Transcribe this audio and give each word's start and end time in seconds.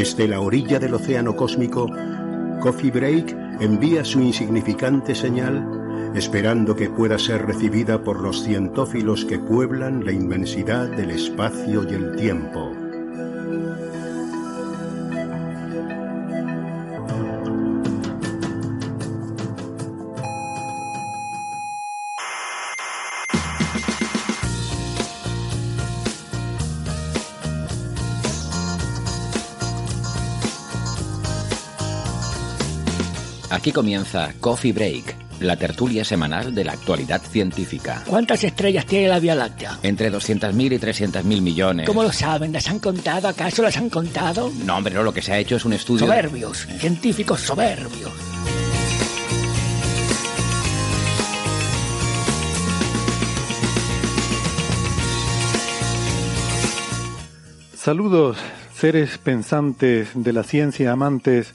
Desde 0.00 0.26
la 0.26 0.40
orilla 0.40 0.78
del 0.78 0.94
océano 0.94 1.36
cósmico, 1.36 1.86
Coffee 2.62 2.90
Break 2.90 3.36
envía 3.60 4.02
su 4.02 4.22
insignificante 4.22 5.14
señal 5.14 5.62
esperando 6.14 6.74
que 6.74 6.88
pueda 6.88 7.18
ser 7.18 7.44
recibida 7.44 8.02
por 8.02 8.18
los 8.18 8.42
cientófilos 8.42 9.26
que 9.26 9.38
pueblan 9.38 10.02
la 10.06 10.12
inmensidad 10.12 10.88
del 10.88 11.10
espacio 11.10 11.84
y 11.86 11.92
el 11.92 12.16
tiempo. 12.16 12.79
Aquí 33.60 33.72
comienza 33.72 34.32
Coffee 34.40 34.72
Break, 34.72 35.16
la 35.40 35.54
tertulia 35.54 36.02
semanal 36.02 36.54
de 36.54 36.64
la 36.64 36.72
actualidad 36.72 37.20
científica. 37.20 38.02
¿Cuántas 38.06 38.42
estrellas 38.42 38.86
tiene 38.86 39.06
la 39.06 39.18
Vía 39.18 39.34
Láctea? 39.34 39.80
Entre 39.82 40.10
200.000 40.10 40.72
y 40.72 40.78
300.000 40.78 41.42
millones. 41.42 41.86
¿Cómo 41.86 42.02
lo 42.02 42.10
saben? 42.10 42.54
¿Las 42.54 42.70
han 42.70 42.78
contado? 42.78 43.28
¿Acaso 43.28 43.60
las 43.60 43.76
han 43.76 43.90
contado? 43.90 44.50
No, 44.64 44.78
hombre, 44.78 44.94
no, 44.94 45.02
lo 45.02 45.12
que 45.12 45.20
se 45.20 45.34
ha 45.34 45.38
hecho 45.38 45.56
es 45.56 45.66
un 45.66 45.74
estudio... 45.74 46.06
Soberbios, 46.06 46.66
científicos 46.78 47.42
soberbios. 47.42 48.10
Saludos, 57.76 58.38
seres 58.74 59.18
pensantes 59.18 60.08
de 60.14 60.32
la 60.32 60.44
ciencia 60.44 60.92
amantes, 60.92 61.52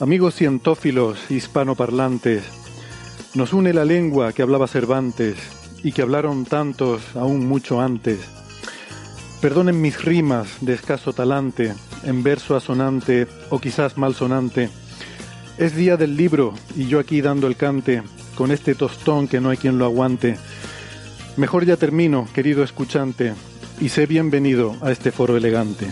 amigos 0.00 0.34
cientófilos 0.34 1.30
hispanoparlantes. 1.30 2.44
Nos 3.34 3.52
une 3.52 3.72
la 3.72 3.84
lengua 3.84 4.32
que 4.32 4.42
hablaba 4.42 4.66
Cervantes 4.66 5.36
y 5.82 5.92
que 5.92 6.02
hablaron 6.02 6.44
tantos 6.44 7.02
aún 7.14 7.46
mucho 7.46 7.80
antes. 7.80 8.18
Perdonen 9.40 9.80
mis 9.80 10.02
rimas 10.02 10.48
de 10.60 10.74
escaso 10.74 11.12
talante, 11.12 11.74
en 12.04 12.22
verso 12.22 12.56
asonante 12.56 13.26
o 13.50 13.58
quizás 13.58 13.96
malsonante. 13.98 14.70
Es 15.58 15.76
día 15.76 15.96
del 15.96 16.16
libro 16.16 16.54
y 16.74 16.86
yo 16.86 16.98
aquí 16.98 17.20
dando 17.20 17.46
el 17.46 17.56
cante, 17.56 18.02
con 18.34 18.50
este 18.50 18.74
tostón 18.74 19.28
que 19.28 19.40
no 19.40 19.50
hay 19.50 19.56
quien 19.56 19.78
lo 19.78 19.84
aguante. 19.84 20.36
Mejor 21.36 21.64
ya 21.64 21.76
termino, 21.76 22.26
querido 22.34 22.64
escuchante, 22.64 23.34
y 23.80 23.88
sé 23.88 24.06
bienvenido 24.06 24.76
a 24.80 24.90
este 24.90 25.12
foro 25.12 25.36
elegante. 25.36 25.88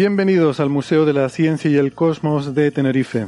Bienvenidos 0.00 0.60
al 0.60 0.70
Museo 0.70 1.04
de 1.04 1.12
la 1.12 1.28
Ciencia 1.28 1.70
y 1.70 1.76
el 1.76 1.92
Cosmos 1.92 2.54
de 2.54 2.70
Tenerife. 2.70 3.26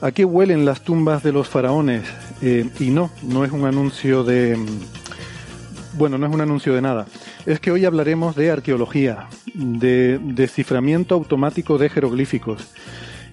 Aquí 0.00 0.24
huelen 0.24 0.64
las 0.64 0.82
tumbas 0.82 1.24
de 1.24 1.32
los 1.32 1.48
faraones 1.48 2.04
eh, 2.40 2.70
y 2.78 2.90
no, 2.90 3.10
no 3.24 3.44
es 3.44 3.50
un 3.50 3.64
anuncio 3.64 4.22
de... 4.22 4.56
Bueno, 5.94 6.18
no 6.18 6.28
es 6.28 6.32
un 6.32 6.40
anuncio 6.40 6.72
de 6.72 6.82
nada. 6.82 7.06
Es 7.46 7.58
que 7.58 7.72
hoy 7.72 7.84
hablaremos 7.84 8.36
de 8.36 8.52
arqueología, 8.52 9.26
de 9.54 10.20
desciframiento 10.22 11.16
automático 11.16 11.78
de 11.78 11.88
jeroglíficos 11.88 12.68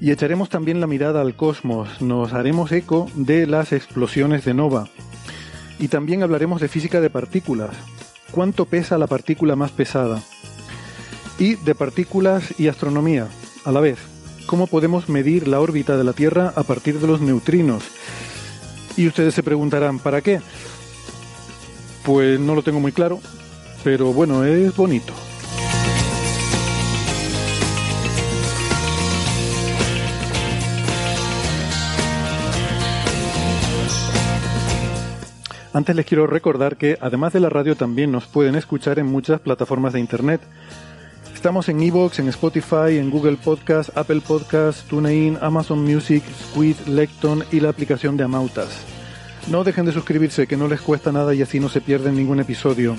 y 0.01 0.09
echaremos 0.09 0.49
también 0.49 0.79
la 0.79 0.87
mirada 0.87 1.21
al 1.21 1.35
cosmos, 1.35 2.01
nos 2.01 2.33
haremos 2.33 2.71
eco 2.71 3.11
de 3.13 3.45
las 3.45 3.73
explosiones 3.73 4.43
de 4.43 4.55
nova 4.55 4.89
y 5.77 5.89
también 5.89 6.23
hablaremos 6.23 6.61
de 6.61 6.67
física 6.67 6.99
de 6.99 7.11
partículas. 7.11 7.75
¿Cuánto 8.31 8.65
pesa 8.65 8.97
la 8.97 9.05
partícula 9.05 9.55
más 9.55 9.69
pesada? 9.69 10.23
Y 11.39 11.55
de 11.55 11.73
partículas 11.73 12.59
y 12.59 12.67
astronomía, 12.67 13.29
a 13.63 13.71
la 13.71 13.79
vez. 13.79 13.97
¿Cómo 14.45 14.67
podemos 14.67 15.07
medir 15.07 15.47
la 15.47 15.61
órbita 15.61 15.95
de 15.95 16.03
la 16.03 16.11
Tierra 16.11 16.51
a 16.53 16.63
partir 16.63 16.99
de 16.99 17.07
los 17.07 17.21
neutrinos? 17.21 17.83
Y 18.97 19.07
ustedes 19.07 19.33
se 19.35 19.43
preguntarán, 19.43 19.99
¿para 19.99 20.21
qué? 20.21 20.41
Pues 22.03 22.39
no 22.41 22.55
lo 22.55 22.61
tengo 22.61 22.81
muy 22.81 22.91
claro, 22.91 23.21
pero 23.85 24.11
bueno, 24.11 24.43
es 24.43 24.75
bonito. 24.75 25.13
Antes 35.71 35.95
les 35.95 36.05
quiero 36.05 36.27
recordar 36.27 36.75
que 36.75 36.97
además 36.99 37.31
de 37.31 37.39
la 37.39 37.47
radio 37.47 37.75
también 37.75 38.11
nos 38.11 38.25
pueden 38.25 38.55
escuchar 38.55 38.99
en 38.99 39.05
muchas 39.05 39.39
plataformas 39.39 39.93
de 39.93 39.99
internet. 39.99 40.41
Estamos 41.39 41.69
en 41.69 41.81
Evox, 41.81 42.19
en 42.19 42.27
Spotify, 42.27 42.97
en 42.97 43.09
Google 43.09 43.37
Podcast, 43.37 43.97
Apple 43.97 44.19
Podcast, 44.19 44.85
TuneIn, 44.89 45.37
Amazon 45.39 45.81
Music, 45.81 46.21
Squid, 46.37 46.75
Lecton 46.85 47.45
y 47.49 47.61
la 47.61 47.69
aplicación 47.69 48.17
de 48.17 48.25
Amautas. 48.25 48.81
No 49.47 49.63
dejen 49.63 49.85
de 49.85 49.93
suscribirse, 49.93 50.47
que 50.47 50.57
no 50.57 50.67
les 50.67 50.81
cuesta 50.81 51.13
nada 51.13 51.33
y 51.33 51.41
así 51.41 51.61
no 51.61 51.69
se 51.69 51.79
pierden 51.79 52.17
ningún 52.17 52.41
episodio. 52.41 52.97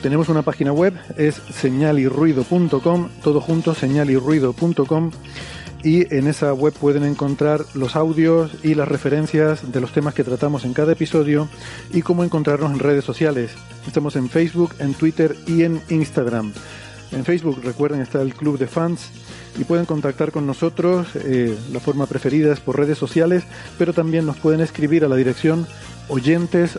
Tenemos 0.00 0.28
una 0.28 0.42
página 0.42 0.72
web, 0.72 0.94
es 1.16 1.42
señalirruido.com, 1.50 3.08
todo 3.20 3.40
junto, 3.40 3.74
señalirruido.com 3.74 5.10
y 5.82 6.14
en 6.14 6.28
esa 6.28 6.54
web 6.54 6.74
pueden 6.74 7.02
encontrar 7.02 7.62
los 7.74 7.96
audios 7.96 8.52
y 8.62 8.76
las 8.76 8.86
referencias 8.86 9.72
de 9.72 9.80
los 9.80 9.90
temas 9.90 10.14
que 10.14 10.22
tratamos 10.22 10.64
en 10.64 10.72
cada 10.72 10.92
episodio 10.92 11.48
y 11.92 12.02
cómo 12.02 12.22
encontrarnos 12.22 12.70
en 12.70 12.78
redes 12.78 13.04
sociales. 13.04 13.50
Estamos 13.88 14.14
en 14.14 14.30
Facebook, 14.30 14.72
en 14.78 14.94
Twitter 14.94 15.34
y 15.48 15.64
en 15.64 15.82
Instagram. 15.88 16.52
En 17.12 17.24
Facebook, 17.24 17.60
recuerden, 17.62 18.00
está 18.00 18.22
el 18.22 18.34
Club 18.34 18.58
de 18.58 18.66
Fans 18.66 19.10
y 19.58 19.64
pueden 19.64 19.84
contactar 19.84 20.32
con 20.32 20.46
nosotros. 20.46 21.08
Eh, 21.14 21.56
la 21.72 21.80
forma 21.80 22.06
preferida 22.06 22.52
es 22.52 22.60
por 22.60 22.78
redes 22.78 22.98
sociales, 22.98 23.44
pero 23.78 23.92
también 23.92 24.24
nos 24.26 24.38
pueden 24.38 24.60
escribir 24.60 25.04
a 25.04 25.08
la 25.08 25.16
dirección 25.16 25.66
oyentes. 26.08 26.78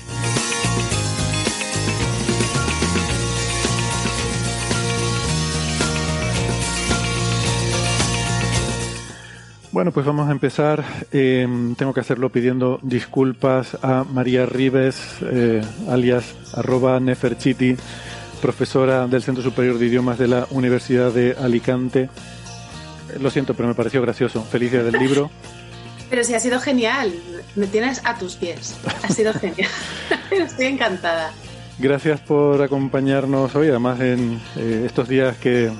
Bueno, 9.71 9.91
pues 9.93 10.05
vamos 10.05 10.27
a 10.27 10.31
empezar. 10.31 10.83
Eh, 11.13 11.47
tengo 11.77 11.93
que 11.93 12.01
hacerlo 12.01 12.29
pidiendo 12.29 12.79
disculpas 12.81 13.77
a 13.81 14.03
María 14.03 14.45
Rives, 14.45 14.99
eh, 15.21 15.61
alias 15.87 16.35
arroba 16.53 16.99
Neferchiti, 16.99 17.77
profesora 18.41 19.07
del 19.07 19.23
Centro 19.23 19.41
Superior 19.41 19.79
de 19.79 19.85
Idiomas 19.85 20.17
de 20.17 20.27
la 20.27 20.45
Universidad 20.51 21.13
de 21.13 21.37
Alicante. 21.39 22.01
Eh, 22.03 22.09
Lo 23.21 23.29
siento, 23.29 23.53
pero 23.53 23.69
me 23.69 23.75
pareció 23.75 24.01
gracioso. 24.01 24.43
Feliz 24.43 24.71
día 24.73 24.83
del 24.83 24.99
libro. 24.99 25.31
Pero 26.09 26.25
sí, 26.25 26.33
ha 26.33 26.41
sido 26.41 26.59
genial. 26.59 27.13
Me 27.55 27.67
tienes 27.67 28.01
a 28.03 28.17
tus 28.17 28.35
pies. 28.35 28.75
Ha 29.01 29.07
sido 29.07 29.31
genial. 29.33 29.69
Estoy 30.29 30.65
encantada. 30.65 31.31
Gracias 31.79 32.19
por 32.19 32.61
acompañarnos 32.61 33.55
hoy, 33.55 33.69
además 33.69 34.01
en 34.01 34.37
eh, 34.57 34.83
estos 34.85 35.07
días 35.07 35.37
que 35.37 35.71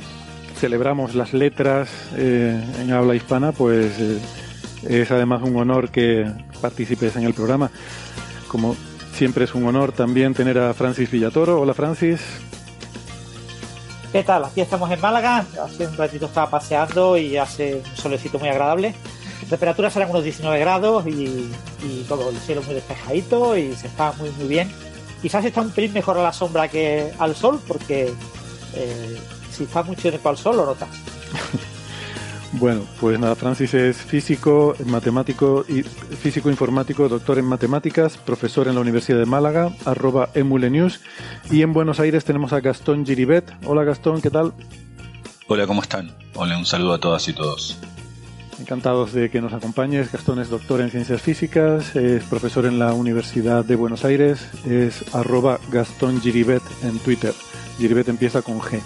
celebramos 0.62 1.16
las 1.16 1.34
letras 1.34 1.90
eh, 2.16 2.64
en 2.80 2.92
habla 2.92 3.16
hispana, 3.16 3.52
pues 3.52 4.00
eh, 4.00 4.20
es 4.88 5.10
además 5.10 5.42
un 5.42 5.56
honor 5.56 5.90
que 5.90 6.32
participes 6.62 7.16
en 7.16 7.24
el 7.24 7.34
programa. 7.34 7.72
Como 8.48 8.76
siempre 9.12 9.46
es 9.46 9.56
un 9.56 9.66
honor 9.66 9.92
también 9.92 10.36
tener 10.36 10.60
a 10.60 10.72
Francis 10.76 11.10
Villatoro. 11.10 11.60
Hola 11.60 11.74
Francis. 11.74 12.22
¿Qué 14.12 14.22
tal? 14.22 14.46
Aquí 14.46 14.62
estamos 14.62 14.92
en 14.92 15.02
Málaga. 15.02 15.48
Hace 15.64 15.88
un 15.88 15.98
ratito 15.98 16.28
estaba 16.28 16.52
paseando 16.52 17.18
y 17.18 17.38
hace 17.38 17.78
un 17.78 17.98
solecito 17.98 18.38
muy 18.38 18.50
agradable. 18.50 18.94
La 19.42 19.50
temperatura 19.50 19.90
serán 19.90 20.12
unos 20.12 20.24
19 20.24 20.60
grados 20.60 21.08
y, 21.08 21.52
todo 22.08 22.30
el 22.30 22.38
cielo 22.38 22.62
muy 22.62 22.76
despejadito 22.76 23.58
y 23.58 23.76
se 23.76 23.88
está 23.88 24.12
muy 24.12 24.30
muy 24.38 24.48
bien. 24.48 24.72
Quizás 25.24 25.44
está 25.44 25.62
un 25.62 25.72
pelín 25.72 25.94
mejor 25.94 26.20
a 26.20 26.24
la 26.24 26.34
sombra 26.34 26.68
que 26.68 27.12
al 27.18 27.36
sol 27.36 27.60
porque 27.68 28.14
eh, 28.76 29.18
si 29.52 29.64
está 29.64 29.84
mucho 29.84 30.10
tiempo 30.10 30.30
al 30.30 30.38
sol 30.38 30.58
lo 30.58 30.66
notas. 30.66 30.90
Bueno, 32.54 32.82
pues 33.00 33.18
nada, 33.18 33.36
Francis 33.36 33.74
es 33.74 33.98
físico, 33.98 34.76
matemático 34.86 35.64
y 35.70 35.84
físico 35.84 36.50
informático, 36.50 37.08
doctor 37.08 37.40
en 37.40 37.46
matemáticas, 37.46 38.18
profesor 38.18 38.68
en 38.68 38.76
la 38.76 38.82
Universidad 38.82 39.20
de 39.20 39.26
Málaga, 39.26 39.72
arroba 39.86 40.30
emulenews. 40.34 41.00
Y 41.50 41.62
en 41.62 41.72
Buenos 41.72 42.02
Aires 42.02 42.26
tenemos 42.26 42.52
a 42.52 42.60
Gastón 42.60 43.06
Giribet. 43.06 43.50
Hola 43.66 43.86
Gastón, 43.86 44.22
¿qué 44.22 44.30
tal? 44.30 44.54
Hola, 45.48 45.66
¿cómo 45.66 45.82
están? 45.82 46.12
Hola, 46.36 46.58
un 46.58 46.66
saludo 46.66 46.94
a 46.94 47.00
todas 47.00 47.28
y 47.30 47.34
todos. 47.34 47.78
Encantados 48.60 49.14
de 49.14 49.32
que 49.32 49.42
nos 49.42 49.54
acompañes. 49.54 50.12
Gastón 50.12 50.40
es 50.40 50.50
doctor 50.50 50.82
en 50.82 50.92
ciencias 50.92 51.22
físicas, 51.22 51.96
es 51.96 52.24
profesor 52.26 52.66
en 52.66 52.80
la 52.80 52.94
Universidad 52.94 53.64
de 53.64 53.78
Buenos 53.78 54.04
Aires, 54.04 54.50
es 54.66 55.16
arroba 55.16 55.58
Gastón 55.72 56.22
Giribet 56.22 56.62
en 56.84 57.00
Twitter. 57.00 57.34
Giribet 57.78 58.10
empieza 58.10 58.42
con 58.42 58.60
G. 58.60 58.82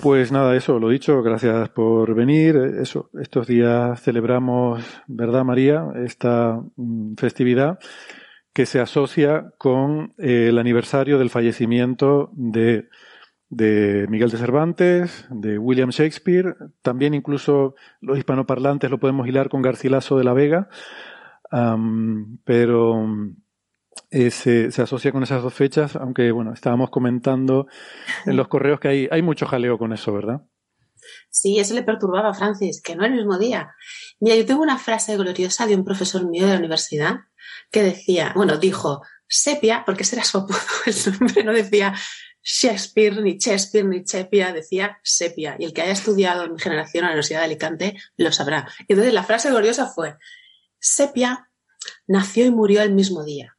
Pues 0.00 0.30
nada, 0.30 0.54
eso, 0.54 0.78
lo 0.78 0.90
dicho, 0.90 1.22
gracias 1.22 1.70
por 1.70 2.14
venir. 2.14 2.56
Eso, 2.56 3.10
estos 3.20 3.46
días 3.46 4.00
celebramos, 4.02 4.84
¿verdad, 5.06 5.42
María? 5.42 5.86
Esta 6.04 6.60
mm, 6.76 7.14
festividad 7.16 7.78
que 8.52 8.66
se 8.66 8.78
asocia 8.80 9.52
con 9.58 10.14
eh, 10.18 10.48
el 10.48 10.58
aniversario 10.58 11.18
del 11.18 11.30
fallecimiento 11.30 12.30
de, 12.34 12.88
de 13.48 14.06
Miguel 14.08 14.30
de 14.30 14.38
Cervantes, 14.38 15.26
de 15.30 15.58
William 15.58 15.90
Shakespeare, 15.90 16.56
también 16.82 17.14
incluso 17.14 17.74
los 18.00 18.18
hispanoparlantes 18.18 18.90
lo 18.90 18.98
podemos 18.98 19.26
hilar 19.26 19.48
con 19.48 19.62
Garcilaso 19.62 20.18
de 20.18 20.24
la 20.24 20.32
Vega, 20.34 20.68
pero 22.44 23.06
eh, 24.10 24.30
se, 24.30 24.82
asocia 24.82 25.12
con 25.12 25.22
esas 25.22 25.42
dos 25.42 25.54
fechas, 25.54 25.96
aunque 25.96 26.30
bueno, 26.30 26.52
estábamos 26.52 26.90
comentando 26.90 27.66
en 28.24 28.36
los 28.36 28.48
correos 28.48 28.80
que 28.80 28.88
hay, 28.88 29.08
hay 29.10 29.22
mucho 29.22 29.46
jaleo 29.46 29.78
con 29.78 29.92
eso, 29.92 30.12
¿verdad? 30.12 30.42
Sí, 31.30 31.58
eso 31.58 31.74
le 31.74 31.82
perturbaba 31.82 32.30
a 32.30 32.34
Francis, 32.34 32.80
que 32.82 32.96
no 32.96 33.04
el 33.04 33.14
mismo 33.14 33.38
día. 33.38 33.74
Mira, 34.20 34.36
yo 34.36 34.46
tengo 34.46 34.62
una 34.62 34.78
frase 34.78 35.16
gloriosa 35.16 35.66
de 35.66 35.74
un 35.74 35.84
profesor 35.84 36.28
mío 36.28 36.46
de 36.46 36.52
la 36.52 36.58
universidad 36.58 37.16
que 37.70 37.82
decía, 37.82 38.32
bueno, 38.34 38.56
dijo 38.58 39.02
sepia, 39.28 39.82
porque 39.84 40.04
ese 40.04 40.16
era 40.16 40.24
su 40.24 40.38
apodo, 40.38 40.58
el 40.86 41.18
nombre 41.18 41.44
no 41.44 41.52
decía 41.52 41.94
Shakespeare, 42.42 43.20
ni 43.20 43.38
Shakespeare, 43.38 43.86
ni 43.86 44.04
Chepia, 44.04 44.52
decía 44.52 44.98
sepia. 45.02 45.56
Y 45.58 45.64
el 45.64 45.72
que 45.72 45.82
haya 45.82 45.92
estudiado 45.92 46.44
en 46.44 46.52
mi 46.54 46.60
generación 46.60 47.02
en 47.02 47.06
la 47.06 47.10
Universidad 47.10 47.40
de 47.40 47.46
Alicante 47.46 47.96
lo 48.16 48.30
sabrá. 48.30 48.68
Entonces 48.86 49.12
la 49.12 49.24
frase 49.24 49.50
gloriosa 49.50 49.86
fue, 49.88 50.16
sepia 50.78 51.50
nació 52.06 52.46
y 52.46 52.50
murió 52.50 52.82
el 52.82 52.94
mismo 52.94 53.24
día 53.24 53.55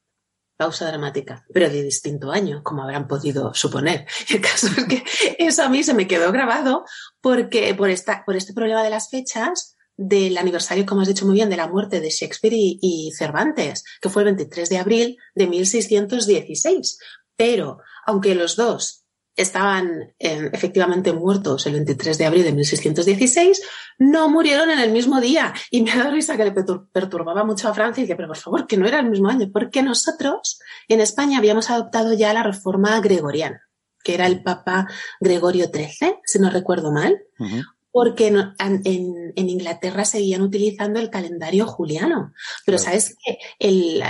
pausa 0.58 0.88
dramática, 0.88 1.46
pero 1.54 1.70
de 1.70 1.84
distinto 1.84 2.32
año, 2.32 2.62
como 2.64 2.84
habrán 2.84 3.08
podido 3.08 3.54
suponer. 3.54 4.06
El 4.30 4.42
caso 4.42 4.68
es 4.68 4.86
que 4.86 5.04
eso 5.38 5.64
a 5.64 5.70
mí 5.70 5.84
se 5.84 5.94
me 5.94 6.08
quedó 6.08 6.32
grabado 6.32 6.84
porque 7.22 7.74
por, 7.76 7.90
esta, 7.90 8.24
por 8.26 8.36
este 8.36 8.54
problema 8.54 8.84
de 8.84 8.90
las 8.90 9.10
fechas 9.10 9.76
del 9.96 10.38
aniversario, 10.38 10.86
como 10.86 11.02
has 11.02 11.08
dicho 11.08 11.26
muy 11.26 11.36
bien, 11.36 11.50
de 11.50 11.58
la 11.58 11.68
muerte 11.68 12.00
de 12.00 12.10
Shakespeare 12.10 12.56
y, 12.56 12.80
y 12.82 13.12
Cervantes, 13.18 13.84
que 14.02 14.10
fue 14.10 14.24
el 14.24 14.36
23 14.36 14.70
de 14.70 14.78
abril 14.78 15.18
de 15.34 15.48
1616. 15.48 16.98
Pero, 17.36 17.80
aunque 18.06 18.36
los 18.36 18.56
dos 18.56 19.07
estaban 19.38 20.14
eh, 20.20 20.50
efectivamente 20.52 21.14
muertos 21.14 21.66
el 21.68 21.74
23 21.74 22.18
de 22.18 22.26
abril 22.26 22.44
de 22.44 22.52
1616, 22.52 23.62
no 24.00 24.28
murieron 24.30 24.70
en 24.72 24.80
el 24.80 24.92
mismo 24.92 25.22
día. 25.22 25.54
Y 25.72 25.84
me 25.84 25.96
dado 25.96 26.12
risa 26.12 26.36
que 26.36 26.44
le 26.44 26.54
pertur- 26.54 26.90
perturbaba 26.92 27.44
mucho 27.46 27.70
a 27.70 27.74
Francia 27.74 28.02
y 28.02 28.06
dice, 28.06 28.16
pero 28.16 28.28
por 28.28 28.38
favor, 28.38 28.68
que 28.68 28.76
no 28.78 28.88
era 28.88 29.00
el 29.00 29.10
mismo 29.10 29.30
año, 29.30 29.50
porque 29.54 29.82
nosotros 29.84 30.60
en 30.90 31.00
España 31.00 31.38
habíamos 31.38 31.70
adoptado 31.70 32.14
ya 32.14 32.34
la 32.34 32.44
reforma 32.44 33.00
gregoriana, 33.00 33.62
que 34.04 34.16
era 34.16 34.26
el 34.26 34.44
Papa 34.44 34.88
Gregorio 35.20 35.68
XIII, 35.74 36.16
si 36.26 36.40
no 36.40 36.50
recuerdo 36.50 36.92
mal, 36.92 37.22
Ujú. 37.40 37.62
porque 37.92 38.32
no- 38.32 38.54
en, 38.60 38.82
en- 38.86 39.34
en 39.36 39.50
Inglaterra 39.50 40.04
seguían 40.06 40.42
utilizando 40.42 41.00
el 41.00 41.10
calendario 41.10 41.66
juliano. 41.68 42.34
Pero 42.66 42.78
Claro. 42.78 42.92
sabes 42.92 43.16
que 43.24 43.38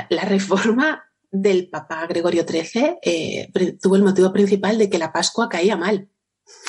la 0.10 0.22
reforma 0.24 1.04
del 1.32 1.70
Papa 1.70 2.06
Gregorio 2.08 2.44
XIII 2.48 2.98
eh, 3.02 3.52
tuvo 3.82 3.96
el 3.96 4.04
motivo 4.04 4.32
principal 4.32 4.78
de 4.78 4.90
que 4.90 4.98
la 4.98 5.12
Pascua 5.12 5.50
caía 5.50 5.76
mal. 5.76 6.10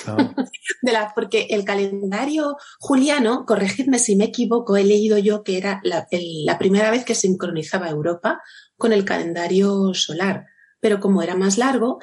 Ah, 0.07 0.17
De 0.83 0.93
la, 0.93 1.13
porque 1.15 1.47
el 1.51 1.65
calendario 1.65 2.57
juliano, 2.81 3.45
corregidme 3.47 3.99
si 3.99 4.17
me 4.17 4.25
equivoco, 4.27 4.77
he 4.77 4.85
leído 4.85 5.19
yo 5.19 5.43
que 5.45 5.57
era 5.59 5.81
la, 5.85 6.07
el- 6.11 6.45
la 6.45 6.59
primera 6.59 6.91
vez 6.91 7.05
que 7.05 7.15
sincronizaba 7.15 7.89
Europa 7.89 8.41
con 8.77 8.93
el 8.93 9.05
calendario 9.05 9.95
solar. 9.95 10.47
Pero 10.81 10.99
como 11.01 11.23
era 11.23 11.35
más 11.37 11.59
largo, 11.59 11.99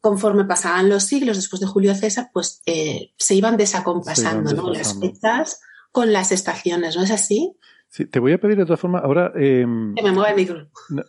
conforme 0.00 0.44
pasaban 0.44 0.88
los 0.88 1.04
siglos 1.04 1.36
después 1.36 1.60
de 1.60 1.66
Julio 1.66 1.94
César, 1.94 2.30
pues 2.32 2.62
eh, 2.66 3.12
se 3.16 3.34
iban 3.34 3.56
desacompasando 3.56 4.50
Se 4.50 4.56
iban 4.56 4.66
¿no? 4.66 4.72
las 4.72 4.98
fechas 4.98 5.60
con 5.92 6.12
las 6.12 6.32
estaciones, 6.32 6.96
¿no 6.96 7.02
es 7.02 7.10
así? 7.10 7.54
sí, 7.90 8.04
te 8.04 8.18
voy 8.20 8.32
a 8.34 8.38
pedir 8.40 8.58
de 8.58 8.64
todas 8.66 8.80
formas, 8.80 9.02
ahora... 9.02 9.32
em, 9.34 9.94
Que 9.94 10.02
me 10.02 10.12
mueva 10.12 10.28
el 10.30 10.36
micro. 10.36 10.68
No, 10.90 11.02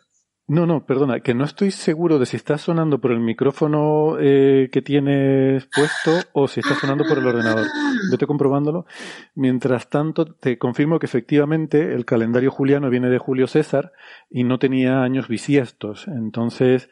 no, 0.49 0.83
perdona, 0.83 1.19
que 1.19 1.35
no 1.35 1.43
estoy 1.45 1.69
seguro 1.69 2.17
de 2.17 2.25
si 2.25 2.35
está 2.35 2.57
sonando 2.57 2.99
por 2.99 3.11
el 3.11 3.19
micrófono 3.19 4.17
eh, 4.19 4.69
que 4.71 4.81
tienes 4.81 5.67
puesto 5.67 6.27
o 6.33 6.47
si 6.47 6.61
está 6.61 6.73
sonando 6.73 7.03
por 7.07 7.19
el 7.19 7.27
ordenador. 7.27 7.67
Vete 8.11 8.25
comprobándolo. 8.25 8.87
Mientras 9.35 9.89
tanto, 9.89 10.25
te 10.25 10.57
confirmo 10.57 10.97
que 10.97 11.05
efectivamente 11.05 11.93
el 11.93 12.03
calendario 12.03 12.49
juliano 12.49 12.89
viene 12.89 13.09
de 13.09 13.19
Julio 13.19 13.45
César 13.45 13.91
y 14.27 14.43
no 14.43 14.57
tenía 14.57 15.03
años 15.03 15.27
bisiestos. 15.27 16.07
Entonces 16.07 16.89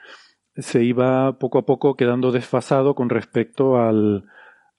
se 0.55 0.83
iba 0.83 1.39
poco 1.39 1.57
a 1.57 1.65
poco 1.65 1.95
quedando 1.95 2.31
desfasado 2.31 2.93
con 2.93 3.09
respecto 3.09 3.77
al, 3.77 4.25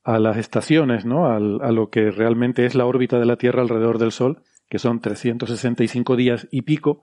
a 0.04 0.20
las 0.20 0.36
estaciones, 0.36 1.04
¿no? 1.04 1.26
Al, 1.26 1.60
a 1.62 1.72
lo 1.72 1.90
que 1.90 2.12
realmente 2.12 2.64
es 2.64 2.76
la 2.76 2.86
órbita 2.86 3.18
de 3.18 3.26
la 3.26 3.36
Tierra 3.36 3.62
alrededor 3.62 3.98
del 3.98 4.12
Sol, 4.12 4.42
que 4.68 4.78
son 4.78 5.00
365 5.00 6.14
días 6.14 6.46
y 6.52 6.62
pico 6.62 7.02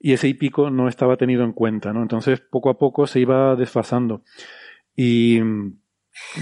y 0.00 0.12
ese 0.12 0.28
y 0.28 0.34
pico 0.34 0.70
no 0.70 0.88
estaba 0.88 1.16
tenido 1.16 1.44
en 1.44 1.52
cuenta, 1.52 1.92
¿no? 1.92 2.02
Entonces, 2.02 2.40
poco 2.40 2.70
a 2.70 2.78
poco 2.78 3.06
se 3.06 3.20
iba 3.20 3.56
desfasando. 3.56 4.22
Y 4.94 5.40
mm, 5.40 5.78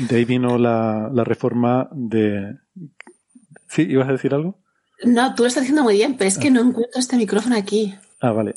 de 0.08 0.16
ahí 0.16 0.24
vino 0.24 0.58
la, 0.58 1.10
la 1.12 1.24
reforma 1.24 1.88
de... 1.92 2.56
¿Sí? 3.68 3.82
¿Ibas 3.82 4.08
a 4.08 4.12
decir 4.12 4.34
algo? 4.34 4.58
No, 5.04 5.34
tú 5.34 5.42
lo 5.42 5.48
estás 5.48 5.62
diciendo 5.62 5.82
muy 5.82 5.94
bien, 5.94 6.16
pero 6.16 6.28
es 6.28 6.38
que 6.38 6.50
no 6.50 6.60
encuentro 6.60 6.98
este 6.98 7.16
micrófono 7.16 7.56
aquí. 7.56 7.94
Ah, 8.20 8.32
vale. 8.32 8.54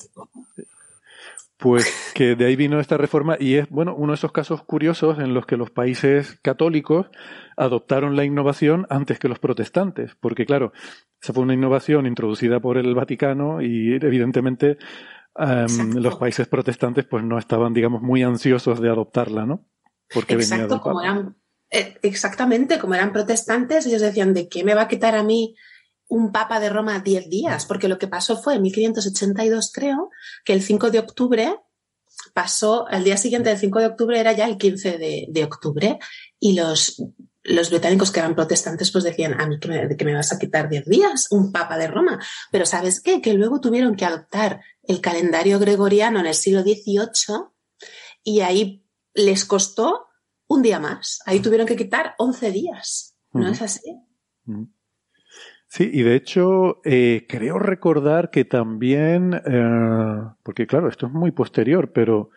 Pues 1.59 2.13
que 2.15 2.37
de 2.37 2.45
ahí 2.45 2.55
vino 2.55 2.79
esta 2.79 2.97
reforma 2.97 3.35
y 3.37 3.55
es, 3.55 3.69
bueno, 3.69 3.93
uno 3.93 4.13
de 4.13 4.15
esos 4.15 4.31
casos 4.31 4.63
curiosos 4.63 5.19
en 5.19 5.33
los 5.33 5.45
que 5.45 5.57
los 5.57 5.69
países 5.69 6.39
católicos 6.41 7.07
adoptaron 7.57 8.15
la 8.15 8.23
innovación 8.23 8.87
antes 8.89 9.19
que 9.19 9.27
los 9.27 9.39
protestantes, 9.39 10.15
porque 10.21 10.45
claro, 10.45 10.71
esa 11.21 11.33
fue 11.33 11.43
una 11.43 11.53
innovación 11.53 12.05
introducida 12.07 12.61
por 12.61 12.77
el 12.77 12.95
Vaticano 12.95 13.61
y 13.61 13.93
evidentemente 13.93 14.77
em, 15.35 15.63
Exacto. 15.63 15.99
los 15.99 16.15
países 16.15 16.47
protestantes 16.47 17.05
pues 17.05 17.25
no 17.25 17.37
estaban, 17.37 17.73
digamos, 17.73 18.01
muy 18.01 18.23
ansiosos 18.23 18.79
de 18.79 18.87
adoptarla, 18.87 19.45
¿no? 19.45 19.65
Porque 20.13 20.37
venía 20.37 20.55
Exacto, 20.55 20.75
del 20.75 20.81
como 20.81 21.01
eran, 21.01 21.35
eh, 21.71 21.97
exactamente, 22.03 22.79
como 22.79 22.95
eran 22.95 23.11
protestantes, 23.11 23.85
ellos 23.85 24.01
decían, 24.01 24.33
¿de 24.33 24.47
qué 24.47 24.63
me 24.63 24.75
va 24.75 24.83
a 24.83 24.87
quitar 24.87 25.13
a 25.13 25.23
mí 25.23 25.55
un 26.09 26.31
papa 26.31 26.59
de 26.59 26.69
Roma 26.69 26.99
10 26.99 27.29
días? 27.29 27.65
Porque 27.65 27.87
lo 27.87 27.97
que 27.97 28.07
pasó 28.07 28.35
fue 28.35 28.55
en 28.55 28.63
1582, 28.63 29.71
creo, 29.71 30.09
que 30.43 30.53
el 30.53 30.61
5 30.61 30.91
de 30.91 30.99
octubre 30.99 31.55
pasó, 32.33 32.87
al 32.87 33.03
día 33.03 33.15
siguiente 33.15 33.49
del 33.49 33.57
5 33.57 33.79
de 33.79 33.85
octubre 33.85 34.19
era 34.19 34.33
ya 34.33 34.45
el 34.45 34.57
15 34.57 34.97
de, 34.97 35.27
de 35.29 35.43
octubre 35.43 35.99
y 36.39 36.53
los, 36.53 37.01
los 37.43 37.69
británicos 37.69 38.11
que 38.11 38.19
eran 38.19 38.35
protestantes 38.35 38.91
pues 38.91 39.03
decían, 39.03 39.39
a 39.39 39.47
mí 39.47 39.59
que 39.59 39.67
me, 39.67 39.95
que 39.95 40.05
me 40.05 40.13
vas 40.13 40.33
a 40.33 40.39
quitar 40.39 40.69
10 40.69 40.85
días, 40.85 41.27
un 41.31 41.51
papa 41.51 41.77
de 41.77 41.87
Roma. 41.87 42.19
Pero 42.51 42.65
¿sabes 42.65 43.01
qué? 43.01 43.21
Que 43.21 43.33
luego 43.33 43.61
tuvieron 43.61 43.95
que 43.95 44.05
adoptar 44.05 44.61
el 44.83 45.01
calendario 45.01 45.59
gregoriano 45.59 46.19
en 46.19 46.25
el 46.25 46.33
siglo 46.33 46.63
XVIII 46.63 47.45
y 48.23 48.41
ahí 48.41 48.83
les 49.13 49.45
costó 49.45 50.07
un 50.47 50.61
día 50.61 50.79
más. 50.79 51.19
Ahí 51.25 51.39
tuvieron 51.39 51.67
que 51.67 51.75
quitar 51.75 52.15
11 52.17 52.51
días. 52.51 53.15
¿No 53.31 53.47
es 53.47 53.61
así? 53.61 53.95
Sí, 55.71 55.89
y 55.93 56.01
de 56.01 56.15
hecho 56.15 56.81
eh, 56.83 57.25
creo 57.29 57.59
recordar 57.59 58.31
que 58.31 58.43
también, 58.43 59.35
eh, 59.45 60.23
porque 60.43 60.65
claro, 60.67 60.89
esto 60.89 61.05
es 61.07 61.13
muy 61.13 61.31
posterior, 61.31 61.91
pero 61.93 62.31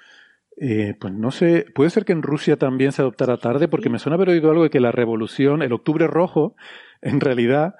Eh, 0.57 0.95
pues 1.01 1.13
no 1.15 1.31
sé, 1.31 1.67
puede 1.75 1.91
ser 1.91 2.05
que 2.05 2.13
en 2.13 2.23
Rusia 2.23 2.57
también 2.57 2.93
se 2.93 3.03
adoptara 3.03 3.39
tarde, 3.39 3.69
porque 3.69 3.89
me 3.91 3.99
suena 3.99 4.17
haber 4.17 4.29
oído 4.31 4.51
algo 4.51 4.65
de 4.65 4.71
que 4.71 4.81
la 4.81 4.93
revolución, 4.93 5.63
el 5.63 5.73
octubre 5.73 6.07
rojo, 6.07 6.55
en 7.01 7.21
realidad, 7.21 7.75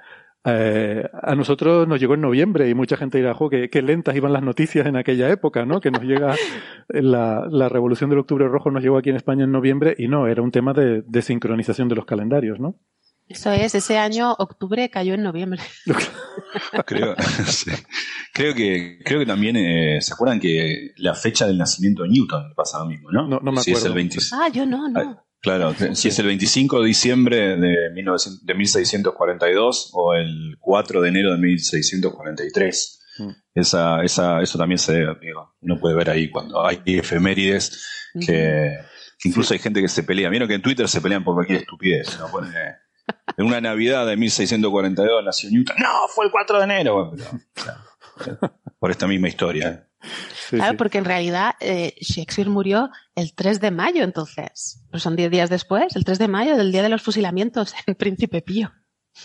eh, 0.45 1.09
a 1.23 1.35
nosotros 1.37 1.87
nos 1.87 2.01
llegó 2.01 2.15
en 2.15 2.23
noviembre 2.23 2.69
y 2.69 2.75
mucha 2.75 2.97
gente 2.97 3.19
dirá, 3.19 3.35
jo, 3.35 3.51
qué, 3.51 3.69
qué, 3.71 3.83
lentas 3.83 4.17
iban 4.17 4.33
las 4.33 4.43
noticias 4.43 4.87
en 4.87 4.97
aquella 4.97 5.31
época, 5.31 5.67
¿no? 5.67 5.81
Que 5.81 5.91
nos 5.91 6.03
llega, 6.03 6.35
la, 6.89 7.47
la, 7.51 7.69
revolución 7.69 8.11
del 8.11 8.21
octubre 8.21 8.49
rojo 8.49 8.71
nos 8.71 8.83
llegó 8.83 8.97
aquí 8.99 9.11
en 9.11 9.17
España 9.17 9.45
en 9.45 9.53
noviembre 9.53 9.95
y 9.99 10.09
no, 10.09 10.27
era 10.27 10.43
un 10.43 10.51
tema 10.51 10.73
de, 10.73 11.03
de 11.03 11.23
sincronización 11.23 11.89
de 11.89 11.97
los 11.97 12.07
calendarios, 12.07 12.59
¿no? 12.59 12.77
Eso 13.33 13.51
es, 13.51 13.75
ese 13.75 13.97
año 13.97 14.33
octubre 14.33 14.91
cayó 14.91 15.15
en 15.15 15.23
noviembre. 15.23 15.63
creo, 16.87 17.17
sí. 17.47 17.71
creo, 18.35 18.55
que 18.55 18.99
creo 19.05 19.21
que 19.21 19.27
también 19.27 19.57
eh, 19.57 20.03
se 20.03 20.13
acuerdan 20.13 20.39
que 20.39 20.93
la 20.97 21.15
fecha 21.15 21.47
del 21.47 21.57
nacimiento 21.57 22.03
de 22.03 22.11
Newton 22.11 22.53
pasa 22.55 22.81
lo 22.81 22.87
mismo, 22.87 23.11
¿no? 23.11 23.27
No, 23.27 23.41
no 23.41 23.53
me 23.53 23.63
si 23.63 23.71
acuerdo. 23.71 23.87
Es 23.87 23.91
el 23.91 23.95
20... 23.95 24.19
Ah, 24.33 24.49
yo 24.53 24.67
no, 24.67 24.87
no. 24.87 25.01
Ah, 25.01 25.25
claro, 25.41 25.75
si 25.95 26.09
es 26.09 26.19
el 26.19 26.27
25 26.27 26.83
de 26.83 26.87
diciembre 26.87 27.57
de, 27.57 27.91
1900, 27.95 28.45
de 28.45 28.55
1642 28.55 29.91
o 29.95 30.15
el 30.15 30.57
4 30.61 31.01
de 31.01 31.09
enero 31.09 31.33
de 31.33 31.39
1643. 31.39 33.01
Mm. 33.19 33.31
Esa, 33.55 34.03
esa, 34.03 34.43
eso 34.43 34.59
también 34.59 34.79
se 34.79 35.07
digo, 35.21 35.55
uno 35.61 35.79
puede 35.81 35.95
ver 35.95 36.11
ahí 36.11 36.31
cuando 36.31 36.67
hay 36.67 36.83
efemérides 36.85 38.11
que, 38.15 38.77
que 39.19 39.29
incluso 39.29 39.49
sí. 39.49 39.55
hay 39.55 39.61
gente 39.61 39.81
que 39.81 39.89
se 39.89 40.03
pelea. 40.03 40.29
Vieron 40.29 40.49
que 40.49 40.55
en 40.55 40.63
Twitter 40.63 40.87
se 40.87 41.01
pelean 41.01 41.25
por 41.25 41.35
cualquier 41.35 41.61
estupidez. 41.61 42.19
¿no? 42.19 42.31
Pone, 42.31 42.51
en 43.37 43.47
una 43.47 43.61
Navidad 43.61 44.07
de 44.07 44.17
1642 44.17 45.25
nació 45.25 45.51
Newton. 45.51 45.77
No, 45.79 46.09
fue 46.09 46.27
el 46.27 46.31
4 46.31 46.59
de 46.59 46.65
enero. 46.65 47.11
Bueno, 47.11 47.25
pero, 47.55 47.79
claro, 48.15 48.59
por 48.79 48.91
esta 48.91 49.07
misma 49.07 49.29
historia. 49.29 49.89
Sí, 50.03 50.57
claro, 50.57 50.73
sí. 50.73 50.77
porque 50.77 50.99
en 50.99 51.05
realidad 51.05 51.55
eh, 51.61 51.95
Shakespeare 52.01 52.49
murió 52.49 52.91
el 53.15 53.35
3 53.35 53.61
de 53.61 53.71
mayo, 53.71 54.03
entonces. 54.03 54.85
Pues 54.91 55.03
son 55.03 55.17
10 55.17 55.31
días 55.31 55.51
después, 55.51 55.95
el 55.97 56.05
3 56.05 56.19
de 56.19 56.29
mayo, 56.29 56.57
del 56.57 56.73
día 56.73 56.83
de 56.83 56.89
los 56.89 57.03
fusilamientos 57.03 57.75
en 57.87 57.95
Príncipe 57.95 58.43
Pío. 58.43 58.73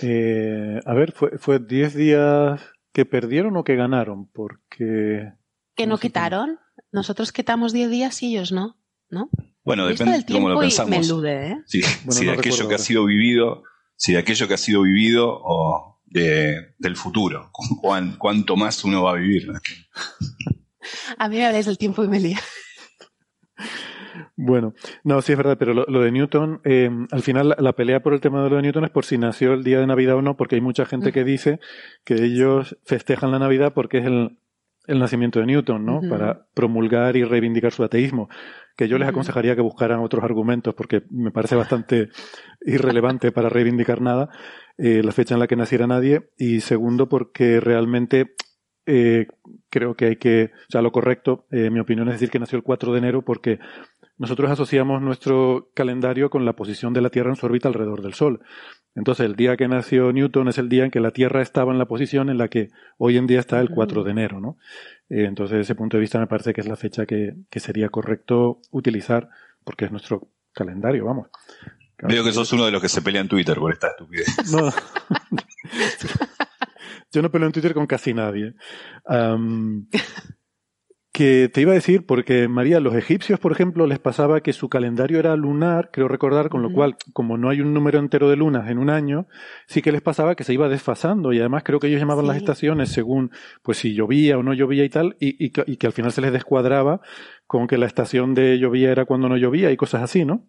Eh, 0.01 0.79
a 0.85 0.93
ver, 0.93 1.11
¿fue, 1.13 1.37
¿fue 1.37 1.59
10 1.59 1.95
días 1.95 2.61
que 2.93 3.05
perdieron 3.05 3.57
o 3.57 3.63
que 3.63 3.75
ganaron? 3.75 4.29
Porque. 4.31 5.33
Que 5.75 5.87
no 5.87 5.97
quitaron. 5.97 6.59
Nosotros 6.91 7.31
quitamos 7.31 7.73
10 7.73 7.89
días 7.89 8.23
y 8.23 8.35
ellos 8.35 8.51
no. 8.51 8.77
¿No? 9.09 9.29
Bueno, 9.63 9.87
depende 9.87 10.19
de 10.19 10.33
cómo 10.33 10.49
lo 10.49 10.59
pensamos. 10.59 10.89
Me 10.89 10.97
elude, 10.97 11.47
¿eh? 11.47 11.57
Si, 11.65 11.81
bueno, 11.81 12.11
si 12.11 12.25
no 12.25 12.31
de 12.31 12.37
aquello 12.37 12.67
que 12.67 12.75
ha 12.75 12.79
sido 12.79 13.05
vivido, 13.05 13.63
si 13.97 14.13
de 14.13 14.19
aquello 14.19 14.47
que 14.47 14.53
ha 14.53 14.57
sido 14.57 14.83
vivido 14.83 15.27
o 15.29 15.99
de, 16.05 16.75
del 16.77 16.95
futuro, 16.95 17.51
cuán, 17.81 18.15
cuánto 18.17 18.55
más 18.55 18.83
uno 18.85 19.03
va 19.03 19.11
a 19.11 19.15
vivir. 19.15 19.51
A 21.17 21.27
mí 21.27 21.35
me 21.35 21.45
habláis 21.45 21.65
del 21.65 21.77
tiempo 21.77 22.03
y 22.03 22.07
me 22.07 22.19
lía. 22.19 22.39
Bueno, 24.39 24.75
no, 25.03 25.21
sí 25.23 25.31
es 25.31 25.37
verdad, 25.37 25.57
pero 25.57 25.73
lo, 25.73 25.85
lo 25.87 26.01
de 26.01 26.11
Newton, 26.11 26.61
eh, 26.63 26.91
al 27.11 27.23
final 27.23 27.49
la, 27.49 27.55
la, 27.59 27.73
pelea 27.73 28.03
por 28.03 28.13
el 28.13 28.21
tema 28.21 28.43
de 28.43 28.51
lo 28.51 28.55
de 28.57 28.61
Newton 28.61 28.85
es 28.85 28.91
por 28.91 29.03
si 29.03 29.17
nació 29.17 29.53
el 29.53 29.63
día 29.63 29.79
de 29.79 29.87
Navidad 29.87 30.15
o 30.15 30.21
no, 30.21 30.37
porque 30.37 30.55
hay 30.55 30.61
mucha 30.61 30.85
gente 30.85 31.09
mm. 31.09 31.11
que 31.11 31.23
dice 31.23 31.59
que 32.05 32.23
ellos 32.23 32.77
festejan 32.85 33.31
la 33.31 33.39
Navidad 33.39 33.73
porque 33.73 33.97
es 33.97 34.05
el, 34.05 34.37
el 34.88 35.00
nacimiento 35.00 35.39
de 35.39 35.46
Newton, 35.46 35.86
¿no? 35.86 35.98
Uh 35.98 36.01
-huh. 36.01 36.10
Para 36.10 36.48
promulgar 36.53 37.15
y 37.15 37.24
reivindicar 37.24 37.72
su 37.72 37.84
ateísmo. 37.84 38.29
Que 38.75 38.88
yo 38.88 38.98
les 38.98 39.08
aconsejaría 39.08 39.56
que 39.56 39.62
buscaran 39.62 40.00
otros 40.00 40.24
argumentos 40.24 40.74
porque 40.74 41.03
me 41.10 41.32
parece 41.32 41.56
bastante 41.56 42.10
irrelevante 42.65 43.32
para 43.32 43.50
reivindicar 43.50 44.01
nada 44.01 44.29
eh, 44.77 45.01
la 45.03 45.12
fecha 45.12 45.34
en 45.34 45.39
la 45.39 45.48
que 45.48 45.56
naciera 45.56 45.88
nadie. 45.88 46.29
Y 46.38 46.62
segundo, 46.62 47.10
porque 47.10 47.60
realmente 47.60 48.36
eh, 48.86 49.27
creo 49.70 49.96
que 49.96 50.06
hay 50.06 50.15
que, 50.15 50.51
o 50.70 50.72
sea, 50.72 50.82
lo 50.82 50.94
correcto, 50.94 51.46
eh, 51.51 51.70
mi 51.70 51.82
opinión 51.82 52.08
es 52.08 52.15
decir 52.15 52.29
que 52.29 52.39
nació 52.39 52.58
el 52.58 52.63
4 52.63 52.94
de 52.94 52.98
enero 53.00 53.22
porque 53.22 53.60
nosotros 54.17 54.50
asociamos 54.50 55.01
nuestro 55.01 55.69
calendario 55.74 56.29
con 56.29 56.45
la 56.45 56.53
posición 56.53 56.93
de 56.93 57.01
la 57.01 57.09
Tierra 57.09 57.29
en 57.29 57.36
su 57.36 57.45
órbita 57.45 57.67
alrededor 57.67 58.01
del 58.01 58.13
Sol. 58.13 58.41
Entonces, 58.95 59.25
el 59.25 59.36
día 59.36 59.57
que 59.57 59.67
nació 59.67 60.12
Newton 60.12 60.47
es 60.47 60.57
el 60.57 60.69
día 60.69 60.86
en 60.86 60.91
que 60.91 61.00
la 61.00 61.12
Tierra 61.12 61.41
estaba 61.41 61.71
en 61.71 61.77
la 61.77 61.86
posición 61.86 62.29
en 62.29 62.38
la 62.38 62.47
que 62.47 62.69
hoy 62.97 63.17
en 63.17 63.27
día 63.27 63.39
está 63.39 63.59
el 63.59 63.69
4 63.69 64.03
de 64.03 64.12
enero, 64.12 64.39
¿no? 64.39 64.57
Eh, 65.09 65.25
entonces, 65.25 65.57
desde 65.57 65.71
ese 65.71 65.75
punto 65.75 65.97
de 65.97 66.01
vista 66.01 66.19
me 66.19 66.27
parece 66.27 66.53
que 66.53 66.62
es 66.62 66.67
la 66.67 66.75
fecha 66.75 67.05
que, 67.05 67.36
que 67.50 67.59
sería 67.59 67.89
correcto 67.89 68.59
utilizar 68.71 69.29
porque 69.63 69.86
es 69.86 69.91
nuestro 69.91 70.29
calendario, 70.53 71.05
vamos. 71.05 71.27
Veo 72.00 72.24
que 72.24 72.31
sos 72.31 72.53
uno 72.53 72.65
de 72.65 72.71
los 72.71 72.81
que 72.81 72.89
se 72.89 73.01
pelea 73.01 73.21
en 73.21 73.27
Twitter 73.27 73.57
por 73.57 73.71
esta 73.71 73.88
estupidez. 73.88 74.27
No. 74.51 74.71
Yo 77.12 77.21
no 77.21 77.31
peleo 77.31 77.47
en 77.47 77.53
Twitter 77.53 77.74
con 77.74 77.88
casi 77.88 78.13
nadie. 78.13 78.53
Um, 79.05 79.88
que 81.17 81.50
te 81.51 81.62
iba 81.62 81.71
a 81.71 81.74
decir, 81.74 82.05
porque 82.05 82.47
María, 82.47 82.79
los 82.79 82.93
egipcios, 82.93 83.39
por 83.39 83.51
ejemplo, 83.51 83.88
les 83.88 83.97
pasaba 83.97 84.41
que 84.41 84.53
su 84.53 84.69
calendario 84.69 85.17
era 85.17 85.36
lunar, 85.36 85.89
creo 85.91 86.07
recordar, 86.07 86.47
con 86.50 86.62
lo 86.62 86.71
cual, 86.71 86.95
como 87.12 87.39
no 87.39 87.50
hay 87.50 87.59
un 87.59 87.74
número 87.74 87.97
entero 87.97 88.29
de 88.29 88.36
lunas 88.36 88.69
en 88.69 88.77
un 88.77 88.91
año, 88.91 89.25
sí 89.65 89.81
que 89.81 89.91
les 89.91 90.03
pasaba 90.03 90.36
que 90.36 90.43
se 90.43 90.53
iba 90.53 90.69
desfasando 90.69 91.33
y 91.33 91.39
además 91.39 91.63
creo 91.63 91.79
que 91.79 91.88
ellos 91.88 92.00
llamaban 92.00 92.25
sí. 92.25 92.27
las 92.27 92.38
estaciones 92.38 92.89
según, 92.89 93.31
pues 93.63 93.79
si 93.79 93.95
llovía 93.95 94.38
o 94.38 94.43
no 94.43 94.53
llovía 94.53 94.86
y 94.86 94.89
tal, 94.89 95.17
y, 95.19 95.43
y, 95.43 95.51
y, 95.65 95.77
que 95.77 95.88
al 95.88 95.93
final 95.93 96.12
se 96.12 96.21
les 96.21 96.31
descuadraba 96.31 97.01
con 97.47 97.65
que 97.65 97.79
la 97.79 97.88
estación 97.88 98.36
de 98.36 98.59
llovía 98.59 98.91
era 98.91 99.05
cuando 99.05 99.27
no 99.27 99.38
llovía 99.38 99.71
y 99.71 99.75
cosas 99.75 100.03
así, 100.03 100.24
¿no? 100.24 100.45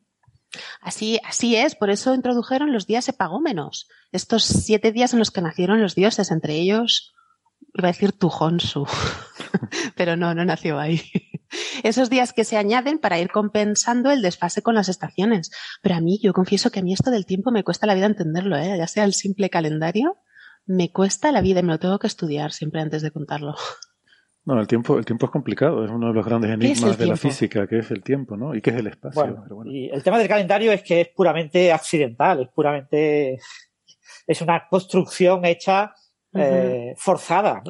Así, 0.82 1.18
así 1.24 1.56
es, 1.56 1.76
por 1.76 1.88
eso 1.88 2.14
introdujeron 2.14 2.74
los 2.74 2.86
días 2.86 3.08
epagómenos, 3.08 3.88
estos 4.12 4.44
siete 4.44 4.92
días 4.92 5.14
en 5.14 5.18
los 5.18 5.30
que 5.30 5.40
nacieron 5.40 5.80
los 5.80 5.94
dioses, 5.94 6.30
entre 6.30 6.56
ellos 6.56 7.14
iba 7.82 7.88
a 7.88 7.92
decir 7.92 8.12
Tujonsu, 8.12 8.86
pero 9.96 10.16
no, 10.16 10.34
no 10.34 10.44
nació 10.44 10.78
ahí. 10.78 11.00
Esos 11.82 12.10
días 12.10 12.32
que 12.32 12.44
se 12.44 12.56
añaden 12.56 12.98
para 12.98 13.18
ir 13.18 13.30
compensando 13.30 14.10
el 14.10 14.22
desfase 14.22 14.62
con 14.62 14.74
las 14.74 14.88
estaciones. 14.88 15.50
Pero 15.82 15.94
a 15.94 16.00
mí, 16.00 16.18
yo 16.22 16.32
confieso 16.32 16.70
que 16.70 16.80
a 16.80 16.82
mí 16.82 16.92
esto 16.92 17.10
del 17.10 17.26
tiempo 17.26 17.50
me 17.50 17.64
cuesta 17.64 17.86
la 17.86 17.94
vida 17.94 18.06
entenderlo, 18.06 18.56
¿eh? 18.56 18.76
ya 18.76 18.86
sea 18.86 19.04
el 19.04 19.14
simple 19.14 19.48
calendario, 19.48 20.18
me 20.66 20.92
cuesta 20.92 21.32
la 21.32 21.40
vida 21.40 21.60
y 21.60 21.62
me 21.62 21.72
lo 21.72 21.78
tengo 21.78 21.98
que 21.98 22.06
estudiar 22.06 22.52
siempre 22.52 22.80
antes 22.80 23.02
de 23.02 23.10
contarlo. 23.10 23.54
No, 24.44 24.58
el 24.58 24.66
tiempo, 24.66 24.98
el 24.98 25.04
tiempo 25.04 25.26
es 25.26 25.32
complicado, 25.32 25.84
es 25.84 25.90
uno 25.90 26.08
de 26.08 26.14
los 26.14 26.24
grandes 26.24 26.50
enigmas 26.50 26.96
de 26.96 27.06
la 27.06 27.16
física, 27.16 27.66
que 27.66 27.80
es 27.80 27.90
el 27.90 28.02
tiempo, 28.02 28.34
¿no? 28.36 28.54
Y 28.54 28.62
que 28.62 28.70
es 28.70 28.76
el 28.76 28.86
espacio. 28.86 29.22
Bueno, 29.22 29.44
bueno. 29.50 29.70
Y 29.70 29.90
el 29.90 30.02
tema 30.02 30.18
del 30.18 30.26
calendario 30.26 30.72
es 30.72 30.82
que 30.82 31.02
es 31.02 31.08
puramente 31.08 31.70
accidental, 31.70 32.40
es 32.40 32.48
puramente, 32.48 33.38
es 34.26 34.40
una 34.40 34.66
construcción 34.70 35.44
hecha 35.44 35.92
eh, 36.34 36.94
forzada. 36.98 37.62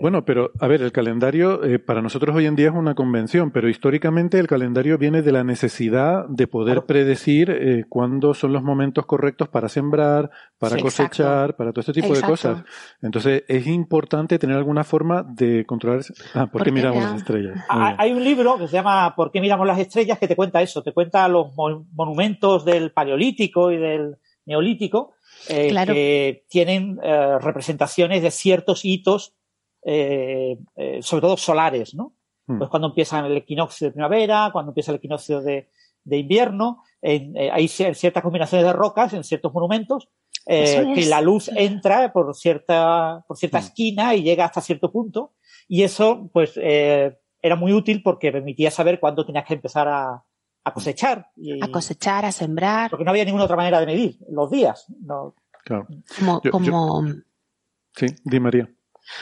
Bueno, 0.00 0.24
pero 0.24 0.52
a 0.60 0.68
ver, 0.68 0.82
el 0.82 0.92
calendario 0.92 1.64
eh, 1.64 1.80
para 1.80 2.00
nosotros 2.00 2.34
hoy 2.36 2.46
en 2.46 2.54
día 2.54 2.68
es 2.68 2.74
una 2.74 2.94
convención, 2.94 3.50
pero 3.50 3.68
históricamente 3.68 4.38
el 4.38 4.46
calendario 4.46 4.98
viene 4.98 5.22
de 5.22 5.32
la 5.32 5.42
necesidad 5.42 6.26
de 6.28 6.46
poder 6.46 6.74
claro. 6.74 6.86
predecir 6.86 7.50
eh, 7.50 7.84
cuándo 7.88 8.32
son 8.34 8.52
los 8.52 8.62
momentos 8.62 9.04
correctos 9.06 9.48
para 9.48 9.68
sembrar, 9.68 10.30
para 10.58 10.76
sí, 10.76 10.82
cosechar, 10.82 11.06
exacto. 11.06 11.56
para 11.56 11.72
todo 11.72 11.80
este 11.80 11.92
tipo 11.92 12.08
exacto. 12.08 12.26
de 12.26 12.32
cosas. 12.32 12.64
Entonces 13.02 13.42
es 13.48 13.66
importante 13.66 14.38
tener 14.38 14.56
alguna 14.56 14.84
forma 14.84 15.24
de 15.24 15.66
controlar. 15.66 16.02
Ah, 16.34 16.46
¿por 16.46 16.62
qué 16.62 16.70
miramos 16.70 17.02
las 17.02 17.16
estrellas? 17.16 17.64
Ah, 17.68 17.96
hay 17.98 18.12
un 18.12 18.22
libro 18.22 18.58
que 18.58 18.68
se 18.68 18.74
llama 18.74 19.14
¿Por 19.16 19.32
qué 19.32 19.40
miramos 19.40 19.66
las 19.66 19.78
estrellas? 19.78 20.18
que 20.18 20.28
te 20.28 20.36
cuenta 20.36 20.62
eso, 20.62 20.82
te 20.82 20.92
cuenta 20.92 21.26
los 21.28 21.52
monumentos 21.56 22.64
del 22.64 22.92
Paleolítico 22.92 23.72
y 23.72 23.78
del 23.78 24.18
Neolítico 24.46 25.13
eh, 25.48 25.68
claro. 25.68 25.92
que 25.92 26.44
tienen 26.48 26.98
eh, 27.02 27.38
representaciones 27.38 28.22
de 28.22 28.30
ciertos 28.30 28.84
hitos, 28.84 29.34
eh, 29.84 30.58
sobre 31.00 31.20
todo 31.20 31.36
solares, 31.36 31.94
¿no? 31.94 32.14
Mm. 32.46 32.58
Pues 32.58 32.70
cuando 32.70 32.88
empieza 32.88 33.20
el 33.26 33.36
equinoccio 33.36 33.88
de 33.88 33.92
primavera, 33.92 34.50
cuando 34.52 34.70
empieza 34.70 34.92
el 34.92 34.98
equinoccio 34.98 35.40
de, 35.40 35.68
de 36.04 36.18
invierno, 36.18 36.82
en, 37.02 37.36
hay 37.36 37.68
ciertas 37.68 38.22
combinaciones 38.22 38.66
de 38.66 38.72
rocas 38.72 39.12
en 39.12 39.24
ciertos 39.24 39.52
monumentos, 39.52 40.08
que 40.46 41.06
la 41.08 41.22
luz 41.22 41.48
entra 41.54 42.12
por 42.12 42.34
cierta, 42.34 43.24
por 43.26 43.36
cierta 43.38 43.60
mm. 43.60 43.62
esquina 43.62 44.14
y 44.14 44.22
llega 44.22 44.44
hasta 44.44 44.60
cierto 44.60 44.92
punto, 44.92 45.32
y 45.68 45.82
eso, 45.82 46.28
pues, 46.32 46.56
era 46.56 47.56
muy 47.56 47.72
útil 47.72 48.02
porque 48.02 48.32
permitía 48.32 48.70
saber 48.70 49.00
cuándo 49.00 49.24
tenías 49.24 49.46
que 49.46 49.54
empezar 49.54 49.88
a, 49.88 50.24
a 50.64 50.72
cosechar. 50.72 51.30
Y, 51.36 51.62
a 51.62 51.70
cosechar, 51.70 52.24
a 52.24 52.32
sembrar. 52.32 52.90
Porque 52.90 53.04
no 53.04 53.10
había 53.10 53.24
ninguna 53.24 53.44
otra 53.44 53.56
manera 53.56 53.80
de 53.80 53.86
medir 53.86 54.18
los 54.28 54.50
días. 54.50 54.86
No. 55.00 55.34
Claro. 55.64 55.86
Como, 56.18 56.40
yo, 56.42 56.50
como... 56.50 57.06
Yo... 57.06 57.14
Sí, 57.94 58.06
di 58.24 58.40
María. 58.40 58.68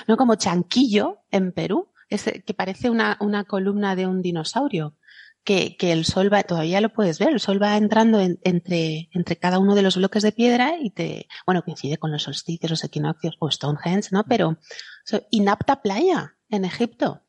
No, 0.06 0.16
como 0.16 0.36
Chanquillo 0.36 1.24
en 1.30 1.52
Perú, 1.52 1.92
es, 2.08 2.24
que 2.24 2.54
parece 2.54 2.90
una, 2.90 3.18
una 3.20 3.44
columna 3.44 3.96
de 3.96 4.06
un 4.06 4.22
dinosaurio. 4.22 4.96
Que, 5.44 5.76
que, 5.76 5.90
el 5.90 6.04
sol 6.04 6.32
va, 6.32 6.44
todavía 6.44 6.80
lo 6.80 6.92
puedes 6.92 7.18
ver, 7.18 7.30
el 7.30 7.40
sol 7.40 7.60
va 7.60 7.76
entrando 7.76 8.20
en, 8.20 8.38
entre, 8.44 9.08
entre 9.10 9.36
cada 9.36 9.58
uno 9.58 9.74
de 9.74 9.82
los 9.82 9.96
bloques 9.96 10.22
de 10.22 10.30
piedra 10.30 10.76
y 10.80 10.90
te, 10.90 11.26
bueno, 11.46 11.64
coincide 11.64 11.98
con 11.98 12.12
los 12.12 12.22
solsticios, 12.22 12.70
los 12.70 12.84
equinoccios 12.84 13.34
o 13.40 13.50
Stonehenge, 13.50 14.10
¿no? 14.12 14.22
Pero, 14.22 14.58
so, 15.04 15.20
inapta 15.32 15.82
playa 15.82 16.36
en 16.48 16.64
Egipto 16.64 17.22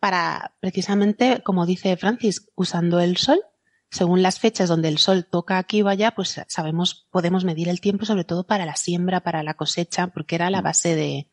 para 0.00 0.56
precisamente, 0.60 1.42
como 1.42 1.66
dice 1.66 1.98
Francis, 1.98 2.50
usando 2.54 3.00
el 3.00 3.18
sol 3.18 3.40
según 3.90 4.22
las 4.22 4.38
fechas 4.38 4.68
donde 4.68 4.88
el 4.88 4.98
sol 4.98 5.26
toca 5.30 5.58
aquí 5.58 5.82
o 5.82 5.88
allá, 5.88 6.12
pues 6.12 6.40
sabemos, 6.48 7.08
podemos 7.10 7.44
medir 7.44 7.68
el 7.68 7.80
tiempo, 7.80 8.04
sobre 8.04 8.24
todo 8.24 8.46
para 8.46 8.66
la 8.66 8.76
siembra, 8.76 9.20
para 9.20 9.42
la 9.42 9.54
cosecha, 9.54 10.08
porque 10.08 10.34
era 10.34 10.50
la 10.50 10.60
base 10.60 10.94
de, 10.94 11.28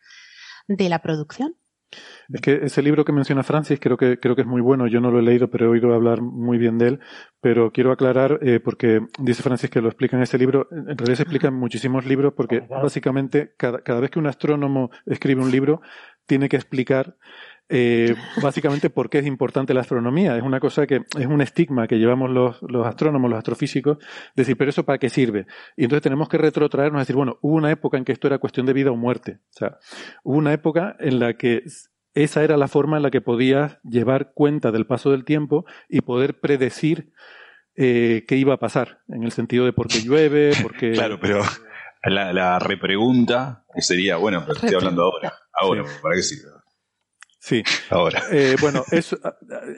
de 0.67 0.89
la 0.89 0.99
producción. 0.99 1.55
Es 2.33 2.41
que 2.41 2.59
ese 2.63 2.81
libro 2.81 3.05
que 3.05 3.11
menciona 3.11 3.43
Francis 3.43 3.79
creo 3.79 3.97
que, 3.97 4.19
creo 4.19 4.35
que 4.35 4.41
es 4.41 4.47
muy 4.47 4.61
bueno. 4.61 4.87
Yo 4.87 4.99
no 4.99 5.11
lo 5.11 5.19
he 5.19 5.21
leído, 5.21 5.49
pero 5.49 5.65
he 5.65 5.69
oído 5.69 5.93
hablar 5.93 6.21
muy 6.21 6.57
bien 6.57 6.77
de 6.77 6.87
él. 6.87 6.99
Pero 7.39 7.71
quiero 7.71 7.91
aclarar, 7.91 8.39
eh, 8.41 8.59
porque 8.59 9.01
dice 9.19 9.43
Francis 9.43 9.69
que 9.69 9.81
lo 9.81 9.89
explica 9.89 10.17
en 10.17 10.23
ese 10.23 10.37
libro. 10.37 10.67
En 10.71 10.97
realidad 10.97 11.17
se 11.17 11.23
explica 11.23 11.47
en 11.47 11.53
muchísimos 11.53 12.05
libros, 12.05 12.33
porque 12.35 12.61
básicamente 12.61 13.53
cada, 13.57 13.81
cada 13.81 13.99
vez 13.99 14.09
que 14.09 14.19
un 14.19 14.27
astrónomo 14.27 14.89
escribe 15.05 15.41
un 15.41 15.51
libro, 15.51 15.81
tiene 16.25 16.49
que 16.49 16.55
explicar 16.55 17.15
eh, 17.67 18.15
básicamente 18.41 18.89
por 18.89 19.09
qué 19.09 19.19
es 19.19 19.25
importante 19.25 19.73
la 19.73 19.81
astronomía. 19.81 20.37
Es 20.37 20.43
una 20.43 20.59
cosa 20.59 20.85
que 20.85 21.01
es 21.17 21.25
un 21.25 21.41
estigma 21.41 21.87
que 21.87 21.97
llevamos 21.97 22.29
los, 22.29 22.61
los 22.61 22.85
astrónomos, 22.85 23.29
los 23.29 23.37
astrofísicos, 23.37 23.97
decir, 24.35 24.55
pero 24.57 24.69
eso 24.69 24.83
para 24.83 24.99
qué 24.99 25.09
sirve. 25.09 25.47
Y 25.75 25.83
entonces 25.83 26.03
tenemos 26.03 26.29
que 26.29 26.37
retrotraernos 26.37 26.99
a 26.99 27.01
decir, 27.01 27.15
bueno, 27.15 27.37
hubo 27.41 27.55
una 27.55 27.71
época 27.71 27.97
en 27.97 28.05
que 28.05 28.11
esto 28.11 28.27
era 28.27 28.37
cuestión 28.37 28.65
de 28.65 28.73
vida 28.73 28.91
o 28.91 28.95
muerte. 28.95 29.39
O 29.49 29.57
sea, 29.57 29.77
hubo 30.23 30.37
una 30.37 30.53
época 30.53 30.95
en 30.99 31.19
la 31.19 31.33
que 31.33 31.63
esa 32.13 32.43
era 32.43 32.55
la 32.57 32.67
forma 32.67 32.97
en 32.97 33.03
la 33.03 33.11
que 33.11 33.21
podías 33.21 33.79
llevar 33.83 34.31
cuenta 34.33 34.71
del 34.71 34.85
paso 34.85 35.11
del 35.11 35.25
tiempo 35.25 35.65
y 35.89 36.01
poder 36.01 36.39
predecir 36.39 37.11
eh, 37.75 38.23
qué 38.27 38.37
iba 38.37 38.53
a 38.53 38.59
pasar, 38.59 38.99
en 39.09 39.23
el 39.23 39.33
sentido 39.33 39.65
de 39.65 39.73
por 39.73 39.87
qué 39.87 40.01
llueve, 40.01 40.51
por 40.61 40.77
qué... 40.77 40.91
Claro, 40.93 41.19
pero 41.19 41.41
la, 42.03 42.31
la 42.31 42.59
repregunta 42.59 43.65
sería, 43.79 44.15
bueno, 44.15 44.41
pero 44.41 44.53
estoy 44.53 44.75
hablando 44.75 45.03
ahora. 45.03 45.33
Ahora, 45.51 45.83
¿para 46.01 46.15
qué 46.15 46.21
sirve? 46.21 46.54
Sí. 47.45 47.63
Ahora. 47.91 48.23
Eh, 48.31 48.55
bueno, 48.59 48.83
ese 48.91 49.17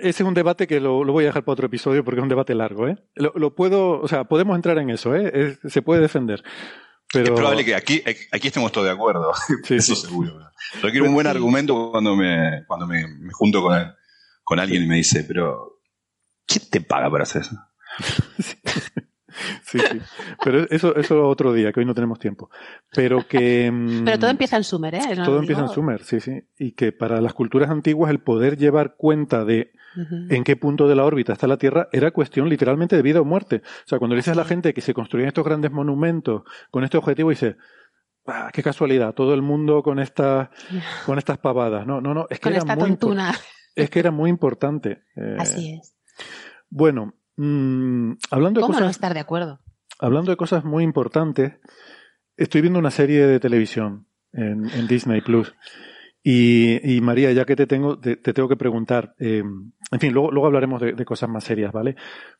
es 0.02 0.22
un 0.22 0.34
debate 0.34 0.68
que 0.68 0.80
lo, 0.80 1.04
voy 1.04 1.26
a 1.26 1.28
dejar 1.28 1.44
para 1.44 1.54
otro 1.54 1.68
episodio 1.68 2.04
porque 2.04 2.20
es 2.20 2.24
un 2.24 2.30
debate 2.30 2.56
largo, 2.56 2.88
¿eh? 2.88 2.98
Lo, 3.16 3.54
puedo, 3.56 4.00
o 4.00 4.08
sea, 4.08 4.24
podemos 4.24 4.56
entrar 4.56 4.78
en 4.78 4.90
eso, 4.90 5.14
¿eh? 5.14 5.58
se 5.68 5.82
puede 5.82 6.02
defender. 6.02 6.44
Pero... 7.12 7.34
Es 7.34 7.40
probable 7.40 7.66
que 7.66 7.76
aquí, 7.76 8.02
aquí 8.32 8.48
estemos 8.48 8.72
todos 8.72 8.88
de 8.88 8.94
acuerdo. 8.94 9.34
Sí, 9.64 9.76
eso 9.76 9.96
seguro. 9.96 10.40
Yo 10.82 10.90
quiero 10.90 11.06
un 11.06 11.14
buen 11.14 11.28
argumento 11.28 11.92
cuando 11.92 12.16
me, 12.16 12.64
cuando 12.68 12.88
me, 12.88 13.06
junto 13.34 13.62
con, 13.62 13.94
con 14.44 14.60
alguien 14.60 14.84
y 14.84 14.88
me 14.88 14.96
dice, 14.96 15.26
pero 15.26 15.82
¿quién 16.46 16.70
te 16.70 16.82
paga 16.82 17.12
para 17.12 17.24
hacer 17.24 17.42
eso? 17.42 17.56
Sí, 19.68 19.80
sí. 19.80 20.00
Pero 20.44 20.66
eso, 20.70 20.96
eso 20.96 21.28
otro 21.28 21.52
día, 21.52 21.74
que 21.74 21.82
hoy 21.82 21.86
no 21.86 21.94
tenemos 21.94 22.20
tiempo. 22.20 22.50
Pero 22.94 23.28
que. 23.28 23.70
Mm, 23.70 24.06
Pero 24.06 24.18
todo 24.18 24.30
empieza 24.30 24.56
en 24.56 24.64
Sumer, 24.64 24.96
¿eh? 24.96 25.02
todo 25.26 25.40
empieza 25.40 25.62
en 25.62 25.70
Sumer, 25.70 26.04
sí, 26.04 26.22
sí. 26.22 26.42
Y 26.58 26.72
que 26.72 26.94
para 26.94 27.20
las 27.20 27.34
culturas 27.34 27.70
antiguas 27.70 28.10
el 28.10 28.20
poder 28.20 28.58
llevar 28.58 28.96
cuenta 28.96 29.44
de 29.44 29.74
en 30.30 30.44
qué 30.44 30.56
punto 30.56 30.88
de 30.88 30.96
la 30.96 31.06
órbita 31.06 31.34
está 31.34 31.48
la 31.48 31.58
Tierra 31.58 31.90
era 31.92 32.12
cuestión 32.12 32.50
literalmente 32.50 32.96
de 32.96 33.02
vida 33.02 33.20
o 33.20 33.26
muerte. 33.26 33.62
O 33.66 33.88
sea, 33.88 33.98
cuando 33.98 34.16
le 34.16 34.20
dices 34.20 34.34
a 34.34 34.38
la 34.38 34.46
gente 34.46 34.74
que 34.74 34.82
se 34.82 34.94
construyen 34.94 35.28
estos 35.28 35.44
grandes 35.44 35.72
monumentos 35.72 36.44
con 36.72 36.84
este 36.84 36.98
objetivo, 36.98 37.30
dice. 37.30 37.58
Ah, 38.30 38.50
qué 38.52 38.62
casualidad, 38.62 39.14
todo 39.14 39.34
el 39.34 39.42
mundo 39.42 39.82
con 39.82 40.00
estas, 40.00 40.50
con 41.06 41.18
estas 41.18 41.38
pavadas. 41.38 41.88
No, 41.88 42.02
no, 42.02 42.14
no, 42.14 42.28
es 42.30 42.42
que 42.42 42.50
era 42.50 42.76
muy 42.76 42.98
es 43.74 43.90
que 43.90 44.00
era 44.00 44.12
muy 44.12 44.30
importante. 44.30 45.04
Eh, 45.16 45.38
Así 45.40 45.76
es. 45.76 45.96
Bueno, 46.70 47.14
Mm, 47.38 48.14
hablando 48.32 48.62
¿Cómo 48.62 48.74
de 48.74 48.80
cosas, 48.80 48.82
no 48.82 48.90
estar 48.90 49.14
de 49.14 49.20
acuerdo? 49.20 49.60
Hablando 50.00 50.32
de 50.32 50.38
cosas 50.38 50.64
muy 50.64 50.84
importantes, 50.84 51.54
estoy 52.36 52.62
viendo 52.62 52.80
una 52.80 52.92
serie 52.92 53.26
de 53.26 53.40
televisión 53.40 54.08
en, 54.34 54.88
Disney 54.88 55.22
Plus. 55.22 55.54
Y, 56.24 57.00
María, 57.02 57.32
ya 57.32 57.46
que 57.46 57.56
te 57.56 57.68
tengo, 57.68 58.00
te, 58.00 58.18
tengo 58.18 58.50
que 58.50 58.58
preguntar, 58.58 59.16
eh, 59.18 59.44
en 59.92 60.00
fin, 60.00 60.12
luego, 60.14 60.32
luego 60.32 60.48
hablaremos 60.48 60.82
de, 60.82 61.06
cosas 61.06 61.30
más 61.30 61.44
serias, 61.44 61.72
¿vale? 61.72 61.96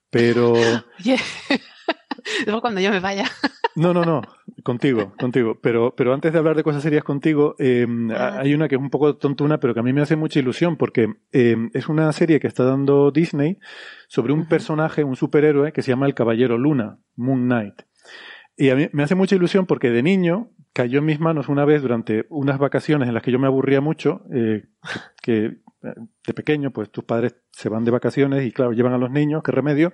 Pero... 0.10 0.54
luego 2.46 2.62
cuando 2.62 2.82
yo 2.82 2.92
me 2.92 3.00
vaya. 3.00 3.26
No, 3.78 3.94
no, 3.94 4.04
no, 4.04 4.24
contigo, 4.64 5.14
contigo. 5.20 5.60
Pero, 5.62 5.94
pero 5.96 6.12
antes 6.12 6.34
de 6.34 6.40
hablar 6.40 6.56
de 6.56 6.64
cosas 6.64 6.82
serias 6.82 7.04
contigo, 7.04 7.56
em, 7.60 8.10
hay 8.10 8.56
una 8.56 8.68
que 8.68 8.74
es 8.74 8.82
un 8.82 8.90
poco 8.90 9.18
tontuna, 9.18 9.60
pero 9.60 9.76
que 9.76 9.82
a 9.82 9.84
mí 9.84 9.94
me 9.94 10.02
hace 10.02 10.16
mucha 10.16 10.40
ilusión 10.40 10.78
porque 10.78 11.14
em, 11.32 11.70
es 11.76 11.88
una 11.88 12.12
serie 12.12 12.40
que 12.40 12.48
está 12.48 12.64
dando 12.64 13.12
Disney 13.12 13.60
sobre 14.08 14.34
un 14.34 14.48
personaje, 14.48 15.04
un 15.04 15.16
superhéroe 15.16 15.74
que 15.74 15.84
se 15.84 15.92
llama 15.92 16.08
el 16.08 16.16
Caballero 16.16 16.58
Luna, 16.58 16.98
Moon 17.16 17.46
Knight. 17.46 17.84
Y 18.58 18.70
a 18.70 18.76
mí 18.76 18.90
me 18.92 19.04
hace 19.04 19.16
mucha 19.16 19.36
ilusión 19.36 19.66
porque 19.66 19.92
de 19.92 20.02
niño 20.02 20.50
cayó 20.74 21.00
en 21.00 21.06
mis 21.06 21.20
manos 21.20 21.48
una 21.48 21.64
vez 21.64 21.82
durante 21.82 22.26
unas 22.30 22.58
vacaciones 22.58 23.08
en 23.08 23.14
las 23.14 23.24
que 23.24 23.32
yo 23.32 23.40
me 23.40 23.48
aburría 23.48 23.82
mucho, 23.82 24.24
eh, 24.34 24.66
que 25.22 25.58
de 25.82 26.34
pequeño, 26.34 26.72
pues 26.72 26.90
tus 26.90 27.04
padres 27.04 27.36
se 27.52 27.70
van 27.70 27.86
de 27.86 27.92
vacaciones 27.92 28.46
y 28.46 28.52
claro, 28.52 28.74
llevan 28.74 28.94
a 28.94 28.98
los 28.98 29.12
niños, 29.12 29.44
qué 29.44 29.52
remedio. 29.52 29.94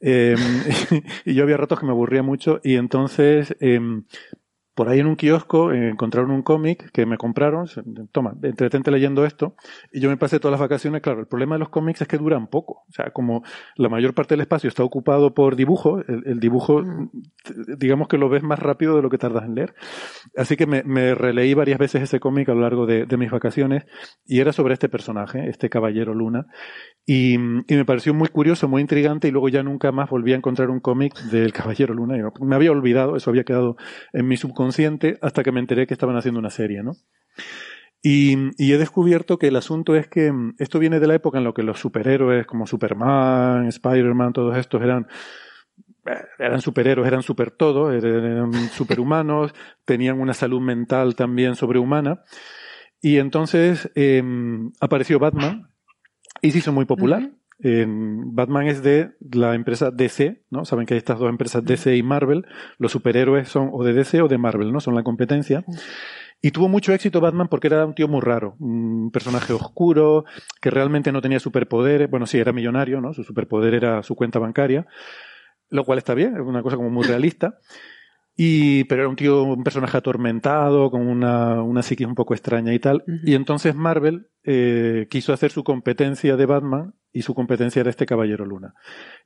Em, 0.00 0.36
y 1.24 1.34
yo 1.34 1.42
había 1.42 1.56
ratos 1.56 1.80
que 1.80 1.86
me 1.86 1.92
aburría 1.92 2.22
mucho 2.22 2.60
y 2.62 2.76
entonces 2.76 3.56
em, 3.60 4.04
por 4.78 4.88
ahí 4.88 5.00
en 5.00 5.08
un 5.08 5.16
kiosco 5.16 5.72
eh, 5.72 5.88
encontraron 5.88 6.30
un 6.30 6.42
cómic 6.42 6.92
que 6.92 7.04
me 7.04 7.16
compraron, 7.16 7.66
toma, 8.12 8.34
entretente 8.44 8.92
leyendo 8.92 9.24
esto, 9.24 9.56
y 9.92 9.98
yo 9.98 10.08
me 10.08 10.16
pasé 10.16 10.38
todas 10.38 10.52
las 10.52 10.60
vacaciones, 10.60 11.02
claro, 11.02 11.18
el 11.18 11.26
problema 11.26 11.56
de 11.56 11.58
los 11.58 11.68
cómics 11.68 12.02
es 12.02 12.06
que 12.06 12.16
duran 12.16 12.46
poco, 12.46 12.84
o 12.88 12.92
sea, 12.92 13.10
como 13.10 13.42
la 13.74 13.88
mayor 13.88 14.14
parte 14.14 14.34
del 14.34 14.42
espacio 14.42 14.68
está 14.68 14.84
ocupado 14.84 15.34
por 15.34 15.56
dibujo, 15.56 15.98
el, 16.06 16.38
dibujo, 16.38 16.80
mm. 16.80 17.10
digamos 17.76 18.06
que 18.06 18.18
lo 18.18 18.28
ves 18.28 18.44
más 18.44 18.60
rápido 18.60 18.94
de 18.94 19.02
lo 19.02 19.10
que 19.10 19.18
tardas 19.18 19.46
en 19.46 19.56
leer, 19.56 19.74
así 20.36 20.56
que 20.56 20.68
me, 20.68 21.12
releí 21.16 21.54
varias 21.54 21.80
veces 21.80 22.02
ese 22.02 22.20
cómic 22.20 22.48
a 22.48 22.54
lo 22.54 22.60
largo 22.60 22.86
de, 22.86 23.04
mis 23.16 23.32
vacaciones, 23.32 23.84
y 24.24 24.38
era 24.38 24.52
sobre 24.52 24.74
este 24.74 24.88
personaje, 24.88 25.48
este 25.48 25.68
caballero 25.68 26.14
Luna, 26.14 26.46
y, 27.10 27.38
me 27.38 27.84
pareció 27.86 28.12
muy 28.12 28.28
curioso, 28.28 28.68
muy 28.68 28.82
intrigante, 28.82 29.28
y 29.28 29.30
luego 29.30 29.48
ya 29.48 29.62
nunca 29.62 29.92
más 29.92 30.10
volví 30.10 30.34
a 30.34 30.36
encontrar 30.36 30.68
un 30.68 30.78
cómic 30.78 31.18
del 31.30 31.54
caballero 31.54 31.94
Luna, 31.94 32.16
me 32.42 32.54
había 32.54 32.70
olvidado, 32.70 33.16
eso 33.16 33.30
había 33.30 33.44
quedado 33.44 33.78
en 34.12 34.28
mi 34.28 34.36
subconsciente, 34.36 35.16
hasta 35.22 35.42
que 35.42 35.50
me 35.50 35.58
enteré 35.58 35.86
que 35.86 35.94
estaban 35.94 36.16
haciendo 36.18 36.38
una 36.38 36.50
serie, 36.50 36.82
¿no? 36.82 36.92
Y, 38.02 38.36
he 38.58 38.76
descubierto 38.76 39.38
que 39.38 39.48
el 39.48 39.56
asunto 39.56 39.96
es 39.96 40.06
que 40.06 40.30
mm, 40.30 40.56
esto 40.58 40.78
viene 40.78 41.00
de 41.00 41.06
la 41.06 41.14
época 41.14 41.38
en 41.38 41.44
la 41.44 41.52
que 41.54 41.62
los 41.62 41.80
superhéroes 41.80 42.44
como 42.46 42.66
Superman, 42.66 43.68
Spider-Man, 43.68 44.34
todos 44.34 44.58
estos 44.58 44.82
eran 44.82 45.06
eh, 46.04 46.24
eran 46.38 46.60
superhéroes, 46.60 47.08
eran 47.08 47.22
super 47.22 47.50
todo, 47.52 47.90
eran 47.90 48.52
superhumanos, 48.72 49.54
tenían 49.86 50.20
una 50.20 50.34
salud 50.34 50.60
mental 50.60 51.16
también 51.16 51.54
sobrehumana. 51.54 52.22
Y 53.00 53.16
entonces 53.16 53.90
em, 53.94 54.72
apareció 54.78 55.18
Batman 55.18 55.70
y 56.42 56.50
se 56.50 56.58
hizo 56.58 56.72
muy 56.72 56.84
popular. 56.84 57.30
Batman 57.60 58.68
es 58.68 58.82
de 58.82 59.16
la 59.32 59.54
empresa 59.54 59.90
DC, 59.90 60.42
¿no? 60.50 60.64
Saben 60.64 60.86
que 60.86 60.94
hay 60.94 60.98
estas 60.98 61.18
dos 61.18 61.28
empresas 61.28 61.64
DC 61.64 61.96
y 61.96 62.02
Marvel. 62.02 62.46
Los 62.78 62.92
superhéroes 62.92 63.48
son 63.48 63.70
o 63.72 63.82
de 63.82 63.92
DC 63.92 64.22
o 64.22 64.28
de 64.28 64.38
Marvel, 64.38 64.72
¿no? 64.72 64.80
Son 64.80 64.94
la 64.94 65.02
competencia. 65.02 65.64
Y 66.40 66.52
tuvo 66.52 66.68
mucho 66.68 66.92
éxito 66.92 67.20
Batman 67.20 67.48
porque 67.48 67.66
era 67.66 67.84
un 67.84 67.94
tío 67.94 68.06
muy 68.06 68.20
raro, 68.20 68.54
un 68.60 69.10
personaje 69.10 69.52
oscuro, 69.52 70.24
que 70.60 70.70
realmente 70.70 71.10
no 71.10 71.20
tenía 71.20 71.40
superpoderes. 71.40 72.08
Bueno, 72.08 72.26
sí, 72.26 72.38
era 72.38 72.52
millonario, 72.52 73.00
¿no? 73.00 73.12
Su 73.12 73.24
superpoder 73.24 73.74
era 73.74 74.04
su 74.04 74.14
cuenta 74.14 74.38
bancaria, 74.38 74.86
lo 75.68 75.84
cual 75.84 75.98
está 75.98 76.14
bien, 76.14 76.36
es 76.36 76.40
una 76.40 76.62
cosa 76.62 76.76
como 76.76 76.90
muy 76.90 77.04
realista. 77.04 77.58
Y, 78.40 78.84
pero 78.84 79.02
era 79.02 79.08
un 79.08 79.16
tío, 79.16 79.42
un 79.42 79.64
personaje 79.64 79.96
atormentado, 79.96 80.92
con 80.92 81.08
una, 81.08 81.60
una 81.60 81.82
psiquis 81.82 82.06
un 82.06 82.14
poco 82.14 82.34
extraña 82.34 82.72
y 82.72 82.78
tal. 82.78 83.02
Y 83.24 83.34
entonces 83.34 83.74
Marvel 83.74 84.28
eh, 84.44 85.08
quiso 85.10 85.32
hacer 85.32 85.50
su 85.50 85.64
competencia 85.64 86.36
de 86.36 86.46
Batman 86.46 86.94
y 87.12 87.22
su 87.22 87.34
competencia 87.34 87.80
era 87.80 87.90
este 87.90 88.06
Caballero 88.06 88.46
Luna. 88.46 88.74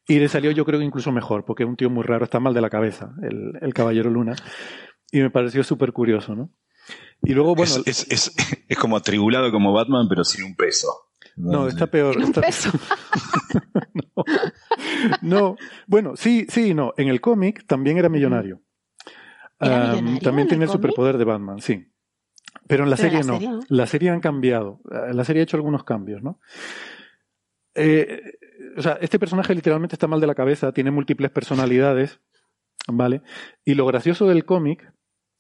Y 0.09 0.19
le 0.19 0.31
salió 0.31 0.51
yo 0.51 0.65
creo 0.65 0.81
que 0.81 0.87
incluso 0.87 1.13
mejor, 1.13 1.45
porque 1.45 1.65
es 1.65 1.69
un 1.69 1.77
tío 1.77 1.91
muy 1.91 2.05
raro, 2.05 2.25
está 2.25 2.41
mal 2.41 2.55
de 2.55 2.63
la 2.63 2.71
cabeza, 2.71 3.13
el, 3.23 3.53
el 3.61 3.75
Caballero 3.75 4.09
Luna. 4.09 4.35
Y 5.11 5.21
me 5.21 5.29
pareció 5.29 5.63
súper 5.63 5.93
curioso, 5.93 6.35
¿no? 6.35 6.51
Y 7.23 7.35
luego, 7.35 7.55
bueno... 7.55 7.83
Es, 7.85 8.11
es, 8.11 8.35
es, 8.67 8.79
como 8.79 8.97
atribulado 8.97 9.53
como 9.53 9.75
Batman, 9.75 10.07
pero 10.09 10.25
sin 10.25 10.43
un 10.43 10.57
peso. 10.57 10.89
No, 11.37 11.69
está 11.69 11.87
peor. 11.87 12.17
¿Un 12.17 12.33
peso? 12.33 12.71
no. 13.93 14.25
no. 15.21 15.57
Bueno, 15.87 16.17
sí, 16.17 16.47
sí, 16.49 16.73
no. 16.73 16.95
En 16.97 17.09
el 17.09 17.21
cómic 17.21 17.67
también 17.67 17.99
era 17.99 18.09
millonario 18.09 18.63
también 19.63 20.49
tiene 20.49 20.65
el 20.65 20.71
superpoder 20.71 21.19
de 21.19 21.25
Batman, 21.25 21.61
sí. 21.61 21.89
Pero 22.67 22.85
en 22.85 22.91
la, 22.91 22.97
serie, 22.97 23.23
no. 23.23 23.39
La 23.69 23.87
serie 23.87 24.11
han 24.11 24.21
cambiado. 24.21 24.81
Eh, 24.91 25.15
la 25.15 25.25
serie 25.25 25.41
ha 25.41 25.45
hecho 25.45 25.57
algunos 25.57 25.85
cambios, 25.85 26.23
¿no? 26.23 26.41
Eh, 27.75 28.21
o 28.77 28.83
sea, 28.83 28.99
este 29.01 29.19
personaje 29.19 29.55
literalmente 29.55 29.95
está 29.95 30.07
mal 30.07 30.21
de 30.21 30.27
la 30.27 30.35
cabeza, 30.35 30.73
tiene 30.73 30.91
múltiples 30.91 31.31
personalidades, 31.31 32.21
¿vale? 32.89 33.23
Y 33.65 33.75
lo 33.75 33.87
gracioso 33.87 34.27
del 34.27 34.45
cómic 34.45 34.93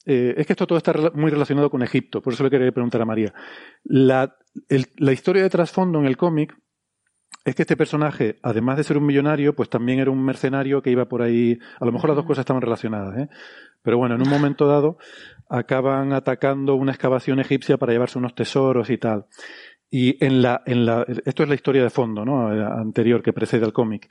eh, 0.07 0.35
es 0.37 0.47
que 0.47 0.53
esto 0.55 0.67
todo 0.67 0.79
está 0.79 0.95
muy 1.15 1.31
relacionado 1.31 1.71
con 1.71 1.83
Egipto, 1.83 2.23
por 2.23 2.33
eso 2.33 2.45
le 2.45 2.51
quería 2.51 2.73
preguntar 2.73 3.03
a 3.03 3.07
María. 3.07 3.35
La, 3.85 4.37
la 4.97 5.13
historia 5.13 5.43
de 5.43 5.51
trasfondo 5.51 5.99
en 5.99 6.07
el 6.07 6.17
cómic 6.17 6.57
es 7.45 7.55
que 7.55 7.62
este 7.62 7.77
personaje, 7.77 8.38
además 8.42 8.77
de 8.77 8.85
ser 8.85 8.97
un 8.97 9.07
millonario, 9.07 9.55
pues 9.55 9.68
también 9.68 9.99
era 9.99 10.11
un 10.11 10.25
mercenario 10.25 10.81
que 10.81 10.90
iba 10.90 11.07
por 11.07 11.23
ahí. 11.23 11.59
A 11.81 11.85
lo 11.85 11.92
mejor 11.92 12.11
las 12.11 12.16
dos 12.16 12.27
cosas 12.27 12.42
estaban 12.42 12.62
relacionadas, 12.62 13.18
¿eh? 13.18 13.29
Pero 13.83 13.99
bueno, 13.99 14.14
en 14.14 14.23
un 14.23 14.29
momento 14.29 14.66
dado 14.66 14.97
acaban 15.49 16.12
atacando 16.12 16.77
una 16.77 16.92
excavación 16.92 17.40
egipcia 17.40 17.77
para 17.79 17.92
llevarse 17.92 18.18
unos 18.18 18.35
tesoros 18.35 18.90
y 18.90 18.99
tal. 18.99 19.27
Y 19.90 20.25
en 20.25 20.40
la, 20.40 20.62
en 20.66 20.87
la, 20.87 21.05
esto 21.27 21.42
es 21.42 21.49
la 21.49 21.55
historia 21.55 21.83
de 21.83 21.90
fondo, 21.90 22.25
¿no? 22.25 22.49
Anterior 22.49 23.23
que 23.23 23.33
precede 23.33 23.64
al 23.64 23.73
cómic. 23.73 24.09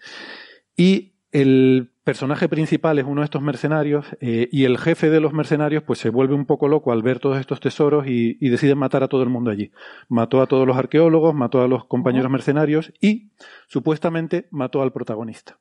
Y 0.75 1.13
el 1.31 1.91
personaje 2.03 2.49
principal 2.49 2.99
es 2.99 3.05
uno 3.05 3.21
de 3.21 3.25
estos 3.25 3.41
mercenarios 3.41 4.05
eh, 4.19 4.49
y 4.51 4.65
el 4.65 4.77
jefe 4.77 5.09
de 5.09 5.21
los 5.21 5.33
mercenarios 5.33 5.83
pues 5.83 5.99
se 5.99 6.09
vuelve 6.09 6.33
un 6.33 6.45
poco 6.45 6.67
loco 6.67 6.91
al 6.91 7.03
ver 7.03 7.19
todos 7.19 7.39
estos 7.39 7.59
tesoros 7.59 8.07
y, 8.07 8.37
y 8.41 8.49
decide 8.49 8.75
matar 8.75 9.03
a 9.03 9.07
todo 9.07 9.23
el 9.23 9.29
mundo 9.29 9.51
allí. 9.51 9.71
Mató 10.09 10.41
a 10.41 10.47
todos 10.47 10.67
los 10.67 10.77
arqueólogos, 10.77 11.33
mató 11.33 11.61
a 11.61 11.67
los 11.67 11.85
compañeros 11.85 12.31
mercenarios 12.31 12.91
y 12.99 13.31
supuestamente 13.67 14.47
mató 14.51 14.81
al 14.81 14.91
protagonista. 14.91 15.59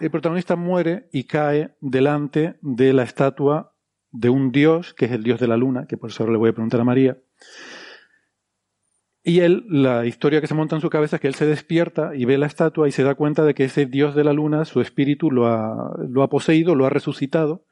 El 0.00 0.10
protagonista 0.10 0.56
muere 0.56 1.08
y 1.12 1.24
cae 1.24 1.76
delante 1.80 2.56
de 2.60 2.92
la 2.92 3.04
estatua 3.04 3.76
de 4.10 4.30
un 4.30 4.50
dios, 4.50 4.94
que 4.94 5.06
es 5.06 5.12
el 5.12 5.22
dios 5.22 5.38
de 5.38 5.48
la 5.48 5.56
luna, 5.56 5.86
que 5.86 5.96
por 5.96 6.10
eso 6.10 6.22
ahora 6.22 6.32
le 6.32 6.38
voy 6.38 6.50
a 6.50 6.52
preguntar 6.52 6.80
a 6.80 6.84
María. 6.84 7.18
Y 9.24 9.40
él, 9.40 9.64
la 9.68 10.04
historia 10.04 10.40
que 10.40 10.48
se 10.48 10.54
monta 10.54 10.74
en 10.74 10.82
su 10.82 10.90
cabeza 10.90 11.16
es 11.16 11.22
que 11.22 11.28
él 11.28 11.36
se 11.36 11.46
despierta 11.46 12.10
y 12.16 12.24
ve 12.24 12.38
la 12.38 12.46
estatua 12.46 12.88
y 12.88 12.92
se 12.92 13.04
da 13.04 13.14
cuenta 13.14 13.44
de 13.44 13.54
que 13.54 13.64
ese 13.64 13.86
dios 13.86 14.16
de 14.16 14.24
la 14.24 14.32
luna, 14.32 14.64
su 14.64 14.80
espíritu 14.80 15.30
lo 15.30 15.46
ha, 15.46 15.94
lo 16.08 16.24
ha 16.24 16.28
poseído, 16.28 16.74
lo 16.74 16.86
ha 16.86 16.90
resucitado, 16.90 17.64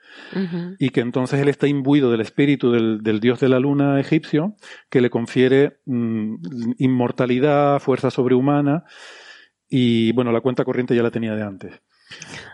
y 0.78 0.90
que 0.90 1.00
entonces 1.00 1.40
él 1.40 1.48
está 1.48 1.66
imbuido 1.66 2.10
del 2.10 2.20
espíritu 2.20 2.70
del, 2.70 3.02
del 3.02 3.18
dios 3.18 3.40
de 3.40 3.48
la 3.48 3.58
luna 3.58 3.98
egipcio, 3.98 4.54
que 4.90 5.00
le 5.00 5.10
confiere 5.10 5.80
mm, 5.86 6.36
inmortalidad, 6.78 7.80
fuerza 7.80 8.12
sobrehumana, 8.12 8.84
y 9.68 10.12
bueno, 10.12 10.30
la 10.30 10.40
cuenta 10.40 10.64
corriente 10.64 10.94
ya 10.94 11.02
la 11.02 11.10
tenía 11.10 11.34
de 11.34 11.42
antes. 11.42 11.80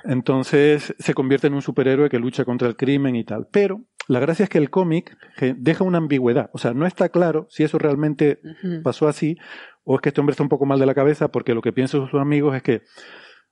Entonces 0.05 0.95
se 0.99 1.15
convierte 1.15 1.47
en 1.47 1.55
un 1.55 1.63
superhéroe 1.63 2.09
que 2.09 2.19
lucha 2.19 2.45
contra 2.45 2.69
el 2.69 2.77
crimen 2.77 3.17
y 3.17 3.25
tal. 3.25 3.49
Pero 3.51 3.83
la 4.09 4.21
gracia 4.21 4.45
es 4.45 4.49
que 4.49 4.59
el 4.59 4.71
cómic 4.71 5.17
eh, 5.41 5.55
deja 5.57 5.85
una 5.85 5.99
ambigüedad. 5.99 6.51
O 6.53 6.59
sea, 6.59 6.75
no 6.75 6.87
está 6.87 7.09
claro 7.09 7.47
si 7.51 7.65
eso 7.65 7.79
realmente 7.79 8.41
pasó 8.83 9.09
así 9.09 9.37
o 9.85 9.97
es 9.97 10.01
que 10.01 10.11
este 10.11 10.21
hombre 10.21 10.33
está 10.33 10.43
un 10.43 10.49
poco 10.49 10.67
mal 10.67 10.79
de 10.79 10.87
la 10.87 10.95
cabeza 10.95 11.29
porque 11.29 11.55
lo 11.55 11.63
que 11.63 11.73
piensan 11.73 12.09
sus 12.09 12.21
amigos 12.21 12.55
es 12.57 12.63
que 12.63 12.83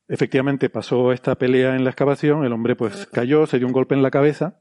efectivamente 0.08 0.68
pasó 0.68 1.12
esta 1.12 1.34
pelea 1.36 1.76
en 1.76 1.84
la 1.84 1.90
excavación, 1.90 2.44
el 2.44 2.52
hombre 2.52 2.76
pues 2.76 3.06
cayó, 3.06 3.46
se 3.46 3.58
dio 3.58 3.66
un 3.66 3.72
golpe 3.72 3.94
en 3.94 4.02
la 4.02 4.10
cabeza 4.10 4.60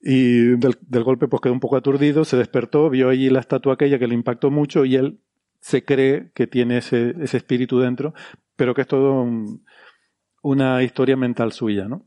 y 0.00 0.56
del, 0.56 0.76
del 0.80 1.04
golpe 1.04 1.28
pues 1.28 1.40
quedó 1.42 1.52
un 1.52 1.60
poco 1.60 1.76
aturdido, 1.76 2.24
se 2.24 2.36
despertó, 2.36 2.90
vio 2.90 3.08
allí 3.08 3.30
la 3.30 3.40
estatua 3.40 3.74
aquella 3.74 3.98
que 3.98 4.06
le 4.08 4.14
impactó 4.14 4.50
mucho 4.50 4.84
y 4.84 4.96
él 4.96 5.20
se 5.60 5.84
cree 5.84 6.30
que 6.34 6.46
tiene 6.46 6.78
ese, 6.78 7.14
ese 7.20 7.36
espíritu 7.36 7.78
dentro, 7.80 8.14
pero 8.56 8.74
que 8.74 8.82
es 8.82 8.86
todo 8.88 9.22
un- 9.22 9.64
una 10.42 10.82
historia 10.82 11.16
mental 11.16 11.52
suya, 11.52 11.88
¿no? 11.88 12.06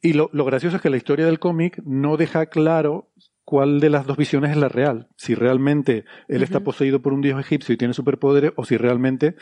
Y 0.00 0.12
lo, 0.12 0.28
lo 0.32 0.44
gracioso 0.44 0.76
es 0.76 0.82
que 0.82 0.90
la 0.90 0.96
historia 0.96 1.26
del 1.26 1.38
cómic 1.38 1.80
no 1.84 2.16
deja 2.16 2.46
claro 2.46 3.10
cuál 3.44 3.80
de 3.80 3.90
las 3.90 4.06
dos 4.06 4.16
visiones 4.16 4.50
es 4.50 4.56
la 4.56 4.68
real. 4.68 5.08
Si 5.16 5.34
realmente 5.34 6.04
él 6.28 6.42
está 6.42 6.60
poseído 6.60 7.02
por 7.02 7.12
un 7.12 7.20
dios 7.20 7.38
egipcio 7.38 7.74
y 7.74 7.78
tiene 7.78 7.94
superpoderes, 7.94 8.52
o 8.56 8.64
si 8.64 8.76
realmente 8.76 9.36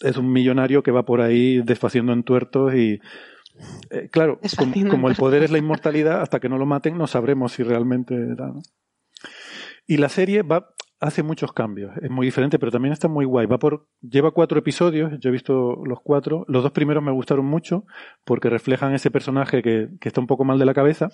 es 0.00 0.16
un 0.16 0.32
millonario 0.32 0.82
que 0.82 0.90
va 0.90 1.04
por 1.04 1.20
ahí 1.20 1.62
desfaciendo 1.62 2.12
en 2.12 2.24
tuertos 2.24 2.74
y. 2.74 3.00
eh, 3.90 4.08
claro, 4.10 4.40
como, 4.58 4.88
como 4.88 5.08
el 5.08 5.16
poder 5.16 5.42
es 5.44 5.50
la 5.50 5.58
inmortalidad, 5.58 6.20
hasta 6.20 6.40
que 6.40 6.48
no 6.48 6.58
lo 6.58 6.66
maten, 6.66 6.98
no 6.98 7.06
sabremos 7.06 7.52
si 7.52 7.62
realmente 7.62 8.14
era. 8.14 8.48
¿no? 8.48 8.62
Y 9.86 9.98
la 9.98 10.08
serie 10.08 10.42
va, 10.42 10.74
hace 11.00 11.22
muchos 11.22 11.52
cambios. 11.52 11.92
Es 12.02 12.10
muy 12.10 12.26
diferente, 12.26 12.58
pero 12.58 12.72
también 12.72 12.92
está 12.92 13.08
muy 13.08 13.24
guay. 13.24 13.46
Va 13.46 13.58
por, 13.58 13.86
lleva 14.00 14.30
cuatro 14.30 14.58
episodios, 14.58 15.12
yo 15.20 15.28
he 15.28 15.32
visto 15.32 15.82
los 15.84 16.00
cuatro. 16.02 16.44
Los 16.48 16.62
dos 16.62 16.72
primeros 16.72 17.02
me 17.02 17.12
gustaron 17.12 17.44
mucho 17.44 17.84
porque 18.24 18.50
reflejan 18.50 18.94
ese 18.94 19.10
personaje 19.10 19.62
que, 19.62 19.88
está 20.00 20.20
un 20.20 20.26
poco 20.26 20.44
mal 20.44 20.58
de 20.58 20.64
la 20.64 20.74
cabeza. 20.74 21.10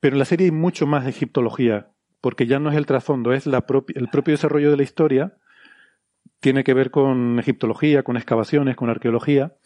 Pero 0.00 0.14
en 0.14 0.18
la 0.18 0.24
serie 0.24 0.46
hay 0.46 0.52
mucho 0.52 0.86
más 0.86 1.04
de 1.04 1.10
egiptología, 1.10 1.88
porque 2.20 2.46
ya 2.46 2.58
no 2.58 2.70
es 2.70 2.76
el 2.76 2.86
trasfondo, 2.86 3.32
es 3.32 3.46
la 3.46 3.66
propi- 3.66 3.96
el 3.96 4.08
propio 4.08 4.32
desarrollo 4.32 4.70
de 4.70 4.76
la 4.76 4.82
historia. 4.82 5.36
Tiene 6.40 6.62
que 6.62 6.72
ver 6.72 6.90
con 6.92 7.38
egiptología, 7.40 8.04
con 8.04 8.16
excavaciones, 8.16 8.76
con 8.76 8.90
arqueología. 8.90 9.56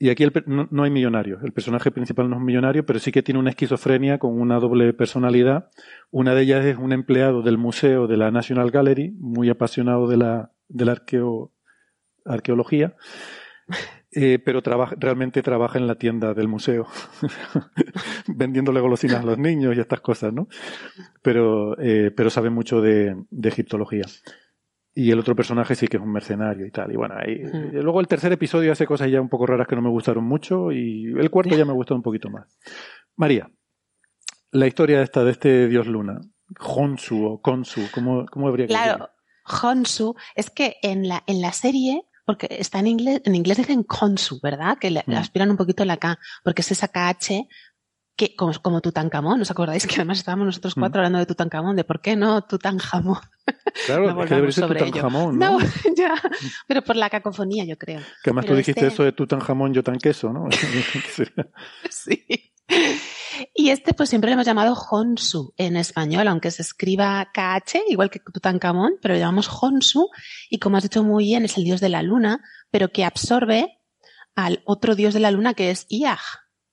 Y 0.00 0.08
aquí 0.10 0.24
el 0.24 0.32
no, 0.46 0.66
no 0.70 0.82
hay 0.82 0.90
millonario. 0.90 1.38
El 1.44 1.52
personaje 1.52 1.92
principal 1.92 2.28
no 2.28 2.34
es 2.36 2.40
un 2.40 2.44
millonario, 2.46 2.84
pero 2.84 2.98
sí 2.98 3.12
que 3.12 3.22
tiene 3.22 3.38
una 3.38 3.50
esquizofrenia 3.50 4.18
con 4.18 4.40
una 4.40 4.58
doble 4.58 4.92
personalidad. 4.94 5.70
Una 6.10 6.34
de 6.34 6.42
ellas 6.42 6.64
es 6.64 6.76
un 6.76 6.92
empleado 6.92 7.42
del 7.42 7.56
museo 7.56 8.08
de 8.08 8.16
la 8.16 8.30
National 8.32 8.70
Gallery, 8.72 9.14
muy 9.18 9.48
apasionado 9.48 10.08
de 10.08 10.16
la, 10.16 10.52
de 10.68 10.84
la 10.86 10.96
arqueo- 10.96 11.52
arqueología, 12.24 12.96
eh, 14.10 14.38
pero 14.44 14.60
trabaja, 14.60 14.96
realmente 14.98 15.40
trabaja 15.42 15.78
en 15.78 15.86
la 15.86 15.94
tienda 15.96 16.34
del 16.34 16.48
museo, 16.48 16.86
vendiéndole 18.26 18.80
golosinas 18.80 19.20
a 19.20 19.26
los 19.26 19.38
niños 19.38 19.76
y 19.76 19.80
estas 19.80 20.00
cosas, 20.00 20.32
¿no? 20.32 20.48
Pero, 21.22 21.78
eh, 21.80 22.10
pero 22.16 22.30
sabe 22.30 22.50
mucho 22.50 22.80
de, 22.80 23.16
de 23.30 23.48
egiptología. 23.48 24.04
Y 25.00 25.12
el 25.12 25.18
otro 25.20 25.36
personaje 25.36 25.76
sí 25.76 25.86
que 25.86 25.96
es 25.96 26.02
un 26.02 26.10
mercenario 26.10 26.66
y 26.66 26.72
tal. 26.72 26.90
Y 26.92 26.96
bueno, 26.96 27.14
ahí, 27.16 27.34
y 27.34 27.76
luego 27.82 28.00
el 28.00 28.08
tercer 28.08 28.32
episodio 28.32 28.72
hace 28.72 28.84
cosas 28.84 29.08
ya 29.10 29.20
un 29.20 29.28
poco 29.28 29.46
raras 29.46 29.68
que 29.68 29.76
no 29.76 29.82
me 29.82 29.90
gustaron 29.90 30.24
mucho 30.24 30.72
y 30.72 31.12
el 31.16 31.30
cuarto 31.30 31.56
ya 31.56 31.64
me 31.64 31.72
gustó 31.72 31.94
un 31.94 32.02
poquito 32.02 32.30
más. 32.30 32.58
María, 33.16 33.48
la 34.50 34.66
historia 34.66 35.00
esta 35.02 35.22
de 35.22 35.30
este 35.30 35.68
dios 35.68 35.86
luna, 35.86 36.20
Honsu 36.58 37.24
o 37.26 37.40
Konsu, 37.40 37.82
¿cómo, 37.94 38.26
cómo 38.26 38.48
habría 38.48 38.66
que 38.66 38.72
Claro, 38.72 39.10
Honsu, 39.62 40.16
es 40.34 40.50
que 40.50 40.76
en 40.82 41.06
la, 41.06 41.22
en 41.28 41.40
la 41.42 41.52
serie, 41.52 42.02
porque 42.26 42.48
está 42.50 42.80
en 42.80 42.88
inglés, 42.88 43.22
en 43.24 43.34
inglés 43.36 43.58
dicen 43.58 43.84
Konsu, 43.84 44.40
¿verdad? 44.42 44.78
Que 44.78 44.90
le, 44.90 45.04
le 45.06 45.14
Mm. 45.14 45.18
aspiran 45.18 45.50
un 45.50 45.56
poquito 45.56 45.84
la 45.84 45.96
K, 45.98 46.18
porque 46.42 46.62
es 46.62 46.72
esa 46.72 46.88
KH 46.88 47.46
que, 48.18 48.34
como, 48.36 48.52
como 48.60 48.80
Tutankamón, 48.82 49.40
¿os 49.40 49.50
acordáis 49.50 49.86
que 49.86 49.94
además 49.94 50.18
estábamos 50.18 50.46
nosotros 50.46 50.76
Mm. 50.76 50.80
cuatro 50.80 50.98
hablando 51.00 51.18
de 51.20 51.26
Tutankamón, 51.26 51.76
de 51.76 51.84
por 51.84 52.00
qué 52.02 52.16
no 52.16 52.42
Tutankamón? 52.42 53.20
Claro, 53.86 54.12
No 54.12 54.24
que 54.24 54.34
debería 54.34 54.52
ser. 54.52 54.66
Tutankamón, 54.68 55.38
¿no? 55.38 55.58
No, 55.58 55.58
ya, 55.96 56.14
pero 56.66 56.82
por 56.82 56.96
la 56.96 57.08
cacofonía, 57.08 57.64
yo 57.64 57.78
creo. 57.78 58.00
Que 58.22 58.30
además 58.30 58.44
tú 58.46 58.54
dijiste 58.56 58.80
este- 58.80 58.92
eso 58.94 59.04
de 59.04 59.12
Tutankamón, 59.12 59.72
yo 59.72 59.82
tan 59.82 59.96
queso, 59.98 60.32
¿no? 60.32 60.48
Sí. 61.90 62.24
Y 63.54 63.70
este 63.70 63.94
pues 63.94 64.08
siempre 64.10 64.28
lo 64.30 64.34
hemos 64.34 64.46
llamado 64.46 64.74
Honsu 64.74 65.54
en 65.56 65.76
español, 65.76 66.26
aunque 66.28 66.50
se 66.50 66.62
escriba 66.62 67.30
KH, 67.32 67.82
igual 67.88 68.10
que 68.10 68.18
Tutankamón, 68.20 68.94
pero 69.00 69.14
lo 69.14 69.20
llamamos 69.20 69.48
Honsu 69.62 70.08
y 70.50 70.58
como 70.58 70.76
has 70.76 70.82
dicho 70.82 71.02
muy 71.04 71.24
bien 71.24 71.44
es 71.44 71.56
el 71.56 71.64
dios 71.64 71.80
de 71.80 71.88
la 71.88 72.02
luna, 72.02 72.40
pero 72.70 72.88
que 72.88 73.04
absorbe 73.04 73.78
al 74.34 74.60
otro 74.66 74.94
dios 74.96 75.14
de 75.14 75.20
la 75.20 75.30
luna 75.30 75.54
que 75.54 75.70
es 75.70 75.86
Iah. 75.88 76.18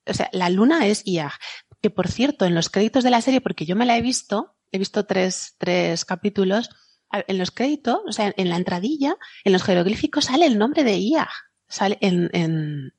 O 0.07 0.13
sea, 0.13 0.29
la 0.31 0.49
luna 0.49 0.85
es 0.85 1.03
Iah. 1.05 1.33
Que 1.81 1.89
por 1.89 2.07
cierto, 2.07 2.45
en 2.45 2.55
los 2.55 2.69
créditos 2.69 3.03
de 3.03 3.11
la 3.11 3.21
serie, 3.21 3.41
porque 3.41 3.65
yo 3.65 3.75
me 3.75 3.85
la 3.85 3.97
he 3.97 4.01
visto, 4.01 4.55
he 4.71 4.77
visto 4.77 5.05
tres, 5.05 5.55
tres 5.57 6.05
capítulos, 6.05 6.69
en 7.11 7.37
los 7.37 7.51
créditos, 7.51 7.99
o 8.07 8.11
sea, 8.11 8.33
en 8.35 8.49
la 8.49 8.57
entradilla, 8.57 9.15
en 9.43 9.53
los 9.53 9.63
jeroglíficos 9.63 10.25
sale 10.25 10.45
el 10.45 10.57
nombre 10.57 10.83
de 10.83 10.99
Iah. 10.99 11.29
Sale 11.67 11.97
en, 12.01 12.29
en, 12.33 12.93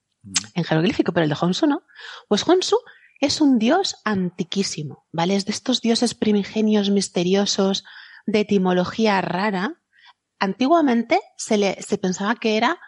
en 0.54 0.64
jeroglífico, 0.64 1.12
pero 1.12 1.24
el 1.24 1.30
de 1.30 1.36
Honsu 1.40 1.66
no. 1.66 1.82
Pues 2.28 2.46
Honsu 2.46 2.76
es 3.20 3.40
un 3.40 3.58
dios 3.58 3.96
antiquísimo, 4.04 5.06
¿vale? 5.12 5.36
Es 5.36 5.44
de 5.46 5.52
estos 5.52 5.80
dioses 5.80 6.14
primigenios 6.14 6.90
misteriosos 6.90 7.84
de 8.26 8.40
etimología 8.40 9.20
rara. 9.20 9.80
Antiguamente 10.38 11.20
se, 11.36 11.56
le, 11.58 11.80
se 11.82 11.98
pensaba 11.98 12.34
que 12.36 12.56
era 12.56 12.78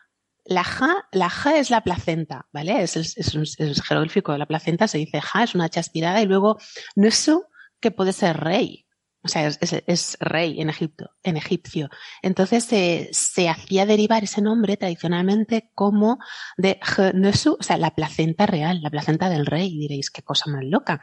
la 0.48 0.64
ja, 0.64 1.06
la 1.12 1.28
ja 1.28 1.58
es 1.58 1.70
la 1.70 1.82
placenta, 1.82 2.46
¿vale? 2.52 2.82
Es, 2.82 2.96
es, 2.96 3.16
es 3.18 3.34
un 3.34 3.42
es 3.42 3.58
un 3.58 3.74
jeroglífico 3.84 4.32
de 4.32 4.38
la 4.38 4.46
placenta, 4.46 4.88
se 4.88 4.98
dice 4.98 5.20
ja, 5.20 5.44
es 5.44 5.54
una 5.54 5.64
hacha 5.64 5.80
aspirada, 5.80 6.22
y 6.22 6.26
luego 6.26 6.56
Nusu, 6.96 7.44
que 7.80 7.90
puede 7.90 8.12
ser 8.12 8.38
rey. 8.38 8.86
O 9.24 9.28
sea, 9.28 9.46
es, 9.46 10.16
rey 10.20 10.60
en 10.60 10.70
Egipto, 10.70 11.10
en 11.24 11.36
egipcio. 11.36 11.90
Entonces 12.22 12.64
se, 12.64 13.10
se 13.12 13.48
hacía 13.48 13.84
derivar 13.84 14.22
ese 14.22 14.40
nombre 14.40 14.76
tradicionalmente 14.76 15.70
como 15.74 16.18
de 16.56 16.80
Nusu, 17.14 17.56
o 17.58 17.62
sea, 17.62 17.76
la 17.76 17.94
placenta 17.94 18.46
real, 18.46 18.80
la 18.80 18.90
placenta 18.90 19.28
del 19.28 19.44
rey. 19.44 19.74
Y 19.74 19.78
diréis, 19.80 20.10
qué 20.10 20.22
cosa 20.22 20.50
más 20.50 20.64
loca. 20.64 21.02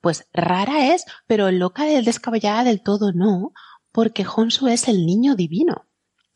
Pues 0.00 0.28
rara 0.32 0.94
es, 0.94 1.04
pero 1.26 1.50
loca 1.50 1.84
del 1.84 2.04
descabellada 2.04 2.64
del 2.64 2.80
todo 2.82 3.12
no, 3.12 3.52
porque 3.92 4.24
Honsu 4.24 4.68
es 4.68 4.86
el 4.86 5.04
niño 5.04 5.34
divino. 5.34 5.87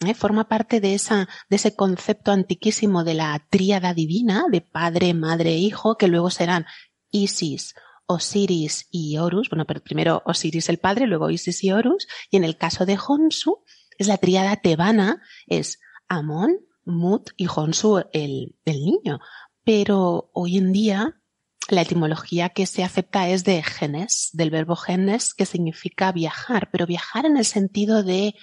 ¿Eh? 0.06 0.14
Forma 0.14 0.48
parte 0.48 0.80
de, 0.80 0.94
esa, 0.94 1.28
de 1.48 1.56
ese 1.56 1.74
concepto 1.74 2.32
antiquísimo 2.32 3.04
de 3.04 3.14
la 3.14 3.44
tríada 3.50 3.94
divina, 3.94 4.44
de 4.50 4.60
padre, 4.60 5.14
madre, 5.14 5.56
hijo, 5.56 5.96
que 5.96 6.08
luego 6.08 6.30
serán 6.30 6.66
Isis, 7.10 7.74
Osiris 8.06 8.88
y 8.90 9.18
Horus. 9.18 9.48
Bueno, 9.50 9.66
pero 9.66 9.82
primero 9.82 10.22
Osiris 10.24 10.68
el 10.68 10.78
padre, 10.78 11.06
luego 11.06 11.30
Isis 11.30 11.62
y 11.64 11.72
Horus. 11.72 12.06
Y 12.30 12.36
en 12.36 12.44
el 12.44 12.56
caso 12.56 12.86
de 12.86 12.98
Honsu, 12.98 13.62
es 13.98 14.06
la 14.06 14.18
tríada 14.18 14.56
tebana, 14.56 15.22
es 15.46 15.80
Amón, 16.08 16.58
Mut 16.84 17.30
y 17.36 17.46
Honsu 17.46 18.04
el, 18.12 18.56
el 18.64 18.84
niño. 18.84 19.20
Pero 19.64 20.30
hoy 20.32 20.58
en 20.58 20.72
día 20.72 21.22
la 21.68 21.82
etimología 21.82 22.48
que 22.48 22.66
se 22.66 22.82
acepta 22.84 23.28
es 23.28 23.44
de 23.44 23.62
genes, 23.62 24.30
del 24.32 24.50
verbo 24.50 24.76
genes, 24.76 25.34
que 25.34 25.46
significa 25.46 26.12
viajar, 26.12 26.70
pero 26.70 26.86
viajar 26.86 27.24
en 27.24 27.36
el 27.36 27.44
sentido 27.44 28.02
de 28.02 28.34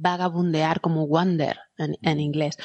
vagabundear 0.00 0.80
como 0.80 1.04
wander 1.04 1.58
en, 1.76 1.96
en 2.02 2.20
inglés, 2.20 2.56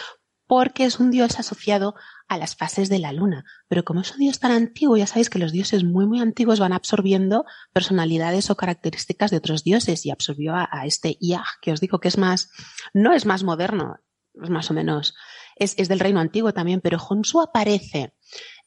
porque 0.48 0.86
es 0.86 1.00
un 1.00 1.12
dios 1.12 1.40
asociado 1.40 1.96
a 2.28 2.38
las 2.38 2.56
fases 2.56 2.90
de 2.90 3.00
la 3.00 3.14
luna. 3.14 3.46
Pero 3.68 3.84
como 3.84 4.02
es 4.02 4.12
un 4.12 4.20
dios 4.20 4.40
tan 4.40 4.52
antiguo, 4.52 4.98
ya 4.98 5.08
sabéis 5.08 5.30
que 5.30 5.40
los 5.40 5.52
dioses 5.52 5.84
muy, 5.84 6.06
muy 6.06 6.20
antiguos 6.20 6.60
van 6.60 6.74
absorbiendo 6.74 7.46
personalidades 7.72 8.50
o 8.50 8.56
características 8.56 9.32
de 9.32 9.38
otros 9.38 9.64
dioses 9.64 10.06
y 10.06 10.12
absorbió 10.12 10.56
a, 10.56 10.70
a 10.72 10.86
este 10.86 11.18
Iah, 11.20 11.46
que 11.62 11.72
os 11.72 11.80
digo 11.80 12.00
que 12.00 12.08
es 12.08 12.18
más, 12.18 12.50
no 12.94 13.14
es 13.14 13.26
más 13.26 13.44
moderno, 13.44 13.98
es 14.42 14.50
más 14.50 14.70
o 14.70 14.74
menos 14.74 15.16
es, 15.56 15.76
es 15.78 15.88
del 15.88 16.00
reino 16.00 16.20
antiguo 16.20 16.54
también, 16.54 16.82
pero 16.82 16.98
Honsu 16.98 17.42
aparece 17.42 18.14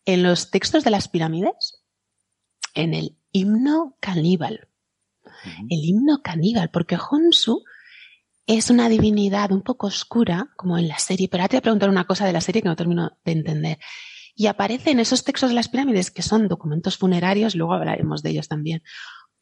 en 0.05 0.23
los 0.23 0.51
textos 0.51 0.85
de 0.85 0.91
las 0.91 1.09
pirámides, 1.09 1.83
en 2.75 2.95
el 2.95 3.19
himno 3.33 3.97
caníbal. 4.01 4.69
El 5.69 5.85
himno 5.85 6.23
caníbal, 6.23 6.71
porque 6.71 6.97
Honsu 6.97 7.65
es 8.47 8.71
una 8.71 8.89
divinidad 8.89 9.53
un 9.53 9.63
poco 9.63 9.89
oscura, 9.89 10.51
como 10.57 10.79
en 10.79 10.89
la 10.89 10.99
serie, 10.99 11.29
pero 11.29 11.43
ahora 11.43 11.49
te 11.49 11.57
voy 11.57 11.59
a 11.59 11.63
preguntar 11.63 11.91
una 11.91 12.07
cosa 12.07 12.27
de 12.27 12.33
la 12.33 12.41
serie 12.41 12.63
que 12.63 12.69
no 12.69 12.77
termino 12.77 13.19
de 13.25 13.33
entender. 13.33 13.79
Y 14.35 14.47
aparece 14.47 14.91
en 14.91 15.01
esos 15.01 15.25
textos 15.25 15.51
de 15.51 15.55
las 15.55 15.69
pirámides, 15.69 16.11
que 16.11 16.23
son 16.23 16.47
documentos 16.47 16.97
funerarios, 16.97 17.55
luego 17.55 17.75
hablaremos 17.75 18.23
de 18.23 18.31
ellos 18.31 18.49
también, 18.49 18.83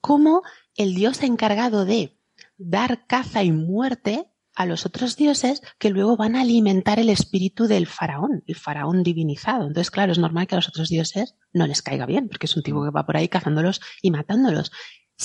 como 0.01 0.43
el 0.77 0.95
dios 0.95 1.23
encargado 1.23 1.85
de 1.85 2.19
dar 2.57 3.07
caza 3.07 3.43
y 3.43 3.53
muerte 3.53 4.31
a 4.55 4.67
los 4.67 4.87
otros 4.87 5.17
dioses 5.17 5.63
que 5.79 5.91
luego 5.91 6.17
van 6.17 6.37
a 6.37 6.43
alimentar 6.43 6.99
el 6.99 7.09
espíritu 7.09 7.67
del 7.67 7.87
faraón, 7.87 8.45
el 8.47 8.55
faraón 8.55 9.03
divinizado. 9.03 9.67
Entonces, 9.67 9.91
claro, 9.91 10.13
es 10.13 10.19
normal 10.19 10.47
que 10.47 10.55
a 10.55 10.59
los 10.59 10.69
otros 10.69 10.89
dioses 10.89 11.35
no 11.53 11.67
les 11.67 11.83
caiga 11.83 12.07
bien, 12.07 12.29
porque 12.29 12.47
es 12.47 12.57
un 12.57 12.63
tipo 12.63 12.85
que 12.85 12.91
va 12.91 13.05
por 13.05 13.17
ahí 13.17 13.29
cazándolos 13.29 13.81
y 14.01 14.11
matándolos. 14.11 14.71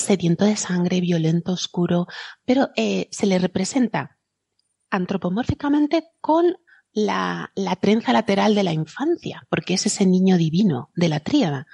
Sediento 0.00 0.44
de 0.44 0.56
sangre, 0.56 1.00
violento, 1.00 1.52
oscuro, 1.52 2.06
pero 2.44 2.70
eh, 2.76 3.08
se 3.10 3.26
le 3.26 3.38
representa 3.38 4.18
antropomórficamente 4.90 6.08
con 6.20 6.56
la, 6.92 7.52
la 7.54 7.76
trenza 7.76 8.12
lateral 8.12 8.54
de 8.54 8.64
la 8.64 8.72
infancia, 8.72 9.46
porque 9.48 9.74
es 9.74 9.86
ese 9.86 10.06
niño 10.06 10.36
divino 10.36 10.90
de 10.94 11.08
la 11.08 11.20
tríada. 11.20 11.66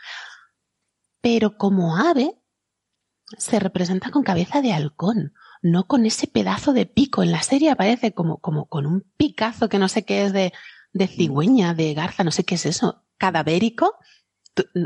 Pero 1.21 1.57
como 1.57 1.97
ave, 1.97 2.39
se 3.39 3.59
representa 3.59 4.11
con 4.11 4.23
cabeza 4.23 4.61
de 4.61 4.73
halcón, 4.73 5.33
no 5.63 5.87
con 5.87 6.07
ese 6.07 6.27
pedazo 6.27 6.73
de 6.73 6.87
pico. 6.87 7.23
En 7.23 7.33
la 7.33 7.43
serie 7.43 7.71
aparece 7.71 8.13
como, 8.13 8.39
como 8.39 8.67
con 8.67 8.87
un 8.87 9.11
picazo 9.17 9.69
que 9.69 9.79
no 9.79 9.89
sé 9.89 10.05
qué 10.05 10.25
es 10.25 10.33
de, 10.33 10.53
de 10.93 11.07
cigüeña, 11.07 11.75
de 11.75 11.95
garza, 11.95 12.25
no 12.25 12.31
sé 12.31 12.45
qué 12.45 12.57
es 12.57 12.67
eso, 12.67 13.05
cadavérico. 13.19 13.95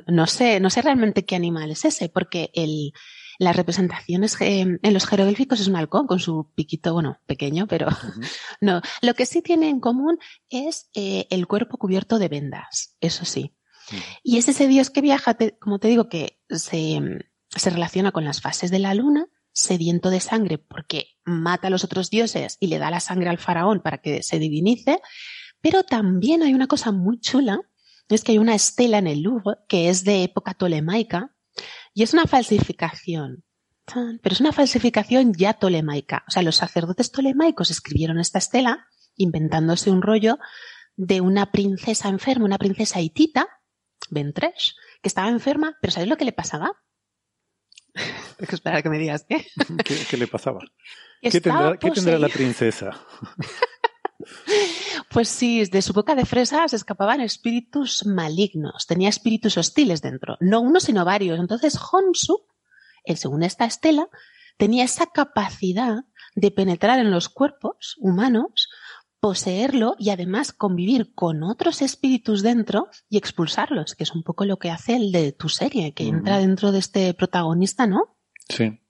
No 0.07 0.27
sé, 0.27 0.59
no 0.59 0.69
sé 0.71 0.83
realmente 0.83 1.25
qué 1.25 1.37
animal 1.37 1.71
es 1.71 1.85
ese, 1.85 2.09
porque 2.09 2.51
el, 2.55 2.93
las 3.41 3.57
representaciones 3.57 4.37
en 4.39 4.79
los 4.93 5.07
jeroglíficos 5.07 5.61
es 5.61 5.67
un 5.67 5.77
halcón 5.77 6.07
con 6.07 6.21
su 6.21 6.53
piquito, 6.55 6.93
bueno, 6.93 7.19
pequeño, 7.25 7.67
pero 7.67 7.89
no. 8.61 8.83
Lo 9.01 9.15
que 9.15 9.25
sí 9.25 9.41
tiene 9.41 9.71
en 9.71 9.81
común 9.81 10.19
es 10.51 10.91
eh, 10.95 11.27
el 11.31 11.47
cuerpo 11.47 11.79
cubierto 11.79 12.19
de 12.19 12.29
vendas, 12.29 12.99
eso 13.01 13.25
sí. 13.25 13.57
Y 14.23 14.37
es 14.37 14.47
ese 14.49 14.69
dios 14.69 14.91
que 14.91 15.01
viaja, 15.01 15.39
como 15.59 15.79
te 15.79 15.89
digo, 15.89 16.11
que 16.11 16.39
se, 16.51 17.01
se 17.49 17.71
relaciona 17.71 18.13
con 18.13 18.27
las 18.27 18.43
fases 18.43 18.71
de 18.71 18.79
la 18.79 18.93
luna, 18.93 19.27
sediento 19.53 20.11
de 20.11 20.21
sangre 20.21 20.59
porque 20.59 21.07
mata 21.25 21.69
a 21.69 21.71
los 21.71 21.83
otros 21.83 22.11
dioses 22.11 22.59
y 22.61 22.67
le 22.67 22.79
da 22.79 22.91
la 22.91 23.01
sangre 23.01 23.31
al 23.31 23.39
faraón 23.39 23.81
para 23.81 24.03
que 24.03 24.23
se 24.23 24.39
divinice, 24.39 25.01
pero 25.63 25.83
también 25.83 26.43
hay 26.43 26.53
una 26.53 26.67
cosa 26.67 26.93
muy 26.93 27.19
chula, 27.21 27.59
es 28.11 28.23
que 28.23 28.33
hay 28.33 28.39
una 28.39 28.55
estela 28.55 28.99
en 28.99 29.07
el 29.07 29.23
Louvre 29.23 29.57
que 29.67 29.89
es 29.89 30.05
de 30.05 30.25
época 30.25 30.53
tolemaica 30.53 31.35
y 31.95 32.03
es 32.03 32.13
una 32.13 32.27
falsificación, 32.27 33.45
pero 33.87 34.33
es 34.33 34.41
una 34.41 34.53
falsificación 34.53 35.33
ya 35.35 35.55
tolemaica. 35.55 36.25
O 36.29 36.31
sea, 36.31 36.43
los 36.43 36.57
sacerdotes 36.57 37.11
tolemaicos 37.11 37.71
escribieron 37.71 38.19
esta 38.19 38.39
estela 38.39 38.87
inventándose 39.17 39.91
un 39.91 40.03
rollo 40.03 40.39
de 40.97 41.21
una 41.21 41.51
princesa 41.51 42.09
enferma, 42.09 42.45
una 42.45 42.59
princesa 42.59 43.01
hitita, 43.01 43.49
Ventresh, 44.11 44.75
que 45.03 45.09
estaba 45.09 45.29
enferma, 45.29 45.77
pero 45.81 45.93
¿sabes 45.93 46.09
lo 46.09 46.17
que 46.17 46.25
le 46.25 46.33
pasaba? 46.33 46.73
Hay 47.95 48.47
que 48.47 48.55
esperar 48.55 48.79
a 48.79 48.83
que 48.83 48.91
me 48.91 48.99
digas 48.99 49.25
qué. 49.29 49.47
¿Qué, 50.09 50.17
le 50.17 50.27
pasaba? 50.27 50.61
¿Qué 51.23 51.41
tendrá, 51.41 51.77
¿Qué 51.77 51.91
tendrá, 51.91 52.19
la 52.19 52.29
princesa? 52.29 52.91
Pues 55.11 55.29
sí, 55.29 55.65
de 55.65 55.83
su 55.83 55.93
boca 55.93 56.15
de 56.15 56.25
fresas 56.25 56.73
escapaban 56.73 57.21
espíritus 57.21 58.07
malignos, 58.07 58.87
tenía 58.87 59.09
espíritus 59.09 59.59
hostiles 59.59 60.03
dentro, 60.03 60.37
no 60.39 60.61
uno 60.61 60.79
sino 60.79 61.05
varios. 61.05 61.41
Entonces 61.41 61.77
Honsu, 61.77 62.47
según 63.17 63.43
esta 63.43 63.65
estela, 63.65 64.09
tenía 64.57 64.85
esa 64.85 65.07
capacidad 65.07 66.05
de 66.37 66.51
penetrar 66.53 67.01
en 67.01 67.11
los 67.11 67.29
cuerpos 67.29 67.97
humanos, 67.99 68.69
poseerlo 69.19 69.97
y 69.99 70.11
además 70.11 70.53
convivir 70.53 71.13
con 71.13 71.43
otros 71.43 71.83
espíritus 71.83 72.43
dentro 72.43 72.89
y 73.09 73.19
expulsarlos, 73.19 73.97
que 73.97 74.05
es 74.05 74.15
un 74.15 74.23
poco 74.23 74.45
lo 74.45 74.59
que 74.59 74.71
hace 74.71 74.95
el 74.95 75.11
de 75.11 75.33
tu 75.33 75.49
serie, 75.49 75.93
que 75.93 76.05
entra 76.05 76.39
dentro 76.39 76.71
de 76.71 76.79
este 76.79 77.15
protagonista, 77.15 77.89
¿no? 77.89 78.17
Sí. 78.49 78.81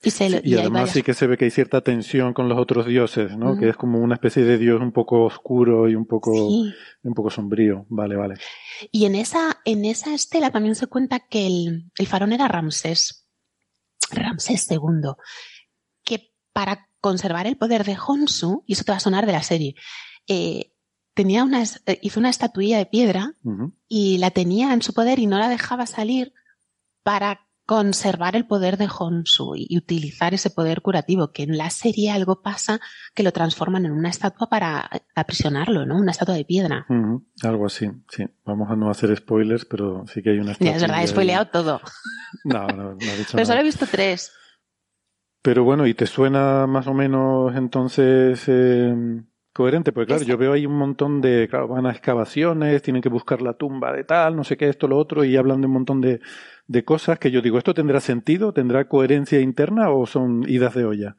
Y, 0.00 0.54
además 0.54 0.90
sí 0.90 1.02
que 1.02 1.12
se 1.12 1.26
ve 1.26 1.36
que 1.36 1.46
hay 1.46 1.50
cierta 1.50 1.80
tensión 1.80 2.32
con 2.32 2.48
los 2.48 2.58
otros 2.58 2.86
dioses, 2.86 3.36
¿no? 3.36 3.58
Que 3.58 3.70
es 3.70 3.76
como 3.76 3.98
una 3.98 4.14
especie 4.14 4.44
de 4.44 4.56
dios 4.56 4.80
un 4.80 4.92
poco 4.92 5.24
oscuro 5.24 5.88
y 5.88 5.96
un 5.96 6.06
poco, 6.06 6.30
un 6.32 7.14
poco 7.14 7.30
sombrío. 7.30 7.84
Vale, 7.88 8.14
vale. 8.14 8.34
Y 8.92 9.06
en 9.06 9.16
esa, 9.16 9.60
en 9.64 9.84
esa 9.84 10.14
estela 10.14 10.50
también 10.50 10.76
se 10.76 10.86
cuenta 10.86 11.18
que 11.18 11.48
el, 11.48 11.90
el 11.98 12.06
faraón 12.06 12.32
era 12.32 12.46
Ramsés, 12.46 13.28
Ramsés 14.12 14.70
II, 14.70 15.14
que 16.04 16.32
para 16.52 16.88
conservar 17.00 17.48
el 17.48 17.56
poder 17.56 17.84
de 17.84 17.96
Honsu, 17.96 18.62
y 18.66 18.74
eso 18.74 18.84
te 18.84 18.92
va 18.92 18.98
a 18.98 19.00
sonar 19.00 19.26
de 19.26 19.32
la 19.32 19.42
serie, 19.42 19.74
eh, 20.28 20.72
tenía 21.14 21.42
una, 21.42 21.64
eh, 21.64 21.98
hizo 22.02 22.20
una 22.20 22.30
estatuilla 22.30 22.78
de 22.78 22.86
piedra 22.86 23.34
y 23.88 24.18
la 24.18 24.30
tenía 24.30 24.72
en 24.72 24.82
su 24.82 24.94
poder 24.94 25.18
y 25.18 25.26
no 25.26 25.38
la 25.38 25.48
dejaba 25.48 25.86
salir 25.86 26.32
para 27.02 27.47
conservar 27.68 28.34
el 28.34 28.46
poder 28.46 28.78
de 28.78 28.88
Honsu 28.88 29.52
y 29.54 29.76
utilizar 29.76 30.32
ese 30.32 30.48
poder 30.48 30.80
curativo, 30.80 31.32
que 31.32 31.42
en 31.42 31.58
la 31.58 31.68
serie 31.68 32.10
algo 32.10 32.40
pasa 32.40 32.80
que 33.14 33.22
lo 33.22 33.30
transforman 33.30 33.84
en 33.84 33.92
una 33.92 34.08
estatua 34.08 34.48
para 34.48 34.88
aprisionarlo, 35.14 35.84
¿no? 35.84 35.98
Una 35.98 36.12
estatua 36.12 36.34
de 36.34 36.46
piedra. 36.46 36.86
Algo 37.42 37.66
así, 37.66 37.90
sí. 38.08 38.24
Vamos 38.46 38.70
a 38.70 38.74
no 38.74 38.88
hacer 38.88 39.14
spoilers, 39.14 39.66
pero 39.66 40.06
sí 40.06 40.22
que 40.22 40.30
hay 40.30 40.38
una 40.38 40.52
estatua. 40.52 40.76
es 40.76 40.80
verdad, 40.80 41.02
he 41.02 41.06
spoileado 41.08 41.46
todo. 41.48 41.80
No, 42.44 42.66
no, 42.68 42.94
no 42.94 43.00
he 43.00 43.16
dicho 43.16 43.30
Pero 43.32 43.46
solo 43.46 43.60
he 43.60 43.64
visto 43.64 43.86
tres. 43.90 44.32
Pero 45.42 45.64
bueno, 45.64 45.86
¿y 45.86 45.92
te 45.94 46.06
suena 46.06 46.66
más 46.66 46.86
o 46.86 46.94
menos 46.94 47.54
entonces 47.54 48.42
eh, 48.46 48.94
coherente? 49.52 49.92
Porque 49.92 50.08
claro, 50.08 50.24
yo 50.24 50.36
veo 50.38 50.52
ahí 50.54 50.66
un 50.66 50.76
montón 50.76 51.20
de, 51.20 51.48
claro, 51.48 51.68
van 51.68 51.86
a 51.86 51.90
excavaciones, 51.90 52.82
tienen 52.82 53.02
que 53.02 53.08
buscar 53.08 53.40
la 53.42 53.54
tumba 53.54 53.92
de 53.92 54.04
tal, 54.04 54.36
no 54.36 54.44
sé 54.44 54.56
qué, 54.56 54.68
esto, 54.68 54.88
lo 54.88 54.98
otro, 54.98 55.24
y 55.24 55.36
hablan 55.36 55.60
de 55.60 55.66
un 55.66 55.72
montón 55.72 56.00
de 56.00 56.20
de 56.68 56.84
cosas 56.84 57.18
que 57.18 57.30
yo 57.30 57.42
digo, 57.42 57.58
¿esto 57.58 57.74
tendrá 57.74 58.00
sentido? 58.00 58.52
¿Tendrá 58.52 58.88
coherencia 58.88 59.40
interna 59.40 59.90
o 59.90 60.06
son 60.06 60.44
idas 60.48 60.74
de 60.74 60.84
olla? 60.84 61.16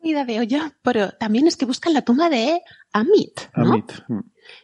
Ida 0.00 0.24
de 0.24 0.38
olla, 0.38 0.76
pero 0.82 1.10
también 1.10 1.48
es 1.48 1.56
que 1.56 1.66
buscan 1.66 1.92
la 1.92 2.02
tumba 2.02 2.30
de 2.30 2.62
Amit. 2.92 3.40
¿no? 3.56 3.72
Amit. 3.72 3.92
Mm. 4.06 4.20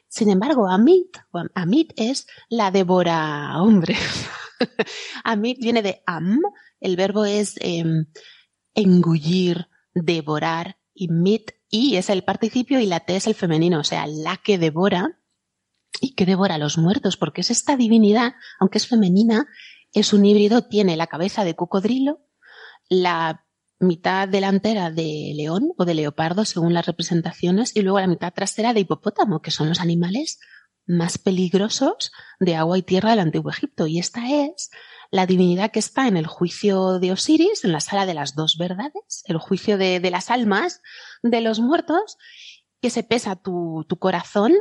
Sin 0.08 0.30
embargo, 0.30 0.68
Amit, 0.68 1.18
Amit 1.54 1.92
es 1.96 2.28
la 2.48 2.70
devora 2.70 3.60
hombre. 3.60 3.96
Amit 5.24 5.58
viene 5.60 5.82
de 5.82 6.02
am, 6.06 6.40
el 6.80 6.94
verbo 6.94 7.24
es 7.24 7.56
em, 7.60 8.06
engullir, 8.74 9.66
devorar, 9.92 10.76
y 10.94 11.08
mit, 11.08 11.50
y 11.68 11.96
es 11.96 12.10
el 12.10 12.22
participio 12.22 12.78
y 12.78 12.87
la 12.87 13.00
t 13.00 13.16
es 13.16 13.26
el 13.26 13.34
femenino, 13.34 13.80
o 13.80 13.84
sea, 13.84 14.06
la 14.06 14.37
que 14.37 14.56
devora 14.56 15.18
y 16.00 16.14
que 16.14 16.26
devora 16.26 16.57
a 16.57 16.59
los 16.59 16.78
muertos, 16.78 17.16
porque 17.16 17.40
es 17.40 17.50
esta 17.50 17.76
divinidad, 17.76 18.35
aunque 18.59 18.78
es 18.78 18.87
femenina, 18.87 19.46
es 19.92 20.12
un 20.12 20.24
híbrido, 20.24 20.62
tiene 20.62 20.96
la 20.96 21.07
cabeza 21.07 21.44
de 21.44 21.54
cocodrilo, 21.54 22.20
la 22.88 23.46
mitad 23.78 24.28
delantera 24.28 24.90
de 24.90 25.33
león 25.35 25.72
o 25.76 25.85
de 25.85 25.94
leopardo, 25.94 26.44
según 26.44 26.74
las 26.74 26.87
representaciones, 26.87 27.74
y 27.76 27.83
luego 27.83 28.00
la 28.00 28.07
mitad 28.07 28.33
trasera 28.33 28.72
de 28.72 28.80
hipopótamo, 28.80 29.40
que 29.40 29.50
son 29.50 29.68
los 29.68 29.80
animales 29.80 30.40
más 30.87 31.18
peligrosos 31.18 32.12
de 32.40 32.57
agua 32.57 32.78
y 32.78 32.83
tierra 32.83 33.11
del 33.11 33.20
antiguo 33.20 33.50
Egipto. 33.50 33.87
Y 33.87 33.98
esta 33.98 34.28
es 34.28 34.70
la 35.11 35.26
divinidad 35.26 35.70
que 35.70 35.78
está 35.78 36.09
en 36.09 36.16
el 36.16 36.26
juicio 36.26 36.98
de 36.98 37.12
Osiris, 37.12 37.64
en 37.64 37.72
la 37.72 37.80
sala 37.80 38.07
de 38.07 38.14
las 38.14 38.35
dos 38.35 38.57
verdades, 38.59 39.22
el 39.26 39.38
juicio 39.38 39.78
de, 39.78 40.00
las 40.11 40.30
almas 40.30 40.83
de 41.22 41.40
los 41.40 41.61
muertos, 41.61 42.18
que 42.80 42.90
se 42.90 43.02
pesa 43.02 43.37
tu, 43.37 43.87
tu 43.88 43.98
corazón 43.98 44.52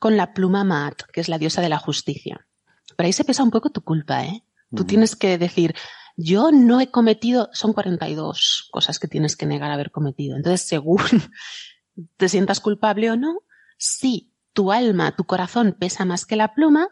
con 0.00 0.16
la 0.16 0.32
pluma 0.32 0.64
Maat, 0.64 1.02
que 1.12 1.20
es 1.20 1.28
la 1.28 1.38
diosa 1.38 1.60
de 1.60 1.68
la 1.68 1.78
justicia. 1.78 2.48
Pero 2.96 3.06
ahí 3.06 3.12
se 3.12 3.22
pesa 3.22 3.44
un 3.44 3.50
poco 3.50 3.70
tu 3.70 3.82
culpa, 3.82 4.24
¿eh? 4.24 4.42
Tú 4.74 4.84
tienes 4.84 5.14
que 5.14 5.36
decir, 5.36 5.74
yo 6.16 6.50
no 6.52 6.80
he 6.80 6.90
cometido, 6.90 7.50
son 7.52 7.72
42 7.72 8.68
cosas 8.70 8.98
que 8.98 9.08
tienes 9.08 9.36
que 9.36 9.46
negar 9.46 9.70
haber 9.70 9.90
cometido. 9.90 10.36
Entonces, 10.36 10.62
según 10.62 11.00
te 12.16 12.28
sientas 12.28 12.60
culpable 12.60 13.10
o 13.10 13.16
no, 13.16 13.40
si 13.76 14.32
tu 14.52 14.72
alma, 14.72 15.14
tu 15.16 15.24
corazón 15.24 15.76
pesa 15.78 16.04
más 16.04 16.24
que 16.24 16.36
la 16.36 16.54
pluma, 16.54 16.88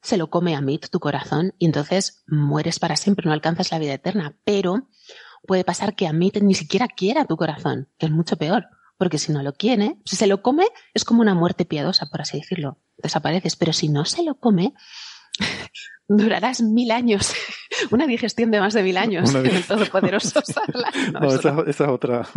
se 0.00 0.16
lo 0.16 0.30
come 0.30 0.54
a 0.54 0.60
Mit 0.60 0.90
tu 0.90 1.00
corazón 1.00 1.54
y 1.58 1.66
entonces 1.66 2.22
mueres 2.28 2.78
para 2.78 2.96
siempre, 2.96 3.26
no 3.26 3.32
alcanzas 3.32 3.72
la 3.72 3.80
vida 3.80 3.94
eterna. 3.94 4.38
Pero 4.44 4.88
puede 5.46 5.64
pasar 5.64 5.96
que 5.96 6.06
a 6.06 6.12
Mit 6.12 6.36
ni 6.40 6.54
siquiera 6.54 6.86
quiera 6.86 7.24
tu 7.24 7.36
corazón, 7.36 7.88
que 7.98 8.06
es 8.06 8.12
mucho 8.12 8.36
peor 8.36 8.68
porque 8.98 9.18
si 9.18 9.32
no 9.32 9.42
lo 9.42 9.54
quiere, 9.54 9.96
si 10.04 10.16
se 10.16 10.26
lo 10.26 10.42
come, 10.42 10.66
es 10.92 11.04
como 11.04 11.22
una 11.22 11.34
muerte 11.34 11.64
piadosa, 11.64 12.06
por 12.06 12.20
así 12.20 12.38
decirlo. 12.38 12.78
Desapareces, 12.96 13.56
pero 13.56 13.72
si 13.72 13.88
no 13.88 14.04
se 14.04 14.24
lo 14.24 14.34
come, 14.34 14.74
durarás 16.08 16.60
mil 16.60 16.90
años. 16.90 17.32
Una 17.90 18.06
digestión 18.06 18.50
de 18.50 18.60
más 18.60 18.74
de 18.74 18.82
mil 18.82 18.96
años 18.96 19.32
el 19.34 19.64
Todopoderoso 19.64 20.42
No, 21.12 21.32
esa, 21.32 21.64
es 21.66 21.80
otra. 21.80 22.28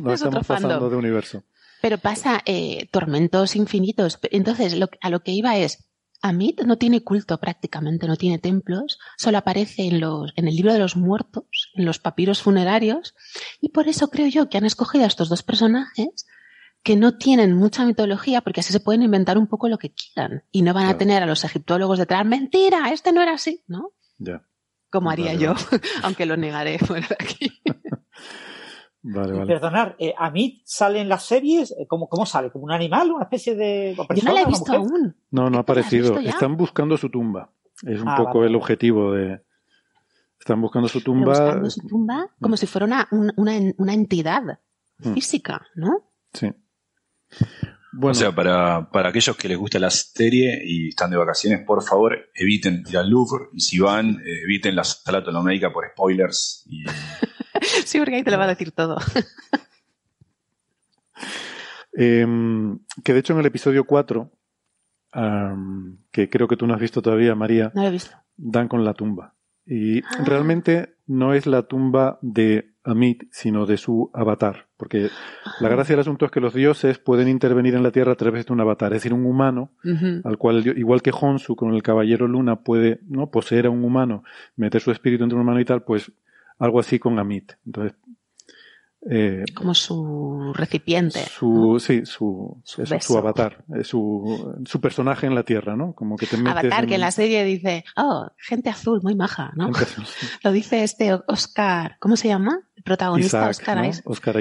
No 0.00 0.12
estamos 0.12 0.46
pasando 0.46 0.90
de 0.90 0.96
universo. 0.96 1.44
Pero 1.80 1.96
pasa 1.96 2.42
eh, 2.44 2.88
tormentos 2.90 3.56
infinitos. 3.56 4.18
Entonces, 4.30 4.74
lo, 4.74 4.90
a 5.00 5.10
lo 5.10 5.20
que 5.20 5.30
iba 5.30 5.56
es, 5.56 5.89
Amit 6.22 6.62
no 6.62 6.76
tiene 6.76 7.02
culto 7.02 7.38
prácticamente, 7.38 8.06
no 8.06 8.16
tiene 8.16 8.38
templos, 8.38 8.98
solo 9.16 9.38
aparece 9.38 9.86
en, 9.86 10.00
los, 10.00 10.32
en 10.36 10.48
el 10.48 10.56
libro 10.56 10.72
de 10.72 10.78
los 10.78 10.96
muertos, 10.96 11.70
en 11.74 11.84
los 11.86 11.98
papiros 11.98 12.42
funerarios, 12.42 13.14
y 13.60 13.70
por 13.70 13.88
eso 13.88 14.08
creo 14.08 14.26
yo 14.26 14.48
que 14.48 14.58
han 14.58 14.66
escogido 14.66 15.04
a 15.04 15.08
estos 15.08 15.28
dos 15.28 15.42
personajes 15.42 16.26
que 16.82 16.96
no 16.96 17.16
tienen 17.18 17.54
mucha 17.54 17.84
mitología 17.84 18.40
porque 18.40 18.60
así 18.60 18.72
se 18.72 18.80
pueden 18.80 19.02
inventar 19.02 19.38
un 19.38 19.46
poco 19.46 19.68
lo 19.68 19.78
que 19.78 19.92
quieran 19.92 20.44
y 20.50 20.62
no 20.62 20.72
van 20.72 20.86
a 20.86 20.96
tener 20.96 21.22
a 21.22 21.26
los 21.26 21.44
egiptólogos 21.44 21.98
detrás, 21.98 22.24
mentira, 22.24 22.90
este 22.90 23.12
no 23.12 23.22
era 23.22 23.32
así, 23.32 23.62
¿no? 23.66 23.92
Ya. 24.18 24.42
Como 24.90 25.10
haría 25.10 25.34
yo, 25.34 25.54
aunque 26.02 26.26
lo 26.26 26.36
negaré 26.36 26.78
fuera 26.78 27.06
de 27.08 27.16
aquí. 27.18 27.62
Vale, 29.02 29.32
vale. 29.32 29.46
Perdonar, 29.46 29.96
eh, 29.98 30.12
Amit 30.18 30.60
sale 30.64 31.00
en 31.00 31.08
las 31.08 31.24
series, 31.24 31.70
eh, 31.72 31.86
¿cómo, 31.88 32.08
¿cómo 32.08 32.26
sale? 32.26 32.50
¿Como 32.50 32.64
un 32.66 32.72
animal? 32.72 33.10
¿Una 33.10 33.24
especie 33.24 33.54
de.? 33.54 33.94
Yo 33.96 34.22
no 34.24 34.32
la 34.34 34.42
he 34.42 34.46
visto 34.46 34.72
aún. 34.72 35.16
No, 35.30 35.48
no 35.48 35.56
ha 35.56 35.60
¿Has 35.60 35.64
aparecido. 35.64 36.18
Están 36.18 36.56
buscando 36.56 36.96
su 36.98 37.08
tumba. 37.08 37.50
Es 37.86 38.00
un 38.00 38.08
Ah, 38.08 38.16
poco 38.18 38.40
vale. 38.40 38.50
el 38.50 38.56
objetivo 38.56 39.12
de. 39.12 39.40
Están 40.38 40.60
buscando 40.60 40.86
su 40.88 40.98
Pero 41.00 41.04
tumba. 41.12 41.30
buscando 41.30 41.70
su 41.70 41.86
tumba 41.86 42.28
como 42.40 42.56
si 42.58 42.66
fuera 42.66 42.84
una, 42.86 43.08
un- 43.10 43.32
una, 43.36 43.52
una 43.78 43.94
entidad 43.94 44.42
Mm. 44.98 45.14
física, 45.14 45.66
¿no? 45.76 46.10
Sí. 46.34 46.50
Bueno, 47.92 48.12
O 48.12 48.14
sea, 48.14 48.32
para, 48.34 48.90
para 48.92 49.08
aquellos 49.08 49.34
que 49.36 49.48
les 49.48 49.56
gusta 49.58 49.78
la 49.78 49.90
serie 49.90 50.62
y 50.64 50.88
están 50.88 51.10
de 51.10 51.16
vacaciones, 51.16 51.64
por 51.66 51.82
favor, 51.82 52.16
eviten 52.34 52.84
ir 52.88 52.98
al 52.98 53.08
Louvre. 53.10 53.46
Y 53.52 53.60
si 53.60 53.78
van, 53.80 54.10
eh, 54.20 54.42
eviten 54.44 54.76
la 54.76 54.84
sala 54.84 55.24
tolomédica 55.24 55.72
por 55.72 55.84
spoilers. 55.90 56.64
Y, 56.68 56.84
Sí, 57.84 57.98
porque 57.98 58.16
ahí 58.16 58.22
te 58.24 58.30
lo 58.30 58.38
va 58.38 58.44
a 58.44 58.48
decir 58.48 58.72
todo. 58.72 58.96
em, 61.92 62.78
que 63.04 63.12
de 63.12 63.18
hecho 63.20 63.32
en 63.32 63.40
el 63.40 63.46
episodio 63.46 63.84
4, 63.84 64.30
am, 65.12 65.98
que 66.10 66.28
creo 66.28 66.48
que 66.48 66.56
tú 66.56 66.66
no 66.66 66.74
has 66.74 66.80
visto 66.80 67.02
todavía, 67.02 67.34
María, 67.34 67.72
No 67.74 67.82
lo 67.82 67.88
he 67.88 67.92
visto. 67.92 68.16
dan 68.36 68.68
con 68.68 68.84
la 68.84 68.94
tumba. 68.94 69.34
Y 69.66 70.00
Ah. 70.00 70.24
realmente 70.24 70.94
no 71.06 71.34
es 71.34 71.46
la 71.46 71.62
tumba 71.64 72.18
de 72.22 72.70
Amit, 72.82 73.24
sino 73.30 73.66
de 73.66 73.76
su 73.76 74.10
avatar. 74.14 74.66
Porque 74.78 75.10
la 75.60 75.68
gracia 75.68 75.92
del 75.92 76.00
asunto 76.00 76.24
es 76.24 76.30
que 76.30 76.40
los 76.40 76.54
dioses 76.54 76.98
pueden 76.98 77.28
intervenir 77.28 77.74
en 77.74 77.82
la 77.82 77.90
Tierra 77.90 78.12
a 78.12 78.16
través 78.16 78.46
de 78.46 78.52
un 78.54 78.60
avatar, 78.60 78.92
es 78.92 79.02
decir, 79.02 79.12
un 79.12 79.26
humano 79.26 79.72
al 80.24 80.38
cual, 80.38 80.66
igual 80.78 81.02
que 81.02 81.12
Honsu 81.12 81.56
con 81.56 81.74
el 81.74 81.82
caballero 81.82 82.26
Luna 82.26 82.60
puede 82.62 83.00
¿no? 83.06 83.30
poseer 83.30 83.66
a 83.66 83.70
un 83.70 83.84
humano, 83.84 84.24
meter 84.56 84.80
su 84.80 84.92
espíritu 84.92 85.24
entre 85.24 85.36
un 85.36 85.42
humano 85.42 85.60
y 85.60 85.66
tal, 85.66 85.82
pues 85.82 86.10
algo 86.60 86.78
así 86.78 86.98
con 87.00 87.18
Amit. 87.18 87.52
Entonces, 87.66 87.94
eh, 89.10 89.44
Como 89.54 89.72
su 89.74 90.52
recipiente. 90.54 91.20
su, 91.20 91.78
sí, 91.80 92.02
su, 92.04 92.60
Su 92.64 92.82
eso, 92.82 92.94
beso. 92.94 93.12
su 93.14 93.18
avatar, 93.18 93.64
eh, 93.74 93.82
su, 93.82 94.60
su 94.66 94.78
personaje 94.80 95.26
en 95.26 95.34
la 95.34 95.42
Tierra, 95.42 95.74
¿no? 95.74 95.94
Como 95.94 96.16
que 96.16 96.26
te 96.26 96.36
metes 96.36 96.52
Avatar, 96.52 96.86
que 96.86 96.96
en 96.96 97.00
la 97.00 97.10
serie 97.10 97.42
dice, 97.44 97.82
oh, 97.96 98.28
gente 98.36 98.68
azul, 98.68 99.00
muy 99.02 99.14
maja, 99.14 99.52
¿no? 99.56 99.72
Gente 99.72 99.90
azul, 99.90 100.04
sí. 100.06 100.26
Lo 100.44 100.52
dice 100.52 100.84
este 100.84 101.14
Oscar, 101.28 101.96
¿cómo 101.98 102.16
se 102.16 102.28
llama? 102.28 102.60
El 102.76 102.82
protagonista, 102.82 103.38
Isaac, 103.38 103.50
Oscar 103.50 103.76
¿no? 103.78 103.84
Isaac. 103.88 104.04
Oscar, 104.10 104.36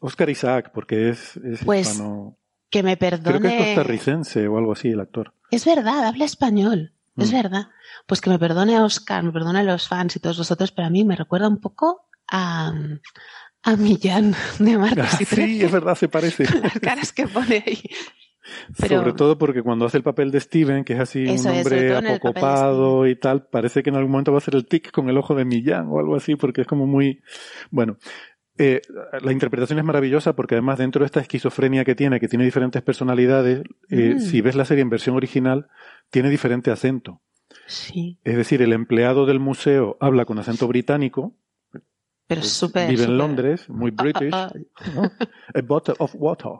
Oscar 0.00 0.30
Isaac, 0.30 0.70
porque 0.72 1.08
es, 1.10 1.36
es 1.38 1.64
Pues, 1.64 1.88
hispano- 1.98 2.36
Que 2.70 2.82
me 2.84 2.96
Creo 2.96 3.10
que 3.10 3.16
es 3.16 3.20
perdone. 3.32 3.58
costarricense 3.74 4.46
o 4.46 4.58
algo 4.58 4.72
así 4.72 4.88
el 4.90 5.00
actor. 5.00 5.32
Es 5.50 5.64
verdad, 5.64 6.04
habla 6.04 6.24
español. 6.24 6.92
Es 7.18 7.30
Mm. 7.32 7.36
verdad. 7.36 7.68
Pues 8.06 8.20
que 8.20 8.30
me 8.30 8.38
perdone 8.38 8.80
Oscar, 8.80 9.22
me 9.22 9.32
perdone 9.32 9.62
los 9.64 9.88
fans 9.88 10.16
y 10.16 10.20
todos 10.20 10.38
vosotros, 10.38 10.72
pero 10.72 10.86
a 10.86 10.90
mí 10.90 11.04
me 11.04 11.16
recuerda 11.16 11.48
un 11.48 11.60
poco 11.60 12.08
a, 12.30 12.72
a 13.62 13.76
Millán 13.76 14.34
de 14.58 14.78
Marcos 14.78 15.20
y 15.20 15.24
sí, 15.24 15.62
es 15.62 15.72
verdad, 15.72 15.94
se 15.96 16.08
parece. 16.08 16.44
Las 16.62 16.78
caras 16.80 17.12
que 17.12 17.26
pone 17.26 17.62
ahí. 17.66 17.80
Pero- 18.78 18.98
Sobre 19.00 19.12
todo 19.12 19.36
porque 19.36 19.62
cuando 19.62 19.84
hace 19.84 19.98
el 19.98 20.02
papel 20.02 20.30
de 20.30 20.40
Steven, 20.40 20.82
que 20.84 20.94
es 20.94 21.00
así 21.00 21.24
Eso 21.28 21.50
un 21.50 21.56
hombre 21.58 21.94
apocopado 21.94 23.06
y 23.06 23.14
tal, 23.16 23.46
parece 23.46 23.82
que 23.82 23.90
en 23.90 23.96
algún 23.96 24.12
momento 24.12 24.32
va 24.32 24.38
a 24.38 24.40
hacer 24.40 24.54
el 24.54 24.66
tic 24.66 24.90
con 24.90 25.10
el 25.10 25.18
ojo 25.18 25.34
de 25.34 25.44
Millán 25.44 25.88
o 25.90 25.98
algo 25.98 26.16
así, 26.16 26.34
porque 26.36 26.62
es 26.62 26.66
como 26.66 26.86
muy... 26.86 27.20
Bueno, 27.70 27.98
eh, 28.58 28.82
la 29.22 29.32
interpretación 29.32 29.78
es 29.78 29.84
maravillosa 29.84 30.34
porque 30.34 30.54
además 30.56 30.78
dentro 30.78 31.00
de 31.00 31.06
esta 31.06 31.20
esquizofrenia 31.20 31.84
que 31.84 31.94
tiene, 31.94 32.20
que 32.20 32.28
tiene 32.28 32.44
diferentes 32.44 32.82
personalidades, 32.82 33.62
eh, 33.90 34.14
Mm. 34.16 34.20
si 34.20 34.40
ves 34.40 34.54
la 34.56 34.64
serie 34.64 34.82
en 34.82 34.90
versión 34.90 35.16
original, 35.16 35.68
tiene 36.10 36.28
diferente 36.30 36.70
acento. 36.70 37.20
Sí, 37.66 38.18
Es 38.24 38.36
decir, 38.36 38.60
el 38.62 38.72
empleado 38.72 39.24
del 39.26 39.40
museo 39.40 39.96
habla 40.00 40.24
con 40.24 40.38
acento 40.38 40.66
británico, 40.68 41.34
pero 42.26 42.42
súper. 42.42 42.90
vive 42.90 43.04
en 43.04 43.16
Londres, 43.16 43.68
muy 43.70 43.90
british, 43.90 44.32
Ah, 44.34 44.50
¿no? 44.94 45.02
A 45.54 45.62
bottle 45.62 45.94
of 45.98 46.14
water. 46.16 46.52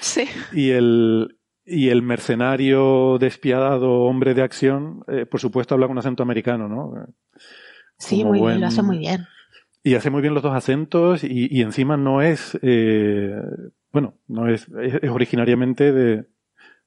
Sí. 0.00 0.24
Y 0.52 0.70
el, 0.70 1.38
y 1.64 1.90
el 1.90 2.02
mercenario 2.02 3.18
despiadado 3.18 3.90
hombre 4.04 4.34
de 4.34 4.42
acción, 4.42 5.04
eh, 5.08 5.26
por 5.26 5.40
supuesto, 5.40 5.74
habla 5.74 5.86
con 5.86 5.98
acento 5.98 6.22
americano, 6.22 6.66
¿no? 6.68 7.06
Sí, 7.98 8.24
muy 8.24 8.38
buen- 8.40 8.52
bien, 8.54 8.60
lo 8.62 8.66
hace 8.68 8.82
muy 8.82 8.98
bien. 8.98 9.26
Y 9.82 9.94
hace 9.94 10.10
muy 10.10 10.22
bien 10.22 10.34
los 10.34 10.42
dos 10.42 10.54
acentos 10.54 11.24
y, 11.24 11.48
y 11.50 11.62
encima 11.62 11.96
no 11.96 12.22
es, 12.22 12.56
eh, 12.62 13.34
bueno, 13.92 14.14
no 14.28 14.48
es, 14.48 14.68
es, 14.80 14.94
es 15.02 15.10
originariamente 15.10 15.92
de, 15.92 16.26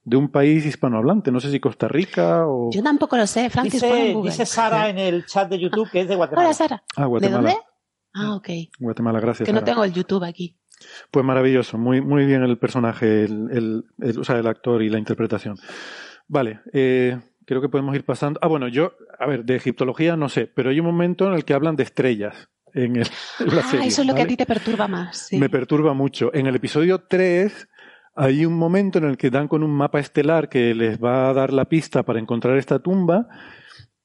de 0.04 0.16
un 0.16 0.30
país 0.30 0.64
hispanohablante, 0.64 1.30
no 1.30 1.40
sé 1.40 1.50
si 1.50 1.60
Costa 1.60 1.88
Rica 1.88 2.46
o... 2.46 2.70
Yo 2.72 2.82
tampoco 2.82 3.16
lo 3.18 3.26
sé, 3.26 3.50
Francis, 3.50 3.82
Dice, 4.22 4.46
Sara 4.46 4.88
en 4.88 4.98
el 4.98 5.26
chat 5.26 5.50
de 5.50 5.58
YouTube 5.58 5.90
que 5.90 6.00
es 6.02 6.08
de 6.08 6.16
Guatemala. 6.16 6.48
Hola, 6.48 6.54
Sara. 6.54 6.82
Ah, 6.96 7.02
¿De 7.02 7.06
Guatemala. 7.08 7.36
dónde? 7.50 7.56
Ah, 8.14 8.34
ok. 8.34 8.48
Guatemala, 8.78 9.20
gracias. 9.20 9.46
Que 9.46 9.52
no 9.52 9.58
Sara. 9.60 9.72
tengo 9.72 9.84
el 9.84 9.92
YouTube 9.92 10.24
aquí. 10.24 10.56
Pues 11.10 11.22
maravilloso, 11.24 11.76
muy, 11.76 12.00
muy 12.00 12.24
bien 12.24 12.42
el 12.44 12.56
personaje, 12.58 13.24
el, 13.24 13.48
el- 13.50 13.84
el- 14.00 14.18
o 14.18 14.24
sea, 14.24 14.38
el 14.38 14.46
actor 14.46 14.82
y 14.82 14.88
la 14.88 14.98
interpretación. 14.98 15.56
Vale, 16.28 16.60
eh, 16.72 17.18
creo 17.44 17.60
que 17.60 17.68
podemos 17.68 17.94
ir 17.94 18.04
pasando. 18.04 18.38
Ah, 18.42 18.48
bueno, 18.48 18.68
yo, 18.68 18.92
a 19.18 19.26
ver, 19.26 19.44
de 19.44 19.56
egiptología 19.56 20.16
no 20.16 20.30
sé, 20.30 20.46
pero 20.46 20.70
hay 20.70 20.80
un 20.80 20.86
momento 20.86 21.26
en 21.28 21.34
el 21.34 21.44
que 21.44 21.52
hablan 21.52 21.76
de 21.76 21.82
estrellas 21.82 22.48
en, 22.76 22.96
el, 22.96 23.08
en 23.40 23.46
la 23.54 23.60
ah, 23.60 23.70
serie. 23.70 23.86
eso 23.86 24.02
es 24.02 24.08
lo 24.08 24.14
que 24.14 24.22
a 24.22 24.26
ti 24.26 24.36
te 24.36 24.46
perturba 24.46 24.86
más. 24.86 25.26
Sí. 25.28 25.38
Me 25.38 25.48
perturba 25.48 25.94
mucho. 25.94 26.32
En 26.34 26.46
el 26.46 26.54
episodio 26.54 27.00
3 27.00 27.68
hay 28.14 28.46
un 28.46 28.54
momento 28.54 28.98
en 28.98 29.04
el 29.04 29.16
que 29.16 29.30
dan 29.30 29.48
con 29.48 29.62
un 29.62 29.72
mapa 29.72 30.00
estelar 30.00 30.48
que 30.48 30.74
les 30.74 31.02
va 31.02 31.28
a 31.28 31.34
dar 31.34 31.52
la 31.52 31.66
pista 31.66 32.02
para 32.02 32.18
encontrar 32.18 32.56
esta 32.56 32.78
tumba. 32.78 33.28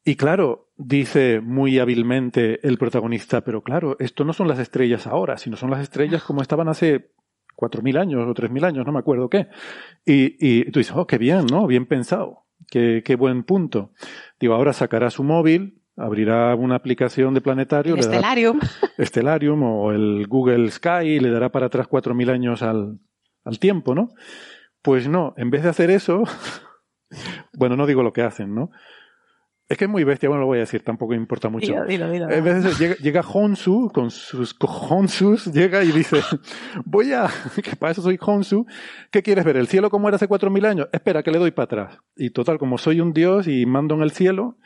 Y 0.03 0.15
claro, 0.15 0.71
dice 0.77 1.41
muy 1.41 1.79
hábilmente 1.79 2.65
el 2.67 2.77
protagonista, 2.77 3.41
pero 3.41 3.61
claro, 3.61 3.95
esto 3.99 4.25
no 4.25 4.33
son 4.33 4.47
las 4.47 4.59
estrellas 4.59 5.05
ahora, 5.05 5.37
sino 5.37 5.55
son 5.55 5.69
las 5.69 5.81
estrellas 5.81 6.23
como 6.23 6.41
estaban 6.41 6.67
hace 6.67 7.11
4.000 7.55 7.99
años 7.99 8.27
o 8.27 8.33
3.000 8.33 8.65
años, 8.65 8.85
no 8.85 8.91
me 8.91 8.99
acuerdo 8.99 9.29
qué. 9.29 9.47
Y, 10.05 10.35
y 10.39 10.71
tú 10.71 10.79
dices, 10.79 10.95
oh, 10.95 11.05
qué 11.05 11.17
bien, 11.17 11.45
¿no? 11.45 11.67
Bien 11.67 11.85
pensado. 11.85 12.45
Qué, 12.69 13.03
qué 13.05 13.15
buen 13.15 13.43
punto. 13.43 13.91
Digo, 14.39 14.55
ahora 14.55 14.73
sacará 14.73 15.09
su 15.09 15.23
móvil, 15.23 15.80
abrirá 16.01 16.55
una 16.55 16.75
aplicación 16.75 17.33
de 17.33 17.41
planetario, 17.41 17.95
le 17.95 18.01
dará 18.01 18.13
Stellarium. 18.13 18.59
Stellarium 18.99 19.63
o 19.63 19.91
el 19.91 20.27
Google 20.27 20.69
Sky 20.71 21.05
y 21.05 21.19
le 21.19 21.29
dará 21.29 21.49
para 21.49 21.67
atrás 21.67 21.87
4.000 21.87 22.31
años 22.31 22.61
al, 22.63 22.99
al 23.43 23.59
tiempo, 23.59 23.95
¿no? 23.95 24.09
Pues 24.81 25.07
no, 25.07 25.33
en 25.37 25.51
vez 25.51 25.63
de 25.63 25.69
hacer 25.69 25.91
eso, 25.91 26.23
bueno, 27.53 27.75
no 27.75 27.85
digo 27.85 28.03
lo 28.03 28.13
que 28.13 28.23
hacen, 28.23 28.55
¿no? 28.55 28.71
Es 29.69 29.77
que 29.77 29.85
es 29.85 29.89
muy 29.89 30.03
bestia, 30.03 30.27
bueno, 30.27 30.41
lo 30.41 30.47
voy 30.47 30.57
a 30.57 30.61
decir, 30.61 30.83
tampoco 30.83 31.13
importa 31.13 31.47
mucho. 31.47 31.67
Dilo, 31.67 31.85
dilo, 31.85 32.11
dilo. 32.11 32.29
En 32.29 32.43
vez 32.43 32.61
de 32.61 32.69
eso, 32.69 32.77
llega, 32.77 32.95
llega 32.95 33.21
Honsu 33.21 33.89
con 33.93 34.11
sus 34.11 34.53
cojonsus, 34.53 35.45
llega 35.45 35.81
y 35.85 35.93
dice, 35.93 36.21
voy 36.83 37.13
a, 37.13 37.29
que 37.63 37.77
para 37.77 37.93
eso 37.93 38.01
soy 38.01 38.19
Honsu, 38.19 38.65
¿qué 39.11 39.23
quieres 39.23 39.45
ver? 39.45 39.55
¿El 39.55 39.67
cielo 39.67 39.89
como 39.89 40.09
era 40.09 40.17
hace 40.17 40.27
4.000 40.27 40.65
años? 40.65 40.89
Espera, 40.91 41.23
que 41.23 41.31
le 41.31 41.39
doy 41.39 41.51
para 41.51 41.63
atrás. 41.63 41.99
Y 42.17 42.31
total, 42.31 42.57
como 42.57 42.77
soy 42.77 42.99
un 42.99 43.13
dios 43.13 43.47
y 43.47 43.65
mando 43.65 43.95
en 43.95 44.01
el 44.01 44.11
cielo, 44.11 44.57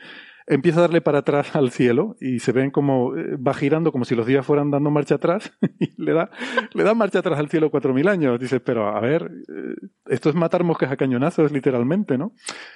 empieza 0.46 0.78
a 0.78 0.82
darle 0.82 1.00
para 1.00 1.18
atrás 1.18 1.56
al 1.56 1.70
cielo 1.70 2.16
y 2.20 2.38
se 2.38 2.52
ven 2.52 2.70
como 2.70 3.16
eh, 3.16 3.36
va 3.36 3.52
girando 3.54 3.90
como 3.92 4.04
si 4.04 4.14
los 4.14 4.26
días 4.26 4.46
fueran 4.46 4.70
dando 4.70 4.90
marcha 4.90 5.16
atrás 5.16 5.52
y 5.80 6.00
le 6.02 6.12
da, 6.12 6.30
le 6.72 6.84
da 6.84 6.94
marcha 6.94 7.18
atrás 7.18 7.38
al 7.38 7.48
cielo 7.48 7.70
4.000 7.70 8.08
años. 8.08 8.38
Dices, 8.38 8.60
pero 8.64 8.88
a 8.88 9.00
ver, 9.00 9.30
eh, 9.48 9.74
esto 10.06 10.28
es 10.28 10.34
matar 10.34 10.62
moscas 10.64 10.90
a 10.92 10.96
cañonazos 10.96 11.50
literalmente, 11.52 12.16
¿no? 12.16 12.32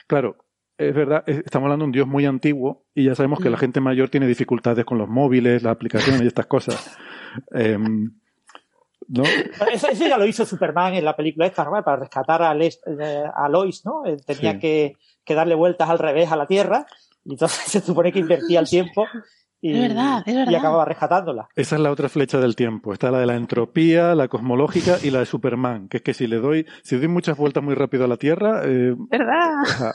Claro, 0.06 0.37
es 0.78 0.94
verdad, 0.94 1.22
es- 1.26 1.38
estamos 1.44 1.66
hablando 1.66 1.85
de 1.85 1.87
un 1.88 1.92
dios 1.92 2.06
muy 2.06 2.24
antiguo 2.26 2.87
y 2.94 3.04
ya 3.04 3.14
sabemos 3.14 3.38
que 3.40 3.50
la 3.50 3.59
gente 3.59 3.80
mayor 3.80 4.09
tiene 4.09 4.26
dificultades 4.26 4.85
con 4.85 4.98
los 4.98 5.09
móviles, 5.09 5.62
las 5.62 5.72
aplicaciones 5.72 6.22
y 6.22 6.26
estas 6.26 6.46
cosas. 6.46 6.96
Em, 7.52 8.12
¿No? 9.09 9.24
Eso, 9.72 9.88
eso 9.88 10.06
ya 10.06 10.16
lo 10.18 10.25
hizo 10.27 10.46
Superman 10.46 10.94
en 10.94 11.04
la 11.04 11.16
película 11.16 11.44
esta, 11.46 11.64
¿no? 11.64 11.73
Para 11.83 11.96
rescatar 11.96 12.42
a, 12.42 12.54
Les- 12.54 12.81
eh, 12.87 13.25
a 13.35 13.48
Lois, 13.48 13.85
¿no? 13.85 14.04
Él 14.04 14.25
tenía 14.25 14.52
Sí. 14.52 14.58
que, 14.60 14.92
que 15.25 15.35
darle 15.35 15.56
vueltas 15.56 15.88
al 15.90 15.98
revés 15.98 16.31
a 16.31 16.37
la 16.37 16.46
Tierra 16.46 16.87
y 17.25 17.33
entonces 17.33 17.58
se 17.66 17.81
supone 17.81 18.12
que 18.12 18.18
invertía 18.18 18.60
el 18.60 18.68
tiempo 18.68 19.06
y, 19.62 19.75
Es 19.75 19.81
verdad, 19.88 20.23
es 20.25 20.35
verdad. 20.35 20.52
y 20.52 20.54
acababa 20.54 20.85
rescatándola. 20.87 21.48
Esa 21.54 21.77
es 21.77 21.83
la 21.83 21.90
otra 21.90 22.08
flecha 22.08 22.38
del 22.38 22.56
tiempo. 22.56 22.94
Está 22.94 23.10
la 23.10 23.18
de 23.18 23.27
la 23.27 23.37
entropía, 23.37 24.14
la 24.14 24.29
cosmológica 24.29 24.98
y 25.02 25.10
la 25.10 25.18
de 25.18 25.27
Superman, 25.27 25.88
que 25.88 25.98
es 25.98 26.02
que 26.02 26.14
si 26.14 26.27
le 26.27 26.37
doy, 26.37 26.66
si 26.83 26.96
doy 26.96 27.08
muchas 27.08 27.37
vueltas 27.37 27.62
muy 27.62 27.75
rápido 27.75 28.04
a 28.04 28.08
la 28.08 28.16
Tierra, 28.16 28.62
eh, 28.64 28.94
¿Verdad? 28.96 29.94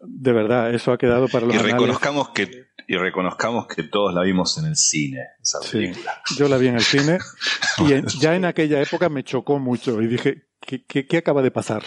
de 0.00 0.32
verdad, 0.32 0.74
eso 0.74 0.92
ha 0.92 0.98
quedado 0.98 1.28
para 1.28 1.46
los 1.46 1.54
y 1.54 1.58
anales. 1.58 1.74
reconozcamos 1.74 2.30
que 2.30 2.72
y 2.86 2.96
reconozcamos 2.96 3.66
que 3.68 3.84
todos 3.84 4.12
la 4.12 4.22
vimos 4.22 4.58
en 4.58 4.66
el 4.66 4.76
cine, 4.76 5.20
esa 5.40 5.58
película. 5.60 6.20
yo 6.36 6.48
la 6.48 6.56
vi 6.56 6.68
en 6.68 6.74
el 6.74 6.82
cine 6.82 7.18
y 7.78 8.18
ya 8.18 8.34
en 8.34 8.44
aquella 8.44 8.80
época 8.80 9.08
me 9.08 9.22
chocó 9.22 9.58
mucho 9.58 10.02
y 10.02 10.06
dije, 10.08 10.48
¿qué, 10.60 10.84
qué, 10.84 11.16
acaba 11.16 11.42
de 11.42 11.50
pasar? 11.50 11.82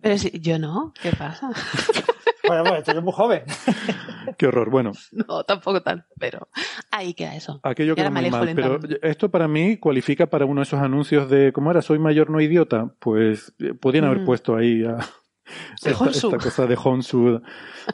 Pero 0.00 0.16
si, 0.18 0.30
yo 0.40 0.58
no, 0.58 0.92
¿qué 1.02 1.10
pasa? 1.10 1.50
bueno, 2.46 2.62
bueno, 2.62 2.76
estoy 2.78 3.00
muy 3.00 3.12
joven. 3.12 3.42
Qué 4.38 4.46
horror, 4.46 4.70
bueno. 4.70 4.92
No, 5.12 5.44
tampoco 5.44 5.82
tan, 5.82 6.06
pero 6.18 6.48
ahí 6.90 7.14
queda 7.14 7.34
eso. 7.34 7.60
Aquello 7.62 7.94
queda 7.94 8.10
muy 8.10 8.30
mal, 8.30 8.52
pero 8.54 8.78
esto 9.02 9.30
para 9.30 9.48
mí 9.48 9.76
cualifica 9.78 10.26
para 10.26 10.46
uno 10.46 10.60
de 10.60 10.64
esos 10.64 10.80
anuncios 10.80 11.28
de, 11.28 11.52
¿cómo 11.52 11.70
era? 11.70 11.82
Soy 11.82 11.98
mayor, 11.98 12.30
no 12.30 12.40
idiota. 12.40 12.94
Pues 12.98 13.54
eh, 13.58 13.74
podían 13.74 14.04
haber 14.04 14.20
mm. 14.20 14.24
puesto 14.24 14.56
ahí 14.56 14.84
a, 14.84 14.98
esta, 15.84 16.10
esta, 16.10 16.38
cosa 16.38 16.66
de 16.66 16.78
Honsu 16.82 17.42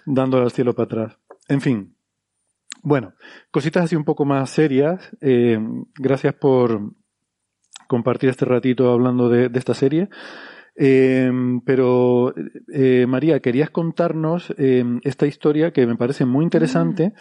dándole 0.07 0.45
al 0.45 0.53
cielo 0.53 0.75
para 0.75 0.85
atrás. 0.85 1.19
En 1.49 1.61
fin, 1.61 1.97
bueno, 2.83 3.15
cositas 3.51 3.85
así 3.85 3.97
un 3.97 4.05
poco 4.05 4.25
más 4.25 4.51
serias. 4.51 5.11
Eh, 5.21 5.59
gracias 5.95 6.35
por 6.35 6.93
compartir 7.87 8.31
este 8.31 8.45
ratito 8.45 8.93
hablando 8.93 9.29
de, 9.29 9.51
esta 9.55 9.75
serie. 9.75 10.09
Eh, 10.81 11.31
pero, 11.65 12.33
eh, 12.73 13.05
María, 13.09 13.41
querías 13.41 13.71
contarnos 13.71 14.55
esta 14.57 15.27
historia 15.27 15.73
que 15.73 15.87
me 15.87 15.97
parece 15.97 16.25
muy 16.25 16.45
interesante 16.45 17.09
mm. 17.09 17.13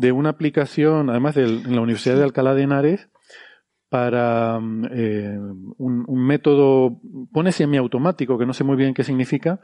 de 0.00 0.12
una 0.12 0.30
aplicación, 0.30 1.08
además 1.08 1.36
de, 1.36 1.44
en 1.44 1.74
la 1.76 1.82
Universidad 1.82 2.16
de 2.16 2.24
Alcalá 2.24 2.54
de 2.54 2.62
Henares, 2.62 3.08
para 3.88 4.58
un, 4.58 5.64
un, 5.78 6.26
método, 6.26 7.00
pone 7.32 7.52
semiautomático, 7.52 8.36
que 8.36 8.46
no 8.46 8.52
sé 8.52 8.64
muy 8.64 8.76
bien 8.76 8.92
qué 8.94 9.04
significa, 9.04 9.60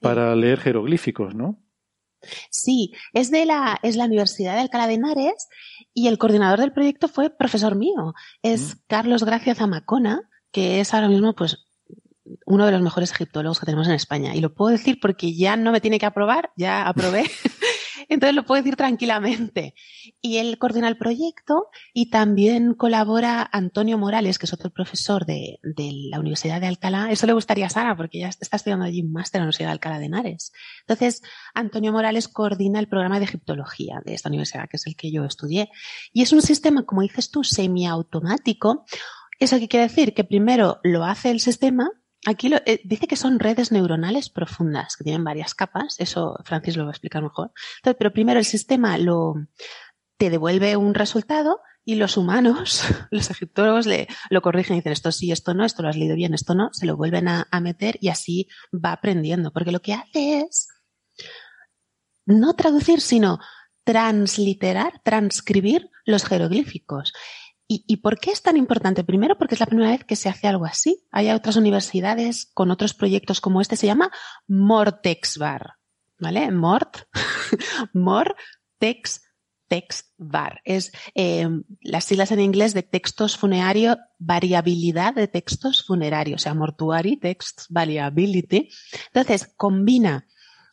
para 0.00 0.36
leer 0.36 0.60
jeroglíficos, 0.60 1.34
¿no? 1.34 1.58
Sí, 2.50 2.92
es 3.12 3.30
de 3.30 3.46
la, 3.46 3.78
es 3.82 3.96
la 3.96 4.04
Universidad 4.04 4.54
de 4.54 4.60
Alcalá 4.60 4.86
de 4.86 4.94
Henares 4.94 5.48
y 5.94 6.08
el 6.08 6.18
coordinador 6.18 6.60
del 6.60 6.72
proyecto 6.72 7.08
fue 7.08 7.30
profesor 7.30 7.76
mío. 7.76 8.14
Es 8.42 8.74
mm. 8.74 8.78
Carlos 8.88 9.24
Gracia 9.24 9.54
Zamacona, 9.54 10.28
que 10.50 10.80
es 10.80 10.94
ahora 10.94 11.08
mismo, 11.08 11.34
pues, 11.34 11.67
uno 12.48 12.66
de 12.66 12.72
los 12.72 12.80
mejores 12.80 13.12
egiptólogos 13.12 13.60
que 13.60 13.66
tenemos 13.66 13.88
en 13.88 13.94
España. 13.94 14.34
Y 14.34 14.40
lo 14.40 14.54
puedo 14.54 14.70
decir 14.70 14.98
porque 15.00 15.34
ya 15.34 15.56
no 15.56 15.70
me 15.70 15.80
tiene 15.80 15.98
que 15.98 16.06
aprobar, 16.06 16.50
ya 16.56 16.88
aprobé. 16.88 17.24
Entonces 18.08 18.34
lo 18.34 18.44
puedo 18.44 18.62
decir 18.62 18.76
tranquilamente. 18.76 19.74
Y 20.22 20.38
él 20.38 20.56
coordina 20.56 20.88
el 20.88 20.96
proyecto 20.96 21.66
y 21.92 22.08
también 22.08 22.72
colabora 22.72 23.46
Antonio 23.52 23.98
Morales, 23.98 24.38
que 24.38 24.46
es 24.46 24.52
otro 24.54 24.70
profesor 24.70 25.26
de, 25.26 25.58
la 25.62 26.18
Universidad 26.18 26.60
de 26.60 26.68
Alcalá. 26.68 27.10
Eso 27.10 27.26
le 27.26 27.34
gustaría 27.34 27.66
a 27.66 27.70
Sara, 27.70 27.96
porque 27.96 28.20
ya 28.20 28.28
está 28.28 28.56
estudiando 28.56 28.86
allí 28.86 29.02
un 29.02 29.12
máster 29.12 29.38
en 29.38 29.42
la 29.42 29.44
Universidad 29.44 29.68
de 29.68 29.72
Alcalá 29.72 29.98
de 29.98 30.06
Henares. 30.06 30.52
Entonces, 30.80 31.22
Antonio 31.54 31.92
Morales 31.92 32.28
coordina 32.28 32.78
el 32.78 32.88
programa 32.88 33.18
de 33.18 33.26
egiptología 33.26 34.00
de 34.06 34.14
esta 34.14 34.30
universidad, 34.30 34.68
que 34.70 34.78
es 34.78 34.86
el 34.86 34.96
que 34.96 35.12
yo 35.12 35.24
estudié. 35.24 35.68
Y 36.14 36.22
es 36.22 36.32
un 36.32 36.40
sistema, 36.40 36.86
como 36.86 37.02
dices 37.02 37.30
tú, 37.30 37.44
semiautomático. 37.44 38.86
¿Eso 39.38 39.58
qué 39.58 39.68
quiere 39.68 39.88
decir? 39.88 40.14
Que 40.14 40.24
primero 40.24 40.80
lo 40.82 41.04
hace 41.04 41.30
el 41.30 41.40
sistema 41.40 41.90
Aquí 42.26 42.50
eh, 42.52 42.80
dice 42.84 43.06
que 43.06 43.16
son 43.16 43.38
redes 43.38 43.72
neuronales 43.72 44.28
profundas, 44.28 44.96
que 44.96 45.04
tienen 45.04 45.24
varias 45.24 45.54
capas, 45.54 45.96
eso 45.98 46.36
Francis 46.44 46.76
lo 46.76 46.84
va 46.84 46.90
a 46.90 46.92
explicar 46.92 47.22
mejor. 47.22 47.52
pero 47.82 48.12
primero 48.12 48.38
el 48.38 48.44
sistema 48.44 48.98
lo, 48.98 49.34
te 50.16 50.30
devuelve 50.30 50.76
un 50.76 50.94
resultado 50.94 51.60
y 51.84 51.94
los 51.94 52.16
humanos, 52.16 52.82
los 53.10 53.30
egiptólogos, 53.30 53.86
le, 53.86 54.08
lo 54.30 54.42
corrigen 54.42 54.76
y 54.76 54.80
dicen 54.80 54.92
esto 54.92 55.12
sí, 55.12 55.32
esto 55.32 55.54
no, 55.54 55.64
esto 55.64 55.82
lo 55.82 55.88
has 55.88 55.96
leído 55.96 56.16
bien, 56.16 56.34
esto 56.34 56.54
no, 56.54 56.70
se 56.72 56.86
lo 56.86 56.96
vuelven 56.96 57.28
a 57.28 57.60
meter 57.60 57.98
y 58.00 58.08
así 58.08 58.48
va 58.72 58.92
aprendiendo, 58.92 59.52
porque 59.52 59.72
lo 59.72 59.80
que 59.80 59.94
hace 59.94 60.40
es 60.40 60.68
no 62.26 62.54
traducir, 62.54 63.00
sino 63.00 63.38
transliterar, 63.84 65.00
transcribir 65.02 65.90
los 66.04 66.26
jeroglíficos. 66.26 67.14
¿Y, 67.70 67.98
por 67.98 68.18
qué 68.18 68.30
es 68.30 68.40
tan 68.40 68.56
importante? 68.56 69.04
Primero, 69.04 69.36
porque 69.36 69.54
es 69.54 69.60
la 69.60 69.66
primera 69.66 69.90
vez 69.90 70.02
que 70.02 70.16
se 70.16 70.30
hace 70.30 70.46
algo 70.46 70.64
así. 70.64 71.04
Hay 71.10 71.30
otras 71.30 71.56
universidades 71.56 72.46
con 72.54 72.70
otros 72.70 72.94
proyectos 72.94 73.42
como 73.42 73.60
este, 73.60 73.76
se 73.76 73.86
llama 73.86 74.10
Mortexbar, 74.46 75.74
¿vale? 76.18 76.50
Mort, 76.50 77.00
Mortex 77.92 79.20
Bar. 80.16 80.62
Es 80.64 80.92
eh, 81.14 81.46
las 81.82 82.04
siglas 82.04 82.32
en 82.32 82.40
inglés 82.40 82.72
de 82.72 82.82
textos 82.84 83.36
funerarios, 83.36 83.98
variabilidad 84.18 85.12
de 85.12 85.28
textos 85.28 85.84
funerarios, 85.84 86.40
o 86.40 86.44
sea, 86.44 86.54
mortuary 86.54 87.18
text 87.18 87.66
variability. 87.68 88.70
Entonces, 89.08 89.52
combina 89.58 90.26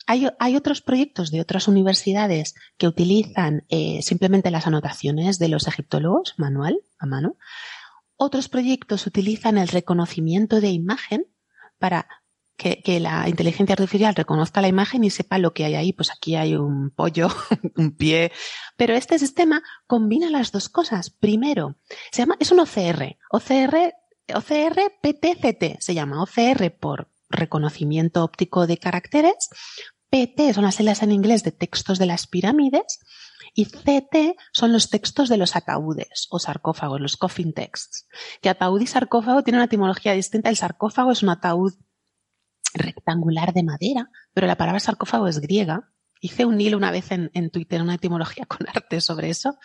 hay, 0.07 0.55
otros 0.55 0.81
proyectos 0.81 1.31
de 1.31 1.41
otras 1.41 1.67
universidades 1.67 2.55
que 2.77 2.87
utilizan 2.87 3.65
eh, 3.69 4.01
simplemente 4.01 4.51
las 4.51 4.67
anotaciones 4.67 5.39
de 5.39 5.49
los 5.49 5.67
egiptólogos, 5.67 6.35
manual, 6.37 6.79
a 6.99 7.05
mano. 7.05 7.37
Otros 8.15 8.47
proyectos 8.47 9.07
utilizan 9.07 9.57
el 9.57 9.67
reconocimiento 9.67 10.61
de 10.61 10.69
imagen 10.69 11.25
para 11.79 12.07
que, 12.55 12.81
que, 12.81 12.99
la 13.01 13.27
inteligencia 13.27 13.73
artificial 13.73 14.15
reconozca 14.15 14.61
la 14.61 14.69
imagen 14.69 15.03
y 15.03 15.09
sepa 15.09 15.39
lo 15.39 15.53
que 15.53 15.65
hay 15.65 15.75
ahí. 15.75 15.91
Pues 15.91 16.11
aquí 16.11 16.35
hay 16.35 16.55
un 16.55 16.91
pollo, 16.91 17.27
un 17.75 17.91
pie. 17.95 18.31
Pero 18.77 18.93
este 18.93 19.19
sistema 19.19 19.61
combina 19.87 20.29
las 20.29 20.51
dos 20.51 20.69
cosas. 20.69 21.09
Primero, 21.09 21.75
se 22.11 22.21
llama, 22.21 22.37
es 22.39 22.51
un 22.51 22.59
OCR. 22.59 23.17
OCR, 23.31 23.93
OCR 24.33 24.93
PTCT 25.01 25.79
se 25.79 25.93
llama. 25.93 26.21
OCR 26.21 26.71
por 26.79 27.09
reconocimiento 27.29 28.23
óptico 28.23 28.67
de 28.67 28.77
caracteres, 28.77 29.49
PT 30.16 30.53
son 30.53 30.63
las 30.63 30.76
siglas 30.76 31.03
en 31.03 31.11
inglés 31.11 31.43
de 31.43 31.51
textos 31.51 31.99
de 31.99 32.05
las 32.05 32.26
pirámides 32.26 32.99
y 33.53 33.66
CT 33.66 34.38
son 34.53 34.72
los 34.72 34.89
textos 34.89 35.28
de 35.28 35.36
los 35.36 35.57
ataúdes 35.57 36.28
o 36.30 36.39
sarcófagos, 36.39 37.01
los 37.01 37.18
coffin 37.18 37.51
texts. 37.51 38.07
Que 38.41 38.47
ataúd 38.47 38.80
y 38.80 38.88
sarcófago 38.88 39.43
tienen 39.43 39.59
una 39.59 39.66
etimología 39.66 40.13
distinta. 40.13 40.49
El 40.49 40.55
sarcófago 40.55 41.11
es 41.11 41.22
un 41.22 41.28
ataúd 41.28 41.74
rectangular 42.74 43.51
de 43.51 43.63
madera, 43.63 44.09
pero 44.34 44.47
la 44.47 44.55
palabra 44.55 44.80
sarcófago 44.80 45.28
es 45.28 45.39
griega 45.41 45.91
Hice 46.26 46.43
un 46.43 46.59
hilo 46.59 46.76
una 46.76 46.89
vez 46.89 47.11
en, 47.11 47.30
en, 47.36 47.51
Twitter, 47.51 47.84
una 47.84 47.93
etimología 47.93 48.45
con 48.47 48.67
arte 48.67 48.99
sobre 48.99 49.30
eso. 49.30 49.59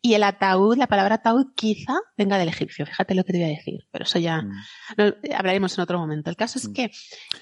Y 0.00 0.14
el 0.14 0.22
ataúd, 0.22 0.76
la 0.76 0.86
palabra 0.86 1.16
ataúd 1.16 1.48
quizá 1.56 1.94
venga 2.16 2.38
del 2.38 2.48
egipcio. 2.48 2.86
Fíjate 2.86 3.16
lo 3.16 3.24
que 3.24 3.32
te 3.32 3.38
voy 3.40 3.48
a 3.48 3.56
decir, 3.56 3.88
pero 3.90 4.04
eso 4.04 4.20
ya 4.20 4.42
mm. 4.42 5.32
hablaremos 5.34 5.76
en 5.76 5.82
otro 5.82 5.98
momento. 5.98 6.30
El 6.30 6.36
caso 6.36 6.60
es 6.60 6.68
mm. 6.68 6.72
que... 6.72 6.84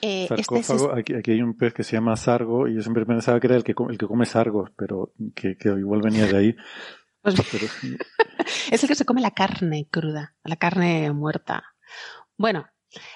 Eh, 0.01 0.29
este 0.35 0.63
aquí, 0.97 1.15
aquí, 1.15 1.31
hay 1.33 1.43
un 1.43 1.59
pez 1.59 1.75
que 1.75 1.85
se 1.85 1.93
llama 1.93 2.17
sargo 2.17 2.67
y 2.67 2.75
yo 2.75 2.81
siempre 2.81 3.05
pensaba 3.05 3.39
que 3.39 3.49
era 3.49 3.57
el 3.57 3.65
que, 3.65 3.75
el 3.91 3.99
que 3.99 4.07
come 4.07 4.25
sargos, 4.25 4.71
pero 4.79 5.13
que, 5.35 5.59
que 5.59 5.69
igual 5.69 6.01
venía 6.01 6.27
de 6.27 6.37
ahí. 6.37 6.57
Pues 7.25 7.37
es 8.71 8.83
el 8.83 8.89
que 8.89 8.95
se 8.95 9.07
come 9.07 9.23
la 9.23 9.31
carne 9.31 9.89
cruda, 9.91 10.35
la 10.45 10.57
carne 10.57 11.11
muerta. 11.11 11.65
Bueno, 12.37 12.67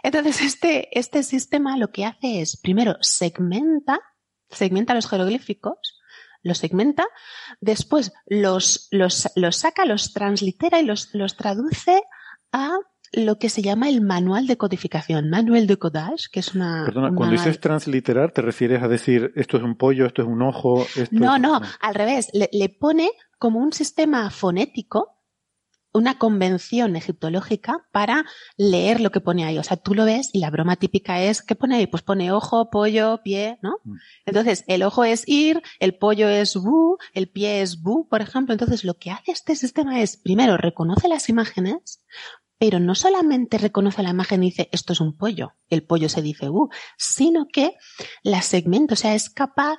entonces 0.03 0.40
este, 0.40 0.99
este 0.99 1.22
sistema 1.22 1.76
lo 1.76 1.90
que 1.90 2.07
hace 2.07 2.40
es, 2.40 2.57
primero, 2.57 2.96
segmenta 3.03 4.01
segmenta 4.51 4.94
los 4.94 5.09
jeroglíficos, 5.09 6.01
los 6.42 6.59
segmenta, 6.59 7.07
después 7.61 8.12
los, 8.26 8.88
los, 8.90 9.30
los 9.34 9.57
saca, 9.57 9.84
los 9.84 10.12
translitera 10.12 10.80
y 10.80 10.84
los, 10.84 11.14
los 11.14 11.36
traduce 11.36 12.03
a 12.53 12.78
lo 13.12 13.38
que 13.38 13.49
se 13.49 13.62
llama 13.62 13.88
el 13.88 14.03
manual 14.03 14.46
de 14.46 14.57
codificación, 14.57 15.30
manual 15.30 15.66
de 15.66 15.78
codage, 15.78 16.28
que 16.30 16.40
es 16.40 16.55
una... 16.55 16.84
Perdona, 16.84 17.14
cuando 17.14 17.36
dices 17.36 17.59
transliterar, 17.59 18.32
¿te 18.32 18.42
refieres 18.42 18.82
a 18.82 18.88
decir 18.88 19.32
esto 19.34 19.57
es 19.57 19.62
un 19.62 19.76
pollo, 19.76 20.07
esto 20.07 20.22
es 20.22 20.28
un 20.28 20.42
ojo? 20.42 20.82
Esto 20.94 21.09
no, 21.12 21.38
no, 21.38 21.61
al 21.80 21.94
revés, 21.94 22.28
le, 22.32 22.51
le, 22.53 22.68
pone 22.68 23.11
como 23.38 23.61
un 23.61 23.72
sistema 23.72 24.30
fonético 24.30 25.17
una 25.93 26.18
convención 26.18 26.97
egiptológica 26.97 27.86
para 27.93 28.24
leer 28.57 29.01
lo 29.01 29.11
que 29.11 29.20
pone 29.20 29.45
ahí. 29.45 29.59
O 29.59 29.62
sea, 29.62 29.76
tú 29.76 29.95
lo 29.95 30.05
ves 30.05 30.30
y 30.32 30.41
la 30.41 30.51
broma 30.51 30.76
típica 30.76 31.22
es, 31.22 31.43
¿qué 31.43 31.55
pone 31.55 31.76
ahí? 31.76 31.86
Pues 31.86 32.03
pone 32.03 32.32
ojo, 32.32 32.70
pollo, 32.70 33.20
pie, 33.22 33.59
¿no? 33.62 33.78
Mm. 33.84 33.95
Entonces, 34.26 34.64
el 34.66 34.82
ojo 34.82 35.05
es 35.05 35.24
ir, 35.26 35.62
el 35.80 35.97
pollo 35.97 36.28
es 36.28 36.57
bu, 36.57 36.99
el 37.14 37.28
pie 37.28 37.62
es 37.62 37.82
bu, 37.82 38.09
por 38.09 38.20
ejemplo. 38.20 38.53
Entonces, 38.53 38.84
lo 38.84 38.95
que 38.95 39.11
hace 39.11 39.32
este 39.32 39.57
sistema 39.57 40.01
es, 40.01 40.16
primero, 40.16 40.57
reconoce 40.57 41.09
las 41.09 41.28
imágenes, 41.28 42.03
pero 42.59 42.80
no 42.80 42.95
solamente 42.95 43.57
reconoce 43.57 44.03
la 44.03 44.11
imagen 44.11 44.43
y 44.43 44.47
dice 44.47 44.68
esto 44.72 44.93
es 44.93 45.01
un 45.01 45.16
pollo, 45.16 45.55
el 45.68 45.84
pollo 45.84 46.09
se 46.09 46.22
dice 46.22 46.49
bu, 46.49 46.70
sino 46.97 47.47
que 47.47 47.76
la 48.22 48.43
segmenta, 48.43 48.95
o 48.95 48.97
sea, 48.97 49.14
es 49.14 49.30
capaz 49.30 49.78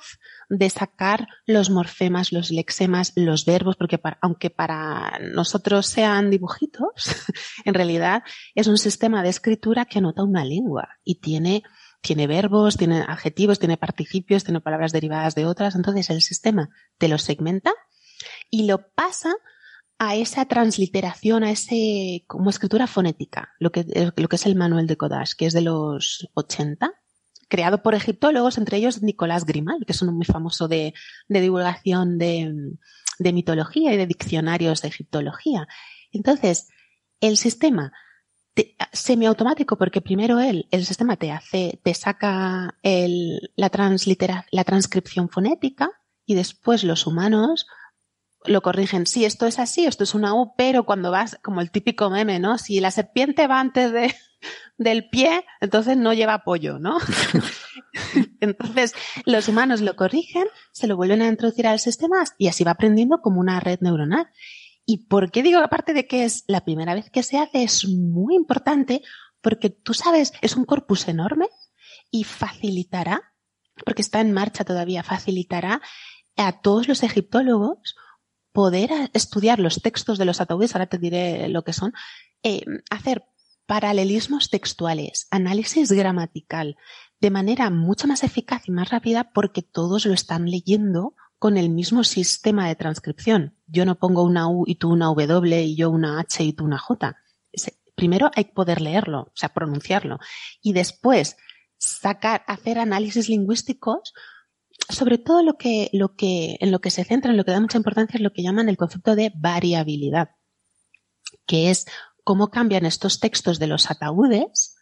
de 0.50 0.70
sacar 0.70 1.28
los 1.46 1.70
morfemas, 1.70 2.32
los 2.32 2.50
lexemas, 2.50 3.14
los 3.16 3.46
verbos, 3.46 3.76
porque 3.76 4.00
aunque 4.22 4.50
para 4.50 5.20
nosotros 5.34 5.86
sean 5.86 6.32
dibujitos, 6.32 6.92
en 7.66 7.74
realidad 7.76 8.24
es 8.56 8.68
un 8.68 8.78
sistema 8.78 9.22
de 9.22 9.30
escritura 9.30 9.86
que 9.86 10.00
anota 10.00 10.24
una 10.24 10.44
lengua 10.44 10.90
y 11.04 11.20
tiene, 11.22 11.64
tiene 12.02 12.26
verbos, 12.26 12.78
tiene 12.78 13.06
adjetivos, 13.08 13.60
tiene 13.60 13.78
participios, 13.78 14.44
tiene 14.44 14.60
palabras 14.60 14.92
derivadas 14.92 15.36
de 15.36 15.46
otras. 15.46 15.76
Entonces 15.76 16.10
el 16.10 16.22
sistema 16.22 16.70
te 16.98 17.08
lo 17.08 17.20
segmenta 17.20 17.72
y 18.50 18.66
lo 18.66 18.90
pasa 18.94 19.36
a 20.00 20.16
esa 20.16 20.46
transliteración, 20.46 21.44
a 21.44 21.52
ese 21.52 22.24
como 22.26 22.50
escritura 22.50 22.88
fonética, 22.88 23.54
lo 23.60 23.72
que, 23.72 23.86
lo 24.16 24.28
que 24.30 24.36
es 24.36 24.46
el 24.46 24.56
manual 24.56 24.88
de 24.88 24.98
Kodash, 24.98 25.34
que 25.38 25.46
es 25.46 25.54
de 25.54 25.62
los 25.62 26.28
80, 26.34 26.92
creado 27.50 27.84
por 27.84 27.96
egiptólogos, 27.96 28.58
entre 28.58 28.78
ellos 28.78 29.02
Nicolás 29.02 29.46
Grimal, 29.46 29.86
que 29.86 29.92
es 29.92 30.02
uno 30.02 30.14
muy 30.14 30.26
famoso 30.26 30.68
de, 30.68 30.94
divulgación 31.28 32.18
de, 32.18 32.54
de 33.18 33.34
mitología 33.34 33.94
y 33.94 33.98
de 33.98 34.08
diccionarios 34.08 34.82
de 34.82 34.88
egiptología. 34.88 35.68
Entonces, 36.12 36.70
el 37.20 37.36
sistema 37.36 37.92
semiautomático 38.92 39.78
porque 39.78 40.02
primero 40.02 40.40
él, 40.40 40.68
el 40.72 40.86
sistema 40.86 41.16
te 41.16 41.32
hace, 41.32 41.80
te 41.84 41.94
saca 41.94 42.76
el, 42.84 43.52
la, 43.56 43.70
translitera, 43.70 44.46
la 44.52 44.64
transcripción 44.64 45.30
fonética 45.30 45.92
y 46.26 46.36
después 46.36 46.84
los 46.84 47.08
humanos 47.08 47.68
lo 48.46 48.62
corrigen. 48.62 49.06
Sí, 49.06 49.26
esto 49.26 49.46
es 49.46 49.60
así, 49.60 49.86
esto 49.86 50.04
es 50.04 50.14
una 50.14 50.34
U, 50.34 50.54
pero 50.58 50.86
cuando 50.86 51.12
vas, 51.12 51.38
como 51.42 51.62
el 51.62 51.72
típico 51.72 52.10
meme, 52.10 52.40
¿no? 52.40 52.58
Si 52.58 52.80
la 52.80 52.92
serpiente 52.92 53.48
va 53.48 53.60
antes 53.60 53.92
de, 53.92 54.16
del 54.80 55.10
pie, 55.10 55.46
entonces 55.60 55.98
no 55.98 56.14
lleva 56.14 56.34
apoyo, 56.36 56.80
¿no? 56.80 56.98
entonces, 58.40 58.96
los 59.26 59.48
humanos 59.50 59.82
lo 59.82 59.96
corrigen, 59.96 60.46
se 60.72 60.88
lo 60.88 60.96
vuelven 60.96 61.22
a 61.22 61.28
introducir 61.28 61.68
al 61.68 61.80
sistema 61.80 62.24
y 62.38 62.48
así 62.48 62.64
va 62.64 62.72
aprendiendo 62.72 63.22
como 63.22 63.42
una 63.42 63.60
red 63.60 63.80
neuronal. 63.82 64.28
¿Y 64.86 65.06
por 65.08 65.32
qué 65.32 65.44
digo, 65.44 65.60
aparte 65.60 65.94
de 65.94 66.08
que 66.08 66.24
es 66.24 66.46
la 66.48 66.64
primera 66.64 66.96
vez 66.96 67.12
que 67.12 67.24
se 67.24 67.38
hace, 67.38 67.62
es 67.62 67.88
muy 67.88 68.36
importante 68.36 69.04
porque 69.42 69.70
tú 69.70 69.94
sabes, 69.94 70.34
es 70.42 70.56
un 70.56 70.66
corpus 70.66 71.08
enorme 71.08 71.50
y 72.10 72.24
facilitará, 72.24 73.22
porque 73.86 74.02
está 74.02 74.22
en 74.22 74.32
marcha 74.32 74.64
todavía, 74.64 75.04
facilitará 75.04 75.82
a 76.38 76.62
todos 76.62 76.88
los 76.88 77.04
egiptólogos 77.04 77.96
poder 78.54 78.90
estudiar 79.14 79.60
los 79.60 79.82
textos 79.82 80.18
de 80.18 80.26
los 80.26 80.42
ataúdes, 80.42 80.74
ahora 80.74 80.88
te 80.88 80.98
diré 80.98 81.50
lo 81.50 81.64
que 81.64 81.74
son, 81.74 81.94
eh, 82.44 82.64
hacer 82.90 83.26
paralelismos 83.70 84.50
textuales, 84.50 85.28
análisis 85.30 85.92
gramatical, 85.92 86.76
de 87.22 87.30
manera 87.30 87.70
mucho 87.70 88.08
más 88.08 88.24
eficaz 88.24 88.68
y 88.68 88.72
más 88.72 88.90
rápida 88.90 89.32
porque 89.32 89.62
todos 89.62 90.08
lo 90.08 90.14
están 90.16 90.50
leyendo 90.50 91.14
con 91.38 91.56
el 91.56 91.70
mismo 91.70 92.04
sistema 92.04 92.68
de 92.68 92.76
transcripción. 92.76 93.56
Yo 93.68 93.86
no 93.86 94.00
pongo 94.00 94.24
una 94.24 94.48
U 94.48 94.64
y 94.66 94.74
tú 94.78 94.90
una 94.90 95.06
W 95.06 95.62
y 95.62 95.76
yo 95.76 95.92
una 95.92 96.20
H 96.20 96.44
y 96.44 96.52
tú 96.54 96.66
una 96.66 96.80
J. 96.80 97.16
Primero 97.94 98.32
hay 98.36 98.46
que 98.46 98.54
poder 98.54 98.82
leerlo, 98.82 99.20
o 99.20 99.32
sea, 99.36 99.50
pronunciarlo. 99.50 100.18
Y 100.64 100.74
después 100.74 101.38
sacar, 101.78 102.44
hacer 102.48 102.80
análisis 102.80 103.30
lingüísticos 103.30 104.16
sobre 104.90 105.20
todo 105.20 105.44
lo 105.44 105.58
que, 105.58 105.92
lo 105.94 106.16
que, 106.16 106.58
en 106.60 106.72
lo 106.72 106.82
que 106.82 106.90
se 106.90 107.04
centra, 107.04 107.30
en 107.30 107.38
lo 107.38 107.46
que 107.46 107.52
da 107.52 107.60
mucha 107.60 107.78
importancia 107.78 108.18
es 108.18 108.24
lo 108.24 108.34
que 108.34 108.42
llaman 108.42 108.68
el 108.68 108.78
concepto 108.78 109.16
de 109.16 109.32
variabilidad, 109.36 110.32
que 111.46 111.70
es 111.70 111.86
cómo 112.30 112.52
cambian 112.52 112.86
estos 112.86 113.20
textos 113.20 113.58
de 113.58 113.66
los 113.66 113.90
ataúdes 113.90 114.76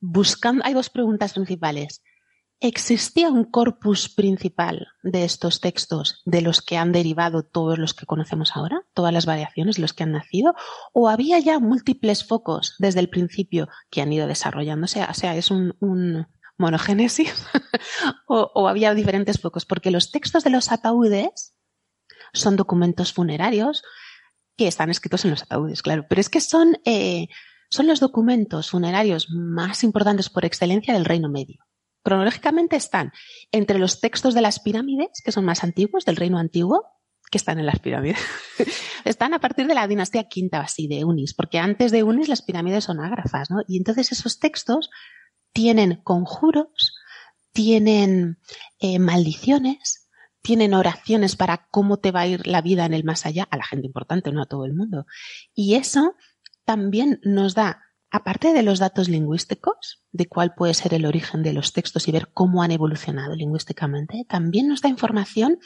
buscando, 0.00 0.64
hay 0.64 0.72
dos 0.72 0.88
preguntas 0.88 1.34
principales. 1.34 2.02
¿Existía 2.58 3.28
un 3.28 3.44
corpus 3.44 4.08
principal 4.08 4.86
de 5.02 5.24
estos 5.24 5.60
textos 5.60 6.22
de 6.24 6.40
los 6.40 6.62
que 6.62 6.78
han 6.78 6.90
derivado 6.90 7.42
todos 7.42 7.78
los 7.78 7.92
que 7.92 8.06
conocemos 8.06 8.56
ahora, 8.56 8.80
todas 8.94 9.12
las 9.12 9.26
variaciones, 9.26 9.78
los 9.78 9.92
que 9.92 10.04
han 10.04 10.12
nacido? 10.12 10.54
¿O 10.94 11.10
había 11.10 11.38
ya 11.38 11.58
múltiples 11.58 12.26
focos 12.26 12.76
desde 12.78 13.00
el 13.00 13.10
principio 13.10 13.68
que 13.90 14.00
han 14.00 14.10
ido 14.10 14.26
desarrollándose? 14.26 15.04
O 15.04 15.12
sea, 15.12 15.36
es 15.36 15.50
un, 15.50 16.26
monogénesis 16.56 17.46
o, 18.26 18.68
había 18.68 18.94
diferentes 18.94 19.38
focos, 19.38 19.66
porque 19.66 19.90
los 19.90 20.10
textos 20.10 20.44
de 20.44 20.50
los 20.50 20.72
ataúdes 20.72 21.58
son 22.32 22.56
documentos 22.56 23.12
funerarios 23.12 23.82
que 24.56 24.68
están 24.68 24.90
escritos 24.90 25.24
en 25.24 25.32
los 25.32 25.42
ataúdes, 25.42 25.82
claro, 25.82 26.06
pero 26.08 26.20
es 26.20 26.28
que 26.28 26.40
son, 26.40 26.78
eh, 26.84 27.28
son 27.70 27.86
los 27.86 28.00
documentos 28.00 28.70
funerarios 28.70 29.28
más 29.30 29.84
importantes 29.84 30.30
por 30.30 30.44
excelencia 30.44 30.94
del 30.94 31.04
Reino 31.04 31.28
Medio. 31.28 31.64
Cronológicamente 32.02 32.76
están 32.76 33.12
entre 33.50 33.78
los 33.78 34.00
textos 34.00 34.34
de 34.34 34.42
las 34.42 34.60
pirámides, 34.60 35.22
que 35.24 35.32
son 35.32 35.46
más 35.46 35.64
antiguos, 35.64 36.04
del 36.04 36.16
reino 36.16 36.38
antiguo, 36.38 36.84
que 37.30 37.38
están 37.38 37.58
en 37.58 37.66
las 37.66 37.78
pirámides. 37.78 38.18
están 39.06 39.32
a 39.32 39.40
partir 39.40 39.66
de 39.66 39.74
la 39.74 39.88
dinastía 39.88 40.24
quinta 40.24 40.60
así, 40.60 40.86
de 40.86 41.04
Unis, 41.04 41.32
porque 41.32 41.58
antes 41.58 41.92
de 41.92 42.02
Unis 42.02 42.28
las 42.28 42.42
pirámides 42.42 42.84
son 42.84 43.00
ágrafas, 43.00 43.50
¿no? 43.50 43.62
Y 43.66 43.78
entonces 43.78 44.12
esos 44.12 44.38
textos 44.38 44.90
tienen 45.54 46.02
conjuros, 46.04 46.94
tienen 47.52 48.38
eh, 48.80 48.98
maldiciones, 48.98 50.03
tienen 50.44 50.74
oraciones 50.74 51.36
para 51.36 51.66
cómo 51.70 51.96
te 51.96 52.12
va 52.12 52.20
a 52.20 52.26
ir 52.26 52.46
la 52.46 52.60
vida 52.60 52.84
en 52.84 52.92
el 52.92 53.02
más 53.02 53.24
allá, 53.24 53.48
a 53.50 53.56
la 53.56 53.64
gente 53.64 53.86
importante, 53.86 54.30
no 54.30 54.42
a 54.42 54.46
todo 54.46 54.66
el 54.66 54.74
mundo. 54.74 55.06
Y 55.54 55.74
eso 55.74 56.16
también 56.66 57.18
nos 57.24 57.54
da 57.54 57.80
aparte 58.10 58.52
de 58.52 58.62
los 58.62 58.78
datos 58.78 59.08
lingüísticos, 59.08 60.04
de 60.12 60.26
cuál 60.26 60.54
puede 60.54 60.74
ser 60.74 60.92
el 60.92 61.06
origen 61.06 61.42
de 61.42 61.54
los 61.54 61.72
textos 61.72 62.06
y 62.08 62.12
ver 62.12 62.28
cómo 62.32 62.62
han 62.62 62.72
evolucionado 62.72 63.34
lingüísticamente, 63.34 64.26
también 64.28 64.68
nos 64.68 64.82
da 64.82 64.90
información 64.90 65.58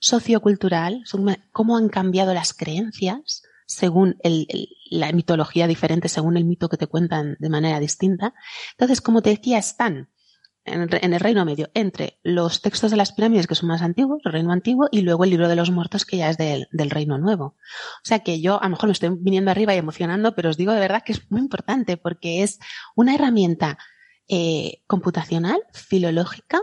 sociocultural, 0.00 1.04
cómo 1.52 1.76
han 1.76 1.90
cambiado 1.90 2.32
las 2.32 2.54
creencias 2.54 3.42
según 3.66 4.16
la 4.90 5.12
mitología 5.12 5.66
diferente, 5.66 6.08
según 6.08 6.38
el 6.38 6.46
mito 6.46 6.70
que 6.70 6.78
te 6.78 6.86
cuentan 6.86 7.36
de 7.38 7.50
manera 7.50 7.78
distinta. 7.80 8.34
Entonces, 8.72 9.02
como 9.02 9.20
te 9.20 9.30
decía, 9.30 9.58
están 9.58 10.08
en, 10.64 11.12
el 11.14 11.20
Reino 11.20 11.44
Medio, 11.44 11.70
entre 11.74 12.18
los 12.22 12.62
textos 12.62 12.90
de 12.90 12.96
las 12.96 13.12
pirámides 13.12 13.46
que 13.46 13.54
son 13.54 13.68
más 13.68 13.82
antiguos, 13.82 14.22
el 14.24 14.32
Reino 14.32 14.52
Antiguo, 14.52 14.88
y 14.90 15.02
luego 15.02 15.24
el 15.24 15.30
libro 15.30 15.48
de 15.48 15.56
los 15.56 15.70
muertos 15.70 16.04
que 16.04 16.18
ya 16.18 16.30
es 16.30 16.38
del, 16.38 16.68
Reino 16.90 17.18
Nuevo. 17.18 17.44
O 17.44 18.04
sea 18.04 18.20
que 18.20 18.40
yo 18.40 18.60
a 18.60 18.64
lo 18.64 18.70
mejor 18.70 18.88
me 18.88 18.92
estoy 18.92 19.10
viniendo 19.18 19.50
arriba 19.50 19.74
y 19.74 19.78
emocionando, 19.78 20.34
pero 20.34 20.50
os 20.50 20.56
digo 20.56 20.72
de 20.72 20.80
verdad 20.80 21.02
que 21.04 21.12
es 21.12 21.30
muy 21.30 21.40
importante 21.40 21.96
porque 21.96 22.42
es 22.42 22.58
una 22.94 23.14
herramienta 23.14 23.78
eh, 24.28 24.82
computacional, 24.86 25.60
filológica 25.72 26.60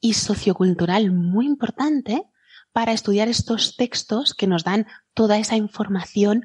y 0.00 0.14
sociocultural 0.14 1.12
muy 1.12 1.46
importante 1.46 2.24
para 2.72 2.92
estudiar 2.92 3.28
estos 3.28 3.76
textos 3.76 4.34
que 4.34 4.46
nos 4.46 4.64
dan 4.64 4.86
toda 5.14 5.38
esa 5.38 5.56
información 5.56 6.44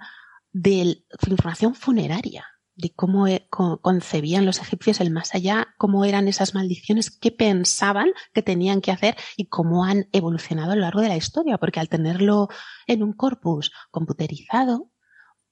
de 0.51 1.03
información 1.27 1.75
funeraria 1.75 2.45
de 2.75 2.91
cómo 2.93 3.27
e, 3.27 3.47
concebían 3.49 4.45
los 4.45 4.59
egipcios 4.59 4.99
el 4.99 5.11
más 5.11 5.33
allá, 5.33 5.67
cómo 5.77 6.05
eran 6.05 6.27
esas 6.27 6.53
maldiciones, 6.53 7.09
qué 7.09 7.31
pensaban 7.31 8.09
que 8.33 8.41
tenían 8.41 8.81
que 8.81 8.91
hacer 8.91 9.15
y 9.37 9.45
cómo 9.45 9.85
han 9.85 10.07
evolucionado 10.11 10.71
a 10.71 10.75
lo 10.75 10.81
largo 10.81 11.01
de 11.01 11.09
la 11.09 11.17
historia, 11.17 11.57
porque 11.57 11.79
al 11.79 11.89
tenerlo 11.89 12.49
en 12.87 13.03
un 13.03 13.13
corpus 13.13 13.71
computerizado, 13.91 14.91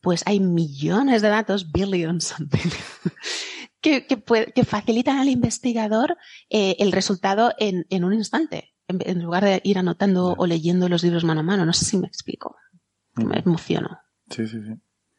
pues 0.01 0.23
hay 0.25 0.39
millones 0.41 1.21
de 1.21 1.29
datos, 1.29 1.71
billions, 1.71 2.35
que, 3.81 4.05
que, 4.05 4.63
facilitan 4.65 5.17
al 5.17 5.29
investigador 5.29 6.17
eh, 6.49 6.75
el 6.79 6.91
resultado 6.91 7.53
en, 7.57 7.85
en 7.89 8.03
un 8.03 8.13
instante, 8.13 8.73
en, 8.87 9.23
lugar 9.23 9.45
de 9.45 9.61
ir 9.63 9.77
anotando 9.77 10.35
o 10.37 10.45
leyendo 10.45 10.89
los 10.89 11.03
libros 11.03 11.23
mano 11.23 11.39
a 11.39 11.43
mano. 11.43 11.65
No 11.65 11.73
sé 11.73 11.85
si 11.85 11.97
me 11.97 12.07
explico. 12.07 12.55
Me 13.15 13.39
emociono. 13.39 13.99
Sí, 14.29 14.47
sí, 14.47 14.59
sí. 14.61 14.73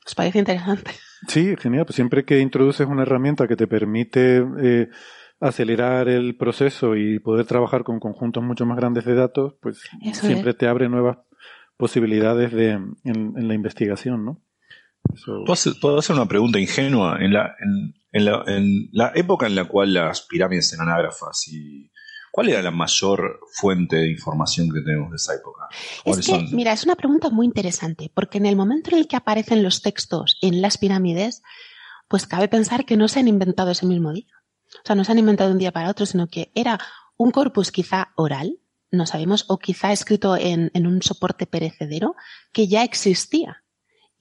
¿Os 0.07 0.15
parece 0.15 0.39
interesante? 0.39 0.93
Sí, 1.29 1.55
genial. 1.59 1.87
Pues 1.87 1.97
siempre 1.97 2.25
que 2.25 2.41
introduces 2.41 2.87
una 2.87 3.03
herramienta 3.03 3.49
que 3.49 3.57
te 3.57 3.67
permite 3.67 4.45
eh, 4.61 4.89
acelerar 5.41 6.09
el 6.09 6.37
proceso 6.37 6.97
y 6.97 7.19
poder 7.19 7.47
trabajar 7.47 7.85
con 7.85 8.01
conjuntos 8.01 8.43
mucho 8.43 8.67
más 8.67 8.77
grandes 8.77 9.05
de 9.05 9.15
datos, 9.15 9.55
pues 9.61 9.83
siempre 10.13 10.55
te 10.55 10.67
abre 10.67 10.89
nuevas 10.89 11.19
posibilidades 11.77 12.53
de, 12.53 12.71
en, 13.05 13.49
la 13.49 13.55
investigación, 13.55 14.25
¿no? 14.25 14.43
¿Puedo, 15.47 15.99
hacer, 15.99 16.17
una 16.17 16.27
pregunta 16.27 16.59
ingenua? 16.59 17.19
En 17.21 17.33
la, 17.33 17.55
en, 18.13 18.25
la, 18.25 18.43
en 18.47 18.89
la 18.93 19.13
época 19.15 19.47
en 19.47 19.55
la 19.55 19.67
cual 19.67 19.93
las 19.93 20.23
pirámides 20.23 20.73
eran 20.73 20.89
ágrafas 20.89 21.47
y 21.49 21.91
¿Cuál 22.35 22.49
era 22.49 22.63
la 22.63 22.73
mayor 22.73 23.39
fuente 23.53 23.95
de 23.95 24.11
información 24.11 24.69
que 24.69 24.81
tenemos 24.81 25.09
de 25.09 25.15
esa 25.15 25.37
época? 25.37 25.69
Es 26.05 26.27
que, 26.27 26.49
mira, 26.51 26.73
es 26.73 26.83
una 26.83 26.97
pregunta 26.97 27.31
muy 27.31 27.47
interesante, 27.47 28.11
porque 28.13 28.39
en 28.39 28.47
el 28.47 28.57
momento 28.57 28.91
en 28.91 28.99
el 28.99 29.07
que 29.07 29.15
aparecen 29.15 29.63
los 29.63 29.83
textos 29.83 30.37
en 30.43 30.61
las 30.61 30.77
pirámides, 30.77 31.45
pues 32.09 32.27
cabe 32.27 32.49
pensar 32.49 32.87
que 32.87 32.97
no 32.97 33.07
se 33.07 33.21
han 33.21 33.29
inventado 33.29 33.71
ese 33.71 33.87
mismo 33.87 34.13
día. 34.13 34.35
O 34.67 34.81
sea, 34.85 34.97
no 34.97 35.05
se 35.05 35.13
han 35.13 35.21
inventado 35.21 35.51
de 35.51 35.53
un 35.53 35.61
día 35.61 35.71
para 35.71 35.89
otro, 35.89 36.07
sino 36.07 36.27
que 36.27 36.51
era 36.57 36.81
un 37.17 37.31
corpus 37.31 37.71
quizá 37.71 38.13
oral, 38.17 38.59
no 38.91 39.07
sabemos, 39.07 39.45
o 39.47 39.59
quizá 39.59 39.93
escrito 39.93 40.37
en, 40.37 40.73
en 40.75 40.89
un 40.89 41.03
soporte 41.03 41.47
perecedero 41.47 42.17
que 42.53 42.67
ya 42.67 42.83
existía 42.83 43.64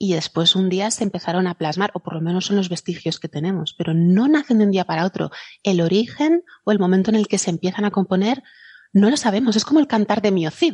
y 0.04 0.12
después 0.16 0.58
un 0.58 0.68
día 0.68 0.92
se 0.92 1.06
empezaron 1.06 1.48
a 1.48 1.58
plasmar, 1.58 1.92
o 1.94 2.02
por 2.02 2.16
lo 2.16 2.20
menos 2.20 2.48
son 2.48 2.58
los 2.58 2.68
vestigios 2.68 3.22
que 3.22 3.30
tenemos, 3.30 3.74
pero 3.74 3.94
no 3.94 4.28
nacen 4.28 4.58
de 4.58 4.66
un 4.66 4.72
día 4.72 4.84
para 4.84 5.06
otro. 5.06 5.32
El 5.64 5.80
origen 5.80 6.44
o 6.66 6.74
el 6.74 6.80
momento 6.80 7.10
en 7.10 7.16
el 7.16 7.30
que 7.30 7.38
se 7.38 7.50
empiezan 7.50 7.86
a 7.86 7.92
componer 7.92 8.44
no 8.92 9.10
lo 9.10 9.16
sabemos. 9.16 9.56
Es 9.56 9.64
como 9.64 9.80
el 9.80 9.88
cantar 9.88 10.22
de 10.22 10.32
Miocid, 10.32 10.74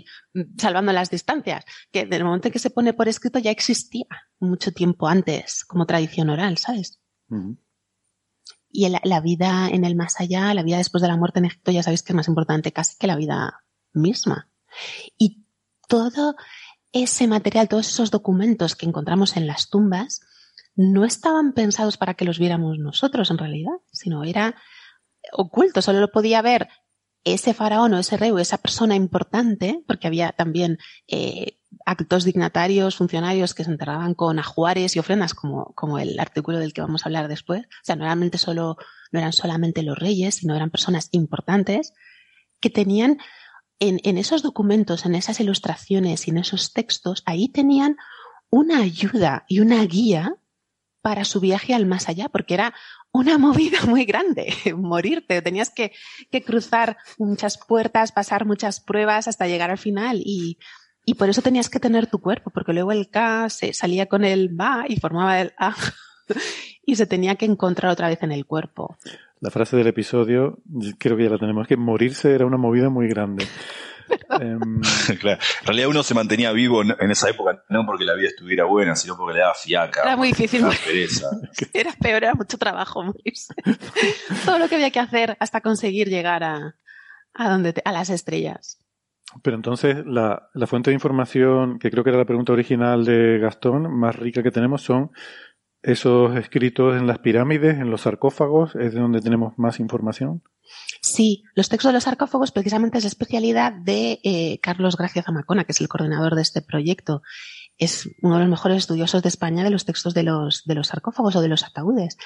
salvando 0.58 0.92
las 0.94 1.12
distancias, 1.12 1.64
que 1.92 2.08
del 2.08 2.24
momento 2.24 2.48
en 2.48 2.54
que 2.54 2.58
se 2.58 2.72
pone 2.72 2.92
por 2.94 3.08
escrito 3.08 3.38
ya 3.38 3.52
existía 3.52 4.08
mucho 4.40 4.72
tiempo 4.72 5.08
antes, 5.08 5.64
como 5.64 5.86
tradición 5.86 6.32
oral, 6.32 6.58
¿sabes? 6.58 7.00
Y 8.72 8.90
la 8.90 9.22
vida 9.22 9.70
en 9.72 9.86
el 9.86 9.96
más 9.96 10.20
allá, 10.20 10.56
la 10.56 10.64
vida 10.64 10.78
después 10.78 11.04
de 11.04 11.08
la 11.08 11.18
muerte 11.18 11.38
en 11.38 11.46
Egipto, 11.46 11.70
ya 11.70 11.84
sabéis 11.84 12.02
que 12.02 12.14
es 12.14 12.16
más 12.16 12.30
importante 12.30 12.72
casi 12.72 12.98
que 12.98 13.06
la 13.06 13.16
vida 13.16 13.64
misma. 13.94 14.50
Y 15.20 15.46
todo 15.88 16.36
ese 16.92 17.28
material, 17.28 17.68
todos 17.68 17.88
esos 17.88 18.12
documentos 18.12 18.76
que 18.76 18.86
encontramos 18.86 19.38
en 19.38 19.48
las 19.48 19.70
tumbas, 19.70 20.22
no 20.76 21.06
estaban 21.06 21.54
pensados 21.54 21.98
para 21.98 22.14
que 22.14 22.26
los 22.26 22.40
viéramos 22.40 22.78
nosotros 22.80 23.32
en 23.32 23.38
realidad, 23.38 23.74
sino 23.92 24.24
era 24.24 24.56
oculto, 25.34 25.82
solo 25.82 26.00
lo 26.00 26.12
podía 26.12 26.42
ver 26.42 26.70
ese 27.24 27.54
faraón 27.54 27.94
o 27.94 28.00
ese 28.00 28.18
rey 28.18 28.32
o 28.32 28.40
esa 28.40 28.58
persona 28.58 28.96
importante, 28.96 29.84
porque 29.88 30.08
había 30.08 30.32
también 30.32 30.78
eh, 31.08 31.60
actos 31.86 32.24
dignatarios, 32.24 32.96
funcionarios 32.96 33.54
que 33.54 33.64
se 33.64 33.72
enterraban 33.72 34.14
con 34.14 34.40
ajuares 34.40 34.96
y 34.96 35.00
ofrendas, 35.00 35.34
como, 35.34 35.74
como 35.76 36.00
el 36.00 36.20
artículo 36.20 36.60
del 36.60 36.74
que 36.74 36.82
vamos 36.82 37.04
a 37.04 37.10
hablar 37.10 37.28
después. 37.28 37.64
O 37.66 37.84
sea, 37.84 37.96
no, 37.96 38.06
realmente 38.06 38.38
solo, 38.38 38.78
no 39.12 39.20
eran 39.20 39.34
solamente 39.34 39.84
los 39.84 39.98
reyes, 39.98 40.36
sino 40.36 40.56
eran 40.56 40.72
personas 40.72 41.10
importantes 41.12 41.94
que 42.60 42.70
tenían 42.70 43.20
en, 43.80 44.18
esos 44.18 44.42
documentos, 44.42 45.06
en 45.06 45.16
esas 45.16 45.40
ilustraciones 45.40 46.28
y 46.28 46.32
en 46.32 46.38
esos 46.38 46.74
textos, 46.74 47.24
ahí 47.26 47.50
tenían 47.50 47.98
una 48.50 48.82
ayuda 48.82 49.46
y 49.48 49.60
una 49.60 49.84
guía 49.86 50.36
para 51.02 51.24
su 51.24 51.40
viaje 51.40 51.74
al 51.74 51.86
más 51.86 52.10
allá, 52.10 52.28
porque 52.28 52.56
era 52.56 52.74
una 53.12 53.38
movida 53.38 53.86
muy 53.86 54.06
grande, 54.06 54.54
morirte. 54.76 55.42
Tenías 55.42 55.70
que, 55.70 55.94
cruzar 56.46 56.98
muchas 57.18 57.58
puertas, 57.58 58.12
pasar 58.12 58.46
muchas 58.46 58.82
pruebas 58.82 59.28
hasta 59.28 59.48
llegar 59.48 59.72
al 59.72 59.78
final 59.78 60.22
y, 60.26 60.60
y 61.06 61.14
por 61.14 61.30
eso 61.30 61.42
tenías 61.42 61.70
que 61.70 61.80
tener 61.80 62.08
tu 62.08 62.20
cuerpo, 62.20 62.52
porque 62.52 62.74
luego 62.74 62.92
el 62.92 63.10
K 63.10 63.50
se 63.50 63.74
salía 63.74 64.08
con 64.08 64.26
el 64.26 64.50
ba 64.50 64.86
y 64.88 65.00
formaba 65.00 65.40
el 65.40 65.54
A 65.58 65.76
y 66.86 66.98
se 66.98 67.08
tenía 67.08 67.36
que 67.36 67.46
encontrar 67.46 67.92
otra 67.92 68.10
vez 68.10 68.22
en 68.24 68.34
el 68.34 68.46
cuerpo. 68.46 68.98
La 69.42 69.52
frase 69.52 69.78
del 69.78 69.88
episodio, 69.88 70.60
creo 70.98 71.16
que 71.16 71.24
ya 71.24 71.30
la 71.30 71.38
tenemos, 71.38 71.68
que 71.68 71.78
morirse 71.78 72.34
era 72.34 72.46
una 72.46 72.58
movida 72.58 72.90
muy 72.90 73.08
grande. 73.08 73.46
Em, 74.40 74.82
claro. 75.20 75.40
En 75.62 75.68
realidad 75.68 75.90
uno 75.90 76.04
se 76.04 76.14
mantenía 76.14 76.52
vivo 76.52 76.82
en 76.82 77.12
esa 77.12 77.30
época, 77.30 77.64
no 77.70 77.86
porque 77.86 78.06
la 78.06 78.16
vida 78.16 78.30
estuviera 78.30 78.66
buena, 78.66 78.96
sino 78.96 79.16
porque 79.16 79.34
le 79.34 79.40
daba 79.42 79.54
fiaca. 79.54 80.02
Era 80.02 80.18
muy 80.18 80.30
difícil. 80.30 80.66
Era 81.74 81.92
peor, 81.94 82.24
era 82.24 82.34
mucho 82.34 82.58
trabajo 82.58 83.04
morirse. 83.04 83.54
Todo 84.46 84.60
lo 84.60 84.68
que 84.68 84.76
había 84.76 84.92
que 84.92 85.00
hacer 85.00 85.38
hasta 85.40 85.62
conseguir 85.62 86.10
llegar 86.10 86.44
a, 86.44 86.76
a, 87.34 87.50
donde 87.50 87.74
a 87.84 87.92
las 87.92 88.10
estrellas. 88.10 88.80
Pero 89.44 89.56
entonces 89.56 89.98
la, 90.06 90.50
la 90.54 90.68
fuente 90.68 90.90
de 90.90 90.96
información, 90.96 91.78
que 91.78 91.92
creo 91.92 92.04
que 92.04 92.10
era 92.10 92.20
la 92.20 92.26
pregunta 92.26 92.54
original 92.54 93.06
de 93.06 93.38
Gastón, 93.38 93.94
más 94.00 94.16
rica 94.16 94.42
que 94.42 94.52
tenemos 94.52 94.82
son 94.82 95.12
esos 95.82 96.36
escritos 96.38 96.98
en 96.98 97.08
las 97.08 97.20
pirámides, 97.20 97.78
en 97.80 97.90
los 97.90 98.02
sarcófagos, 98.02 98.76
es 98.76 98.94
de 98.94 99.00
donde 99.00 99.22
tenemos 99.22 99.58
más 99.58 99.80
información. 99.80 100.44
Sí, 101.02 101.44
los 101.56 101.70
textos 101.70 101.90
de 101.90 101.94
los 101.94 102.04
sarcófagos 102.04 102.52
precisamente 102.52 102.98
es 102.98 103.04
la 103.04 103.10
especialidad 103.10 103.74
de 103.74 104.20
eh, 104.24 104.60
Carlos 104.62 104.98
Gracia 104.98 105.24
Zamacona, 105.24 105.64
que 105.64 105.72
es 105.72 105.82
el 105.82 105.88
coordinador 105.88 106.36
de 106.36 106.42
este 106.42 106.62
proyecto. 106.62 107.22
Es 107.80 108.08
uno 108.22 108.36
de 108.36 108.42
los 108.42 108.50
mejores 108.50 108.78
estudiosos 108.78 109.24
de 109.24 109.30
España 109.30 109.64
de 109.64 109.72
los 109.72 109.86
textos 109.86 110.14
de 110.14 110.24
los, 110.24 110.66
de 110.66 110.76
los 110.76 110.88
sarcófagos 110.88 111.36
o 111.36 111.42
de 111.42 111.48
los 111.48 111.64
ataúdes. 111.64 112.18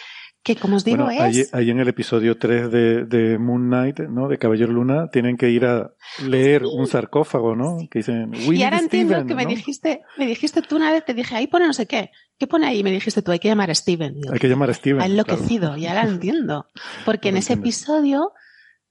Que, 0.44 0.58
como 0.58 0.76
os 0.76 0.84
digo, 0.84 1.10
es. 1.10 1.54
Ahí, 1.54 1.70
en 1.70 1.80
el 1.80 1.88
episodio 1.88 2.38
3 2.38 2.70
de, 2.70 3.06
de, 3.06 3.38
Moon 3.38 3.68
Knight, 3.68 4.00
¿no? 4.10 4.28
De 4.28 4.38
Caballero 4.38 4.74
Luna, 4.74 5.08
tienen 5.10 5.38
que 5.38 5.50
ir 5.50 5.66
a 5.66 5.94
leer 6.22 6.66
un 6.66 6.86
sarcófago, 6.86 7.56
¿no? 7.56 7.78
Que 7.90 8.00
dicen. 8.00 8.34
y 8.34 8.62
ahora 8.62 8.80
entiendo 8.80 9.26
que 9.26 9.36
me 9.36 9.46
dijiste, 9.46 10.02
me 10.18 10.28
dijiste 10.28 10.62
tú 10.62 10.76
una 10.76 10.92
vez, 10.92 11.06
te 11.06 11.14
dije, 11.14 11.36
ahí 11.36 11.48
pone 11.48 11.66
no 11.66 11.72
sé 11.72 11.86
qué. 11.86 12.12
¿Qué 12.38 12.46
pone 12.46 12.68
ahí? 12.68 12.84
Me 12.84 12.92
dijiste 12.92 13.22
tú, 13.22 13.32
hay 13.32 13.40
que 13.40 13.48
llamar 13.48 13.72
a 13.72 13.76
Steven. 13.76 14.16
hay 14.34 14.40
que 14.40 14.50
llamar 14.50 14.70
a 14.70 14.74
Steven. 14.74 15.02
Ha 15.02 15.06
enloquecido, 15.06 15.78
y 15.78 15.86
ahora 15.86 16.04
lo 16.04 16.12
entiendo. 16.12 16.68
Porque 17.06 17.30
en 17.30 17.38
ese 17.38 17.54
episodio 17.54 18.34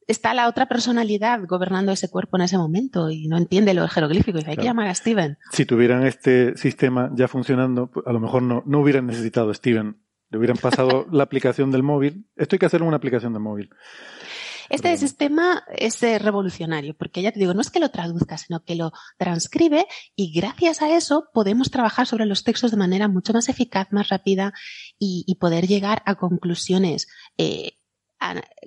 está 0.06 0.34
la 0.34 0.48
otra 0.48 0.66
personalidad 0.66 1.40
gobernando 1.46 1.92
ese 1.92 2.10
cuerpo 2.10 2.36
en 2.36 2.42
ese 2.42 2.58
momento 2.58 3.10
y 3.10 3.28
no 3.28 3.36
entiende 3.36 3.74
lo 3.74 3.86
jeroglífico. 3.88 4.38
Y 4.38 4.50
hay 4.50 4.56
que 4.56 4.64
llamar 4.64 4.88
a 4.88 4.94
Steven. 4.94 5.38
Si 5.50 5.64
tuvieran 5.64 6.06
este 6.06 6.56
sistema 6.56 7.10
ya 7.14 7.28
funcionando, 7.28 7.90
pues, 7.90 8.06
a 8.06 8.12
lo 8.12 8.20
mejor 8.20 8.42
no, 8.42 8.62
no 8.66 8.80
hubieran 8.80 9.06
necesitado 9.06 9.50
a 9.50 9.54
Steven. 9.54 9.96
Le 10.30 10.38
hubieran 10.38 10.56
pasado 10.56 11.06
la 11.12 11.24
aplicación 11.24 11.70
del 11.70 11.82
móvil. 11.82 12.26
Esto 12.36 12.56
hay 12.56 12.58
que 12.58 12.66
hacer 12.66 12.80
en 12.80 12.88
una 12.88 12.96
aplicación 12.96 13.32
del 13.32 13.42
móvil. 13.42 13.70
Este 14.68 14.96
sistema 14.96 15.64
es 15.70 16.02
eh, 16.02 16.18
revolucionario, 16.18 16.94
porque 16.96 17.20
ya 17.20 17.30
te 17.30 17.38
digo, 17.38 17.52
no 17.52 17.60
es 17.60 17.70
que 17.70 17.78
lo 17.78 17.90
traduzca, 17.90 18.38
sino 18.38 18.64
que 18.64 18.74
lo 18.74 18.92
transcribe 19.18 19.86
y 20.16 20.32
gracias 20.32 20.80
a 20.80 20.96
eso 20.96 21.28
podemos 21.34 21.70
trabajar 21.70 22.06
sobre 22.06 22.24
los 22.24 22.42
textos 22.42 22.70
de 22.70 22.78
manera 22.78 23.06
mucho 23.06 23.34
más 23.34 23.50
eficaz, 23.50 23.88
más 23.90 24.08
rápida 24.08 24.54
y, 24.98 25.24
y 25.26 25.34
poder 25.34 25.66
llegar 25.66 26.02
a 26.06 26.14
conclusiones 26.14 27.06
eh, 27.36 27.72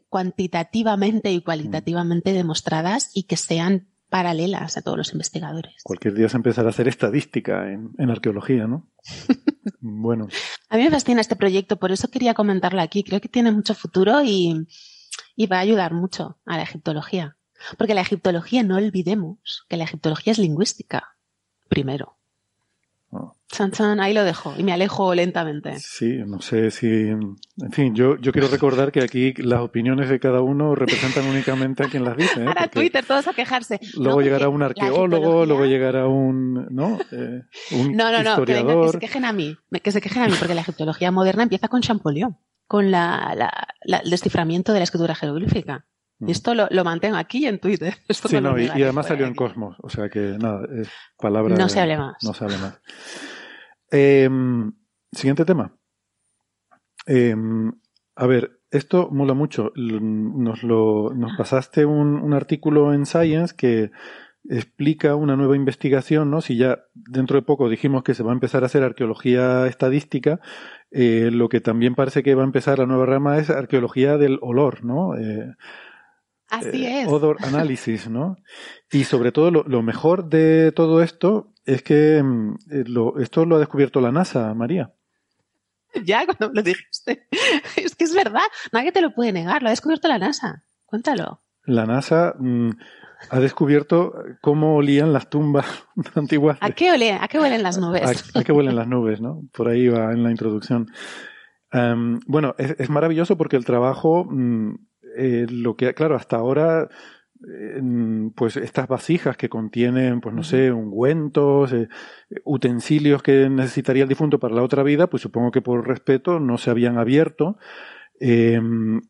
cuantitativamente 0.10 1.32
y 1.32 1.42
cualitativamente 1.42 2.34
demostradas 2.34 3.12
y 3.14 3.24
que 3.24 3.38
sean 3.38 3.88
paralelas 4.10 4.78
a 4.78 4.82
todos 4.82 4.98
los 4.98 5.12
investigadores. 5.14 5.82
Cualquier 5.84 6.14
día 6.14 6.30
se 6.30 6.38
empezará 6.38 6.68
a 6.68 6.72
hacer 6.72 6.88
estadística 6.88 7.72
en, 7.72 7.92
en 7.98 8.10
arqueología, 8.10 8.68
¿no? 8.68 8.90
bueno. 9.82 10.28
A 10.70 10.78
mí 10.78 10.84
me 10.84 10.92
fascina 10.92 11.22
este 11.22 11.36
proyecto, 11.36 11.78
por 11.78 11.92
eso 11.92 12.08
quería 12.10 12.34
comentarlo 12.34 12.82
aquí. 12.82 13.04
Creo 13.04 13.20
que 13.20 13.30
tiene 13.30 13.52
mucho 13.52 13.74
futuro 13.74 14.24
y, 14.24 14.68
y 15.36 15.48
va 15.48 15.58
a 15.58 15.62
ayudar 15.62 15.94
mucho 15.94 16.40
a 16.46 16.58
la 16.58 16.64
egiptología. 16.64 17.38
Porque 17.78 17.96
la 17.96 18.02
egiptología, 18.02 18.64
no 18.64 18.78
olvidemos 18.78 19.66
que 19.70 19.78
la 19.78 19.86
egiptología 19.86 20.32
es 20.32 20.40
lingüística, 20.40 21.18
primero. 21.68 22.15
Chan, 23.48 23.72
chan, 23.72 24.00
ahí 24.00 24.14
lo 24.14 24.24
dejo 24.24 24.54
y 24.58 24.64
me 24.64 24.74
alejo 24.74 25.14
lentamente. 25.14 25.80
Sí, 25.80 26.18
no 26.26 26.42
sé 26.42 26.72
si. 26.72 26.88
En 26.88 27.72
fin, 27.72 27.96
yo, 27.96 28.18
yo 28.18 28.32
quiero 28.32 28.48
recordar 28.48 28.92
que 28.92 29.02
aquí 29.02 29.34
las 29.38 29.62
opiniones 29.62 30.10
de 30.10 30.20
cada 30.20 30.42
uno 30.42 30.76
representan 30.76 31.26
únicamente 31.28 31.84
a 31.84 31.88
quien 31.88 32.04
las 32.04 32.18
dice. 32.18 32.42
¿eh? 32.42 32.46
Para 32.54 32.68
Twitter, 32.68 33.06
todos 33.06 33.28
a 33.28 33.34
quejarse. 33.34 33.80
Luego 33.98 34.22
llegará 34.22 34.50
un 34.50 34.64
arqueólogo, 34.64 35.46
luego 35.46 35.66
llegará 35.66 36.08
un. 36.08 36.68
¿No? 36.72 37.00
Eh, 37.12 37.44
un 37.72 37.96
no, 37.96 38.12
no, 38.12 38.24
no, 38.24 38.46
que, 38.46 38.66
que, 38.66 38.90
se 38.92 39.00
quejen 39.00 39.26
a 39.26 39.32
mí. 39.32 39.56
Que 39.82 39.92
se 39.92 40.02
quejen 40.02 40.24
a 40.24 40.28
mí, 40.28 40.34
porque 40.38 40.56
la 40.56 40.62
egiptología 40.62 41.12
moderna 41.12 41.44
empieza 41.44 41.68
con 41.68 41.82
Champollion, 41.82 42.38
con 42.68 42.92
la, 42.92 43.36
la, 43.36 44.00
el 44.00 44.10
desciframiento 44.10 44.74
de 44.74 44.80
la 44.80 44.84
escritura 44.84 45.16
jeroglífica. 45.16 45.86
Y 46.20 46.32
esto 46.32 46.56
lo, 46.56 46.68
lo, 46.72 46.84
mantengo 46.84 47.18
aquí 47.18 47.46
en 47.46 47.60
Twitter. 47.60 47.96
sí, 48.10 48.40
no, 48.40 48.58
y, 48.58 48.66
y, 48.66 48.84
además 48.84 49.08
salió 49.08 49.26
en 49.26 49.36
Cosmos, 49.36 49.76
o 49.82 49.90
sea 49.90 50.10
que 50.10 50.38
nada, 50.40 50.66
es 50.80 50.90
palabra. 51.18 51.56
No 51.56 51.68
se 51.68 51.80
hable 51.82 51.98
más. 51.98 52.16
No 52.24 52.34
se 52.34 52.46
hable 52.46 52.58
más. 52.58 52.80
Eh, 53.92 54.30
siguiente 55.12 55.46
tema. 55.46 55.76
Eh, 57.08 57.36
a 58.16 58.28
ver, 58.28 58.62
esto 58.72 59.10
mola 59.12 59.34
mucho. 59.34 59.72
Nos, 59.76 60.64
lo, 60.64 61.14
nos 61.14 61.36
pasaste 61.38 61.86
un, 61.86 62.16
un, 62.16 62.34
artículo 62.34 62.94
en 62.94 63.06
Science 63.06 63.54
que 63.56 63.92
explica 64.50 65.16
una 65.16 65.36
nueva 65.36 65.56
investigación, 65.56 66.30
¿no? 66.30 66.42
Si 66.42 66.58
ya 66.58 66.86
dentro 66.94 67.36
de 67.36 67.42
poco 67.42 67.70
dijimos 67.70 68.04
que 68.04 68.14
se 68.14 68.24
va 68.24 68.32
a 68.32 68.34
empezar 68.34 68.64
a 68.64 68.68
hacer 68.68 68.84
arqueología 68.84 69.66
estadística, 69.68 70.40
eh, 70.92 71.30
lo 71.32 71.50
que 71.50 71.62
también 71.62 71.96
parece 71.96 72.24
que 72.24 72.36
va 72.36 72.44
a 72.44 72.46
empezar 72.46 72.80
la 72.80 72.86
nueva 72.86 73.06
rama 73.06 73.38
es 73.38 73.50
arqueología 73.50 74.18
del 74.18 74.40
olor, 74.42 74.84
¿no? 74.84 75.14
Eh, 76.52 76.56
Así 76.56 76.86
es. 76.86 77.08
Odor 77.08 77.38
análisis, 77.42 78.10
¿no? 78.10 78.38
Y 78.92 79.04
sobre 79.04 79.32
todo 79.32 79.52
lo, 79.52 79.64
lo, 79.64 79.82
mejor 79.82 80.30
de 80.30 80.72
todo 80.72 81.02
esto 81.02 81.52
es 81.66 81.82
que 81.82 82.22
mm, 82.24 82.56
eh, 82.72 82.84
lo, 82.88 83.20
esto 83.20 83.46
lo 83.46 83.56
ha 83.56 83.60
descubierto 83.60 84.00
la 84.00 84.12
NASA, 84.12 84.54
María. 84.54 84.94
Ya, 86.04 86.26
cuando 86.26 86.52
lo 86.54 86.62
dijiste. 86.62 87.28
Es 87.76 87.96
que 87.96 88.04
es 88.04 88.14
verdad, 88.14 88.44
nadie 88.72 88.92
te 88.92 89.02
lo 89.02 89.14
puede 89.14 89.32
negar, 89.32 89.62
lo 89.62 89.70
ha 89.70 89.72
descubierto 89.72 90.08
la 90.08 90.20
NASA. 90.20 90.64
Cuéntalo. 90.86 91.42
La 91.66 91.86
NASA 91.86 92.36
mmm, 92.38 92.70
ha 93.30 93.40
descubierto 93.40 94.14
cómo 94.42 94.76
olían 94.76 95.14
las 95.14 95.30
tumbas 95.30 95.66
antiguas. 96.16 96.58
¿A 96.62 96.72
qué, 96.72 96.92
olían? 96.92 97.24
¿A 97.24 97.28
qué 97.28 97.40
huelen 97.40 97.64
las 97.64 97.78
nubes? 97.78 98.04
¿A, 98.36 98.40
a 98.40 98.44
qué 98.44 98.52
huelen 98.52 98.76
las 98.76 98.88
nubes, 98.88 99.20
no? 99.20 99.42
Por 99.52 99.68
ahí 99.68 99.88
va 99.88 100.12
en 100.12 100.24
la 100.24 100.32
introducción. 100.32 100.92
Um, 101.74 102.20
bueno, 102.28 102.56
es, 102.58 102.76
es, 102.78 102.90
maravilloso 102.90 103.38
porque 103.38 103.58
el 103.58 103.66
trabajo, 103.66 104.26
mmm, 104.30 104.76
eh, 105.18 105.46
lo 105.50 105.76
que, 105.76 105.94
claro, 105.94 106.16
hasta 106.16 106.38
ahora 106.38 106.90
pues 108.34 108.58
estas 108.58 108.88
vasijas 108.88 109.38
que 109.38 109.50
contienen, 109.50 110.20
pues 110.20 110.34
no 110.34 110.42
sé, 110.42 110.72
ungüentos, 110.72 111.74
eh, 111.74 111.90
utensilios 112.44 113.22
que 113.22 113.50
necesitaría 113.50 114.04
el 114.04 114.10
difunto 114.10 114.40
para 114.40 114.56
la 114.56 114.64
otra 114.64 114.82
vida, 114.82 115.08
pues 115.08 115.22
supongo 115.22 115.52
que 115.52 115.62
por 115.62 115.88
respeto 115.88 116.40
no 116.40 116.58
se 116.58 116.72
habían 116.72 116.98
abierto. 116.98 117.58
Eh, 118.20 118.60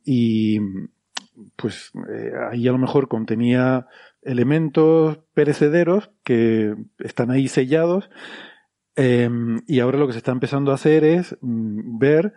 y 0.04 0.60
pues 1.56 1.92
eh, 2.10 2.32
ahí 2.52 2.68
a 2.68 2.72
lo 2.72 2.78
mejor 2.78 3.08
contenía 3.08 3.88
elementos 4.22 5.20
perecederos 5.34 6.12
que 6.24 6.76
están 7.00 7.32
ahí 7.32 7.48
sellados. 7.48 8.10
Eh, 8.96 9.30
y 9.68 9.80
ahora 9.80 10.00
lo 10.00 10.08
que 10.08 10.14
se 10.14 10.20
está 10.20 10.32
empezando 10.32 10.72
a 10.72 10.76
hacer 10.76 11.04
es 11.04 11.38
mm, 11.42 12.00
ver 12.00 12.34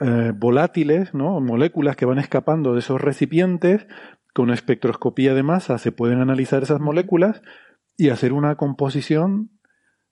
eh, 0.00 0.32
volátiles, 0.34 1.14
¿no? 1.14 1.40
moléculas 1.40 1.96
que 1.96 2.06
van 2.06 2.18
escapando 2.18 2.72
de 2.72 2.80
esos 2.80 3.00
recipientes 3.00 3.86
con 4.34 4.50
espectroscopía 4.50 5.34
de 5.34 5.42
masa 5.42 5.78
se 5.78 5.92
pueden 5.92 6.20
analizar 6.20 6.62
esas 6.62 6.80
moléculas 6.80 7.42
y 7.96 8.10
hacer 8.10 8.32
una 8.32 8.56
composición 8.56 9.50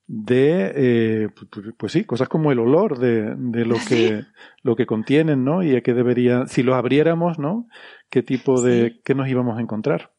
de, 0.07 0.71
eh, 0.75 1.29
pues 1.77 1.91
sí, 1.91 2.05
cosas 2.05 2.29
como 2.29 2.51
el 2.51 2.59
olor 2.59 2.97
de, 2.97 3.35
de 3.37 3.65
lo 3.65 3.75
que, 3.87 4.25
lo 4.63 4.75
que 4.75 4.85
contienen, 4.85 5.43
¿no? 5.43 5.63
Y 5.63 5.75
a 5.75 5.81
qué 5.81 5.93
debería, 5.93 6.47
si 6.47 6.63
lo 6.63 6.75
abriéramos, 6.75 7.39
¿no? 7.39 7.67
¿Qué 8.09 8.23
tipo 8.23 8.61
de, 8.61 8.89
sí. 8.89 9.01
qué 9.03 9.15
nos 9.15 9.27
íbamos 9.27 9.57
a 9.57 9.61
encontrar? 9.61 10.13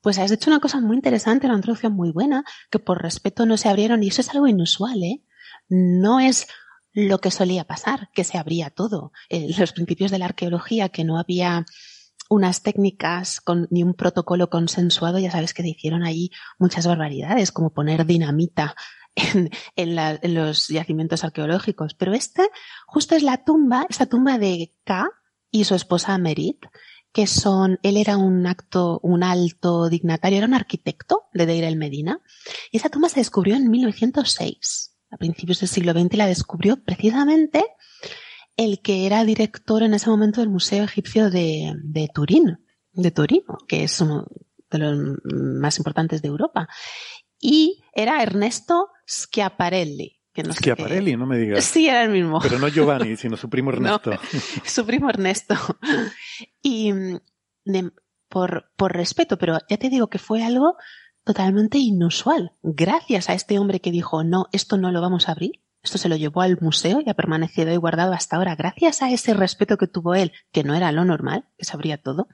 Pues 0.00 0.18
has 0.18 0.30
hecho 0.30 0.50
una 0.50 0.60
cosa 0.60 0.80
muy 0.80 0.96
interesante, 0.96 1.46
una 1.46 1.56
introducción 1.56 1.92
muy 1.92 2.10
buena, 2.10 2.44
que 2.70 2.78
por 2.78 3.02
respeto 3.02 3.44
no 3.44 3.58
se 3.58 3.68
abrieron, 3.68 4.02
y 4.02 4.08
eso 4.08 4.22
es 4.22 4.30
algo 4.30 4.46
inusual, 4.46 5.02
¿eh? 5.02 5.22
No 5.68 6.20
es 6.20 6.46
lo 6.96 7.20
que 7.20 7.30
solía 7.30 7.64
pasar, 7.64 8.08
que 8.14 8.24
se 8.24 8.38
abría 8.38 8.70
todo. 8.70 9.12
Eh, 9.28 9.54
los 9.58 9.72
principios 9.72 10.10
de 10.10 10.18
la 10.18 10.24
arqueología, 10.24 10.88
que 10.88 11.04
no 11.04 11.18
había 11.18 11.66
unas 12.30 12.62
técnicas 12.62 13.42
ni 13.68 13.82
un 13.82 13.92
protocolo 13.92 14.48
consensuado, 14.48 15.18
ya 15.18 15.30
sabes 15.30 15.52
que 15.52 15.62
se 15.62 15.68
hicieron 15.68 16.04
allí 16.04 16.30
muchas 16.58 16.86
barbaridades, 16.86 17.52
como 17.52 17.74
poner 17.74 18.06
dinamita 18.06 18.74
en, 19.14 19.50
en, 19.76 20.34
los 20.34 20.68
yacimientos 20.68 21.22
arqueológicos. 21.22 21.92
Pero 21.92 22.14
esta 22.14 22.44
justo 22.86 23.14
es 23.14 23.22
la 23.22 23.44
tumba, 23.44 23.86
esta 23.90 24.06
tumba 24.06 24.38
de 24.38 24.74
K 24.84 25.10
y 25.50 25.64
su 25.64 25.74
esposa 25.74 26.16
Merit, 26.16 26.64
que 27.12 27.26
son, 27.26 27.78
él 27.82 27.98
era 27.98 28.16
un 28.16 28.46
acto, 28.46 29.00
un 29.02 29.22
alto 29.22 29.90
dignatario, 29.90 30.38
era 30.38 30.46
un 30.46 30.54
arquitecto 30.54 31.24
de 31.34 31.44
Deir 31.44 31.64
el 31.64 31.76
Medina, 31.76 32.22
y 32.72 32.78
esa 32.78 32.88
tumba 32.88 33.10
se 33.10 33.20
descubrió 33.20 33.54
en 33.54 33.70
1906, 33.70 34.95
a 35.10 35.16
principios 35.16 35.60
del 35.60 35.68
siglo 35.68 35.92
XX, 35.92 36.14
la 36.16 36.26
descubrió 36.26 36.82
precisamente 36.82 37.64
el 38.56 38.80
que 38.80 39.06
era 39.06 39.24
director 39.24 39.82
en 39.82 39.94
ese 39.94 40.10
momento 40.10 40.40
del 40.40 40.50
Museo 40.50 40.84
Egipcio 40.84 41.30
de, 41.30 41.74
de 41.82 42.08
Turín, 42.12 42.58
de 42.92 43.10
Turino, 43.10 43.58
que 43.68 43.84
es 43.84 44.00
uno 44.00 44.26
de 44.70 44.78
los 44.78 45.18
más 45.24 45.78
importantes 45.78 46.22
de 46.22 46.28
Europa. 46.28 46.68
Y 47.38 47.84
era 47.94 48.22
Ernesto 48.22 48.88
Schiaparelli. 49.06 50.20
Que 50.32 50.42
no 50.42 50.52
Schiaparelli, 50.52 51.16
no 51.16 51.26
me 51.26 51.38
digas. 51.38 51.64
Sí, 51.64 51.88
era 51.88 52.02
el 52.02 52.10
mismo. 52.10 52.40
Pero 52.40 52.58
no 52.58 52.68
Giovanni, 52.68 53.16
sino 53.16 53.36
su 53.36 53.48
primo 53.48 53.70
Ernesto. 53.70 54.12
su 54.64 54.84
primo 54.84 55.08
Ernesto. 55.10 55.54
Y 56.62 56.92
por, 58.28 58.70
por 58.76 58.92
respeto, 58.92 59.38
pero 59.38 59.58
ya 59.68 59.76
te 59.76 59.88
digo 59.88 60.08
que 60.08 60.18
fue 60.18 60.42
algo 60.42 60.76
totalmente 61.26 61.78
inusual. 61.78 62.52
Gracias 62.62 63.28
a 63.28 63.34
este 63.34 63.58
hombre 63.58 63.80
que 63.80 63.90
dijo, 63.90 64.22
no, 64.22 64.46
esto 64.52 64.78
no 64.78 64.92
lo 64.92 65.00
vamos 65.00 65.28
a 65.28 65.32
abrir, 65.32 65.60
esto 65.82 65.98
se 65.98 66.08
lo 66.08 66.14
llevó 66.14 66.40
al 66.40 66.56
museo 66.60 67.00
y 67.04 67.10
ha 67.10 67.14
permanecido 67.14 67.70
ahí 67.70 67.76
guardado 67.76 68.12
hasta 68.12 68.36
ahora. 68.36 68.54
Gracias 68.54 69.02
a 69.02 69.10
ese 69.10 69.34
respeto 69.34 69.76
que 69.76 69.88
tuvo 69.88 70.14
él, 70.14 70.32
que 70.52 70.62
no 70.62 70.76
era 70.76 70.92
lo 70.92 71.04
normal, 71.04 71.44
que 71.58 71.64
sabría 71.64 72.00
todo, 72.00 72.28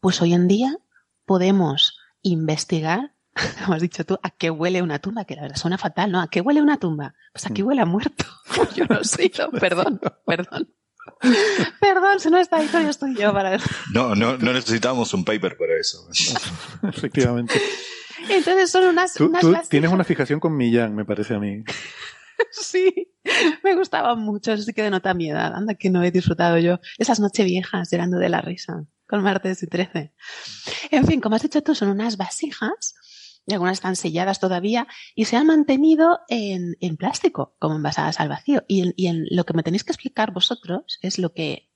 pues 0.00 0.22
hoy 0.22 0.32
en 0.32 0.48
día 0.48 0.78
podemos 1.26 1.98
investigar, 2.22 3.12
como 3.62 3.74
has 3.74 3.82
dicho 3.82 4.06
tú, 4.06 4.18
a 4.22 4.30
qué 4.30 4.50
huele 4.50 4.80
una 4.80 4.98
tumba, 4.98 5.26
que 5.26 5.36
la 5.36 5.42
verdad 5.42 5.58
suena 5.58 5.76
fatal, 5.76 6.10
¿no? 6.10 6.22
¿A 6.22 6.28
qué 6.28 6.40
huele 6.40 6.62
una 6.62 6.78
tumba? 6.78 7.14
Pues 7.34 7.44
aquí 7.44 7.62
mm. 7.62 7.66
huele 7.66 7.82
a 7.82 7.86
muerto. 7.86 8.24
Yo 8.74 8.86
no 8.86 9.04
sé, 9.04 9.30
perdón, 9.60 10.00
perdón. 10.24 10.72
Perdón, 11.80 12.18
si 12.18 12.30
no 12.30 12.38
está 12.38 12.56
ahí, 12.56 12.68
yo 12.72 12.90
estoy 12.90 13.14
yo 13.14 13.32
para 13.32 13.54
eso. 13.54 13.66
No, 13.92 14.16
no, 14.16 14.36
no 14.38 14.52
necesitamos 14.52 15.14
un 15.14 15.24
paper 15.24 15.56
para 15.56 15.78
eso. 15.78 16.08
Efectivamente. 16.82 17.60
Entonces 18.28 18.70
son 18.70 18.84
unas. 18.84 19.14
Tú, 19.14 19.32
tienes 19.68 19.90
una 19.90 20.04
fijación 20.04 20.40
con 20.40 20.56
Millán, 20.56 20.94
me 20.94 21.04
parece 21.04 21.34
a 21.34 21.38
mí. 21.38 21.64
sí, 22.50 23.12
me 23.62 23.74
gustaba 23.74 24.14
mucho, 24.14 24.52
así 24.52 24.72
que 24.72 24.82
denota 24.82 25.14
mi 25.14 25.30
edad. 25.30 25.54
Anda 25.54 25.74
que 25.74 25.90
no 25.90 26.02
he 26.02 26.10
disfrutado 26.10 26.58
yo 26.58 26.80
esas 26.98 27.20
noches 27.20 27.44
viejas 27.46 27.90
llorando 27.90 28.18
de 28.18 28.28
la 28.28 28.40
risa 28.40 28.84
con 29.06 29.22
martes 29.22 29.62
y 29.62 29.66
13. 29.66 30.12
En 30.90 31.06
fin, 31.06 31.20
como 31.20 31.36
has 31.36 31.42
dicho 31.42 31.62
tú, 31.62 31.74
son 31.74 31.90
unas 31.90 32.16
vasijas 32.16 32.94
y 33.46 33.52
algunas 33.52 33.74
están 33.74 33.94
selladas 33.94 34.40
todavía 34.40 34.88
y 35.14 35.26
se 35.26 35.36
han 35.36 35.46
mantenido 35.46 36.20
en, 36.28 36.76
en 36.80 36.96
plástico, 36.96 37.54
como 37.58 37.76
envasadas 37.76 38.18
al 38.18 38.28
vacío. 38.28 38.64
Y 38.66 38.82
en, 38.82 38.94
y 38.96 39.06
en, 39.06 39.26
lo 39.30 39.44
que 39.44 39.54
me 39.54 39.62
tenéis 39.62 39.84
que 39.84 39.92
explicar 39.92 40.32
vosotros 40.32 40.98
es 41.02 41.18
lo 41.18 41.32
que, 41.32 41.70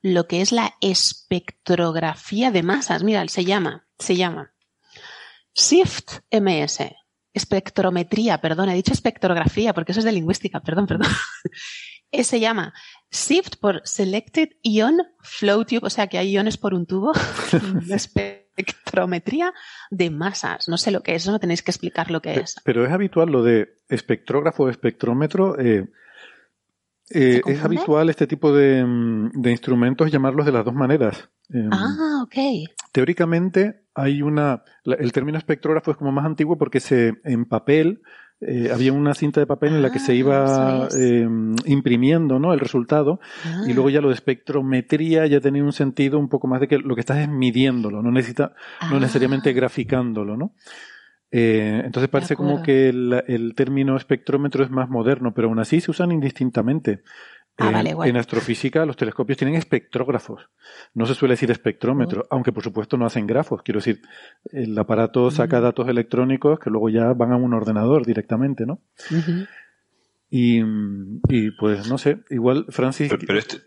lo 0.00 0.26
que 0.26 0.40
es 0.40 0.52
la 0.52 0.74
espectrografía 0.80 2.50
de 2.50 2.62
masas. 2.62 3.02
Mira, 3.02 3.26
se 3.28 3.44
llama, 3.44 3.86
se 3.98 4.16
llama 4.16 4.51
SIFT 5.54 6.20
MS 6.30 6.78
espectrometría, 7.34 8.38
perdón, 8.40 8.68
he 8.68 8.74
dicho 8.74 8.92
espectrografía 8.92 9.72
porque 9.72 9.92
eso 9.92 10.00
es 10.00 10.04
de 10.04 10.12
lingüística, 10.12 10.60
perdón, 10.60 10.86
perdón. 10.86 11.08
se 12.22 12.40
llama 12.40 12.74
SIFT 13.10 13.56
por 13.56 13.80
Selected 13.84 14.50
Ion 14.62 14.98
Flow 15.20 15.64
Tube, 15.64 15.86
o 15.86 15.90
sea 15.90 16.06
que 16.08 16.18
hay 16.18 16.32
iones 16.32 16.56
por 16.56 16.74
un 16.74 16.86
tubo. 16.86 17.12
espectrometría 17.90 19.52
de 19.90 20.10
masas. 20.10 20.68
No 20.68 20.76
sé 20.76 20.90
lo 20.90 21.02
que 21.02 21.14
es, 21.14 21.26
no 21.26 21.38
tenéis 21.38 21.62
que 21.62 21.70
explicar 21.70 22.10
lo 22.10 22.20
que 22.20 22.34
es. 22.34 22.56
Pero 22.64 22.84
es 22.84 22.92
habitual 22.92 23.30
lo 23.30 23.42
de 23.42 23.78
espectrógrafo, 23.88 24.68
espectrómetro. 24.68 25.58
Eh, 25.58 25.88
eh, 27.14 27.42
es 27.46 27.64
habitual 27.64 28.08
este 28.10 28.26
tipo 28.26 28.52
de, 28.52 28.84
mm, 28.84 29.30
de, 29.34 29.50
instrumentos 29.50 30.10
llamarlos 30.10 30.46
de 30.46 30.52
las 30.52 30.64
dos 30.64 30.74
maneras. 30.74 31.28
Em, 31.50 31.68
ah, 31.70 32.22
ok. 32.24 32.68
Teóricamente 32.92 33.82
hay 33.94 34.22
una, 34.22 34.62
el 34.84 35.12
término 35.12 35.38
espectrógrafo 35.38 35.90
es 35.90 35.96
como 35.96 36.12
más 36.12 36.24
antiguo 36.24 36.56
porque 36.56 36.80
se, 36.80 37.14
en 37.24 37.44
papel, 37.44 38.02
eh, 38.40 38.70
había 38.72 38.92
una 38.92 39.14
cinta 39.14 39.40
de 39.40 39.46
papel 39.46 39.74
en 39.74 39.82
la 39.82 39.92
que 39.92 40.00
se 40.00 40.14
iba 40.14 40.84
ah, 40.84 40.88
em, 40.98 41.54
imprimiendo 41.64 42.38
¿no? 42.40 42.52
el 42.52 42.60
resultado 42.60 43.20
y 43.66 43.70
ah. 43.70 43.74
luego 43.74 43.88
ya 43.88 44.00
lo 44.00 44.08
de 44.08 44.14
espectrometría 44.14 45.26
ya 45.26 45.40
tenía 45.40 45.62
un 45.62 45.72
sentido 45.72 46.18
un 46.18 46.28
poco 46.28 46.48
más 46.48 46.60
de 46.60 46.66
que 46.66 46.78
lo 46.78 46.94
que 46.94 47.00
estás 47.02 47.18
es 47.18 47.28
midiéndolo, 47.28 48.02
no 48.02 48.10
necesita, 48.10 48.54
no 48.90 48.98
necesariamente 48.98 49.50
ah. 49.50 49.52
graficándolo, 49.52 50.36
¿no? 50.36 50.54
Eh, 51.34 51.80
entonces 51.84 52.10
parece 52.10 52.36
como 52.36 52.62
que 52.62 52.90
el, 52.90 53.24
el, 53.26 53.54
término 53.54 53.96
espectrómetro 53.96 54.62
es 54.62 54.70
más 54.70 54.90
moderno, 54.90 55.32
pero 55.32 55.48
aún 55.48 55.58
así 55.58 55.80
se 55.80 55.90
usan 55.90 56.12
indistintamente. 56.12 57.02
Ah, 57.58 57.82
en, 58.04 58.16
astrofísica 58.16 58.86
los 58.86 58.96
telescopios 58.96 59.36
tienen 59.38 59.56
espectrógrafos. 59.56 60.48
No 60.94 61.06
se 61.06 61.14
suele 61.14 61.34
decir 61.34 61.50
espectrómetro, 61.50 62.26
aunque 62.30 62.50
por 62.50 62.62
supuesto 62.62 62.96
no 62.96 63.04
hacen 63.04 63.26
grafos. 63.26 63.62
Quiero 63.62 63.78
decir, 63.78 64.00
el 64.52 64.76
aparato 64.78 65.30
saca 65.30 65.60
datos 65.60 65.88
electrónicos 65.88 66.58
que 66.58 66.70
luego 66.70 66.88
ya 66.88 67.12
van 67.12 67.32
a 67.32 67.36
un 67.36 67.52
ordenador 67.52 68.06
directamente, 68.06 68.64
¿no? 68.64 68.80
y, 70.30 70.62
pues 71.58 71.88
no 71.88 71.98
sé, 71.98 72.20
igual 72.30 72.66
Francis... 72.70 73.12
Pero, 73.26 73.38
este, 73.38 73.58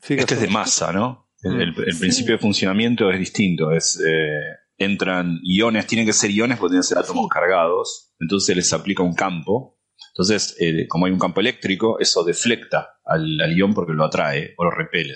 este 0.00 0.34
es 0.34 0.40
de 0.40 0.48
masa, 0.48 0.92
¿no? 0.92 1.28
El, 1.42 1.74
principio 1.74 2.34
de 2.34 2.38
funcionamiento 2.38 3.10
es 3.10 3.18
distinto. 3.18 3.70
Es, 3.70 4.02
eh, 4.04 4.65
entran 4.78 5.38
iones, 5.42 5.86
tienen 5.86 6.06
que 6.06 6.12
ser 6.12 6.30
iones 6.30 6.58
porque 6.58 6.72
tienen 6.72 6.82
que 6.82 6.88
ser 6.88 6.98
átomos 6.98 7.28
cargados. 7.28 8.12
Entonces 8.18 8.56
les 8.56 8.72
aplica 8.72 9.02
un 9.02 9.14
campo 9.14 9.76
entonces, 10.16 10.56
eh, 10.58 10.88
como 10.88 11.04
hay 11.04 11.12
un 11.12 11.18
campo 11.18 11.40
eléctrico, 11.40 11.98
eso 12.00 12.24
deflecta 12.24 13.00
al, 13.04 13.54
ion 13.54 13.74
porque 13.74 13.92
lo 13.92 14.02
atrae 14.02 14.54
o 14.56 14.64
lo 14.64 14.70
repele. 14.70 15.12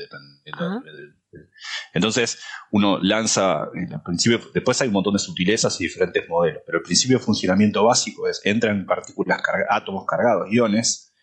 Entonces, 1.94 2.38
uno 2.70 2.98
lanza, 3.00 3.68
en 3.72 4.02
principio, 4.02 4.40
después 4.52 4.78
hay 4.82 4.88
un 4.88 4.94
montón 4.94 5.14
de 5.14 5.18
sutilezas 5.18 5.80
y 5.80 5.84
diferentes 5.84 6.28
modelos, 6.28 6.62
pero 6.66 6.78
el 6.78 6.84
principio 6.84 7.18
de 7.18 7.24
funcionamiento 7.24 7.82
básico 7.82 8.28
es, 8.28 8.42
entran 8.44 8.84
partículas, 8.84 9.40
átomos 9.70 10.04
cargados, 10.06 10.48
iones, 10.50 11.14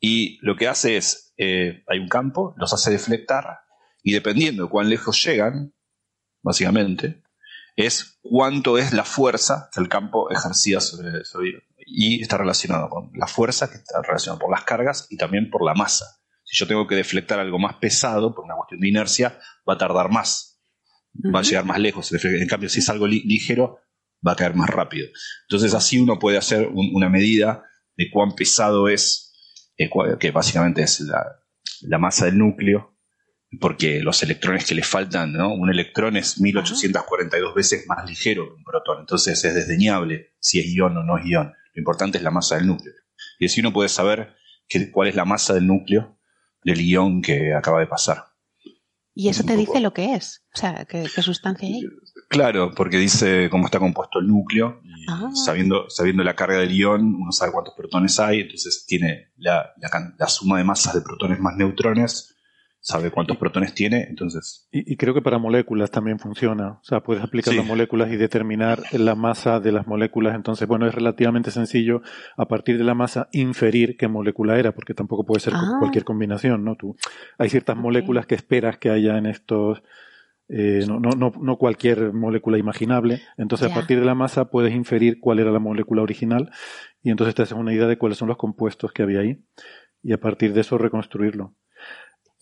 y 0.00 0.38
lo 0.40 0.56
que 0.56 0.68
hace 0.68 0.96
es, 0.96 1.34
eh, 1.36 1.82
hay 1.86 1.98
un 1.98 2.08
campo, 2.08 2.54
los 2.56 2.72
hace 2.72 2.90
deflectar, 2.90 3.58
y 4.02 4.12
dependiendo 4.12 4.62
de 4.62 4.70
cuán 4.70 4.88
lejos 4.88 5.22
llegan, 5.22 5.74
básicamente, 6.42 7.22
es 7.86 8.18
cuánto 8.22 8.76
es 8.76 8.92
la 8.92 9.04
fuerza 9.04 9.70
que 9.72 9.80
el 9.80 9.88
campo 9.88 10.30
ejercía 10.30 10.80
sobre, 10.80 11.24
sobre 11.24 11.62
y 11.86 12.20
está 12.20 12.36
relacionado 12.36 12.88
con 12.88 13.10
la 13.14 13.28
fuerza, 13.28 13.70
que 13.70 13.76
está 13.76 14.02
relacionado 14.02 14.40
por 14.40 14.50
las 14.50 14.64
cargas 14.64 15.06
y 15.10 15.16
también 15.16 15.48
por 15.48 15.64
la 15.64 15.74
masa. 15.74 16.20
Si 16.42 16.56
yo 16.56 16.66
tengo 16.66 16.86
que 16.88 16.96
deflectar 16.96 17.38
algo 17.38 17.58
más 17.58 17.76
pesado 17.76 18.34
por 18.34 18.44
una 18.44 18.56
cuestión 18.56 18.80
de 18.80 18.88
inercia, 18.88 19.38
va 19.68 19.74
a 19.74 19.78
tardar 19.78 20.10
más, 20.10 20.60
va 21.34 21.38
a 21.38 21.42
llegar 21.42 21.64
más 21.64 21.78
lejos. 21.78 22.12
En 22.12 22.48
cambio, 22.48 22.68
si 22.68 22.80
es 22.80 22.88
algo 22.88 23.06
ligero, 23.06 23.78
va 24.26 24.32
a 24.32 24.36
caer 24.36 24.54
más 24.54 24.68
rápido. 24.68 25.06
Entonces, 25.42 25.72
así 25.74 26.00
uno 26.00 26.18
puede 26.18 26.36
hacer 26.36 26.68
una 26.72 27.08
medida 27.08 27.62
de 27.96 28.10
cuán 28.10 28.34
pesado 28.34 28.88
es, 28.88 29.32
eh, 29.76 29.88
que 30.18 30.30
básicamente 30.32 30.82
es 30.82 31.00
la, 31.00 31.98
masa 31.98 32.24
del 32.24 32.38
núcleo, 32.38 32.97
porque 33.60 34.00
los 34.00 34.22
electrones 34.22 34.64
que 34.66 34.74
le 34.74 34.82
faltan, 34.82 35.32
¿no? 35.32 35.54
Un 35.54 35.70
electrón 35.70 36.16
es 36.16 36.40
1842 36.40 37.54
veces 37.54 37.86
más 37.86 38.08
ligero 38.08 38.46
que 38.46 38.54
un 38.54 38.64
protón, 38.64 39.00
entonces 39.00 39.42
es 39.42 39.54
desdeñable 39.54 40.34
si 40.38 40.60
es 40.60 40.66
ion 40.66 40.96
o 40.98 41.02
no 41.02 41.18
es 41.18 41.24
ion. 41.24 41.54
Lo 41.74 41.80
importante 41.80 42.18
es 42.18 42.24
la 42.24 42.30
masa 42.30 42.56
del 42.56 42.66
núcleo. 42.66 42.92
Y 43.38 43.46
así 43.46 43.60
uno 43.60 43.72
puede 43.72 43.88
saber 43.88 44.34
cuál 44.92 45.08
es 45.08 45.14
la 45.14 45.24
masa 45.24 45.54
del 45.54 45.66
núcleo 45.66 46.18
del 46.62 46.80
ion 46.82 47.22
que 47.22 47.54
acaba 47.54 47.80
de 47.80 47.86
pasar. 47.86 48.24
Y 49.14 49.28
eso 49.28 49.42
te 49.42 49.56
dice 49.56 49.80
lo 49.80 49.92
que 49.92 50.14
es, 50.14 50.44
o 50.54 50.58
sea, 50.58 50.84
qué, 50.84 51.08
sustancia 51.08 51.66
hay. 51.66 51.82
Claro, 52.28 52.70
porque 52.76 52.98
dice 52.98 53.48
cómo 53.50 53.64
está 53.64 53.80
compuesto 53.80 54.20
el 54.20 54.28
núcleo. 54.28 54.80
Ah. 55.10 55.30
sabiendo, 55.32 55.88
sabiendo 55.88 56.22
la 56.22 56.36
carga 56.36 56.58
del 56.58 56.70
ion, 56.70 57.14
uno 57.14 57.32
sabe 57.32 57.50
cuántos 57.50 57.74
protones 57.74 58.20
hay, 58.20 58.40
entonces 58.40 58.84
tiene 58.86 59.32
la, 59.36 59.72
la 60.18 60.28
suma 60.28 60.58
de 60.58 60.64
masas 60.64 60.94
de 60.94 61.00
protones 61.00 61.40
más 61.40 61.56
neutrones 61.56 62.37
sabe 62.80 63.10
cuántos 63.10 63.36
protones 63.36 63.74
tiene, 63.74 64.06
entonces... 64.08 64.68
Y, 64.70 64.96
creo 64.96 65.12
que 65.12 65.20
para 65.20 65.38
moléculas 65.38 65.90
también 65.90 66.18
funciona. 66.18 66.78
O 66.80 66.84
sea, 66.84 67.00
puedes 67.00 67.22
aplicar 67.22 67.54
las 67.54 67.66
moléculas 67.66 68.10
y 68.12 68.16
determinar 68.16 68.82
la 68.92 69.14
masa 69.14 69.60
de 69.60 69.72
las 69.72 69.86
moléculas. 69.86 70.34
Entonces, 70.34 70.66
bueno, 70.68 70.86
es 70.86 70.94
relativamente 70.94 71.50
sencillo 71.50 72.02
a 72.36 72.46
partir 72.46 72.78
de 72.78 72.84
la 72.84 72.94
masa 72.94 73.28
inferir 73.32 73.96
qué 73.96 74.08
molécula 74.08 74.58
era, 74.58 74.72
porque 74.72 74.94
tampoco 74.94 75.26
puede 75.26 75.40
ser 75.40 75.54
ah. 75.56 75.76
cualquier 75.80 76.04
combinación, 76.04 76.64
¿no? 76.64 76.76
Tú, 76.76 76.96
hay 77.36 77.50
ciertas 77.50 77.76
moléculas 77.76 78.26
que 78.26 78.34
esperas 78.34 78.78
que 78.78 78.90
haya 78.90 79.18
en 79.18 79.26
estos... 79.26 79.82
Eh, 80.50 80.84
no, 80.88 80.98
no, 80.98 81.10
no, 81.10 81.30
no, 81.38 81.56
cualquier 81.58 82.14
molécula 82.14 82.56
imaginable. 82.56 83.20
Entonces, 83.36 83.70
a 83.70 83.74
partir 83.74 84.00
de 84.00 84.06
la 84.06 84.14
masa 84.14 84.46
puedes 84.46 84.74
inferir 84.74 85.20
cuál 85.20 85.40
era 85.40 85.50
la 85.50 85.58
molécula 85.58 86.00
original 86.00 86.50
y 87.02 87.10
entonces 87.10 87.34
te 87.34 87.42
haces 87.42 87.58
una 87.58 87.74
idea 87.74 87.86
de 87.86 87.98
cuáles 87.98 88.16
son 88.16 88.28
los 88.28 88.38
compuestos 88.38 88.92
que 88.92 89.02
había 89.02 89.20
ahí. 89.20 89.44
y 90.02 90.12
a 90.12 90.20
partir 90.20 90.54
de 90.54 90.62
eso 90.62 90.78
reconstruirlo. 90.78 91.54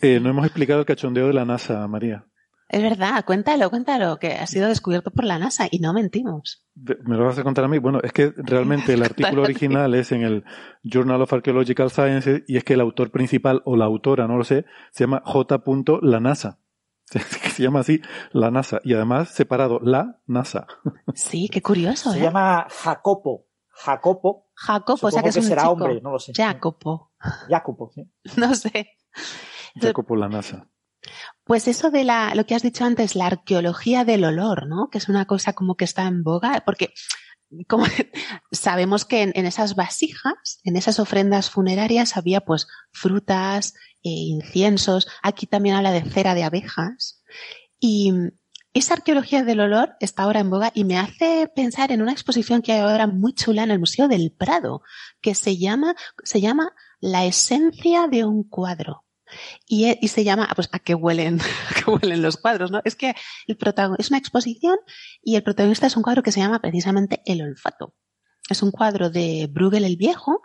Eh, 0.01 0.21
no 0.21 0.31
hemos 0.31 0.45
explicado 0.45 0.81
el 0.81 0.87
cachondeo 0.87 1.27
de 1.29 1.33
la 1.33 1.45
NASA, 1.45 1.87
María. 1.89 2.27
Es 2.69 2.83
verdad, 2.83 3.25
cuéntalo, 3.25 3.71
cuéntalo, 3.71 4.19
que 4.19 4.33
ha 4.33 4.47
sido 4.47 4.69
descubierto 4.69 5.13
por 5.13 5.25
la 5.25 5.39
NASA 5.39 5.69
y 5.71 5.79
no 5.79 5.93
mentimos. 5.93 6.67
¿Me 6.75 7.17
lo 7.17 7.25
vas 7.25 7.39
a 7.39 7.45
contar 7.45 7.65
a 7.65 7.69
mí? 7.69 7.79
Bueno, 7.79 8.01
es 8.03 8.13
que 8.13 8.33
realmente 8.37 8.93
el 8.95 9.03
artículo 9.05 9.43
original 9.43 9.95
es 9.95 10.11
en 10.11 10.23
el 10.23 10.45
Journal 10.83 11.23
of 11.23 11.33
Archaeological 11.33 11.91
Sciences 11.91 12.43
y 12.49 12.57
es 12.57 12.65
que 12.65 12.75
el 12.75 12.81
autor 12.81 13.13
principal 13.13 13.63
o 13.65 13.77
la 13.77 13.85
autora, 13.85 14.27
no 14.27 14.37
lo 14.37 14.43
sé, 14.43 14.65
se 14.91 15.05
llama 15.05 15.23
J. 15.25 15.63
La 16.03 16.21
NASA. 16.21 16.59
Se 17.07 17.63
llama 17.63 17.81
así 17.81 18.01
la 18.33 18.51
NASA 18.51 18.81
y 18.83 18.93
además 18.95 19.31
separado 19.31 19.79
la 19.81 20.21
NASA. 20.27 20.67
Sí, 21.15 21.49
qué 21.49 21.63
curioso. 21.63 22.11
Se 22.11 22.19
¿eh? 22.19 22.23
llama 22.23 22.67
Jacopo. 22.69 23.47
Jacopo. 23.69 24.49
Jacopo, 24.55 25.07
o 25.07 25.11
sea 25.13 25.23
que, 25.23 25.29
es 25.29 25.37
un 25.37 25.43
será 25.45 25.63
chico. 25.63 25.73
hombre, 25.73 26.01
no 26.03 26.11
lo 26.11 26.19
sé. 26.19 26.33
Jacopo. 26.35 27.13
Jacopo, 27.49 27.91
sí. 27.95 28.11
No 28.37 28.55
sé. 28.57 28.97
Jacopo 29.81 30.17
la 30.17 30.29
NASA. 30.29 30.69
Pues 31.45 31.69
eso 31.69 31.91
de 31.91 32.05
la, 32.05 32.35
lo 32.35 32.47
que 32.47 32.55
has 32.55 32.63
dicho 32.63 32.85
antes, 32.85 33.15
la 33.15 33.27
arqueología 33.27 34.05
del 34.05 34.25
olor, 34.25 34.67
¿no? 34.67 34.89
Que 34.91 34.99
es 34.99 35.09
una 35.09 35.27
cosa 35.27 35.53
como 35.53 35.77
que 35.77 35.85
está 35.85 36.07
en 36.07 36.25
boga, 36.25 36.63
porque 36.65 36.93
como 37.69 37.85
sabemos 38.51 39.05
que 39.05 39.23
en, 39.23 39.33
en 39.35 39.47
esas 39.47 39.77
vasijas, 39.77 40.61
en 40.65 40.77
esas 40.77 40.99
ofrendas 40.99 41.51
funerarias 41.51 42.17
había 42.17 42.41
pues 42.41 42.67
frutas, 42.93 43.75
eh, 44.03 44.11
inciensos, 44.11 45.09
aquí 45.23 45.47
también 45.47 45.77
habla 45.77 45.93
de 45.93 46.03
cera 46.03 46.35
de 46.35 46.45
abejas 46.45 47.23
y 47.79 48.13
esa 48.77 48.93
arqueología 48.93 49.43
del 49.43 49.61
olor 49.61 49.97
está 50.01 50.25
ahora 50.25 50.41
en 50.41 50.51
boga 50.51 50.71
y 50.75 50.85
me 50.85 50.99
hace 50.99 51.51
pensar 51.55 51.93
en 51.93 52.03
una 52.03 52.13
exposición 52.13 52.61
que 52.61 52.73
hay 52.73 52.81
ahora 52.81 53.07
muy 53.07 53.33
chula 53.33 53.63
en 53.63 53.71
el 53.71 53.79
Museo 53.79 54.07
del 54.07 54.33
Prado, 54.37 54.83
que 55.23 55.35
se 55.35 55.57
llama, 55.57 55.97
se 56.23 56.43
llama 56.43 56.75
La 57.01 57.25
esencia 57.25 58.07
de 58.07 58.25
un 58.25 58.45
cuadro. 58.45 59.06
Y, 59.67 59.97
y, 60.01 60.09
se 60.09 60.25
llama, 60.25 60.49
pues, 60.55 60.69
a 60.73 60.79
qué 60.79 60.95
huelen, 60.95 61.41
los 62.23 62.37
cuadros, 62.37 62.71
¿no? 62.71 62.81
Es 62.85 62.97
que 62.97 63.15
el 63.47 63.59
es 63.99 64.11
una 64.11 64.19
exposición 64.19 64.77
y 65.23 65.37
el 65.37 65.43
protagonista 65.43 65.87
es 65.87 65.97
un 65.97 66.03
cuadro 66.03 66.23
que 66.23 66.33
se 66.33 66.41
llama 66.41 66.61
precisamente 66.61 67.23
El 67.27 67.43
olfato. 67.43 67.95
Es 68.49 68.63
un 68.63 68.71
cuadro 68.71 69.11
de 69.11 69.49
Bruegel 69.51 69.85
el 69.85 69.97
Viejo 69.97 70.43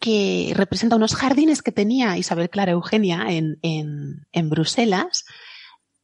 que 0.00 0.52
representa 0.56 0.96
unos 0.96 1.14
jardines 1.14 1.62
que 1.62 1.72
tenía 1.72 2.16
Isabel 2.16 2.50
Clara 2.50 2.72
Eugenia 2.72 3.26
en, 3.28 3.58
en, 3.62 4.26
en 4.32 4.50
Bruselas 4.50 5.24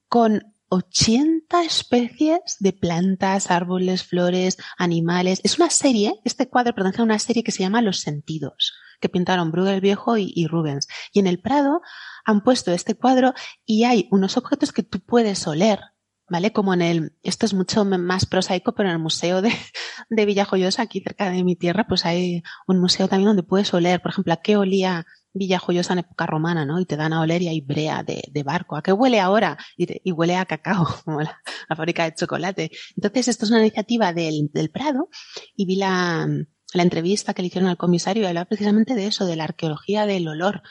con 0.09 0.54
80 0.68 1.64
especies 1.64 2.57
de 2.59 2.72
plantas, 2.72 3.50
árboles, 3.50 4.04
flores, 4.04 4.59
animales. 4.78 5.40
Es 5.44 5.59
una 5.59 5.70
serie, 5.70 6.14
este 6.24 6.48
cuadro 6.48 6.74
pertenece 6.74 7.00
a 7.00 7.04
una 7.04 7.18
serie 7.18 7.42
que 7.42 7.52
se 7.52 7.62
llama 7.62 7.82
Los 7.82 8.00
Sentidos 8.00 8.74
que 9.01 9.09
pintaron 9.09 9.51
Bruegel 9.51 9.74
el 9.74 9.80
Viejo 9.80 10.16
y, 10.16 10.47
Rubens. 10.47 10.88
Y 11.12 11.20
en 11.20 11.26
el 11.26 11.40
Prado 11.40 11.80
han 12.24 12.42
puesto 12.42 12.72
este 12.72 12.94
cuadro 12.94 13.34
y 13.64 13.84
hay 13.84 14.09
unos 14.11 14.36
objetos 14.36 14.72
que 14.72 14.82
tú 14.82 15.01
puedes 15.01 15.47
oler, 15.47 15.80
¿vale? 16.28 16.53
Como 16.53 16.74
en 16.74 16.82
el, 16.82 17.12
esto 17.22 17.47
es 17.47 17.55
mucho 17.55 17.84
más 17.84 18.26
prosaico, 18.26 18.74
pero 18.74 18.88
en 18.88 18.94
el 18.94 19.01
Museo 19.01 19.42
de, 19.42 19.53
de 20.11 20.26
Villajoyosa, 20.26 20.82
aquí 20.82 21.01
cerca 21.01 21.30
de 21.30 21.44
mi 21.44 21.57
tierra, 21.57 21.86
pues 21.86 22.05
hay 22.05 22.42
un 22.66 22.80
museo 22.80 23.09
también 23.09 23.28
donde 23.28 23.42
puedes 23.42 23.72
oler, 23.74 24.01
por 24.01 24.12
ejemplo, 24.12 24.32
a 24.32 24.38
qué 24.38 24.57
olía 24.57 25.07
Villajoyosa 25.36 25.92
en 25.92 26.01
época 26.01 26.26
romana, 26.26 26.64
¿no? 26.64 26.80
Y 26.80 26.86
te 26.86 26.97
dan 26.97 27.12
a 27.12 27.20
oler 27.20 27.42
y 27.42 27.49
hay 27.49 27.61
brea 27.61 28.03
de, 28.03 28.42
barco. 28.42 28.76
¿A 28.76 28.82
qué 28.82 28.92
huele 28.92 29.20
ahora? 29.20 29.59
Y, 29.76 29.86
y 30.09 30.12
huele 30.12 30.36
a 30.36 30.47
cacao, 30.47 30.86
como 31.05 31.20
la, 31.20 31.40
la, 31.68 31.76
fábrica 31.76 32.05
de 32.05 32.14
chocolate. 32.14 32.70
Entonces, 32.97 33.28
esto 33.28 33.44
es 33.44 33.51
una 33.51 33.61
iniciativa 33.61 34.12
del, 34.12 34.51
del 34.53 34.70
Prado 34.70 35.11
y 35.55 35.66
vi 35.66 35.76
la, 35.76 36.26
la 36.72 36.82
entrevista 36.82 37.34
que 37.34 37.42
le 37.42 37.48
hicieron 37.48 37.70
al 37.70 37.76
comisario 37.76 38.26
hablaba 38.26 38.46
precisamente 38.46 38.94
de 38.94 39.06
eso, 39.06 39.26
de 39.26 39.36
la 39.36 39.44
arqueología 39.44 40.06
del 40.06 40.28
olor, 40.28 40.62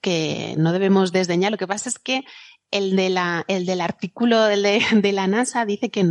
que 0.00 0.54
no 0.58 0.72
debemos 0.72 1.12
desdeñar. 1.12 1.50
Lo 1.50 1.58
que 1.58 1.66
pasa 1.66 1.88
es 1.88 1.98
que 1.98 2.24
el, 2.70 2.96
de 2.96 3.10
la, 3.10 3.44
el 3.48 3.66
del 3.66 3.80
artículo 3.80 4.42
de, 4.44 4.80
de 4.92 5.12
la 5.12 5.26
NASA 5.26 5.64
dice 5.64 5.90
que 5.90 6.04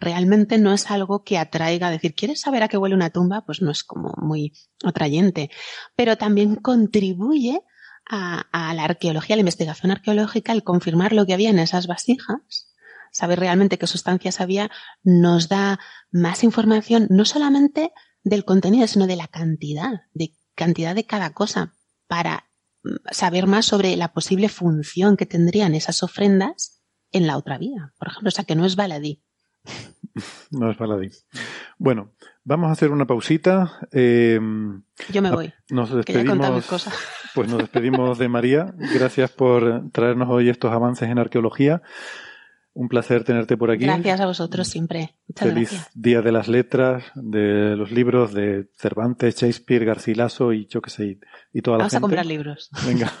realmente 0.00 0.58
no 0.58 0.72
es 0.72 0.90
algo 0.90 1.24
que 1.24 1.38
atraiga. 1.38 1.90
Decir, 1.90 2.14
¿quieres 2.14 2.40
saber 2.40 2.62
a 2.62 2.68
qué 2.68 2.76
huele 2.76 2.94
una 2.94 3.10
tumba? 3.10 3.44
Pues 3.44 3.62
no 3.62 3.70
es 3.70 3.84
como 3.84 4.12
muy 4.18 4.52
atrayente. 4.84 5.50
Pero 5.96 6.16
también 6.16 6.56
contribuye 6.56 7.60
a, 8.08 8.44
a 8.52 8.74
la 8.74 8.84
arqueología, 8.84 9.34
a 9.34 9.38
la 9.38 9.42
investigación 9.42 9.90
arqueológica, 9.90 10.52
el 10.52 10.62
confirmar 10.62 11.12
lo 11.12 11.26
que 11.26 11.34
había 11.34 11.50
en 11.50 11.58
esas 11.58 11.86
vasijas 11.86 12.70
saber 13.14 13.38
realmente 13.38 13.78
qué 13.78 13.86
sustancias 13.86 14.40
había, 14.40 14.70
nos 15.04 15.48
da 15.48 15.78
más 16.10 16.42
información, 16.42 17.06
no 17.10 17.24
solamente 17.24 17.92
del 18.24 18.44
contenido, 18.44 18.86
sino 18.86 19.06
de 19.06 19.16
la 19.16 19.28
cantidad, 19.28 20.02
de 20.12 20.34
cantidad 20.54 20.94
de 20.94 21.04
cada 21.04 21.32
cosa, 21.32 21.74
para 22.08 22.46
saber 23.10 23.46
más 23.46 23.66
sobre 23.66 23.96
la 23.96 24.12
posible 24.12 24.48
función 24.48 25.16
que 25.16 25.26
tendrían 25.26 25.74
esas 25.74 26.02
ofrendas 26.02 26.82
en 27.12 27.26
la 27.26 27.36
otra 27.36 27.58
vida, 27.58 27.94
por 27.98 28.08
ejemplo, 28.08 28.28
o 28.28 28.32
sea 28.32 28.44
que 28.44 28.56
no 28.56 28.66
es 28.66 28.76
baladí. 28.76 29.22
No 30.52 30.70
es 30.70 30.78
baladí. 30.78 31.10
Bueno, 31.76 32.12
vamos 32.44 32.68
a 32.68 32.72
hacer 32.72 32.92
una 32.92 33.04
pausita. 33.04 33.80
Eh, 33.90 34.38
Yo 35.10 35.22
me 35.22 35.32
voy. 35.32 35.52
Nos 35.70 35.92
despedimos. 35.92 36.86
Pues 37.34 37.48
nos 37.48 37.58
despedimos 37.58 38.18
de 38.18 38.28
María. 38.28 38.72
Gracias 38.94 39.32
por 39.32 39.90
traernos 39.90 40.28
hoy 40.30 40.50
estos 40.50 40.70
avances 40.70 41.08
en 41.08 41.18
arqueología. 41.18 41.82
Un 42.74 42.88
placer 42.88 43.22
tenerte 43.22 43.56
por 43.56 43.70
aquí. 43.70 43.84
Gracias 43.84 44.20
a 44.20 44.26
vosotros 44.26 44.66
siempre. 44.66 45.14
Muchas 45.28 45.48
Feliz 45.48 45.70
gracias. 45.70 45.90
Día 45.94 46.22
de 46.22 46.32
las 46.32 46.48
Letras, 46.48 47.04
de 47.14 47.76
los 47.76 47.92
libros 47.92 48.34
de 48.34 48.68
Cervantes, 48.76 49.36
Shakespeare, 49.36 49.84
Garcilaso 49.84 50.52
y 50.52 50.66
yo 50.66 50.82
qué 50.82 50.90
sé, 50.90 51.18
y, 51.52 51.62
toda 51.62 51.78
la 51.78 51.82
Vamos 51.82 51.92
gente. 51.92 51.98
a 51.98 52.00
comprar 52.00 52.26
libros. 52.26 52.70
Venga. 52.84 53.12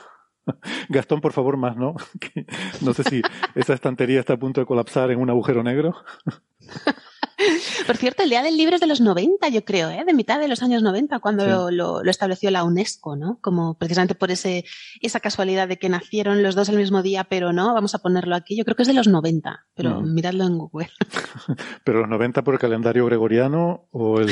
Gastón, 0.88 1.20
por 1.20 1.32
favor, 1.32 1.56
más, 1.56 1.76
¿no? 1.76 1.94
No 2.82 2.92
sé 2.94 3.04
si 3.04 3.22
esa 3.54 3.74
estantería 3.74 4.20
está 4.20 4.34
a 4.34 4.38
punto 4.38 4.60
de 4.60 4.66
colapsar 4.66 5.10
en 5.10 5.20
un 5.20 5.30
agujero 5.30 5.62
negro. 5.62 5.94
Por 7.86 7.96
cierto, 7.96 8.22
el 8.22 8.30
Día 8.30 8.42
del 8.42 8.56
Libro 8.56 8.74
es 8.74 8.80
de 8.80 8.86
los 8.86 9.00
90, 9.00 9.48
yo 9.48 9.64
creo, 9.64 9.90
¿eh? 9.90 10.04
de 10.06 10.14
mitad 10.14 10.38
de 10.38 10.48
los 10.48 10.62
años 10.62 10.82
90, 10.82 11.18
cuando 11.20 11.44
sí. 11.44 11.50
lo, 11.50 11.70
lo, 11.70 12.02
lo, 12.02 12.10
estableció 12.10 12.50
la 12.50 12.64
UNESCO, 12.64 13.16
¿no? 13.16 13.38
Como 13.40 13.74
precisamente 13.78 14.14
por 14.14 14.30
ese, 14.30 14.64
esa 15.00 15.20
casualidad 15.20 15.68
de 15.68 15.78
que 15.78 15.88
nacieron 15.88 16.42
los 16.42 16.54
dos 16.54 16.68
el 16.68 16.76
mismo 16.76 17.02
día, 17.02 17.24
pero 17.24 17.52
no, 17.52 17.74
vamos 17.74 17.94
a 17.94 17.98
ponerlo 17.98 18.36
aquí. 18.36 18.56
Yo 18.56 18.64
creo 18.64 18.76
que 18.76 18.82
es 18.82 18.88
de 18.88 18.94
los 18.94 19.08
90, 19.08 19.66
pero 19.74 19.94
Mm. 20.00 20.14
miradlo 20.14 20.44
en 20.44 20.58
Google. 20.58 20.90
Pero 21.84 22.00
los 22.00 22.08
90 22.08 22.42
por 22.42 22.54
el 22.54 22.60
calendario 22.60 23.06
gregoriano 23.06 23.88
o 23.90 24.20
el... 24.20 24.30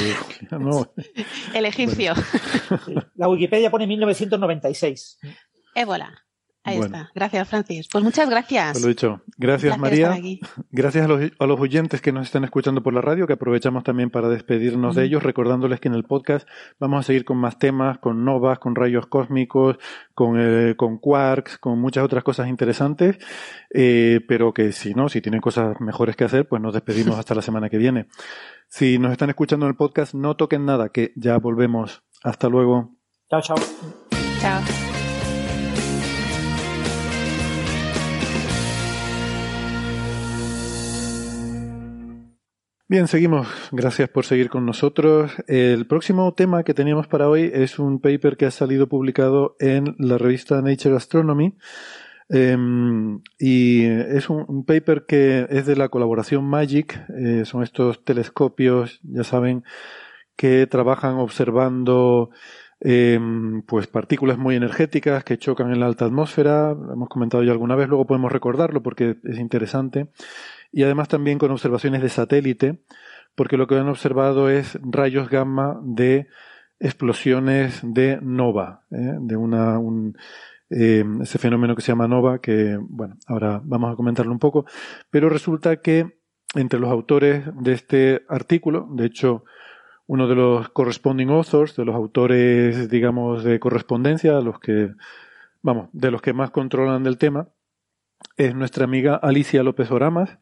no. 0.51 0.93
el 1.55 1.65
egipcio. 1.67 2.15
La 3.17 3.29
Wikipedia 3.29 3.71
pone 3.71 3.87
1996. 3.87 5.19
Ébola. 5.75 6.25
Ahí 6.65 6.79
Bueno. 6.79 6.97
está. 6.97 7.11
Gracias, 7.15 7.49
Francis. 7.49 7.89
Pues 7.91 8.05
muchas 8.05 8.31
gracias. 8.31 8.75
Te 8.75 8.81
lo 8.81 8.87
dicho. 8.89 9.21
Gracias, 9.37 9.77
María. 9.79 10.17
Gracias 10.71 11.05
a 11.05 11.09
los, 11.09 11.33
a 11.39 11.47
los 11.47 11.59
oyentes 11.61 12.01
que 12.01 12.13
nos 12.13 12.27
están 12.27 12.45
escuchando 12.45 12.83
por 12.85 12.95
la 12.95 13.01
radio, 13.01 13.27
que 13.27 13.33
aprovechamos 13.33 13.83
también 13.83 14.11
para 14.11 14.29
despedirnos 14.29 14.95
de 14.95 15.05
ellos, 15.05 15.25
recordándoles 15.25 15.81
que 15.81 15.89
en 15.89 15.95
el 15.95 16.05
podcast 16.05 16.49
vamos 16.79 17.01
a 17.01 17.03
seguir 17.03 17.25
con 17.25 17.39
más 17.39 17.59
temas, 17.59 17.99
con 17.99 18.25
novas, 18.25 18.61
con 18.61 18.77
rayos 18.77 19.07
cósmicos, 19.07 19.77
con, 20.15 20.37
eh, 20.39 20.77
con 20.77 20.99
quarks, 20.99 21.59
con 21.59 21.81
muchas 21.81 22.05
otras 22.05 22.23
cosas 22.23 22.47
interesantes, 22.49 23.19
eh, 23.75 24.21
pero 24.29 24.55
que 24.55 24.71
si 24.71 24.95
no, 24.95 25.09
si 25.09 25.21
tienen 25.21 25.41
cosas 25.41 25.81
mejores 25.81 26.15
que 26.15 26.25
hacer, 26.25 26.47
pues 26.47 26.63
nos 26.63 26.75
despedimos 26.75 27.17
hasta 27.19 27.35
la 27.35 27.43
semana 27.43 27.71
que 27.71 27.79
viene. 27.79 28.07
Si 28.69 28.99
nos 28.99 29.11
están 29.13 29.31
escuchando 29.31 29.67
en 29.67 29.71
el 29.71 29.77
podcast, 29.77 30.15
no 30.15 30.37
toquen 30.37 30.65
nada, 30.65 30.91
que 30.91 31.13
ya 31.17 31.37
volvemos. 31.39 32.03
Hasta 32.23 32.49
luego. 32.49 32.95
Chao, 33.29 33.41
chao. 33.43 33.57
Chao. 34.41 34.82
Bien, 42.93 43.09
seguimos. 43.09 43.49
Gracias 43.73 44.11
por 44.11 44.27
seguir 44.27 44.51
con 44.51 44.67
nosotros. 44.67 45.33
El 45.47 45.87
próximo 45.87 46.35
tema 46.35 46.63
que 46.63 46.75
teníamos 46.75 47.07
para 47.07 47.27
hoy 47.27 47.51
es 47.51 47.79
un 47.79 48.01
paper 48.01 48.37
que 48.37 48.45
ha 48.45 48.51
salido 48.51 48.87
publicado 48.87 49.57
en 49.61 49.97
la 49.99 50.19
revista 50.19 50.61
Nature 50.61 50.97
Astronomy. 50.97 51.57
Eh, 52.29 52.55
y 53.39 53.87
es 53.87 54.29
un, 54.29 54.67
paper 54.67 55.07
que 55.07 55.47
es 55.49 55.65
de 55.65 55.75
la 55.75 55.89
colaboración 55.89 56.45
MAGIC. 56.45 57.07
Eh, 57.17 57.45
son 57.47 57.63
estos 57.63 58.05
telescopios, 58.05 59.01
ya 59.05 59.25
saben, 59.25 59.65
que 60.37 60.67
trabajan 60.67 61.15
observando 61.15 62.29
eh, 62.81 63.19
pues 63.67 63.87
partículas 63.87 64.37
muy 64.37 64.55
energéticas 64.55 65.25
que 65.25 65.39
chocan 65.39 65.73
en 65.73 65.81
la 65.81 65.87
alta 65.87 66.05
atmósfera. 66.05 66.75
Lo 66.75 66.93
hemos 66.93 67.09
comentado 67.09 67.43
ya 67.43 67.53
alguna 67.53 67.75
vez, 67.75 67.89
luego 67.89 68.07
podemos 68.07 68.31
recordarlo 68.31 68.83
porque 68.83 69.17
es 69.25 69.39
interesante 69.39 70.09
y 70.73 70.83
además 70.83 71.09
también 71.09 71.39
con 71.39 71.51
observaciones 71.51 72.03
de 72.03 72.09
satélite, 72.09 72.83
porque 73.35 73.57
lo 73.57 73.67
que 73.67 73.77
han 73.77 73.89
observado 73.89 74.49
es 74.49 74.79
rayos 74.83 75.29
gamma 75.29 75.79
de 75.83 76.29
explosiones 76.81 77.81
de 77.83 78.19
nova, 78.21 78.85
¿eh? 78.91 79.17
de 79.21 79.37
una, 79.37 79.79
un, 79.79 80.17
eh, 80.71 81.05
ese 81.21 81.39
fenómeno 81.39 81.77
que 81.77 81.83
se 81.83 81.93
llama 81.93 82.09
nova, 82.09 82.41
que, 82.41 82.79
bueno, 82.81 83.17
ahora 83.27 83.61
vamos 83.63 83.93
a 83.93 83.97
comentarlo 83.97 84.33
un 84.33 84.39
poco, 84.39 84.65
pero 85.11 85.29
resulta 85.29 85.77
que 85.77 86.19
entre 86.55 86.81
los 86.81 86.91
autores 86.91 87.45
de 87.61 87.73
este 87.73 88.23
artículo, 88.29 88.89
de 88.91 89.07
hecho, 89.07 89.45
uno 90.07 90.29
de 90.29 90.35
los 90.35 90.69
corresponding 90.71 91.31
authors, 91.31 91.77
de 91.77 91.85
los 91.85 91.95
autores, 91.95 92.91
digamos, 92.91 93.45
de 93.45 93.61
correspondencia, 93.61 94.41
los 94.41 94.59
que, 94.59 94.93
vamos, 95.63 95.89
de 95.93 96.11
los 96.11 96.21
que 96.21 96.33
más 96.33 96.51
controlan 96.51 97.05
del 97.05 97.19
tema, 97.19 97.49
es 98.37 98.55
nuestra 98.55 98.85
amiga 98.85 99.17
Alicia 99.17 99.63
López 99.63 99.91
Oramas, 99.91 100.39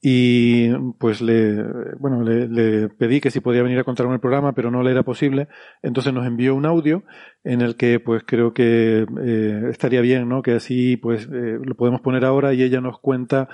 y 0.00 0.68
pues 0.98 1.20
le, 1.20 1.60
bueno, 1.98 2.22
le, 2.22 2.88
pedí 2.88 3.20
que 3.20 3.32
si 3.32 3.40
podía 3.40 3.64
venir 3.64 3.80
a 3.80 3.84
contarme 3.84 4.14
el 4.14 4.20
programa, 4.20 4.52
pero 4.52 4.70
no 4.70 4.82
le 4.82 4.92
era 4.92 5.02
posible. 5.02 5.48
Entonces 5.82 6.12
nos 6.12 6.26
envió 6.26 6.54
un 6.54 6.66
audio 6.66 7.02
en 7.42 7.62
el 7.62 7.76
que 7.76 7.98
pues 7.98 8.22
creo 8.24 8.54
que 8.54 9.06
eh, 9.20 9.62
estaría 9.70 10.00
bien, 10.00 10.28
¿no? 10.28 10.42
Que 10.42 10.52
así 10.52 10.96
pues 10.96 11.24
eh, 11.32 11.58
lo 11.62 11.74
podemos 11.74 12.00
poner 12.00 12.24
ahora 12.24 12.54
y 12.54 12.62
ella 12.62 12.80
nos 12.80 13.00
cuenta 13.00 13.48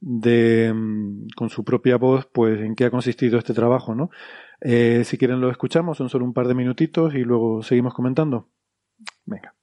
de, 0.00 0.72
mm, 0.74 1.28
con 1.34 1.48
su 1.48 1.64
propia 1.64 1.96
voz, 1.96 2.26
pues 2.32 2.60
en 2.60 2.74
qué 2.76 2.84
ha 2.84 2.90
consistido 2.90 3.38
este 3.38 3.54
trabajo, 3.54 3.94
¿no? 3.94 4.10
Eh, 4.60 5.02
si 5.04 5.16
quieren 5.18 5.40
lo 5.40 5.50
escuchamos, 5.50 5.98
son 5.98 6.10
solo 6.10 6.24
un 6.26 6.34
par 6.34 6.48
de 6.48 6.54
minutitos 6.54 7.14
y 7.14 7.24
luego 7.24 7.62
seguimos 7.62 7.94
comentando. 7.94 8.50
Venga. 9.24 9.55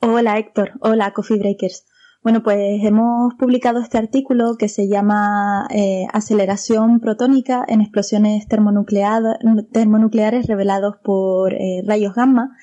Hola 0.00 0.38
Héctor, 0.38 0.74
hola 0.80 1.12
Coffee 1.12 1.40
Breakers. 1.40 1.84
Bueno, 2.22 2.44
pues 2.44 2.84
hemos 2.84 3.34
publicado 3.34 3.80
este 3.80 3.98
artículo 3.98 4.54
que 4.56 4.68
se 4.68 4.88
llama 4.88 5.66
eh, 5.74 6.04
Aceleración 6.12 7.00
protónica 7.00 7.64
en 7.66 7.80
explosiones 7.80 8.46
termonucleares 8.46 10.46
revelados 10.46 10.98
por 11.02 11.52
eh, 11.52 11.82
rayos 11.84 12.14
gamma. 12.14 12.56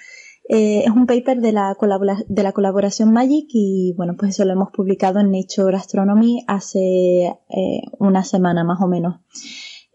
Eh, 0.48 0.84
es 0.86 0.92
un 0.92 1.08
paper 1.08 1.42
de 1.42 1.52
la, 1.52 1.76
de 2.30 2.44
la 2.44 2.54
colaboración 2.54 3.12
MAGIC 3.12 3.50
y 3.50 3.94
bueno, 3.98 4.14
pues 4.18 4.32
eso 4.32 4.46
lo 4.46 4.54
hemos 4.54 4.72
publicado 4.72 5.20
en 5.20 5.32
Nature 5.32 5.76
Astronomy 5.76 6.46
hace 6.48 7.34
una 8.00 8.24
semana 8.24 8.64
más 8.64 8.82
o 8.82 8.88
menos. 8.88 9.20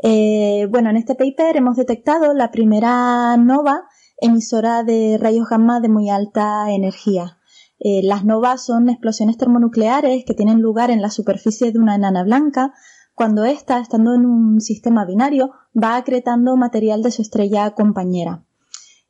bueno, 0.02 0.90
en 0.90 0.96
este 0.98 1.14
paper 1.14 1.56
hemos 1.56 1.76
detectado 1.76 2.34
la 2.34 2.50
primera 2.50 3.34
nova 3.38 3.84
emisora 4.20 4.84
de 4.84 5.18
rayos 5.18 5.48
gamma 5.48 5.80
de 5.80 5.88
muy 5.88 6.10
alta 6.10 6.70
energía. 6.70 7.38
Eh, 7.78 8.02
las 8.02 8.24
novas 8.24 8.64
son 8.64 8.90
explosiones 8.90 9.38
termonucleares 9.38 10.24
que 10.26 10.34
tienen 10.34 10.60
lugar 10.60 10.90
en 10.90 11.00
la 11.00 11.10
superficie 11.10 11.72
de 11.72 11.78
una 11.78 11.94
enana 11.94 12.22
blanca 12.24 12.74
cuando 13.14 13.44
ésta, 13.44 13.80
estando 13.80 14.14
en 14.14 14.24
un 14.24 14.60
sistema 14.60 15.04
binario, 15.04 15.50
va 15.76 15.96
acretando 15.96 16.56
material 16.56 17.02
de 17.02 17.10
su 17.10 17.20
estrella 17.22 17.70
compañera. 17.72 18.44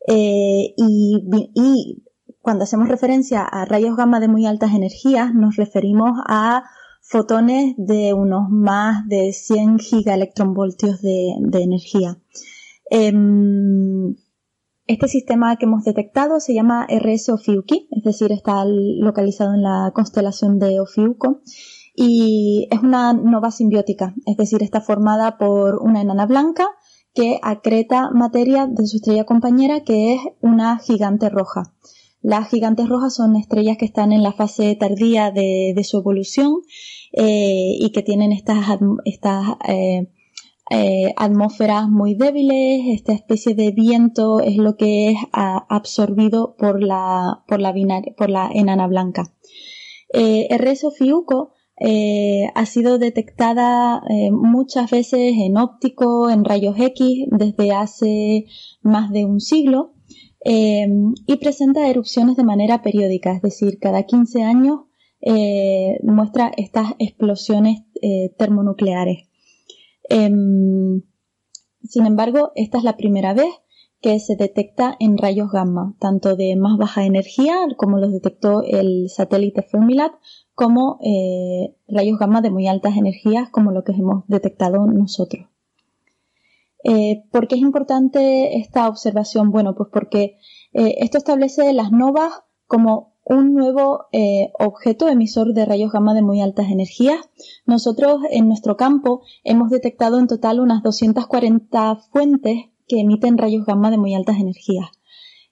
Eh, 0.09 0.75
y, 0.77 2.03
cuando 2.43 2.65
hacemos 2.65 2.89
referencia 2.89 3.43
a 3.45 3.65
rayos 3.67 3.97
gamma 3.97 4.19
de 4.19 4.27
muy 4.27 4.47
altas 4.47 4.73
energías, 4.73 5.35
nos 5.35 5.57
referimos 5.57 6.11
a 6.27 6.65
fotones 7.03 7.75
de 7.77 8.15
unos 8.15 8.49
más 8.51 9.07
de 9.07 9.33
100 9.33 9.79
gigaelectronvoltios 9.79 11.03
de, 11.03 11.35
de 11.39 11.63
energía. 11.63 12.19
Em, 12.91 14.17
este 14.87 15.09
sistema 15.09 15.57
que 15.57 15.67
hemos 15.67 15.85
detectado 15.85 16.41
se 16.41 16.55
llama 16.55 16.87
RS 16.89 17.31
Ophiuchi, 17.31 17.89
es 17.91 18.03
decir, 18.03 18.33
está 18.33 18.65
localizado 18.65 19.55
en 19.55 19.63
la 19.63 19.93
constelación 19.95 20.59
de 20.59 20.81
Ophiuco 20.81 21.43
y 21.95 22.67
es 22.71 22.81
una 22.81 23.13
nova 23.13 23.51
simbiótica, 23.51 24.15
es 24.27 24.37
decir, 24.37 24.63
está 24.63 24.81
formada 24.81 25.39
por 25.39 25.77
una 25.77 26.01
enana 26.01 26.27
blanca 26.27 26.67
que 27.15 27.39
acreta 27.43 28.11
materia 28.11 28.67
de 28.67 28.87
su 28.87 28.97
estrella 28.97 29.25
compañera 29.25 29.81
que 29.81 30.15
es 30.15 30.21
una 30.41 30.79
gigante 30.79 31.29
roja. 31.29 31.75
Las 32.23 32.49
gigantes 32.49 32.89
rojas 32.89 33.15
son 33.15 33.37
estrellas 33.37 33.79
que 33.79 33.87
están 33.87 34.13
en 34.13 34.23
la 34.23 34.33
fase 34.33 34.77
tardía 34.77 35.31
de, 35.31 35.81
su 35.85 35.99
evolución 35.99 36.61
eh, 37.13 37.77
y 37.79 37.91
que 37.93 38.03
tienen 38.03 38.33
estas, 38.33 38.79
estas 39.05 39.57
eh, 39.67 40.09
eh, 40.71 41.13
atmósferas 41.17 41.89
muy 41.89 42.15
débiles, 42.15 42.83
esta 42.95 43.13
especie 43.13 43.55
de 43.57 43.73
viento 43.73 44.41
es 44.41 44.57
lo 44.57 44.77
que 44.77 45.11
es 45.11 45.19
absorbido 45.33 46.55
por 46.57 46.81
la, 46.81 47.43
por 47.49 47.59
la, 47.59 47.75
por 48.17 48.31
la 48.31 48.49
enana 48.55 48.87
blanca. 48.87 49.35
Eh, 50.13 50.49
RS 50.57 50.87
Fiuco 50.97 51.53
eh, 51.81 52.49
ha 52.55 52.67
sido 52.67 52.99
detectada 52.99 54.03
eh, 54.11 54.31
muchas 54.31 54.91
veces 54.91 55.35
en 55.39 55.57
óptico, 55.57 56.31
en 56.31 56.45
rayos 56.45 56.77
X, 56.79 57.27
desde 57.31 57.73
hace 57.73 58.47
más 58.83 59.11
de 59.11 59.25
un 59.25 59.41
siglo 59.41 59.95
y 60.43 61.37
presenta 61.37 61.91
erupciones 61.91 62.35
de 62.35 62.45
manera 62.45 62.81
periódica, 62.81 63.33
es 63.35 63.43
decir, 63.43 63.79
cada 63.79 64.05
15 64.05 64.43
años 64.43 64.81
muestra 66.03 66.51
estas 66.57 66.95
explosiones 66.99 67.83
termonucleares. 68.39 69.30
Em, 70.11 71.03
sin 71.85 72.05
embargo, 72.05 72.51
esta 72.57 72.79
es 72.79 72.85
la 72.85 72.97
primera 72.97 73.33
vez 73.33 73.49
que 74.01 74.19
se 74.19 74.35
detecta 74.35 74.97
en 74.99 75.17
rayos 75.17 75.53
gamma, 75.53 75.95
tanto 76.01 76.35
de 76.35 76.57
más 76.57 76.77
baja 76.79 77.05
energía, 77.05 77.55
como 77.77 77.99
los 77.99 78.13
detectó 78.13 78.63
el 78.63 79.09
satélite 79.09 79.63
Fermilab, 79.63 80.13
como 80.55 80.99
eh, 81.05 81.77
rayos 81.87 82.19
gamma 82.19 82.41
de 82.41 82.51
muy 82.51 82.67
altas 82.67 82.97
energías, 82.97 83.51
como 83.51 83.71
lo 83.71 83.85
que 83.85 83.93
hemos 83.93 84.25
detectado 84.27 84.85
nosotros. 84.87 85.47
Eh, 86.83 87.23
¿Por 87.31 87.47
qué 87.47 87.55
es 87.55 87.61
importante 87.61 88.57
esta 88.59 88.89
observación? 88.89 89.51
Bueno, 89.51 89.77
pues 89.77 89.91
porque 89.93 90.39
eh, 90.73 90.97
esto 90.99 91.19
establece 91.19 91.73
las 91.73 91.93
novas 91.93 92.33
como 92.67 93.15
un 93.25 93.55
nuevo 93.55 94.07
eh, 94.13 94.53
objeto 94.59 95.09
emisor 95.09 95.55
de 95.55 95.65
rayos 95.65 95.93
gamma 95.93 96.15
de 96.15 96.23
muy 96.23 96.41
altas 96.41 96.71
energías. 96.71 97.19
Nosotros 97.67 98.21
en 98.31 98.49
nuestro 98.49 98.77
campo 98.77 99.23
hemos 99.45 99.71
detectado 99.71 100.19
en 100.19 100.27
total 100.27 100.61
unas 100.61 100.83
240 100.83 101.97
fuentes 102.13 102.71
que 102.89 103.01
emiten 103.01 103.39
rayos 103.39 103.67
gamma 103.67 103.91
de 103.91 103.99
muy 103.99 104.15
altas 104.15 104.39
energías. 104.39 104.89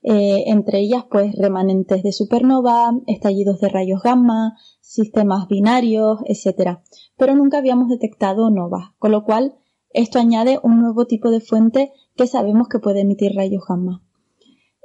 Eh, 0.03 0.45
entre 0.47 0.81
ellas, 0.81 1.05
pues, 1.11 1.35
remanentes 1.37 2.03
de 2.03 2.13
supernova, 2.13 2.93
estallidos 3.07 3.61
de 3.61 3.69
rayos 3.69 4.03
gamma, 4.03 4.57
sistemas 4.81 5.49
binarios, 5.49 6.21
etc. 6.27 6.79
Pero 7.17 7.35
nunca 7.35 7.59
habíamos 7.59 7.89
detectado 7.89 8.51
novas, 8.51 8.91
con 8.99 9.13
lo 9.13 9.25
cual 9.25 9.57
esto 9.91 10.19
añade 10.19 10.59
un 10.63 10.81
nuevo 10.81 11.07
tipo 11.07 11.31
de 11.31 11.41
fuente 11.41 11.93
que 12.17 12.27
sabemos 12.27 12.69
que 12.69 12.79
puede 12.79 13.01
emitir 13.01 13.35
rayos 13.35 13.65
gamma. 13.69 14.03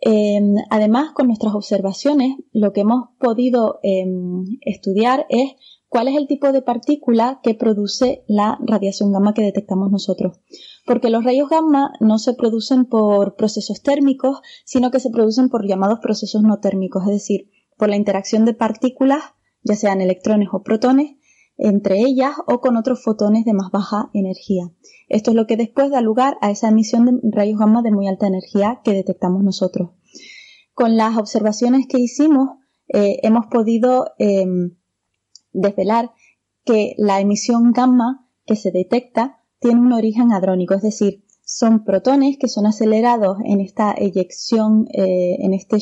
Em, 0.06 0.56
además, 0.70 1.12
con 1.14 1.28
nuestras 1.28 1.56
observaciones, 1.56 2.36
lo 2.52 2.74
que 2.74 2.82
hemos 2.82 3.12
podido 3.20 3.80
em, 3.84 4.44
estudiar 4.60 5.26
es 5.30 5.52
cuál 5.88 6.10
es 6.10 6.18
el 6.18 6.28
tipo 6.28 6.52
de 6.52 6.62
partícula 6.62 7.40
que 7.42 7.54
produce 7.54 8.26
la 8.28 8.60
radiación 8.66 9.14
gamma 9.14 9.34
que 9.34 9.44
detectamos 9.44 9.92
nosotros. 9.92 10.42
Porque 10.86 11.10
los 11.10 11.24
rayos 11.24 11.48
gamma 11.48 11.94
no 12.02 12.18
se 12.18 12.34
producen 12.34 12.84
por 12.84 13.38
procesos 13.38 13.82
térmicos, 13.82 14.42
sino 14.66 14.92
que 14.92 15.00
se 15.00 15.10
producen 15.10 15.48
por 15.48 15.66
llamados 15.66 16.00
procesos 16.02 16.44
no 16.44 16.60
térmicos, 16.60 17.04
es 17.04 17.14
decir, 17.14 17.50
por 17.78 17.88
la 17.88 17.96
interacción 17.96 18.44
de 18.44 18.54
partículas, 18.54 19.24
ya 19.64 19.76
sean 19.76 20.02
electrones 20.02 20.50
o 20.52 20.64
protones, 20.64 21.16
entre 21.64 22.02
ellas 22.02 22.36
o 22.46 22.60
con 22.60 22.76
otros 22.76 23.02
fotones 23.02 23.46
de 23.46 23.54
más 23.54 23.72
baja 23.72 24.10
energía. 24.14 24.70
Esto 25.08 25.32
es 25.32 25.36
lo 25.38 25.48
que 25.48 25.56
después 25.56 25.90
da 25.90 26.02
lugar 26.02 26.38
a 26.42 26.52
esa 26.52 26.68
emisión 26.68 27.06
de 27.06 27.14
rayos 27.32 27.58
gamma 27.58 27.82
de 27.82 27.92
muy 27.92 28.08
alta 28.10 28.28
energía 28.28 28.82
que 28.84 28.92
detectamos 28.92 29.44
nosotros. 29.44 29.92
Con 30.74 30.98
las 30.98 31.18
observaciones 31.18 31.88
que 31.88 32.00
hicimos, 32.00 32.50
eh, 32.90 33.20
hemos 33.24 33.46
podido 33.46 34.12
em, 34.20 34.76
desvelar 35.54 36.12
que 36.66 36.96
la 36.98 37.22
emisión 37.22 37.72
gamma 37.72 38.28
que 38.46 38.58
se 38.58 38.72
detecta 38.72 39.40
tiene 39.60 39.80
un 39.80 39.94
origen 39.94 40.34
hadrónico, 40.34 40.74
es 40.74 40.82
decir, 40.82 41.24
son 41.46 41.86
protones 41.86 42.38
que 42.38 42.50
son 42.50 42.66
acelerados 42.66 43.38
en 43.46 43.62
esta 43.62 43.94
eyección, 43.94 44.88
eh, 44.92 45.38
en 45.40 45.54
este 45.54 45.78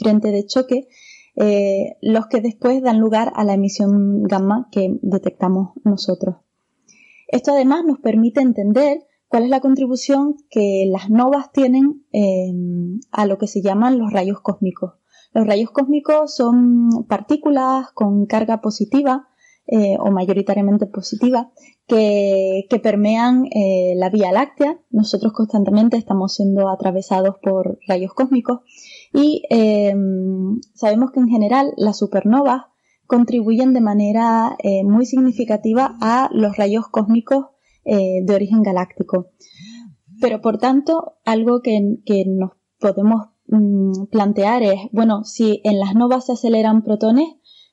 frente 0.00 0.32
de 0.32 0.46
choque, 0.46 0.88
eh, 1.34 1.96
los 2.02 2.26
que 2.26 2.42
después 2.42 2.82
dan 2.82 2.98
lugar 2.98 3.32
a 3.34 3.44
la 3.44 3.54
emisión 3.54 4.22
gamma 4.24 4.68
que 4.70 4.98
detectamos 5.00 5.70
nosotros. 5.82 6.36
Esto 7.28 7.52
además 7.52 7.84
nos 7.86 7.98
permite 8.00 8.42
entender 8.42 9.06
cuál 9.28 9.44
es 9.44 9.48
la 9.50 9.60
contribución 9.60 10.36
que 10.50 10.84
las 10.90 11.08
novas 11.08 11.50
tienen 11.50 12.04
eh, 12.12 12.52
a 13.10 13.24
lo 13.24 13.38
que 13.38 13.46
se 13.46 13.62
llaman 13.62 13.98
los 13.98 14.12
rayos 14.12 14.40
cósmicos. 14.40 14.94
Los 15.32 15.46
rayos 15.46 15.70
cósmicos 15.70 16.34
son 16.34 17.06
partículas 17.08 17.90
con 17.94 18.26
carga 18.26 18.60
positiva 18.60 19.28
eh, 19.66 19.96
o 19.98 20.10
mayoritariamente 20.10 20.84
positiva 20.84 21.50
que, 21.86 22.66
permean 22.82 23.48
la 23.94 24.10
Vía 24.10 24.32
Láctea. 24.32 24.78
Nosotros 24.90 25.32
constantemente 25.32 25.96
estamos 25.96 26.34
siendo 26.34 26.68
atravesados 26.68 27.36
por 27.40 27.78
rayos 27.86 28.12
cósmicos 28.12 28.60
y 29.12 29.42
em, 29.50 30.60
sabemos 30.74 31.10
que 31.12 31.20
en 31.20 31.28
general 31.28 31.72
las 31.76 31.98
supernovas 31.98 32.62
contribuyen 33.06 33.74
de 33.74 33.80
manera 33.80 34.56
eh, 34.58 34.84
muy 34.84 35.04
significativa 35.04 35.96
a 36.00 36.30
los 36.32 36.56
rayos 36.56 36.88
cósmicos 36.88 37.46
eh, 37.84 38.22
de 38.24 38.34
origen 38.34 38.62
galáctico. 38.62 39.32
Pero 40.20 40.40
por 40.40 40.58
tanto, 40.58 41.14
algo 41.24 41.60
que, 41.60 41.98
nos 42.26 42.52
podemos 42.78 43.26
mm, 43.48 44.06
plantear 44.10 44.62
es, 44.62 44.80
bueno, 44.92 45.24
si 45.24 45.60
en 45.64 45.78
las 45.78 45.94
novas 45.94 46.26
se 46.26 46.32
aceleran 46.32 46.82
protones, 46.82 47.26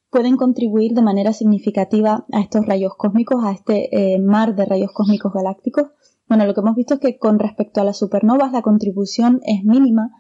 pueden 0.10 0.36
contribuir 0.36 0.94
de 0.94 1.04
manera 1.04 1.32
significativa 1.32 2.26
a 2.32 2.42
estos 2.42 2.66
rayos 2.66 2.94
cósmicos, 2.98 3.44
a 3.46 3.52
este 3.52 4.16
eh, 4.16 4.20
mar 4.20 4.56
de 4.56 4.66
rayos 4.66 4.92
cósmicos 4.94 5.32
galácticos. 5.32 5.92
Bueno, 6.28 6.46
lo 6.46 6.54
que 6.54 6.62
hemos 6.62 6.76
visto 6.76 6.96
es 6.96 7.00
que 7.00 7.18
con 7.18 7.40
respecto 7.40 7.82
a 7.82 7.86
las 7.86 7.98
supernovas 7.98 8.52
la 8.52 8.62
contribución 8.62 9.42
es 9.46 9.64
mínima, 9.64 10.12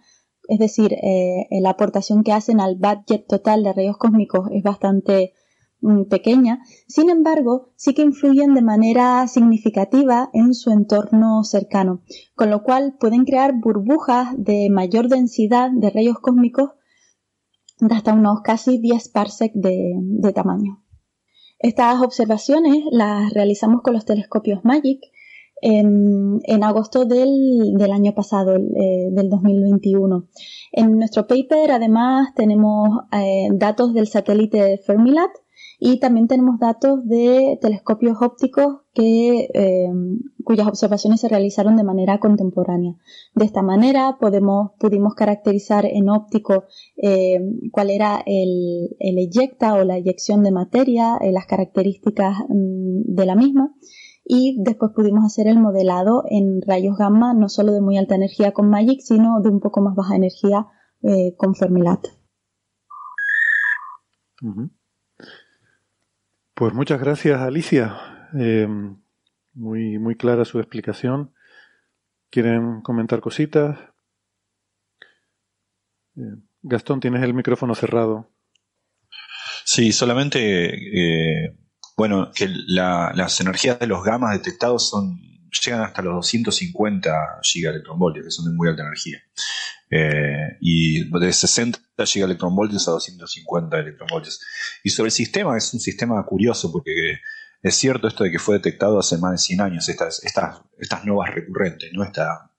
es 0.49 0.59
decir, 0.59 0.93
eh, 0.93 1.47
la 1.61 1.71
aportación 1.71 2.23
que 2.23 2.33
hacen 2.33 2.59
al 2.59 2.75
budget 2.75 3.27
total 3.27 3.63
de 3.63 3.71
rayos 3.71 3.97
cósmicos 3.97 4.49
es 4.51 4.63
bastante 4.63 5.33
mm, 5.81 6.05
pequeña. 6.05 6.63
Sin 6.87 7.09
embargo, 7.09 7.71
sí 7.75 7.93
que 7.93 8.01
influyen 8.01 8.55
de 8.55 8.61
manera 8.61 9.27
significativa 9.27 10.29
en 10.33 10.53
su 10.53 10.71
entorno 10.71 11.43
cercano, 11.43 12.01
con 12.35 12.49
lo 12.49 12.63
cual 12.63 12.97
pueden 12.99 13.25
crear 13.25 13.53
burbujas 13.53 14.29
de 14.37 14.69
mayor 14.71 15.07
densidad 15.07 15.69
de 15.71 15.91
rayos 15.91 16.19
cósmicos 16.19 16.71
de 17.79 17.95
hasta 17.95 18.13
unos 18.13 18.41
casi 18.41 18.79
10 18.79 19.09
parsec 19.09 19.53
de 19.53 20.33
tamaño. 20.33 20.83
Estas 21.59 22.01
observaciones 22.01 22.85
las 22.89 23.33
realizamos 23.33 23.81
con 23.81 23.93
los 23.93 24.05
telescopios 24.05 24.63
MAGIC 24.63 25.01
en, 25.61 26.63
agosto 26.63 27.05
del, 27.05 27.91
año 27.91 28.13
pasado, 28.13 28.55
eh, 28.55 29.09
del 29.11 29.29
2021. 29.29 30.27
En 30.71 30.97
nuestro 30.97 31.27
paper, 31.27 31.71
además, 31.71 32.33
tenemos 32.35 33.01
eh, 33.11 33.49
datos 33.53 33.93
del 33.93 34.07
satélite 34.07 34.77
Fermilat 34.85 35.31
y 35.81 35.99
también 35.99 36.27
tenemos 36.27 36.59
datos 36.59 37.05
de 37.05 37.57
telescopios 37.61 38.17
ópticos 38.21 38.81
que, 38.93 39.49
eh, 39.53 39.89
cuyas 40.43 40.67
observaciones 40.67 41.21
se 41.21 41.29
realizaron 41.29 41.77
de 41.77 41.83
manera 41.83 42.19
contemporánea. 42.19 42.95
De 43.33 43.45
esta 43.45 43.61
manera 43.61 44.17
podemos, 44.19 44.71
pudimos 44.77 45.15
caracterizar 45.15 45.85
en 45.85 46.09
óptico 46.09 46.65
cuál 47.71 47.89
era 47.91 48.21
el, 48.25 48.95
el, 48.99 49.17
eyecta 49.19 49.75
o 49.75 49.85
la 49.85 49.97
eyección 49.97 50.43
de 50.43 50.51
materia, 50.51 51.17
las 51.21 51.45
características 51.45 52.39
mm, 52.49 53.15
de 53.15 53.25
la 53.25 53.35
misma 53.35 53.73
y 54.31 54.57
después 54.59 54.91
pudimos 54.95 55.25
hacer 55.25 55.47
el 55.47 55.57
modelado 55.57 56.23
en 56.29 56.61
rayos 56.61 56.95
gamma, 56.95 57.33
no 57.33 57.49
solo 57.49 57.73
de 57.73 57.81
muy 57.81 57.97
alta 57.97 58.13
energía 58.13 58.51
con 58.51 58.69
MAGIC, 58.69 59.01
sino 59.01 59.41
de 59.41 59.49
un 59.49 59.59
poco 59.59 59.81
más 59.81 59.95
baja 59.95 60.15
energía 60.15 60.67
eh, 61.01 61.33
con 61.35 61.55
Fermilat. 61.55 62.05
Pues 66.53 66.73
muchas 66.75 66.99
gracias, 66.99 67.41
Alicia. 67.41 67.97
Eh, 68.39 68.67
muy, 69.53 69.97
muy 69.97 70.15
clara 70.15 70.45
su 70.45 70.59
explicación. 70.59 71.33
¿Quieren 72.29 72.81
comentar 72.81 73.21
cositas? 73.21 73.79
Eh, 76.17 76.35
Gastón, 76.61 76.99
tienes 76.99 77.23
el 77.23 77.33
micrófono 77.33 77.73
cerrado. 77.73 78.29
Sí, 79.65 79.91
solamente 79.91 81.57
bueno, 81.99 82.31
que 82.33 82.47
las 82.47 83.41
energías 83.41 83.77
de 83.77 83.85
los 83.85 84.05
gamas 84.05 84.31
detectados 84.31 84.89
son 84.89 85.19
llegan 85.65 85.81
hasta 85.81 86.01
los 86.01 86.13
250 86.13 87.11
gigaelectronvoltios, 87.43 88.23
que 88.25 88.31
son 88.31 88.45
de 88.45 88.51
muy 88.51 88.69
alta 88.69 88.83
energía. 88.83 89.21
Eh, 89.91 90.57
y 90.61 91.11
de 91.11 91.33
60 91.33 91.77
gigaelectronvoltios 92.05 92.87
a 92.87 92.91
250 92.91 93.77
electronvoltios. 93.77 94.39
Y 94.81 94.91
sobre 94.91 95.07
el 95.07 95.11
sistema, 95.11 95.57
es 95.57 95.73
un 95.73 95.81
sistema 95.81 96.25
curioso 96.25 96.71
porque 96.71 97.19
es 97.61 97.75
cierto 97.75 98.07
esto 98.07 98.23
de 98.23 98.31
que 98.31 98.39
fue 98.39 98.55
detectado 98.55 98.97
hace 98.97 99.17
más 99.17 99.31
de 99.31 99.37
100 99.39 99.59
años, 99.59 99.89
estas, 99.89 100.23
estas, 100.23 100.61
estas 100.77 101.03
novas 101.03 101.35
recurrentes, 101.35 101.91
¿no? 101.91 102.05
Esta, 102.05 102.49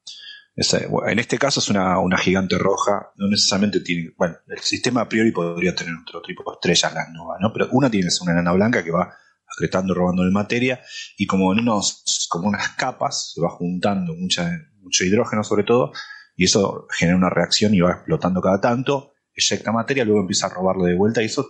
en 0.55 1.19
este 1.19 1.39
caso 1.39 1.61
es 1.61 1.71
una, 1.71 1.99
una, 1.99 2.19
gigante 2.19 2.59
roja, 2.59 3.11
no 3.17 3.27
necesariamente 3.27 3.81
tiene, 3.81 4.13
bueno, 4.19 4.37
el 4.49 4.59
sistema 4.59 5.01
a 5.01 5.09
priori 5.09 5.33
podría 5.33 5.75
tener 5.75 5.95
otro 5.95 6.21
tipo 6.21 6.43
de 6.45 6.57
estrellas, 6.57 6.93
las 6.93 7.09
novas, 7.11 7.39
¿no? 7.41 7.51
Pero 7.55 7.69
una 7.73 7.91
tiene 7.91 8.11
una 8.21 8.33
enana 8.33 8.53
blanca 8.53 8.85
que 8.85 8.91
va 8.91 9.17
acretando, 9.61 9.95
robando 9.95 10.25
de 10.25 10.31
materia, 10.31 10.81
y 11.17 11.27
como 11.27 11.53
en 11.53 11.61
unos, 11.61 12.27
como 12.31 12.49
unas 12.49 12.71
capas, 12.71 13.33
se 13.35 13.41
va 13.41 13.51
juntando 13.51 14.15
mucha, 14.15 14.51
mucho 14.81 15.05
hidrógeno 15.05 15.45
sobre 15.45 15.65
todo, 15.65 15.93
y 16.35 16.45
eso 16.45 16.87
genera 16.91 17.17
una 17.17 17.31
reacción 17.31 17.75
y 17.75 17.81
va 17.81 17.93
explotando 17.93 18.41
cada 18.41 18.61
tanto, 18.61 19.13
eyecta 19.35 19.73
materia, 19.73 20.05
luego 20.05 20.21
empieza 20.21 20.47
a 20.47 20.51
robarlo 20.51 20.85
de 20.85 20.95
vuelta, 20.95 21.23
y 21.23 21.27
eso 21.27 21.47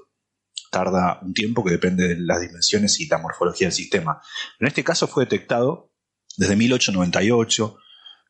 tarda 0.71 1.21
un 1.23 1.33
tiempo 1.33 1.65
que 1.65 1.73
depende 1.73 2.09
de 2.09 2.17
las 2.19 2.41
dimensiones 2.41 2.99
y 3.01 3.07
la 3.09 3.19
morfología 3.19 3.69
del 3.69 3.75
sistema. 3.75 4.21
En 4.59 4.67
este 4.67 4.85
caso 4.85 5.07
fue 5.07 5.25
detectado 5.25 5.93
desde 6.37 6.57
1898, 6.57 7.77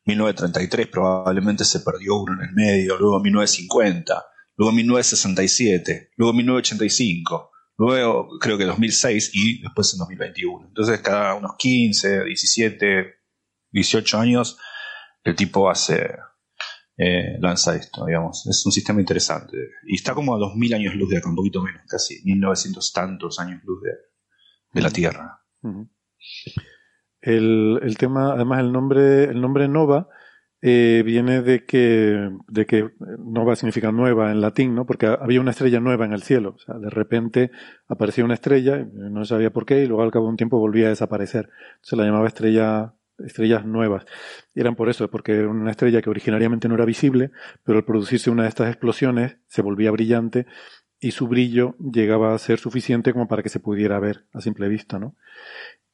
1933 0.07 0.87
probablemente 0.89 1.65
se 1.65 1.81
perdió 1.81 2.17
uno 2.17 2.35
en 2.35 2.49
el 2.49 2.55
medio, 2.55 2.97
luego 2.99 3.21
1950, 3.21 4.25
luego 4.57 4.73
1967, 4.73 6.11
luego 6.17 6.33
1985, 6.33 7.50
luego 7.81 8.29
creo 8.39 8.59
que 8.59 8.65
2006 8.65 9.31
y 9.33 9.63
después 9.63 9.95
en 9.95 10.01
2021. 10.01 10.67
Entonces 10.69 11.01
cada 11.01 11.35
unos 11.35 11.53
15, 11.57 12.25
17, 12.25 13.15
18 13.71 14.19
años 14.19 14.59
el 15.25 15.35
tipo 15.35 15.71
hace, 15.71 16.11
eh, 16.99 17.39
lanza 17.41 17.75
esto, 17.77 18.05
digamos. 18.05 18.47
Es 18.47 18.67
un 18.67 18.73
sistema 18.73 19.01
interesante. 19.01 19.57
Y 19.87 19.95
está 19.95 20.15
como 20.15 20.35
a 20.35 20.39
2000 20.39 20.75
años 20.75 20.95
luz 20.95 21.09
de 21.09 21.19
acá, 21.19 21.31
un 21.31 21.37
poquito 21.37 21.63
menos, 21.63 21.83
casi 21.89 22.23
1900 22.25 22.93
tantos 22.93 23.39
años 23.41 23.63
luz 23.65 23.81
de, 23.83 24.81
la 24.81 24.91
Tierra. 24.91 25.41
el, 27.23 27.81
el, 27.83 27.97
tema, 27.97 28.35
además 28.35 28.61
el 28.61 28.73
nombre, 28.73 29.25
el 29.25 29.41
nombre 29.41 29.69
Nova 29.69 30.09
eh, 30.63 31.03
viene 31.05 31.41
de 31.41 31.65
que, 31.65 32.31
de 32.49 32.67
que 32.67 32.91
nova 33.19 33.57
significa 33.57 33.93
nueva 33.93 34.31
en 34.31 34.41
latín, 34.41 34.75
¿no? 34.75 34.85
Porque 34.85 35.07
había 35.07 35.41
una 35.41 35.53
estrella 35.53 35.81
nueva 35.81 36.05
en 36.05 36.13
el 36.13 36.23
cielo. 36.23 36.55
O 36.57 36.59
sea, 36.59 36.77
de 36.77 36.91
repente 36.91 37.51
aparecía 37.89 38.25
una 38.25 38.35
estrella, 38.35 38.87
no 38.93 39.25
sabía 39.25 39.51
por 39.51 39.65
qué, 39.65 39.83
y 39.83 39.87
luego 39.87 40.03
al 40.03 40.11
cabo 40.11 40.27
de 40.27 40.33
un 40.33 40.37
tiempo 40.37 40.59
volvía 40.59 40.87
a 40.87 40.91
desaparecer. 40.91 41.49
Se 41.81 41.97
la 41.97 42.05
llamaba 42.05 42.29
estrella, 42.29 42.95
estrellas 43.19 43.65
nuevas. 43.65 44.05
Eran 44.55 44.77
por 44.77 44.91
eso, 44.91 45.11
porque 45.11 45.33
era 45.33 45.49
una 45.49 45.71
estrella 45.71 46.03
que 46.03 46.11
originariamente 46.11 46.69
no 46.69 46.75
era 46.75 46.85
visible, 46.85 47.31
pero 47.65 47.79
al 47.79 47.85
producirse 47.85 48.31
una 48.31 48.43
de 48.43 48.51
estas 48.51 48.69
explosiones 48.69 49.39
se 49.47 49.63
volvía 49.63 49.91
brillante 49.91 50.47
y 51.01 51.13
su 51.13 51.27
brillo 51.29 51.77
llegaba 51.79 52.35
a 52.35 52.39
ser 52.39 52.59
suficiente 52.59 53.13
como 53.15 53.27
para 53.27 53.43
que 53.43 53.49
se 53.49 53.61
pudiera 53.61 53.99
ver 53.99 54.27
a 54.35 54.43
simple 54.43 54.69
vista, 54.69 54.99
¿no? 54.99 55.17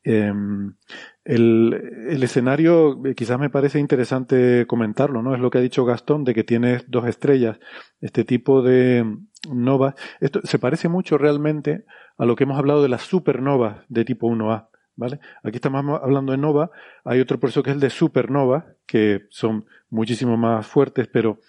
Em, 0.09 0.77
el, 1.25 2.07
el, 2.11 2.23
escenario 2.23 3.05
eh, 3.05 3.17
quizás 3.17 3.41
me 3.41 3.51
parece 3.51 3.81
interesante 3.81 4.65
comentarlo, 4.69 5.21
¿no? 5.21 5.35
Es 5.35 5.41
lo 5.41 5.51
que 5.51 5.59
ha 5.59 5.61
dicho 5.61 5.85
Gastón 5.85 6.23
de 6.23 6.33
que 6.33 6.45
tienes 6.45 6.89
dos 6.89 7.09
estrellas, 7.09 7.59
este 8.01 8.23
tipo 8.23 8.63
de 8.63 9.05
novas. 9.51 9.97
Esto 10.21 10.43
se 10.45 10.61
parece 10.61 10.89
mucho 10.89 11.19
realmente 11.19 11.87
a 12.19 12.25
lo 12.25 12.37
que 12.37 12.45
hemos 12.45 12.57
hablado 12.57 12.85
de 12.85 12.89
las 12.89 13.03
supernovas 13.03 13.85
de 13.89 14.05
tipo 14.05 14.29
1A, 14.29 14.69
¿vale? 14.95 15.19
Aquí 15.43 15.57
estamos 15.57 16.01
hablando 16.01 16.31
de 16.31 16.39
nova, 16.39 16.71
hay 17.05 17.19
otro 17.19 17.41
proceso 17.41 17.65
que 17.65 17.71
es 17.71 17.75
el 17.75 17.81
de 17.81 17.91
supernova, 17.91 18.67
que 18.87 19.27
son 19.31 19.67
muchísimo 19.91 20.37
más 20.37 20.69
fuertes, 20.69 21.09
pero 21.09 21.41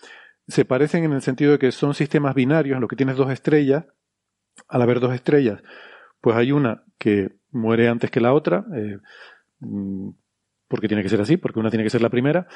se 0.47 0.65
parecen 0.65 1.03
en 1.03 1.13
el 1.13 1.21
sentido 1.21 1.51
de 1.51 1.59
que 1.59 1.71
son 1.71 1.93
sistemas 1.93 2.33
binarios 2.33 2.73
en 2.73 2.81
los 2.81 2.89
que 2.89 2.95
tienes 2.95 3.17
dos 3.17 3.31
estrellas, 3.31 3.85
al 4.67 4.81
haber 4.81 4.99
dos 4.99 5.13
estrellas, 5.13 5.61
pues 6.21 6.35
hay 6.35 6.51
una 6.51 6.83
que 6.97 7.37
muere 7.57 7.89
antes 7.89 8.11
que 8.11 8.21
la 8.21 8.33
otra, 8.33 8.65
eh, 8.75 8.97
mm, 9.59 10.09
porque 10.67 10.87
tiene 10.87 11.03
que 11.03 11.09
ser 11.09 11.21
así, 11.21 11.37
porque 11.37 11.59
una 11.59 11.69
tiene 11.69 11.83
que 11.83 11.89
ser 11.89 12.01
la 12.01 12.09
primera, 12.09 12.47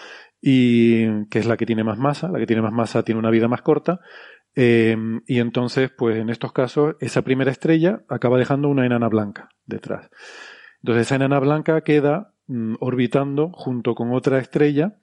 y 0.41 1.25
que 1.25 1.39
es 1.39 1.45
la 1.45 1.57
que 1.57 1.65
tiene 1.65 1.83
más 1.83 1.97
masa, 1.97 2.29
la 2.29 2.39
que 2.39 2.47
tiene 2.47 2.61
más 2.61 2.73
masa 2.73 3.03
tiene 3.03 3.19
una 3.19 3.29
vida 3.29 3.47
más 3.47 3.61
corta, 3.61 4.01
eh, 4.55 4.97
y 5.27 5.39
entonces, 5.39 5.91
pues 5.97 6.17
en 6.17 6.29
estos 6.29 6.51
casos, 6.51 6.95
esa 6.99 7.21
primera 7.21 7.51
estrella 7.51 8.01
acaba 8.09 8.37
dejando 8.37 8.67
una 8.67 8.85
enana 8.85 9.07
blanca 9.07 9.49
detrás. 9.65 10.09
Entonces 10.83 11.07
esa 11.07 11.15
enana 11.15 11.39
blanca 11.39 11.81
queda 11.81 12.33
mm, 12.47 12.75
orbitando 12.79 13.51
junto 13.53 13.95
con 13.95 14.13
otra 14.13 14.39
estrella 14.39 14.97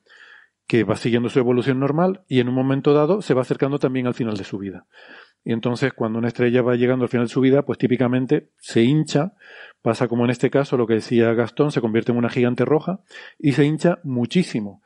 que 0.69 0.85
va 0.85 0.97
siguiendo 0.97 1.31
su 1.31 1.41
evolución 1.41 1.81
normal 1.81 2.23
y 2.29 2.41
en 2.41 2.49
un 2.49 2.55
momento 2.55 2.93
dado 2.93 3.23
se 3.23 3.35
va 3.35 3.41
acercando 3.43 3.79
también 3.79 4.07
al 4.07 4.15
final 4.15 4.37
de 4.37 4.45
su 4.45 4.59
vida. 4.59 4.87
Y 5.43 5.53
entonces 5.53 5.95
cuando 5.95 6.19
una 6.19 6.29
estrella 6.29 6.61
va 6.63 6.77
llegando 6.77 7.05
al 7.05 7.09
final 7.09 7.27
de 7.27 7.33
su 7.33 7.41
vida, 7.41 7.63
pues 7.63 7.79
típicamente 7.79 8.51
se 8.59 8.83
hincha, 8.83 9.33
pasa 9.81 10.09
como 10.09 10.25
en 10.25 10.31
este 10.31 10.51
caso 10.51 10.77
lo 10.77 10.87
que 10.87 10.95
decía 10.95 11.33
Gastón, 11.33 11.73
se 11.73 11.81
convierte 11.81 12.13
en 12.13 12.19
una 12.19 12.29
gigante 12.29 12.67
roja 12.67 13.01
y 13.39 13.53
se 13.53 13.65
hincha 13.65 13.99
muchísimo. 14.05 14.83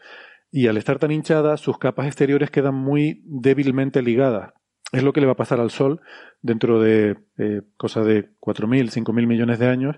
Y 0.52 0.68
al 0.68 0.76
estar 0.76 1.00
tan 1.00 1.10
hinchada, 1.10 1.56
sus 1.56 1.78
capas 1.78 2.06
exteriores 2.06 2.50
quedan 2.50 2.76
muy 2.76 3.22
débilmente 3.24 4.02
ligadas. 4.02 4.52
Es 4.92 5.02
lo 5.02 5.12
que 5.12 5.20
le 5.20 5.26
va 5.26 5.32
a 5.32 5.36
pasar 5.36 5.58
al 5.58 5.70
Sol 5.70 6.00
dentro 6.42 6.80
de 6.80 7.16
eh, 7.38 7.62
cosa 7.76 8.02
de 8.02 8.28
4.000, 8.38 8.92
5.000 8.92 9.26
millones 9.26 9.58
de 9.58 9.66
años. 9.66 9.96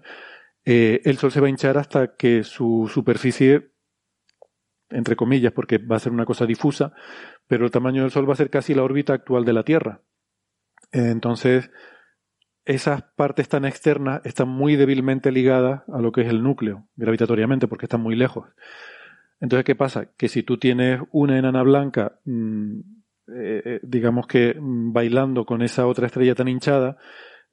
Eh, 0.65 1.03
el 1.05 1.19
Sol 1.19 1.31
se 1.31 1.41
va 1.41 1.49
a 1.49 1.51
hinchar 1.51 1.77
hasta 1.77 2.15
que 2.17 2.45
su 2.45 2.89
superficie, 2.91 3.74
entre 4.91 5.17
comillas, 5.17 5.53
porque 5.53 5.79
va 5.79 5.97
a 5.97 6.01
ser 6.01 6.13
una 6.13 6.25
cosa 6.25 6.47
difusa, 6.47 6.93
pero 7.47 7.65
el 7.65 7.71
tamaño 7.71 8.03
del 8.03 8.11
Sol 8.11 8.29
va 8.29 8.35
a 8.35 8.37
ser 8.37 8.51
casi 8.51 8.75
la 8.75 8.83
órbita 8.83 9.13
actual 9.13 9.45
de 9.45 9.53
la 9.53 9.63
Tierra. 9.63 10.01
Entonces, 10.93 11.71
esas 12.65 13.03
partes 13.17 13.49
tan 13.49 13.65
externas 13.65 14.21
están 14.25 14.49
muy 14.49 14.77
débilmente 14.77 15.31
ligadas 15.33 15.83
a 15.89 16.01
lo 16.01 16.13
que 16.13 16.23
es 16.23 16.29
el 16.29 16.43
núcleo, 16.43 16.87
gravitatoriamente, 16.97 17.69
porque 17.69 17.87
están 17.87 18.01
muy 18.01 18.17
lejos. 18.17 18.49
Entonces, 19.41 19.65
¿qué 19.65 19.75
pasa? 19.75 20.11
Que 20.17 20.29
si 20.29 20.43
tú 20.43 20.59
tienes 20.59 21.01
una 21.13 21.39
enana 21.39 21.63
blanca, 21.63 22.19
mm, 22.25 22.79
eh, 23.29 23.63
eh, 23.65 23.81
digamos 23.83 24.27
que 24.27 24.55
mm, 24.59 24.93
bailando 24.93 25.45
con 25.45 25.63
esa 25.63 25.87
otra 25.87 26.07
estrella 26.07 26.35
tan 26.35 26.49
hinchada, 26.49 26.97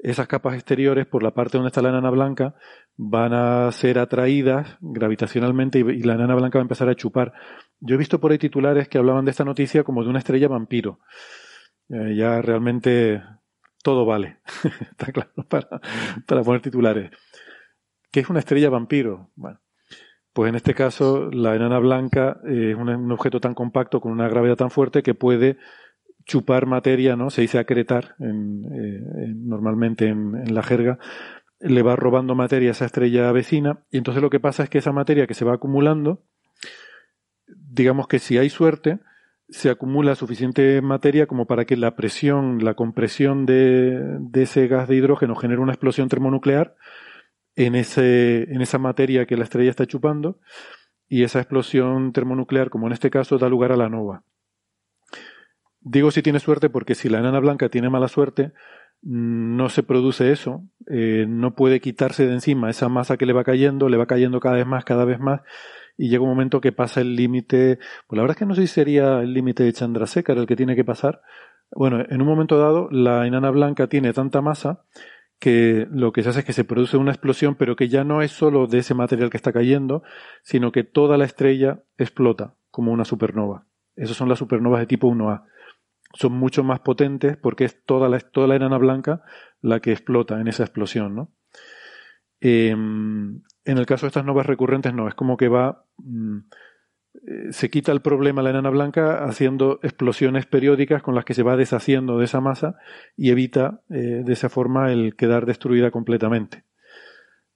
esas 0.03 0.28
capas 0.28 0.56
exteriores 0.56 1.06
por 1.06 1.23
la 1.23 1.32
parte 1.32 1.57
donde 1.57 1.68
está 1.68 1.82
la 1.82 1.90
enana 1.90 2.10
blanca 2.10 2.56
van 2.98 3.34
a 3.34 3.72
ser 3.72 3.99
atraídas 3.99 4.78
gravitacionalmente 4.82 5.80
y, 5.80 6.03
la 6.03 6.15
enana 6.15 6.36
blanca 6.36 6.57
va 6.57 6.61
a 6.61 6.64
empezar 6.64 6.90
a 6.90 6.95
chupar. 6.95 7.34
Yo 7.80 7.95
he 7.95 7.98
visto 7.98 8.19
por 8.19 8.32
ahí 8.32 8.38
titulares 8.38 8.88
que 8.88 8.98
hablaban 8.98 9.26
de 9.26 9.32
esta 9.32 9.45
noticia 9.45 9.84
como 9.84 10.03
de 10.03 10.10
una 10.10 10.19
estrella 10.19 10.48
vampiro. 10.48 10.99
Eh, 11.90 12.15
ya 12.15 12.41
realmente 12.41 13.22
todo 13.84 14.06
vale, 14.06 14.40
está 14.91 15.11
claro, 15.11 15.32
para, 15.49 15.82
para 16.26 16.44
poner 16.44 16.61
titulares. 16.61 17.11
¿Qué 18.11 18.19
es 18.19 18.30
una 18.30 18.40
estrella 18.40 18.69
vampiro? 18.69 19.30
Bueno, 19.36 19.60
pues 20.34 20.49
en 20.49 20.56
este 20.56 20.73
caso 20.73 21.30
la 21.32 21.56
enana 21.56 21.80
blanca 21.80 22.40
es 22.45 22.76
un, 22.76 23.11
objeto 23.11 23.40
tan 23.40 23.53
compacto 23.53 23.99
con 23.99 24.11
una 24.11 24.30
gravedad 24.30 24.56
tan 24.56 24.72
fuerte 24.72 25.03
que 25.03 25.14
puede 25.14 25.57
chupar 26.26 26.65
materia, 26.65 27.15
¿no? 27.15 27.30
Se 27.30 27.41
dice 27.41 27.60
acretar 27.60 28.15
eh, 28.19 29.34
normalmente 29.35 30.07
en, 30.07 30.53
la 30.53 30.64
jerga, 30.64 30.99
le 31.60 31.81
va 31.81 31.95
robando 31.95 32.35
materia 32.35 32.69
a 32.69 32.72
esa 32.72 32.85
estrella 32.85 33.31
vecina 33.31 33.84
y 33.91 33.98
entonces 33.98 34.22
lo 34.22 34.30
que 34.30 34.39
pasa 34.39 34.64
es 34.64 34.69
que 34.69 34.80
esa 34.80 34.91
materia 34.91 35.27
que 35.27 35.34
se 35.34 35.45
va 35.45 35.53
acumulando, 35.53 36.23
digamos 37.48 38.07
que 38.07 38.19
si 38.19 38.38
hay 38.38 38.49
suerte, 38.49 38.99
se 39.49 39.69
acumula 39.69 40.15
suficiente 40.15 40.81
materia 40.81 41.27
como 41.27 41.45
para 41.45 41.65
que 41.65 41.76
la 41.76 41.95
presión, 41.95 42.64
la 42.64 42.73
compresión 42.73 43.45
de, 43.45 43.99
de 44.19 44.43
ese 44.43 44.68
gas 44.68 44.88
de 44.88 44.95
hidrógeno 44.95 45.35
genere 45.35 45.61
una 45.61 45.73
explosión 45.73 46.07
termonuclear 46.07 46.76
en, 47.56 47.76
ese, 47.76 48.43
en 48.43 48.61
esa 48.61 48.77
materia 48.77 49.26
que 49.26 49.38
la 49.38 49.43
estrella 49.43 49.69
está 49.69 49.85
chupando 49.85 50.39
y 51.07 51.23
esa 51.23 51.39
explosión 51.39 52.14
termonuclear, 52.14 52.69
como 52.69 52.88
en 52.88 52.93
este 52.93 53.10
caso, 53.10 53.38
da 53.38 53.49
lugar 53.49 53.73
a 53.73 53.77
la 53.77 53.89
nova. 53.89 54.23
Digo 55.81 56.11
si 56.11 56.21
tiene 56.21 56.39
suerte 56.39 56.69
porque 56.69 56.95
si 56.95 57.09
la 57.09 57.19
enana 57.19 57.39
blanca 57.39 57.69
tiene 57.69 57.89
mala 57.89 58.07
suerte, 58.07 58.53
no 59.01 59.69
se 59.69 59.83
produce 59.83 60.31
eso, 60.31 60.63
eh, 60.87 61.25
no 61.27 61.55
puede 61.55 61.81
quitarse 61.81 62.27
de 62.27 62.33
encima 62.33 62.69
esa 62.69 62.87
masa 62.87 63.17
que 63.17 63.25
le 63.25 63.33
va 63.33 63.43
cayendo, 63.43 63.89
le 63.89 63.97
va 63.97 64.05
cayendo 64.05 64.39
cada 64.39 64.57
vez 64.57 64.67
más, 64.67 64.85
cada 64.85 65.05
vez 65.05 65.19
más, 65.19 65.41
y 65.97 66.09
llega 66.09 66.23
un 66.23 66.29
momento 66.29 66.61
que 66.61 66.71
pasa 66.71 67.01
el 67.01 67.15
límite, 67.15 67.79
pues 68.07 68.17
la 68.17 68.23
verdad 68.23 68.35
es 68.35 68.39
que 68.39 68.45
no 68.45 68.55
sé 68.55 68.61
si 68.61 68.73
sería 68.73 69.21
el 69.21 69.33
límite 69.33 69.63
de 69.63 69.73
Chandrasekhar 69.73 70.37
el 70.37 70.45
que 70.45 70.55
tiene 70.55 70.75
que 70.75 70.83
pasar. 70.85 71.21
Bueno, 71.71 72.03
en 72.07 72.21
un 72.21 72.27
momento 72.27 72.57
dado, 72.57 72.89
la 72.91 73.25
enana 73.25 73.49
blanca 73.49 73.87
tiene 73.87 74.13
tanta 74.13 74.41
masa 74.41 74.83
que 75.39 75.87
lo 75.89 76.11
que 76.11 76.21
se 76.21 76.29
hace 76.29 76.39
es 76.41 76.45
que 76.45 76.53
se 76.53 76.63
produce 76.63 76.97
una 76.97 77.11
explosión, 77.11 77.55
pero 77.55 77.75
que 77.75 77.89
ya 77.89 78.03
no 78.03 78.21
es 78.21 78.31
solo 78.31 78.67
de 78.67 78.79
ese 78.79 78.93
material 78.93 79.31
que 79.31 79.37
está 79.37 79.51
cayendo, 79.51 80.03
sino 80.43 80.71
que 80.71 80.83
toda 80.83 81.17
la 81.17 81.25
estrella 81.25 81.81
explota 81.97 82.55
como 82.69 82.91
una 82.91 83.05
supernova. 83.05 83.65
Esas 83.95 84.15
son 84.15 84.29
las 84.29 84.39
supernovas 84.39 84.79
de 84.81 84.85
tipo 84.85 85.07
1A. 85.07 85.43
Son 86.13 86.33
mucho 86.33 86.63
más 86.63 86.79
potentes 86.79 87.38
porque 87.38 87.65
es 87.65 87.83
toda 87.83 88.09
la, 88.09 88.19
toda 88.19 88.47
la 88.47 88.55
enana 88.55 88.77
blanca 88.77 89.23
la 89.61 89.79
que 89.79 89.91
explota 89.91 90.39
en 90.39 90.47
esa 90.47 90.63
explosión, 90.63 91.15
¿no? 91.15 91.31
Em, 92.39 93.41
en 93.65 93.77
el 93.77 93.85
caso 93.85 94.05
de 94.05 94.07
estas 94.07 94.25
novas 94.25 94.47
recurrentes, 94.47 94.93
no, 94.93 95.07
es 95.07 95.13
como 95.13 95.38
que 95.38 95.47
va. 95.47 95.85
Mm, 95.97 96.39
eh, 97.13 97.51
se 97.51 97.69
quita 97.69 97.91
el 97.91 98.01
problema 98.01 98.41
la 98.41 98.51
enana 98.51 98.69
blanca 98.69 99.25
haciendo 99.25 99.79
explosiones 99.83 100.45
periódicas 100.45 101.03
con 101.03 101.13
las 101.13 101.25
que 101.25 101.33
se 101.33 101.43
va 101.43 101.57
deshaciendo 101.57 102.17
de 102.17 102.25
esa 102.25 102.39
masa 102.39 102.77
y 103.17 103.31
evita 103.31 103.81
eh, 103.89 104.23
de 104.25 104.33
esa 104.33 104.49
forma 104.49 104.91
el 104.91 105.15
quedar 105.15 105.45
destruida 105.45 105.91
completamente. 105.91 106.63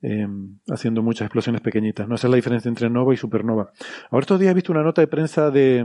Em, 0.02 0.60
haciendo 0.69 1.02
muchas 1.02 1.26
explosiones 1.26 1.61
pequeñitas. 1.61 2.07
No 2.07 2.14
esa 2.14 2.27
es 2.27 2.32
la 2.32 2.36
diferencia 2.36 2.69
entre 2.69 2.91
nova 2.91 3.14
y 3.14 3.18
supernova. 3.18 3.72
Ahora 4.11 4.22
estos 4.22 4.40
días 4.40 4.52
he 4.52 4.53
visto 4.53 4.72
una 4.72 4.84
nota 4.84 5.02
de 5.02 5.07
prensa 5.07 5.49
de, 5.49 5.84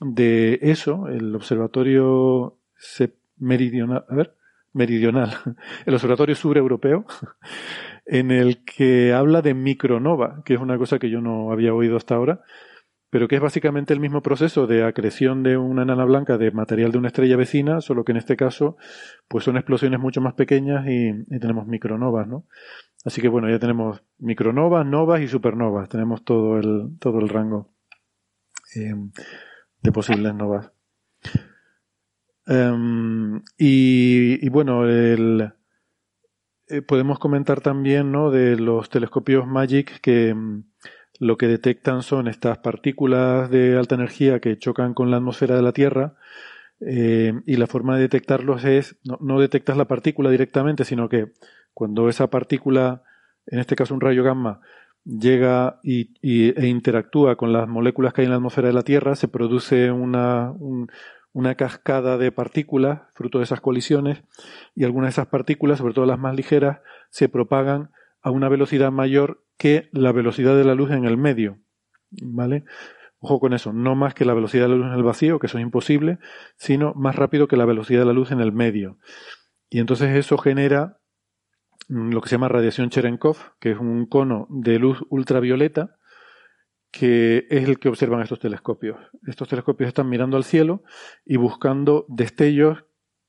de 0.00 0.58
eso, 0.62 1.08
el 1.08 1.34
observatorio 1.34 2.58
meridional, 3.36 4.04
a 4.08 4.14
ver, 4.14 4.34
meridional, 4.72 5.30
el 5.86 5.94
observatorio 5.94 6.34
sureuropeo, 6.34 7.04
en 8.06 8.30
el 8.30 8.64
que 8.64 9.12
habla 9.12 9.42
de 9.42 9.54
micronova, 9.54 10.42
que 10.44 10.54
es 10.54 10.60
una 10.60 10.78
cosa 10.78 10.98
que 10.98 11.10
yo 11.10 11.20
no 11.20 11.52
había 11.52 11.74
oído 11.74 11.96
hasta 11.96 12.14
ahora, 12.14 12.40
pero 13.10 13.26
que 13.26 13.36
es 13.36 13.42
básicamente 13.42 13.92
el 13.92 14.00
mismo 14.00 14.22
proceso 14.22 14.66
de 14.68 14.84
acreción 14.84 15.42
de 15.42 15.56
una 15.56 15.82
enana 15.82 16.04
blanca 16.04 16.38
de 16.38 16.52
material 16.52 16.92
de 16.92 16.98
una 16.98 17.08
estrella 17.08 17.36
vecina, 17.36 17.80
solo 17.80 18.04
que 18.04 18.12
en 18.12 18.18
este 18.18 18.36
caso 18.36 18.76
pues 19.28 19.44
son 19.44 19.56
explosiones 19.56 19.98
mucho 19.98 20.20
más 20.20 20.34
pequeñas 20.34 20.86
y, 20.86 21.24
tenemos 21.40 21.66
micronovas, 21.66 22.28
¿no? 22.28 22.46
Así 23.04 23.20
que 23.20 23.28
bueno, 23.28 23.50
ya 23.50 23.58
tenemos 23.58 24.02
micronovas, 24.18 24.86
novas 24.86 25.20
y 25.22 25.28
supernovas, 25.28 25.88
tenemos 25.88 26.24
todo 26.24 26.58
el, 26.58 26.96
todo 27.00 27.18
el 27.18 27.28
rango 27.28 27.72
eh, 28.76 28.94
de 29.82 29.92
posibles 29.92 30.34
novas. 30.34 30.70
Em, 32.46 33.42
y, 33.58 34.44
y, 34.44 34.48
bueno, 34.48 34.88
el, 34.88 35.52
eh, 36.70 36.82
podemos 36.82 37.18
comentar 37.18 37.60
también 37.60 38.12
¿no? 38.12 38.30
de 38.30 38.56
los 38.56 38.90
telescopios 38.90 39.46
MAGIC 39.46 40.00
que 40.00 40.36
lo 41.18 41.36
que 41.36 41.48
detectan 41.48 42.02
son 42.02 42.28
estas 42.28 42.58
partículas 42.58 43.50
de 43.50 43.76
alta 43.76 43.96
energía 43.96 44.40
que 44.40 44.56
chocan 44.56 44.94
con 44.94 45.10
la 45.10 45.18
atmósfera 45.18 45.56
de 45.56 45.62
la 45.62 45.72
Tierra 45.72 46.14
eh, 46.80 47.34
y 47.44 47.56
la 47.56 47.66
forma 47.66 47.96
de 47.96 48.02
detectarlos 48.02 48.64
es, 48.64 48.96
no, 49.20 49.40
detectas 49.40 49.76
la 49.76 49.86
partícula 49.86 50.30
directamente, 50.30 50.84
sino 50.84 51.08
que 51.08 51.32
cuando 51.74 52.08
esa 52.08 52.30
partícula, 52.30 53.02
en 53.46 53.58
este 53.58 53.76
caso 53.76 53.92
un 53.92 54.00
rayo 54.00 54.22
gamma, 54.22 54.60
llega 55.18 55.80
y, 55.82 56.10
e 56.22 56.66
interactúa 56.66 57.36
con 57.36 57.52
las 57.52 57.68
moléculas 57.68 58.12
que 58.12 58.22
hay 58.22 58.26
en 58.26 58.30
la 58.30 58.36
atmósfera 58.36 58.68
de 58.68 58.74
la 58.74 58.82
Tierra, 58.82 59.16
se 59.16 59.28
produce 59.28 59.90
una, 59.90 60.54
una 61.32 61.54
cascada 61.56 62.16
de 62.18 62.30
partículas 62.32 63.02
fruto 63.14 63.38
de 63.38 63.44
esas 63.44 63.60
colisiones 63.60 64.22
y 64.74 64.84
algunas 64.84 65.08
de 65.08 65.22
esas 65.22 65.26
partículas, 65.26 65.78
sobre 65.78 65.94
todo 65.94 66.06
las 66.06 66.18
más 66.18 66.36
ligeras, 66.36 66.80
se 67.10 67.28
propagan 67.28 67.90
a 68.22 68.30
una 68.30 68.48
velocidad 68.48 68.92
mayor 68.92 69.42
que 69.56 69.88
la 69.92 70.12
velocidad 70.12 70.56
de 70.56 70.64
la 70.64 70.74
luz 70.74 70.90
en 70.90 71.04
el 71.04 71.16
medio. 71.16 71.58
¿Vale? 72.22 72.64
Ojo 73.18 73.40
con 73.40 73.52
eso, 73.52 73.72
no 73.72 73.94
más 73.94 74.14
que 74.14 74.24
la 74.24 74.34
velocidad 74.34 74.64
de 74.64 74.70
la 74.70 74.76
luz 74.76 74.86
en 74.86 74.94
el 74.94 75.02
vacío, 75.02 75.38
que 75.38 75.46
eso 75.46 75.58
es 75.58 75.62
imposible, 75.62 76.18
sino 76.56 76.94
más 76.94 77.16
rápido 77.16 77.48
que 77.48 77.56
la 77.56 77.66
velocidad 77.66 78.00
de 78.00 78.06
la 78.06 78.12
luz 78.12 78.30
en 78.30 78.40
el 78.40 78.52
medio. 78.52 78.98
Y 79.68 79.78
entonces 79.78 80.16
eso 80.16 80.38
genera 80.38 80.99
lo 81.90 82.20
que 82.20 82.28
se 82.28 82.36
llama 82.36 82.48
radiación 82.48 82.88
Cherenkov, 82.88 83.36
que 83.58 83.72
es 83.72 83.78
un 83.78 84.06
cono 84.06 84.46
de 84.48 84.78
luz 84.78 85.02
ultravioleta, 85.08 85.96
que 86.92 87.48
es 87.50 87.68
el 87.68 87.80
que 87.80 87.88
observan 87.88 88.22
estos 88.22 88.38
telescopios. 88.38 88.96
Estos 89.26 89.48
telescopios 89.48 89.88
están 89.88 90.08
mirando 90.08 90.36
al 90.36 90.44
cielo 90.44 90.84
y 91.24 91.36
buscando 91.36 92.06
destellos 92.08 92.84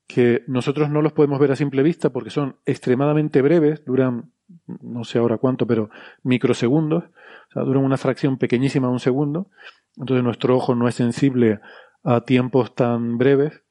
que 0.06 0.44
nosotros 0.46 0.90
no 0.90 1.02
los 1.02 1.12
podemos 1.12 1.40
ver 1.40 1.50
a 1.50 1.56
simple 1.56 1.82
vista 1.82 2.10
porque 2.10 2.30
son 2.30 2.56
extremadamente 2.64 3.42
breves, 3.42 3.84
duran 3.84 4.32
no 4.80 5.02
sé 5.02 5.18
ahora 5.18 5.38
cuánto, 5.38 5.66
pero 5.66 5.90
microsegundos, 6.22 7.04
o 7.04 7.52
sea, 7.52 7.62
duran 7.62 7.82
una 7.82 7.96
fracción 7.96 8.38
pequeñísima 8.38 8.86
de 8.86 8.92
un 8.92 9.00
segundo, 9.00 9.50
entonces 9.96 10.22
nuestro 10.22 10.56
ojo 10.56 10.76
no 10.76 10.86
es 10.86 10.94
sensible 10.94 11.60
a 12.04 12.20
tiempos 12.20 12.74
tan 12.76 13.18
breves 13.18 13.62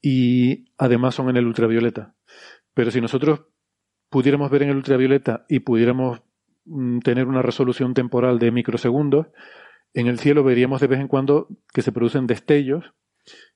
y 0.00 0.72
además 0.76 1.14
son 1.14 1.28
en 1.28 1.36
el 1.36 1.46
ultravioleta. 1.46 2.14
Pero 2.74 2.90
si 2.90 3.00
nosotros 3.00 3.42
pudiéramos 4.12 4.50
ver 4.50 4.62
en 4.62 4.68
el 4.68 4.76
ultravioleta 4.76 5.44
y 5.48 5.60
pudiéramos 5.60 6.22
mm, 6.66 7.00
tener 7.00 7.26
una 7.26 7.42
resolución 7.42 7.94
temporal 7.94 8.38
de 8.38 8.52
microsegundos, 8.52 9.26
en 9.94 10.06
el 10.06 10.20
cielo 10.20 10.44
veríamos 10.44 10.80
de 10.80 10.86
vez 10.86 11.00
en 11.00 11.08
cuando 11.08 11.48
que 11.74 11.82
se 11.82 11.90
producen 11.90 12.28
destellos 12.28 12.92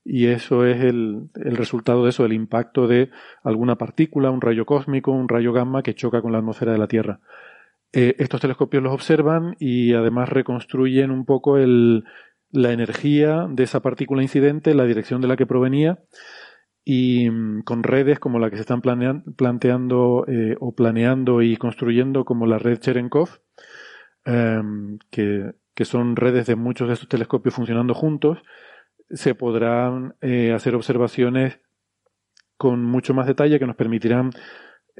y 0.04 0.26
eso 0.26 0.64
es 0.64 0.80
el, 0.82 1.28
el, 1.34 1.56
resultado 1.56 2.04
de 2.04 2.10
eso, 2.10 2.24
el 2.24 2.32
impacto 2.32 2.86
de 2.86 3.10
alguna 3.42 3.76
partícula, 3.76 4.30
un 4.30 4.40
rayo 4.40 4.64
cósmico, 4.64 5.12
un 5.12 5.28
rayo 5.28 5.52
gamma 5.52 5.82
que 5.82 5.94
choca 5.94 6.22
con 6.22 6.32
la 6.32 6.38
atmósfera 6.38 6.72
de 6.72 6.78
la 6.78 6.88
Tierra. 6.88 7.20
Eh, 7.92 8.14
estos 8.18 8.40
telescopios 8.40 8.82
los 8.82 8.92
observan 8.92 9.56
y 9.58 9.94
además 9.94 10.28
reconstruyen 10.28 11.10
un 11.10 11.24
poco 11.24 11.58
el, 11.58 12.04
la 12.50 12.72
energía 12.72 13.46
de 13.50 13.64
esa 13.64 13.80
partícula 13.80 14.22
incidente, 14.22 14.74
la 14.74 14.84
dirección 14.84 15.20
de 15.20 15.28
la 15.28 15.36
que 15.36 15.46
provenía 15.46 15.98
y 16.88 17.28
mm, 17.28 17.62
con 17.62 17.82
redes 17.82 18.20
como 18.20 18.38
la 18.38 18.48
que 18.48 18.56
se 18.56 18.62
están 18.62 18.80
planteando 18.80 20.24
eh, 20.28 20.56
o 20.60 20.72
planeando 20.72 21.42
y 21.42 21.56
construyendo 21.56 22.24
como 22.24 22.46
la 22.46 22.58
red 22.58 22.78
Cherenkov, 22.78 23.40
em, 24.24 24.98
que, 25.10 25.52
que 25.74 25.84
son 25.84 26.14
redes 26.14 26.46
de 26.46 26.54
muchos 26.54 26.86
de 26.86 26.94
estos 26.94 27.08
telescopios 27.08 27.56
funcionando 27.56 27.92
juntos 27.92 28.38
se 29.10 29.34
podrán 29.34 30.14
eh, 30.20 30.52
hacer 30.52 30.76
observaciones 30.76 31.60
con 32.56 32.84
mucho 32.84 33.14
más 33.14 33.26
detalle 33.26 33.58
que 33.58 33.66
nos 33.66 33.76
permitirán 33.76 34.30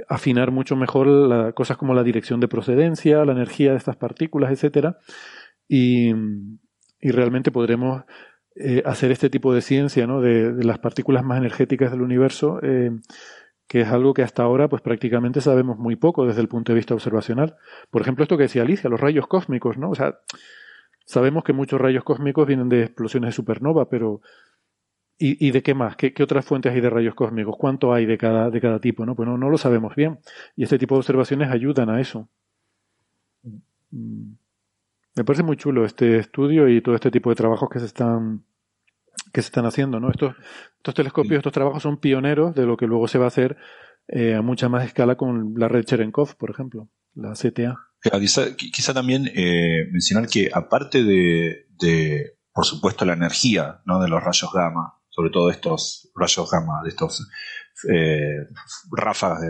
afinar 0.08 0.50
mucho 0.50 0.74
mejor 0.74 1.06
las 1.06 1.54
cosas 1.54 1.76
como 1.76 1.94
la 1.94 2.02
dirección 2.02 2.40
de 2.40 2.48
procedencia, 2.48 3.24
la 3.24 3.32
energía 3.32 3.70
de 3.70 3.78
estas 3.78 3.96
partículas, 3.96 4.50
etcétera, 4.50 4.98
y, 5.68 6.12
y 7.00 7.10
realmente 7.12 7.50
podremos 7.50 8.02
eh, 8.57 8.83
hacer 8.85 9.12
este 9.12 9.31
tipo 9.31 9.55
de 9.55 9.61
ciencia 9.61 10.07
¿no? 10.07 10.20
de, 10.20 10.53
las 10.65 10.78
partículas 10.78 11.24
más 11.24 11.39
energéticas 11.39 11.91
del 11.91 12.03
universo, 12.03 12.59
eh, 12.62 12.91
que 13.69 13.83
es 13.83 13.89
algo 13.89 14.15
que 14.15 14.23
hasta 14.23 14.43
ahora 14.43 14.69
pues 14.69 14.83
prácticamente 14.83 15.41
sabemos 15.41 15.78
muy 15.78 15.97
poco 15.97 16.27
desde 16.27 16.41
el 16.41 16.49
punto 16.49 16.73
de 16.73 16.77
vista 16.77 16.95
observacional. 16.95 17.57
Por 17.91 18.03
ejemplo, 18.03 18.23
esto 18.23 18.37
que 18.37 18.45
decía 18.45 18.62
Alicia, 18.62 18.91
los 18.91 19.01
rayos 19.01 19.27
cósmicos, 19.27 19.77
¿no? 19.77 19.91
O 19.91 19.95
sea, 19.95 20.19
Sabemos 21.07 21.45
que 21.45 21.53
muchos 21.53 21.81
rayos 21.81 22.03
cósmicos 22.03 22.49
vienen 22.49 22.69
de 22.69 22.83
explosiones 22.83 23.28
de 23.28 23.33
supernova, 23.33 23.89
pero 23.89 24.20
¿Y, 25.19 25.51
de 25.51 25.62
qué 25.62 25.73
más? 25.73 25.97
¿Qué, 25.97 26.12
otras 26.23 26.45
fuentes 26.45 26.74
hay 26.74 26.83
de 26.83 26.91
rayos 26.91 27.15
cósmicos? 27.15 27.57
¿Cuánto 27.57 27.95
hay 27.95 28.05
de 28.05 28.19
cada, 28.19 28.51
de 28.51 28.61
cada 28.61 28.81
tipo? 28.81 29.07
¿no? 29.07 29.16
Pues 29.16 29.27
no, 29.27 29.39
lo 29.39 29.57
sabemos 29.57 29.95
bien. 29.95 30.19
Y 30.57 30.65
este 30.65 30.78
tipo 30.78 30.95
de 30.95 30.99
observaciones 30.99 31.51
ayudan 31.51 31.89
a 31.89 32.03
eso. 32.03 32.28
Mm. 33.91 34.33
Me 35.16 35.24
parece 35.24 35.43
muy 35.43 35.56
chulo 35.56 35.86
este 35.86 36.18
estudio 36.18 36.68
y 36.68 36.82
todo 36.82 36.94
este 36.94 37.10
tipo 37.10 37.30
de 37.30 37.36
trabajos 37.36 37.70
que 37.70 37.80
se 37.80 37.86
están 37.86 38.44
que 39.32 39.40
se 39.40 39.47
están 39.47 39.64
haciendo, 39.64 39.98
¿no? 39.98 40.10
Estos, 40.10 40.34
estos 40.76 40.94
telescopios, 40.94 41.38
estos 41.38 41.52
trabajos 41.52 41.82
son 41.82 41.98
pioneros 41.98 42.55
de 42.55 42.66
lo 42.66 42.76
que 42.76 42.86
luego 42.86 43.09
se 43.09 43.18
va 43.18 43.24
a 43.24 43.28
hacer 43.28 43.56
eh, 44.09 44.34
a 44.34 44.43
mucha 44.43 44.68
más 44.68 44.84
escala 44.84 45.16
con 45.16 45.55
la 45.56 45.68
red 45.68 45.84
Cherenkov, 45.84 46.36
por 46.36 46.51
ejemplo, 46.51 46.88
la 47.14 47.32
CTA. 47.32 47.76
Quizá, 48.20 48.94
también 48.94 49.26
eh, 49.34 49.88
mencionar 49.90 50.28
que 50.28 50.51
aparte 50.52 51.02
de, 51.02 51.66
de, 51.78 52.38
por 52.52 52.64
supuesto, 52.64 53.05
la 53.05 53.14
energía 53.14 53.80
¿no? 53.84 54.01
de 54.01 54.09
los 54.09 54.22
rayos 54.22 54.51
gamma, 54.52 55.01
sobre 55.09 55.30
todo 55.30 55.51
estos 55.51 56.10
rayos 56.14 56.51
gamma, 56.51 56.82
de 56.84 56.90
estos 56.90 57.26
eh, 57.90 58.47
ráfagas 58.93 59.40
de 59.40 59.48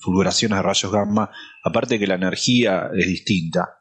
fulguraciones 0.00 0.56
de 0.56 0.62
rayos 0.62 0.90
gamma, 0.90 1.30
aparte 1.64 1.94
de 1.94 1.98
que 2.00 2.06
la 2.06 2.14
energía 2.14 2.90
es 2.94 3.06
distinta 3.06 3.79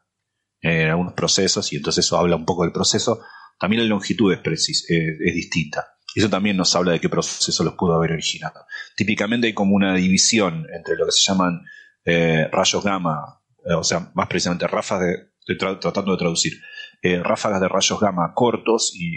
en 0.61 0.89
algunos 0.89 1.13
procesos, 1.13 1.71
y 1.73 1.77
entonces 1.77 2.05
eso 2.05 2.17
habla 2.17 2.35
un 2.35 2.45
poco 2.45 2.63
del 2.63 2.71
proceso, 2.71 3.21
también 3.59 3.83
la 3.83 3.89
longitud 3.89 4.33
es, 4.33 4.85
es 4.89 5.35
distinta. 5.35 5.95
Y 6.15 6.19
eso 6.19 6.29
también 6.29 6.57
nos 6.57 6.75
habla 6.75 6.93
de 6.93 6.99
qué 6.99 7.09
proceso 7.09 7.63
los 7.63 7.75
pudo 7.75 7.93
haber 7.93 8.11
originado. 8.13 8.65
Típicamente 8.95 9.47
hay 9.47 9.53
como 9.53 9.75
una 9.75 9.93
división 9.95 10.65
entre 10.73 10.95
lo 10.95 11.05
que 11.05 11.11
se 11.11 11.21
llaman 11.21 11.61
eh, 12.05 12.47
rayos 12.51 12.83
gamma, 12.83 13.41
eh, 13.65 13.73
o 13.73 13.83
sea, 13.83 14.11
más 14.15 14.27
precisamente 14.27 14.67
ráfagas 14.67 15.07
de, 15.45 15.55
tratando 15.55 16.11
de 16.11 16.17
traducir, 16.17 16.53
ráfagas 17.23 17.61
de 17.61 17.67
rayos 17.69 17.99
gamma 17.99 18.33
cortos 18.33 18.93
y, 18.93 19.15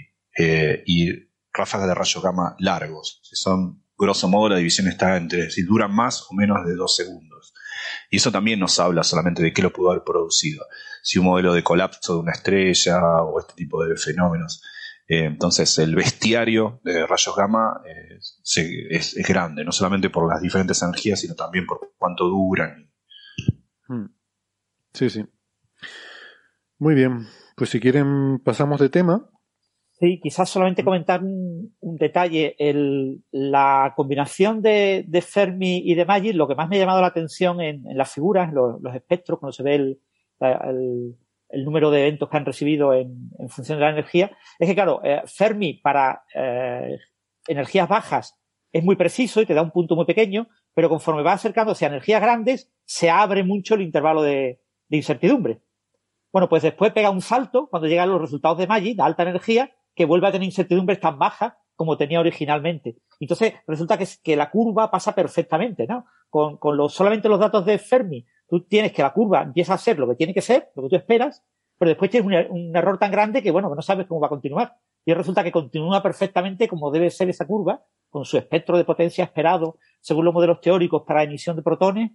y 0.86 1.10
ráfagas 1.52 1.89
de 1.89 1.94
rayos 1.94 2.23
gamma 2.23 2.56
largos. 2.59 3.20
son, 3.32 3.85
grosso 3.97 4.28
modo, 4.28 4.48
la 4.51 4.56
división 4.56 4.89
está 4.89 5.16
entre 5.16 5.51
si 5.51 5.62
duran 5.62 5.94
más 5.94 6.27
o 6.31 6.35
menos 6.35 6.64
de 6.66 6.74
dos 6.74 6.97
segundos. 6.97 7.52
Y 8.12 8.18
eso 8.18 8.30
también 8.30 8.60
nos 8.60 8.78
habla 8.78 9.05
solamente 9.05 9.43
de 9.43 9.55
qué 9.55 9.62
lo 9.62 9.72
pudo 9.72 9.90
haber 9.90 10.05
producido. 10.05 10.66
Si 11.02 11.18
un 11.18 11.24
modelo 11.24 11.55
de 11.55 11.64
colapso 11.64 12.12
de 12.12 12.20
una 12.20 12.32
estrella 12.32 13.22
o 13.22 13.40
este 13.40 13.55
tipo 13.55 13.82
de 13.82 13.97
fenómenos. 13.97 14.62
Eh, 15.09 15.24
entonces, 15.24 15.78
el 15.78 15.94
bestiario 15.97 16.78
de 16.84 17.06
rayos 17.06 17.34
gamma 17.34 17.80
eh, 17.86 18.18
es, 18.90 19.14
grande, 19.26 19.64
no 19.64 19.72
solamente 19.72 20.10
por 20.10 20.28
las 20.30 20.43
diferentes 20.43 20.82
energías, 20.82 21.20
sino 21.20 21.34
también 21.34 21.64
por 21.64 21.94
cuánto 21.97 22.24
duran. 22.24 22.93
Hmm. 23.89 24.09
Sí, 24.93 25.09
sí. 25.09 25.24
Muy 26.78 26.94
bien. 26.94 27.26
Pues 27.56 27.70
si 27.70 27.80
quieren, 27.80 28.40
pasamos 28.44 28.78
de 28.78 28.90
tema 28.90 29.26
Sí, 30.03 30.19
quizás 30.20 30.51
solamente 30.51 30.83
comentar 30.83 31.23
un, 31.23 31.77
detalle. 31.81 32.57
la 33.31 33.93
combinación 33.95 34.61
de, 34.61 35.24
Fermi 35.24 35.79
y 35.85 35.95
de 35.95 36.05
Magic, 36.05 36.35
lo 36.35 36.49
que 36.49 36.57
más 36.57 36.69
me 36.69 36.74
ha 36.74 36.81
llamado 36.81 37.01
la 37.01 37.07
atención 37.07 37.61
en, 37.61 37.85
las 37.97 38.12
figuras, 38.12 38.53
los, 38.53 38.81
espectros, 38.97 39.39
cuando 39.39 39.53
se 39.53 39.62
ve 39.62 39.97
el, 40.41 41.65
número 41.65 41.93
de 41.93 42.01
eventos 42.01 42.29
que 42.29 42.37
han 42.37 42.45
recibido 42.45 42.93
en, 42.93 43.31
función 43.49 43.79
de 43.79 43.85
la 43.85 43.93
energía, 43.93 44.37
es 44.59 44.69
que, 44.69 44.74
claro, 44.74 45.01
eh, 45.05 45.23
Fermi 45.27 45.74
para 45.74 46.24
eh, 46.35 46.99
energías 47.47 47.89
bajas 47.89 48.37
es 48.73 48.83
muy 48.83 48.97
preciso 48.97 49.41
y 49.41 49.47
te 49.47 49.55
da 49.55 49.62
un 49.62 49.70
punto 49.70 49.95
muy 49.95 50.05
pequeño, 50.05 50.49
pero 50.74 50.89
conforme 50.89 51.23
va 51.23 51.35
acercándose 51.35 51.85
a 51.85 51.89
energías 51.91 52.20
grandes, 52.20 52.73
se 52.85 53.09
abre 53.09 53.45
mucho 53.45 53.77
el 53.77 53.83
intervalo 53.83 54.23
de, 54.23 54.62
incertidumbre. 54.89 55.62
Bueno, 56.33 56.49
pues 56.49 56.65
después 56.65 56.93
pega 56.93 57.11
un 57.11 57.20
salto 57.20 57.69
cuando 57.69 57.87
llegan 57.87 58.11
los 58.11 58.20
resultados 58.20 58.59
de 58.59 58.66
Magic, 58.66 58.97
de 58.97 59.03
alta 59.05 59.23
energía, 59.23 59.70
que 59.94 60.05
vuelve 60.05 60.28
a 60.28 60.32
tener 60.32 60.47
incertidumbres 60.47 61.01
tan 61.01 61.19
bajas 61.19 61.55
como 61.74 61.97
tenía 61.97 62.20
originalmente. 62.20 62.97
Entonces, 63.19 63.55
resulta 63.66 63.98
que, 63.98 64.06
que 64.23 64.36
la 64.36 64.51
curva 64.51 64.90
pasa 64.90 65.14
perfectamente, 65.14 65.86
¿no? 65.86 66.05
Con, 66.28 66.56
con 66.59 66.77
los, 66.77 66.94
solamente 66.94 67.28
los 67.28 67.40
datos 67.40 67.64
de 67.64 67.78
Fermi, 67.78 68.24
tú 68.48 68.60
tienes 68.64 68.93
que 68.93 69.02
la 69.02 69.12
curva 69.12 69.43
empieza 69.43 69.74
a 69.74 69.78
ser 69.78 69.98
lo 69.98 70.09
que 70.09 70.14
tiene 70.14 70.35
que 70.35 70.43
ser, 70.43 70.70
lo 70.74 70.82
que 70.82 70.89
tú 70.90 70.97
esperas, 70.97 71.44
pero 71.78 71.89
después 71.89 72.10
tienes 72.10 72.27
un, 72.27 72.56
un 72.56 72.77
error 72.77 72.98
tan 72.98 73.10
grande 73.10 73.43
que, 73.43 73.51
bueno, 73.51 73.69
que 73.69 73.77
no 73.77 73.82
sabes 73.82 74.06
cómo 74.06 74.20
va 74.20 74.27
a 74.27 74.31
continuar. 74.31 74.77
Y 75.05 75.14
resulta 75.14 75.43
que 75.43 75.51
continúa 75.51 76.02
perfectamente 76.02 76.69
como 76.69 76.90
debe 76.90 77.10
ser 77.10 77.28
esa 77.28 77.47
curva, 77.47 77.82
con 78.09 78.24
su 78.24 78.39
espectro 78.39 78.77
de 78.77 78.85
potencia 78.85 79.24
esperado, 79.24 79.78
según 80.01 80.24
los 80.24 80.35
modelos 80.35 80.60
teóricos 80.60 81.02
para 81.06 81.24
emisión 81.24 81.56
de 81.56 81.62
protones. 81.62 82.12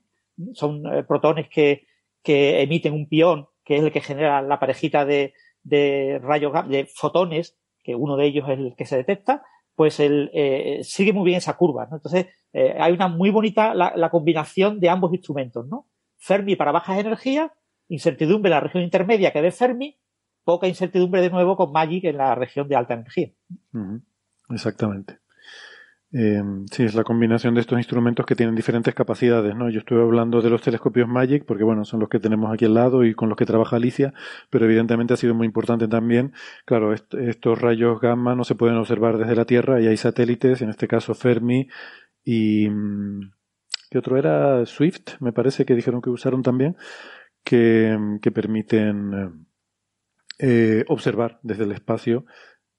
Son 0.53 0.85
eh, 0.93 1.03
protones 1.03 1.49
que, 1.49 1.87
que 2.23 2.61
emiten 2.61 2.93
un 2.93 3.09
pión, 3.09 3.47
que 3.65 3.77
es 3.77 3.83
el 3.83 3.91
que 3.91 4.01
genera 4.01 4.41
la 4.41 4.59
parejita 4.59 5.03
de, 5.03 5.33
de 5.63 6.19
rayos, 6.23 6.53
de 6.69 6.85
fotones 6.85 7.57
que 7.87 7.95
uno 7.95 8.17
de 8.17 8.25
ellos 8.25 8.49
es 8.49 8.59
el 8.59 8.75
que 8.75 8.85
se 8.85 8.97
detecta, 8.97 9.43
pues 9.73 10.01
él 10.01 10.29
eh, 10.33 10.81
sigue 10.83 11.13
muy 11.13 11.23
bien 11.23 11.37
esa 11.37 11.55
curva. 11.55 11.87
Entonces, 11.89 12.27
eh, 12.51 12.75
hay 12.77 12.91
una 12.91 13.07
muy 13.07 13.29
bonita 13.29 13.73
la, 13.73 14.09
combinación 14.09 14.81
de 14.81 14.89
ambos 14.89 15.13
instrumentos, 15.13 15.65
¿no? 15.69 15.87
Fermi 16.17 16.57
para 16.57 16.73
bajas 16.73 16.99
energías, 16.99 17.49
incertidumbre 17.87 18.49
en 18.49 18.55
la 18.55 18.59
región 18.59 18.83
intermedia 18.83 19.31
que 19.31 19.41
de 19.41 19.51
Fermi, 19.51 19.97
poca 20.43 20.67
incertidumbre 20.67 21.21
de 21.21 21.29
nuevo 21.29 21.55
con 21.55 21.71
Magic 21.71 22.03
en 22.03 22.17
la 22.17 22.35
región 22.35 22.67
de 22.67 22.75
alta 22.75 22.95
energía. 22.95 23.31
Exactamente. 24.49 25.19
Eh, 26.13 26.41
sí, 26.71 26.83
es 26.83 26.95
la 26.95 27.03
combinación 27.03 27.53
de 27.53 27.61
estos 27.61 27.77
instrumentos 27.77 28.25
que 28.25 28.35
tienen 28.35 28.55
diferentes 28.55 28.95
capacidades, 28.95 29.55
¿no? 29.55 29.69
Yo 29.69 29.79
estuve 29.79 30.01
hablando 30.01 30.41
de 30.41 30.49
los 30.49 30.61
telescopios 30.61 31.07
Magic 31.07 31.45
porque, 31.45 31.63
bueno, 31.63 31.83
son 31.83 31.99
los 31.99 32.09
que 32.09 32.19
tenemos 32.19 32.53
aquí 32.53 32.65
al 32.65 32.73
lado 32.75 33.03
y 33.03 33.13
con 33.13 33.27
los 33.29 33.37
que 33.37 33.45
trabaja 33.45 33.75
Alicia, 33.75 34.13
pero 34.49 34.65
evidentemente 34.65 35.13
ha 35.13 35.17
sido 35.17 35.35
muy 35.35 35.45
importante 35.45 35.87
también. 35.87 36.33
Claro, 36.65 36.93
estos 36.93 37.61
rayos 37.61 37.99
gamma 37.99 38.35
no 38.35 38.45
se 38.45 38.55
pueden 38.55 38.77
observar 38.77 39.17
desde 39.17 39.35
la 39.35 39.45
Tierra 39.45 39.81
y 39.81 39.87
hay 39.87 39.97
satélites, 39.97 40.61
en 40.61 40.69
este 40.69 40.87
caso 40.87 41.13
Fermi 41.13 41.67
y... 42.23 42.69
Mm, 42.69 43.31
¿Qué 43.89 43.97
otro 43.97 44.17
era? 44.17 44.65
Swift, 44.65 45.21
me 45.21 45.31
parece 45.31 45.65
que 45.65 45.73
dijeron 45.73 46.01
que 46.01 46.09
usaron 46.09 46.43
también, 46.43 46.75
que, 47.43 47.97
que 48.21 48.31
permiten 48.31 49.47
eh, 50.39 50.83
observar 50.87 51.39
desde 51.41 51.63
el 51.63 51.71
espacio 51.71 52.25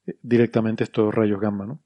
eh, 0.07 0.19
directamente 0.23 0.85
estos 0.85 1.15
rayos 1.15 1.41
gamma, 1.41 1.67
¿no? 1.67 1.83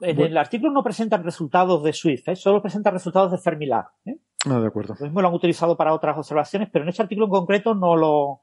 En 0.00 0.20
el 0.20 0.36
artículo 0.36 0.72
no 0.72 0.82
presentan 0.82 1.24
resultados 1.24 1.82
de 1.82 1.92
Swift, 1.92 2.28
¿eh? 2.28 2.36
solo 2.36 2.62
presentan 2.62 2.92
resultados 2.92 3.32
de 3.32 3.38
Fermilab. 3.38 3.86
¿eh? 4.04 4.16
Ah, 4.46 4.60
de 4.60 4.66
acuerdo. 4.66 4.94
Lo 4.98 5.06
mismo 5.06 5.22
lo 5.22 5.28
han 5.28 5.34
utilizado 5.34 5.76
para 5.76 5.92
otras 5.92 6.16
observaciones, 6.16 6.68
pero 6.72 6.84
en 6.84 6.90
este 6.90 7.02
artículo 7.02 7.26
en 7.26 7.30
concreto 7.30 7.74
no 7.74 7.96
lo, 7.96 8.42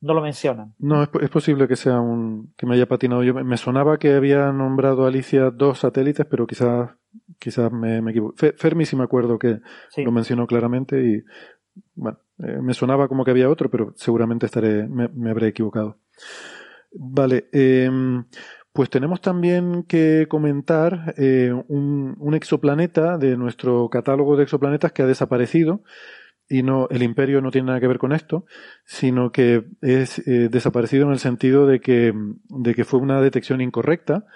no 0.00 0.14
lo 0.14 0.22
mencionan. 0.22 0.74
No, 0.78 1.02
es, 1.02 1.30
posible 1.30 1.68
que 1.68 1.76
sea 1.76 2.00
un 2.00 2.54
que 2.56 2.66
me 2.66 2.74
haya 2.74 2.86
patinado 2.86 3.22
yo. 3.22 3.34
Me 3.34 3.56
sonaba 3.56 3.98
que 3.98 4.14
había 4.14 4.50
nombrado 4.52 5.06
Alicia 5.06 5.50
dos 5.50 5.80
satélites, 5.80 6.26
pero 6.26 6.46
quizás 6.46 6.90
quizás 7.38 7.70
me, 7.70 8.00
me 8.00 8.12
equivoco. 8.12 8.34
Fermi 8.56 8.86
sí 8.86 8.96
me 8.96 9.04
acuerdo 9.04 9.38
que 9.38 9.60
lo 9.96 10.12
mencionó 10.12 10.46
claramente 10.46 11.02
y 11.02 11.22
bueno, 11.94 12.18
eh, 12.38 12.58
me 12.62 12.74
sonaba 12.74 13.08
como 13.08 13.24
que 13.24 13.30
había 13.30 13.50
otro, 13.50 13.70
pero 13.70 13.92
seguramente 13.96 14.46
estaré 14.46 14.88
me, 14.88 15.08
me 15.08 15.30
habré 15.30 15.48
equivocado. 15.48 15.98
Vale, 16.92 17.48
eh, 17.52 17.90
pues 18.74 18.90
tenemos 18.90 19.20
también 19.20 19.84
que 19.84 20.26
comentar 20.28 21.14
eh, 21.16 21.52
un, 21.68 22.34
exoplaneta 22.34 23.18
de 23.18 23.36
nuestro 23.36 23.88
catálogo 23.88 24.36
de 24.36 24.42
exoplanetas 24.42 24.90
que 24.90 25.02
ha 25.02 25.06
desaparecido 25.06 25.84
y 26.48 26.64
no 26.64 26.88
el 26.90 27.04
imperio 27.04 27.40
no 27.40 27.52
tiene 27.52 27.68
nada 27.68 27.78
que 27.78 27.86
ver 27.86 27.98
con 27.98 28.12
esto, 28.12 28.46
sino 28.84 29.30
que 29.30 29.64
es 29.80 30.18
eh, 30.26 30.48
desaparecido 30.50 31.06
en 31.06 31.12
el 31.12 31.20
sentido 31.20 31.68
de 31.68 31.78
que, 31.78 32.12
de 32.48 32.74
que 32.74 32.84
fue 32.84 32.98
una 32.98 33.20
detección 33.20 33.60
incorrecta. 33.60 34.26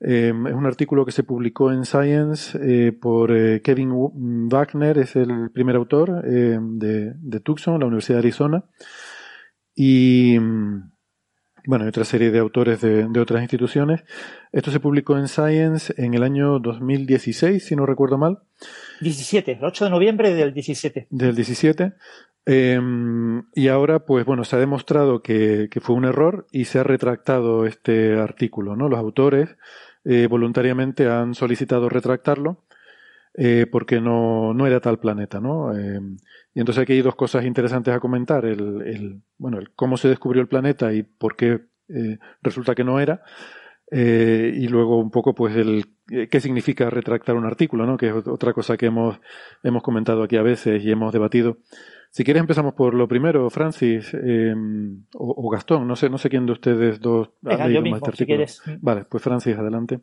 Eh, 0.00 0.32
es 0.48 0.54
un 0.54 0.64
artículo 0.64 1.04
que 1.04 1.12
se 1.12 1.22
publicó 1.22 1.70
en 1.70 1.84
Science 1.84 2.92
por 2.92 3.30
Kevin 3.60 4.48
Wagner, 4.50 4.96
es 4.96 5.16
el 5.16 5.50
primer 5.52 5.76
autor 5.76 6.22
de, 6.22 7.12
de 7.14 7.40
Tucson, 7.40 7.78
la 7.78 7.86
Universidad 7.86 8.16
de 8.16 8.20
Arizona. 8.20 8.64
Y 9.74 10.38
bueno, 11.66 11.84
hay 11.84 11.88
otra 11.88 12.04
serie 12.04 12.30
de 12.30 12.38
autores 12.38 12.80
de, 12.80 13.20
otras 13.20 13.42
instituciones. 13.42 14.04
Esto 14.52 14.70
se 14.70 14.80
publicó 14.80 15.16
en 15.16 15.28
Science 15.28 15.94
en 15.96 16.14
el 16.14 16.22
año 16.22 16.58
2016, 16.58 17.64
si 17.64 17.76
no 17.76 17.86
recuerdo 17.86 18.18
mal. 18.18 18.40
17, 19.00 19.52
el 19.52 19.64
8 19.64 19.84
de 19.84 19.90
noviembre 19.90 20.34
del 20.34 20.52
17. 20.52 21.06
Del 21.10 21.34
17. 21.34 21.92
Em, 22.44 23.44
y 23.54 23.68
ahora, 23.68 24.00
pues 24.00 24.24
bueno, 24.24 24.44
se 24.44 24.56
ha 24.56 24.58
demostrado 24.58 25.22
que, 25.22 25.68
fue 25.80 25.94
un 25.94 26.04
error 26.04 26.46
y 26.50 26.64
se 26.64 26.80
ha 26.80 26.82
retractado 26.82 27.66
este 27.66 28.18
artículo, 28.18 28.74
¿no? 28.74 28.88
Los 28.88 28.98
autores 28.98 29.56
eh, 30.04 30.26
voluntariamente 30.28 31.08
han 31.08 31.34
solicitado 31.34 31.88
retractarlo 31.88 32.64
eh, 33.34 33.66
porque 33.70 34.00
no, 34.00 34.54
no, 34.54 34.66
era 34.66 34.80
tal 34.80 34.98
planeta, 34.98 35.40
¿no? 35.40 35.76
Em, 35.76 36.16
y 36.54 36.60
entonces 36.60 36.82
aquí 36.82 36.92
hay 36.92 37.02
dos 37.02 37.16
cosas 37.16 37.44
interesantes 37.44 37.94
a 37.94 38.00
comentar. 38.00 38.44
El, 38.44 38.82
el, 38.82 39.22
bueno, 39.38 39.58
el 39.58 39.70
cómo 39.70 39.96
se 39.96 40.08
descubrió 40.08 40.42
el 40.42 40.48
planeta 40.48 40.92
y 40.92 41.02
por 41.02 41.36
qué 41.36 41.60
eh, 41.88 42.18
resulta 42.42 42.74
que 42.74 42.84
no 42.84 43.00
era. 43.00 43.22
Eh, 43.94 44.52
y 44.56 44.68
luego 44.68 44.98
un 44.98 45.10
poco, 45.10 45.34
pues, 45.34 45.54
el 45.54 45.84
eh, 46.10 46.28
qué 46.28 46.40
significa 46.40 46.88
retractar 46.88 47.36
un 47.36 47.44
artículo, 47.44 47.86
¿no? 47.86 47.96
Que 47.96 48.08
es 48.08 48.14
otra 48.26 48.52
cosa 48.52 48.76
que 48.76 48.86
hemos, 48.86 49.20
hemos 49.62 49.82
comentado 49.82 50.22
aquí 50.22 50.36
a 50.36 50.42
veces 50.42 50.82
y 50.82 50.90
hemos 50.90 51.12
debatido. 51.12 51.58
Si 52.10 52.24
quieres 52.24 52.40
empezamos 52.40 52.74
por 52.74 52.94
lo 52.94 53.06
primero, 53.08 53.48
Francis 53.50 54.12
eh, 54.14 54.54
o, 55.14 55.50
Gastón, 55.50 55.86
no 55.86 55.96
sé, 55.96 56.10
no 56.10 56.18
sé 56.18 56.28
quién 56.28 56.44
de 56.44 56.52
ustedes 56.52 57.00
dos 57.00 57.30
ha 57.44 57.66
leído 57.66 57.82
más 57.82 58.02
este 58.02 58.10
artículo. 58.10 58.44
Vale, 58.80 59.04
pues 59.08 59.22
Francis, 59.22 59.56
adelante. 59.56 60.00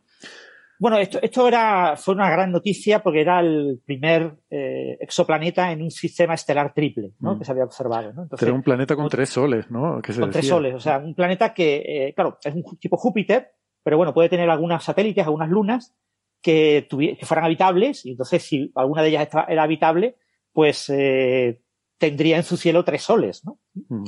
Bueno, 0.80 0.98
esto, 0.98 1.20
esto 1.22 1.46
era, 1.46 1.98
fue 1.98 2.14
una 2.16 2.30
gran 2.30 2.54
noticia 2.54 3.04
porque 3.04 3.20
era 3.20 3.42
el 3.42 3.82
primer 3.86 4.38
eh, 4.50 4.98
exoplaneta 5.02 5.74
en 5.74 5.82
un 5.82 5.92
sistema 5.92 6.36
estelar 6.36 6.74
triple, 6.74 7.12
¿no? 7.20 7.36
Mm. 7.36 7.40
Que 7.40 7.46
se 7.46 7.52
había 7.52 7.66
observado, 7.66 8.14
¿no? 8.14 8.24
Entonces, 8.24 8.48
era 8.48 8.56
un 8.56 8.64
planeta 8.64 8.96
con 8.96 9.10
tres 9.10 9.30
soles, 9.30 9.70
¿no? 9.70 10.02
con 10.02 10.32
tres 10.32 10.48
soles, 10.48 10.74
o 10.74 10.80
sea, 10.80 11.00
un 11.00 11.14
planeta 11.14 11.54
que, 11.54 11.84
eh, 11.86 12.14
claro, 12.16 12.38
es 12.42 12.56
un 12.56 12.64
tipo 12.80 12.96
Júpiter, 12.96 13.52
pero 13.84 13.98
bueno, 13.98 14.14
puede 14.14 14.30
tener 14.30 14.50
algunos 14.50 14.82
satélites, 14.82 15.26
algunas 15.26 15.50
lunas 15.50 15.96
que, 16.42 16.88
que 16.90 17.26
fueran 17.26 17.46
habitables, 17.46 18.06
y 18.06 18.12
entonces 18.12 18.42
si 18.42 18.72
alguna 18.74 19.02
de 19.02 19.10
ellas 19.10 19.28
era 19.50 19.64
habitable, 19.64 20.16
pues 20.54 20.90
eh, 20.90 21.62
tendría 21.98 22.38
en 22.38 22.44
su 22.44 22.56
cielo 22.56 22.86
tres 22.86 23.04
soles, 23.04 23.44
¿no? 23.44 23.60
Mm. 23.90 24.06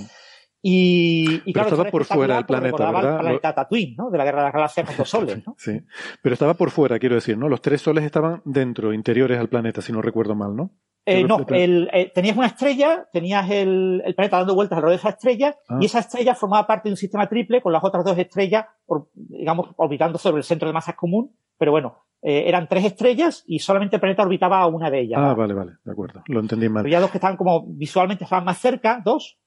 Y, 0.62 1.42
y 1.46 1.54
claro, 1.54 1.70
estaba 1.70 1.90
por 1.90 2.06
fuera 2.06 2.36
del 2.36 2.46
planeta, 2.46 2.92
¿verdad? 2.92 3.16
El 3.16 3.20
planeta 3.20 3.56
Tatooine, 3.56 3.96
¿no? 3.98 4.12
De 4.12 4.18
la 4.18 4.24
guerra 4.24 4.40
de 4.40 4.46
las 4.46 4.54
galaxias 4.54 4.88
con 4.88 4.98
dos 4.98 5.10
soles, 5.10 5.46
¿no? 5.46 5.56
sí, 5.58 5.82
pero 6.22 6.34
estaba 6.34 6.54
por 6.54 6.70
fuera, 6.70 7.00
quiero 7.00 7.16
decir, 7.16 7.38
¿no? 7.38 7.50
Los 7.50 7.62
tres 7.62 7.82
soles 7.82 8.04
estaban 8.04 8.42
dentro, 8.46 8.94
interiores 8.94 9.40
al 9.40 9.50
planeta, 9.50 9.82
si 9.82 9.92
no 9.92 10.02
recuerdo 10.02 10.36
mal, 10.36 10.56
¿no? 10.56 10.72
Eh, 11.04 11.24
no, 11.24 11.44
el, 11.50 11.90
eh, 11.92 12.12
tenías 12.14 12.38
una 12.38 12.46
estrella, 12.46 13.08
tenías 13.12 13.50
el, 13.50 14.04
el, 14.06 14.14
planeta 14.14 14.38
dando 14.38 14.54
vueltas 14.54 14.78
alrededor 14.78 15.00
de 15.00 15.02
esa 15.02 15.10
estrella, 15.10 15.56
ah. 15.68 15.80
y 15.82 15.86
esa 15.86 16.00
estrella 16.00 16.36
formaba 16.36 16.68
parte 16.68 16.90
de 16.90 16.94
un 16.94 16.98
sistema 16.98 17.28
triple 17.28 17.60
con 17.60 17.74
las 17.74 17.84
otras 17.84 18.06
dos 18.06 18.16
estrellas, 18.20 18.68
digamos, 19.16 19.70
orbitando 19.78 20.20
sobre 20.20 20.38
el 20.38 20.44
centro 20.44 20.68
de 20.68 20.74
masas 20.74 20.94
común, 20.94 21.36
pero 21.58 21.72
bueno, 21.72 22.06
eh, 22.22 22.44
eran 22.46 22.68
tres 22.68 22.86
estrellas 22.86 23.44
y 23.48 23.58
solamente 23.58 23.96
el 23.96 24.00
planeta 24.00 24.22
orbitaba 24.22 24.62
a 24.62 24.68
una 24.68 24.92
de 24.92 25.02
ellas. 25.02 25.20
Ah, 25.20 25.34
vale, 25.34 25.56
vale, 25.56 25.72
de 25.84 25.92
acuerdo, 25.92 26.22
lo 26.28 26.40
entendí 26.40 26.70
mal. 26.70 26.86
Había 26.86 27.00
dos 27.00 27.10
que 27.10 27.18
estaban 27.18 27.36
como 27.36 27.66
visualmente 27.66 28.26
estaban 28.26 28.46
más 28.46 28.60
cerca, 28.60 29.02
dos, 29.04 29.40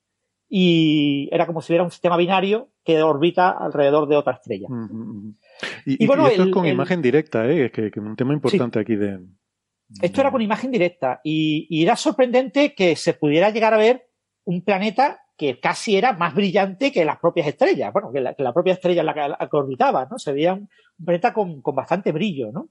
y 0.48 1.28
era 1.32 1.46
como 1.46 1.60
si 1.60 1.72
hubiera 1.72 1.84
un 1.84 1.90
sistema 1.90 2.16
binario 2.16 2.70
que 2.84 3.02
orbita 3.02 3.50
alrededor 3.50 4.08
de 4.08 4.16
otra 4.16 4.34
estrella. 4.34 4.68
Y, 5.86 6.06
bueno, 6.06 6.26
esto 6.28 6.44
es 6.44 6.50
con 6.50 6.66
imagen 6.66 7.00
directa, 7.00 7.46
¿eh? 7.46 7.66
es 7.66 7.72
que, 7.72 7.86
es 7.86 7.96
un 7.96 8.16
tema 8.16 8.34
importante 8.34 8.78
aquí 8.78 8.96
de... 8.96 9.20
Esto 10.02 10.20
era 10.20 10.30
con 10.30 10.42
imagen 10.42 10.70
directa 10.70 11.20
y, 11.22 11.82
era 11.82 11.96
sorprendente 11.96 12.74
que 12.74 12.96
se 12.96 13.14
pudiera 13.14 13.50
llegar 13.50 13.74
a 13.74 13.78
ver 13.78 14.08
un 14.44 14.62
planeta 14.64 15.20
que 15.36 15.58
casi 15.58 15.96
era 15.96 16.12
más 16.12 16.34
brillante 16.34 16.92
que 16.92 17.04
las 17.04 17.18
propias 17.18 17.48
estrellas, 17.48 17.92
bueno, 17.92 18.12
que 18.12 18.20
la, 18.20 18.52
propia 18.52 18.74
estrella 18.74 19.00
en 19.00 19.06
la 19.06 19.48
que, 19.50 19.56
orbitaba, 19.56 20.06
¿no? 20.10 20.18
Se 20.18 20.32
veía 20.32 20.54
un, 20.54 20.68
planeta 21.04 21.32
con, 21.32 21.60
con, 21.62 21.74
bastante 21.74 22.12
brillo, 22.12 22.52
¿no? 22.52 22.68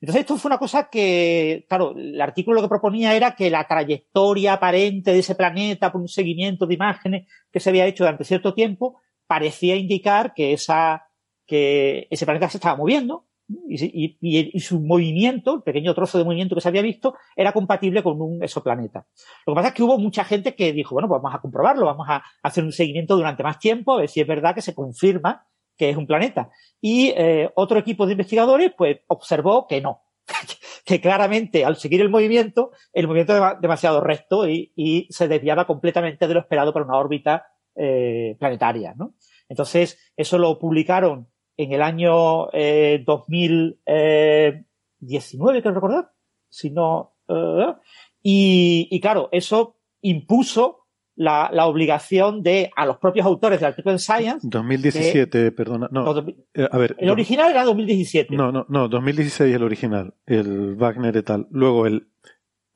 Entonces 0.00 0.20
esto 0.20 0.36
fue 0.36 0.50
una 0.50 0.58
cosa 0.58 0.88
que, 0.90 1.64
claro, 1.68 1.94
el 1.96 2.20
artículo 2.20 2.56
lo 2.56 2.62
que 2.62 2.68
proponía 2.68 3.14
era 3.14 3.34
que 3.34 3.50
la 3.50 3.66
trayectoria 3.66 4.54
aparente 4.54 5.12
de 5.12 5.20
ese 5.20 5.34
planeta 5.34 5.90
por 5.90 6.00
un 6.00 6.08
seguimiento 6.08 6.66
de 6.66 6.74
imágenes 6.74 7.28
que 7.50 7.60
se 7.60 7.70
había 7.70 7.86
hecho 7.86 8.04
durante 8.04 8.24
cierto 8.24 8.54
tiempo 8.54 9.00
parecía 9.26 9.76
indicar 9.76 10.34
que 10.34 10.52
esa, 10.52 11.06
que 11.46 12.06
ese 12.10 12.26
planeta 12.26 12.48
se 12.48 12.58
estaba 12.58 12.76
moviendo 12.76 13.26
y, 13.68 14.60
su 14.60 14.80
movimiento, 14.80 15.54
el 15.54 15.62
pequeño 15.62 15.94
trozo 15.94 16.18
de 16.18 16.24
movimiento 16.24 16.54
que 16.54 16.60
se 16.60 16.68
había 16.68 16.82
visto, 16.82 17.14
era 17.36 17.52
compatible 17.52 18.02
con 18.02 18.20
un 18.20 18.42
exoplaneta. 18.42 19.06
Lo 19.46 19.52
que 19.52 19.56
pasa 19.56 19.68
es 19.68 19.74
que 19.74 19.82
hubo 19.82 19.98
mucha 19.98 20.24
gente 20.24 20.54
que 20.54 20.72
dijo, 20.72 20.94
bueno, 20.94 21.08
pues 21.08 21.22
vamos 21.22 21.36
a 21.36 21.40
comprobarlo, 21.40 21.86
vamos 21.86 22.06
a 22.08 22.22
hacer 22.42 22.64
un 22.64 22.72
seguimiento 22.72 23.16
durante 23.16 23.42
más 23.42 23.58
tiempo, 23.58 23.94
a 23.94 24.00
ver 24.00 24.08
si 24.08 24.20
es 24.20 24.26
verdad 24.26 24.54
que 24.54 24.62
se 24.62 24.74
confirma 24.74 25.46
que 25.76 25.90
es 25.90 25.96
un 25.96 26.06
planeta. 26.06 26.50
Y 26.80 27.12
eh, 27.16 27.50
otro 27.54 27.78
equipo 27.78 28.06
de 28.06 28.12
investigadores 28.12 28.72
pues 28.76 28.98
observó 29.08 29.66
que 29.66 29.80
no, 29.80 30.02
que 30.84 31.00
claramente 31.00 31.64
al 31.64 31.76
seguir 31.76 32.00
el 32.00 32.10
movimiento, 32.10 32.72
el 32.92 33.06
movimiento 33.06 33.36
era 33.36 33.56
demasiado 33.60 34.00
recto 34.00 34.48
y, 34.48 35.06
se 35.10 35.28
desviaba 35.28 35.66
completamente 35.66 36.26
de 36.26 36.34
lo 36.34 36.40
esperado 36.40 36.72
para 36.72 36.84
una 36.84 36.98
órbita 36.98 37.46
eh, 37.74 38.36
planetaria. 38.38 38.94
¿no? 38.96 39.14
Entonces, 39.48 40.12
eso 40.16 40.38
lo 40.38 40.58
publicaron 40.58 41.28
en 41.56 41.72
el 41.72 41.82
año 41.82 42.50
eh, 42.52 43.02
2019, 43.06 45.62
creo 45.62 45.74
recordar, 45.74 46.10
si 46.48 46.70
no. 46.70 47.14
Eh, 47.28 47.74
y, 48.22 48.88
y 48.90 49.00
claro, 49.00 49.28
eso 49.32 49.76
impuso 50.02 50.85
la, 51.16 51.50
la, 51.52 51.66
obligación 51.66 52.42
de 52.42 52.70
a 52.76 52.86
los 52.86 52.98
propios 52.98 53.26
autores 53.26 53.58
del 53.58 53.68
artículo 53.68 53.94
en 53.94 53.98
Science. 53.98 54.40
2017, 54.42 55.50
perdona. 55.52 55.88
No, 55.90 56.14
eh, 56.54 56.68
a 56.70 56.78
ver. 56.78 56.94
El 56.98 57.10
original 57.10 57.50
era 57.50 57.64
2017. 57.64 58.36
No, 58.36 58.52
no, 58.52 58.66
no, 58.68 58.88
2016 58.88 59.54
el 59.54 59.62
original, 59.62 60.14
el 60.26 60.74
Wagner 60.76 61.16
et 61.16 61.30
al. 61.30 61.46
Luego 61.50 61.86
el, 61.86 62.08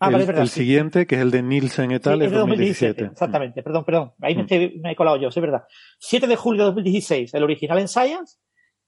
ah, 0.00 0.08
el, 0.08 0.28
el 0.28 0.48
siguiente, 0.48 1.06
que 1.06 1.16
es 1.16 1.20
el 1.20 1.30
de 1.30 1.42
Nielsen 1.42 1.92
et 1.92 2.06
al, 2.06 2.22
es, 2.22 2.30
de 2.30 2.38
2017. 2.38 3.04
Exactamente, 3.04 3.62
perdón, 3.62 3.84
perdón. 3.84 4.12
Ahí 4.20 4.34
me, 4.34 4.44
mm. 4.44 4.80
me, 4.80 4.92
he 4.92 4.96
colado 4.96 5.18
yo, 5.18 5.28
es 5.28 5.36
verdad. 5.36 5.64
7 5.98 6.26
de 6.26 6.36
julio 6.36 6.62
de 6.62 6.66
2016, 6.70 7.34
el 7.34 7.44
original 7.44 7.78
en 7.78 7.88
Science, 7.88 8.38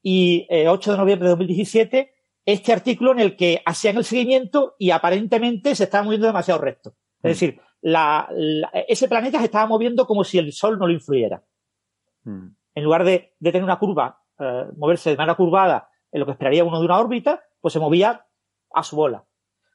y 0.03 0.47
8 0.51 0.91
eh, 0.91 0.93
de 0.93 0.99
noviembre 0.99 1.27
de 1.27 1.31
2017, 1.31 2.12
este 2.45 2.73
artículo 2.73 3.12
en 3.12 3.20
el 3.20 3.37
que 3.37 3.62
hacían 3.65 3.99
el 3.99 4.05
seguimiento 4.05 4.74
y 4.79 4.91
aparentemente 4.91 5.74
se 5.74 5.85
estaba 5.85 6.05
moviendo 6.05 6.27
demasiado 6.27 6.61
recto. 6.61 6.97
Es 7.23 7.23
mm. 7.23 7.29
decir, 7.29 7.61
la, 7.83 8.29
ese 8.89 9.09
planeta 9.09 9.39
se 9.39 9.47
estaba 9.47 9.67
moviendo 9.67 10.07
como 10.07 10.25
si 10.25 10.39
el 10.39 10.53
Sol 10.53 10.79
no 10.79 10.87
lo 10.87 10.93
influyera. 10.93 11.43
Hmm. 12.25 12.55
En 12.75 12.85
lugar 12.85 13.05
de, 13.05 13.35
de, 13.39 13.53
tener 13.53 13.65
una 13.65 13.79
curva, 13.79 14.23
eh, 14.39 14.67
moverse 14.77 15.11
de 15.11 15.17
manera 15.17 15.35
curvada 15.35 15.91
en 16.11 16.21
lo 16.21 16.27
que 16.27 16.33
esperaría 16.33 16.65
uno 16.65 16.79
de 16.79 16.87
una 16.87 16.99
órbita, 16.99 17.43
pues 17.61 17.73
se 17.75 17.81
movía 17.81 18.27
a 18.73 18.83
su 18.83 18.97
bola. 18.97 19.25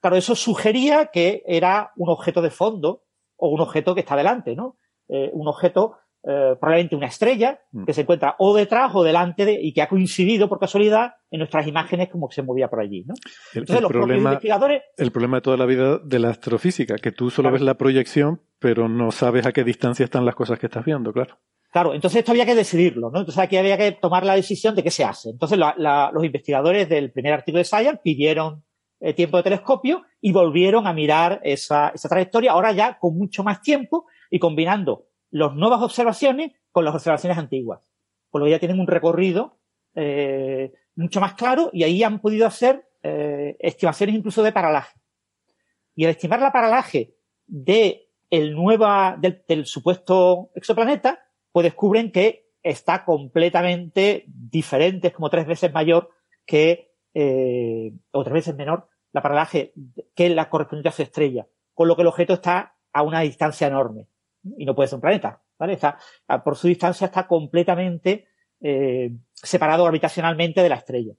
Claro, 0.01 0.15
eso 0.15 0.35
sugería 0.35 1.07
que 1.07 1.43
era 1.45 1.91
un 1.95 2.09
objeto 2.09 2.41
de 2.41 2.49
fondo 2.49 3.03
o 3.35 3.49
un 3.49 3.59
objeto 3.59 3.93
que 3.93 4.01
está 4.01 4.15
delante, 4.15 4.55
¿no? 4.55 4.77
Eh, 5.09 5.29
un 5.33 5.47
objeto 5.47 5.97
eh, 6.29 6.57
probablemente 6.59 6.93
una 6.93 7.07
estrella 7.07 7.57
mm. 7.71 7.85
que 7.85 7.93
se 7.93 8.01
encuentra 8.01 8.35
o 8.39 8.53
detrás 8.53 8.91
o 8.93 9.01
delante 9.01 9.45
de, 9.45 9.53
y 9.61 9.71
que 9.71 9.81
ha 9.81 9.87
coincidido 9.87 10.49
por 10.49 10.59
casualidad 10.59 11.13
en 11.31 11.39
nuestras 11.39 11.65
imágenes 11.67 12.09
como 12.09 12.27
que 12.27 12.35
se 12.35 12.41
movía 12.41 12.67
por 12.67 12.81
allí. 12.81 13.05
¿no? 13.07 13.13
El, 13.53 13.61
Entonces, 13.61 13.81
los 13.81 13.89
problema, 13.89 14.31
investigadores. 14.31 14.81
El 14.97 15.11
problema 15.11 15.37
de 15.37 15.41
toda 15.41 15.55
la 15.55 15.65
vida 15.65 15.99
de 15.99 16.19
la 16.19 16.29
astrofísica, 16.29 16.95
que 16.95 17.13
tú 17.13 17.29
solo 17.29 17.49
ves 17.49 17.61
la 17.61 17.75
proyección, 17.75 18.41
pero 18.59 18.89
no 18.89 19.11
sabes 19.11 19.45
a 19.45 19.53
qué 19.53 19.63
distancia 19.63 20.03
están 20.03 20.25
las 20.25 20.35
cosas 20.35 20.59
que 20.59 20.65
estás 20.65 20.83
viendo, 20.83 21.13
claro. 21.13 21.37
Claro, 21.71 21.93
entonces 21.93 22.19
esto 22.19 22.31
había 22.33 22.45
que 22.45 22.55
decidirlo, 22.55 23.09
¿no? 23.09 23.19
Entonces 23.19 23.41
aquí 23.41 23.55
había 23.55 23.77
que 23.77 23.93
tomar 23.93 24.25
la 24.25 24.35
decisión 24.35 24.75
de 24.75 24.83
qué 24.83 24.91
se 24.91 25.05
hace. 25.05 25.29
Entonces 25.29 25.57
los 25.57 26.23
investigadores 26.25 26.89
del 26.89 27.09
primer 27.13 27.31
artículo 27.31 27.59
de 27.59 27.65
Science 27.65 28.01
pidieron 28.03 28.65
eh, 28.99 29.13
tiempo 29.13 29.37
de 29.37 29.43
telescopio 29.43 30.03
y 30.19 30.33
volvieron 30.33 30.87
a 30.87 30.93
mirar 30.93 31.39
esa, 31.43 31.89
esa 31.95 32.09
trayectoria, 32.09 32.51
ahora 32.51 32.73
ya 32.73 32.97
con 32.99 33.17
mucho 33.17 33.45
más 33.45 33.61
tiempo 33.61 34.07
y 34.29 34.39
combinando 34.39 35.05
las 35.37 35.53
nuevas 35.55 35.81
observaciones 35.81 36.51
con 36.71 36.83
las 36.85 36.95
observaciones 36.95 37.37
antiguas. 37.37 37.81
Por 38.29 38.41
lo 38.41 38.45
que 38.45 38.51
ya 38.51 38.59
tienen 38.59 38.79
un 38.79 38.87
recorrido 38.87 39.59
eh, 39.95 40.73
mucho 40.95 41.21
más 41.21 41.35
claro 41.35 41.69
y 41.73 41.83
ahí 41.83 42.03
han 42.03 42.19
podido 42.19 42.45
hacer 42.47 42.87
eh, 43.03 43.55
estimaciones 43.59 44.15
incluso 44.15 44.43
de 44.43 44.51
paralaje. 44.51 44.99
Y 45.95 46.05
al 46.05 46.11
estimar 46.11 46.39
la 46.39 46.51
paralaje 46.51 47.15
de 47.45 48.09
el 48.29 48.55
del, 49.47 49.65
supuesto 49.65 50.51
exoplaneta, 50.55 51.23
pues 51.51 51.63
descubren 51.63 52.11
que 52.11 52.49
está 52.61 53.05
completamente 53.05 54.25
diferente, 54.27 55.07
es 55.07 55.13
como 55.13 55.29
tres 55.29 55.47
veces 55.47 55.71
mayor 55.71 56.09
que, 56.45 56.93
eh, 57.13 57.93
o 58.11 58.23
tres 58.23 58.33
veces 58.33 58.55
menor, 58.55 58.89
la 59.13 59.21
paralaje 59.21 59.73
que 60.13 60.29
la 60.29 60.49
correspondiente 60.49 60.89
a 60.89 60.91
su 60.91 61.03
estrella. 61.03 61.47
Con 61.73 61.87
lo 61.87 61.95
que 61.95 62.01
el 62.01 62.09
objeto 62.09 62.33
está 62.33 62.75
a 62.91 63.03
una 63.03 63.21
distancia 63.21 63.67
enorme 63.67 64.07
y 64.57 64.65
no 64.65 64.75
puede 64.75 64.87
ser 64.87 64.97
un 64.97 65.01
planeta, 65.01 65.41
¿vale? 65.57 65.73
Está, 65.73 65.97
por 66.43 66.55
su 66.55 66.67
distancia 66.67 67.05
está 67.05 67.27
completamente 67.27 68.27
eh, 68.59 69.11
separado 69.33 69.83
orbitacionalmente 69.83 70.61
de 70.61 70.69
la 70.69 70.75
estrella. 70.75 71.13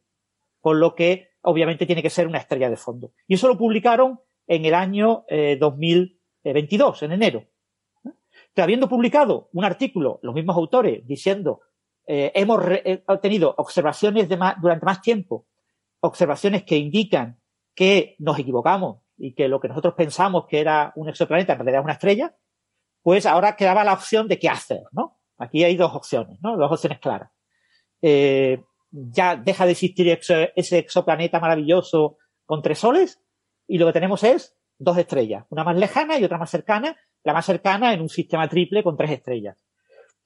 Con 0.60 0.80
lo 0.80 0.94
que, 0.94 1.30
obviamente, 1.42 1.86
tiene 1.86 2.02
que 2.02 2.10
ser 2.10 2.26
una 2.26 2.38
estrella 2.38 2.68
de 2.68 2.76
fondo. 2.76 3.12
Y 3.26 3.34
eso 3.34 3.48
lo 3.48 3.56
publicaron 3.56 4.20
en 4.46 4.64
el 4.64 4.74
año 4.74 5.24
2022, 5.58 7.02
eh, 7.02 7.04
en 7.04 7.12
enero. 7.12 7.44
habiendo 8.56 8.88
publicado 8.88 9.48
un 9.52 9.64
artículo, 9.64 10.18
los 10.22 10.34
mismos 10.34 10.56
autores, 10.56 11.06
diciendo, 11.06 11.60
eh, 12.06 12.32
hemos 12.34 12.60
obtenido 13.06 13.54
observaciones 13.56 14.28
de 14.28 14.36
durante 14.60 14.84
más 14.84 15.00
tiempo, 15.00 15.46
observaciones 16.00 16.64
que 16.64 16.76
indican 16.76 17.38
que 17.74 18.16
nos 18.18 18.38
equivocamos 18.38 19.02
y 19.16 19.34
que 19.34 19.46
lo 19.46 19.60
que 19.60 19.68
nosotros 19.68 19.94
pensamos 19.94 20.46
que 20.46 20.58
era 20.58 20.92
un 20.96 21.08
exoplaneta 21.08 21.52
en 21.52 21.58
realidad 21.60 21.80
es 21.80 21.84
una 21.84 21.92
estrella, 21.92 22.34
pues 23.08 23.24
ahora 23.24 23.56
quedaba 23.56 23.84
la 23.84 23.94
opción 23.94 24.28
de 24.28 24.38
qué 24.38 24.50
hacer, 24.50 24.82
¿no? 24.92 25.18
Aquí 25.38 25.64
hay 25.64 25.76
dos 25.76 25.94
opciones, 25.94 26.38
¿no? 26.42 26.58
Dos 26.58 26.70
opciones 26.70 26.98
claras. 26.98 27.30
Eh, 28.02 28.62
ya 28.90 29.34
deja 29.34 29.64
de 29.64 29.72
existir 29.72 30.06
ese 30.10 30.78
exoplaneta 30.78 31.40
maravilloso 31.40 32.18
con 32.44 32.60
tres 32.60 32.80
soles 32.80 33.22
y 33.66 33.78
lo 33.78 33.86
que 33.86 33.94
tenemos 33.94 34.22
es 34.24 34.58
dos 34.76 34.98
estrellas, 34.98 35.46
una 35.48 35.64
más 35.64 35.78
lejana 35.78 36.18
y 36.18 36.24
otra 36.24 36.36
más 36.36 36.50
cercana, 36.50 36.98
la 37.24 37.32
más 37.32 37.46
cercana 37.46 37.94
en 37.94 38.02
un 38.02 38.10
sistema 38.10 38.46
triple 38.46 38.82
con 38.82 38.98
tres 38.98 39.12
estrellas. 39.12 39.64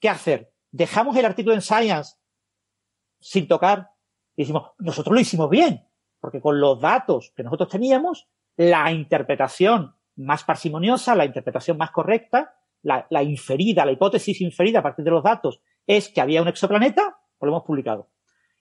¿Qué 0.01 0.09
hacer? 0.09 0.51
¿Dejamos 0.69 1.15
el 1.15 1.23
artículo 1.23 1.55
en 1.55 1.61
Science 1.61 2.17
sin 3.21 3.47
tocar 3.47 3.91
y 4.35 4.41
decimos, 4.41 4.71
nosotros 4.79 5.15
lo 5.15 5.21
hicimos 5.21 5.49
bien, 5.49 5.87
porque 6.19 6.41
con 6.41 6.59
los 6.59 6.81
datos 6.81 7.31
que 7.33 7.43
nosotros 7.43 7.69
teníamos, 7.69 8.27
la 8.57 8.91
interpretación 8.91 9.95
más 10.17 10.43
parsimoniosa, 10.43 11.15
la 11.15 11.23
interpretación 11.23 11.77
más 11.77 11.91
correcta, 11.91 12.57
la, 12.83 13.07
la 13.09 13.23
inferida, 13.23 13.85
la 13.85 13.91
hipótesis 13.91 14.39
inferida 14.41 14.79
a 14.79 14.83
partir 14.83 15.03
de 15.03 15.11
los 15.11 15.23
datos 15.23 15.61
es 15.87 16.09
que 16.09 16.21
había 16.21 16.41
un 16.41 16.47
exoplaneta, 16.47 17.17
pues 17.37 17.47
lo 17.47 17.55
hemos 17.55 17.63
publicado. 17.63 18.09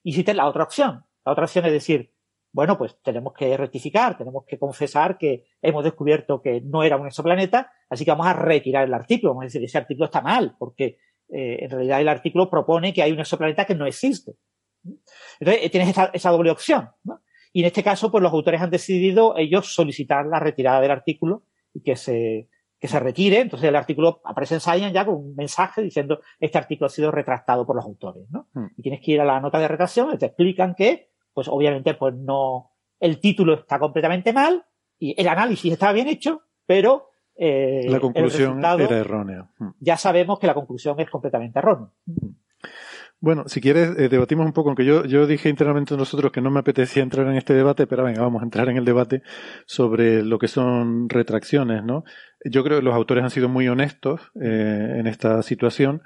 Y 0.03 0.11
existe 0.11 0.35
la 0.35 0.47
otra 0.47 0.65
opción. 0.65 1.05
La 1.25 1.33
otra 1.33 1.45
opción 1.45 1.67
es 1.67 1.73
decir, 1.73 2.13
bueno, 2.53 2.77
pues 2.77 2.99
tenemos 3.03 3.33
que 3.33 3.57
rectificar, 3.57 4.17
tenemos 4.17 4.45
que 4.47 4.59
confesar 4.59 5.17
que 5.17 5.45
hemos 5.63 5.85
descubierto 5.85 6.43
que 6.43 6.61
no 6.61 6.83
era 6.83 6.97
un 6.97 7.07
exoplaneta, 7.07 7.73
así 7.89 8.05
que 8.05 8.11
vamos 8.11 8.27
a 8.27 8.35
retirar 8.35 8.85
el 8.85 8.95
artículo. 8.95 9.33
Vamos 9.33 9.45
a 9.45 9.47
decir, 9.47 9.65
ese 9.65 9.79
artículo 9.79 10.07
está 10.07 10.21
mal, 10.21 10.57
porque 10.59 10.99
eh, 11.29 11.59
en 11.61 11.71
realidad 11.71 12.01
el 12.01 12.09
artículo 12.09 12.51
propone 12.51 12.93
que 12.93 13.03
hay 13.03 13.13
un 13.13 13.21
exoplaneta 13.21 13.65
que 13.65 13.75
no 13.75 13.87
existe. 13.87 14.37
Entonces, 15.41 15.65
eh, 15.65 15.71
tienes 15.71 15.91
esa, 15.91 16.11
esa 16.13 16.31
doble 16.31 16.51
opción. 16.51 16.91
¿no? 17.05 17.23
Y 17.53 17.61
en 17.61 17.67
este 17.67 17.83
caso, 17.83 18.11
pues 18.11 18.23
los 18.23 18.33
autores 18.33 18.61
han 18.61 18.71
decidido 18.71 19.37
ellos 19.37 19.75
solicitar 19.75 20.27
la 20.27 20.41
retirada 20.41 20.81
del 20.81 20.91
artículo 20.91 21.45
y 21.73 21.83
que 21.83 21.97
se, 21.97 22.49
que 22.83 22.89
se 22.89 22.99
retire. 22.99 23.39
Entonces 23.39 23.69
el 23.69 23.77
artículo 23.77 24.21
aparece 24.25 24.55
en 24.55 24.61
Science 24.61 24.91
ya 24.91 25.07
con 25.07 25.15
un 25.15 25.37
mensaje 25.37 25.83
diciendo 25.83 26.21
este 26.41 26.59
artículo 26.59 26.87
ha 26.87 26.91
sido 26.91 27.13
retractado 27.13 27.65
por 27.65 27.77
los 27.77 27.85
autores, 27.85 28.29
¿no? 28.29 28.49
Hmm. 28.55 28.67
Y 28.77 28.83
tienes 28.83 29.01
que 29.01 29.13
ir 29.13 29.21
a 29.21 29.25
la 29.25 29.39
nota 29.39 29.61
de 29.61 29.69
retracción 29.69 30.13
y 30.13 30.19
te 30.19 30.27
explican 30.27 30.75
que, 30.75 31.13
pues 31.33 31.47
obviamente, 31.47 31.95
pues 31.95 32.13
no, 32.13 32.73
el 32.99 33.21
título 33.21 33.55
está 33.55 33.79
completamente 33.79 34.33
mal 34.33 34.65
y 34.99 35.15
el 35.17 35.29
análisis 35.29 35.73
está 35.73 35.93
bien 35.93 36.09
hecho, 36.09 36.43
pero 36.67 37.11
eh, 37.37 37.85
La 37.87 37.99
el 37.99 38.01
conclusión 38.01 38.57
resultado, 38.57 38.81
era 38.81 38.99
errónea. 38.99 39.49
Mm. 39.61 39.69
ya 39.79 39.97
sabemos 39.97 40.41
que 40.41 40.49
la 40.49 40.55
conclusión 40.55 40.99
es 40.99 41.09
completamente 41.09 41.61
errónea. 41.61 41.89
Bueno, 43.23 43.45
si 43.47 43.61
quieres, 43.61 43.97
eh, 44.01 44.09
debatimos 44.09 44.45
un 44.47 44.53
poco, 44.53 44.71
aunque 44.71 44.85
yo, 44.85 45.05
yo 45.05 45.29
dije 45.29 45.49
internamente 45.49 45.97
nosotros 45.97 46.33
que 46.33 46.41
no 46.41 46.51
me 46.51 46.59
apetecía 46.59 47.05
entrar 47.05 47.29
en 47.29 47.37
este 47.37 47.55
debate, 47.55 47.87
pero 47.87 48.03
venga, 48.03 48.21
vamos 48.21 48.43
a 48.43 48.45
entrar 48.45 48.69
en 48.69 48.77
el 48.77 48.85
debate 48.85 49.23
sobre 49.65 50.25
lo 50.25 50.41
que 50.41 50.49
son 50.49 51.09
retracciones, 51.09 51.85
¿no? 51.85 52.03
Yo 52.45 52.65
creo 52.65 52.81
que 52.81 52.85
los 52.85 52.97
autores 52.97 53.23
han 53.23 53.31
sido 53.31 53.49
muy 53.49 53.69
honestos 53.69 54.33
eh, 54.43 54.97
en 54.99 55.07
esta 55.07 55.41
situación 55.45 56.03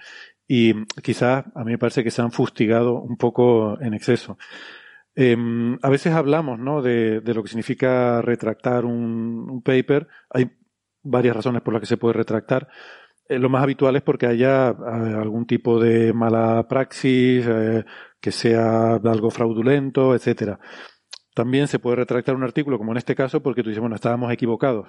y 0.46 0.74
quizás 1.02 1.46
a 1.54 1.64
mí 1.64 1.70
me 1.72 1.78
parece 1.78 2.04
que 2.04 2.10
se 2.10 2.20
han 2.20 2.32
fustigado 2.32 3.00
un 3.00 3.16
poco 3.16 3.80
en 3.80 3.94
exceso. 3.94 4.36
Eh, 5.14 5.38
a 5.80 5.88
veces 5.88 6.12
hablamos, 6.12 6.58
¿no? 6.58 6.82
De, 6.82 7.22
de 7.22 7.32
lo 7.34 7.42
que 7.42 7.48
significa 7.48 8.20
retractar 8.20 8.84
un, 8.84 9.48
un 9.48 9.62
paper. 9.62 10.06
Hay 10.28 10.50
varias 11.02 11.34
razones 11.34 11.62
por 11.62 11.72
las 11.72 11.80
que 11.80 11.86
se 11.86 11.96
puede 11.96 12.12
retractar. 12.12 12.68
Eh, 13.28 13.38
lo 13.38 13.48
más 13.48 13.62
habitual 13.62 13.96
es 13.96 14.02
porque 14.02 14.26
haya 14.26 14.68
eh, 14.70 14.74
algún 15.20 15.46
tipo 15.46 15.80
de 15.80 16.12
mala 16.12 16.66
praxis, 16.68 17.44
eh, 17.46 17.84
que 18.20 18.32
sea 18.32 18.94
algo 18.94 19.30
fraudulento, 19.30 20.14
etcétera. 20.14 20.58
También 21.34 21.68
se 21.68 21.78
puede 21.78 21.96
retractar 21.96 22.34
un 22.34 22.44
artículo, 22.44 22.78
como 22.78 22.92
en 22.92 22.98
este 22.98 23.14
caso, 23.14 23.42
porque 23.42 23.62
tú 23.62 23.68
dices, 23.68 23.80
bueno, 23.80 23.96
estábamos 23.96 24.32
equivocados. 24.32 24.88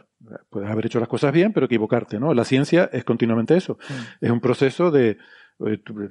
Puedes 0.49 0.69
haber 0.69 0.85
hecho 0.85 0.99
las 0.99 1.09
cosas 1.09 1.34
bien, 1.34 1.51
pero 1.51 1.65
equivocarte, 1.65 2.19
¿no? 2.19 2.34
La 2.34 2.45
ciencia 2.45 2.89
es 2.93 3.03
continuamente 3.03 3.57
eso. 3.57 3.77
Es 4.22 4.31
un 4.31 4.39
proceso 4.39 4.89
de, 4.89 5.18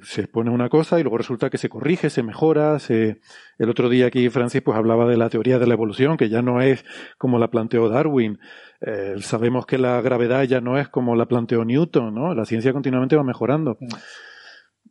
se 0.03 0.21
expone 0.21 0.49
una 0.49 0.67
cosa 0.69 0.99
y 0.99 1.03
luego 1.03 1.17
resulta 1.17 1.49
que 1.49 1.57
se 1.57 1.69
corrige, 1.69 2.09
se 2.09 2.23
mejora. 2.23 2.79
Se... 2.79 3.21
El 3.57 3.69
otro 3.69 3.89
día 3.89 4.07
aquí 4.07 4.29
Francis 4.29 4.61
pues 4.61 4.77
hablaba 4.77 5.07
de 5.07 5.17
la 5.17 5.29
teoría 5.29 5.59
de 5.59 5.67
la 5.67 5.73
evolución, 5.73 6.17
que 6.17 6.29
ya 6.29 6.41
no 6.41 6.61
es 6.61 6.83
como 7.17 7.39
la 7.39 7.49
planteó 7.49 7.87
Darwin. 7.89 8.39
Eh, 8.81 9.15
sabemos 9.21 9.65
que 9.65 9.77
la 9.77 10.01
gravedad 10.01 10.43
ya 10.43 10.61
no 10.61 10.77
es 10.77 10.89
como 10.89 11.15
la 11.15 11.27
planteó 11.27 11.63
Newton, 11.63 12.13
¿no? 12.13 12.33
La 12.35 12.45
ciencia 12.45 12.73
continuamente 12.73 13.15
va 13.15 13.23
mejorando. 13.23 13.77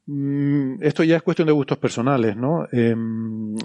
Mm, 0.06 0.82
Esto 0.82 1.02
ya 1.04 1.16
es 1.16 1.22
cuestión 1.22 1.46
de 1.46 1.52
gustos 1.52 1.78
personales, 1.78 2.36
¿no? 2.36 2.66
Eh, 2.72 2.94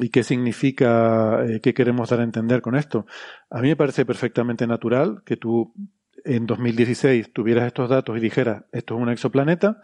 ¿Y 0.02 0.10
qué 0.10 0.24
significa, 0.24 1.46
eh, 1.46 1.62
qué 1.62 1.74
queremos 1.74 2.10
dar 2.10 2.20
a 2.20 2.24
entender 2.24 2.62
con 2.62 2.76
esto? 2.76 3.06
A 3.50 3.62
mí 3.62 3.70
me 3.70 3.76
parece 3.76 4.06
perfectamente 4.06 4.68
natural 4.68 5.22
que 5.26 5.38
tú 5.38 5.74
en 6.26 6.46
2016 6.46 7.32
tuvieras 7.34 7.68
estos 7.68 7.90
datos 7.90 8.18
y 8.18 8.20
dijeras, 8.20 8.64
esto 8.72 8.96
es 8.96 9.02
un 9.02 9.10
exoplaneta, 9.10 9.82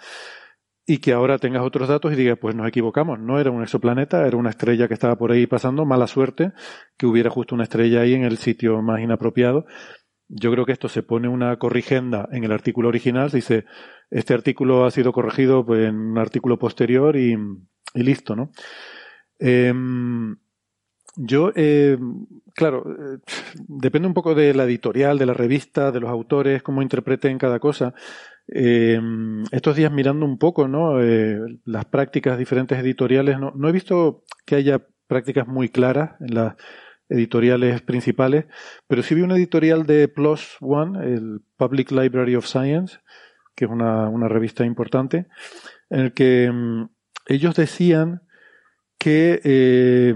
y 0.89 0.99
que 0.99 1.11
ahora 1.11 1.37
tengas 1.37 1.63
otros 1.63 1.89
datos 1.89 2.13
y 2.13 2.15
digas, 2.15 2.37
pues 2.39 2.55
nos 2.55 2.65
equivocamos, 2.65 3.19
no 3.19 3.41
era 3.41 3.51
un 3.51 3.61
exoplaneta, 3.61 4.25
era 4.25 4.37
una 4.37 4.51
estrella 4.51 4.87
que 4.87 4.93
estaba 4.93 5.17
por 5.17 5.33
ahí 5.33 5.45
pasando, 5.45 5.85
mala 5.85 6.07
suerte 6.07 6.53
que 6.95 7.05
hubiera 7.05 7.29
justo 7.29 7.55
una 7.55 7.65
estrella 7.65 8.01
ahí 8.01 8.13
en 8.13 8.23
el 8.23 8.37
sitio 8.37 8.81
más 8.81 9.01
inapropiado. 9.01 9.65
Yo 10.29 10.49
creo 10.49 10.65
que 10.65 10.71
esto 10.71 10.87
se 10.87 11.03
pone 11.03 11.27
una 11.27 11.57
corrigenda 11.57 12.29
en 12.31 12.45
el 12.45 12.53
artículo 12.53 12.87
original, 12.87 13.29
se 13.29 13.37
dice, 13.37 13.65
este 14.09 14.33
artículo 14.33 14.85
ha 14.85 14.91
sido 14.91 15.11
corregido 15.11 15.65
pues, 15.65 15.89
en 15.89 15.95
un 15.95 16.17
artículo 16.17 16.57
posterior 16.57 17.17
y, 17.17 17.35
listo, 17.93 18.37
¿no? 18.37 18.51
Em, 19.39 20.37
yo, 21.17 21.51
eh, 21.55 21.97
claro, 22.55 22.85
eh, 22.87 23.17
depende 23.67 24.07
un 24.07 24.13
poco 24.13 24.35
de 24.35 24.53
la 24.53 24.63
editorial, 24.63 25.17
de 25.17 25.25
la 25.25 25.33
revista, 25.33 25.91
de 25.91 25.99
los 25.99 26.09
autores, 26.09 26.63
cómo 26.63 26.81
interpreten 26.81 27.37
cada 27.37 27.59
cosa. 27.59 27.93
Eh, 28.49 28.99
estos 29.51 29.75
días 29.75 29.91
mirando 29.91 30.25
un 30.25 30.37
poco, 30.37 30.67
¿no? 30.67 31.01
Eh, 31.01 31.39
las 31.65 31.85
prácticas 31.85 32.37
diferentes 32.37 32.79
editoriales, 32.79 33.39
no, 33.39 33.51
no 33.55 33.69
he 33.69 33.71
visto 33.71 34.23
que 34.45 34.55
haya 34.55 34.85
prácticas 35.07 35.47
muy 35.47 35.69
claras 35.69 36.11
en 36.21 36.35
las 36.35 36.55
editoriales 37.09 37.81
principales, 37.81 38.45
pero 38.87 39.01
sí 39.01 39.15
vi 39.15 39.21
una 39.21 39.35
editorial 39.35 39.85
de 39.85 40.07
PLOS 40.07 40.57
ONE, 40.59 41.13
el 41.13 41.41
Public 41.55 41.91
Library 41.91 42.35
of 42.35 42.45
Science, 42.45 42.99
que 43.55 43.65
es 43.65 43.71
una, 43.71 44.09
una 44.09 44.27
revista 44.27 44.65
importante, 44.65 45.27
en 45.89 45.99
el 46.01 46.13
que 46.13 46.51
mm, 46.51 46.89
ellos 47.27 47.55
decían 47.55 48.21
que, 48.97 49.41
eh, 49.43 50.13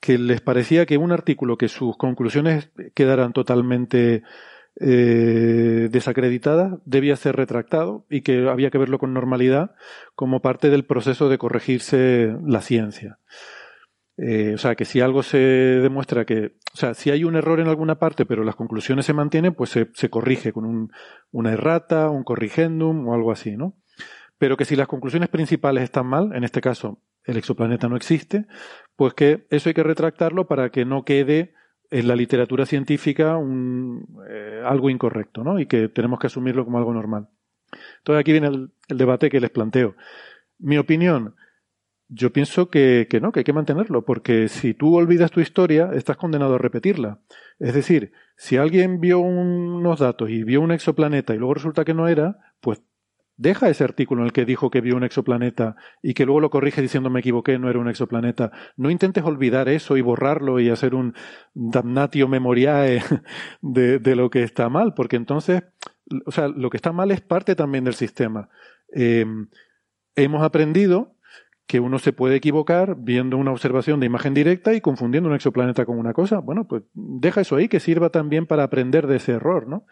que 0.00 0.18
les 0.18 0.40
parecía 0.40 0.86
que 0.86 0.96
un 0.96 1.12
artículo 1.12 1.58
que 1.58 1.68
sus 1.68 1.96
conclusiones 1.96 2.70
quedaran 2.94 3.32
totalmente 3.32 4.22
eh, 4.80 5.88
desacreditadas 5.90 6.74
debía 6.84 7.16
ser 7.16 7.36
retractado 7.36 8.06
y 8.10 8.22
que 8.22 8.48
había 8.48 8.70
que 8.70 8.78
verlo 8.78 8.98
con 8.98 9.14
normalidad 9.14 9.74
como 10.14 10.42
parte 10.42 10.70
del 10.70 10.84
proceso 10.84 11.28
de 11.28 11.38
corregirse 11.38 12.34
la 12.44 12.60
ciencia. 12.60 13.18
Eh, 14.16 14.52
o 14.54 14.58
sea, 14.58 14.76
que 14.76 14.84
si 14.84 15.00
algo 15.00 15.22
se 15.22 15.38
demuestra 15.38 16.24
que, 16.24 16.56
o 16.72 16.76
sea, 16.76 16.94
si 16.94 17.10
hay 17.10 17.24
un 17.24 17.34
error 17.34 17.60
en 17.60 17.68
alguna 17.68 17.98
parte, 17.98 18.26
pero 18.26 18.44
las 18.44 18.54
conclusiones 18.54 19.06
se 19.06 19.12
mantienen, 19.12 19.54
pues 19.54 19.70
se, 19.70 19.90
se 19.94 20.08
corrige 20.08 20.52
con 20.52 20.64
un, 20.64 20.92
una 21.32 21.52
errata, 21.52 22.10
un 22.10 22.22
corrigendum 22.22 23.08
o 23.08 23.14
algo 23.14 23.32
así, 23.32 23.56
¿no? 23.56 23.76
Pero 24.38 24.56
que 24.56 24.64
si 24.64 24.76
las 24.76 24.88
conclusiones 24.88 25.28
principales 25.28 25.84
están 25.84 26.06
mal, 26.06 26.34
en 26.34 26.44
este 26.44 26.60
caso 26.60 27.00
el 27.24 27.38
exoplaneta 27.38 27.88
no 27.88 27.96
existe, 27.96 28.46
pues 28.96 29.14
que 29.14 29.46
eso 29.50 29.68
hay 29.68 29.74
que 29.74 29.82
retractarlo 29.82 30.46
para 30.46 30.70
que 30.70 30.84
no 30.84 31.04
quede 31.04 31.54
en 31.94 32.08
la 32.08 32.16
literatura 32.16 32.66
científica 32.66 33.36
un, 33.36 34.18
eh, 34.28 34.60
algo 34.64 34.90
incorrecto, 34.90 35.44
¿no? 35.44 35.60
Y 35.60 35.66
que 35.66 35.88
tenemos 35.88 36.18
que 36.18 36.26
asumirlo 36.26 36.64
como 36.64 36.78
algo 36.78 36.92
normal. 36.92 37.28
Entonces 37.98 38.20
aquí 38.20 38.32
viene 38.32 38.48
el, 38.48 38.72
debate 38.88 39.30
que 39.30 39.38
les 39.38 39.50
planteo. 39.50 39.94
Mi 40.58 40.76
opinión, 40.76 41.36
yo 42.08 42.32
pienso 42.32 42.68
que, 42.68 43.06
que 43.08 43.20
no, 43.20 43.30
que 43.30 43.40
hay 43.40 43.44
que 43.44 43.52
mantenerlo, 43.52 44.04
porque 44.04 44.48
si 44.48 44.74
tú 44.74 44.96
olvidas 44.96 45.30
tu 45.30 45.40
historia, 45.40 45.90
estás 45.94 46.16
condenado 46.16 46.56
a 46.56 46.58
repetirla. 46.58 47.20
Es 47.60 47.74
decir, 47.74 48.12
si 48.36 48.56
alguien 48.56 49.00
vio 49.00 49.20
unos 49.20 50.00
datos 50.00 50.30
y 50.30 50.42
vio 50.42 50.62
un 50.62 50.72
exoplaneta 50.72 51.32
y 51.32 51.38
luego 51.38 51.54
resulta 51.54 51.84
que 51.84 51.94
no 51.94 52.08
era, 52.08 52.54
pues 52.60 52.82
deja 53.36 53.68
ese 53.68 53.84
artículo 53.84 54.22
en 54.22 54.26
el 54.26 54.32
que 54.32 54.44
dijo 54.44 54.70
que 54.70 54.80
vio 54.80 54.96
un 54.96 55.04
exoplaneta 55.04 55.76
y 56.02 56.14
que 56.14 56.24
luego 56.24 56.40
lo 56.40 56.50
corrige 56.50 56.82
diciendo 56.82 57.10
me 57.10 57.20
equivoqué, 57.20 57.58
no 57.58 57.68
era 57.68 57.78
un 57.78 57.88
exoplaneta. 57.88 58.52
No 58.76 58.90
intentes 58.90 59.24
olvidar 59.24 59.68
eso 59.68 59.96
y 59.96 60.02
borrarlo 60.02 60.60
y 60.60 60.70
hacer 60.70 60.94
un 60.94 61.14
damnatio 61.54 62.28
memoriae 62.28 63.02
de, 63.62 64.16
lo 64.16 64.30
que 64.30 64.42
está 64.42 64.68
mal, 64.68 64.94
porque 64.94 65.16
entonces, 65.16 65.62
o 66.26 66.30
sea, 66.30 66.48
lo 66.48 66.70
que 66.70 66.76
está 66.76 66.92
mal 66.92 67.10
es 67.10 67.20
parte 67.20 67.54
también 67.54 67.84
del 67.84 67.94
sistema. 67.94 68.48
Eh, 68.94 69.26
hemos 70.16 70.42
aprendido 70.42 71.14
que 71.66 71.80
uno 71.80 71.98
se 71.98 72.12
puede 72.12 72.36
equivocar 72.36 72.96
viendo 72.98 73.38
una 73.38 73.50
observación 73.50 73.98
de 73.98 74.06
imagen 74.06 74.34
directa 74.34 74.74
y 74.74 74.80
confundiendo 74.80 75.28
un 75.28 75.34
exoplaneta 75.34 75.86
con 75.86 75.98
una 75.98 76.12
cosa. 76.12 76.40
Bueno, 76.40 76.68
pues 76.68 76.82
deja 76.92 77.40
eso 77.40 77.56
ahí, 77.56 77.68
que 77.68 77.80
sirva 77.80 78.10
también 78.10 78.46
para 78.46 78.64
aprender 78.64 79.06
de 79.06 79.16
ese 79.16 79.32
error, 79.32 79.66
¿no? 79.66 79.86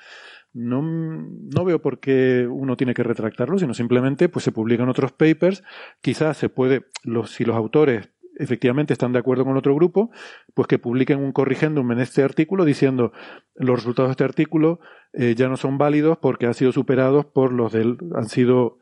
No, 0.55 0.83
no 0.83 1.65
veo 1.65 1.81
por 1.81 1.99
qué 1.99 2.47
uno 2.51 2.77
tiene 2.77 2.95
que 2.95 3.03
retractarlo, 3.03 3.59
sino 3.59 3.73
simplemente 3.73 4.29
pues 4.29 4.45
se 4.45 4.53
publican 4.53 4.89
otros 4.89 5.13
papers. 5.13 5.63
Quizás 6.01 6.37
se 6.37 6.49
puede, 6.49 6.87
los, 7.05 7.31
si 7.31 7.45
los 7.45 7.57
autores 7.57 8.11
efectivamente 8.37 8.93
están 8.93 9.13
de 9.13 9.19
acuerdo 9.19 9.45
con 9.45 9.57
otro 9.57 9.75
grupo, 9.75 10.11
pues 10.55 10.69
que 10.69 10.79
publiquen 10.79 11.19
un 11.19 11.33
corrigendum 11.33 11.93
en 11.93 12.01
este 12.01 12.23
artículo 12.23 12.65
diciendo 12.65 13.13
los 13.55 13.77
resultados 13.77 14.09
de 14.09 14.13
este 14.13 14.25
artículo 14.25 14.81
eh, 15.13 15.35
ya 15.37 15.49
no 15.49 15.57
son 15.57 15.79
válidos 15.79 16.19
porque 16.19 16.47
han 16.47 16.55
sido 16.55 16.73
superados 16.73 17.27
por 17.27 17.53
los 17.53 17.73
del, 17.73 17.99
han 18.15 18.29
sido 18.29 18.79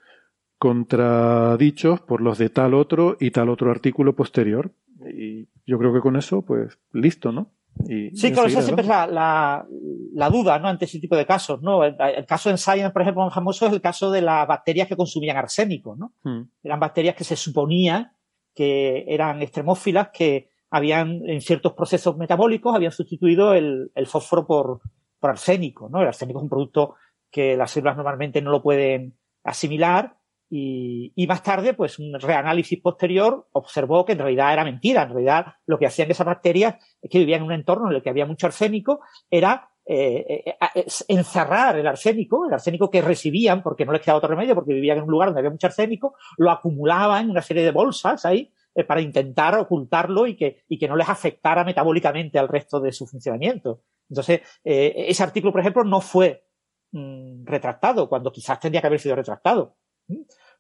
contradichos 0.59 2.01
por 2.01 2.21
los 2.21 2.39
de 2.39 2.51
tal 2.51 2.75
otro 2.75 3.17
y 3.19 3.31
tal 3.31 3.49
otro 3.49 3.71
artículo 3.71 4.15
posterior. 4.15 4.73
Y 5.15 5.49
yo 5.67 5.79
creo 5.79 5.93
que 5.95 6.01
con 6.01 6.17
eso, 6.17 6.43
pues 6.43 6.79
listo, 6.93 7.33
¿no? 7.33 7.51
Y, 7.87 8.15
Sí, 8.17 8.29
y 8.29 8.33
claro, 8.33 8.49
esa 8.49 8.63
siempre 8.63 8.83
es 8.83 8.89
la, 8.89 9.07
la, 9.07 9.67
la 10.13 10.31
duda, 10.31 10.59
¿no? 10.59 10.69
Ante 10.69 10.85
ese 10.85 11.01
tipo 11.01 11.17
de 11.17 11.27
casos, 11.27 11.63
¿no? 11.63 11.85
El, 11.85 11.97
el 11.99 12.27
caso 12.27 12.51
en 12.51 12.59
Science, 12.59 12.91
por 12.91 13.03
ejemplo, 13.03 13.25
más 13.25 13.35
famoso 13.35 13.67
es 13.67 13.73
el 13.73 13.81
caso 13.81 14.11
de 14.11 14.23
las 14.23 14.47
bacterias 14.47 14.89
que 14.89 14.97
consumían 14.97 15.37
arsénico, 15.37 15.97
¿no? 15.97 16.13
adelante. 16.25 16.51
Eran 16.63 16.81
bacterias 16.81 17.15
que 17.15 17.25
se 17.25 17.37
suponía 17.37 18.15
que 18.55 19.05
eran 19.09 19.43
extremófilas 19.43 20.11
que 20.13 20.51
habían, 20.71 21.23
en 21.29 21.41
ciertos 21.41 21.73
procesos 21.73 22.17
metabólicos, 22.17 22.75
habían 22.75 22.93
sustituido 22.93 23.55
el, 23.55 23.91
fósforo 24.07 24.47
por, 24.47 24.81
por 25.19 25.31
arsénico, 25.31 25.89
¿no? 25.89 26.01
El 26.01 26.09
arsénico 26.09 26.39
es 26.39 26.45
un 26.45 26.49
producto 26.49 26.95
que 27.31 27.57
las 27.57 27.71
células 27.71 27.97
normalmente 27.97 28.43
no 28.43 28.51
lo 28.51 28.63
pueden 28.63 29.17
asimilar 29.45 30.17
y, 30.51 31.13
y, 31.15 31.27
más 31.29 31.43
tarde, 31.45 31.75
pues 31.75 32.01
un 32.01 32.19
reanálisis 32.19 32.81
posterior 32.81 33.47
observó 33.53 34.05
que 34.05 34.13
en 34.13 34.19
realidad 34.19 34.53
era 34.53 34.65
mentira. 34.65 35.05
En 35.05 35.11
realidad, 35.11 35.47
lo 35.65 35.79
que 35.79 35.87
hacían 35.87 36.11
esas 36.11 36.27
bacterias 36.27 36.75
que 37.09 37.21
vivían 37.21 37.41
en 37.41 37.47
un 37.47 37.53
entorno 37.53 37.89
en 37.89 37.97
el 37.97 38.03
que 38.03 38.11
había 38.11 38.27
mucho 38.27 38.49
arsénico 38.49 39.01
era 39.31 39.71
eh, 39.87 40.45
eh 40.45 40.87
encerrar 41.09 41.79
el 41.79 41.87
arsénico, 41.87 42.47
el 42.47 42.53
arsénico 42.53 42.91
que 42.91 43.01
recibían 43.01 43.63
porque 43.63 43.85
no 43.85 43.93
les 43.93 44.03
quedaba 44.03 44.19
otro 44.19 44.31
remedio, 44.31 44.57
porque 44.57 44.75
vivían 44.75 44.99
en 44.99 45.05
un 45.05 45.11
lugar 45.11 45.29
donde 45.29 45.41
había 45.41 45.51
mucho 45.51 45.69
arsénico, 45.69 46.15
lo 46.37 46.51
acumulaban 46.51 47.25
en 47.25 47.31
una 47.31 47.43
serie 47.43 47.63
de 47.63 47.71
bolsas 47.71 48.25
ahí 48.25 48.53
eh, 48.75 48.85
para 48.85 49.01
intentar 49.01 49.57
ocultarlo 49.57 50.27
y 50.27 50.37
que, 50.37 50.65
y 50.69 50.79
que 50.79 50.87
no 50.87 50.97
les 50.97 51.09
afectara 51.09 51.65
metabólicamente 51.65 52.39
al 52.39 52.49
resto 52.49 52.81
de 52.81 52.93
su 52.93 53.07
funcionamiento. 53.07 53.83
Entonces, 54.09 54.41
eh, 54.65 55.07
ese 55.09 55.23
artículo, 55.23 55.53
por 55.53 55.61
ejemplo, 55.61 55.85
no 55.85 56.01
fue 56.01 56.45
mm, 56.93 57.45
retractado 57.47 58.09
cuando 58.09 58.33
quizás 58.33 58.61
tendría 58.61 58.81
que 58.81 58.87
haber 58.87 59.01
sido 59.01 59.17
retractado. 59.17 59.77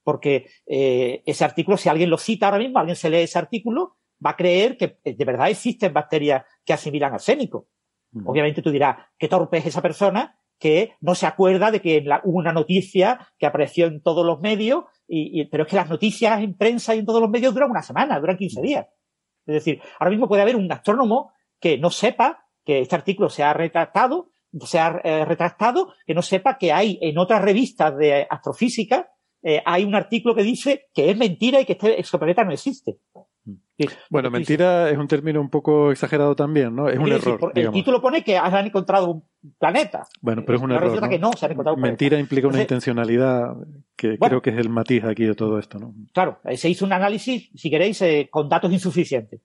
Porque 0.02 0.46
eh, 0.66 1.22
ese 1.26 1.44
artículo, 1.44 1.76
si 1.76 1.88
alguien 1.88 2.10
lo 2.10 2.18
cita 2.18 2.46
ahora 2.46 2.58
mismo, 2.58 2.78
alguien 2.78 2.96
se 2.96 3.10
lee 3.10 3.18
ese 3.18 3.38
artículo, 3.38 3.96
va 4.24 4.30
a 4.30 4.36
creer 4.36 4.76
que 4.76 4.98
de 5.04 5.24
verdad 5.24 5.50
existen 5.50 5.92
bacterias 5.92 6.44
que 6.64 6.72
asimilan 6.72 7.14
arsénico. 7.14 7.68
Obviamente 8.24 8.60
tú 8.60 8.70
dirás, 8.70 8.96
qué 9.16 9.28
torpe 9.28 9.58
es 9.58 9.66
esa 9.66 9.82
persona 9.82 10.36
que 10.58 10.94
no 11.00 11.14
se 11.14 11.26
acuerda 11.26 11.70
de 11.70 11.80
que 11.80 12.04
hubo 12.24 12.38
una 12.38 12.52
noticia 12.52 13.28
que 13.38 13.46
apareció 13.46 13.86
en 13.86 14.02
todos 14.02 14.26
los 14.26 14.40
medios, 14.40 14.84
y, 15.08 15.44
pero 15.46 15.62
es 15.62 15.70
que 15.70 15.76
las 15.76 15.88
noticias 15.88 16.42
en 16.42 16.54
prensa 16.56 16.94
y 16.94 16.98
en 16.98 17.06
todos 17.06 17.20
los 17.20 17.30
medios 17.30 17.54
duran 17.54 17.70
una 17.70 17.82
semana, 17.82 18.20
duran 18.20 18.36
15 18.36 18.60
días. 18.60 18.86
Es 19.46 19.54
decir, 19.54 19.80
ahora 19.98 20.10
mismo 20.10 20.28
puede 20.28 20.42
haber 20.42 20.56
un 20.56 20.70
astrónomo 20.70 21.32
que 21.58 21.78
no 21.78 21.90
sepa 21.90 22.46
que 22.64 22.80
este 22.80 22.94
artículo 22.94 23.30
se 23.30 23.42
ha 23.42 23.54
retractado, 23.54 24.32
se 24.60 24.78
ha 24.78 25.00
eh, 25.02 25.24
retractado, 25.24 25.94
que 26.06 26.14
no 26.14 26.22
sepa 26.22 26.58
que 26.58 26.72
hay 26.72 26.98
en 27.00 27.16
otras 27.16 27.42
revistas 27.42 27.96
de 27.96 28.26
astrofísica, 28.28 29.10
eh, 29.42 29.62
hay 29.64 29.84
un 29.84 29.94
artículo 29.94 30.34
que 30.34 30.42
dice 30.42 30.88
que 30.94 31.10
es 31.10 31.16
mentira 31.16 31.60
y 31.60 31.64
que 31.64 31.72
este 31.72 31.98
exoplaneta 31.98 32.44
no 32.44 32.52
existe. 32.52 32.98
Bueno, 34.10 34.30
mentira 34.30 34.90
es 34.90 34.98
un 34.98 35.08
término 35.08 35.40
un 35.40 35.48
poco 35.48 35.90
exagerado 35.90 36.36
también, 36.36 36.74
¿no? 36.74 36.88
Es 36.88 36.98
un 36.98 37.10
error. 37.10 37.52
el 37.54 37.70
título 37.70 38.02
pone 38.02 38.22
que 38.22 38.36
han 38.36 38.66
encontrado 38.66 39.10
un 39.10 39.24
planeta. 39.58 40.06
Bueno, 40.20 40.42
pero 40.44 40.58
es 40.58 40.64
un 40.64 40.72
error. 40.72 41.78
mentira 41.78 42.18
implica 42.18 42.48
una 42.48 42.60
intencionalidad 42.60 43.56
que 43.96 44.18
creo 44.18 44.42
que 44.42 44.50
es 44.50 44.58
el 44.58 44.68
matiz 44.68 45.04
aquí 45.04 45.24
de 45.24 45.34
todo 45.34 45.58
esto, 45.58 45.78
¿no? 45.78 45.94
Claro, 46.12 46.38
se 46.54 46.68
hizo 46.68 46.84
un 46.84 46.92
análisis, 46.92 47.50
si 47.54 47.70
queréis, 47.70 48.00
eh, 48.02 48.28
con 48.30 48.48
datos 48.48 48.72
insuficientes. 48.72 49.40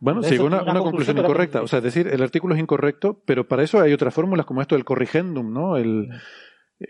Bueno, 0.00 0.22
sí, 0.22 0.38
una, 0.38 0.64
conclusión, 0.64 1.18
incorrecta. 1.18 1.62
O 1.62 1.66
sea, 1.66 1.78
es 1.78 1.84
decir, 1.84 2.06
el 2.06 2.22
artículo 2.22 2.54
es 2.54 2.60
incorrecto, 2.60 3.20
pero 3.24 3.48
para 3.48 3.64
eso 3.64 3.80
hay 3.80 3.92
otras 3.92 4.14
fórmulas 4.14 4.46
como 4.46 4.62
esto 4.62 4.76
del 4.76 4.84
corrigendum, 4.84 5.52
¿no? 5.52 5.76
El, 5.76 6.04
eh, 6.04 6.18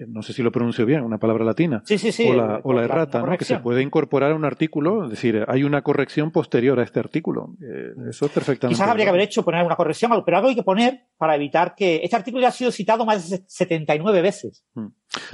no 0.06 0.22
sé 0.22 0.32
si 0.32 0.42
lo 0.42 0.52
pronuncio 0.52 0.84
bien, 0.84 1.02
una 1.02 1.18
palabra 1.18 1.44
latina, 1.44 1.82
sí, 1.84 1.96
sí, 1.96 2.12
sí, 2.12 2.28
o 2.28 2.34
la, 2.34 2.60
o 2.62 2.72
la 2.72 2.84
errata, 2.84 3.22
¿no? 3.22 3.38
que 3.38 3.44
se 3.44 3.58
puede 3.58 3.82
incorporar 3.82 4.32
a 4.32 4.34
un 4.34 4.44
artículo, 4.44 5.04
es 5.04 5.10
decir, 5.10 5.44
hay 5.48 5.64
una 5.64 5.82
corrección 5.82 6.30
posterior 6.30 6.78
a 6.78 6.82
este 6.82 7.00
artículo. 7.00 7.54
Eh, 7.62 7.92
eso 8.10 8.26
es 8.26 8.32
perfectamente. 8.32 8.76
Quizás 8.76 8.88
habría 8.88 9.06
que 9.06 9.10
haber 9.10 9.22
hecho 9.22 9.44
poner 9.44 9.64
una 9.64 9.76
corrección, 9.76 10.12
pero 10.24 10.36
algo 10.36 10.48
hay 10.50 10.54
que 10.54 10.62
poner 10.62 11.06
para 11.16 11.34
evitar 11.34 11.74
que 11.74 12.00
este 12.02 12.16
artículo 12.16 12.42
ya 12.42 12.48
ha 12.48 12.52
sido 12.52 12.70
citado 12.70 13.06
más 13.06 13.30
de 13.30 13.42
79 13.46 14.22
veces. 14.22 14.64
Mm. 14.74 14.88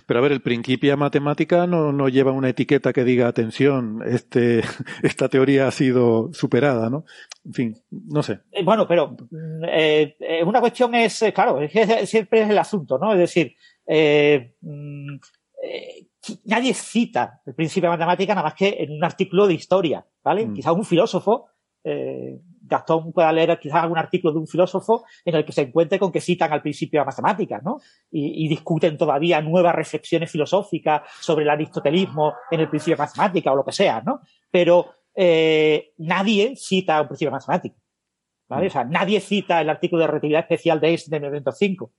Pero 0.07 0.21
a 0.21 0.23
ver, 0.23 0.33
el 0.33 0.41
Principia 0.41 0.97
Matemática 0.97 1.67
no, 1.67 1.93
no 1.93 2.09
lleva 2.09 2.31
una 2.31 2.49
etiqueta 2.49 2.93
que 2.93 3.03
diga, 3.03 3.27
atención, 3.27 4.03
este, 4.07 4.63
esta 5.03 5.29
teoría 5.29 5.67
ha 5.67 5.73
sido 5.73 6.31
superada, 6.33 6.91
¿no? 6.91 7.05
En 7.45 7.53
fin, 7.53 7.77
no 7.91 8.23
sé. 8.23 8.41
Eh, 8.53 8.63
bueno, 8.63 8.87
pero 8.87 9.17
eh, 9.69 10.15
una 10.47 10.61
cuestión 10.61 10.95
es, 10.95 11.25
claro, 11.35 11.59
siempre 12.05 12.43
es 12.43 12.51
el 12.51 12.59
asunto, 12.59 12.99
¿no? 12.99 13.13
Es 13.13 13.19
decir, 13.19 13.57
eh, 13.86 14.55
mm, 14.61 15.16
eh, 15.62 16.06
nadie 16.44 16.74
cita 16.74 17.40
el 17.47 17.55
principio 17.55 17.90
de 17.90 17.97
matemática 17.97 18.35
nada 18.35 18.48
más 18.48 18.55
que 18.55 18.77
en 18.78 18.93
un 18.93 19.05
artículo 19.05 19.47
de 19.47 19.55
historia, 19.55 20.05
¿vale? 20.23 20.47
Mm. 20.47 20.55
Quizás 20.55 20.73
un 20.73 20.85
filósofo, 20.85 21.47
eh, 21.82 22.39
Gastón 22.66 23.12
pueda 23.12 23.31
leer 23.32 23.59
quizás 23.59 23.82
algún 23.82 23.98
artículo 23.98 24.32
de 24.32 24.39
un 24.39 24.47
filósofo 24.47 25.05
en 25.24 25.35
el 25.35 25.44
que 25.44 25.52
se 25.52 25.62
encuentre 25.62 25.98
con 25.98 26.11
que 26.11 26.20
citan 26.20 26.52
al 26.52 26.62
principio 26.62 27.01
de 27.01 27.06
matemáticas, 27.06 27.62
¿no? 27.62 27.78
Y, 28.11 28.48
discuten 28.48 28.97
todavía 28.97 29.43
nuevas 29.43 29.74
reflexiones 29.74 30.31
filosóficas 30.31 31.02
sobre 31.20 31.44
el 31.44 31.51
aristotelismo 31.51 32.35
en 32.51 32.61
el 32.61 32.70
principio 32.70 32.97
de 32.97 33.02
matemática 33.02 33.52
o 33.52 33.56
lo 33.56 33.65
que 33.65 33.73
sea, 33.73 34.01
¿no? 34.01 34.20
Pero 34.51 34.94
eh, 35.15 35.93
nadie 35.98 36.56
cita 36.56 37.02
un 37.02 37.09
principio 37.09 37.31
de 37.31 37.36
matemática. 37.36 37.77
¿Vale? 38.48 38.65
Mm. 38.65 38.69
O 38.69 38.70
sea, 38.70 38.85
nadie 38.85 39.20
cita 39.20 39.61
el 39.61 39.69
artículo 39.69 40.02
de 40.02 40.09
relatividad 40.09 40.40
especial 40.40 40.81
de 40.81 40.89
Einstein 40.89 41.11
de 41.11 41.20
1905 41.20 41.93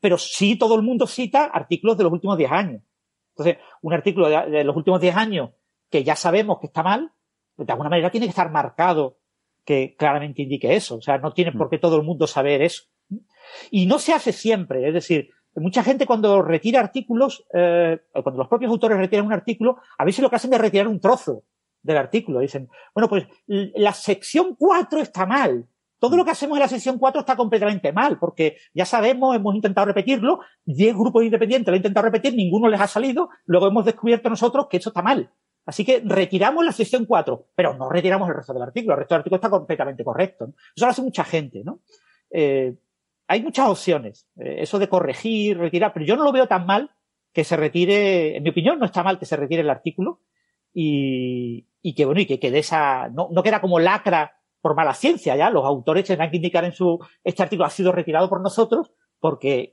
pero 0.00 0.18
sí 0.18 0.56
todo 0.56 0.74
el 0.76 0.82
mundo 0.82 1.06
cita 1.06 1.44
artículos 1.44 1.96
de 1.96 2.04
los 2.04 2.12
últimos 2.12 2.38
10 2.38 2.52
años. 2.52 2.82
Entonces, 3.30 3.58
un 3.82 3.92
artículo 3.92 4.28
de, 4.28 4.64
los 4.64 4.76
últimos 4.76 5.00
10 5.00 5.16
años 5.16 5.50
que 5.90 6.04
ya 6.04 6.16
sabemos 6.16 6.58
que 6.60 6.66
está 6.66 6.82
mal, 6.82 7.12
de 7.56 7.72
alguna 7.72 7.90
manera 7.90 8.10
tiene 8.10 8.26
que 8.26 8.30
estar 8.30 8.50
marcado 8.50 9.18
que 9.64 9.94
claramente 9.96 10.42
indique 10.42 10.74
eso. 10.74 10.96
O 10.96 11.02
sea, 11.02 11.18
no 11.18 11.32
tiene 11.32 11.52
por 11.52 11.68
qué 11.70 11.78
todo 11.78 11.96
el 11.96 12.02
mundo 12.02 12.26
saber 12.26 12.62
eso. 12.62 12.84
Y 13.70 13.86
no 13.86 13.98
se 13.98 14.12
hace 14.12 14.32
siempre. 14.32 14.86
Es 14.86 14.94
decir, 14.94 15.30
mucha 15.54 15.82
gente 15.82 16.06
cuando 16.06 16.42
retira 16.42 16.80
artículos, 16.80 17.44
eh, 17.54 17.98
cuando 18.12 18.38
los 18.38 18.48
propios 18.48 18.70
autores 18.70 18.98
retiran 18.98 19.26
un 19.26 19.32
artículo, 19.32 19.78
a 19.96 20.04
veces 20.04 20.22
lo 20.22 20.30
que 20.30 20.36
hacen 20.36 20.52
es 20.52 20.60
retirar 20.60 20.88
un 20.88 21.00
trozo 21.00 21.44
del 21.82 21.96
artículo. 21.96 22.40
Dicen, 22.40 22.68
bueno, 22.94 23.08
pues 23.08 23.26
la 23.46 23.92
sección 23.92 24.56
4 24.56 25.00
está 25.00 25.26
mal. 25.26 25.66
Todo 25.98 26.16
lo 26.16 26.24
que 26.24 26.30
hacemos 26.30 26.56
en 26.56 26.62
la 26.62 26.68
sesión 26.68 26.98
4 26.98 27.20
está 27.20 27.36
completamente 27.36 27.92
mal, 27.92 28.18
porque 28.18 28.56
ya 28.72 28.84
sabemos, 28.84 29.34
hemos 29.34 29.54
intentado 29.54 29.86
repetirlo, 29.86 30.40
10 30.64 30.94
grupos 30.94 31.24
independientes 31.24 31.68
lo 31.68 31.74
han 31.74 31.78
intentado 31.78 32.06
repetir, 32.06 32.34
ninguno 32.34 32.68
les 32.68 32.80
ha 32.80 32.86
salido, 32.86 33.30
luego 33.46 33.66
hemos 33.66 33.84
descubierto 33.84 34.30
nosotros 34.30 34.66
que 34.70 34.76
eso 34.76 34.90
está 34.90 35.02
mal. 35.02 35.32
Así 35.66 35.84
que 35.84 36.00
retiramos 36.04 36.64
la 36.64 36.72
sesión 36.72 37.04
4, 37.04 37.48
pero 37.54 37.74
no 37.74 37.90
retiramos 37.90 38.28
el 38.28 38.36
resto 38.36 38.54
del 38.54 38.62
artículo, 38.62 38.94
el 38.94 39.00
resto 39.00 39.14
del 39.14 39.20
artículo 39.20 39.36
está 39.36 39.50
completamente 39.50 40.02
correcto. 40.04 40.54
Eso 40.74 40.86
lo 40.86 40.90
hace 40.90 41.02
mucha 41.02 41.24
gente, 41.24 41.62
¿no? 41.64 41.80
Eh, 42.30 42.74
hay 43.26 43.42
muchas 43.42 43.68
opciones, 43.68 44.26
eh, 44.36 44.56
eso 44.60 44.78
de 44.78 44.88
corregir, 44.88 45.58
retirar, 45.58 45.92
pero 45.92 46.06
yo 46.06 46.16
no 46.16 46.24
lo 46.24 46.32
veo 46.32 46.46
tan 46.46 46.64
mal 46.64 46.90
que 47.32 47.44
se 47.44 47.56
retire, 47.56 48.36
en 48.36 48.42
mi 48.42 48.50
opinión 48.50 48.78
no 48.78 48.86
está 48.86 49.02
mal 49.02 49.18
que 49.18 49.26
se 49.26 49.36
retire 49.36 49.60
el 49.60 49.68
artículo 49.68 50.22
y, 50.72 51.68
y 51.82 51.94
que 51.94 52.06
bueno, 52.06 52.20
y 52.20 52.26
que 52.26 52.40
quede 52.40 52.60
esa, 52.60 53.08
no, 53.10 53.28
no 53.30 53.42
queda 53.42 53.60
como 53.60 53.78
lacra 53.78 54.37
por 54.68 54.76
mala 54.76 54.92
ciencia 54.92 55.34
ya. 55.34 55.48
Los 55.48 55.64
autores 55.64 56.04
tendrán 56.04 56.30
que 56.30 56.36
indicar 56.36 56.64
en 56.64 56.72
su, 56.72 56.98
este 57.24 57.42
artículo 57.42 57.66
ha 57.66 57.70
sido 57.70 57.90
retirado 57.90 58.28
por 58.28 58.42
nosotros 58.42 58.92
porque 59.18 59.72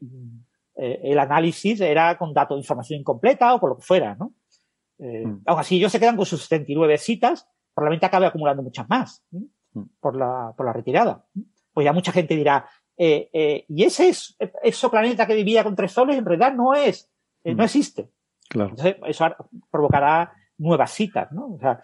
eh, 0.76 1.00
el 1.04 1.20
análisis 1.20 1.82
era 1.82 2.18
con 2.18 2.34
datos 2.34 2.56
de 2.56 2.62
información 2.62 3.02
incompleta 3.02 3.54
o 3.54 3.60
por 3.60 3.72
lo 3.72 3.76
que 3.76 3.84
fuera, 3.84 4.16
¿no? 4.16 4.34
Eh, 5.00 5.26
mm. 5.26 5.42
Aún 5.46 5.60
así, 5.60 5.76
ellos 5.76 5.92
se 5.92 6.00
quedan 6.00 6.16
con 6.16 6.26
sus 6.26 6.44
79 6.44 6.98
citas, 6.98 7.46
probablemente 7.74 8.06
acabe 8.06 8.26
acumulando 8.26 8.64
muchas 8.64 8.88
más 8.88 9.22
mm. 9.32 9.82
por, 10.00 10.16
la, 10.16 10.54
por 10.56 10.66
la 10.66 10.72
retirada. 10.72 11.26
Pues 11.74 11.84
ya 11.84 11.92
mucha 11.92 12.14
gente 12.14 12.38
dirá, 12.38 12.66
eh, 12.98 13.30
eh, 13.34 13.66
y 13.68 13.84
ese 13.84 14.08
es, 14.08 14.38
planeta 14.90 15.28
que 15.28 15.36
vivía 15.36 15.66
con 15.66 15.76
tres 15.76 15.92
soles 15.92 16.18
en 16.18 16.26
realidad 16.26 16.54
no 16.54 16.74
es, 16.74 17.12
eh, 17.44 17.54
no 17.54 17.64
mm. 17.64 17.66
existe. 17.66 18.10
Claro. 18.48 18.70
Entonces, 18.70 18.96
eso 19.06 19.26
provocará 19.70 20.32
nuevas 20.58 20.92
citas, 20.92 21.32
¿no? 21.32 21.56
O 21.56 21.60
sea, 21.60 21.82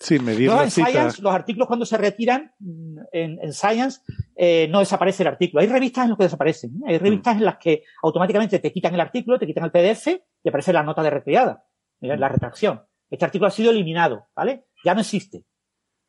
Sí, 0.00 0.18
no, 0.18 0.62
en 0.62 0.70
Science, 0.70 1.20
los 1.20 1.34
artículos 1.34 1.68
cuando 1.68 1.84
se 1.84 1.98
retiran 1.98 2.54
mm, 2.58 2.98
en, 3.12 3.38
en 3.42 3.52
Science, 3.52 4.00
eh, 4.34 4.66
no 4.70 4.78
desaparece 4.78 5.22
el 5.22 5.26
artículo. 5.26 5.60
Hay 5.60 5.68
revistas 5.68 6.04
en 6.04 6.10
las 6.10 6.16
que 6.16 6.24
desaparecen. 6.24 6.70
Hay 6.86 6.96
mm. 6.96 7.02
revistas 7.02 7.36
en 7.36 7.44
las 7.44 7.58
que 7.58 7.84
automáticamente 8.02 8.58
te 8.60 8.72
quitan 8.72 8.94
el 8.94 9.00
artículo, 9.00 9.38
te 9.38 9.46
quitan 9.46 9.64
el 9.64 9.70
PDF 9.70 10.06
y 10.42 10.48
aparece 10.48 10.72
la 10.72 10.82
nota 10.82 11.02
de 11.02 11.10
retirada, 11.10 11.66
eh, 12.00 12.16
la 12.16 12.28
retracción. 12.30 12.80
Este 13.10 13.26
artículo 13.26 13.48
ha 13.48 13.50
sido 13.50 13.72
eliminado, 13.72 14.28
¿vale? 14.34 14.64
Ya 14.82 14.94
no 14.94 15.02
existe. 15.02 15.44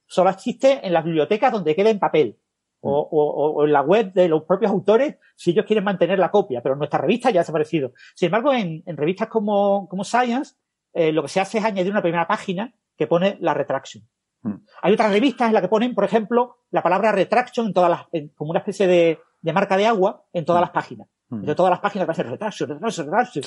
Solo 0.07 0.29
existe 0.29 0.79
en 0.87 0.93
las 0.93 1.03
bibliotecas 1.03 1.51
donde 1.51 1.75
queda 1.75 1.89
en 1.89 1.99
papel. 1.99 2.39
O, 2.79 3.03
mm. 3.03 3.07
o, 3.11 3.51
o, 3.57 3.65
en 3.65 3.73
la 3.73 3.81
web 3.81 4.13
de 4.13 4.29
los 4.29 4.43
propios 4.43 4.71
autores 4.71 5.17
si 5.35 5.51
ellos 5.51 5.65
quieren 5.65 5.83
mantener 5.83 6.17
la 6.17 6.31
copia, 6.31 6.61
pero 6.63 6.77
nuestra 6.77 7.01
revista 7.01 7.29
ya 7.29 7.41
ha 7.41 7.43
desaparecido. 7.43 7.91
Sin 8.15 8.27
embargo, 8.27 8.53
en, 8.53 8.83
en 8.85 8.95
revistas 8.95 9.27
como, 9.27 9.89
como 9.89 10.05
Science, 10.05 10.55
eh, 10.93 11.11
lo 11.11 11.23
que 11.23 11.27
se 11.27 11.41
hace 11.41 11.57
es 11.57 11.65
añadir 11.65 11.91
una 11.91 12.01
primera 12.01 12.25
página 12.25 12.73
que 13.01 13.07
pone 13.07 13.35
la 13.41 13.55
retraction. 13.55 14.07
Hmm. 14.43 14.57
Hay 14.83 14.93
otras 14.93 15.11
revistas 15.11 15.47
en 15.47 15.55
las 15.55 15.63
que 15.63 15.69
ponen, 15.69 15.95
por 15.95 16.03
ejemplo, 16.03 16.57
la 16.69 16.83
palabra 16.83 17.11
retraction 17.11 17.65
en 17.65 17.73
todas 17.73 17.89
las, 17.89 18.05
como 18.35 18.51
una 18.51 18.59
especie 18.59 18.85
de, 18.85 19.19
de, 19.41 19.53
marca 19.53 19.75
de 19.75 19.87
agua 19.87 20.23
en 20.31 20.45
todas 20.45 20.59
hmm. 20.59 20.65
las 20.65 20.69
páginas. 20.69 21.07
Hmm. 21.29 21.41
De 21.43 21.55
todas 21.55 21.71
las 21.71 21.79
páginas 21.79 22.07
va 22.07 22.11
a 22.11 22.15
ser 22.15 22.29
retraction, 22.29 22.69
retraction, 22.69 23.07
retraction. 23.07 23.43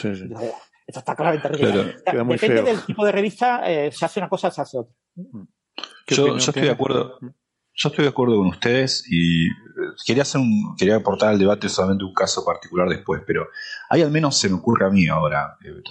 esto 0.89 0.99
está 0.99 1.15
claramente 1.15 1.49
Depende 1.51 2.63
del 2.63 2.85
tipo 2.85 3.07
de 3.07 3.13
revista, 3.13 3.61
eh, 3.71 3.93
se 3.93 4.05
hace 4.05 4.19
una 4.19 4.29
cosa, 4.29 4.51
se 4.51 4.61
hace 4.61 4.77
otra. 4.77 4.93
Yo, 6.09 6.27
yo 6.27 6.37
estoy 6.37 6.63
de 6.63 6.71
acuerdo. 6.71 7.21
Yo 7.77 7.89
estoy 7.89 8.05
de 8.05 8.09
acuerdo 8.09 8.37
con 8.39 8.49
ustedes 8.49 9.05
y 9.09 9.47
eh, 9.47 9.51
quería 10.05 10.23
hacer 10.23 10.41
un, 10.41 10.75
quería 10.77 10.97
aportar 10.97 11.31
al 11.31 11.39
debate 11.39 11.69
solamente 11.69 12.05
un 12.05 12.15
caso 12.15 12.45
particular 12.45 12.89
después, 12.89 13.23
pero 13.25 13.47
hay 13.89 14.03
al 14.03 14.11
menos 14.11 14.37
se 14.37 14.49
me 14.49 14.57
ocurre 14.57 14.87
a 14.87 14.91
mí 14.91 15.07
ahora, 15.09 15.57
eh, 15.65 15.83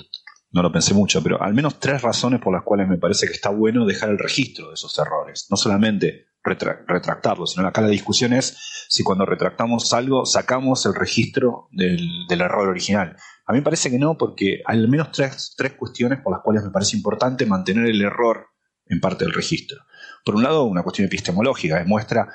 no 0.53 0.61
lo 0.61 0.71
pensé 0.71 0.93
mucho, 0.93 1.21
pero 1.23 1.41
al 1.41 1.53
menos 1.53 1.79
tres 1.79 2.01
razones 2.03 2.39
por 2.39 2.53
las 2.53 2.63
cuales 2.63 2.87
me 2.87 2.99
parece 2.99 3.25
que 3.25 3.33
está 3.33 3.49
bueno 3.49 3.85
dejar 3.85 4.09
el 4.09 4.19
registro 4.19 4.67
de 4.67 4.75
esos 4.75 4.97
errores. 4.99 5.47
No 5.49 5.57
solamente 5.57 6.27
retractarlos, 6.43 7.53
sino 7.53 7.67
acá 7.67 7.81
la 7.81 7.87
discusión 7.87 8.33
es 8.33 8.85
si 8.87 9.01
cuando 9.01 9.25
retractamos 9.25 9.91
algo 9.93 10.25
sacamos 10.25 10.85
el 10.85 10.93
registro 10.93 11.69
del, 11.71 12.27
error 12.29 12.67
original. 12.67 13.15
A 13.47 13.53
mí 13.53 13.59
me 13.59 13.63
parece 13.63 13.89
que 13.89 13.97
no, 13.97 14.15
porque 14.15 14.61
hay 14.65 14.77
al 14.77 14.87
menos 14.87 15.11
tres, 15.11 15.55
tres 15.57 15.73
cuestiones 15.73 16.19
por 16.21 16.31
las 16.31 16.41
cuales 16.43 16.63
me 16.63 16.69
parece 16.69 16.97
importante 16.97 17.47
mantener 17.47 17.87
el 17.87 18.01
error 18.01 18.47
en 18.85 18.99
parte 18.99 19.25
del 19.25 19.33
registro. 19.33 19.79
Por 20.23 20.35
un 20.35 20.43
lado, 20.43 20.65
una 20.65 20.83
cuestión 20.83 21.07
epistemológica, 21.07 21.79
demuestra 21.79 22.27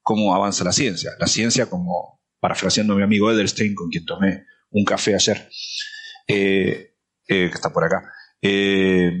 cómo 0.00 0.34
avanza 0.34 0.64
la 0.64 0.72
ciencia. 0.72 1.10
La 1.18 1.26
ciencia, 1.26 1.68
como 1.68 2.22
parafraseando 2.40 2.94
a 2.94 2.96
mi 2.96 3.02
amigo 3.02 3.30
Edelstein, 3.30 3.74
con 3.74 3.90
quien 3.90 4.06
tomé 4.06 4.46
un 4.70 4.84
café 4.84 5.14
ayer, 5.14 5.48
eh, 6.28 6.95
eh, 7.28 7.48
que 7.48 7.54
está 7.54 7.72
por 7.72 7.84
acá, 7.84 8.12
eh, 8.42 9.12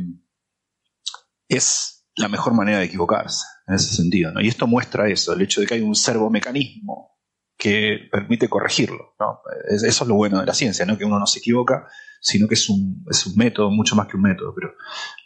es 1.48 2.06
la 2.16 2.28
mejor 2.28 2.54
manera 2.54 2.78
de 2.78 2.84
equivocarse, 2.84 3.44
en 3.66 3.74
ese 3.74 3.94
sentido. 3.94 4.32
¿no? 4.32 4.40
Y 4.40 4.48
esto 4.48 4.66
muestra 4.66 5.08
eso, 5.08 5.34
el 5.34 5.42
hecho 5.42 5.60
de 5.60 5.66
que 5.66 5.74
hay 5.74 5.82
un 5.82 5.94
servomecanismo 5.94 7.16
que 7.56 8.08
permite 8.10 8.48
corregirlo. 8.48 9.14
¿no? 9.18 9.40
Eso 9.68 9.86
es 9.86 10.08
lo 10.08 10.14
bueno 10.14 10.40
de 10.40 10.46
la 10.46 10.54
ciencia, 10.54 10.86
no 10.86 10.98
que 10.98 11.04
uno 11.04 11.18
no 11.18 11.26
se 11.26 11.38
equivoca, 11.38 11.88
sino 12.20 12.48
que 12.48 12.54
es 12.54 12.68
un, 12.68 13.04
es 13.10 13.26
un 13.26 13.36
método, 13.36 13.70
mucho 13.70 13.96
más 13.96 14.08
que 14.08 14.16
un 14.16 14.22
método, 14.22 14.54
pero 14.54 14.74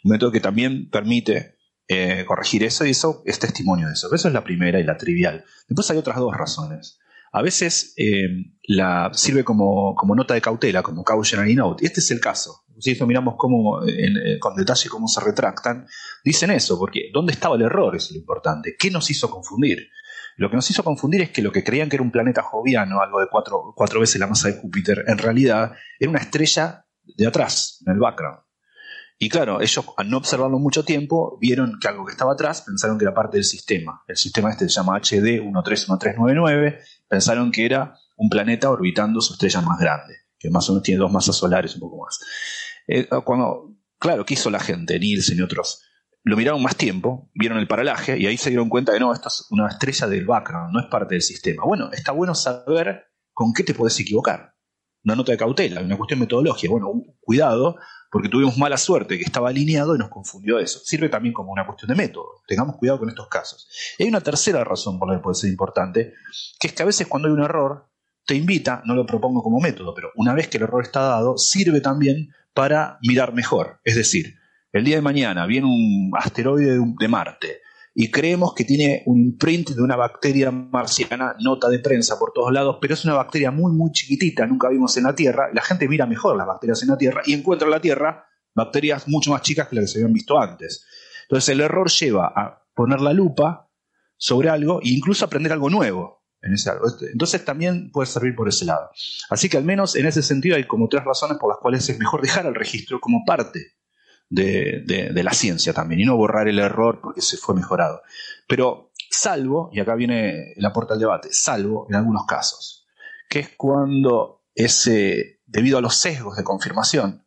un 0.03 0.11
método 0.11 0.31
que 0.31 0.39
también 0.39 0.89
permite 0.89 1.57
eh, 1.87 2.23
corregir 2.25 2.63
eso 2.63 2.85
y 2.85 2.91
eso 2.91 3.21
es 3.25 3.39
testimonio 3.39 3.87
de 3.87 3.93
eso. 3.93 4.13
Eso 4.13 4.27
es 4.27 4.33
la 4.33 4.43
primera 4.43 4.79
y 4.79 4.83
la 4.83 4.97
trivial. 4.97 5.43
Después 5.67 5.89
hay 5.91 5.97
otras 5.97 6.17
dos 6.17 6.35
razones. 6.35 6.99
A 7.31 7.41
veces 7.41 7.95
la, 8.63 9.09
sirve 9.13 9.43
como, 9.43 9.95
como, 9.95 10.15
nota 10.15 10.33
de 10.33 10.41
cautela, 10.41 10.83
como 10.83 11.03
cautionary 11.03 11.55
note. 11.55 11.83
Y 11.83 11.87
este 11.87 12.01
es 12.01 12.11
el 12.11 12.19
caso 12.19 12.65
si 12.81 12.91
esto 12.91 13.05
miramos 13.05 13.35
cómo, 13.37 13.83
eh, 13.85 14.39
con 14.39 14.55
detalle 14.55 14.89
cómo 14.89 15.07
se 15.07 15.21
retractan, 15.21 15.85
dicen 16.23 16.51
eso, 16.51 16.77
porque 16.79 17.09
¿dónde 17.13 17.33
estaba 17.33 17.55
el 17.55 17.61
error? 17.61 17.95
Es 17.95 18.11
lo 18.11 18.17
importante. 18.17 18.75
¿Qué 18.77 18.89
nos 18.89 19.09
hizo 19.11 19.29
confundir? 19.29 19.89
Lo 20.37 20.49
que 20.49 20.55
nos 20.55 20.69
hizo 20.69 20.83
confundir 20.83 21.21
es 21.21 21.29
que 21.29 21.41
lo 21.41 21.51
que 21.51 21.63
creían 21.63 21.89
que 21.89 21.97
era 21.97 22.03
un 22.03 22.11
planeta 22.11 22.41
joviano, 22.41 23.01
algo 23.01 23.19
de 23.19 23.27
cuatro, 23.29 23.73
cuatro 23.75 23.99
veces 23.99 24.19
la 24.19 24.27
masa 24.27 24.47
de 24.47 24.55
Júpiter, 24.55 25.03
en 25.07 25.17
realidad 25.17 25.73
era 25.99 26.09
una 26.09 26.19
estrella 26.19 26.85
de 27.03 27.27
atrás, 27.27 27.83
en 27.85 27.93
el 27.93 27.99
background. 27.99 28.39
Y 29.23 29.29
claro, 29.29 29.61
ellos 29.61 29.85
al 29.97 30.09
no 30.09 30.17
observarlo 30.17 30.57
mucho 30.57 30.83
tiempo, 30.83 31.37
vieron 31.39 31.77
que 31.79 31.87
algo 31.87 32.03
que 32.07 32.11
estaba 32.11 32.33
atrás, 32.33 32.63
pensaron 32.63 32.97
que 32.97 33.05
era 33.05 33.13
parte 33.13 33.37
del 33.37 33.43
sistema. 33.43 34.01
El 34.07 34.17
sistema 34.17 34.49
este 34.49 34.67
se 34.67 34.73
llama 34.73 34.97
HD 34.97 35.39
131399, 35.41 36.79
pensaron 37.07 37.51
que 37.51 37.65
era 37.65 37.93
un 38.17 38.31
planeta 38.31 38.71
orbitando 38.71 39.21
su 39.21 39.33
estrella 39.33 39.61
más 39.61 39.79
grande, 39.79 40.15
que 40.39 40.49
más 40.49 40.67
o 40.67 40.73
menos 40.73 40.81
tiene 40.81 40.97
dos 40.97 41.11
masas 41.11 41.35
solares, 41.35 41.75
un 41.75 41.81
poco 41.81 42.03
más. 42.03 42.19
Eh, 42.87 43.07
cuando, 43.23 43.75
claro, 43.99 44.25
¿qué 44.25 44.33
hizo 44.33 44.49
la 44.49 44.59
gente, 44.59 44.97
Nielsen 44.97 45.37
y 45.37 45.41
otros? 45.41 45.83
Lo 46.23 46.35
miraron 46.35 46.63
más 46.63 46.75
tiempo, 46.75 47.29
vieron 47.35 47.59
el 47.59 47.67
paralaje 47.67 48.17
y 48.17 48.25
ahí 48.25 48.37
se 48.37 48.49
dieron 48.49 48.69
cuenta 48.69 48.91
de 48.91 48.99
no, 48.99 49.13
esto 49.13 49.27
es 49.27 49.45
una 49.51 49.67
estrella 49.67 50.07
del 50.07 50.25
background, 50.25 50.73
no 50.73 50.79
es 50.79 50.87
parte 50.87 51.13
del 51.13 51.21
sistema. 51.21 51.63
Bueno, 51.63 51.91
está 51.91 52.11
bueno 52.11 52.33
saber 52.33 53.03
con 53.33 53.53
qué 53.53 53.63
te 53.63 53.75
podés 53.75 53.99
equivocar. 53.99 54.55
Una 55.03 55.15
nota 55.15 55.31
de 55.31 55.37
cautela, 55.37 55.81
una 55.81 55.97
cuestión 55.97 56.19
metodológica. 56.19 56.71
Bueno, 56.71 56.91
cuidado, 57.21 57.75
porque 58.11 58.27
tuvimos 58.27 58.57
mala 58.57 58.77
suerte 58.77 59.17
que 59.17 59.23
estaba 59.23 59.49
alineado 59.49 59.95
y 59.95 59.97
nos 59.97 60.09
confundió 60.09 60.59
eso. 60.59 60.79
Sirve 60.83 61.07
también 61.07 61.33
como 61.33 61.51
una 61.51 61.65
cuestión 61.65 61.89
de 61.89 61.95
método. 61.95 62.41
Tengamos 62.45 62.75
cuidado 62.75 62.99
con 62.99 63.09
estos 63.09 63.27
casos. 63.29 63.69
Y 63.97 64.03
hay 64.03 64.09
una 64.09 64.19
tercera 64.19 64.63
razón 64.65 64.99
por 64.99 65.09
la 65.09 65.15
que 65.15 65.23
puede 65.23 65.35
ser 65.35 65.49
importante, 65.49 66.13
que 66.59 66.67
es 66.67 66.73
que 66.73 66.83
a 66.83 66.85
veces 66.85 67.07
cuando 67.07 67.29
hay 67.29 67.33
un 67.33 67.43
error, 67.43 67.87
te 68.25 68.35
invita, 68.35 68.81
no 68.85 68.95
lo 68.95 69.05
propongo 69.05 69.41
como 69.41 69.59
método, 69.59 69.93
pero 69.95 70.11
una 70.15 70.33
vez 70.33 70.49
que 70.49 70.57
el 70.57 70.63
error 70.63 70.83
está 70.83 71.01
dado, 71.01 71.37
sirve 71.37 71.79
también 71.79 72.29
para 72.53 72.99
mirar 73.01 73.33
mejor. 73.33 73.79
Es 73.85 73.95
decir, 73.95 74.35
el 74.73 74.83
día 74.83 74.97
de 74.97 75.01
mañana 75.01 75.45
viene 75.45 75.67
un 75.67 76.11
asteroide 76.13 76.79
de 76.99 77.07
Marte 77.07 77.60
y 77.93 78.09
creemos 78.09 78.53
que 78.53 78.63
tiene 78.63 79.03
un 79.05 79.19
imprint 79.19 79.71
de 79.71 79.81
una 79.81 79.95
bacteria 79.95 80.49
marciana, 80.49 81.35
nota 81.39 81.67
de 81.67 81.79
prensa 81.79 82.17
por 82.17 82.31
todos 82.33 82.51
lados, 82.51 82.77
pero 82.79 82.93
es 82.93 83.03
una 83.03 83.15
bacteria 83.15 83.51
muy, 83.51 83.73
muy 83.73 83.91
chiquitita, 83.91 84.45
nunca 84.47 84.69
vimos 84.69 84.95
en 84.97 85.03
la 85.03 85.15
Tierra. 85.15 85.49
La 85.53 85.61
gente 85.61 85.87
mira 85.89 86.05
mejor 86.05 86.37
las 86.37 86.47
bacterias 86.47 86.81
en 86.83 86.89
la 86.89 86.97
Tierra 86.97 87.21
y 87.25 87.33
encuentra 87.33 87.67
en 87.67 87.71
la 87.71 87.81
Tierra 87.81 88.25
bacterias 88.55 89.07
mucho 89.07 89.31
más 89.31 89.41
chicas 89.41 89.67
que 89.67 89.75
las 89.75 89.85
que 89.85 89.87
se 89.89 89.97
habían 89.99 90.13
visto 90.13 90.39
antes. 90.39 90.85
Entonces 91.23 91.49
el 91.49 91.61
error 91.61 91.89
lleva 91.89 92.27
a 92.27 92.63
poner 92.73 93.01
la 93.01 93.13
lupa 93.13 93.69
sobre 94.15 94.49
algo 94.49 94.79
e 94.81 94.89
incluso 94.89 95.25
aprender 95.25 95.51
algo 95.51 95.69
nuevo. 95.69 96.21
Este, 96.41 96.71
entonces 97.11 97.45
también 97.45 97.91
puede 97.91 98.07
servir 98.07 98.35
por 98.35 98.47
ese 98.47 98.65
lado. 98.65 98.89
Así 99.29 99.47
que 99.47 99.57
al 99.57 99.63
menos 99.63 99.95
en 99.95 100.05
ese 100.05 100.23
sentido 100.23 100.55
hay 100.55 100.65
como 100.65 100.87
tres 100.87 101.03
razones 101.03 101.37
por 101.37 101.49
las 101.49 101.59
cuales 101.59 101.87
es 101.87 101.99
mejor 101.99 102.21
dejar 102.21 102.45
el 102.45 102.55
registro 102.55 102.99
como 102.99 103.23
parte 103.25 103.75
de, 104.31 105.23
la 105.23 105.33
ciencia 105.33 105.73
también 105.73 106.01
y 106.01 106.05
no 106.05 106.15
borrar 106.15 106.47
el 106.47 106.59
error 106.59 106.99
porque 107.01 107.21
se 107.21 107.37
fue 107.37 107.53
mejorado. 107.53 108.01
Pero 108.47 108.91
salvo, 109.09 109.69
y 109.73 109.79
acá 109.79 109.95
viene 109.95 110.53
el 110.55 110.65
aporte 110.65 110.93
al 110.93 110.99
debate, 110.99 111.29
salvo 111.31 111.85
en 111.89 111.95
algunos 111.95 112.25
casos, 112.25 112.87
que 113.29 113.39
es 113.39 113.49
cuando 113.55 114.45
ese, 114.55 115.41
debido 115.45 115.77
a 115.77 115.81
los 115.81 115.95
sesgos 115.95 116.37
de 116.37 116.43
confirmación, 116.43 117.25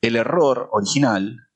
el 0.00 0.16
error 0.16 0.68
original, 0.72 1.48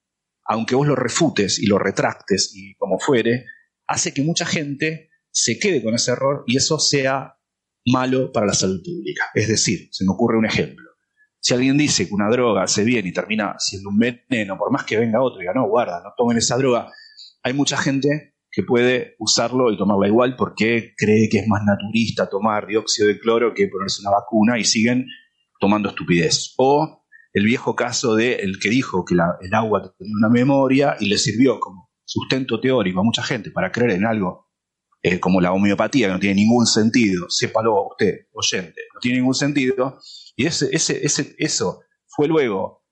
aunque 0.45 0.75
vos 0.75 0.87
lo 0.87 0.97
refutes 0.97 1.59
y 1.59 1.67
lo 1.67 1.79
retractes 1.79 2.53
y 2.55 2.75
como 2.77 2.99
fuere, 2.99 3.47
hace 3.87 4.13
que 4.13 4.23
mucha 4.23 4.47
gente 4.47 5.11
se 5.31 5.59
quede 5.59 5.83
con 5.83 5.95
ese 5.95 6.13
error 6.13 6.45
y 6.47 6.57
eso 6.57 6.79
sea 6.79 7.39
malo 7.87 8.33
para 8.33 8.47
la 8.47 8.55
salud 8.55 8.83
pública. 8.83 9.27
Es 9.35 9.49
decir, 9.49 9.89
se 9.93 10.05
me 10.05 10.13
ocurre 10.13 10.39
un 10.39 10.47
ejemplo. 10.47 10.92
Si 11.45 11.53
alguien 11.53 11.77
dice 11.77 12.07
que 12.07 12.15
una 12.15 12.31
droga 12.31 12.63
hace 12.63 12.85
bien 12.85 13.05
y 13.05 13.13
termina 13.13 13.57
siendo 13.59 13.89
un 13.89 13.99
veneno, 13.99 14.57
por 14.57 14.71
más 14.71 14.85
que 14.85 14.97
venga 14.97 15.21
otro 15.21 15.41
y 15.41 15.43
diga, 15.43 15.53
no, 15.53 15.67
guarda, 15.67 16.01
no 16.01 16.15
tomen 16.17 16.37
esa 16.39 16.57
droga, 16.57 16.93
hay 17.43 17.53
mucha 17.53 17.77
gente 17.77 18.37
que 18.49 18.63
puede 18.63 19.17
usarlo 19.19 19.73
y 19.73 19.77
tomarla 19.77 20.07
igual 20.07 20.37
porque 20.37 20.95
cree 20.97 21.29
que 21.29 21.39
es 21.39 21.49
más 21.49 21.63
naturista 21.65 22.31
tomar 22.31 22.69
dióxido 22.69 23.09
de 23.09 23.19
cloro 23.19 23.55
que 23.55 23.67
ponerse 23.67 24.03
una 24.03 24.13
vacuna 24.13 24.57
y 24.57 24.65
siguen 24.65 25.09
tomando 25.59 25.89
estupidez. 25.89 26.55
O 26.59 27.05
el 27.33 27.45
viejo 27.45 27.75
caso 27.75 28.15
de 28.15 28.35
el 28.37 28.61
que 28.61 28.71
dijo 28.71 29.05
que 29.05 29.15
el 29.15 29.55
agua 29.55 29.97
tenía 29.99 30.15
una 30.17 30.29
memoria 30.29 30.97
y 31.01 31.09
le 31.09 31.19
sirvió 31.19 31.59
como 31.59 31.91
sustento 32.05 32.61
teórico 32.61 33.01
a 33.01 33.05
mucha 33.05 33.25
gente 33.25 33.51
para 33.51 33.73
creer 33.73 33.93
en 33.93 34.07
algo 34.07 34.52
eh, 35.03 35.19
como 35.19 35.41
la 35.41 35.53
homeopatía, 35.53 36.07
que 36.07 36.13
no 36.13 36.21
tiene 36.21 36.37
ningún 36.37 36.67
sentido, 36.67 37.29
sépalo 37.29 37.89
usted, 37.89 38.27
oyente, 38.33 38.83
no 38.95 39.01
tiene 39.01 39.19
ningún 39.19 39.35
sentido, 39.35 39.99
y 40.37 40.47
ese, 40.47 40.69
ese, 40.73 41.35
eso 41.39 41.81
fue 42.07 42.29
luego 42.29 42.85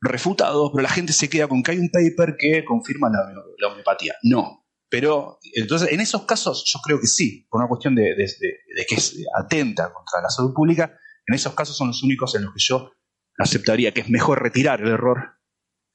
refutado, 0.00 0.72
pero 0.72 0.82
la 0.82 0.88
gente 0.88 1.12
se 1.12 1.28
queda 1.28 1.46
con 1.48 1.62
que 1.62 1.72
hay 1.72 1.78
un 1.78 1.90
paper 1.90 2.36
que 2.38 2.64
confirma 2.64 3.10
la, 3.10 3.18
la 3.58 3.68
homeopatía. 3.68 4.14
No. 4.22 4.66
Pero 4.88 5.38
entonces, 5.54 5.92
en 5.92 6.00
esos 6.00 6.22
casos, 6.22 6.64
yo 6.66 6.80
creo 6.82 6.98
que 6.98 7.06
sí, 7.06 7.46
por 7.48 7.60
una 7.60 7.68
cuestión 7.68 7.94
de, 7.94 8.14
de, 8.16 8.24
de, 8.24 8.86
que 8.88 8.96
es 8.96 9.24
atenta 9.38 9.92
contra 9.92 10.20
la 10.20 10.30
salud 10.30 10.52
pública, 10.52 10.98
en 11.26 11.34
esos 11.34 11.54
casos 11.54 11.76
son 11.76 11.88
los 11.88 12.02
únicos 12.02 12.34
en 12.34 12.44
los 12.44 12.52
que 12.52 12.60
yo 12.60 12.90
aceptaría 13.38 13.92
que 13.92 14.00
es 14.00 14.10
mejor 14.10 14.42
retirar 14.42 14.80
el 14.80 14.88
error 14.88 15.38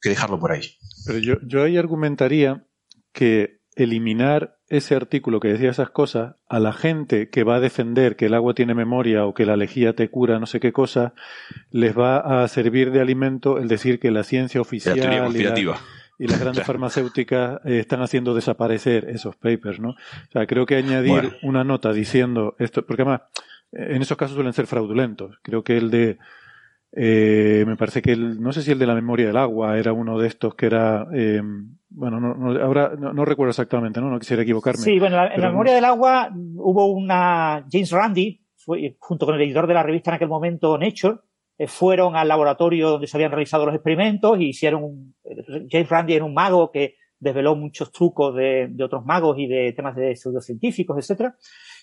que 0.00 0.08
dejarlo 0.08 0.38
por 0.40 0.52
ahí. 0.52 0.62
Pero 1.04 1.18
yo, 1.18 1.34
yo 1.46 1.64
ahí 1.64 1.76
argumentaría 1.76 2.66
que 3.12 3.55
eliminar 3.76 4.56
ese 4.68 4.96
artículo 4.96 5.38
que 5.38 5.48
decía 5.48 5.70
esas 5.70 5.90
cosas 5.90 6.34
a 6.48 6.58
la 6.58 6.72
gente 6.72 7.28
que 7.28 7.44
va 7.44 7.56
a 7.56 7.60
defender 7.60 8.16
que 8.16 8.26
el 8.26 8.34
agua 8.34 8.54
tiene 8.54 8.74
memoria 8.74 9.26
o 9.26 9.34
que 9.34 9.46
la 9.46 9.56
lejía 9.56 9.94
te 9.94 10.08
cura 10.08 10.40
no 10.40 10.46
sé 10.46 10.58
qué 10.58 10.72
cosa, 10.72 11.12
les 11.70 11.96
va 11.96 12.42
a 12.42 12.48
servir 12.48 12.90
de 12.90 13.00
alimento 13.00 13.58
el 13.58 13.68
decir 13.68 14.00
que 14.00 14.10
la 14.10 14.24
ciencia 14.24 14.60
oficial 14.60 14.98
y, 16.18 16.26
las 16.26 16.40
grandes 16.40 16.64
farmacéuticas 16.64 17.60
eh, 17.66 17.78
están 17.78 18.00
haciendo 18.00 18.34
desaparecer 18.34 19.10
esos 19.10 19.36
papers, 19.36 19.78
¿no? 19.78 19.90
O 19.90 20.32
sea, 20.32 20.46
creo 20.46 20.64
que 20.64 20.76
añadir 20.76 21.36
una 21.42 21.62
nota 21.62 21.92
diciendo 21.92 22.56
esto, 22.58 22.86
porque 22.86 23.02
además 23.02 23.20
en 23.70 24.00
esos 24.00 24.16
casos 24.16 24.34
suelen 24.34 24.54
ser 24.54 24.66
fraudulentos. 24.66 25.38
Creo 25.42 25.62
que 25.62 25.76
el 25.76 25.90
de 25.90 26.16
eh, 26.92 27.64
me 27.66 27.76
parece 27.76 28.02
que 28.02 28.12
el, 28.12 28.40
no 28.40 28.52
sé 28.52 28.62
si 28.62 28.72
el 28.72 28.78
de 28.78 28.86
la 28.86 28.94
memoria 28.94 29.26
del 29.26 29.36
agua 29.36 29.78
era 29.78 29.92
uno 29.92 30.18
de 30.18 30.28
estos 30.28 30.54
que 30.54 30.66
era, 30.66 31.06
eh, 31.14 31.42
bueno, 31.88 32.20
no, 32.20 32.60
ahora 32.62 32.94
no, 32.96 33.24
recuerdo 33.24 33.50
exactamente, 33.50 34.00
¿no? 34.00 34.10
No 34.10 34.18
quisiera 34.18 34.42
equivocarme. 34.42 34.82
Sí, 34.82 34.98
bueno, 34.98 35.16
en 35.24 35.40
la 35.40 35.48
memoria 35.48 35.74
del 35.74 35.84
agua 35.84 36.30
hubo 36.34 36.86
una, 36.86 37.66
James 37.70 37.90
Randi, 37.90 38.40
fue, 38.56 38.96
junto 38.98 39.26
con 39.26 39.34
el 39.34 39.42
editor 39.42 39.66
de 39.66 39.74
la 39.74 39.82
revista 39.82 40.10
en 40.10 40.16
aquel 40.16 40.28
momento, 40.28 40.78
Nature, 40.78 41.18
eh, 41.58 41.66
fueron 41.66 42.16
al 42.16 42.28
laboratorio 42.28 42.90
donde 42.90 43.06
se 43.06 43.16
habían 43.16 43.30
realizado 43.30 43.66
los 43.66 43.74
experimentos 43.74 44.38
y 44.40 44.48
hicieron, 44.48 45.14
James 45.70 45.88
Randi 45.88 46.14
era 46.14 46.24
un 46.24 46.34
mago 46.34 46.70
que 46.70 46.96
desveló 47.18 47.56
muchos 47.56 47.92
trucos 47.92 48.34
de, 48.34 48.68
de 48.70 48.84
otros 48.84 49.04
magos 49.04 49.38
y 49.38 49.46
de 49.46 49.72
temas 49.72 49.96
de 49.96 50.14
pseudocientíficos, 50.16 50.98
etcétera. 50.98 51.36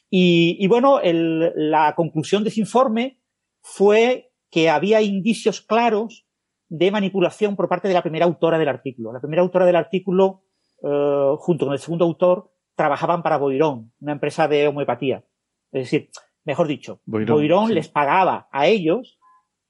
Y, 0.10 0.58
y 0.60 0.68
bueno, 0.68 1.00
el, 1.00 1.52
la 1.56 1.96
conclusión 1.96 2.44
de 2.44 2.50
ese 2.50 2.62
informe 2.62 3.20
fue 3.62 4.33
que 4.54 4.70
había 4.70 5.02
indicios 5.02 5.62
claros 5.62 6.28
de 6.70 6.92
manipulación 6.92 7.56
por 7.56 7.68
parte 7.68 7.88
de 7.88 7.96
la 7.96 8.04
primera 8.04 8.26
autora 8.26 8.60
del 8.60 8.68
artículo. 8.68 9.12
La 9.12 9.20
primera 9.20 9.42
autora 9.42 9.66
del 9.66 9.76
artículo, 9.76 10.44
eh, 10.84 11.34
junto 11.40 11.66
con 11.66 11.74
el 11.74 11.80
segundo 11.80 12.06
autor, 12.06 12.52
trabajaban 12.76 13.24
para 13.24 13.38
Boirón, 13.38 13.92
una 14.00 14.12
empresa 14.12 14.48
de 14.48 14.68
homeopatía. 14.68 15.26
Es 15.72 15.86
decir, 15.86 16.12
mejor 16.46 16.68
dicho, 16.68 17.02
Boirón, 17.06 17.74
les 17.74 17.90
pagaba 17.90 18.48
a 18.52 18.68
ellos, 18.68 19.20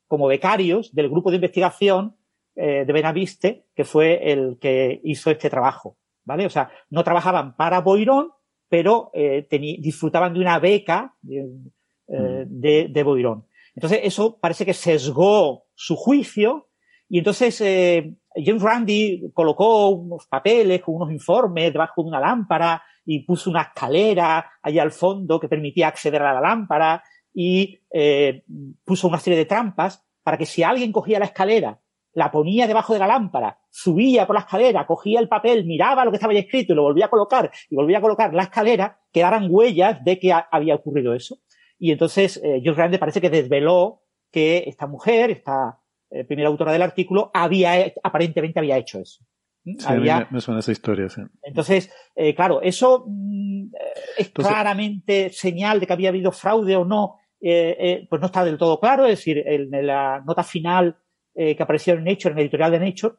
como 0.06 0.28
becarios 0.28 0.94
del 0.94 1.10
grupo 1.10 1.30
de 1.30 1.38
investigación, 1.38 2.18
de 2.56 2.86
Benaviste, 2.86 3.66
que 3.74 3.84
fue 3.84 4.32
el 4.32 4.60
que 4.60 5.02
hizo 5.04 5.32
este 5.32 5.50
trabajo, 5.50 5.98
¿vale? 6.24 6.46
O 6.46 6.50
sea, 6.50 6.70
no 6.90 7.04
trabajaban 7.04 7.56
para 7.56 7.80
Boirón, 7.80 8.32
pero 8.70 9.12
disfrutaban 9.50 10.34
de 10.34 10.40
una 10.40 10.60
beca 10.60 11.16
de, 11.22 12.90
de 12.90 13.04
Boirón. 13.04 13.48
Entonces, 13.76 14.02
eso 14.04 14.40
parece 14.40 14.66
que 14.66 14.74
sesgó 14.74 15.66
su 15.76 15.95
juicio 15.95 16.70
y 17.10 17.20
entonces 17.20 17.60
eh, 17.62 18.16
James 18.36 18.62
Randi 18.62 19.32
colocó 19.34 19.90
unos 19.90 20.26
papeles 20.28 20.82
con 20.82 20.95
unos 20.95 21.12
informes 21.12 21.72
debajo 21.72 22.02
de 22.02 22.10
una 22.10 22.20
lámpara 22.20 22.82
y 23.06 23.26
puso 23.26 23.50
una 23.50 23.64
escalera 23.64 24.52
allá 24.62 24.82
al 24.82 24.91
fondo 24.91 25.40
que 25.40 25.50
permitía 25.50 25.88
acceder 25.88 26.22
a 26.22 26.34
la 26.34 26.41
lámpara 26.41 27.04
y 27.34 27.80
eh, 27.91 28.44
puso 28.84 29.08
una 29.08 29.20
serie 29.20 29.38
de 29.38 29.45
trampas 29.45 30.04
para 30.24 30.38
que 30.38 30.45
si 30.45 30.64
alguien 30.64 30.91
cogía 30.91 31.20
la 31.20 31.26
escalera, 31.26 31.82
la 32.14 32.32
ponía 32.32 32.68
debajo 32.68 32.94
de 32.94 33.00
la 33.00 33.08
lámpara, 33.08 33.60
subía 33.70 34.26
por 34.26 34.36
la 34.36 34.41
escalera, 34.41 34.86
cogía 34.86 35.20
el 35.20 35.28
papel, 35.28 35.66
miraba 35.66 36.06
lo 36.06 36.12
que 36.12 36.18
estaba 36.18 36.32
ahí 36.32 36.40
escrito 36.40 36.74
y 36.74 36.76
lo 36.76 36.84
volvía 36.84 37.06
a 37.06 37.10
colocar 37.10 37.52
y 37.70 37.76
volvía 37.76 37.98
a 37.98 38.02
colocar 38.02 38.34
la 38.34 38.44
escalera, 38.44 39.00
quedaran 39.12 39.48
huellas 39.50 40.04
de 40.04 40.20
que 40.20 40.32
había 40.32 40.76
ocurrido 40.76 41.14
eso. 41.14 41.38
Y 41.78 41.91
entonces 41.91 42.40
eh, 42.44 42.62
George 42.64 42.82
Randi 42.82 42.98
parece 42.98 43.22
que 43.22 43.30
desveló 43.30 44.04
que 44.32 44.64
esta 44.68 44.88
mujer, 44.88 45.32
esta 45.32 45.80
eh, 46.10 46.24
primera 46.24 46.50
autora 46.50 46.72
del 46.72 46.82
artículo, 46.82 47.32
había 47.34 47.94
aparentemente 48.04 48.60
había 48.60 48.78
hecho 48.78 49.00
eso. 49.00 49.24
¿Mm? 49.64 49.80
Sí, 49.80 49.86
había... 49.88 50.28
me, 50.32 50.41
suena 50.41 50.60
esa 50.60 50.72
historia, 50.72 51.10
sí. 51.10 51.22
Entonces, 51.44 51.91
eh, 52.16 52.34
claro, 52.36 52.62
eso 52.62 53.06
mm, 53.08 53.72
es 54.18 54.30
claramente 54.30 55.30
señal 55.30 55.80
de 55.80 55.88
que 55.88 55.94
había 55.94 56.10
habido 56.10 56.32
fraude 56.32 56.76
o 56.76 56.86
no, 56.86 57.20
pues 57.40 58.22
no 58.22 58.28
está 58.28 58.45
del 58.45 58.58
todo 58.58 58.80
claro. 58.80 59.06
Es 59.06 59.20
decir, 59.20 59.44
en, 59.45 59.86
la 59.86 60.24
nota 60.26 60.44
final 60.44 60.98
que 61.36 61.58
apareció 61.60 61.95
en 61.95 62.06
Nature, 62.06 62.32
en 62.32 62.38
el 62.38 62.44
editorial 62.44 62.72
de 62.72 62.80
Nature, 62.80 63.16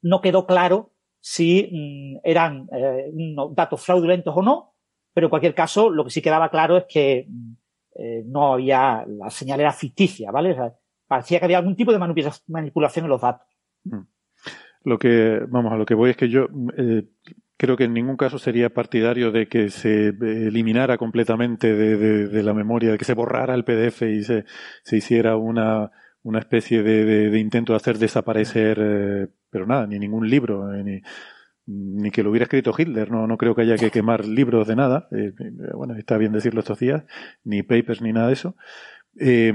no 0.00 0.22
quedó 0.22 0.46
claro 0.46 0.94
si 1.20 1.68
mm, 1.70 2.20
eran 2.24 2.66
datos 3.54 3.84
fraudulentos 3.84 4.34
o 4.34 4.40
no, 4.40 4.70
pero 5.12 5.26
en 5.26 5.30
cualquier 5.30 5.54
caso, 5.54 5.90
lo 5.90 6.04
que 6.04 6.10
sí 6.10 6.22
quedaba 6.22 6.50
claro 6.50 6.76
es 6.76 6.84
que 6.88 7.28
eh, 7.94 8.22
no 8.26 8.52
había, 8.54 9.04
la 9.06 9.30
señal 9.30 9.60
era 9.60 9.72
ficticia, 9.72 10.30
¿vale? 10.30 10.56
parecía 11.06 11.38
que 11.38 11.44
había 11.46 11.58
algún 11.58 11.76
tipo 11.76 11.92
de 11.92 11.98
manipulación 11.98 13.04
en 13.04 13.10
los 13.10 13.20
datos. 13.20 13.46
Mm. 13.84 14.02
Lo 14.84 14.98
que, 14.98 15.40
vamos, 15.48 15.72
a 15.72 15.76
lo 15.76 15.84
que 15.84 15.94
voy 15.94 16.10
es 16.10 16.16
que 16.16 16.28
yo 16.28 16.46
eh, 16.76 17.04
creo 17.56 17.76
que 17.76 17.84
en 17.84 17.92
ningún 17.92 18.16
caso 18.16 18.38
sería 18.38 18.70
partidario 18.70 19.30
de 19.32 19.48
que 19.48 19.68
se 19.68 20.08
eliminara 20.08 20.96
completamente 20.96 21.74
de, 21.74 22.42
la 22.42 22.54
memoria, 22.54 22.92
de 22.92 22.98
que 22.98 23.04
se 23.04 23.14
borrara 23.14 23.54
el 23.54 23.64
PDF 23.64 24.02
y 24.02 24.22
se, 24.22 24.44
se 24.82 24.96
hiciera 24.96 25.36
una, 25.36 25.90
una 26.22 26.38
especie 26.38 26.82
de, 26.82 27.38
intento 27.38 27.72
de 27.72 27.76
hacer 27.76 27.98
desaparecer, 27.98 28.78
eh, 28.80 29.28
pero 29.50 29.66
nada, 29.66 29.86
ni 29.86 29.98
ningún 29.98 30.28
libro, 30.28 30.72
ni, 30.72 31.02
ni 31.70 32.10
que 32.10 32.22
lo 32.22 32.30
hubiera 32.30 32.44
escrito 32.44 32.74
Hitler, 32.76 33.10
no, 33.10 33.26
no 33.26 33.38
creo 33.38 33.54
que 33.54 33.62
haya 33.62 33.76
que 33.76 33.90
quemar 33.90 34.26
libros 34.26 34.66
de 34.66 34.76
nada, 34.76 35.08
eh, 35.12 35.32
bueno, 35.74 35.94
está 35.94 36.18
bien 36.18 36.32
decirlo 36.32 36.60
estos 36.60 36.78
días, 36.78 37.04
ni 37.44 37.62
papers 37.62 38.02
ni 38.02 38.12
nada 38.12 38.28
de 38.28 38.32
eso, 38.32 38.56
eh, 39.18 39.52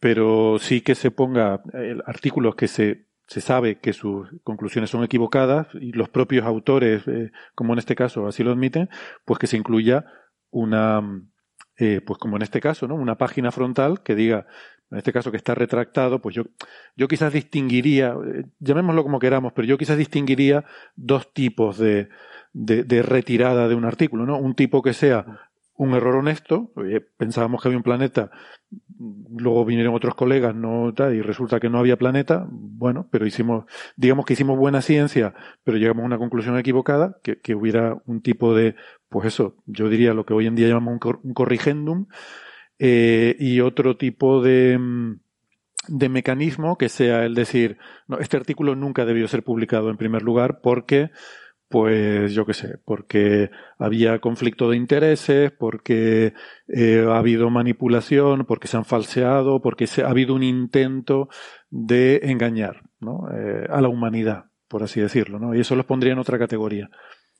pero 0.00 0.58
sí 0.58 0.80
que 0.80 0.94
se 0.94 1.10
ponga 1.10 1.62
eh, 1.74 1.96
artículos 2.06 2.54
que 2.54 2.68
se, 2.68 3.06
se 3.26 3.40
sabe 3.40 3.78
que 3.80 3.92
sus 3.92 4.28
conclusiones 4.44 4.90
son 4.90 5.04
equivocadas 5.04 5.68
y 5.74 5.92
los 5.92 6.08
propios 6.08 6.46
autores, 6.46 7.02
como 7.54 7.72
en 7.72 7.80
este 7.80 7.94
caso 7.94 8.26
así 8.26 8.42
lo 8.42 8.52
admiten, 8.52 8.88
pues 9.24 9.38
que 9.38 9.46
se 9.46 9.56
incluya 9.56 10.06
una, 10.50 11.02
pues 11.76 12.18
como 12.18 12.36
en 12.36 12.42
este 12.42 12.60
caso, 12.60 12.86
¿no? 12.86 12.94
Una 12.94 13.18
página 13.18 13.50
frontal 13.50 14.02
que 14.02 14.14
diga 14.14 14.46
en 14.90 14.98
este 14.98 15.12
caso 15.12 15.30
que 15.30 15.36
está 15.36 15.54
retractado, 15.54 16.20
pues 16.20 16.34
yo, 16.34 16.44
yo 16.96 17.08
quizás 17.08 17.32
distinguiría, 17.32 18.14
eh, 18.24 18.44
llamémoslo 18.60 19.02
como 19.02 19.18
queramos, 19.18 19.52
pero 19.52 19.66
yo 19.66 19.78
quizás 19.78 19.98
distinguiría 19.98 20.64
dos 20.94 21.32
tipos 21.32 21.78
de, 21.78 22.08
de, 22.52 23.02
retirada 23.02 23.68
de 23.68 23.74
un 23.74 23.84
artículo, 23.84 24.26
¿no? 24.26 24.38
Un 24.38 24.54
tipo 24.54 24.82
que 24.82 24.92
sea 24.92 25.40
un 25.78 25.92
error 25.92 26.16
honesto, 26.16 26.72
pensábamos 27.18 27.60
que 27.60 27.68
había 27.68 27.76
un 27.76 27.82
planeta, 27.82 28.30
luego 28.98 29.66
vinieron 29.66 29.94
otros 29.94 30.14
colegas, 30.14 30.54
no 30.54 30.94
y 31.12 31.20
resulta 31.20 31.60
que 31.60 31.68
no 31.68 31.78
había 31.78 31.98
planeta, 31.98 32.46
bueno, 32.48 33.08
pero 33.10 33.26
hicimos, 33.26 33.66
digamos 33.94 34.24
que 34.24 34.32
hicimos 34.32 34.56
buena 34.56 34.80
ciencia, 34.80 35.34
pero 35.64 35.76
llegamos 35.76 36.04
a 36.04 36.06
una 36.06 36.16
conclusión 36.16 36.56
equivocada, 36.56 37.18
que, 37.22 37.40
que 37.40 37.54
hubiera 37.54 38.00
un 38.06 38.22
tipo 38.22 38.54
de, 38.54 38.74
pues 39.10 39.26
eso, 39.26 39.56
yo 39.66 39.90
diría 39.90 40.14
lo 40.14 40.24
que 40.24 40.32
hoy 40.32 40.46
en 40.46 40.54
día 40.54 40.68
llamamos 40.68 40.98
un 41.22 41.34
corrigendum, 41.34 42.06
eh, 42.78 43.36
y 43.38 43.60
otro 43.60 43.96
tipo 43.96 44.42
de, 44.42 44.78
mm, 44.78 45.20
de 45.88 46.08
mecanismo 46.08 46.76
que 46.76 46.88
sea 46.88 47.24
el 47.24 47.34
decir, 47.34 47.78
no, 48.08 48.18
este 48.18 48.36
artículo 48.36 48.74
nunca 48.74 49.04
debió 49.04 49.28
ser 49.28 49.42
publicado 49.42 49.90
en 49.90 49.96
primer 49.96 50.22
lugar 50.22 50.60
porque, 50.62 51.10
pues 51.68 52.32
yo 52.34 52.46
qué 52.46 52.54
sé, 52.54 52.78
porque 52.84 53.50
había 53.78 54.18
conflicto 54.20 54.70
de 54.70 54.76
intereses, 54.76 55.52
porque 55.52 56.34
eh, 56.68 57.06
ha 57.08 57.18
habido 57.18 57.50
manipulación, 57.50 58.44
porque 58.46 58.68
se 58.68 58.76
han 58.76 58.84
falseado, 58.84 59.60
porque 59.62 59.86
se, 59.86 60.02
ha 60.02 60.08
habido 60.10 60.34
un 60.34 60.42
intento 60.42 61.28
de 61.70 62.20
engañar 62.24 62.82
¿no? 63.00 63.28
Eh, 63.32 63.66
a 63.68 63.80
la 63.80 63.88
humanidad, 63.88 64.46
por 64.68 64.82
así 64.82 65.00
decirlo, 65.00 65.38
¿no? 65.38 65.54
Y 65.54 65.60
eso 65.60 65.76
los 65.76 65.86
pondría 65.86 66.12
en 66.12 66.18
otra 66.18 66.38
categoría. 66.38 66.90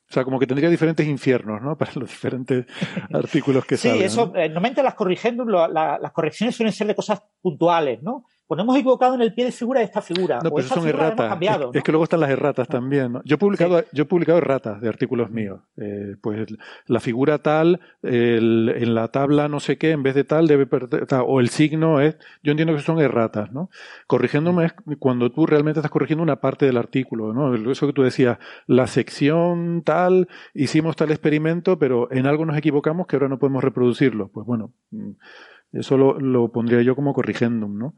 O 0.08 0.12
sea, 0.12 0.24
como 0.24 0.38
que 0.38 0.46
tendría 0.46 0.70
diferentes 0.70 1.06
infiernos, 1.06 1.60
¿no? 1.60 1.76
Para 1.78 1.92
los 1.96 2.08
diferentes 2.08 2.66
artículos 3.12 3.64
que 3.64 3.76
sí, 3.76 3.90
Sí, 3.90 4.02
eso, 4.02 4.32
eh, 4.36 4.48
normalmente 4.48 4.82
las 4.82 4.94
corrigiendo, 4.94 5.44
las 5.44 6.12
correcciones 6.12 6.54
suelen 6.54 6.72
ser 6.72 6.86
de 6.86 6.94
cosas 6.94 7.22
puntuales, 7.40 8.02
¿no? 8.02 8.24
Pues 8.46 8.56
nos 8.56 8.64
hemos 8.64 8.76
equivocado 8.76 9.14
en 9.14 9.22
el 9.22 9.34
pie 9.34 9.46
de 9.46 9.52
figura 9.52 9.80
de 9.80 9.86
esta 9.86 10.00
figura. 10.00 10.40
No, 10.42 10.50
pero 10.50 10.68
son 10.68 10.86
erratas. 10.86 11.38
es, 11.72 11.82
que 11.82 11.92
luego 11.92 12.04
están 12.04 12.20
las 12.20 12.30
erratas 12.30 12.68
también. 12.68 13.12
¿no? 13.12 13.22
Yo 13.24 13.34
he 13.34 13.38
publicado, 13.38 13.82
yo 13.92 14.04
he 14.04 14.06
publicado 14.06 14.38
erratas 14.38 14.80
de 14.80 14.88
artículos 14.88 15.30
míos. 15.30 15.60
Eh, 15.76 16.16
pues 16.20 16.46
la 16.86 17.00
figura 17.00 17.38
tal, 17.38 17.80
el, 18.02 18.72
en 18.76 18.94
la 18.94 19.08
tabla 19.08 19.48
no 19.48 19.58
sé 19.58 19.78
qué, 19.78 19.90
en 19.90 20.02
vez 20.02 20.14
de 20.14 20.24
tal 20.24 20.46
debe 20.46 20.66
perder, 20.66 21.06
o 21.26 21.40
el 21.40 21.48
signo 21.48 22.00
es, 22.00 22.16
yo 22.42 22.52
entiendo 22.52 22.74
que 22.74 22.82
son 22.82 23.00
erratas, 23.00 23.52
¿no? 23.52 23.68
Corrigiéndome 24.06 24.66
es 24.66 24.74
cuando 24.98 25.32
tú 25.32 25.46
realmente 25.46 25.80
estás 25.80 25.90
corrigiendo 25.90 26.22
una 26.22 26.40
parte 26.40 26.66
del 26.66 26.76
artículo, 26.76 27.32
¿no? 27.32 27.54
Eso 27.70 27.86
que 27.86 27.92
tú 27.92 28.02
decías, 28.02 28.38
la 28.66 28.86
sección 28.86 29.82
tal, 29.84 30.28
hicimos 30.54 30.94
tal 30.94 31.10
experimento, 31.10 31.78
pero 31.78 32.10
en 32.12 32.26
algo 32.26 32.46
nos 32.46 32.56
equivocamos 32.56 33.06
que 33.06 33.16
ahora 33.16 33.28
no 33.28 33.38
podemos 33.38 33.64
reproducirlo. 33.64 34.28
Pues 34.28 34.46
bueno, 34.46 34.72
mm, 34.90 35.10
eso 35.78 35.96
lo, 35.96 36.52
pondría 36.52 36.82
yo 36.82 36.94
como 36.94 37.12
corrigendum, 37.12 37.78
¿no? 37.78 37.94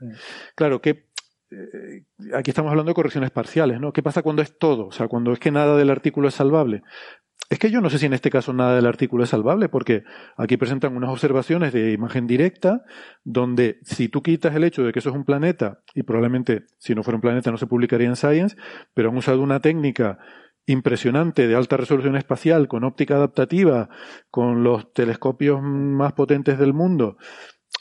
Claro 0.54 0.80
que 0.80 1.08
eh, 1.50 2.04
aquí 2.34 2.50
estamos 2.50 2.70
hablando 2.70 2.90
de 2.90 2.94
correcciones 2.94 3.30
parciales, 3.30 3.80
¿no? 3.80 3.92
¿Qué 3.92 4.02
pasa 4.02 4.22
cuando 4.22 4.42
es 4.42 4.58
todo? 4.58 4.86
O 4.86 4.92
sea, 4.92 5.08
cuando 5.08 5.32
es 5.32 5.38
que 5.38 5.50
nada 5.50 5.76
del 5.76 5.90
artículo 5.90 6.28
es 6.28 6.34
salvable. 6.34 6.82
Es 7.50 7.58
que 7.58 7.70
yo 7.70 7.80
no 7.80 7.88
sé 7.88 7.98
si 7.98 8.04
en 8.04 8.12
este 8.12 8.30
caso 8.30 8.52
nada 8.52 8.74
del 8.76 8.84
artículo 8.84 9.24
es 9.24 9.30
salvable, 9.30 9.70
porque 9.70 10.04
aquí 10.36 10.58
presentan 10.58 10.94
unas 10.94 11.10
observaciones 11.10 11.72
de 11.72 11.92
imagen 11.92 12.26
directa, 12.26 12.84
donde 13.24 13.78
si 13.84 14.08
tú 14.08 14.22
quitas 14.22 14.54
el 14.54 14.64
hecho 14.64 14.82
de 14.82 14.92
que 14.92 14.98
eso 14.98 15.08
es 15.08 15.14
un 15.14 15.24
planeta, 15.24 15.80
y 15.94 16.02
probablemente 16.02 16.66
si 16.78 16.94
no 16.94 17.02
fuera 17.02 17.16
un 17.16 17.22
planeta 17.22 17.50
no 17.50 17.56
se 17.56 17.66
publicaría 17.66 18.06
en 18.06 18.16
Science, 18.16 18.56
pero 18.92 19.08
han 19.08 19.16
usado 19.16 19.40
una 19.40 19.60
técnica 19.60 20.18
impresionante 20.66 21.48
de 21.48 21.54
alta 21.54 21.78
resolución 21.78 22.16
espacial, 22.16 22.68
con 22.68 22.84
óptica 22.84 23.14
adaptativa, 23.14 23.88
con 24.30 24.62
los 24.62 24.92
telescopios 24.92 25.62
más 25.62 26.12
potentes 26.12 26.58
del 26.58 26.74
mundo, 26.74 27.16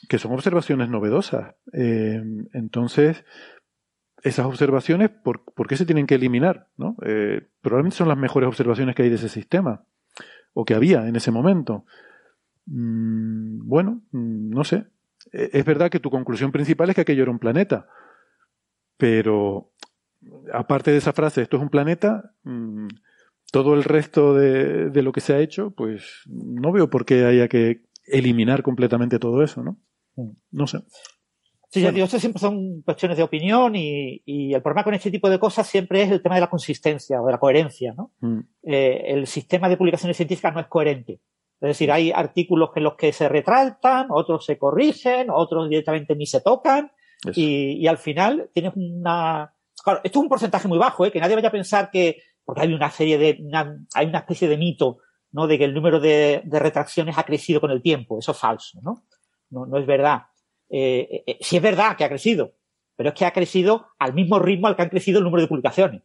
que 0.08 0.20
son 0.20 0.32
observaciones 0.34 0.90
novedosas. 0.90 1.56
Eh, 1.74 2.22
entonces, 2.54 3.26
esas 4.24 4.46
observaciones, 4.46 5.10
¿por, 5.10 5.44
¿por, 5.44 5.68
qué 5.68 5.78
se 5.78 5.86
tienen 5.86 6.08
que 6.08 6.16
eliminar? 6.16 6.68
¿no? 6.78 6.96
Eh, 7.06 7.48
probablemente 7.62 7.98
son 7.98 8.08
las 8.08 8.18
mejores 8.18 8.48
observaciones 8.48 8.96
que 8.96 9.04
hay 9.04 9.10
de 9.10 9.16
ese 9.16 9.30
sistema, 9.30 9.86
o 10.54 10.66
que 10.66 10.74
había 10.74 11.08
en 11.08 11.16
ese 11.16 11.32
momento. 11.32 11.86
Mm, 12.66 13.68
bueno, 13.68 14.02
mm, 14.12 14.50
no 14.50 14.64
sé. 14.64 14.86
E, 15.32 15.50
es 15.54 15.66
verdad 15.66 15.90
que 15.90 16.00
tu 16.00 16.10
conclusión 16.10 16.52
principal 16.52 16.90
es 16.90 16.96
que 16.96 17.02
aquello 17.02 17.24
era 17.24 17.32
un 17.32 17.40
planeta, 17.40 17.88
pero 18.98 19.72
aparte 20.54 20.92
de 20.92 20.98
esa 20.98 21.14
frase, 21.14 21.42
esto 21.42 21.58
es 21.58 21.64
un 21.64 21.70
planeta, 21.70 22.34
mm, 22.44 22.88
todo 23.52 23.76
el 23.76 23.84
resto 23.84 24.34
de, 24.34 24.90
de, 24.90 25.02
lo 25.02 25.12
que 25.12 25.22
se 25.22 25.34
ha 25.34 25.40
hecho, 25.40 25.72
pues 25.72 26.24
no 26.26 26.72
veo 26.72 26.90
por 26.90 27.06
qué 27.06 27.24
haya 27.26 27.48
que 27.48 27.84
eliminar 28.06 28.64
completamente 28.64 29.20
todo 29.20 29.44
eso, 29.44 29.64
¿no? 29.64 29.78
No 30.52 30.68
sé. 30.68 30.80
Sí, 31.70 31.82
yo 31.82 31.92
digo, 31.92 32.06
esto 32.06 32.20
siempre 32.20 32.40
son 32.40 32.82
cuestiones 32.82 33.18
de 33.18 33.24
opinión 33.24 33.76
y, 33.76 34.22
y, 34.26 34.54
el 34.54 34.62
problema 34.62 34.86
con 34.86 34.94
este 34.94 35.12
tipo 35.12 35.30
de 35.30 35.38
cosas 35.38 35.68
siempre 35.68 36.02
es 36.02 36.12
el 36.12 36.22
tema 36.22 36.36
de 36.36 36.42
la 36.42 36.50
consistencia 36.50 37.22
o 37.22 37.26
de 37.26 37.34
la 37.34 37.40
coherencia, 37.40 37.94
¿no? 37.94 38.14
Mm. 38.22 38.40
Eh, 38.64 39.04
el 39.08 39.28
sistema 39.28 39.68
de 39.68 39.76
publicaciones 39.76 40.16
científicas 40.16 40.54
no 40.54 40.62
es 40.62 40.68
coherente. 40.68 41.20
Es 41.60 41.70
decir, 41.70 41.92
hay 41.92 42.12
artículos 42.12 42.70
en 42.76 42.84
los 42.84 42.96
que 42.96 43.12
se 43.12 43.28
retratan, 43.28 44.08
otros 44.12 44.46
se 44.46 44.58
corrigen, 44.58 45.30
otros 45.30 45.70
directamente 45.70 46.16
ni 46.16 46.26
se 46.26 46.40
tocan 46.40 46.92
y, 47.34 47.84
y, 47.84 47.88
al 47.88 47.98
final 47.98 48.50
tienes 48.54 48.74
una... 48.76 49.54
Claro, 49.84 50.02
esto 50.04 50.20
es 50.20 50.24
un 50.24 50.30
porcentaje 50.30 50.68
muy 50.68 50.78
bajo, 50.78 51.06
¿eh? 51.06 51.12
que 51.12 51.20
nadie 51.20 51.36
vaya 51.36 51.50
a 51.50 51.52
pensar 51.52 51.90
que, 51.92 52.22
porque 52.46 52.62
hay 52.62 52.74
una 52.74 52.92
serie 52.92 53.18
de, 53.18 53.40
una, 53.42 53.76
hay 53.94 54.06
una 54.06 54.20
especie 54.20 54.48
de 54.48 54.58
mito, 54.58 55.00
¿no? 55.32 55.48
De 55.48 55.58
que 55.58 55.66
el 55.66 55.74
número 55.74 56.00
de, 56.00 56.44
de 56.46 56.60
retracciones 56.60 57.18
ha 57.18 57.24
crecido 57.24 57.60
con 57.60 57.72
el 57.72 57.82
tiempo. 57.82 58.20
Eso 58.20 58.32
es 58.32 58.38
falso, 58.38 58.80
¿no? 58.84 59.04
No, 59.50 59.66
no 59.66 59.78
es 59.78 59.86
verdad. 59.86 60.24
Eh, 60.70 61.24
eh, 61.26 61.38
sí 61.42 61.58
es 61.58 61.62
verdad 61.64 61.96
que 61.96 62.04
ha 62.04 62.10
crecido, 62.10 62.54
pero 62.96 63.10
es 63.10 63.16
que 63.16 63.26
ha 63.26 63.32
crecido 63.32 63.88
al 64.00 64.14
mismo 64.14 64.40
ritmo 64.40 64.68
al 64.68 64.76
que 64.76 64.82
han 64.84 64.90
crecido 64.90 65.20
el 65.20 65.24
número 65.24 65.42
de 65.44 65.48
publicaciones. 65.48 66.02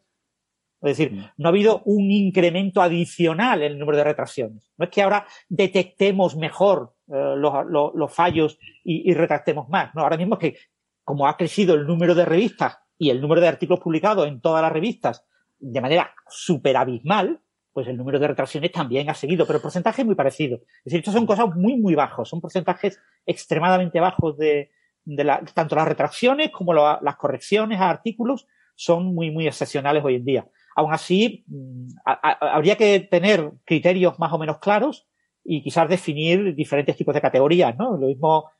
Es 0.81 0.97
decir, 0.98 1.12
Mm. 1.12 1.24
no 1.36 1.48
ha 1.48 1.51
habido 1.51 1.82
un 1.85 2.10
incremento 2.10 2.82
adicional 2.82 3.62
en 3.62 3.73
el 3.73 3.78
número 3.78 3.98
de 3.98 4.05
retracciones. 4.05 4.73
No 4.77 4.85
es 4.85 4.90
que 4.90 5.02
ahora 5.02 5.27
detectemos 5.48 6.36
mejor 6.36 6.94
eh, 7.09 7.35
los, 7.36 7.66
los- 7.69 7.94
los 7.94 8.12
fallos 8.12 8.59
y, 8.85 9.09
y 9.10 9.14
retractemos 9.14 9.69
más. 9.69 9.94
No, 9.94 10.02
ahora 10.02 10.16
mismo 10.16 10.35
es 10.35 10.40
que 10.40 10.59
como 11.05 11.27
ha 11.28 11.36
crecido 11.36 11.74
el 11.74 11.86
número 11.86 12.14
de 12.14 12.24
revistas 12.24 12.78
y 12.98 13.10
el 13.10 13.20
número 13.20 13.40
de 13.40 13.48
artículos 13.48 13.81
publicados 13.81 14.27
en 14.27 14.40
todas 14.40 14.62
las 14.62 14.73
revistas 14.73 15.24
de 15.59 15.81
manera 15.81 16.12
súper 16.28 16.77
abismal, 16.77 17.40
pues 17.72 17.86
el 17.88 17.96
número 17.96 18.18
de 18.18 18.28
retracciones 18.28 18.72
también 18.72 19.08
ha 19.10 19.14
seguido, 19.14 19.46
pero 19.46 19.56
el 19.58 19.62
porcentaje 19.62 20.02
es 20.02 20.06
muy 20.06 20.14
parecido. 20.14 20.56
Es 20.56 20.84
decir, 20.84 20.98
estos 21.00 21.14
son 21.14 21.26
cosas 21.26 21.54
muy, 21.56 21.76
muy 21.76 21.94
bajos, 21.94 22.28
son 22.28 22.40
porcentajes 22.40 23.00
extremadamente 23.26 23.98
bajos 24.00 24.36
de, 24.36 24.70
de 25.04 25.24
la- 25.24 25.42
tanto 25.54 25.74
las 25.76 25.88
retracciones 25.88 26.50
como 26.50 26.74
las 26.74 27.16
correcciones 27.16 27.80
a 27.80 27.90
artículos 27.90 28.46
son 28.74 29.14
muy, 29.14 29.30
muy 29.30 29.46
excepcionales 29.46 30.04
hoy 30.04 30.16
en 30.16 30.24
día. 30.24 30.46
Aún 30.76 30.92
así, 30.92 31.44
mm, 31.48 31.88
habría 32.04 32.76
que 32.76 33.00
tener 33.00 33.52
criterios 33.64 34.18
más 34.18 34.32
o 34.32 34.38
menos 34.38 34.58
claros 34.58 35.06
y 35.44 35.62
quizás 35.62 35.88
definir 35.88 36.54
diferentes 36.54 36.96
tipos 36.96 37.14
de 37.14 37.20
categorías, 37.20 37.76
¿no? 37.76 37.96
Lo 37.96 38.06
mismo 38.06 38.50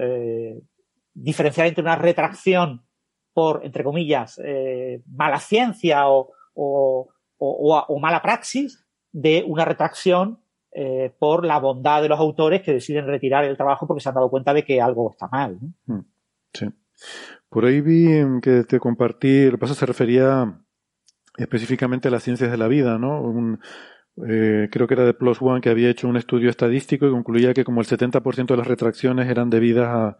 eh, 0.00 0.60
diferenciar 1.14 1.66
entre 1.66 1.82
una 1.82 1.96
retracción 1.96 2.84
por, 3.32 3.64
entre 3.64 3.84
comillas, 3.84 4.40
eh, 4.44 5.02
mala 5.06 5.38
ciencia 5.40 6.08
o, 6.08 6.32
o, 6.54 7.08
o- 7.38 7.84
o 7.88 7.98
mala 7.98 8.22
praxis 8.22 8.84
de 9.12 9.44
una 9.46 9.64
retracción 9.64 10.40
eh, 10.78 11.10
por 11.18 11.44
la 11.46 11.58
bondad 11.58 12.02
de 12.02 12.08
los 12.08 12.18
autores 12.18 12.60
que 12.62 12.72
deciden 12.74 13.06
retirar 13.06 13.44
el 13.44 13.56
trabajo 13.56 13.86
porque 13.86 14.02
se 14.02 14.08
han 14.10 14.14
dado 14.14 14.28
cuenta 14.28 14.52
de 14.52 14.62
que 14.64 14.80
algo 14.80 15.10
está 15.10 15.26
mal. 15.28 15.58
¿no? 15.86 15.94
Mm, 15.96 16.04
Sí. 16.52 16.66
Por 17.48 17.64
ahí 17.64 17.80
vi 17.80 18.08
que 18.42 18.64
te 18.64 18.78
compartí, 18.78 19.44
lo 19.46 19.52
que 19.52 19.58
pasa 19.58 19.74
se 19.74 19.86
refería 19.86 20.58
específicamente 21.36 22.08
a 22.08 22.10
las 22.10 22.22
ciencias 22.22 22.50
de 22.50 22.56
la 22.56 22.68
vida, 22.68 22.98
¿no? 22.98 23.20
Un, 23.22 23.60
eh, 24.28 24.68
creo 24.70 24.86
que 24.86 24.94
era 24.94 25.04
de 25.04 25.12
Plus 25.14 25.40
One 25.42 25.60
que 25.60 25.68
había 25.70 25.90
hecho 25.90 26.08
un 26.08 26.16
estudio 26.16 26.48
estadístico 26.50 27.06
y 27.06 27.10
concluía 27.10 27.52
que 27.54 27.64
como 27.64 27.80
el 27.80 27.86
70% 27.86 28.54
de 28.54 28.56
las 28.58 28.66
retracciones 28.66 29.28
eran 29.28 29.50
debidas 29.50 29.88
a, 29.88 30.16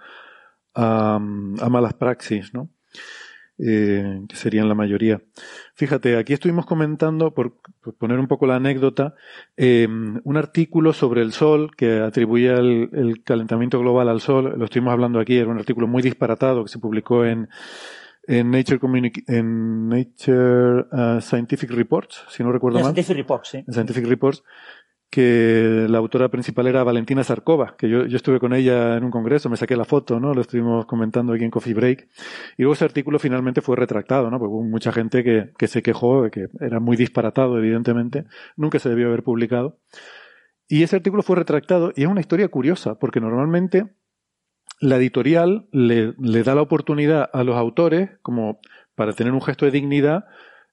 a, 0.74 1.14
a 1.16 1.68
malas 1.70 1.94
praxis, 1.94 2.52
¿no? 2.52 2.68
Eh, 3.59 4.20
que 4.28 4.37
serían 4.37 4.69
la 4.69 4.74
mayoría. 4.74 5.23
Fíjate, 5.77 6.19
aquí 6.19 6.35
estuvimos 6.35 6.66
comentando, 6.66 7.33
por, 7.33 7.55
por 7.81 7.95
poner 7.95 8.19
un 8.19 8.27
poco 8.28 8.47
la 8.47 8.57
anécdota, 8.57 9.15
eh, 9.57 9.89
un 9.89 10.37
artículo 10.37 10.93
sobre 10.93 11.23
el 11.23 11.33
Sol 11.33 11.70
que 11.74 12.01
atribuía 12.01 12.57
el, 12.59 12.91
el 12.93 13.23
calentamiento 13.24 13.81
global 13.81 14.11
al 14.11 14.20
Sol. 14.20 14.53
Lo 14.59 14.66
estuvimos 14.66 14.93
hablando 14.93 15.20
aquí, 15.20 15.39
era 15.39 15.49
un 15.51 15.59
artículo 15.59 15.87
muy 15.87 16.03
disparatado 16.03 16.65
que 16.65 16.69
se 16.69 16.78
publicó 16.78 17.24
en, 17.24 17.49
en 18.27 18.51
Nature, 18.51 18.78
en 19.27 19.89
Nature 19.89 20.87
uh, 20.93 21.20
Scientific 21.23 21.70
Reports, 21.70 22.27
si 22.28 22.43
no 22.43 22.53
recuerdo 22.53 22.77
En 22.78 22.85
mal. 22.85 22.93
Scientific 22.93 23.16
Reports, 23.16 23.49
sí. 23.49 23.65
En 23.66 23.73
Scientific 23.73 24.05
Reports, 24.07 24.43
que 25.11 25.87
la 25.89 25.99
autora 25.99 26.28
principal 26.28 26.66
era 26.66 26.85
Valentina 26.85 27.23
Sarkova, 27.24 27.77
que 27.78 27.89
yo, 27.89 28.07
yo 28.07 28.16
estuve 28.16 28.41
con 28.41 28.53
ella 28.53 28.97
en 28.97 29.05
un 29.05 29.11
congreso, 29.11 29.49
me 29.49 29.57
saqué 29.57 29.77
la 29.77 29.85
foto, 29.85 30.20
¿no? 30.20 30.35
Lo 30.35 30.41
estuvimos 30.41 30.87
comentando 30.87 31.33
aquí 31.33 31.45
en 31.45 31.51
Coffee 31.51 31.74
Break. 31.74 32.09
Y 32.59 32.62
luego 32.62 32.74
ese 32.74 32.85
artículo 32.85 33.19
finalmente 33.19 33.61
fue 33.61 33.77
retractado, 33.77 34.31
¿no? 34.31 34.39
Porque 34.39 34.53
hubo 34.53 34.62
mucha 34.62 34.93
gente 34.93 35.23
que, 35.23 35.53
que 35.57 35.69
se 35.69 35.83
quejó 35.83 36.28
que 36.31 36.49
era 36.61 36.81
muy 36.81 36.97
disparatado, 36.97 37.57
evidentemente. 37.59 38.24
Nunca 38.57 38.78
se 38.78 38.89
debió 38.89 39.07
haber 39.07 39.23
publicado. 39.23 39.78
Y 40.69 40.83
ese 40.83 40.97
artículo 40.97 41.23
fue 41.23 41.37
retractado 41.37 41.93
y 41.95 42.03
es 42.03 42.09
una 42.09 42.20
historia 42.20 42.49
curiosa, 42.49 42.99
porque 42.99 43.20
normalmente 43.20 43.95
la 44.81 44.97
editorial 44.97 45.69
le, 45.70 46.15
le 46.19 46.43
da 46.43 46.55
la 46.55 46.62
oportunidad 46.62 47.31
a 47.33 47.45
los 47.45 47.57
autores, 47.57 48.11
como 48.23 48.59
para 48.97 49.12
tener 49.12 49.33
un 49.33 49.43
gesto 49.43 49.65
de 49.65 49.70
dignidad, 49.70 50.24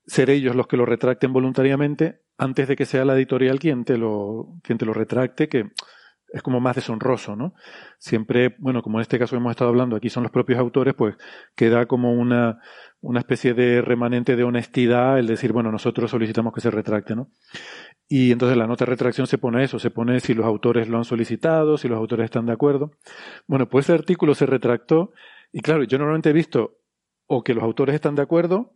ser 0.07 0.29
ellos 0.29 0.55
los 0.55 0.67
que 0.67 0.77
lo 0.77 0.85
retracten 0.85 1.31
voluntariamente 1.31 2.22
antes 2.37 2.67
de 2.67 2.75
que 2.75 2.85
sea 2.85 3.05
la 3.05 3.15
editorial 3.15 3.59
quien 3.59 3.85
te 3.85 3.97
lo, 3.97 4.55
quien 4.63 4.77
te 4.77 4.85
lo 4.85 4.93
retracte, 4.93 5.47
que 5.47 5.71
es 6.33 6.41
como 6.41 6.59
más 6.59 6.75
deshonroso, 6.75 7.35
¿no? 7.35 7.53
Siempre, 7.99 8.55
bueno, 8.57 8.81
como 8.81 8.97
en 8.97 9.03
este 9.03 9.19
caso 9.19 9.35
hemos 9.35 9.51
estado 9.51 9.69
hablando, 9.69 9.95
aquí 9.95 10.09
son 10.09 10.23
los 10.23 10.31
propios 10.31 10.57
autores, 10.57 10.95
pues 10.95 11.15
queda 11.55 11.85
como 11.85 12.11
una, 12.11 12.59
una 13.01 13.19
especie 13.19 13.53
de 13.53 13.83
remanente 13.83 14.35
de 14.35 14.43
honestidad 14.43 15.19
el 15.19 15.27
decir, 15.27 15.53
bueno, 15.53 15.71
nosotros 15.71 16.09
solicitamos 16.09 16.51
que 16.51 16.61
se 16.61 16.71
retracte, 16.71 17.15
¿no? 17.15 17.29
Y 18.07 18.31
entonces 18.31 18.57
la 18.57 18.65
nota 18.65 18.85
de 18.85 18.89
retracción 18.89 19.27
se 19.27 19.37
pone 19.37 19.63
eso, 19.63 19.77
se 19.77 19.91
pone 19.91 20.19
si 20.21 20.33
los 20.33 20.45
autores 20.45 20.89
lo 20.89 20.97
han 20.97 21.05
solicitado, 21.05 21.77
si 21.77 21.87
los 21.87 21.99
autores 21.99 22.25
están 22.25 22.47
de 22.47 22.53
acuerdo. 22.53 22.91
Bueno, 23.47 23.69
pues 23.69 23.85
ese 23.85 23.93
artículo 23.93 24.33
se 24.33 24.47
retractó 24.47 25.11
y 25.51 25.61
claro, 25.61 25.83
yo 25.83 25.99
normalmente 25.99 26.31
he 26.31 26.33
visto 26.33 26.79
o 27.27 27.43
que 27.43 27.53
los 27.53 27.63
autores 27.63 27.93
están 27.93 28.15
de 28.15 28.23
acuerdo 28.23 28.73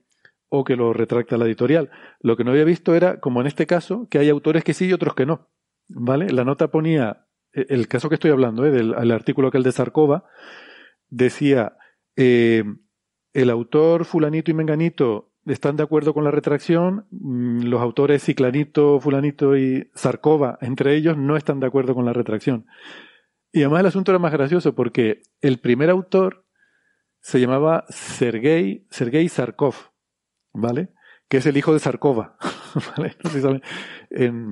o 0.49 0.63
que 0.63 0.75
lo 0.75 0.93
retracta 0.93 1.37
la 1.37 1.45
editorial. 1.45 1.89
Lo 2.19 2.37
que 2.37 2.43
no 2.43 2.51
había 2.51 2.63
visto 2.63 2.95
era, 2.95 3.19
como 3.19 3.41
en 3.41 3.47
este 3.47 3.65
caso, 3.65 4.07
que 4.09 4.19
hay 4.19 4.29
autores 4.29 4.63
que 4.63 4.73
sí 4.73 4.87
y 4.87 4.93
otros 4.93 5.15
que 5.15 5.25
no. 5.25 5.49
¿Vale? 5.87 6.29
La 6.29 6.43
nota 6.43 6.69
ponía, 6.69 7.27
eh, 7.53 7.65
el 7.69 7.87
caso 7.87 8.09
que 8.09 8.15
estoy 8.15 8.31
hablando, 8.31 8.65
¿eh? 8.65 8.71
del 8.71 8.93
el 8.93 9.11
artículo 9.11 9.51
que 9.51 9.57
el 9.57 9.63
de 9.63 9.71
Sarkova, 9.71 10.25
decía, 11.09 11.77
eh, 12.15 12.63
el 13.33 13.49
autor 13.49 14.05
fulanito 14.05 14.51
y 14.51 14.53
menganito 14.53 15.31
están 15.45 15.77
de 15.77 15.83
acuerdo 15.83 16.13
con 16.13 16.23
la 16.23 16.31
retracción, 16.31 17.05
mm, 17.11 17.63
los 17.63 17.81
autores 17.81 18.23
ciclanito, 18.23 18.99
fulanito 18.99 19.55
y 19.57 19.89
Sarkova, 19.95 20.57
entre 20.61 20.95
ellos, 20.95 21.17
no 21.17 21.37
están 21.37 21.59
de 21.59 21.67
acuerdo 21.67 21.95
con 21.95 22.05
la 22.05 22.13
retracción. 22.13 22.65
Y 23.51 23.61
además 23.61 23.81
el 23.81 23.85
asunto 23.87 24.11
era 24.11 24.19
más 24.19 24.33
gracioso 24.33 24.75
porque 24.75 25.21
el 25.41 25.59
primer 25.59 25.89
autor 25.89 26.45
se 27.21 27.39
llamaba 27.39 27.85
Sergei, 27.89 28.85
Sergei 28.89 29.29
Sarkov, 29.29 29.75
¿vale? 30.57 30.89
Que 31.29 31.37
es 31.37 31.45
el 31.45 31.57
hijo 31.57 31.73
de 31.73 31.79
Sarkova, 31.79 32.37
¿vale? 32.97 33.15
No 33.23 33.61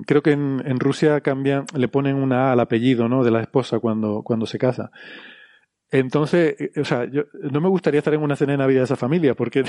creo 0.05 0.21
que 0.21 0.31
en, 0.31 0.61
en 0.65 0.79
Rusia 0.79 1.21
cambian, 1.21 1.65
le 1.75 1.87
ponen 1.87 2.15
una 2.15 2.49
A 2.49 2.53
al 2.53 2.59
apellido, 2.59 3.09
¿no? 3.09 3.23
De 3.23 3.31
la 3.31 3.41
esposa 3.41 3.79
cuando, 3.79 4.23
cuando 4.23 4.45
se 4.45 4.57
casa. 4.57 4.91
Entonces, 5.91 6.55
eh, 6.59 6.71
o 6.79 6.85
sea, 6.85 7.05
yo, 7.05 7.23
no 7.33 7.61
me 7.61 7.69
gustaría 7.69 7.99
estar 7.99 8.13
en 8.13 8.21
una 8.21 8.35
cena 8.35 8.53
de 8.53 8.57
Navidad 8.57 8.81
de 8.81 8.85
esa 8.85 8.95
familia, 8.95 9.35
porque 9.35 9.63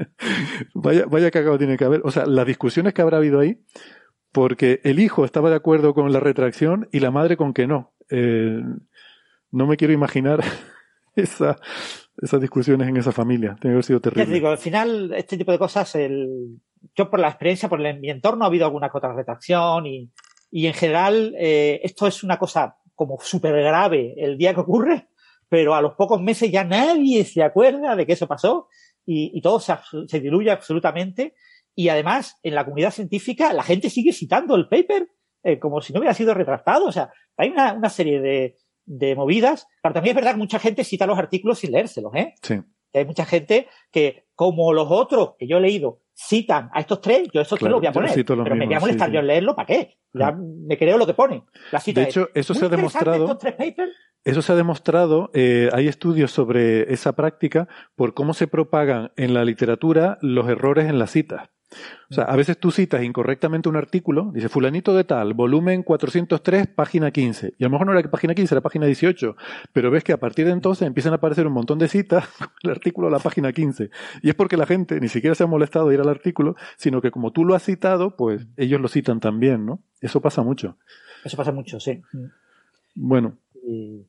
vaya, 0.74 1.04
vaya 1.06 1.30
cagado 1.30 1.58
tiene 1.58 1.76
que 1.76 1.84
haber. 1.84 2.00
O 2.04 2.10
sea, 2.10 2.26
las 2.26 2.46
discusiones 2.46 2.94
que 2.94 3.02
habrá 3.02 3.18
habido 3.18 3.40
ahí, 3.40 3.62
porque 4.32 4.80
el 4.84 4.98
hijo 4.98 5.24
estaba 5.24 5.50
de 5.50 5.56
acuerdo 5.56 5.94
con 5.94 6.12
la 6.12 6.20
retracción 6.20 6.88
y 6.90 7.00
la 7.00 7.10
madre 7.10 7.36
con 7.36 7.52
que 7.52 7.66
no. 7.66 7.94
Eh, 8.10 8.60
no 9.50 9.66
me 9.66 9.76
quiero 9.76 9.92
imaginar 9.92 10.42
esa, 11.14 11.58
esas 12.20 12.40
discusiones 12.40 12.88
en 12.88 12.96
esa 12.96 13.12
familia. 13.12 13.56
Tiene 13.60 13.72
que 13.72 13.76
haber 13.76 13.84
sido 13.84 13.98
Ya 13.98 14.02
te 14.02 14.10
terrible. 14.10 14.34
digo, 14.34 14.48
al 14.48 14.58
final, 14.58 15.12
este 15.14 15.36
tipo 15.36 15.52
de 15.52 15.58
cosas, 15.58 15.94
el, 15.94 16.58
yo 16.94 17.08
por 17.10 17.20
la 17.20 17.28
experiencia, 17.28 17.68
por 17.68 17.84
el- 17.84 18.00
mi 18.00 18.10
entorno, 18.10 18.44
ha 18.44 18.48
habido 18.48 18.66
alguna 18.66 18.90
que 18.90 18.98
otra 18.98 19.14
retracción 19.14 19.86
y, 19.86 20.10
y 20.50 20.66
en 20.66 20.74
general, 20.74 21.34
eh, 21.38 21.80
esto 21.82 22.06
es 22.06 22.22
una 22.22 22.38
cosa 22.38 22.76
como 22.94 23.18
súper 23.20 23.54
grave 23.62 24.14
el 24.18 24.36
día 24.36 24.52
que 24.54 24.60
ocurre, 24.60 25.08
pero 25.48 25.74
a 25.74 25.80
los 25.82 25.94
pocos 25.94 26.20
meses 26.20 26.50
ya 26.50 26.64
nadie 26.64 27.24
se 27.24 27.42
acuerda 27.42 27.96
de 27.96 28.06
que 28.06 28.12
eso 28.12 28.26
pasó 28.28 28.68
y, 29.06 29.36
y 29.36 29.40
todo 29.40 29.58
se, 29.60 29.74
se 30.06 30.20
diluye 30.20 30.50
absolutamente. 30.50 31.34
Y 31.74 31.88
además, 31.88 32.38
en 32.42 32.54
la 32.54 32.64
comunidad 32.64 32.90
científica, 32.90 33.52
la 33.54 33.62
gente 33.62 33.88
sigue 33.88 34.12
citando 34.12 34.54
el 34.56 34.68
paper 34.68 35.08
eh, 35.42 35.58
como 35.58 35.80
si 35.80 35.92
no 35.92 35.98
hubiera 36.00 36.14
sido 36.14 36.34
retractado. 36.34 36.84
O 36.86 36.92
sea, 36.92 37.10
hay 37.36 37.48
una, 37.48 37.72
una 37.72 37.88
serie 37.88 38.20
de, 38.20 38.56
de 38.84 39.14
movidas. 39.14 39.66
Pero 39.82 39.92
también 39.94 40.12
es 40.12 40.16
verdad 40.16 40.32
que 40.32 40.38
mucha 40.38 40.58
gente 40.58 40.84
cita 40.84 41.06
los 41.06 41.18
artículos 41.18 41.58
sin 41.58 41.72
leérselos, 41.72 42.12
¿eh? 42.14 42.34
Sí. 42.42 42.60
Que 42.92 42.98
hay 43.00 43.04
mucha 43.06 43.24
gente 43.24 43.68
que, 43.90 44.26
como 44.34 44.72
los 44.72 44.86
otros 44.90 45.30
que 45.38 45.46
yo 45.46 45.58
he 45.58 45.60
leído, 45.60 46.00
citan 46.14 46.68
a 46.74 46.80
estos 46.80 47.00
tres, 47.00 47.28
yo 47.32 47.40
estos 47.40 47.58
Claro, 47.58 47.70
tres 47.70 47.70
los 47.72 47.80
voy 47.80 47.86
a 47.88 47.92
poner. 48.12 48.24
Pero 48.44 48.56
me 48.56 48.66
voy 48.66 48.74
a 48.74 48.80
molestar 48.80 49.08
sí, 49.08 49.14
yo 49.14 49.20
en 49.20 49.26
leerlo, 49.26 49.56
¿para 49.56 49.66
qué? 49.66 49.98
Ya 50.12 50.32
me 50.32 50.76
creo 50.76 50.98
lo 50.98 51.06
que 51.06 51.14
pone. 51.14 51.42
La 51.70 51.80
cita 51.80 52.02
De 52.02 52.06
hecho, 52.08 52.28
eso 52.34 52.52
"Muy 52.52 52.60
se 52.60 52.66
ha 52.66 52.68
demostrado- 52.68 53.24
estos 53.24 53.38
tres 53.38 53.54
papers". 53.54 53.92
Eso 54.24 54.40
se 54.42 54.52
ha 54.52 54.56
demostrado, 54.56 55.30
eh, 55.34 55.68
hay 55.72 55.88
estudios 55.88 56.30
sobre 56.30 56.92
esa 56.92 57.14
práctica 57.16 57.66
por 57.96 58.14
cómo 58.14 58.34
se 58.34 58.46
propagan 58.46 59.10
en 59.16 59.34
la 59.34 59.44
literatura 59.44 60.18
los 60.20 60.48
errores 60.48 60.88
en 60.88 60.98
las 60.98 61.10
citas. 61.10 61.48
O 62.10 62.14
sea, 62.14 62.24
a 62.24 62.36
veces 62.36 62.58
tú 62.58 62.70
citas 62.70 63.02
incorrectamente 63.02 63.68
un 63.68 63.76
artículo, 63.76 64.30
dice 64.34 64.48
fulanito 64.48 64.94
de 64.94 65.04
tal, 65.04 65.32
volumen 65.34 65.82
403, 65.82 66.66
página 66.66 67.10
15. 67.10 67.54
Y 67.58 67.64
a 67.64 67.66
lo 67.66 67.70
mejor 67.70 67.86
no 67.86 67.98
era 67.98 68.10
página 68.10 68.34
15, 68.34 68.54
era 68.54 68.60
página 68.60 68.86
18. 68.86 69.36
Pero 69.72 69.90
ves 69.90 70.04
que 70.04 70.12
a 70.12 70.18
partir 70.18 70.44
de 70.46 70.52
entonces 70.52 70.86
empiezan 70.86 71.12
a 71.12 71.16
aparecer 71.16 71.46
un 71.46 71.52
montón 71.54 71.78
de 71.78 71.88
citas 71.88 72.26
con 72.38 72.48
el 72.64 72.70
artículo 72.70 73.08
a 73.08 73.10
la 73.10 73.18
página 73.18 73.52
15. 73.52 73.90
Y 74.22 74.28
es 74.28 74.34
porque 74.34 74.56
la 74.56 74.66
gente 74.66 75.00
ni 75.00 75.08
siquiera 75.08 75.34
se 75.34 75.44
ha 75.44 75.46
molestado 75.46 75.88
de 75.88 75.94
ir 75.94 76.00
al 76.00 76.08
artículo, 76.08 76.56
sino 76.76 77.00
que 77.00 77.10
como 77.10 77.30
tú 77.32 77.44
lo 77.44 77.54
has 77.54 77.62
citado, 77.62 78.16
pues 78.16 78.46
ellos 78.56 78.80
lo 78.80 78.88
citan 78.88 79.20
también, 79.20 79.64
¿no? 79.64 79.80
Eso 80.00 80.20
pasa 80.20 80.42
mucho. 80.42 80.76
Eso 81.24 81.36
pasa 81.36 81.52
mucho, 81.52 81.80
sí. 81.80 82.02
Bueno, 82.94 83.38
Y- 83.66 84.04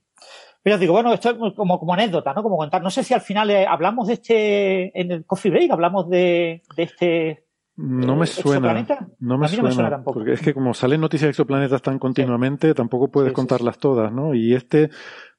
Pero 0.64 0.78
digo, 0.78 0.94
bueno, 0.94 1.14
esto 1.14 1.30
es 1.30 1.54
como, 1.56 1.78
como 1.80 1.94
anécdota, 1.94 2.34
¿no? 2.34 2.42
Como 2.42 2.58
contar. 2.58 2.82
No 2.82 2.90
sé 2.90 3.04
si 3.04 3.14
al 3.14 3.22
final 3.22 3.50
eh, 3.50 3.68
hablamos 3.68 4.08
de 4.08 4.14
este, 4.14 5.00
en 5.00 5.12
el 5.12 5.26
Coffee 5.26 5.52
Break, 5.52 5.72
hablamos 5.72 6.10
de, 6.10 6.64
de 6.76 6.84
este. 6.84 7.44
No 7.76 8.16
me 8.16 8.26
eh, 8.26 8.28
suena. 8.28 8.72
exoplaneta. 8.72 9.08
No 9.20 9.38
me 9.38 9.48
A 9.48 9.50
mí 9.50 9.56
suena. 9.56 9.64
no 9.64 9.70
me 9.70 9.74
suena 9.74 9.90
tampoco. 9.90 10.20
Porque 10.20 10.34
es 10.34 10.42
que 10.42 10.54
como 10.54 10.74
salen 10.74 11.02
noticias 11.02 11.28
de 11.28 11.32
exoplanetas 11.32 11.82
tan 11.82 11.98
continuamente, 11.98 12.74
tampoco 12.74 13.10
puedes 13.10 13.34
contarlas 13.34 13.80
todas, 13.80 14.12
¿no? 14.12 14.34
Y 14.36 14.54
este, 14.54 14.90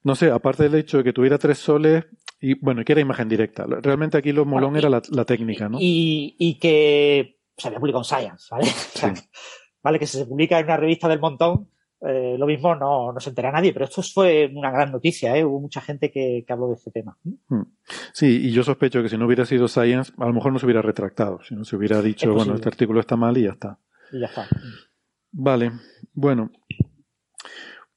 no 0.03 0.15
sé, 0.15 0.31
aparte 0.31 0.65
del 0.65 0.75
hecho 0.75 0.99
de 0.99 1.05
que 1.05 1.13
tuviera 1.13 1.39
tres 1.39 1.59
soles 1.59 2.07
Y 2.41 2.59
bueno, 2.61 2.85
que 2.85 2.93
era 2.93 3.01
imagen 3.01 3.29
directa. 3.29 3.65
Realmente 3.67 4.19
aquí 4.19 4.33
lo 4.33 4.45
molón 4.45 4.77
era 4.77 4.91
la, 4.91 5.25
técnica, 5.25 5.69
¿no? 5.69 5.79
Y, 5.81 6.59
que 6.61 7.39
se 7.57 7.69
había 7.69 7.79
publicado 7.79 8.03
en 8.03 8.05
Science, 8.05 8.49
¿vale? 8.51 8.67
¿Vale? 9.83 9.99
Que 9.99 10.07
se 10.07 10.27
publica 10.27 10.59
en 10.59 10.65
una 10.65 10.77
revista 10.77 11.09
del 11.09 11.21
montón, 11.21 11.69
eh, 12.07 12.37
lo 12.39 12.47
mismo 12.47 12.75
no, 12.75 13.13
no, 13.13 13.21
se 13.21 13.31
entera 13.31 13.51
nadie, 13.51 13.73
pero 13.73 13.87
esto 13.87 14.03
fue 14.03 14.51
una 14.55 14.71
gran 14.71 14.93
noticia, 14.93 15.37
¿eh? 15.37 15.45
Hubo 15.45 15.61
mucha 15.61 15.81
gente 15.81 16.11
que, 16.11 16.45
habló 16.49 16.69
de 16.69 16.75
este 16.75 16.91
tema. 16.91 17.17
Hmm. 17.49 17.63
Sí, 18.13 18.47
y 18.47 18.53
yo 18.53 18.63
sospecho 18.63 19.03
que 19.03 19.09
si 19.09 19.17
no 19.17 19.27
hubiera 19.27 19.47
sido 19.47 19.69
Science, 19.69 20.13
a 20.19 20.27
lo 20.27 20.33
mejor 20.33 20.53
no 20.53 20.59
se 20.59 20.67
hubiera 20.67 20.83
retractado, 20.83 21.41
si 21.43 21.55
no 21.55 21.65
se 21.65 21.77
hubiera 21.77 22.03
dicho, 22.03 22.33
bueno, 22.35 22.55
este 22.55 22.69
artículo 22.69 23.01
está 23.01 23.17
mal 23.17 23.37
y 23.39 23.45
ya 23.45 23.51
está. 23.51 23.79
Y 24.13 24.21
ya 24.21 24.27
está. 24.27 24.47
Vale, 25.33 25.73
bueno. 26.13 26.51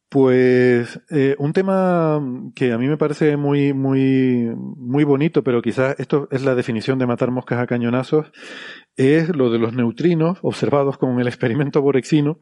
Pues 0.09 1.01
eh, 1.09 1.35
un 1.37 1.51
tema 1.51 2.21
que 2.55 2.71
a 2.71 2.77
mí 2.77 2.87
me 2.87 2.97
parece 2.97 3.35
muy, 3.35 3.73
muy, 3.73 4.49
muy 4.55 5.03
bonito, 5.03 5.43
pero 5.43 5.61
quizás 5.61 5.99
esto 5.99 6.29
es 6.31 6.45
la 6.45 6.55
definición 6.55 6.97
de 6.97 7.05
matar 7.05 7.29
moscas 7.29 7.59
a 7.59 7.67
cañonazos, 7.67 8.31
es 8.95 9.35
lo 9.35 9.49
de 9.49 9.59
los 9.59 9.73
neutrinos 9.73 10.39
observados 10.43 10.97
con 10.97 11.19
el 11.19 11.27
experimento 11.27 11.81
borexino, 11.81 12.39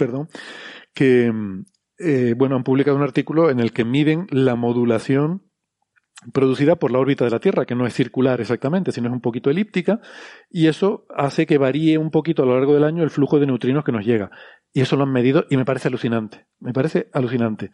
perdón, 0.00 0.28
que, 0.94 1.30
eh, 1.98 2.34
bueno, 2.36 2.56
han 2.56 2.64
publicado 2.64 2.96
un 2.96 3.02
artículo 3.02 3.50
en 3.50 3.60
el 3.60 3.72
que 3.72 3.84
miden 3.84 4.26
la 4.30 4.56
modulación 4.56 5.42
producida 6.32 6.76
por 6.76 6.90
la 6.90 6.98
órbita 6.98 7.24
de 7.24 7.30
la 7.30 7.38
Tierra, 7.38 7.66
que 7.66 7.74
no 7.74 7.86
es 7.86 7.94
circular 7.94 8.40
exactamente, 8.40 8.92
sino 8.92 9.08
es 9.08 9.12
un 9.12 9.20
poquito 9.20 9.50
elíptica, 9.50 10.00
y 10.50 10.68
eso 10.68 11.06
hace 11.14 11.44
que 11.44 11.58
varíe 11.58 11.98
un 11.98 12.10
poquito 12.10 12.42
a 12.42 12.46
lo 12.46 12.54
largo 12.54 12.72
del 12.72 12.84
año 12.84 13.02
el 13.02 13.10
flujo 13.10 13.38
de 13.38 13.46
neutrinos 13.46 13.84
que 13.84 13.92
nos 13.92 14.06
llega. 14.06 14.30
Y 14.72 14.80
eso 14.80 14.96
lo 14.96 15.04
han 15.04 15.12
medido 15.12 15.44
y 15.50 15.58
me 15.58 15.66
parece 15.66 15.88
alucinante, 15.88 16.46
me 16.60 16.72
parece 16.72 17.08
alucinante. 17.12 17.70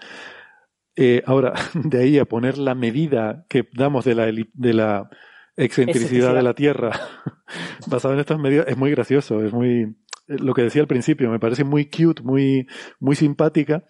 Eh, 0.97 1.23
ahora, 1.27 1.53
de 1.75 2.03
ahí 2.03 2.19
a 2.19 2.25
poner 2.25 2.59
la 2.59 2.75
medida 2.75 3.47
que 3.49 3.69
damos 3.73 4.05
de 4.05 4.15
la, 4.17 4.27
de 4.27 4.75
la 4.75 5.09
excentricidad 5.57 6.35
de 6.35 6.43
la 6.43 6.55
Tierra 6.55 6.93
basada 7.87 8.15
en 8.15 8.21
estas 8.21 8.39
medidas 8.39 8.67
es 8.69 8.77
muy 8.77 8.91
gracioso, 8.91 9.43
es 9.43 9.53
muy 9.53 9.97
lo 10.27 10.55
que 10.55 10.63
decía 10.63 10.83
al 10.83 10.89
principio, 10.89 11.31
me 11.31 11.39
parece 11.39 11.65
muy 11.65 11.87
cute, 11.87 12.23
muy, 12.23 12.67
muy 12.99 13.17
simpática 13.17 13.85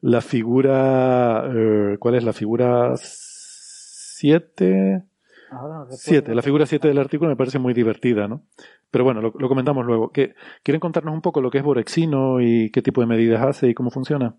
la 0.00 0.20
figura, 0.20 1.50
eh, 1.54 1.96
¿cuál 1.98 2.14
es 2.14 2.24
la 2.24 2.32
figura 2.32 2.94
7? 2.96 5.04
Siete, 5.90 6.34
la 6.34 6.42
figura 6.42 6.64
7 6.64 6.88
del 6.88 6.98
artículo 6.98 7.30
me 7.30 7.36
parece 7.36 7.58
muy 7.58 7.74
divertida, 7.74 8.28
¿no? 8.28 8.42
Pero 8.90 9.04
bueno, 9.04 9.20
lo, 9.20 9.48
comentamos 9.48 9.84
luego. 9.84 10.12
¿Quieren 10.12 10.80
contarnos 10.80 11.14
un 11.14 11.22
poco 11.22 11.40
lo 11.40 11.50
que 11.50 11.58
es 11.58 11.64
Borexino 11.64 12.40
y 12.40 12.70
qué 12.70 12.82
tipo 12.82 13.00
de 13.00 13.06
medidas 13.06 13.42
hace 13.42 13.68
y 13.68 13.74
cómo 13.74 13.90
funciona? 13.90 14.36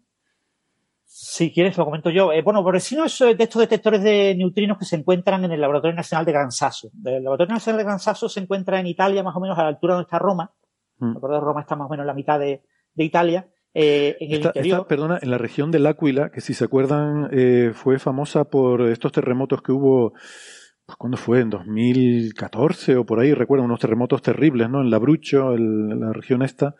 Si 1.06 1.52
quieres, 1.52 1.78
lo 1.78 1.86
comento 1.86 2.10
yo. 2.10 2.32
Eh, 2.32 2.42
bueno, 2.42 2.64
Borexino 2.64 3.06
es 3.06 3.20
de 3.20 3.36
estos 3.38 3.62
detectores 3.62 4.02
de 4.02 4.34
neutrinos 4.36 4.78
que 4.78 4.86
se 4.86 4.96
encuentran 4.96 5.44
en 5.44 5.52
el 5.52 5.60
Laboratorio 5.60 5.96
Nacional 5.96 6.26
de 6.26 6.32
Gran 6.32 6.52
Sasso. 6.52 6.90
El 7.04 7.24
Laboratorio 7.24 7.56
Nacional 7.56 7.78
de 7.80 7.84
Gran 7.84 8.00
Sasso 8.00 8.30
se 8.30 8.40
encuentra 8.40 8.80
en 8.80 8.88
Italia, 8.88 9.24
más 9.24 9.36
o 9.36 9.42
menos 9.42 9.58
a 9.58 9.64
la 9.64 9.70
altura 9.70 9.96
donde 9.96 10.06
está 10.06 10.20
Roma. 10.20 10.52
Mm. 11.02 11.18
Roma 11.20 11.62
está 11.62 11.76
más 11.76 11.88
o 11.88 11.90
menos 11.90 12.04
en 12.04 12.08
la 12.08 12.14
mitad 12.14 12.40
de, 12.40 12.64
Italia. 12.96 13.50
Eh, 13.74 14.18
en 14.20 14.32
el 14.32 14.46
interior. 14.46 14.86
perdona, 14.86 15.20
en 15.22 15.32
la 15.32 15.38
región 15.38 15.72
del 15.72 15.88
Áquila, 15.88 16.30
que 16.32 16.42
si 16.42 16.54
se 16.54 16.66
acuerdan 16.66 17.30
eh, 17.32 17.72
fue 17.74 18.00
famosa 18.00 18.46
por 18.46 18.82
estos 18.84 19.12
terremotos 19.12 19.62
que 19.62 19.72
hubo, 19.72 20.12
pues 20.86 20.98
¿cuándo 20.98 21.18
fue? 21.18 21.40
En 21.40 21.50
2014 21.50 22.98
o 22.98 23.06
por 23.06 23.20
ahí, 23.20 23.34
recuerdo, 23.34 23.66
unos 23.66 23.80
terremotos 23.80 24.22
terribles, 24.22 24.70
¿no? 24.70 24.82
En 24.82 24.90
Labrucho, 24.90 25.56
en 25.56 26.00
la 26.00 26.14
región 26.14 26.44
esta. 26.44 26.76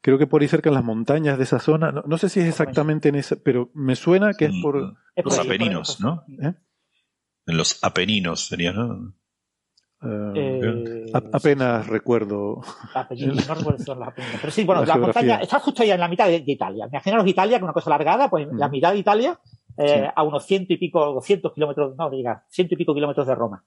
Creo 0.00 0.18
que 0.18 0.26
por 0.26 0.40
ahí 0.40 0.48
cerca 0.48 0.70
en 0.70 0.74
las 0.74 0.84
montañas 0.84 1.36
de 1.36 1.44
esa 1.44 1.58
zona. 1.58 1.92
No, 1.92 2.18
sé 2.18 2.30
si 2.30 2.40
es 2.40 2.46
exactamente 2.46 3.10
en 3.10 3.16
esa, 3.16 3.36
pero 3.36 3.70
me 3.74 3.94
suena 3.94 4.32
que 4.32 4.46
es 4.46 4.52
por. 4.62 4.96
Los 5.14 5.38
Apeninos, 5.38 6.00
¿no? 6.00 6.24
¿Eh? 6.42 6.54
En 7.46 7.56
los 7.56 7.84
Apeninos 7.84 8.46
sería, 8.46 8.72
¿no? 8.72 9.14
Eh, 10.02 11.12
apenas 11.12 11.86
recuerdo. 11.86 12.62
no 12.94 13.32
recuerdo 13.54 13.94
las 13.94 14.14
Pero 14.40 14.50
sí, 14.50 14.64
bueno, 14.64 14.84
la, 14.84 14.96
montaña 14.96 15.36
está 15.36 15.60
justo 15.60 15.82
allá 15.82 15.94
en 15.94 16.00
la 16.00 16.08
mitad 16.08 16.26
de, 16.26 16.42
Italia. 16.46 16.86
Imaginaros 16.90 17.26
Italia, 17.26 17.58
que 17.58 17.62
es 17.62 17.64
una 17.64 17.72
cosa 17.72 17.90
alargada, 17.90 18.30
pues 18.30 18.48
la 18.52 18.68
mitad 18.68 18.92
de 18.92 18.98
Italia, 18.98 19.38
eh, 19.76 20.08
a 20.14 20.22
unos 20.22 20.46
ciento 20.46 20.72
y 20.72 20.78
pico, 20.78 21.12
doscientos 21.12 21.52
kilómetros, 21.52 21.96
no 21.96 22.08
diga, 22.08 22.44
ciento 22.48 22.74
y 22.74 22.76
pico 22.78 22.94
kilómetros 22.94 23.26
de 23.26 23.34
Roma. 23.34 23.64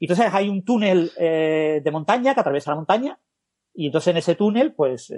Y 0.00 0.06
entonces 0.06 0.32
hay 0.32 0.48
un 0.48 0.64
túnel 0.64 1.10
eh, 1.18 1.82
de 1.84 1.90
montaña 1.90 2.32
que 2.32 2.40
atraviesa 2.40 2.70
la 2.70 2.76
montaña, 2.76 3.18
y 3.74 3.86
entonces 3.86 4.08
en 4.12 4.16
ese 4.16 4.36
túnel, 4.36 4.72
pues, 4.74 5.12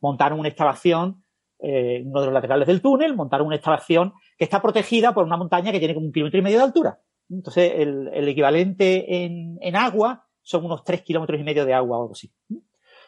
montaron 0.00 0.38
una 0.38 0.48
instalación, 0.48 1.24
en 1.60 2.08
uno 2.08 2.20
de 2.20 2.26
los 2.26 2.34
laterales 2.34 2.68
del 2.68 2.82
túnel, 2.82 3.16
montaron 3.16 3.46
una 3.46 3.56
instalación 3.56 4.12
que 4.36 4.44
está 4.44 4.60
protegida 4.60 5.14
por 5.14 5.24
una 5.24 5.36
montaña 5.36 5.72
que 5.72 5.78
tiene 5.78 5.94
como 5.94 6.06
un 6.06 6.12
kilómetro 6.12 6.40
y 6.40 6.42
medio 6.42 6.58
de 6.58 6.64
altura. 6.64 7.00
Entonces, 7.30 7.72
el, 7.76 8.28
equivalente 8.28 9.24
en, 9.24 9.76
agua 9.76 10.26
son 10.42 10.64
unos 10.64 10.82
tres 10.84 11.02
kilómetros 11.02 11.40
y 11.40 11.44
medio 11.44 11.64
de 11.66 11.74
agua 11.74 11.98
o 11.98 12.02
algo 12.02 12.12
así. 12.12 12.32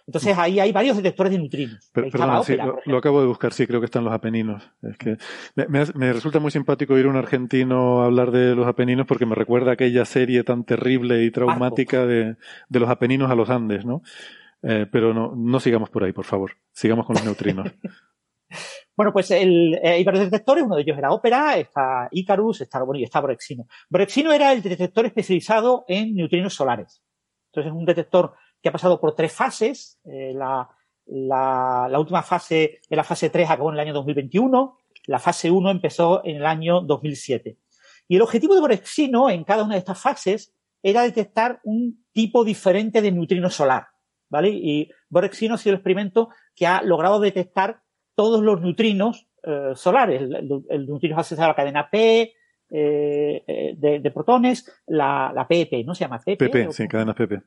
Entonces 0.06 0.36
ahí 0.36 0.58
hay 0.58 0.72
varios 0.72 0.96
detectores 0.96 1.32
de 1.32 1.38
neutrinos. 1.38 1.92
lo, 2.86 2.96
acabo 2.96 3.20
de 3.20 3.26
buscar, 3.28 3.52
sí, 3.52 3.66
creo 3.66 3.80
que 3.80 3.84
están 3.84 4.02
los 4.02 4.12
apeninos. 4.12 4.68
Es 4.82 4.96
que 4.96 5.18
me, 5.54 6.12
resulta 6.12 6.40
muy 6.40 6.50
simpático 6.50 6.94
oír 6.94 7.06
a 7.06 7.10
un 7.10 7.16
argentino 7.16 8.02
hablar 8.02 8.32
de 8.32 8.56
los 8.56 8.66
apeninos 8.66 9.06
porque 9.06 9.26
me 9.26 9.36
recuerda 9.36 9.72
aquella 9.72 10.04
serie 10.04 10.42
tan 10.42 10.64
terrible 10.64 11.22
y 11.24 11.30
traumática 11.30 12.06
de, 12.06 12.36
los 12.70 12.90
apeninos 12.90 13.30
a 13.30 13.36
los 13.36 13.50
Andes, 13.50 13.84
¿no? 13.84 14.02
Eh, 14.62 14.86
pero 14.90 15.14
no, 15.14 15.32
no 15.36 15.60
sigamos 15.60 15.90
por 15.90 16.02
ahí, 16.02 16.12
por 16.12 16.24
favor. 16.24 16.52
Sigamos 16.72 17.06
con 17.06 17.14
los 17.14 17.24
neutrinos. 17.24 17.68
Bueno, 19.00 19.14
pues 19.14 19.30
el, 19.30 19.80
eh, 19.82 19.92
hay 19.92 20.04
varios 20.04 20.26
detectores, 20.26 20.62
uno 20.62 20.76
de 20.76 20.82
ellos 20.82 20.98
era 20.98 21.10
Opera, 21.10 21.56
está 21.56 22.06
Icarus, 22.10 22.60
está, 22.60 22.82
bueno, 22.82 23.00
y 23.00 23.04
está 23.04 23.18
Borexino. 23.22 23.66
Borexino 23.88 24.30
era 24.30 24.52
el 24.52 24.60
detector 24.60 25.06
especializado 25.06 25.86
en 25.88 26.14
neutrinos 26.14 26.52
solares. 26.52 27.02
Entonces 27.46 27.72
es 27.72 27.78
un 27.78 27.86
detector 27.86 28.34
que 28.60 28.68
ha 28.68 28.72
pasado 28.72 29.00
por 29.00 29.14
tres 29.14 29.32
fases. 29.32 29.98
Eh, 30.04 30.34
la, 30.34 30.68
última 31.98 32.20
fase 32.22 32.82
de 32.90 32.94
la 32.94 33.02
fase 33.02 33.30
3 33.30 33.48
acabó 33.48 33.70
en 33.70 33.76
el 33.76 33.80
año 33.80 33.94
2021. 33.94 34.76
La 35.06 35.18
fase 35.18 35.50
1 35.50 35.70
empezó 35.70 36.22
en 36.22 36.36
el 36.36 36.44
año 36.44 36.82
2007. 36.82 37.56
Y 38.06 38.16
el 38.16 38.20
objetivo 38.20 38.54
de 38.54 38.60
Borexino 38.60 39.30
en 39.30 39.44
cada 39.44 39.64
una 39.64 39.76
de 39.76 39.78
estas 39.78 39.98
fases 39.98 40.52
era 40.82 41.04
detectar 41.04 41.60
un 41.64 42.04
tipo 42.12 42.44
diferente 42.44 43.00
de 43.00 43.12
neutrino 43.12 43.48
solar. 43.48 43.86
¿Vale? 44.28 44.50
Y 44.50 44.90
Borexino 45.08 45.54
ha 45.54 45.56
sido 45.56 45.72
el 45.72 45.78
experimento 45.78 46.28
que 46.54 46.66
ha 46.66 46.82
logrado 46.82 47.18
detectar 47.18 47.80
todos 48.14 48.42
los 48.42 48.60
neutrinos 48.60 49.30
eh, 49.42 49.72
solares. 49.74 50.20
El, 50.20 50.64
el, 50.68 50.86
neutrino 50.86 51.18
asociado 51.18 51.46
a 51.46 51.48
la 51.48 51.56
cadena 51.56 51.88
P 51.88 52.34
eh, 52.70 53.44
eh, 53.46 53.74
de, 53.76 54.10
protones, 54.10 54.70
la, 54.86 55.32
la 55.34 55.48
PP, 55.48 55.84
¿no? 55.84 55.94
Se 55.94 56.04
llama 56.04 56.18
PP. 56.18 56.48
PP, 56.48 56.72
sí, 56.72 56.86
cadena 56.88 57.14
PP. 57.14 57.40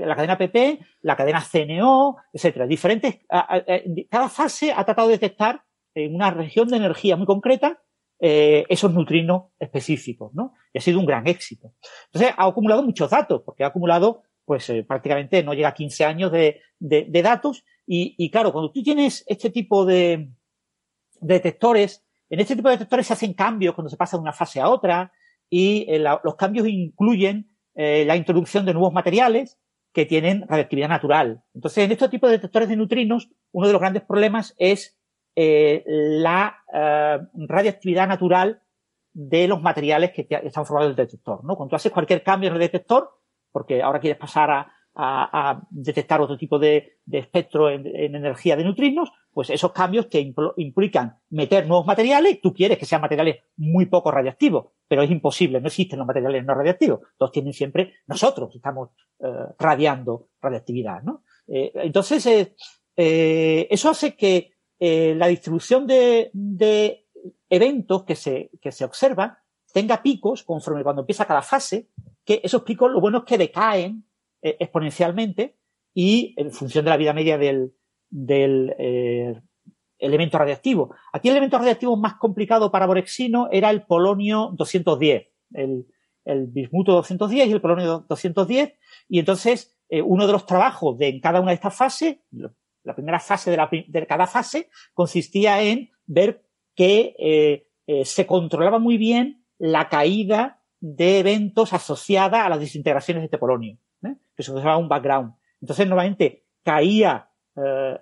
La 0.00 0.16
cadena 0.16 0.36
PP, 0.36 0.78
la 1.02 1.16
cadena 1.16 1.40
CNO, 1.40 2.16
etcétera. 2.32 2.66
Diferentes, 2.66 3.20
cada 4.10 4.28
fase 4.28 4.72
ha 4.72 4.84
tratado 4.84 5.08
de 5.08 5.14
detectar 5.14 5.62
en 5.94 6.14
una 6.14 6.30
región 6.30 6.68
de 6.68 6.76
energía 6.76 7.16
muy 7.16 7.24
concreta 7.24 7.80
esos 8.18 8.92
neutrinos 8.92 9.44
específicos, 9.58 10.34
¿no? 10.34 10.52
Y 10.74 10.78
ha 10.78 10.82
sido 10.82 10.98
un 10.98 11.06
gran 11.06 11.26
éxito. 11.26 11.72
Entonces, 12.12 12.34
ha 12.36 12.46
acumulado 12.46 12.82
muchos 12.82 13.08
datos, 13.08 13.40
porque 13.42 13.64
ha 13.64 13.68
acumulado, 13.68 14.24
pues, 14.44 14.70
prácticamente 14.86 15.42
no 15.42 15.54
llega 15.54 15.68
a 15.68 15.74
15 15.74 16.04
años 16.04 16.30
de, 16.30 16.60
de, 16.78 17.06
de 17.08 17.22
datos 17.22 17.64
y, 17.92 18.30
claro, 18.30 18.52
cuando 18.52 18.70
tú 18.70 18.84
tienes 18.84 19.24
este 19.26 19.50
tipo 19.50 19.84
de, 19.84 20.30
detectores, 21.20 22.04
en 22.28 22.38
este 22.38 22.54
tipo 22.54 22.68
de 22.68 22.76
detectores 22.76 23.08
se 23.08 23.14
hacen 23.14 23.34
cambios 23.34 23.74
cuando 23.74 23.90
se 23.90 23.96
pasa 23.96 24.16
de 24.16 24.22
una 24.22 24.32
fase 24.32 24.60
a 24.60 24.68
otra 24.68 25.12
y 25.48 25.86
eh, 25.88 25.98
los 25.98 26.36
cambios 26.36 26.68
incluyen 26.68 27.50
eh, 27.74 28.04
la 28.06 28.14
introducción 28.14 28.64
de 28.64 28.74
nuevos 28.74 28.92
materiales 28.92 29.58
que 29.92 30.06
tienen 30.06 30.46
radioactividad 30.46 30.88
natural. 30.88 31.42
Entonces, 31.52 31.84
en 31.84 31.90
este 31.90 32.08
tipo 32.08 32.28
de 32.28 32.34
detectores 32.34 32.68
de 32.68 32.76
neutrinos, 32.76 33.28
uno 33.50 33.66
de 33.66 33.72
los 33.72 33.80
grandes 33.80 34.04
problemas 34.04 34.54
es 34.56 34.96
eh, 35.34 35.82
la 35.86 36.58
radioactividad 37.34 38.06
natural 38.06 38.62
de 39.12 39.48
los 39.48 39.60
materiales 39.62 40.12
que 40.12 40.28
están 40.44 40.64
formados 40.64 40.94
del 40.94 41.06
detector. 41.06 41.42
¿no? 41.42 41.56
Cuando 41.56 41.70
tú 41.70 41.76
haces 41.76 41.90
cualquier 41.90 42.22
cambio 42.22 42.50
en 42.50 42.54
el 42.54 42.60
detector, 42.60 43.10
porque 43.50 43.82
ahora 43.82 43.98
quieres 43.98 44.18
pasar 44.18 44.48
a, 44.52 44.72
a, 45.02 45.62
detectar 45.70 46.20
otro 46.20 46.36
tipo 46.36 46.58
de, 46.58 46.98
espectro 47.10 47.70
en, 47.70 47.86
energía 47.86 48.56
de 48.56 48.64
neutrinos, 48.64 49.10
pues 49.32 49.50
esos 49.50 49.72
cambios 49.72 50.08
te 50.08 50.20
implican 50.56 51.18
meter 51.30 51.66
nuevos 51.66 51.86
materiales, 51.86 52.40
tú 52.40 52.52
quieres 52.52 52.78
que 52.78 52.84
sean 52.84 53.00
materiales 53.00 53.38
muy 53.56 53.86
poco 53.86 54.10
radiactivos, 54.10 54.66
pero 54.86 55.02
es 55.02 55.10
imposible, 55.10 55.60
no 55.60 55.68
existen 55.68 55.98
los 55.98 56.06
materiales 56.06 56.44
no 56.44 56.54
radiactivos, 56.54 57.00
todos 57.16 57.32
tienen 57.32 57.52
siempre, 57.52 57.94
nosotros 58.06 58.54
estamos 58.54 58.90
eh, 59.20 59.26
radiando 59.58 60.28
radiactividad, 60.40 61.02
¿no? 61.02 61.24
Eh, 61.48 61.72
entonces, 61.74 62.26
eh, 62.96 63.68
eso 63.70 63.90
hace 63.90 64.16
que 64.16 64.54
la 64.82 65.26
distribución 65.26 65.86
de, 65.86 66.30
de, 66.32 67.06
eventos 67.50 68.04
que 68.04 68.16
se, 68.16 68.50
que 68.62 68.72
se 68.72 68.82
observan 68.82 69.36
tenga 69.74 70.02
picos 70.02 70.42
conforme 70.42 70.82
cuando 70.82 71.02
empieza 71.02 71.26
cada 71.26 71.42
fase, 71.42 71.90
que 72.24 72.40
esos 72.42 72.62
picos 72.62 72.90
lo 72.90 73.00
bueno 73.00 73.18
es 73.18 73.24
que 73.24 73.36
decaen 73.36 74.04
eh, 74.42 74.56
exponencialmente 74.58 75.58
y 75.94 76.34
en 76.38 76.50
función 76.50 76.84
de 76.84 76.90
la 76.90 76.96
vida 76.96 77.12
media 77.12 77.36
del, 77.36 77.74
eh, 78.78 79.40
elemento 79.98 80.38
radiactivo. 80.38 80.94
Aquí 81.12 81.28
el 81.28 81.34
elemento 81.34 81.58
radiactivo 81.58 81.96
más 81.96 82.14
complicado 82.14 82.70
para 82.70 82.86
Borexino 82.86 83.48
era 83.52 83.70
el 83.70 83.82
polonio 83.82 84.50
210. 84.56 85.26
el, 85.54 85.86
el 86.24 86.46
bismuto 86.46 86.92
210 86.92 87.48
y 87.48 87.52
el 87.52 87.60
polonio 87.60 88.06
210, 88.08 88.74
y 89.08 89.18
entonces 89.18 89.76
eh, 89.88 90.00
uno 90.00 90.26
de 90.26 90.32
los 90.32 90.46
trabajos 90.46 90.96
de 90.96 91.08
en 91.08 91.20
cada 91.20 91.40
una 91.40 91.50
de 91.50 91.56
estas 91.56 91.76
fases, 91.76 92.18
la 92.30 92.94
primera 92.94 93.20
fase 93.20 93.50
de, 93.50 93.56
la, 93.56 93.68
de 93.70 94.06
cada 94.06 94.26
fase, 94.26 94.70
consistía 94.94 95.62
en 95.62 95.90
ver 96.06 96.44
que 96.74 97.66
se 98.04 98.26
controlaba 98.26 98.78
muy 98.78 98.96
bien 98.96 99.44
la 99.58 99.88
caída 99.88 100.60
de 100.80 101.18
eventos 101.18 101.72
asociada 101.72 102.44
a 102.44 102.48
las 102.48 102.60
desintegraciones 102.60 103.20
de 103.20 103.26
este 103.26 103.38
polonio, 103.38 103.76
¿eh? 104.04 104.16
que 104.36 104.42
se 104.42 104.52
usaba 104.52 104.76
un 104.76 104.88
background. 104.88 105.34
Entonces, 105.60 105.86
normalmente 105.86 106.46
caía 106.62 107.28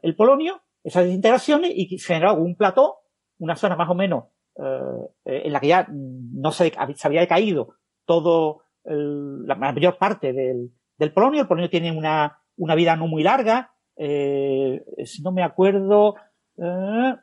el 0.03 0.15
polonio, 0.15 0.63
esas 0.85 1.05
desintegraciones, 1.05 1.73
y 1.75 1.99
generaba 1.99 2.39
un 2.39 2.55
plató, 2.55 2.99
una 3.39 3.57
zona 3.57 3.75
más 3.75 3.91
o 3.91 3.95
menos 3.95 4.27
en 5.25 5.53
la 5.53 5.59
que 5.59 5.67
ya 5.67 5.89
no 5.91 6.53
se, 6.53 6.73
se 6.95 7.09
había 7.09 7.27
caído 7.27 7.75
todo 8.05 8.63
la 8.85 9.55
mayor 9.57 9.99
parte 9.99 10.33
del, 10.33 10.71
del 10.97 11.13
polonio. 11.13 11.41
El 11.41 11.49
polonio 11.49 11.71
tiene 11.71 11.91
una, 11.91 12.41
una 12.57 12.75
vida 12.77 12.95
no 12.95 13.09
muy 13.09 13.25
larga, 13.25 13.73
eh, 14.01 14.85
si 15.05 15.23
no 15.23 15.33
me 15.33 15.43
acuerdo, 15.43 16.15
eh, 16.57 17.15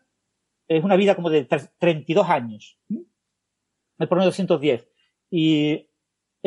es 0.68 0.84
una 0.84 0.98
vida 0.98 1.16
como 1.16 1.30
de 1.30 1.46
32 1.46 2.30
años. 2.30 2.78
El 2.90 4.08
polonio 4.10 4.28
210. 4.28 4.88
Y, 5.30 5.72
eh, 5.72 5.90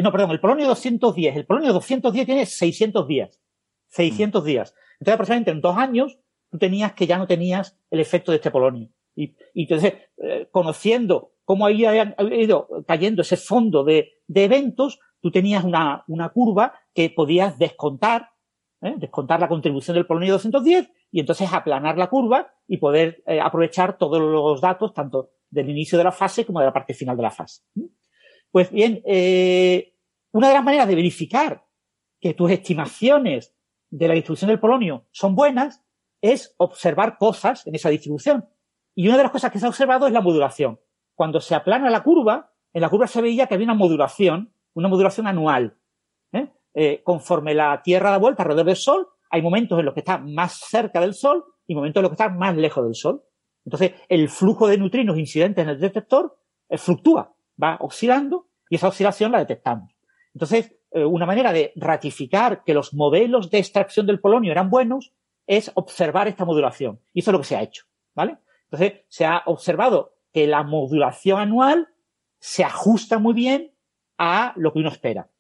no, 0.03 0.13
perdón, 0.13 0.31
el 0.31 0.41
polonio 0.41 0.67
210. 0.67 1.37
El 1.37 1.47
polonio 1.47 1.73
210 1.73 2.27
tiene 2.27 2.47
600 2.47 3.07
días. 3.07 3.41
600 3.89 4.45
días. 4.45 4.75
Entonces, 4.95 5.15
aproximadamente 5.15 5.51
en 5.51 5.61
dos 5.61 5.77
años, 5.77 6.19
tú 6.51 6.59
tenías 6.59 6.93
que 6.93 7.07
ya 7.07 7.19
no 7.19 7.27
tenías 7.27 7.79
el 7.91 8.01
efecto 8.01 8.33
de 8.33 8.37
este 8.37 8.51
polonio. 8.51 8.91
Y, 9.15 9.35
y 9.55 9.63
entonces, 9.63 9.95
conociendo 10.51 11.33
cómo 11.45 11.67
había 11.67 12.15
ido 12.31 12.69
cayendo 12.87 13.23
ese 13.23 13.37
fondo 13.37 13.83
de, 13.83 14.13
de 14.27 14.45
eventos, 14.45 15.01
tú 15.21 15.31
tenías 15.31 15.65
una, 15.65 16.05
una 16.07 16.29
curva 16.29 16.75
que 16.95 17.11
podías 17.11 17.59
descontar, 17.59 18.31
¿eh? 18.83 18.95
descontar 18.99 19.41
la 19.41 19.49
contribución 19.49 19.95
del 19.95 20.07
polonio 20.07 20.35
210 20.35 20.91
y 21.11 21.21
entonces 21.21 21.53
aplanar 21.53 21.97
la 21.97 22.09
curva 22.09 22.53
y 22.67 22.77
poder 22.77 23.23
eh, 23.27 23.41
aprovechar 23.41 23.99
todos 23.99 24.21
los 24.21 24.61
datos, 24.61 24.93
tanto 24.93 25.31
del 25.51 25.71
inicio 25.71 25.97
de 25.97 26.05
la 26.05 26.13
fase 26.13 26.45
como 26.45 26.61
de 26.61 26.67
la 26.67 26.73
parte 26.73 26.95
final 26.95 27.17
de 27.17 27.23
la 27.23 27.31
fase. 27.31 27.63
Pues 28.51 28.71
bien, 28.71 29.03
eh, 29.05 29.95
una 30.33 30.49
de 30.49 30.55
las 30.55 30.65
maneras 30.65 30.89
de 30.89 30.95
verificar 30.95 31.67
que 32.21 32.35
tus 32.35 32.51
estimaciones 32.51 33.55
de 33.91 34.09
la 34.09 34.15
distribución 34.15 34.49
del 34.49 34.61
polonio 34.61 35.07
son 35.11 35.35
buenas 35.35 35.85
es 36.21 36.55
observar 36.59 37.19
cosas 37.19 37.67
en 37.67 37.75
esa 37.75 37.91
distribución. 37.91 38.49
Y 38.95 39.07
una 39.07 39.17
de 39.17 39.23
las 39.23 39.33
cosas 39.33 39.53
que 39.53 39.59
se 39.59 39.67
ha 39.67 39.69
observado 39.69 40.07
es 40.07 40.13
la 40.13 40.21
modulación 40.21 40.81
cuando 41.19 41.41
se 41.41 41.57
aplana 41.57 41.91
la 41.91 42.05
curva, 42.05 42.53
en 42.73 42.81
la 42.81 42.89
curva 42.89 43.09
se 43.09 43.21
veía 43.21 43.49
que 43.49 43.55
había 43.55 43.65
una 43.65 43.75
modulación, 43.75 44.53
una 44.75 44.87
modulación 44.87 45.27
anual. 45.27 45.77
¿eh? 46.31 46.47
Eh, 46.75 47.03
conforme 47.03 47.55
la 47.55 47.83
Tierra 47.83 48.13
da 48.13 48.19
vuelta 48.19 48.45
alrededor 48.45 48.67
del 48.67 48.77
Sol, 48.77 49.09
hay 49.29 49.43
momentos 49.43 49.81
en 49.81 49.85
los 49.85 49.95
que 49.95 50.01
está 50.01 50.19
más 50.19 50.61
cerca 50.61 51.01
del 51.01 51.15
Sol 51.15 51.45
y 51.67 51.75
momentos 51.75 51.99
en 51.99 52.03
los 52.05 52.11
que 52.11 52.23
está 52.23 52.29
más 52.29 52.57
lejos 52.57 52.85
del 52.85 52.95
Sol. 52.95 53.25
Entonces, 53.65 53.95
el 54.09 54.29
flujo 54.29 54.69
de 54.69 54.79
neutrinos 54.79 55.19
incidentes 55.19 55.61
en 55.65 55.71
el 55.71 55.81
detector 55.81 56.39
eh, 56.69 56.79
fluctúa, 56.79 57.35
va 57.63 57.79
oscilando 57.81 58.49
y 58.69 58.77
esa 58.77 58.89
oscilación 58.89 59.33
la 59.33 59.39
detectamos. 59.39 59.95
Entonces, 60.35 60.75
una 60.93 61.27
manera 61.27 61.53
de 61.53 61.73
ratificar 61.77 62.65
que 62.65 62.75
los 62.75 62.95
modelos 62.95 63.51
de 63.51 63.59
extracción 63.59 64.07
del 64.07 64.21
polonio 64.21 64.53
eran 64.53 64.71
buenos 64.71 65.13
es 65.47 65.71
observar 65.75 66.29
esta 66.29 66.45
modulación. 66.45 67.01
Y 67.13 67.21
eso 67.21 67.31
es 67.31 67.33
lo 67.33 67.39
que 67.41 67.47
se 67.47 67.57
ha 67.57 67.63
hecho, 67.63 67.85
¿vale? 68.15 68.39
Entonces, 68.71 69.01
se 69.09 69.25
ha 69.25 69.43
observado 69.47 70.15
que 70.33 70.47
la 70.47 70.63
modulación 70.63 71.41
anual 71.41 71.89
se 72.39 72.65
ajusta 72.65 73.19
muy 73.19 73.35
bien 73.35 73.73
a 74.19 74.53
lo 74.57 74.73
que 74.73 74.81
uno 74.81 74.91
espera. 74.91 75.31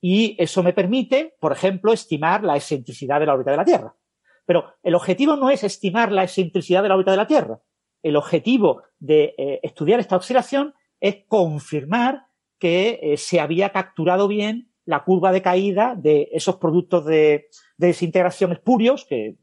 Y 0.00 0.36
eso 0.38 0.62
me 0.62 0.72
permite, 0.72 1.36
por 1.40 1.52
ejemplo, 1.52 1.92
estimar 1.92 2.44
la 2.44 2.56
excentricidad 2.56 3.18
de 3.18 3.26
la 3.26 3.34
órbita 3.34 3.50
de 3.50 3.56
la 3.56 3.64
Tierra. 3.64 3.96
Pero 4.44 4.74
el 4.84 4.94
objetivo 4.94 5.34
no 5.34 5.50
es 5.50 5.64
estimar 5.64 6.12
la 6.12 6.22
excentricidad 6.22 6.82
de 6.82 6.88
la 6.88 6.94
órbita 6.94 7.10
de 7.10 7.16
la 7.16 7.26
Tierra. 7.26 7.60
El 8.02 8.14
objetivo 8.14 8.82
de 9.00 9.34
eh, 9.36 9.60
estudiar 9.64 9.98
esta 9.98 10.16
oscilación 10.16 10.74
es 11.00 11.24
confirmar 11.28 12.26
que 12.58 12.98
eh, 13.02 13.16
se 13.16 13.40
había 13.40 13.70
capturado 13.70 14.28
bien 14.28 14.72
la 14.84 15.04
curva 15.04 15.32
de 15.32 15.42
caída 15.42 15.94
de 15.96 16.28
esos 16.32 16.56
productos 16.56 17.04
de, 17.04 17.48
de 17.76 17.86
desintegración 17.88 18.52
espurios, 18.52 19.04
que 19.04 19.36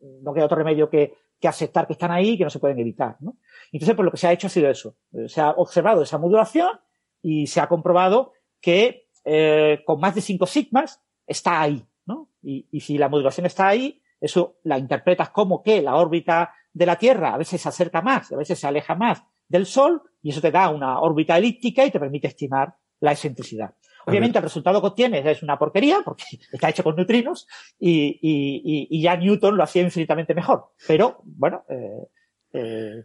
no 0.00 0.32
queda 0.34 0.46
otro 0.46 0.58
remedio 0.58 0.90
que 0.90 1.14
aceptar 1.48 1.86
que 1.86 1.94
están 1.94 2.10
ahí 2.10 2.30
y 2.30 2.38
que 2.38 2.44
no 2.44 2.50
se 2.50 2.58
pueden 2.58 2.78
evitar. 2.78 3.16
¿no? 3.20 3.38
Entonces, 3.72 3.94
pues 3.94 4.04
lo 4.04 4.10
que 4.10 4.16
se 4.16 4.26
ha 4.26 4.32
hecho 4.32 4.46
ha 4.46 4.50
sido 4.50 4.68
eso. 4.68 4.96
Se 5.26 5.40
ha 5.40 5.50
observado 5.50 6.02
esa 6.02 6.18
modulación 6.18 6.80
y 7.22 7.46
se 7.46 7.60
ha 7.60 7.68
comprobado 7.68 8.32
que 8.60 9.08
eh, 9.24 9.82
con 9.86 10.00
más 10.00 10.14
de 10.14 10.20
5 10.20 10.46
sigmas 10.46 11.02
está 11.26 11.60
ahí. 11.60 11.84
¿no? 12.06 12.30
Y, 12.42 12.68
y, 12.70 12.80
si 12.80 12.98
la 12.98 13.08
modulación 13.08 13.46
está 13.46 13.68
ahí, 13.68 14.02
eso 14.20 14.58
la 14.64 14.78
interpretas 14.78 15.30
como 15.30 15.62
que 15.62 15.82
la 15.82 15.96
órbita 15.96 16.52
de 16.72 16.86
la 16.86 16.96
Tierra 16.96 17.34
a 17.34 17.38
veces 17.38 17.60
se 17.60 17.68
acerca 17.68 18.02
más, 18.02 18.32
a 18.32 18.36
veces 18.36 18.58
se 18.58 18.66
aleja 18.66 18.94
más 18.94 19.22
del 19.48 19.66
Sol, 19.66 20.02
y 20.22 20.30
eso 20.30 20.40
te 20.40 20.50
da 20.50 20.68
una 20.70 21.00
órbita 21.00 21.36
elíptica 21.36 21.84
y 21.84 21.90
te 21.90 22.00
permite 22.00 22.28
estimar 22.28 22.74
la 23.00 23.12
excentricidad. 23.12 23.74
Obviamente 24.06 24.38
el 24.38 24.44
resultado 24.44 24.80
que 24.80 24.88
obtienes 24.88 25.24
es 25.26 25.42
una 25.42 25.58
porquería 25.58 26.00
porque 26.04 26.24
está 26.52 26.70
hecho 26.70 26.82
con 26.82 26.96
neutrinos 26.96 27.46
y, 27.78 28.18
y, 28.20 28.88
y 28.90 29.02
ya 29.02 29.16
Newton 29.16 29.56
lo 29.56 29.62
hacía 29.62 29.82
infinitamente 29.82 30.34
mejor. 30.34 30.72
Pero 30.86 31.20
bueno, 31.24 31.64
eh, 31.68 32.08
eh, 32.52 33.04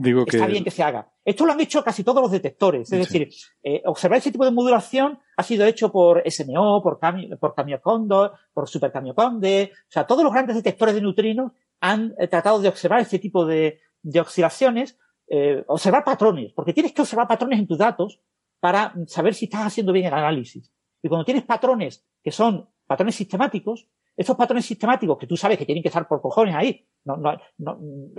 Digo 0.00 0.24
está 0.26 0.46
bien 0.46 0.64
que 0.64 0.70
se 0.70 0.82
haga. 0.82 1.08
Esto 1.24 1.44
lo 1.44 1.52
han 1.52 1.60
hecho 1.60 1.82
casi 1.82 2.04
todos 2.04 2.22
los 2.22 2.30
detectores. 2.30 2.92
Es 2.92 2.98
decir, 2.98 3.28
eh, 3.62 3.82
observar 3.84 4.18
ese 4.18 4.30
tipo 4.30 4.44
de 4.44 4.50
modulación 4.50 5.18
ha 5.36 5.42
sido 5.42 5.66
hecho 5.66 5.90
por 5.90 6.22
SMO, 6.30 6.82
por, 6.82 6.98
Cami, 6.98 7.30
por 7.36 7.54
Camiocondo, 7.54 8.32
por 8.52 8.68
Super 8.68 8.92
Camioconde. 8.92 9.72
O 9.74 9.90
sea, 9.90 10.06
todos 10.06 10.22
los 10.22 10.32
grandes 10.32 10.56
detectores 10.56 10.94
de 10.94 11.02
neutrinos 11.02 11.52
han 11.80 12.14
eh, 12.18 12.28
tratado 12.28 12.60
de 12.60 12.68
observar 12.68 13.00
este 13.00 13.18
tipo 13.18 13.44
de, 13.44 13.80
de 14.02 14.20
oscilaciones, 14.20 14.98
eh, 15.30 15.64
observar 15.66 16.04
patrones, 16.04 16.52
porque 16.54 16.72
tienes 16.72 16.92
que 16.92 17.02
observar 17.02 17.28
patrones 17.28 17.58
en 17.58 17.66
tus 17.66 17.78
datos 17.78 18.20
para 18.60 18.94
saber 19.06 19.34
si 19.34 19.44
estás 19.44 19.66
haciendo 19.66 19.92
bien 19.92 20.06
el 20.06 20.14
análisis. 20.14 20.72
Y 21.02 21.08
cuando 21.08 21.24
tienes 21.24 21.44
patrones 21.44 22.06
que 22.22 22.30
son 22.30 22.68
patrones 22.86 23.14
sistemáticos, 23.14 23.88
esos 24.16 24.36
patrones 24.36 24.66
sistemáticos 24.66 25.16
que 25.18 25.26
tú 25.26 25.36
sabes 25.36 25.58
que 25.58 25.64
tienen 25.64 25.82
que 25.82 25.88
estar 25.88 26.08
por 26.08 26.20
cojones 26.20 26.54
ahí, 26.54 26.88
no, 27.04 27.16
no, 27.16 27.38
no, 27.58 27.78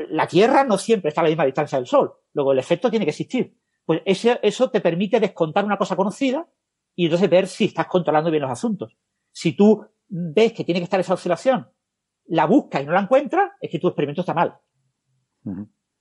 la 0.10 0.28
Tierra 0.28 0.64
no 0.64 0.78
siempre 0.78 1.10
está 1.10 1.22
a 1.22 1.26
la 1.26 1.30
misma 1.30 1.46
distancia 1.46 1.78
del 1.78 1.88
Sol, 1.88 2.14
luego 2.34 2.54
el 2.54 2.60
efecto 2.60 2.90
tiene 2.90 3.06
que 3.06 3.12
existir. 3.12 3.58
Pues 3.86 4.02
eso, 4.06 4.38
eso 4.42 4.70
te 4.70 4.80
permite 4.80 5.20
descontar 5.20 5.66
una 5.66 5.78
cosa 5.78 5.96
conocida 5.96 6.48
y 6.96 7.06
entonces 7.06 7.30
ver 7.30 7.48
si 7.48 7.66
estás 7.66 7.88
controlando 7.88 8.30
bien 8.30 8.44
los 8.44 8.52
asuntos. 8.52 8.96
Si 9.32 9.54
tú 9.54 9.86
ves 10.08 10.54
que 10.54 10.64
tiene 10.64 10.80
que 10.80 10.86
estar 10.86 11.00
esa 11.00 11.16
oscilación, 11.16 11.68
la 12.26 12.46
buscas 12.46 12.84
y 12.84 12.86
no 12.86 12.94
la 12.94 13.02
encuentras, 13.02 13.52
es 13.60 13.72
que 13.72 13.80
tu 13.80 13.88
experimento 13.88 14.22
está 14.22 14.34
mal. 14.34 14.58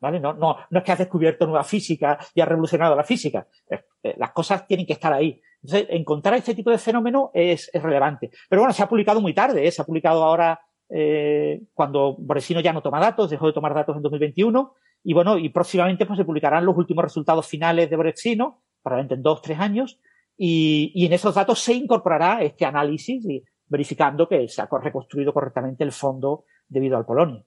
No, 0.01 0.57
es 0.71 0.83
que 0.83 0.93
has 0.93 0.99
descubierto 0.99 1.47
nueva 1.47 1.65
física 1.65 2.19
y 2.35 2.41
has 2.41 2.49
revolucionado 2.49 2.95
la 2.95 3.05
física. 3.05 3.47
Eh, 3.69 4.15
las 4.17 4.31
cosas 4.33 4.67
tienen 4.67 4.87
que 4.87 4.93
estar 4.93 5.13
ahí. 5.13 5.41
Entonces, 5.63 5.89
encontrar 5.91 6.35
este 6.35 6.55
tipo 6.55 6.71
de 6.71 6.79
fenómeno 6.79 7.31
es, 7.35 7.71
relevante. 7.75 8.31
Pero 8.49 8.63
bueno, 8.63 8.73
se 8.73 8.83
ha 8.83 8.89
publicado 8.89 9.21
muy 9.21 9.35
tarde, 9.35 9.67
¿eh? 9.67 9.71
se 9.73 9.83
ha 9.83 9.85
publicado 9.85 10.23
ahora 10.23 10.61
eh, 10.89 11.63
cuando 11.75 12.15
Boresino 12.19 12.61
ya 12.61 12.73
no 12.73 12.81
toma 12.81 13.01
datos, 13.01 13.31
dejó 13.31 13.49
de 13.49 13.53
tomar 13.53 13.75
datos 13.75 13.97
en 13.97 14.03
2021. 14.03 14.75
Y 15.05 15.15
bueno, 15.15 15.37
y 15.39 15.49
próximamente 15.49 16.07
pues 16.07 16.19
se 16.19 16.25
publicarán 16.25 16.65
los 16.65 16.77
últimos 16.77 17.05
resultados 17.05 17.47
finales 17.47 17.91
de 17.91 17.97
Boresino, 17.97 18.63
probablemente 18.83 19.15
en 19.15 19.23
dos, 19.23 19.43
tres 19.43 19.59
años. 19.59 19.99
Y 20.41 21.05
en 21.05 21.13
esos 21.13 21.35
datos 21.35 21.59
se 21.59 21.75
incorporará 21.75 22.41
este 22.43 22.65
análisis 22.65 23.25
y 23.25 23.43
verificando 23.67 24.29
que 24.29 24.49
se 24.49 24.63
ha 24.63 24.69
reconstruido 24.81 25.33
correctamente 25.33 25.85
el 25.85 25.93
fondo 25.93 26.45
debido 26.69 26.97
al 26.97 27.05
polonio. 27.05 27.45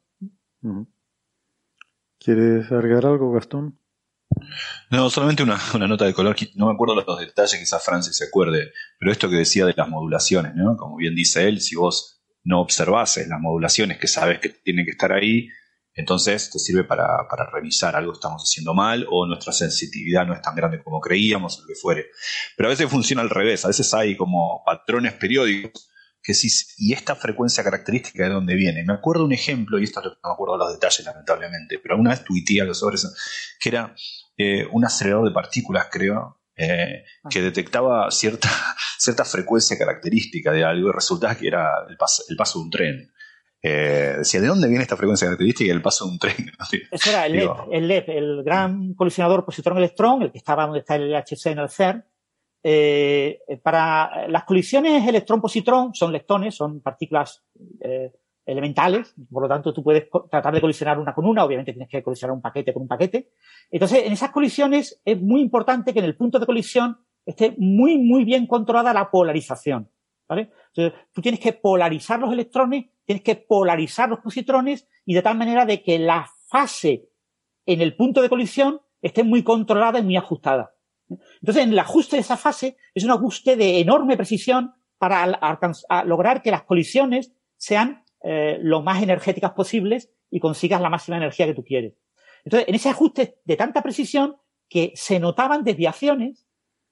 ¿Quieres 2.24 2.72
agregar 2.72 3.08
algo, 3.08 3.32
Gastón? 3.32 3.80
No, 4.92 5.10
solamente 5.10 5.42
una, 5.42 5.60
una, 5.74 5.88
nota 5.88 6.06
de 6.06 6.14
color, 6.14 6.36
no 6.54 6.68
me 6.68 6.74
acuerdo 6.74 6.94
los 6.94 7.20
detalles, 7.20 7.60
quizás 7.60 7.84
Francis 7.84 8.16
se 8.16 8.26
acuerde, 8.26 8.72
pero 9.00 9.12
esto 9.12 9.28
que 9.28 9.38
decía 9.38 9.66
de 9.66 9.74
las 9.76 9.90
modulaciones, 9.90 10.54
¿no? 10.56 10.78
Como 10.78 10.98
bien 10.98 11.16
dice 11.16 11.48
él, 11.48 11.62
si 11.62 11.76
vos 11.76 12.22
no 12.44 12.62
observases 12.62 13.28
las 13.28 13.40
modulaciones 13.40 13.98
que 13.98 14.08
sabes 14.08 14.40
que 14.40 14.50
tienen 14.50 14.86
que 14.86 14.92
estar 14.92 15.12
ahí, 15.12 15.50
entonces 15.96 16.52
te 16.52 16.60
sirve 16.60 16.84
para, 16.84 17.28
para 17.28 17.50
revisar 17.50 17.96
algo 17.96 18.14
estamos 18.14 18.44
haciendo 18.44 18.76
mal 18.76 19.06
o 19.10 19.26
nuestra 19.26 19.52
sensitividad 19.52 20.26
no 20.26 20.36
es 20.36 20.42
tan 20.42 20.56
grande 20.56 20.82
como 20.84 21.02
creíamos, 21.02 21.58
o 21.58 21.62
lo 21.62 21.68
que 21.68 21.76
fuere. 21.76 22.06
Pero 22.56 22.70
a 22.70 22.72
veces 22.72 22.88
funciona 22.88 23.24
al 23.24 23.32
revés, 23.32 23.66
a 23.66 23.70
veces 23.70 23.92
hay 23.96 24.16
como 24.16 24.62
patrones 24.64 25.14
periódicos 25.14 25.91
que 26.24 26.34
sí, 26.34 26.50
y 26.78 26.94
esta 26.94 27.16
frecuencia 27.16 27.64
característica 27.64 28.24
de 28.24 28.30
dónde 28.30 28.56
viene. 28.56 28.84
Me 28.84 28.94
acuerdo 28.94 29.26
un 29.26 29.34
ejemplo, 29.34 29.80
y 29.80 29.84
esto 29.84 30.02
no 30.02 30.10
me 30.10 30.34
acuerdo 30.34 30.58
los 30.58 30.74
detalles 30.74 31.06
lamentablemente, 31.06 31.80
pero 31.80 31.96
alguna 31.96 32.12
vez 32.12 32.24
tuiteé 32.24 32.62
algo 32.62 32.74
sobre 32.74 32.96
eso, 32.96 33.10
que 33.60 33.70
era 33.70 33.96
eh, 34.38 34.68
un 34.72 34.86
acelerador 34.86 35.28
de 35.28 35.34
partículas, 35.34 35.88
creo, 35.92 36.42
eh, 36.56 37.06
que 37.30 37.42
detectaba 37.42 38.12
cierta, 38.12 38.50
cierta 39.00 39.26
frecuencia 39.26 39.78
característica 39.78 40.52
de 40.52 40.64
algo 40.64 40.90
y 40.90 40.92
resultaba 40.92 41.36
que 41.36 41.48
era 41.48 41.86
el, 41.90 41.98
paso, 41.98 42.24
el 42.30 42.36
paso 42.36 42.60
de 42.60 42.66
un 42.66 42.70
tren. 42.70 43.12
Eh, 43.64 44.16
decía, 44.20 44.42
¿de 44.42 44.48
dónde 44.48 44.68
viene 44.68 44.84
esta 44.84 44.98
frecuencia 44.98 45.28
característica 45.28 45.68
y 45.68 45.72
el 45.72 45.82
paso 45.82 46.06
de 46.06 46.12
un 46.12 46.20
tren? 46.20 46.52
Eso 46.92 47.10
era 47.10 47.26
el 47.26 47.34
LEP, 47.34 47.52
el 47.72 47.88
LEP, 47.88 48.10
el 48.10 48.44
gran 48.44 48.94
colisionador 48.94 49.46
positron-electrón, 49.46 50.24
el 50.24 50.32
que 50.32 50.40
estaba 50.40 50.64
donde 50.64 50.80
está 50.80 50.96
el 50.96 51.12
LHC 51.12 51.48
en 51.48 51.60
el 51.60 51.70
CERN, 51.70 52.06
eh, 52.64 53.40
para 53.64 54.28
las 54.28 54.44
colisiones 54.44 55.08
electrón-positrón 55.08 55.94
son 55.94 56.12
leptones, 56.12 56.56
son 56.56 56.82
partículas 56.82 57.44
eh, 57.80 58.12
elementales, 58.46 59.16
por 59.32 59.44
lo 59.44 59.50
tanto 59.50 59.74
tú 59.74 59.84
puedes 59.84 60.08
tratar 60.30 60.54
de 60.54 60.62
colisionar 60.62 61.00
una 61.00 61.14
con 61.14 61.26
una, 61.26 61.44
obviamente 61.44 61.74
tienes 61.74 61.90
que 61.90 62.04
colisionar 62.04 62.36
un 62.36 62.42
paquete 62.42 62.74
con 62.74 62.84
un 62.84 62.88
paquete. 62.88 63.32
Entonces, 63.70 64.04
en 64.06 64.14
esas 64.14 64.32
colisiones 64.32 65.02
es 65.06 65.22
muy 65.22 65.42
importante 65.42 65.94
que 65.94 66.00
en 66.00 66.06
el 66.06 66.16
punto 66.16 66.40
de 66.40 66.46
colisión 66.46 66.98
esté 67.26 67.56
muy, 67.58 67.98
muy 67.98 68.24
bien 68.24 68.48
controlada 68.48 68.94
la 68.94 69.10
polarización. 69.10 69.90
¿vale? 70.28 70.50
Entonces, 70.74 71.00
tú 71.12 71.22
tienes 71.22 71.40
que 71.40 71.54
polarizar 71.54 72.20
los 72.20 72.32
electrones, 72.32 72.86
tienes 73.06 73.24
que 73.24 73.36
polarizar 73.36 74.10
los 74.10 74.20
positrones 74.20 74.88
y 75.06 75.14
de 75.14 75.22
tal 75.22 75.38
manera 75.38 75.66
de 75.66 75.82
que 75.82 76.00
la 76.00 76.30
fase 76.48 77.10
en 77.66 77.82
el 77.82 77.96
punto 77.96 78.22
de 78.22 78.30
colisión 78.30 78.82
esté 79.02 79.24
muy 79.24 79.44
controlada 79.44 80.00
y 80.00 80.04
muy 80.04 80.18
ajustada. 80.18 80.74
Entonces, 81.42 81.64
en 81.64 81.72
el 81.72 81.80
ajuste 81.80 82.16
de 82.16 82.22
esa 82.22 82.38
fase 82.38 82.78
es 82.94 83.04
un 83.04 83.12
ajuste 83.12 83.56
de 83.56 83.80
enorme 83.80 84.18
precisión 84.18 84.74
para 84.98 85.26
lograr 86.06 86.42
que 86.42 86.52
las 86.52 86.64
colisiones 86.64 87.34
sean 87.58 88.06
eh, 88.24 88.60
lo 88.62 88.82
más 88.82 89.02
energéticas 89.02 89.52
posibles 89.52 90.12
y 90.30 90.40
consigas 90.40 90.80
la 90.82 90.90
máxima 90.90 91.18
energía 91.18 91.48
que 91.48 91.56
tú 91.56 91.64
quieres. 91.64 91.96
Entonces, 92.44 92.70
en 92.70 92.76
ese 92.76 92.90
ajuste 92.90 93.40
de 93.44 93.56
tanta 93.56 93.82
precisión 93.82 94.38
que 94.70 94.94
se 94.96 95.20
notaban 95.20 95.64
desviaciones, 95.64 96.48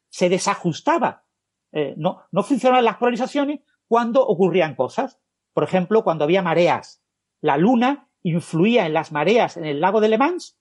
se 0.09 0.27
desajustaba, 0.27 1.23
eh, 1.71 1.93
no, 1.97 2.25
funcionaban 2.43 2.83
las 2.83 2.97
polarizaciones 2.97 3.61
cuando 3.87 4.25
ocurrían 4.25 4.75
cosas. 4.75 5.19
Por 5.53 5.63
ejemplo, 5.63 6.03
cuando 6.03 6.23
había 6.23 6.41
mareas. 6.41 7.03
La 7.41 7.57
luna 7.57 8.09
influía 8.21 8.85
en 8.85 8.93
las 8.93 9.11
mareas 9.11 9.55
en 9.55 9.65
el 9.65 9.79
lago 9.79 10.01
de 10.01 10.09
Le 10.09 10.17
Mans 10.17 10.59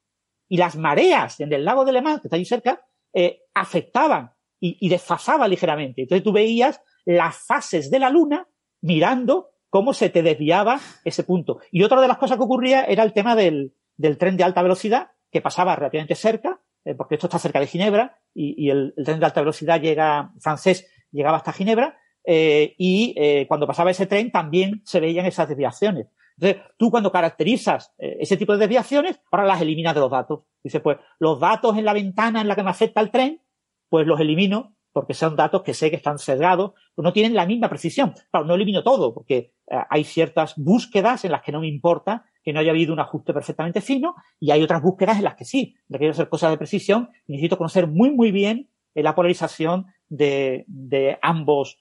y 0.49 0.59
las 0.59 0.77
mareas 0.77 1.41
en 1.41 1.53
el 1.53 1.65
lago 1.65 1.85
de 1.85 1.93
Le 1.93 2.03
Mans, 2.03 2.21
que 2.21 2.29
está 2.29 2.37
ahí 2.37 2.45
cerca, 2.45 2.87
eh, 3.13 3.41
afectaban 3.55 4.33
y, 4.61 4.77
y 4.81 5.49
ligeramente. 5.49 6.03
Entonces 6.03 6.25
tú 6.25 6.33
veías 6.33 6.81
las 7.05 7.37
fases 7.37 7.91
de 7.91 7.99
la 7.99 8.11
luna 8.11 8.49
mirando 8.81 9.51
cómo 9.71 9.93
se 9.93 10.11
te 10.11 10.23
desviaba 10.23 10.81
ese 11.05 11.25
punto. 11.25 11.61
Y 11.71 11.83
otra 11.83 12.01
de 12.01 12.09
las 12.09 12.19
cosas 12.19 12.37
que 12.37 12.45
ocurría 12.45 12.85
era 12.85 13.03
el 13.03 13.13
tema 13.13 13.35
del, 13.35 13.75
del 13.97 14.19
tren 14.19 14.37
de 14.37 14.45
alta 14.45 14.63
velocidad, 14.63 15.11
que 15.31 15.41
pasaba 15.41 15.77
relativamente 15.77 16.15
cerca, 16.15 16.61
eh, 16.85 16.95
porque 16.95 17.17
esto 17.17 17.27
está 17.27 17.39
cerca 17.39 17.61
de 17.61 17.67
Ginebra, 17.67 18.19
y, 18.35 18.55
y 18.67 18.71
el, 18.71 18.95
el, 18.97 19.05
tren 19.05 19.21
de 19.21 19.27
alta 19.27 19.41
velocidad 19.41 19.81
llega, 19.81 20.33
francés 20.41 20.91
llegaba 21.11 21.39
hasta 21.39 21.53
Ginebra, 21.53 21.99
eh, 22.25 22.75
y 22.77 23.15
eh, 23.17 23.47
cuando 23.49 23.67
pasaba 23.67 23.91
ese 23.91 24.07
tren 24.07 24.31
también 24.31 24.83
se 24.85 25.01
veían 25.01 25.27
esas 25.27 25.49
desviaciones. 25.49 26.09
Entonces, 26.41 26.63
tú 26.77 26.91
cuando 26.91 27.11
caracterizas 27.11 27.93
eh, 27.99 28.19
ese 28.21 28.37
tipo 28.37 28.53
de 28.53 28.61
desviaciones, 28.61 29.21
ahora 29.31 29.47
las 29.47 29.61
eliminas 29.61 29.95
de 29.95 30.01
los 30.01 30.11
datos. 30.11 30.41
Dice, 30.63 30.81
pues, 30.81 30.99
los 31.19 31.41
datos 31.41 31.77
en 31.77 31.85
la 31.85 31.93
ventana 31.93 32.41
en 32.41 32.49
la 32.49 32.55
que 32.55 32.63
me 32.63 32.71
afecta 32.71 33.01
el 33.01 33.11
tren, 33.11 33.43
pues 33.89 34.07
los 34.07 34.21
elimino 34.21 34.75
porque 34.93 35.15
son 35.15 35.37
datos 35.37 35.63
que 35.63 35.75
sé 35.75 35.91
que 35.91 35.97
están 35.97 36.19
sesgados, 36.19 36.73
pues 36.95 37.05
no 37.05 37.13
tienen 37.13 37.35
la 37.35 37.47
misma 37.47 37.69
precisión. 37.69 38.15
Claro, 38.31 38.47
no 38.47 38.55
elimino 38.55 38.83
todo, 38.83 39.15
porque 39.15 39.53
eh, 39.71 39.77
hay 39.91 40.03
ciertas 40.03 40.55
búsquedas 40.57 41.25
en 41.25 41.31
las 41.31 41.43
que 41.43 41.53
no 41.53 41.61
me 41.61 41.69
importa 41.69 42.25
que 42.43 42.53
no 42.53 42.61
haya 42.61 42.71
habido 42.71 42.95
un 42.95 43.01
ajuste 43.01 43.33
perfectamente 43.33 43.81
fino, 43.81 44.15
y 44.41 44.51
hay 44.51 44.63
otras 44.63 44.83
búsquedas 44.83 45.19
en 45.19 45.25
las 45.25 45.35
que 45.37 45.45
sí, 45.45 45.77
quiero 45.89 46.13
hacer 46.13 46.29
cosas 46.29 46.51
de 46.51 46.57
precisión, 46.57 47.11
necesito 47.27 47.59
conocer 47.59 47.87
muy, 47.87 48.11
muy 48.11 48.33
bien 48.33 48.71
eh, 48.95 49.03
la 49.03 49.15
polarización 49.15 49.87
de, 50.09 50.65
de 50.67 51.19
ambos 51.23 51.79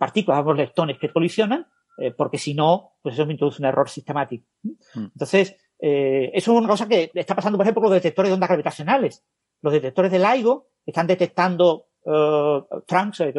partículas, 0.00 0.40
ambos 0.40 0.56
leptones 0.56 0.98
que 0.98 1.12
colisionan, 1.12 1.64
eh, 2.00 2.12
porque 2.12 2.38
si 2.38 2.54
no, 2.54 2.94
pues 3.02 3.14
eso 3.14 3.26
me 3.26 3.32
introduce 3.32 3.62
un 3.62 3.66
error 3.66 3.88
sistemático. 3.88 4.46
Mm. 4.62 5.04
Entonces, 5.14 5.56
eh, 5.78 6.30
eso 6.34 6.52
es 6.52 6.58
una 6.58 6.68
cosa 6.68 6.88
que 6.88 7.10
está 7.14 7.34
pasando, 7.34 7.56
por 7.56 7.64
ejemplo, 7.64 7.82
con 7.82 7.90
los 7.90 8.02
detectores 8.02 8.30
de 8.30 8.34
ondas 8.34 8.48
gravitacionales. 8.48 9.24
Los 9.62 9.72
detectores 9.72 10.10
de 10.10 10.18
LIGO 10.18 10.68
están 10.86 11.06
detectando 11.06 11.86
uh, 12.04 12.82
trunks, 12.86 13.20
eh, 13.20 13.34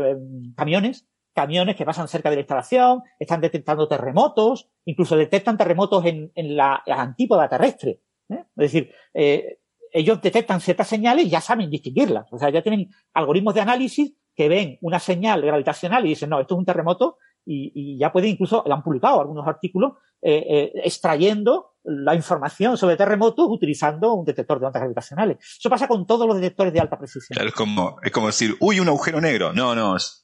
camiones, 0.55 1.07
camiones 1.33 1.75
que 1.75 1.85
pasan 1.85 2.07
cerca 2.07 2.29
de 2.29 2.37
la 2.37 2.41
instalación, 2.41 3.01
están 3.19 3.41
detectando 3.41 3.87
terremotos, 3.87 4.69
incluso 4.85 5.15
detectan 5.15 5.57
terremotos 5.57 6.05
en, 6.05 6.31
en 6.35 6.55
la, 6.55 6.83
la, 6.85 7.01
antípoda 7.01 7.49
terrestre. 7.49 8.01
¿eh? 8.29 8.43
Es 8.57 8.71
decir, 8.71 8.91
eh, 9.13 9.59
ellos 9.93 10.21
detectan 10.21 10.61
ciertas 10.61 10.87
señales 10.87 11.25
y 11.25 11.29
ya 11.29 11.41
saben 11.41 11.69
distinguirlas. 11.69 12.31
O 12.31 12.37
sea, 12.37 12.49
ya 12.49 12.61
tienen 12.61 12.89
algoritmos 13.13 13.53
de 13.53 13.61
análisis 13.61 14.13
que 14.35 14.47
ven 14.47 14.77
una 14.81 14.99
señal 14.99 15.41
gravitacional 15.41 16.05
y 16.05 16.09
dicen, 16.09 16.29
no, 16.29 16.39
esto 16.39 16.55
es 16.55 16.59
un 16.59 16.65
terremoto, 16.65 17.17
y, 17.45 17.71
y 17.73 17.99
ya 17.99 18.11
pueden 18.11 18.31
incluso, 18.31 18.63
han 18.71 18.83
publicado 18.83 19.21
algunos 19.21 19.47
artículos 19.47 19.93
eh, 20.21 20.45
eh, 20.47 20.71
extrayendo 20.83 21.71
la 21.83 22.13
información 22.13 22.77
sobre 22.77 22.95
terremotos 22.95 23.47
utilizando 23.49 24.13
un 24.13 24.23
detector 24.23 24.59
de 24.59 24.67
ondas 24.67 24.79
gravitacionales. 24.79 25.37
Eso 25.39 25.67
pasa 25.67 25.87
con 25.87 26.05
todos 26.05 26.27
los 26.27 26.35
detectores 26.35 26.71
de 26.73 26.79
alta 26.79 26.97
precisión. 26.97 27.35
Claro, 27.35 27.49
es 27.49 27.55
como, 27.55 27.97
es 28.03 28.11
como 28.11 28.27
decir, 28.27 28.55
uy, 28.59 28.79
un 28.79 28.87
agujero 28.87 29.19
negro. 29.19 29.51
No, 29.51 29.73
no, 29.73 29.95
es, 29.95 30.21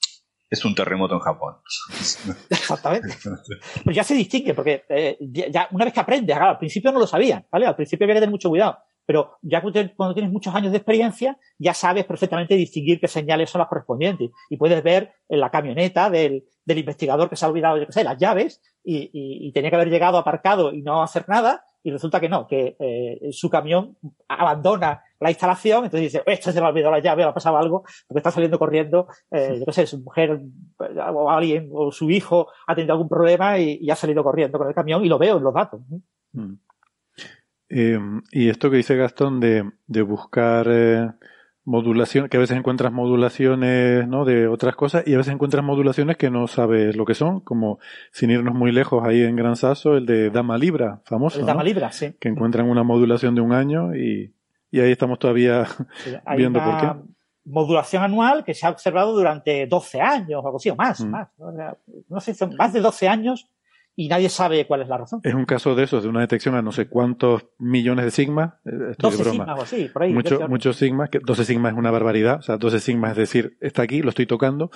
es 0.51 0.63
un 0.65 0.75
terremoto 0.75 1.15
en 1.15 1.21
Japón. 1.21 1.55
Exactamente. 2.49 3.15
Pues 3.83 3.95
ya 3.95 4.03
se 4.03 4.13
distingue, 4.13 4.53
porque 4.53 4.83
eh, 4.89 5.17
ya 5.19 5.67
una 5.71 5.85
vez 5.85 5.93
que 5.95 5.99
aprendes, 5.99 6.35
claro, 6.35 6.51
al 6.51 6.59
principio 6.59 6.91
no 6.91 6.99
lo 6.99 7.07
sabían, 7.07 7.47
¿vale? 7.51 7.65
Al 7.65 7.75
principio 7.75 8.05
había 8.05 8.15
que 8.15 8.21
tener 8.21 8.31
mucho 8.31 8.49
cuidado. 8.49 8.77
Pero 9.07 9.37
ya 9.41 9.61
cuando 9.61 10.13
tienes 10.13 10.31
muchos 10.31 10.53
años 10.53 10.71
de 10.71 10.79
experiencia, 10.79 11.39
ya 11.57 11.73
sabes 11.73 12.03
perfectamente 12.03 12.55
distinguir 12.55 12.99
qué 12.99 13.07
señales 13.07 13.49
son 13.49 13.59
las 13.59 13.69
correspondientes. 13.69 14.31
Y 14.49 14.57
puedes 14.57 14.83
ver 14.83 15.13
en 15.29 15.39
la 15.39 15.49
camioneta 15.49 16.09
del, 16.09 16.43
del 16.65 16.77
investigador 16.77 17.29
que 17.29 17.37
se 17.37 17.45
ha 17.45 17.47
olvidado, 17.47 17.77
yo 17.77 17.85
qué 17.85 17.93
sé, 17.93 18.03
las 18.03 18.17
llaves 18.17 18.61
y, 18.83 18.97
y, 18.97 19.47
y, 19.47 19.51
tenía 19.53 19.69
que 19.69 19.77
haber 19.77 19.89
llegado 19.89 20.17
aparcado 20.17 20.73
y 20.73 20.81
no 20.81 21.01
hacer 21.01 21.23
nada. 21.29 21.63
Y 21.83 21.91
resulta 21.91 22.19
que 22.19 22.27
no, 22.27 22.47
que 22.47 22.75
eh, 22.79 23.29
su 23.31 23.49
camión 23.49 23.97
abandona 24.27 25.03
la 25.21 25.29
instalación, 25.29 25.85
entonces 25.85 26.11
dice, 26.11 26.23
esto 26.25 26.51
se 26.51 26.59
le 26.59 26.65
ha 26.65 26.69
olvidado 26.69 26.91
la 26.91 26.99
llave, 26.99 27.23
ha 27.23 27.33
pasado 27.33 27.57
algo, 27.57 27.83
porque 28.07 28.19
está 28.19 28.29
saliendo 28.29 28.59
corriendo, 28.59 29.07
eh, 29.31 29.55
yo 29.59 29.65
qué 29.65 29.71
sé, 29.71 29.87
su 29.87 29.99
mujer 30.01 30.41
o 30.77 31.31
alguien 31.31 31.69
o 31.71 31.89
su 31.93 32.09
hijo 32.11 32.49
ha 32.67 32.75
tenido 32.75 32.93
algún 32.93 33.07
problema 33.07 33.57
y, 33.57 33.79
y, 33.81 33.89
ha 33.89 33.95
salido 33.95 34.21
corriendo 34.21 34.57
con 34.57 34.67
el 34.67 34.75
camión 34.75 35.05
y 35.05 35.07
lo 35.07 35.17
veo 35.17 35.37
en 35.37 35.43
los 35.43 35.53
datos. 35.53 35.79
Mm. 36.33 36.55
Eh, 37.69 37.99
y 38.31 38.49
esto 38.49 38.69
que 38.69 38.77
dice 38.77 38.95
Gastón 38.95 39.39
de, 39.39 39.69
de 39.87 40.01
buscar 40.01 40.67
eh, 40.69 41.09
modulación, 41.67 42.29
que 42.29 42.37
a 42.37 42.39
veces 42.39 42.57
encuentras 42.57 42.93
modulaciones 42.93 44.07
¿no? 44.07 44.23
de 44.23 44.47
otras 44.47 44.77
cosas 44.77 45.03
y 45.05 45.13
a 45.13 45.17
veces 45.17 45.33
encuentras 45.33 45.65
modulaciones 45.65 46.15
que 46.15 46.29
no 46.29 46.47
sabes 46.47 46.95
lo 46.95 47.03
que 47.03 47.13
son, 47.13 47.41
como 47.41 47.79
sin 48.11 48.31
irnos 48.31 48.55
muy 48.55 48.71
lejos 48.71 49.03
ahí 49.05 49.21
en 49.21 49.35
Gran 49.35 49.57
Sasso, 49.57 49.97
el 49.97 50.05
de 50.05 50.29
Dama 50.29 50.57
Libra, 50.57 51.01
famoso. 51.03 51.41
El 51.41 51.45
Dama 51.45 51.63
¿no? 51.63 51.65
Libra, 51.65 51.91
sí. 51.91 52.15
Que 52.21 52.29
encuentran 52.29 52.69
una 52.69 52.83
modulación 52.83 53.35
de 53.35 53.41
un 53.41 53.51
año 53.51 53.93
y, 53.93 54.33
y 54.71 54.79
ahí 54.79 54.93
estamos 54.93 55.19
todavía 55.19 55.65
sí, 56.05 56.15
viendo 56.37 56.63
por 56.63 56.77
qué. 56.79 56.87
Modulación 57.43 58.01
anual 58.01 58.45
que 58.45 58.53
se 58.53 58.65
ha 58.65 58.69
observado 58.69 59.13
durante 59.13 59.67
12 59.67 60.01
años 60.01 60.41
o 60.41 60.45
algo 60.45 60.57
así, 60.57 60.69
o 60.69 60.75
más, 60.75 61.01
mm. 61.01 61.09
más. 61.09 61.27
No 62.07 62.21
sé, 62.21 62.33
son 62.33 62.55
más 62.55 62.71
de 62.71 62.79
12 62.79 63.09
años 63.09 63.49
y 63.99 64.09
nadie 64.09 64.29
sabe 64.29 64.67
cuál 64.67 64.83
es 64.83 64.87
la 64.87 64.97
razón. 64.99 65.21
Es 65.23 65.33
un 65.33 65.45
caso 65.45 65.73
de 65.73 65.83
esos, 65.83 66.03
de 66.03 66.09
una 66.09 66.19
detección 66.21 66.53
a 66.53 66.61
no 66.61 66.71
sé 66.71 66.87
cuántos 66.87 67.47
millones 67.57 68.05
de 68.05 68.11
sigmas. 68.11 68.53
Estoy 68.63 68.95
12 69.09 69.17
de 69.17 69.23
broma. 69.23 69.43
sigmas 69.45 69.59
o 69.59 69.63
así, 69.63 69.89
por 69.91 70.03
ahí. 70.03 70.13
Mucho, 70.13 70.47
muchos 70.47 70.77
sigmas, 70.77 71.09
que 71.09 71.17
12 71.17 71.45
sigmas 71.45 71.73
es 71.73 71.79
una 71.79 71.89
barbaridad. 71.89 72.37
O 72.37 72.41
sea, 72.43 72.57
12 72.57 72.79
sigmas 72.79 73.11
es 73.11 73.17
decir, 73.17 73.57
está 73.59 73.81
aquí, 73.81 74.03
lo 74.03 74.09
estoy 74.09 74.27
tocando. 74.27 74.69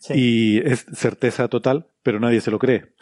Sí. 0.00 0.12
Y 0.16 0.58
es 0.58 0.84
certeza 0.92 1.48
total, 1.48 1.86
pero 2.02 2.20
nadie 2.20 2.42
se 2.42 2.50
lo 2.50 2.58
cree. 2.58 2.92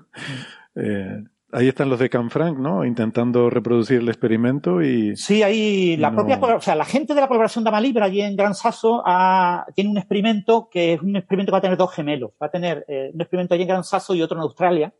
eh, 0.74 1.22
ahí 1.52 1.68
están 1.68 1.88
los 1.88 2.00
de 2.00 2.10
Canfranc, 2.10 2.58
¿no? 2.58 2.84
Intentando 2.84 3.48
reproducir 3.48 4.00
el 4.00 4.08
experimento 4.08 4.82
y... 4.82 5.16
Sí, 5.16 5.44
ahí 5.44 5.96
la 5.96 6.10
no... 6.10 6.16
propia, 6.16 6.56
o 6.56 6.60
sea, 6.60 6.74
la 6.74 6.84
gente 6.84 7.14
de 7.14 7.20
la 7.20 7.28
colaboración 7.28 7.62
Dama 7.62 7.80
Libra 7.80 8.06
allí 8.06 8.20
en 8.20 8.34
Gran 8.34 8.56
Sasso 8.56 9.00
ha, 9.06 9.64
tiene 9.76 9.90
un 9.90 9.98
experimento 9.98 10.68
que 10.68 10.94
es 10.94 11.00
un 11.00 11.14
experimento 11.14 11.50
que 11.50 11.54
va 11.54 11.58
a 11.58 11.62
tener 11.62 11.78
dos 11.78 11.94
gemelos. 11.94 12.32
Va 12.42 12.48
a 12.48 12.50
tener 12.50 12.84
eh, 12.88 13.12
un 13.14 13.20
experimento 13.20 13.54
allí 13.54 13.62
en 13.62 13.68
Gran 13.68 13.84
Sasso 13.84 14.12
y 14.14 14.22
otro 14.22 14.36
en 14.36 14.42
Australia. 14.42 14.92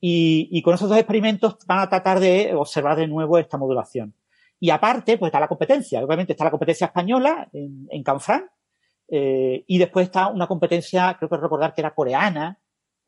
Y, 0.00 0.48
y, 0.52 0.62
con 0.62 0.74
esos 0.74 0.88
dos 0.88 0.98
experimentos 0.98 1.56
van 1.66 1.78
a 1.78 1.88
tratar 1.88 2.20
de 2.20 2.54
observar 2.54 2.96
de 2.96 3.06
nuevo 3.06 3.38
esta 3.38 3.56
modulación. 3.56 4.14
Y 4.60 4.70
aparte, 4.70 5.18
pues 5.18 5.30
está 5.30 5.40
la 5.40 5.48
competencia. 5.48 6.04
Obviamente 6.04 6.32
está 6.32 6.44
la 6.44 6.50
competencia 6.50 6.86
española 6.86 7.48
en, 7.52 7.86
en 7.90 8.02
Canfranc. 8.02 8.46
Eh, 9.08 9.64
y 9.66 9.78
después 9.78 10.06
está 10.06 10.28
una 10.28 10.46
competencia, 10.46 11.16
creo 11.18 11.28
que 11.28 11.36
recordar 11.36 11.74
que 11.74 11.80
era 11.80 11.94
coreana, 11.94 12.58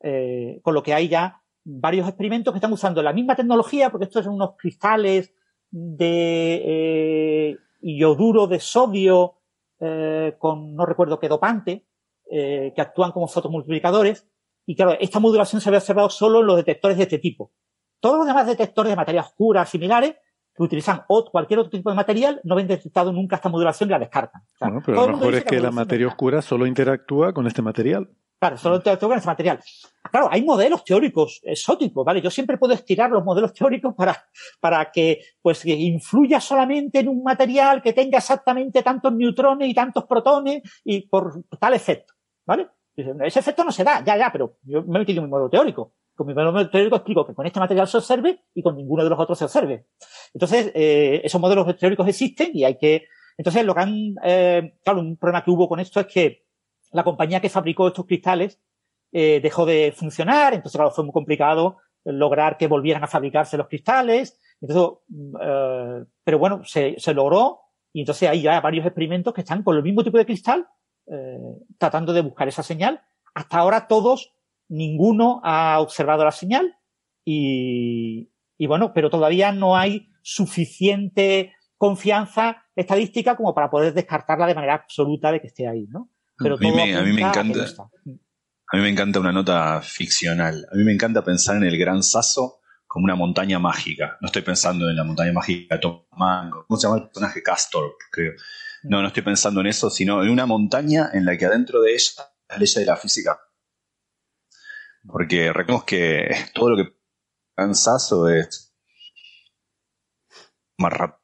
eh, 0.01 0.59
con 0.63 0.73
lo 0.73 0.81
que 0.81 0.93
hay 0.93 1.09
ya 1.09 1.41
varios 1.65 2.07
experimentos 2.07 2.53
que 2.53 2.57
están 2.57 2.71
usando 2.71 3.01
la 3.01 3.13
misma 3.13 3.35
tecnología, 3.35 3.89
porque 3.89 4.05
estos 4.05 4.23
son 4.23 4.35
unos 4.35 4.55
cristales 4.57 5.33
de 5.71 6.61
eh, 6.65 7.57
ioduro 7.81 8.47
de 8.47 8.59
sodio 8.59 9.35
eh, 9.79 10.35
con 10.39 10.73
no 10.75 10.85
recuerdo 10.85 11.19
qué 11.19 11.27
dopante, 11.27 11.85
que 12.31 12.73
actúan 12.77 13.11
como 13.11 13.27
fotomultiplicadores. 13.27 14.27
Y 14.69 14.75
claro, 14.75 14.95
esta 14.99 15.19
modulación 15.19 15.59
se 15.59 15.69
había 15.69 15.79
observado 15.79 16.11
solo 16.11 16.41
en 16.41 16.45
los 16.45 16.57
detectores 16.57 16.95
de 16.95 17.01
este 17.01 17.17
tipo. 17.17 17.51
Todos 17.99 18.19
los 18.19 18.27
demás 18.27 18.45
detectores 18.45 18.91
de 18.91 18.95
materia 18.95 19.21
oscura 19.21 19.65
similares 19.65 20.13
que 20.55 20.61
utilizan 20.61 21.05
cualquier 21.07 21.61
otro 21.61 21.71
tipo 21.71 21.89
de 21.89 21.95
material 21.95 22.39
no 22.43 22.53
ven 22.53 22.67
detectado 22.67 23.11
nunca 23.11 23.37
esta 23.37 23.49
modulación 23.49 23.89
y 23.89 23.93
la 23.93 23.97
descartan. 23.97 24.43
bueno, 24.59 24.83
pero 24.85 25.01
a 25.01 25.07
lo 25.07 25.17
mejor 25.17 25.33
es 25.33 25.43
que, 25.43 25.59
la 25.59 25.71
materia 25.71 26.05
oscura 26.05 26.43
solo 26.43 26.67
interactúa 26.67 27.33
con 27.33 27.47
este 27.47 27.63
material. 27.63 28.11
Claro, 28.37 28.57
solo 28.57 28.75
interactúa 28.75 29.09
con 29.09 29.17
este 29.17 29.27
material. 29.27 29.59
Claro, 30.11 30.27
hay 30.29 30.43
modelos 30.43 30.83
teóricos 30.83 31.41
exóticos, 31.41 32.05
¿vale? 32.05 32.21
Yo 32.21 32.29
siempre 32.29 32.59
puedo 32.59 32.75
estirar 32.75 33.09
los 33.09 33.25
modelos 33.25 33.51
teóricos 33.53 33.95
para, 33.95 34.23
para 34.59 34.91
que, 34.91 35.19
pues, 35.41 35.63
que 35.63 35.73
influya 35.73 36.39
solamente 36.39 36.99
en 36.99 37.07
un 37.07 37.23
material 37.23 37.81
que 37.81 37.93
tenga 37.93 38.19
exactamente 38.19 38.83
tantos 38.83 39.13
neutrones 39.13 39.67
y 39.67 39.73
tantos 39.73 40.05
protones 40.05 40.61
y 40.83 41.07
por 41.07 41.43
tal 41.59 41.73
efecto, 41.73 42.13
¿vale? 42.45 42.69
Ese 43.23 43.39
efecto 43.39 43.63
no 43.63 43.71
se 43.71 43.83
da, 43.83 44.03
ya, 44.03 44.17
ya, 44.17 44.31
pero 44.31 44.57
yo 44.63 44.83
me 44.83 44.97
he 44.97 44.99
metido 44.99 45.19
en 45.19 45.25
mi 45.25 45.31
modelo 45.31 45.49
teórico. 45.49 45.93
Con 46.15 46.27
mi 46.27 46.33
modelo 46.33 46.69
teórico 46.69 46.97
explico 46.97 47.25
que 47.25 47.33
con 47.33 47.45
este 47.45 47.59
material 47.59 47.87
se 47.87 47.97
observe 47.97 48.41
y 48.53 48.61
con 48.61 48.75
ninguno 48.75 49.03
de 49.03 49.09
los 49.09 49.19
otros 49.19 49.37
se 49.37 49.45
observe. 49.45 49.87
Entonces, 50.33 50.71
eh, 50.75 51.21
esos 51.23 51.39
modelos 51.39 51.77
teóricos 51.77 52.07
existen 52.07 52.49
y 52.53 52.63
hay 52.63 52.77
que... 52.77 53.05
Entonces, 53.37 53.63
lo 53.63 53.73
que 53.73 53.81
han... 53.81 54.15
Eh, 54.23 54.73
claro, 54.83 54.99
un 54.99 55.17
problema 55.17 55.43
que 55.43 55.51
hubo 55.51 55.69
con 55.69 55.79
esto 55.79 55.99
es 55.99 56.07
que 56.07 56.45
la 56.91 57.03
compañía 57.03 57.39
que 57.39 57.49
fabricó 57.49 57.87
estos 57.87 58.05
cristales 58.05 58.59
eh, 59.11 59.39
dejó 59.41 59.65
de 59.65 59.93
funcionar, 59.95 60.53
entonces, 60.53 60.77
claro, 60.77 60.91
fue 60.91 61.03
muy 61.03 61.13
complicado 61.13 61.77
lograr 62.05 62.57
que 62.57 62.67
volvieran 62.67 63.03
a 63.03 63.07
fabricarse 63.07 63.57
los 63.57 63.67
cristales. 63.67 64.39
Entonces, 64.61 64.99
eh, 65.41 66.05
pero 66.23 66.39
bueno, 66.39 66.63
se, 66.63 66.95
se 66.97 67.13
logró 67.13 67.61
y 67.93 68.01
entonces 68.01 68.29
hay 68.29 68.41
ya 68.41 68.59
varios 68.61 68.85
experimentos 68.85 69.33
que 69.33 69.41
están 69.41 69.63
con 69.63 69.75
el 69.75 69.83
mismo 69.83 70.03
tipo 70.03 70.17
de 70.17 70.25
cristal 70.25 70.67
eh, 71.11 71.39
tratando 71.77 72.13
de 72.13 72.21
buscar 72.21 72.47
esa 72.47 72.63
señal. 72.63 73.01
Hasta 73.33 73.57
ahora 73.57 73.87
todos, 73.87 74.33
ninguno 74.67 75.41
ha 75.43 75.79
observado 75.79 76.23
la 76.23 76.31
señal 76.31 76.75
y, 77.25 78.31
y 78.57 78.67
bueno, 78.67 78.93
pero 78.93 79.09
todavía 79.09 79.51
no 79.51 79.75
hay 79.77 80.09
suficiente 80.21 81.53
confianza 81.77 82.63
estadística 82.75 83.35
como 83.35 83.53
para 83.55 83.69
poder 83.69 83.93
descartarla 83.93 84.47
de 84.47 84.55
manera 84.55 84.75
absoluta 84.75 85.31
de 85.31 85.41
que 85.41 85.47
esté 85.47 85.67
ahí, 85.67 85.87
¿no? 85.87 86.09
Pero 86.37 86.55
a, 86.55 86.57
mí 86.57 86.71
me, 86.71 86.95
a 86.95 87.01
mí 87.01 87.13
me 87.13 87.21
encanta. 87.21 87.65
A 88.71 88.77
mí 88.77 88.83
me 88.83 88.89
encanta 88.89 89.19
una 89.19 89.31
nota 89.31 89.81
ficcional. 89.81 90.67
A 90.71 90.75
mí 90.75 90.83
me 90.83 90.93
encanta 90.93 91.23
pensar 91.23 91.55
en 91.57 91.63
el 91.63 91.77
Gran 91.77 92.03
Sasso 92.03 92.59
como 92.85 93.05
una 93.05 93.15
montaña 93.15 93.59
mágica. 93.59 94.17
No 94.21 94.27
estoy 94.27 94.43
pensando 94.43 94.89
en 94.89 94.95
la 94.95 95.03
montaña 95.03 95.33
mágica 95.33 95.75
de 95.75 95.81
Tom 95.81 96.03
Mango. 96.11 96.65
¿Cómo 96.67 96.79
se 96.79 96.87
llama 96.87 96.99
el 96.99 97.03
personaje? 97.05 97.41
Castor, 97.41 97.95
creo. 98.11 98.33
No, 98.83 99.01
no 99.01 99.07
estoy 99.07 99.23
pensando 99.23 99.61
en 99.61 99.67
eso, 99.67 99.89
sino 99.89 100.23
en 100.23 100.29
una 100.29 100.45
montaña 100.45 101.09
en 101.13 101.25
la 101.25 101.37
que 101.37 101.45
adentro 101.45 101.81
de 101.81 101.93
ella 101.93 102.23
la 102.49 102.57
ley 102.57 102.67
de 102.73 102.85
la 102.85 102.97
física. 102.97 103.39
Porque 105.05 105.47
recordemos 105.53 105.83
que 105.83 106.29
todo 106.53 106.69
lo 106.71 106.77
que 106.77 106.99
Sasso 107.73 108.29
es 108.29 108.73
más 110.77 110.93
rápido. 110.93 111.19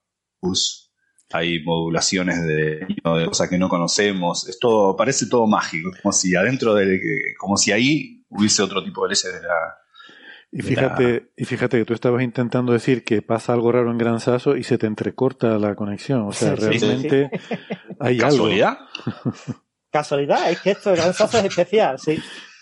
Hay 1.31 1.63
modulaciones 1.63 2.43
de, 2.43 2.85
de, 2.87 3.25
cosas 3.25 3.49
que 3.49 3.57
no 3.57 3.67
conocemos. 3.67 4.47
Es 4.47 4.59
todo, 4.59 4.95
parece 4.95 5.27
todo 5.27 5.47
mágico, 5.47 5.91
como 6.01 6.11
si 6.11 6.35
adentro 6.35 6.75
de, 6.75 6.99
como 7.39 7.57
si 7.57 7.71
ahí 7.71 8.23
hubiese 8.29 8.61
otro 8.61 8.83
tipo 8.83 9.03
de 9.03 9.09
leyes 9.09 9.33
de 9.33 9.41
la, 9.41 9.77
y 10.57 10.61
fíjate, 10.61 11.31
y 11.35 11.43
fíjate 11.43 11.79
que 11.79 11.83
tú 11.83 11.93
estabas 11.93 12.23
intentando 12.23 12.71
decir 12.71 13.03
que 13.03 13.21
pasa 13.21 13.51
algo 13.51 13.73
raro 13.73 13.91
en 13.91 13.97
Gran 13.97 14.21
Sasso 14.21 14.55
y 14.55 14.63
se 14.63 14.77
te 14.77 14.87
entrecorta 14.87 15.59
la 15.59 15.75
conexión. 15.75 16.21
O 16.21 16.31
sea, 16.31 16.55
realmente 16.55 17.29
hay 17.99 18.17
¿Casualidad? 18.17 18.77
Casualidad, 19.91 20.49
es 20.49 20.61
que 20.61 20.71
esto 20.71 20.91
de 20.91 20.95
Gran 20.95 21.13
Sasso 21.13 21.39
es 21.39 21.43
especial, 21.43 21.99
sí. 21.99 22.17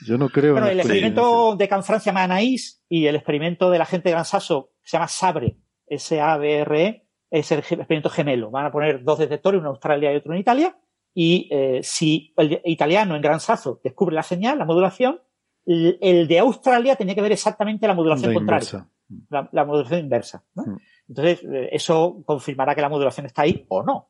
Yo 0.07 0.17
no 0.17 0.29
creo. 0.29 0.53
Bueno, 0.53 0.69
el 0.69 0.79
experimento 0.79 1.55
de 1.55 1.67
Canfrancia 1.67 2.11
Manaís 2.11 2.83
y 2.89 3.05
el 3.05 3.15
experimento 3.15 3.69
de 3.69 3.77
la 3.77 3.85
gente 3.85 4.09
de 4.09 4.13
Gran 4.13 4.25
Sasso, 4.25 4.71
se 4.81 4.97
llama 4.97 5.07
SABRE, 5.07 5.55
S-A-B-R-E, 5.85 7.05
es 7.29 7.51
el 7.51 7.59
experimento 7.59 8.09
gemelo. 8.09 8.49
Van 8.49 8.65
a 8.65 8.71
poner 8.71 9.03
dos 9.03 9.19
detectores, 9.19 9.59
uno 9.59 9.69
en 9.69 9.73
Australia 9.73 10.11
y 10.11 10.15
otro 10.15 10.33
en 10.33 10.39
Italia, 10.39 10.75
y 11.13 11.47
eh, 11.51 11.81
si 11.83 12.33
el 12.37 12.59
italiano 12.65 13.15
en 13.15 13.21
Gran 13.21 13.39
Sasso 13.39 13.79
descubre 13.83 14.15
la 14.15 14.23
señal, 14.23 14.57
la 14.57 14.65
modulación, 14.65 15.21
el 15.65 16.27
de 16.27 16.39
Australia 16.39 16.95
tenía 16.95 17.15
que 17.15 17.21
ver 17.21 17.31
exactamente 17.31 17.87
la 17.87 17.93
modulación 17.93 18.33
contraria. 18.33 18.87
La, 19.29 19.65
modulación 19.65 19.99
inversa. 19.99 20.43
Mm. 20.55 20.75
Entonces, 21.09 21.43
eh, 21.43 21.69
eso 21.71 22.21
confirmará 22.25 22.73
que 22.75 22.81
la 22.81 22.89
modulación 22.89 23.25
está 23.25 23.43
ahí 23.43 23.65
o 23.69 23.83
no. 23.83 24.09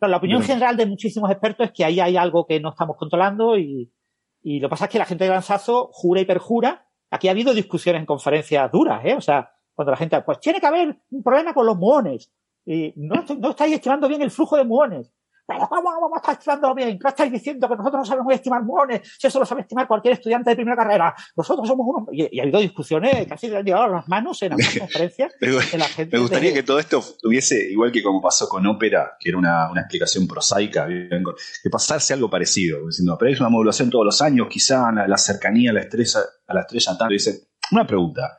la 0.00 0.16
opinión 0.16 0.42
general 0.42 0.76
de 0.76 0.86
muchísimos 0.86 1.30
expertos 1.30 1.66
es 1.66 1.72
que 1.72 1.84
ahí 1.84 2.00
hay 2.00 2.16
algo 2.16 2.46
que 2.46 2.60
no 2.60 2.70
estamos 2.70 2.96
controlando 2.96 3.58
y, 3.58 3.90
lo 4.44 4.68
que 4.68 4.70
pasa 4.70 4.86
es 4.86 4.90
que 4.90 4.98
la 4.98 5.04
gente 5.04 5.24
de 5.24 5.30
Lanzazo 5.30 5.90
jura 5.92 6.20
y 6.20 6.24
perjura. 6.24 6.88
Aquí 7.10 7.28
ha 7.28 7.32
habido 7.32 7.52
discusiones 7.52 8.00
en 8.00 8.06
conferencias 8.06 8.72
duras, 8.72 9.04
¿eh? 9.04 9.14
O 9.14 9.20
sea, 9.20 9.52
cuando 9.74 9.92
la 9.92 9.96
gente, 9.96 10.20
pues 10.22 10.40
tiene 10.40 10.60
que 10.60 10.66
haber 10.66 10.96
un 11.10 11.22
problema 11.22 11.52
con 11.52 11.66
los 11.66 11.76
muones. 11.76 12.32
Y 12.64 12.92
no, 12.96 13.24
no 13.38 13.50
estáis 13.50 13.74
estimando 13.74 14.08
bien 14.08 14.22
el 14.22 14.30
flujo 14.30 14.56
de 14.56 14.64
muones. 14.64 15.12
Pero 15.46 15.68
¿cómo 15.68 15.82
vamos 15.82 16.12
a 16.14 16.18
estar 16.18 16.34
estimando 16.34 16.74
bien? 16.74 16.98
¿Qué 16.98 17.08
estáis 17.08 17.32
diciendo 17.32 17.68
que 17.68 17.76
nosotros 17.76 18.00
no 18.00 18.04
sabemos 18.04 18.32
estimar 18.32 18.62
muones? 18.62 19.00
Si 19.18 19.26
eso 19.26 19.40
lo 19.40 19.46
sabe 19.46 19.62
estimar 19.62 19.88
cualquier 19.88 20.14
estudiante 20.14 20.50
de 20.50 20.56
primera 20.56 20.76
carrera. 20.76 21.14
Nosotros 21.36 21.66
somos 21.66 21.86
unos... 21.88 22.08
Y, 22.12 22.38
ha 22.38 22.42
habido 22.42 22.60
discusiones 22.60 23.26
casi 23.26 23.48
le 23.48 23.58
han 23.58 23.64
llegado 23.64 23.88
las 23.88 24.08
manos 24.08 24.40
en 24.42 24.52
algunas 24.52 24.78
conferencias. 24.78 25.32
me 26.12 26.18
gustaría 26.18 26.52
que 26.52 26.62
todo 26.62 26.78
esto 26.78 27.02
tuviese, 27.20 27.70
igual 27.70 27.90
que 27.90 28.02
como 28.02 28.20
pasó 28.20 28.48
con 28.48 28.66
ópera, 28.66 29.16
que 29.18 29.30
era 29.30 29.38
una, 29.38 29.70
una 29.70 29.82
explicación 29.82 30.26
prosaica, 30.26 30.86
que 30.86 31.70
pasarse 31.70 32.14
algo 32.14 32.30
parecido. 32.30 32.86
Diciendo, 32.86 33.16
pero 33.18 33.32
es 33.32 33.40
una 33.40 33.48
modulación 33.48 33.90
todos 33.90 34.04
los 34.04 34.22
años, 34.22 34.46
quizá 34.48 34.92
la, 34.92 35.08
la 35.08 35.18
cercanía 35.18 35.70
a 35.70 35.74
la 35.74 35.80
estrella, 35.80 36.20
a 36.46 36.54
la 36.54 36.60
estrella 36.60 36.96
tanto. 36.96 37.12
Dice, 37.12 37.48
una 37.72 37.86
pregunta. 37.86 38.38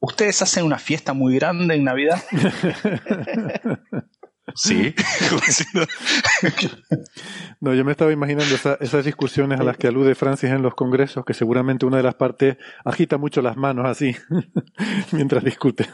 ¿Ustedes 0.00 0.42
hacen 0.42 0.64
una 0.64 0.78
fiesta 0.78 1.12
muy 1.12 1.36
grande 1.36 1.76
en 1.76 1.84
Navidad? 1.84 2.20
Sí. 4.54 4.94
no, 7.60 7.74
yo 7.74 7.84
me 7.84 7.92
estaba 7.92 8.12
imaginando 8.12 8.54
esas 8.54 9.04
discusiones 9.04 9.60
a 9.60 9.64
las 9.64 9.76
que 9.76 9.88
alude 9.88 10.14
Francis 10.14 10.50
en 10.50 10.62
los 10.62 10.74
congresos, 10.74 11.24
que 11.24 11.34
seguramente 11.34 11.86
una 11.86 11.98
de 11.98 12.02
las 12.02 12.14
partes 12.14 12.56
agita 12.84 13.18
mucho 13.18 13.42
las 13.42 13.56
manos 13.56 13.86
así 13.86 14.14
mientras 15.12 15.44
discute. 15.44 15.86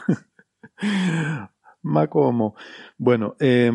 Macomo. 1.81 2.55
Bueno, 2.97 3.35
eh, 3.39 3.71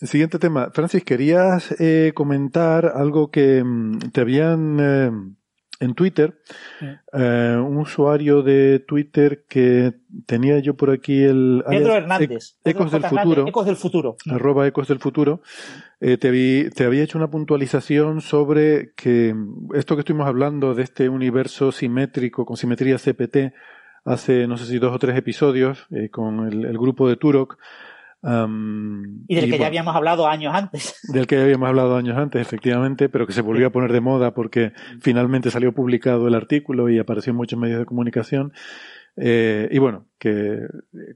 siguiente 0.00 0.38
tema. 0.38 0.70
Francis, 0.72 1.04
querías 1.04 1.74
eh, 1.78 2.12
comentar 2.14 2.92
algo 2.94 3.30
que 3.30 3.62
mm, 3.62 3.98
te 4.12 4.20
habían 4.20 4.80
em, 4.80 5.36
en 5.80 5.94
Twitter, 5.94 6.38
eh, 7.12 7.56
un 7.58 7.78
usuario 7.78 8.42
de 8.42 8.78
Twitter 8.80 9.44
que 9.48 9.94
tenía 10.26 10.58
yo 10.60 10.76
por 10.76 10.90
aquí 10.90 11.22
el... 11.22 11.64
Pedro 11.68 11.94
Hernández. 11.94 12.56
Ecos 12.64 12.92
del 12.92 13.04
futuro. 13.04 13.46
Ecos 13.46 13.66
del 13.66 13.76
futuro. 13.76 14.16
Arroba 14.30 14.66
Ecos 14.66 14.88
del 14.88 14.98
futuro. 14.98 15.42
Eh, 16.00 16.16
te, 16.16 16.70
te, 16.70 16.84
había 16.84 17.02
hecho 17.02 17.18
una 17.18 17.30
puntualización 17.30 18.20
sobre 18.20 18.92
que 18.94 19.34
esto 19.74 19.96
que 19.96 20.00
estuvimos 20.00 20.28
hablando 20.28 20.74
de 20.74 20.82
este 20.82 21.08
universo 21.08 21.72
simétrico 21.72 22.44
con 22.44 22.56
simetría 22.56 22.98
CPT 22.98 23.54
hace 24.04 24.46
no 24.46 24.58
sé 24.58 24.66
si 24.66 24.78
dos 24.78 24.94
o 24.94 24.98
tres 24.98 25.16
episodios 25.16 25.86
eh, 25.90 26.10
con 26.10 26.46
el, 26.46 26.66
el, 26.66 26.78
grupo 26.78 27.08
de 27.08 27.16
Turok 27.16 27.56
y 28.26 29.34
del 29.34 29.50
que 29.50 29.58
ya 29.58 29.66
habíamos 29.66 29.94
hablado 29.94 30.26
años 30.26 30.54
antes. 30.54 30.98
Del 31.12 31.26
que 31.26 31.36
ya 31.36 31.42
habíamos 31.42 31.68
hablado 31.68 31.96
años 31.96 32.16
antes, 32.16 32.40
efectivamente, 32.40 33.08
pero 33.10 33.26
que 33.26 33.34
se 33.34 33.42
volvió 33.42 33.66
a 33.66 33.70
poner 33.70 33.92
de 33.92 34.00
moda 34.00 34.32
porque 34.32 34.72
finalmente 35.00 35.50
salió 35.50 35.74
publicado 35.74 36.26
el 36.26 36.34
artículo 36.34 36.88
y 36.88 36.98
apareció 36.98 37.32
en 37.32 37.36
muchos 37.36 37.58
medios 37.58 37.78
de 37.78 37.86
comunicación. 37.86 38.52
Eh, 39.16 39.68
y 39.70 39.78
bueno, 39.78 40.06
que 40.18 40.58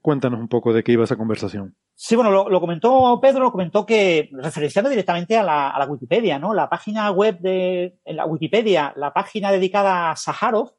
cuéntanos 0.02 0.38
un 0.38 0.48
poco 0.48 0.72
de 0.72 0.84
qué 0.84 0.92
iba 0.92 1.04
esa 1.04 1.16
conversación. 1.16 1.76
Sí, 1.94 2.14
bueno, 2.14 2.30
lo, 2.30 2.60
comentó 2.60 3.18
Pedro, 3.20 3.40
lo 3.40 3.52
comentó 3.52 3.86
que, 3.86 4.28
referenciando 4.32 4.90
directamente 4.90 5.36
a 5.36 5.42
la, 5.42 5.70
a 5.70 5.78
la, 5.78 5.86
Wikipedia, 5.86 6.38
¿no? 6.38 6.54
La 6.54 6.68
página 6.68 7.10
web 7.10 7.40
de, 7.40 7.98
en 8.04 8.16
la 8.16 8.26
Wikipedia, 8.26 8.92
la 8.96 9.12
página 9.12 9.50
dedicada 9.50 10.10
a 10.10 10.16
Sájarov, 10.16 10.74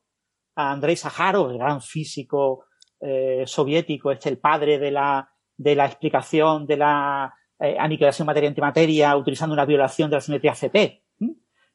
a 0.55 0.71
Andrei 0.71 0.95
Sájarov, 0.95 1.49
el 1.49 1.57
gran 1.57 1.81
físico 1.81 2.65
eh, 3.01 3.43
soviético, 3.45 4.11
este 4.11 4.29
el 4.29 4.37
padre 4.37 4.79
de 4.79 4.91
la, 4.91 5.29
de 5.59 5.75
la 5.75 5.85
explicación 5.85 6.65
de 6.65 6.77
la 6.77 7.35
eh, 7.59 7.75
aniquilación 7.77 8.25
materia-antimateria 8.25 9.15
utilizando 9.17 9.53
una 9.53 9.65
violación 9.65 10.09
de 10.09 10.15
la 10.15 10.21
simetría 10.21 10.55
CP, 10.55 11.03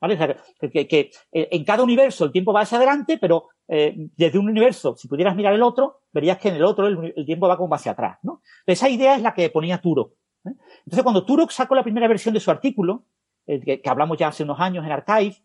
¿Vale? 0.00 0.14
O 0.14 0.18
sea, 0.18 0.36
que, 0.68 1.10
eh, 1.32 1.48
en 1.52 1.64
cada 1.64 1.84
universo 1.84 2.24
el 2.24 2.32
tiempo 2.32 2.52
va 2.52 2.62
hacia 2.62 2.76
adelante, 2.76 3.18
pero 3.18 3.48
eh, 3.68 3.94
desde 4.16 4.38
un 4.38 4.48
universo, 4.48 4.96
si 4.96 5.06
pudieras 5.06 5.36
mirar 5.36 5.54
el 5.54 5.62
otro, 5.62 6.00
verías 6.12 6.38
que 6.38 6.48
en 6.48 6.56
el 6.56 6.64
otro 6.64 6.88
el, 6.88 7.14
el 7.16 7.24
tiempo 7.24 7.46
va 7.46 7.56
como 7.56 7.74
hacia 7.76 7.92
atrás. 7.92 8.18
¿no? 8.24 8.42
Esa 8.66 8.88
idea 8.88 9.14
es 9.14 9.22
la 9.22 9.32
que 9.32 9.48
ponía 9.48 9.80
Turok. 9.80 10.12
¿eh? 10.44 10.50
Entonces, 10.80 11.02
cuando 11.04 11.24
Turok 11.24 11.50
sacó 11.52 11.76
la 11.76 11.84
primera 11.84 12.08
versión 12.08 12.34
de 12.34 12.40
su 12.40 12.50
artículo, 12.50 13.06
que, 13.46 13.80
hablamos 13.84 14.18
ya 14.18 14.28
hace 14.28 14.42
unos 14.42 14.58
años 14.58 14.84
en 14.84 14.90
Archive, 14.90 15.36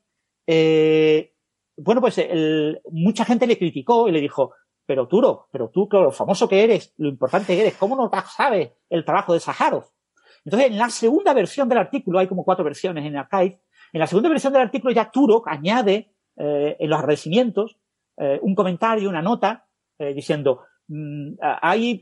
bueno, 1.78 2.02
pues 2.02 2.20
mucha 2.92 3.26
gente 3.26 3.46
le 3.46 3.60
criticó 3.60 4.08
y 4.08 4.12
le 4.12 4.20
dijo, 4.20 4.54
pero 4.86 5.08
Turok, 5.08 5.48
pero 5.52 5.70
tú, 5.70 5.88
lo 5.92 6.12
famoso 6.12 6.48
que 6.48 6.64
eres, 6.64 6.94
lo 6.98 7.10
importante 7.10 7.56
que 7.56 7.62
eres, 7.62 7.78
¿cómo 7.78 7.96
no 7.96 8.10
sabes 8.26 8.72
el 8.90 9.06
trabajo 9.06 9.34
de 9.34 9.40
Sájarov? 9.40 9.86
Entonces, 10.44 10.72
en 10.72 10.78
la 10.78 10.90
segunda 10.90 11.34
versión 11.34 11.70
del 11.70 11.78
artículo, 11.78 12.20
hay 12.20 12.28
como 12.28 12.44
cuatro 12.44 12.64
versiones 12.66 13.06
en 13.06 13.16
Archive, 13.16 13.62
en 13.94 14.00
la 14.00 14.08
segunda 14.08 14.30
versión 14.30 14.54
del 14.54 14.64
artículo 14.64 14.94
ya 14.94 15.12
Turok 15.12 15.48
añade 15.48 16.14
eh, 16.38 16.78
en 16.80 16.90
los 16.90 17.00
agradecimientos 17.00 17.78
eh, 18.18 18.40
un 18.42 18.56
comentario, 18.56 19.10
una 19.10 19.22
nota, 19.22 19.68
eh, 20.00 20.14
diciendo, 20.14 20.62
mmm, 20.88 21.34
hay 21.62 22.00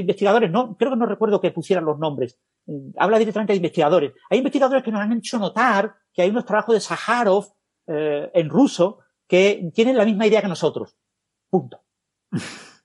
investigadores, 0.00 0.50
no, 0.50 0.76
creo 0.76 0.92
que 0.92 0.96
no 0.96 1.06
recuerdo 1.06 1.40
que 1.40 1.50
pusieran 1.50 1.84
los 1.84 1.98
nombres, 1.98 2.38
mm, 2.66 2.90
habla 2.98 3.18
directamente 3.18 3.52
de 3.52 3.58
investigadores. 3.58 4.12
Hay 4.30 4.38
investigadores 4.38 4.84
que 4.84 4.90
nos 4.90 5.00
han 5.00 5.12
hecho 5.12 5.38
notar 5.38 5.94
que 6.12 6.22
hay 6.22 6.30
unos 6.30 6.44
trabajos 6.44 6.74
de 6.74 6.80
Sájarov 6.80 7.46
eh, 7.86 8.30
en 8.34 8.50
ruso 8.50 8.98
que 9.26 9.70
tienen 9.72 9.96
la 9.96 10.04
misma 10.04 10.26
idea 10.26 10.42
que 10.42 10.48
nosotros. 10.48 10.96
Punto. 11.48 11.80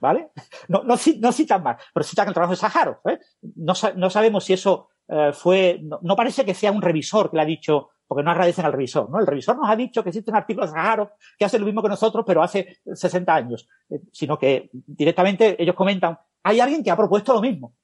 ¿Vale? 0.00 0.30
No, 0.68 0.84
no, 0.84 0.94
no 1.18 1.32
citan 1.32 1.62
más, 1.62 1.82
pero 1.92 2.04
citan 2.04 2.28
el 2.28 2.34
trabajo 2.34 2.52
de 2.52 2.56
Sájarov. 2.56 2.98
¿eh? 3.06 3.18
No, 3.56 3.72
no 3.96 4.10
sabemos 4.10 4.44
si 4.44 4.52
eso 4.52 4.90
eh, 5.08 5.32
fue, 5.32 5.80
no, 5.82 6.16
parece 6.16 6.44
que 6.44 6.54
sea 6.54 6.70
un 6.70 6.82
revisor 6.82 7.30
que 7.30 7.36
le 7.36 7.42
ha 7.42 7.46
dicho, 7.46 7.90
porque 8.06 8.22
no 8.22 8.30
agradecen 8.30 8.66
al 8.66 8.72
revisor, 8.72 9.10
¿no? 9.10 9.18
El 9.18 9.26
revisor 9.26 9.56
nos 9.56 9.68
ha 9.68 9.76
dicho 9.76 10.02
que 10.02 10.10
existe 10.10 10.30
un 10.30 10.36
artículo 10.36 10.66
de 10.66 10.72
Sájarov 10.72 11.10
que 11.38 11.44
hace 11.44 11.58
lo 11.58 11.64
mismo 11.64 11.82
que 11.82 11.88
nosotros, 11.88 12.24
pero 12.26 12.42
hace 12.42 12.78
60 12.92 13.34
años, 13.34 13.68
eh, 13.88 14.00
sino 14.12 14.38
que 14.38 14.70
directamente 14.72 15.60
ellos 15.60 15.74
comentan, 15.74 16.18
hay 16.42 16.60
alguien 16.60 16.84
que 16.84 16.90
ha 16.90 16.96
propuesto 16.96 17.32
lo 17.32 17.40
mismo. 17.40 17.74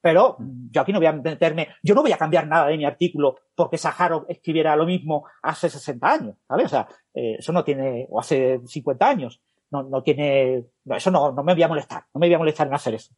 Pero 0.00 0.36
yo 0.70 0.80
aquí 0.80 0.92
no 0.92 0.98
voy 0.98 1.06
a 1.06 1.12
meterme, 1.12 1.68
yo 1.80 1.94
no 1.94 2.02
voy 2.02 2.10
a 2.10 2.18
cambiar 2.18 2.46
nada 2.48 2.66
de 2.66 2.76
mi 2.76 2.84
artículo 2.84 3.36
porque 3.54 3.78
Sájarov 3.78 4.26
escribiera 4.28 4.74
lo 4.74 4.84
mismo 4.84 5.26
hace 5.42 5.70
60 5.70 6.12
años, 6.12 6.36
¿vale? 6.48 6.64
O 6.64 6.68
sea, 6.68 6.88
eso 7.14 7.52
no 7.52 7.62
tiene, 7.62 8.08
o 8.10 8.18
hace 8.18 8.60
50 8.66 9.08
años, 9.08 9.40
no, 9.72 9.82
no 9.82 10.02
tiene, 10.02 10.66
eso 10.84 11.10
no, 11.10 11.32
no 11.32 11.42
me 11.42 11.54
voy 11.54 11.62
a 11.62 11.68
molestar, 11.68 12.04
no 12.14 12.20
me 12.20 12.28
voy 12.28 12.34
a 12.34 12.38
molestar 12.38 12.66
en 12.66 12.74
hacer 12.74 12.94
eso. 12.94 13.14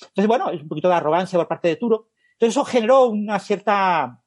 Entonces, 0.00 0.26
bueno, 0.26 0.50
es 0.50 0.62
un 0.62 0.68
poquito 0.68 0.88
de 0.88 0.94
arrogancia 0.94 1.38
por 1.38 1.46
parte 1.46 1.68
de 1.68 1.76
Turo. 1.76 2.08
Entonces, 2.32 2.56
eso 2.56 2.64
generó 2.64 3.08
una 3.08 3.38
cierta, 3.38 4.22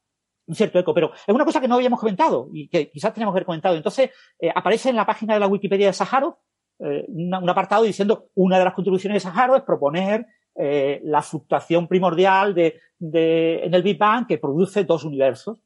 un 0.46 0.56
cierto 0.56 0.80
eco, 0.80 0.94
pero 0.94 1.12
es 1.14 1.34
una 1.34 1.46
cosa 1.46 1.60
que 1.60 1.68
no 1.68 1.76
habíamos 1.76 2.00
comentado 2.00 2.50
y 2.54 2.70
que 2.70 2.90
quizás 2.92 3.14
teníamos 3.14 3.34
que 3.34 3.38
haber 3.38 3.46
comentado. 3.46 3.76
Entonces, 3.76 4.12
eh, 4.40 4.52
aparece 4.54 4.90
en 4.90 4.96
la 4.96 5.06
página 5.06 5.34
de 5.34 5.40
la 5.40 5.48
Wikipedia 5.48 5.88
de 5.88 5.94
Sájarov 5.94 6.36
eh, 6.80 7.06
un 7.08 7.50
apartado 7.50 7.84
diciendo 7.84 8.30
una 8.36 8.58
de 8.58 8.66
las 8.66 8.74
contribuciones 8.74 9.16
de 9.16 9.30
Sájarov 9.30 9.58
es 9.58 9.64
proponer 9.64 10.26
eh, 10.56 11.00
la 11.04 11.22
fluctuación 11.22 11.88
primordial 11.88 12.56
de, 12.56 12.80
de, 12.98 13.64
en 13.64 13.74
el 13.74 13.84
Big 13.84 13.98
Bang 13.98 14.28
que 14.28 14.38
produce 14.38 14.84
dos 14.84 15.04
universos. 15.04 15.60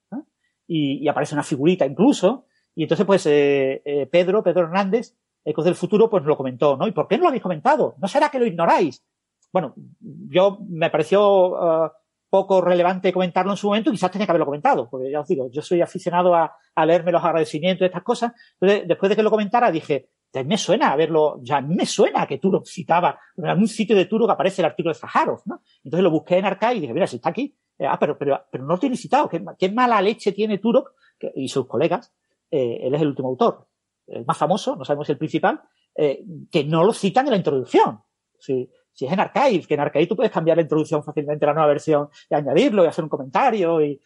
Y, 0.67 1.03
y, 1.03 1.07
aparece 1.07 1.35
una 1.35 1.43
figurita 1.43 1.85
incluso. 1.85 2.45
Y 2.73 2.83
entonces, 2.83 3.05
pues, 3.05 3.23
Pedro, 3.23 4.43
Pedro 4.43 4.63
Hernández, 4.63 5.15
Ecos 5.45 5.63
del 5.63 5.75
Futuro, 5.75 6.09
pues 6.09 6.23
lo 6.23 6.35
comentó, 6.35 6.75
¿no? 6.75 6.87
¿Y 6.87 6.91
por 6.91 7.07
qué 7.07 7.17
no 7.17 7.23
lo 7.23 7.27
habéis 7.29 7.43
comentado? 7.43 7.95
¿No 7.99 8.07
será 8.07 8.29
que 8.29 8.39
lo 8.39 8.47
ignoráis? 8.47 9.05
Bueno, 9.53 9.75
yo 10.01 10.57
me 10.67 10.89
pareció 10.89 11.49
uh, 11.51 11.89
poco 12.29 12.59
relevante 12.59 13.13
comentarlo 13.13 13.51
en 13.53 13.57
su 13.57 13.67
momento, 13.67 13.91
quizás 13.91 14.11
tenía 14.11 14.25
que 14.25 14.31
haberlo 14.31 14.47
comentado, 14.47 14.89
porque 14.89 15.09
ya 15.11 15.21
os 15.21 15.27
digo, 15.27 15.49
yo 15.51 15.61
soy 15.61 15.81
aficionado 15.81 16.35
a, 16.35 16.57
leerme 16.85 17.11
los 17.11 17.23
agradecimientos 17.23 17.79
de 17.81 17.85
estas 17.85 18.03
cosas. 18.03 18.33
Entonces, 18.59 18.87
después 18.87 19.09
de 19.09 19.15
que 19.15 19.23
lo 19.23 19.29
comentara, 19.29 19.71
dije, 19.71 20.09
me 20.43 20.57
suena 20.57 20.91
a 20.91 20.95
verlo, 20.95 21.39
ya 21.41 21.61
me 21.61 21.85
suena 21.85 22.27
que 22.27 22.39
Turok 22.39 22.65
citaba, 22.65 23.17
en 23.37 23.45
algún 23.45 23.67
sitio 23.67 23.95
de 23.95 24.05
Turok 24.05 24.31
aparece 24.31 24.61
el 24.61 24.65
artículo 24.65 24.93
de 24.93 24.99
Zaharov, 24.99 25.43
¿no? 25.45 25.61
Entonces 25.83 26.03
lo 26.03 26.11
busqué 26.11 26.37
en 26.37 26.45
Archive 26.45 26.75
y 26.75 26.79
dije, 26.81 26.93
mira, 26.93 27.07
si 27.07 27.17
está 27.17 27.29
aquí, 27.29 27.55
eh, 27.77 27.85
ah, 27.85 27.97
pero, 27.99 28.17
pero, 28.17 28.45
pero 28.51 28.65
no 28.65 28.73
lo 28.73 28.79
tiene 28.79 28.97
citado, 28.97 29.29
¿qué, 29.29 29.69
mala 29.69 30.01
leche 30.01 30.33
tiene 30.33 30.57
Turok 30.57 30.93
y 31.35 31.47
sus 31.47 31.67
colegas? 31.67 32.13
Eh, 32.51 32.79
él 32.81 32.93
es 32.93 33.01
el 33.01 33.07
último 33.07 33.29
autor, 33.29 33.67
el 34.07 34.25
más 34.25 34.37
famoso, 34.37 34.75
no 34.75 34.85
sabemos 34.85 35.07
si 35.07 35.13
el 35.13 35.17
principal, 35.17 35.61
eh, 35.95 36.23
que 36.51 36.63
no 36.63 36.83
lo 36.83 36.93
citan 36.93 37.25
en 37.25 37.31
la 37.31 37.37
introducción. 37.37 38.01
Si, 38.39 38.69
si 38.91 39.05
es 39.05 39.11
en 39.11 39.19
Archive, 39.19 39.65
que 39.67 39.73
en 39.73 39.79
Archive 39.79 40.07
tú 40.07 40.15
puedes 40.15 40.31
cambiar 40.31 40.57
la 40.57 40.63
introducción 40.63 41.03
fácilmente 41.03 41.45
a 41.45 41.49
la 41.49 41.53
nueva 41.53 41.67
versión 41.67 42.09
y 42.29 42.35
añadirlo 42.35 42.83
y 42.83 42.87
hacer 42.87 43.03
un 43.03 43.09
comentario 43.09 43.81
y, 43.81 44.01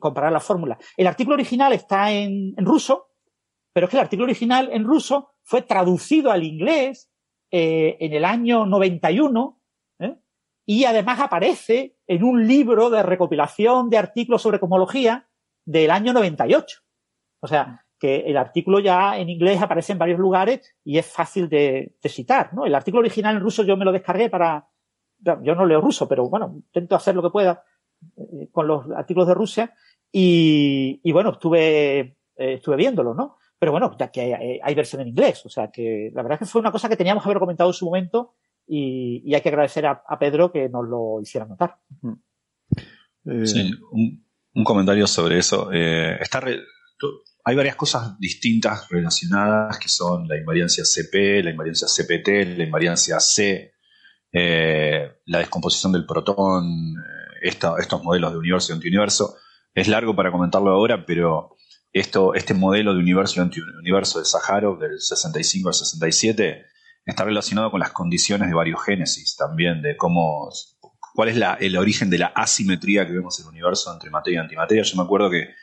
comparar 0.00 0.32
las 0.32 0.42
fórmulas. 0.42 0.76
El 0.96 1.06
artículo 1.06 1.34
original 1.34 1.72
está 1.72 2.10
en, 2.10 2.52
en 2.56 2.66
ruso, 2.66 3.10
pero 3.72 3.84
es 3.84 3.90
que 3.90 3.96
el 3.96 4.02
artículo 4.02 4.24
original 4.24 4.70
en 4.72 4.82
ruso 4.82 5.30
fue 5.44 5.62
traducido 5.62 6.32
al 6.32 6.42
inglés 6.42 7.12
eh, 7.50 7.96
en 8.00 8.12
el 8.12 8.24
año 8.24 8.66
91 8.66 9.62
¿eh? 10.00 10.16
y 10.66 10.84
además 10.84 11.20
aparece 11.20 11.96
en 12.06 12.22
un 12.24 12.46
libro 12.46 12.90
de 12.90 13.02
recopilación 13.02 13.88
de 13.88 13.96
artículos 13.96 14.42
sobre 14.42 14.60
cosmología 14.60 15.30
del 15.64 15.90
año 15.90 16.12
98. 16.12 16.80
O 17.40 17.46
sea, 17.46 17.86
que 17.98 18.20
el 18.20 18.36
artículo 18.36 18.78
ya 18.78 19.18
en 19.18 19.28
inglés 19.28 19.60
aparece 19.60 19.92
en 19.92 19.98
varios 19.98 20.18
lugares 20.18 20.74
y 20.84 20.98
es 20.98 21.06
fácil 21.06 21.48
de, 21.48 21.96
de 22.00 22.08
citar. 22.08 22.54
¿no? 22.54 22.64
El 22.64 22.74
artículo 22.74 23.00
original 23.00 23.36
en 23.36 23.42
ruso 23.42 23.64
yo 23.64 23.76
me 23.76 23.84
lo 23.84 23.92
descargué 23.92 24.30
para... 24.30 24.68
Yo 25.20 25.56
no 25.56 25.66
leo 25.66 25.80
ruso, 25.80 26.06
pero 26.08 26.28
bueno, 26.28 26.52
intento 26.54 26.94
hacer 26.94 27.16
lo 27.16 27.22
que 27.22 27.30
pueda 27.30 27.64
eh, 28.16 28.48
con 28.52 28.68
los 28.68 28.88
artículos 28.92 29.26
de 29.26 29.34
Rusia 29.34 29.74
y, 30.12 31.00
y 31.02 31.12
bueno, 31.12 31.32
estuve, 31.32 31.98
eh, 31.98 32.14
estuve 32.36 32.76
viéndolo, 32.76 33.14
¿no? 33.14 33.36
Pero 33.58 33.72
bueno, 33.72 33.96
ya 33.98 34.12
que 34.12 34.20
hay, 34.20 34.60
hay, 34.62 34.74
versión 34.76 35.02
en 35.02 35.08
inglés. 35.08 35.44
O 35.44 35.48
sea 35.48 35.70
que 35.72 36.10
la 36.14 36.22
verdad 36.22 36.36
es 36.40 36.46
que 36.46 36.52
fue 36.52 36.60
una 36.60 36.70
cosa 36.70 36.88
que 36.88 36.96
teníamos 36.96 37.22
que 37.22 37.28
haber 37.28 37.40
comentado 37.40 37.70
en 37.70 37.74
su 37.74 37.86
momento 37.86 38.34
y, 38.66 39.22
y 39.24 39.34
hay 39.34 39.40
que 39.40 39.48
agradecer 39.48 39.86
a, 39.86 40.02
a, 40.06 40.18
Pedro 40.18 40.52
que 40.52 40.68
nos 40.68 40.86
lo 40.86 41.20
hiciera 41.20 41.46
notar. 41.46 41.78
Eh... 43.24 43.46
Sí, 43.46 43.72
un, 43.90 44.24
un, 44.54 44.64
comentario 44.64 45.06
sobre 45.08 45.38
eso. 45.38 45.70
Eh, 45.72 46.16
está 46.20 46.38
re, 46.40 46.60
hay 47.48 47.56
varias 47.56 47.76
cosas 47.76 48.18
distintas 48.18 48.90
relacionadas 48.90 49.78
que 49.78 49.88
son 49.88 50.28
la 50.28 50.36
invariancia 50.36 50.84
CP, 50.84 51.42
la 51.42 51.50
invariancia 51.50 51.88
CPT, 51.88 52.58
la 52.58 52.64
invariancia 52.64 53.18
C, 53.20 53.72
eh, 54.30 55.12
la 55.24 55.38
descomposición 55.38 55.92
del 55.92 56.04
protón, 56.04 56.94
eh, 57.40 57.48
estos 57.48 58.02
modelos 58.02 58.32
de 58.32 58.38
universo 58.38 58.70
y 58.70 58.74
antiuniverso. 58.74 59.38
Es 59.72 59.88
largo 59.88 60.14
para 60.14 60.30
comentarlo 60.30 60.70
ahora, 60.70 61.06
pero 61.06 61.56
esto, 61.90 62.34
este 62.34 62.52
modelo 62.52 62.92
de 62.92 63.00
universo 63.00 63.40
y 63.40 63.44
antiuniverso 63.44 64.18
de 64.18 64.26
Sájarov 64.26 64.78
del 64.78 65.00
65 65.00 65.70
al 65.70 65.74
67 65.74 66.66
está 67.06 67.24
relacionado 67.24 67.70
con 67.70 67.80
las 67.80 67.92
condiciones 67.92 68.50
de 68.50 68.54
variogénesis 68.54 69.36
también, 69.36 69.80
de 69.80 69.96
cómo, 69.96 70.50
cuál 71.14 71.30
es 71.30 71.36
la, 71.38 71.54
el 71.54 71.78
origen 71.78 72.10
de 72.10 72.18
la 72.18 72.26
asimetría 72.26 73.06
que 73.06 73.14
vemos 73.14 73.40
en 73.40 73.46
el 73.46 73.52
universo 73.52 73.90
entre 73.90 74.10
materia 74.10 74.40
y 74.40 74.42
antimateria. 74.42 74.82
Yo 74.82 74.98
me 74.98 75.04
acuerdo 75.04 75.30
que 75.30 75.54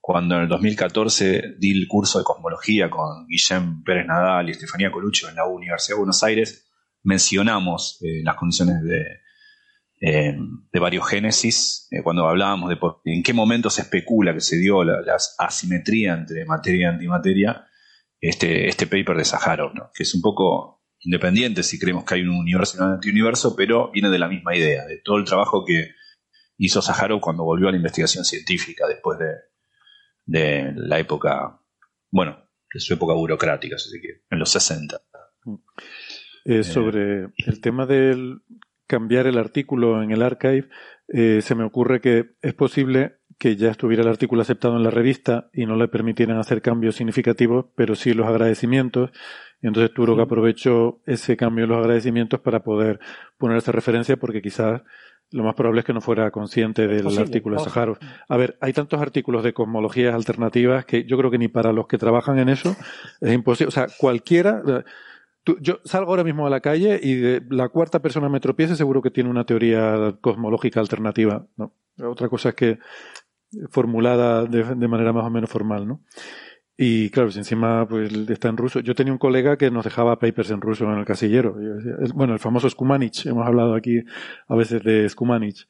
cuando 0.00 0.36
en 0.36 0.42
el 0.42 0.48
2014 0.48 1.56
di 1.58 1.70
el 1.72 1.86
curso 1.86 2.18
de 2.18 2.24
cosmología 2.24 2.88
con 2.88 3.26
Guillem 3.26 3.82
Pérez 3.84 4.06
Nadal 4.06 4.48
y 4.48 4.52
Estefanía 4.52 4.90
Colucho 4.90 5.28
en 5.28 5.36
la 5.36 5.46
Universidad 5.46 5.96
de 5.96 6.00
Buenos 6.00 6.22
Aires, 6.22 6.70
mencionamos 7.02 7.98
eh, 8.02 8.22
las 8.24 8.36
condiciones 8.36 8.82
de, 8.82 9.20
eh, 10.00 10.36
de 10.72 10.80
variogénesis, 10.80 11.86
eh, 11.90 12.02
cuando 12.02 12.26
hablábamos 12.26 12.70
de 12.70 12.78
en 13.04 13.22
qué 13.22 13.34
momento 13.34 13.68
se 13.68 13.82
especula 13.82 14.32
que 14.32 14.40
se 14.40 14.56
dio 14.56 14.82
la, 14.82 15.16
asimetría 15.38 16.14
entre 16.14 16.46
materia 16.46 16.86
y 16.86 16.94
antimateria, 16.94 17.66
este, 18.20 18.68
este 18.68 18.86
paper 18.86 19.16
de 19.16 19.24
Sájarov, 19.24 19.74
¿no? 19.74 19.90
que 19.94 20.02
es 20.04 20.14
un 20.14 20.22
poco 20.22 20.82
independiente 21.00 21.62
si 21.62 21.78
creemos 21.78 22.04
que 22.04 22.14
hay 22.14 22.22
un 22.22 22.30
universo 22.30 22.78
y 22.78 22.82
un 22.82 22.92
antiuniverso, 22.92 23.54
pero 23.56 23.90
viene 23.90 24.10
de 24.10 24.18
la 24.18 24.28
misma 24.28 24.56
idea, 24.56 24.84
de 24.86 24.98
todo 25.02 25.18
el 25.18 25.24
trabajo 25.24 25.64
que 25.64 25.90
hizo 26.56 26.82
Sájarov 26.82 27.20
cuando 27.20 27.44
volvió 27.44 27.68
a 27.68 27.70
la 27.70 27.78
investigación 27.78 28.24
científica 28.24 28.86
después 28.86 29.18
de, 29.18 29.49
de 30.30 30.72
la 30.76 31.00
época, 31.00 31.60
bueno, 32.10 32.38
de 32.72 32.78
su 32.78 32.94
época 32.94 33.14
burocrática, 33.14 33.76
si 33.78 33.90
se 33.90 34.00
quiere, 34.00 34.22
en 34.30 34.38
los 34.38 34.50
60. 34.50 35.00
Eh, 36.44 36.62
sobre 36.62 37.30
el 37.36 37.60
tema 37.60 37.84
del 37.84 38.42
cambiar 38.86 39.26
el 39.26 39.38
artículo 39.38 40.02
en 40.02 40.12
el 40.12 40.22
archive, 40.22 40.68
eh, 41.08 41.40
se 41.42 41.54
me 41.56 41.64
ocurre 41.64 42.00
que 42.00 42.36
es 42.42 42.54
posible 42.54 43.16
que 43.38 43.56
ya 43.56 43.70
estuviera 43.70 44.02
el 44.02 44.08
artículo 44.08 44.42
aceptado 44.42 44.76
en 44.76 44.84
la 44.84 44.90
revista 44.90 45.50
y 45.52 45.66
no 45.66 45.74
le 45.74 45.88
permitieran 45.88 46.38
hacer 46.38 46.62
cambios 46.62 46.94
significativos, 46.94 47.66
pero 47.74 47.96
sí 47.96 48.12
los 48.12 48.28
agradecimientos. 48.28 49.10
Y 49.62 49.66
entonces 49.66 49.92
Turo 49.92 50.14
que 50.14 50.22
aprovechó 50.22 51.02
ese 51.06 51.36
cambio 51.36 51.64
en 51.64 51.70
los 51.70 51.78
agradecimientos 51.78 52.40
para 52.40 52.62
poder 52.62 53.00
poner 53.36 53.56
esa 53.56 53.72
referencia 53.72 54.16
porque 54.16 54.42
quizás 54.42 54.82
lo 55.32 55.44
más 55.44 55.54
probable 55.54 55.80
es 55.80 55.86
que 55.86 55.92
no 55.92 56.00
fuera 56.00 56.30
consciente 56.30 56.88
del 56.88 57.18
artículo 57.18 57.56
de 57.56 57.64
Sajarov. 57.64 57.98
A 58.28 58.36
ver, 58.36 58.56
hay 58.60 58.72
tantos 58.72 59.00
artículos 59.00 59.44
de 59.44 59.52
cosmologías 59.52 60.14
alternativas 60.14 60.84
que 60.84 61.04
yo 61.04 61.16
creo 61.16 61.30
que 61.30 61.38
ni 61.38 61.48
para 61.48 61.72
los 61.72 61.86
que 61.86 61.98
trabajan 61.98 62.38
en 62.38 62.48
eso 62.48 62.76
es 63.20 63.32
imposible. 63.32 63.68
O 63.68 63.70
sea, 63.70 63.86
cualquiera. 63.98 64.62
yo 65.60 65.80
salgo 65.84 66.10
ahora 66.10 66.24
mismo 66.24 66.46
a 66.46 66.50
la 66.50 66.60
calle 66.60 66.98
y 67.02 67.14
de 67.14 67.42
la 67.48 67.68
cuarta 67.68 68.00
persona 68.00 68.28
me 68.28 68.40
tropiece 68.40 68.74
seguro 68.74 69.02
que 69.02 69.10
tiene 69.10 69.30
una 69.30 69.44
teoría 69.44 70.16
cosmológica 70.20 70.80
alternativa. 70.80 71.46
¿no? 71.56 71.74
Otra 72.02 72.28
cosa 72.28 72.50
es 72.50 72.54
que 72.56 72.78
formulada 73.70 74.44
de, 74.44 74.74
de 74.74 74.88
manera 74.88 75.12
más 75.12 75.24
o 75.24 75.30
menos 75.30 75.50
formal, 75.50 75.86
¿no? 75.86 76.00
Y 76.82 77.10
claro, 77.10 77.30
si 77.30 77.38
encima 77.38 77.86
pues 77.86 78.10
está 78.30 78.48
en 78.48 78.56
ruso. 78.56 78.80
Yo 78.80 78.94
tenía 78.94 79.12
un 79.12 79.18
colega 79.18 79.58
que 79.58 79.70
nos 79.70 79.84
dejaba 79.84 80.18
papers 80.18 80.50
en 80.50 80.62
ruso 80.62 80.90
en 80.90 80.98
el 80.98 81.04
casillero. 81.04 81.54
Bueno, 82.14 82.32
el 82.32 82.38
famoso 82.38 82.70
Skumanich. 82.70 83.26
Hemos 83.26 83.46
hablado 83.46 83.74
aquí 83.74 84.02
a 84.48 84.56
veces 84.56 84.82
de 84.82 85.06
Skumanich. 85.06 85.68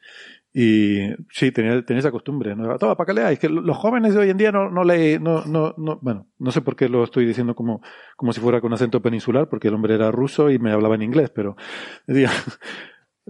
Y 0.54 1.00
sí, 1.28 1.50
tenía, 1.50 1.84
tenía 1.84 1.98
esa 1.98 2.12
costumbre. 2.12 2.54
¿no? 2.54 2.78
Toma, 2.78 2.96
para 2.96 3.06
que 3.08 3.14
leáis, 3.14 3.40
que 3.40 3.48
los 3.48 3.76
jóvenes 3.76 4.14
de 4.14 4.20
hoy 4.20 4.30
en 4.30 4.36
día 4.36 4.52
no, 4.52 4.70
no 4.70 4.84
leen, 4.84 5.24
no, 5.24 5.44
no, 5.46 5.74
no, 5.76 5.98
bueno, 6.00 6.28
no 6.38 6.52
sé 6.52 6.60
por 6.60 6.76
qué 6.76 6.88
lo 6.88 7.02
estoy 7.02 7.26
diciendo 7.26 7.56
como, 7.56 7.82
como 8.14 8.32
si 8.32 8.40
fuera 8.40 8.60
con 8.60 8.72
acento 8.72 9.02
peninsular, 9.02 9.48
porque 9.48 9.66
el 9.66 9.74
hombre 9.74 9.96
era 9.96 10.12
ruso 10.12 10.48
y 10.48 10.60
me 10.60 10.70
hablaba 10.70 10.94
en 10.94 11.02
inglés, 11.02 11.30
pero 11.34 11.56
decía, 12.06 12.30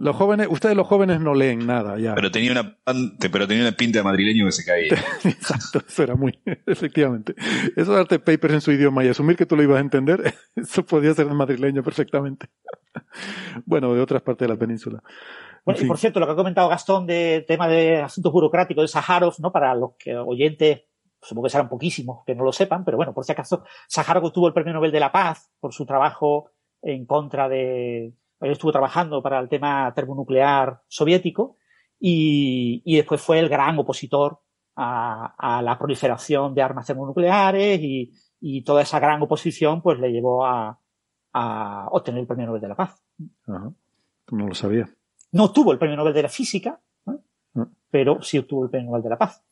los 0.00 0.16
jóvenes, 0.16 0.48
ustedes 0.50 0.74
los 0.74 0.86
jóvenes 0.86 1.20
no 1.20 1.34
leen 1.34 1.66
nada 1.66 1.98
ya. 1.98 2.14
Pero 2.14 2.30
tenía 2.30 2.52
una 2.52 2.78
pero 3.30 3.46
tenía 3.46 3.64
una 3.64 3.76
pinta 3.76 3.98
de 3.98 4.02
madrileño 4.02 4.46
que 4.46 4.52
se 4.52 4.64
caía. 4.64 4.94
Exacto, 5.24 5.82
eso 5.86 6.02
era 6.02 6.14
muy, 6.14 6.38
efectivamente. 6.66 7.34
Eso 7.76 7.92
darte 7.92 8.18
papers 8.18 8.54
en 8.54 8.60
su 8.62 8.72
idioma 8.72 9.04
y 9.04 9.08
asumir 9.08 9.36
que 9.36 9.44
tú 9.44 9.56
lo 9.56 9.62
ibas 9.62 9.76
a 9.76 9.80
entender, 9.80 10.34
eso 10.56 10.86
podía 10.86 11.12
ser 11.12 11.28
de 11.28 11.34
madrileño 11.34 11.82
perfectamente. 11.82 12.48
bueno, 13.66 13.92
de 13.92 14.00
otras 14.00 14.22
partes 14.22 14.48
de 14.48 14.54
la 14.54 14.58
península. 14.58 15.02
Bueno, 15.66 15.78
y 15.82 15.84
por 15.84 15.98
cierto, 15.98 16.18
lo 16.18 16.24
que 16.24 16.32
ha 16.32 16.36
comentado 16.36 16.70
Gastón 16.70 17.06
de 17.06 17.44
tema 17.46 17.68
de 17.68 18.00
asuntos 18.00 18.32
burocráticos 18.32 18.82
de 18.82 18.88
Saharov, 18.88 19.34
¿no? 19.40 19.52
Para 19.52 19.74
los 19.74 19.96
que 19.98 20.16
oyentes, 20.16 20.84
supongo 21.20 21.44
que 21.44 21.50
serán 21.50 21.68
poquísimos 21.68 22.24
que 22.24 22.34
no 22.34 22.44
lo 22.44 22.52
sepan, 22.52 22.86
pero 22.86 22.96
bueno, 22.96 23.12
por 23.12 23.26
si 23.26 23.32
acaso, 23.32 23.64
Saharov 23.86 24.24
obtuvo 24.24 24.46
el 24.46 24.54
Premio 24.54 24.72
Nobel 24.72 24.92
de 24.92 25.00
la 25.00 25.12
Paz 25.12 25.52
por 25.60 25.74
su 25.74 25.84
trabajo 25.84 26.52
en 26.80 27.04
contra 27.04 27.50
de, 27.50 28.14
él 28.40 28.52
estuvo 28.52 28.72
trabajando 28.72 29.22
para 29.22 29.38
el 29.38 29.48
tema 29.48 29.92
termonuclear 29.94 30.82
soviético 30.88 31.56
y, 31.98 32.82
y 32.84 32.96
después 32.96 33.20
fue 33.20 33.38
el 33.38 33.48
gran 33.48 33.78
opositor 33.78 34.40
a, 34.76 35.34
a, 35.36 35.62
la 35.62 35.78
proliferación 35.78 36.54
de 36.54 36.62
armas 36.62 36.86
termonucleares 36.86 37.80
y, 37.82 38.12
y, 38.40 38.62
toda 38.62 38.82
esa 38.82 38.98
gran 38.98 39.20
oposición 39.20 39.82
pues 39.82 39.98
le 39.98 40.10
llevó 40.10 40.46
a, 40.46 40.80
a 41.32 41.88
obtener 41.90 42.20
el 42.20 42.26
Premio 42.26 42.46
Nobel 42.46 42.62
de 42.62 42.68
la 42.68 42.76
Paz. 42.76 43.02
Ajá. 43.46 43.72
No 44.30 44.46
lo 44.46 44.54
sabía. 44.54 44.88
No 45.32 45.44
obtuvo 45.44 45.72
el 45.72 45.78
Premio 45.78 45.96
Nobel 45.96 46.14
de 46.14 46.22
la 46.22 46.28
Física, 46.28 46.80
¿eh? 47.06 47.66
pero 47.90 48.22
sí 48.22 48.38
obtuvo 48.38 48.64
el 48.64 48.70
Premio 48.70 48.90
Nobel 48.90 49.02
de 49.02 49.10
la 49.10 49.18
Paz. 49.18 49.44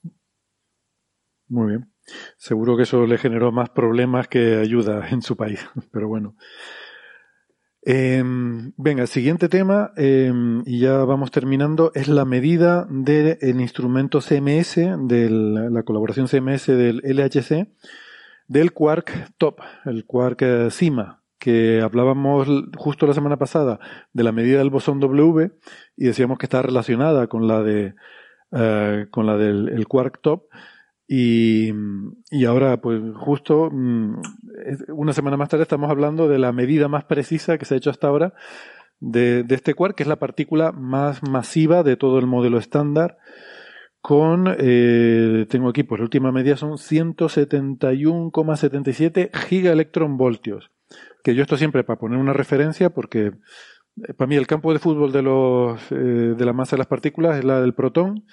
Muy 1.49 1.69
bien. 1.69 1.93
Seguro 2.37 2.77
que 2.77 2.85
eso 2.85 3.07
le 3.07 3.19
generó 3.19 3.53
más 3.53 3.71
problemas 3.71 4.29
que 4.29 4.57
ayuda 4.57 5.09
en 5.11 5.23
su 5.23 5.37
país, 5.37 5.69
pero 5.93 6.09
bueno. 6.09 6.37
Eh, 7.91 8.23
venga, 8.77 9.01
el 9.01 9.09
siguiente 9.09 9.49
tema, 9.49 9.93
eh, 9.97 10.31
y 10.67 10.81
ya 10.81 11.05
vamos 11.05 11.31
terminando, 11.31 11.91
es 11.95 12.07
la 12.07 12.27
medida 12.27 12.87
del 12.91 13.63
instrumento 13.63 14.21
CMS, 14.21 14.77
de 15.07 15.31
la 15.31 15.83
colaboración 15.85 16.29
CMS 16.29 16.67
del 16.67 17.01
LHC, 17.03 17.73
del 18.47 18.75
Quark 18.75 19.33
Top, 19.39 19.61
el 19.87 20.05
Quark 20.05 20.43
eh, 20.43 20.69
CIMA, 20.71 21.23
que 21.39 21.81
hablábamos 21.81 22.47
justo 22.77 23.07
la 23.07 23.15
semana 23.15 23.39
pasada 23.39 23.81
de 24.13 24.23
la 24.23 24.33
medida 24.33 24.59
del 24.59 24.69
bosón 24.69 25.01
W 25.01 25.51
y 25.97 26.05
decíamos 26.05 26.37
que 26.37 26.45
está 26.45 26.61
relacionada 26.61 27.27
con 27.27 27.49
la 27.49 27.63
de 27.63 27.95
eh, 28.53 29.07
con 29.11 29.25
la 29.25 29.39
del 29.39 29.71
el 29.71 29.89
Quark 29.89 30.21
Top 30.21 30.49
y, 31.09 31.73
y, 32.31 32.45
ahora, 32.45 32.83
pues 32.83 33.01
justo 33.17 33.71
mm, 33.73 34.21
una 34.93 35.15
semana 35.15 35.39
más 35.39 35.49
tarde 35.49 35.63
estamos 35.63 35.91
hablando 35.91 36.29
de 36.29 36.39
la 36.39 36.53
medida 36.53 36.87
más 36.87 37.05
precisa 37.05 37.57
que 37.57 37.65
se 37.65 37.75
ha 37.75 37.79
hecho 37.79 37.89
hasta 37.89 38.09
ahora 38.09 38.35
de, 39.01 39.43
de 39.43 39.55
este 39.55 39.73
quark, 39.73 39.97
que 39.97 40.03
es 40.03 40.09
la 40.09 40.19
partícula 40.19 40.71
más 40.73 41.23
masiva 41.23 41.83
de 41.83 41.97
todo 41.97 42.19
el 42.19 42.27
modelo 42.27 42.59
estándar, 42.59 43.17
con, 44.01 44.55
eh, 44.59 45.47
tengo 45.49 45.69
aquí, 45.69 45.83
pues 45.83 45.99
la 45.99 46.05
última 46.05 46.31
medida 46.33 46.57
son 46.57 46.79
171,77 46.79 49.31
gigaelectronvoltios. 49.35 50.71
Que 51.25 51.35
yo 51.35 51.43
esto 51.43 51.57
siempre 51.57 51.83
para 51.85 51.99
poner 51.99 52.19
una 52.19 52.33
referencia, 52.33 52.91
porque 52.91 53.33
para 54.17 54.29
mí 54.29 54.37
el 54.37 54.47
campo 54.47 54.73
de 54.73 54.79
fútbol 54.79 55.13
de, 55.13 55.23
los, 55.23 55.81
eh, 55.93 55.95
de 55.95 56.45
la 56.45 56.53
masa 56.53 56.77
de 56.77 56.79
las 56.79 56.87
partículas 56.87 57.39
es 57.39 57.45
la 57.45 57.61
del 57.61 57.75
protón, 57.75 58.27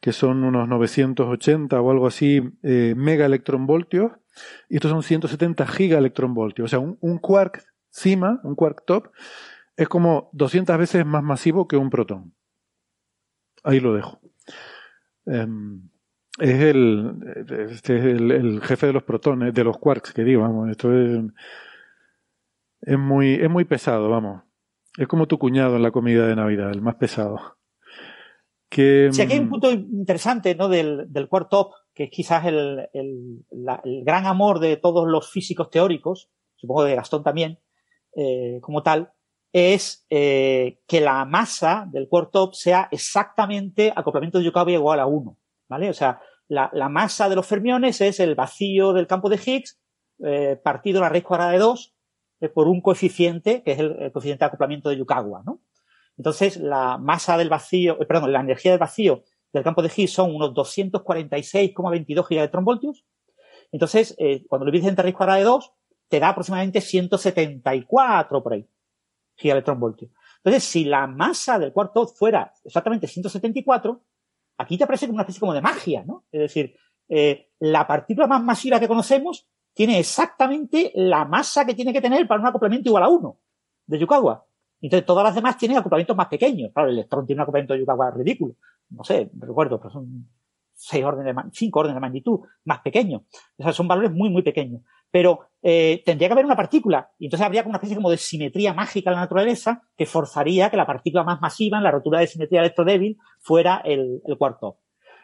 que 0.00 0.12
son 0.12 0.44
unos 0.44 0.68
980 0.68 1.80
o 1.80 1.90
algo 1.90 2.06
así 2.06 2.40
eh, 2.62 2.94
megaelectronvoltios, 2.96 4.12
y 4.68 4.76
estos 4.76 4.90
son 4.90 5.02
170 5.02 5.66
gigaelectronvoltios. 5.66 6.66
O 6.66 6.68
sea, 6.68 6.78
un, 6.78 6.98
un, 7.00 7.18
quark 7.18 7.64
cima, 7.90 8.40
un 8.44 8.54
quark 8.54 8.84
top, 8.86 9.10
es 9.76 9.88
como 9.88 10.30
200 10.32 10.78
veces 10.78 11.06
más 11.06 11.22
masivo 11.22 11.66
que 11.68 11.76
un 11.76 11.90
protón. 11.90 12.34
Ahí 13.62 13.80
lo 13.80 13.94
dejo. 13.94 14.20
Eh, 15.26 15.46
es 16.38 16.60
el, 16.60 17.46
este 17.70 17.98
es 17.98 18.04
el, 18.04 18.30
el, 18.30 18.60
jefe 18.62 18.86
de 18.86 18.92
los 18.92 19.02
protones, 19.02 19.52
de 19.52 19.64
los 19.64 19.78
quarks, 19.78 20.12
que 20.12 20.24
digo, 20.24 20.42
vamos, 20.42 20.70
esto 20.70 20.92
es, 20.92 21.20
es 22.82 22.98
muy, 22.98 23.34
es 23.34 23.50
muy 23.50 23.64
pesado, 23.64 24.08
vamos. 24.08 24.42
Es 24.96 25.06
como 25.08 25.26
tu 25.26 25.38
cuñado 25.38 25.76
en 25.76 25.82
la 25.82 25.90
comida 25.90 26.26
de 26.26 26.36
Navidad, 26.36 26.70
el 26.70 26.82
más 26.82 26.96
pesado. 26.96 27.56
Que, 28.68 29.08
sí, 29.12 29.22
aquí 29.22 29.32
hay 29.32 29.40
un 29.40 29.46
mm, 29.46 29.50
punto 29.50 29.70
interesante 29.72 30.54
¿no? 30.54 30.68
del, 30.68 31.12
del 31.12 31.28
top, 31.50 31.72
que 31.92 32.04
es 32.04 32.10
quizás 32.10 32.46
el, 32.46 32.88
el, 32.92 33.44
la, 33.50 33.80
el, 33.84 34.04
gran 34.04 34.26
amor 34.26 34.60
de 34.60 34.76
todos 34.76 35.08
los 35.08 35.30
físicos 35.30 35.70
teóricos, 35.70 36.30
supongo 36.54 36.84
de 36.84 36.94
Gastón 36.94 37.24
también, 37.24 37.58
eh, 38.14 38.58
como 38.60 38.82
tal, 38.82 39.12
es 39.52 40.06
eh, 40.10 40.80
que 40.86 41.00
la 41.00 41.24
masa 41.24 41.88
del 41.90 42.08
top 42.08 42.54
sea 42.54 42.88
exactamente 42.92 43.92
acoplamiento 43.94 44.38
de 44.38 44.44
Yukawa 44.44 44.70
igual 44.70 45.00
a 45.00 45.06
1. 45.06 45.36
¿Vale? 45.68 45.90
O 45.90 45.94
sea, 45.94 46.20
la, 46.48 46.70
la, 46.72 46.88
masa 46.88 47.28
de 47.28 47.36
los 47.36 47.46
fermiones 47.46 48.00
es 48.00 48.20
el 48.20 48.34
vacío 48.34 48.92
del 48.92 49.06
campo 49.06 49.28
de 49.28 49.40
Higgs 49.44 49.80
eh, 50.22 50.60
partido 50.62 51.00
la 51.00 51.08
raíz 51.08 51.24
cuadrada 51.24 51.52
de 51.52 51.58
2 51.58 51.86
eh, 51.88 51.99
por 52.48 52.68
un 52.68 52.80
coeficiente, 52.80 53.62
que 53.62 53.72
es 53.72 53.78
el, 53.78 54.12
coeficiente 54.12 54.44
de 54.44 54.46
acoplamiento 54.46 54.88
de 54.88 54.96
Yukawa, 54.96 55.42
¿no? 55.44 55.60
Entonces, 56.16 56.56
la 56.56 56.98
masa 56.98 57.36
del 57.36 57.48
vacío, 57.48 58.00
eh, 58.00 58.06
perdón, 58.06 58.32
la 58.32 58.40
energía 58.40 58.72
del 58.72 58.80
vacío 58.80 59.24
del 59.52 59.62
campo 59.62 59.82
de 59.82 59.90
Higgs 59.94 60.12
son 60.12 60.34
unos 60.34 60.52
246,22 60.54 62.26
gigaelectronvoltios. 62.26 63.04
Entonces, 63.72 64.14
eh, 64.18 64.44
cuando 64.48 64.64
lo 64.64 64.72
divides 64.72 64.88
entre 64.88 65.04
raíz 65.04 65.16
cuadrada 65.16 65.38
de 65.38 65.44
2, 65.44 65.72
te 66.08 66.20
da 66.20 66.30
aproximadamente 66.30 66.80
174 66.80 68.42
por 68.42 68.52
ahí 68.52 68.68
gigaelectronvoltios. 69.36 70.10
Entonces, 70.38 70.64
si 70.64 70.84
la 70.84 71.06
masa 71.06 71.58
del 71.58 71.72
cuarto 71.72 72.06
fuera 72.06 72.52
exactamente 72.64 73.06
174, 73.06 74.02
aquí 74.58 74.78
te 74.78 74.84
aparece 74.84 75.06
como 75.06 75.16
una 75.16 75.22
especie 75.22 75.40
como 75.40 75.54
de 75.54 75.60
magia, 75.60 76.04
¿no? 76.04 76.24
Es 76.30 76.40
decir, 76.40 76.76
eh, 77.08 77.50
la 77.58 77.86
partícula 77.86 78.26
más 78.26 78.42
masiva 78.42 78.78
que 78.78 78.88
conocemos 78.88 79.48
tiene 79.74 79.98
exactamente 79.98 80.92
la 80.94 81.24
masa 81.24 81.64
que 81.64 81.74
tiene 81.74 81.92
que 81.92 82.00
tener 82.00 82.26
para 82.26 82.40
un 82.40 82.46
acoplamiento 82.46 82.88
igual 82.88 83.04
a 83.04 83.08
1 83.08 83.36
de 83.86 83.98
Yukawa. 83.98 84.44
Entonces, 84.80 85.06
todas 85.06 85.24
las 85.24 85.34
demás 85.34 85.58
tienen 85.58 85.78
acoplamientos 85.78 86.16
más 86.16 86.28
pequeños. 86.28 86.70
Claro, 86.72 86.88
el 86.88 86.94
electrón 86.94 87.26
tiene 87.26 87.40
un 87.40 87.42
acoplamiento 87.42 87.74
de 87.74 87.80
Yukawa 87.80 88.10
ridículo. 88.12 88.54
No 88.90 89.04
sé, 89.04 89.30
recuerdo, 89.38 89.78
pero 89.78 89.90
son 89.90 90.28
seis 90.74 91.04
órdenes 91.04 91.36
de, 91.36 91.42
cinco 91.52 91.80
órdenes 91.80 91.96
de 91.96 92.00
magnitud 92.00 92.40
más 92.64 92.80
pequeños. 92.80 93.22
O 93.58 93.62
sea, 93.62 93.72
son 93.72 93.86
valores 93.86 94.10
muy, 94.12 94.30
muy 94.30 94.42
pequeños. 94.42 94.82
Pero 95.10 95.40
eh, 95.60 96.02
tendría 96.06 96.28
que 96.28 96.32
haber 96.32 96.46
una 96.46 96.56
partícula. 96.56 97.10
Y 97.18 97.26
entonces 97.26 97.44
habría 97.44 97.62
como 97.62 97.72
una 97.72 97.78
especie 97.78 97.96
como 97.96 98.10
de 98.10 98.16
simetría 98.16 98.72
mágica 98.72 99.10
en 99.10 99.16
la 99.16 99.22
naturaleza 99.22 99.82
que 99.96 100.06
forzaría 100.06 100.70
que 100.70 100.76
la 100.76 100.86
partícula 100.86 101.24
más 101.24 101.40
masiva 101.40 101.76
en 101.76 101.84
la 101.84 101.90
rotura 101.90 102.20
de 102.20 102.26
simetría 102.28 102.60
electrodébil 102.60 103.18
fuera 103.40 103.82
el, 103.84 104.22
el 104.24 104.38
cuarto. 104.38 104.78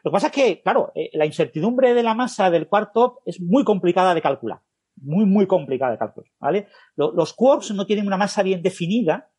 Lo 0.07 0.13
que 0.13 0.19
pasa 0.19 0.27
es 0.29 0.33
que, 0.35 0.63
claro, 0.63 0.93
eh, 0.95 1.11
la 1.15 1.27
incertidumbre 1.27 1.93
de 1.93 2.05
la 2.05 2.15
masa 2.15 2.49
del 2.49 2.69
cuarto 2.69 3.23
es 3.27 3.41
muy 3.41 3.65
complicada 3.65 4.15
de 4.15 4.23
calcular. 4.23 4.61
Muy, 4.95 5.27
muy 5.27 5.49
complicada 5.49 5.91
de 5.91 5.99
calcular, 5.99 6.31
¿vale? 6.39 6.69
Los 6.95 7.35
quarks 7.35 7.73
no 7.73 7.87
tienen 7.87 8.07
una 8.07 8.17
masa 8.17 8.45
bien 8.45 8.63
definida, 8.63 9.33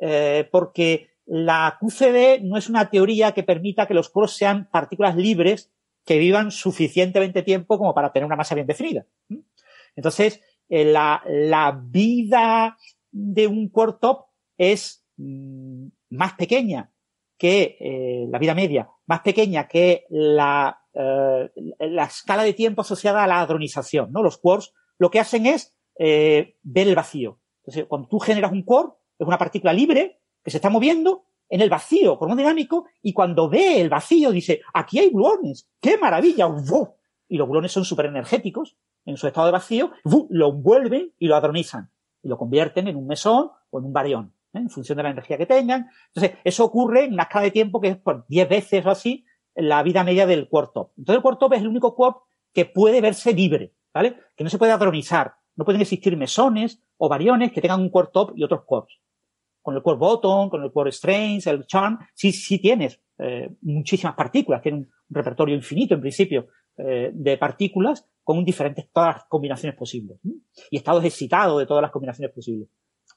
eh, 0.00 0.48
porque 0.50 1.10
la 1.24 1.78
QCD 1.80 2.42
no 2.42 2.56
es 2.56 2.68
una 2.68 2.90
teoría 2.90 3.30
que 3.30 3.44
permita 3.44 3.86
que 3.86 3.94
los 3.94 4.08
quarks 4.08 4.32
sean 4.32 4.68
partículas 4.72 5.14
libres 5.14 5.70
que 6.04 6.18
vivan 6.18 6.50
suficientemente 6.50 7.44
tiempo 7.44 7.78
como 7.78 7.94
para 7.94 8.12
tener 8.12 8.26
una 8.26 8.34
masa 8.34 8.56
bien 8.56 8.66
definida. 8.66 9.06
Entonces, 9.94 10.40
eh, 10.68 10.84
la, 10.84 11.22
la, 11.28 11.80
vida 11.80 12.76
de 13.12 13.46
un 13.46 13.68
quark 13.68 14.00
top 14.00 14.24
es 14.56 15.06
mm, 15.16 15.86
más 16.10 16.32
pequeña 16.32 16.90
que 17.38 17.76
eh, 17.80 18.26
la 18.28 18.38
vida 18.38 18.54
media, 18.54 18.88
más 19.06 19.20
pequeña 19.20 19.68
que 19.68 20.04
la, 20.10 20.80
eh, 20.92 21.50
la 21.78 22.04
escala 22.04 22.42
de 22.42 22.52
tiempo 22.52 22.82
asociada 22.82 23.24
a 23.24 23.26
la 23.26 23.40
hadronización. 23.40 24.12
¿no? 24.12 24.22
Los 24.22 24.38
quarks 24.38 24.72
lo 24.98 25.10
que 25.10 25.20
hacen 25.20 25.46
es 25.46 25.74
ver 25.96 26.54
el 26.88 26.94
vacío. 26.94 27.40
Entonces, 27.62 27.86
cuando 27.86 28.08
tú 28.08 28.18
generas 28.20 28.52
un 28.52 28.62
quark, 28.62 28.94
es 29.18 29.26
una 29.26 29.38
partícula 29.38 29.72
libre 29.72 30.20
que 30.44 30.50
se 30.50 30.58
está 30.58 30.70
moviendo 30.70 31.24
en 31.48 31.60
el 31.60 31.70
vacío 31.70 32.18
por 32.18 32.28
un 32.28 32.36
dinámico 32.36 32.86
y 33.02 33.12
cuando 33.12 33.48
ve 33.48 33.80
el 33.80 33.88
vacío 33.88 34.30
dice, 34.30 34.60
aquí 34.74 34.98
hay 34.98 35.10
gluones, 35.10 35.68
qué 35.80 35.96
maravilla, 35.96 36.48
y 37.28 37.36
los 37.36 37.48
gluones 37.48 37.72
son 37.72 37.84
súper 37.84 38.06
energéticos 38.06 38.76
en 39.04 39.16
su 39.16 39.26
estado 39.26 39.46
de 39.46 39.52
vacío, 39.52 39.92
lo 40.30 40.50
envuelven 40.50 41.12
y 41.18 41.26
lo 41.26 41.36
hadronizan 41.36 41.90
y 42.22 42.28
lo 42.28 42.36
convierten 42.36 42.88
en 42.88 42.96
un 42.96 43.06
mesón 43.06 43.50
o 43.70 43.78
en 43.78 43.84
un 43.84 43.92
barión, 43.92 44.34
¿eh? 44.58 44.62
en 44.64 44.70
función 44.70 44.96
de 44.96 45.02
la 45.02 45.10
energía 45.10 45.38
que 45.38 45.46
tengan. 45.46 45.88
Entonces, 46.14 46.38
eso 46.44 46.64
ocurre 46.64 47.04
en 47.04 47.14
una 47.14 47.24
escala 47.24 47.44
de 47.44 47.50
tiempo 47.50 47.80
que 47.80 47.88
es 47.88 47.96
por 47.96 48.26
10 48.28 48.48
veces 48.48 48.86
o 48.86 48.90
así 48.90 49.24
la 49.54 49.82
vida 49.82 50.04
media 50.04 50.26
del 50.26 50.48
quark 50.48 50.72
top. 50.72 50.92
Entonces, 50.96 51.16
el 51.16 51.22
quark 51.22 51.38
top 51.38 51.54
es 51.54 51.60
el 51.60 51.68
único 51.68 51.94
quark 51.94 52.18
que 52.52 52.64
puede 52.64 53.00
verse 53.00 53.32
libre, 53.32 53.74
¿vale? 53.92 54.16
Que 54.36 54.44
no 54.44 54.50
se 54.50 54.58
puede 54.58 54.72
hadronizar. 54.72 55.34
No 55.56 55.64
pueden 55.64 55.80
existir 55.80 56.16
mesones 56.16 56.82
o 56.96 57.08
variones 57.08 57.52
que 57.52 57.60
tengan 57.60 57.80
un 57.80 57.90
quark 57.90 58.12
top 58.12 58.32
y 58.36 58.44
otros 58.44 58.62
quarks 58.64 59.00
con 59.68 59.76
el 59.76 59.82
core 59.82 59.98
bottom, 59.98 60.48
con 60.48 60.62
el 60.62 60.72
core 60.72 60.88
strange, 60.88 61.50
el 61.50 61.66
charm, 61.66 61.98
sí, 62.14 62.32
sí 62.32 62.58
tienes 62.58 63.02
eh, 63.18 63.50
muchísimas 63.60 64.14
partículas, 64.14 64.62
tiene 64.62 64.78
un 64.78 64.90
repertorio 65.10 65.54
infinito 65.54 65.94
en 65.94 66.00
principio 66.00 66.48
eh, 66.78 67.10
de 67.12 67.36
partículas 67.36 68.08
con 68.24 68.42
diferentes, 68.46 68.90
todas 68.90 69.16
las 69.16 69.24
combinaciones 69.26 69.76
posibles. 69.78 70.20
Y 70.70 70.78
estados 70.78 71.04
excitados 71.04 71.58
de 71.58 71.66
todas 71.66 71.82
las 71.82 71.90
combinaciones 71.90 72.34
posibles. 72.34 72.70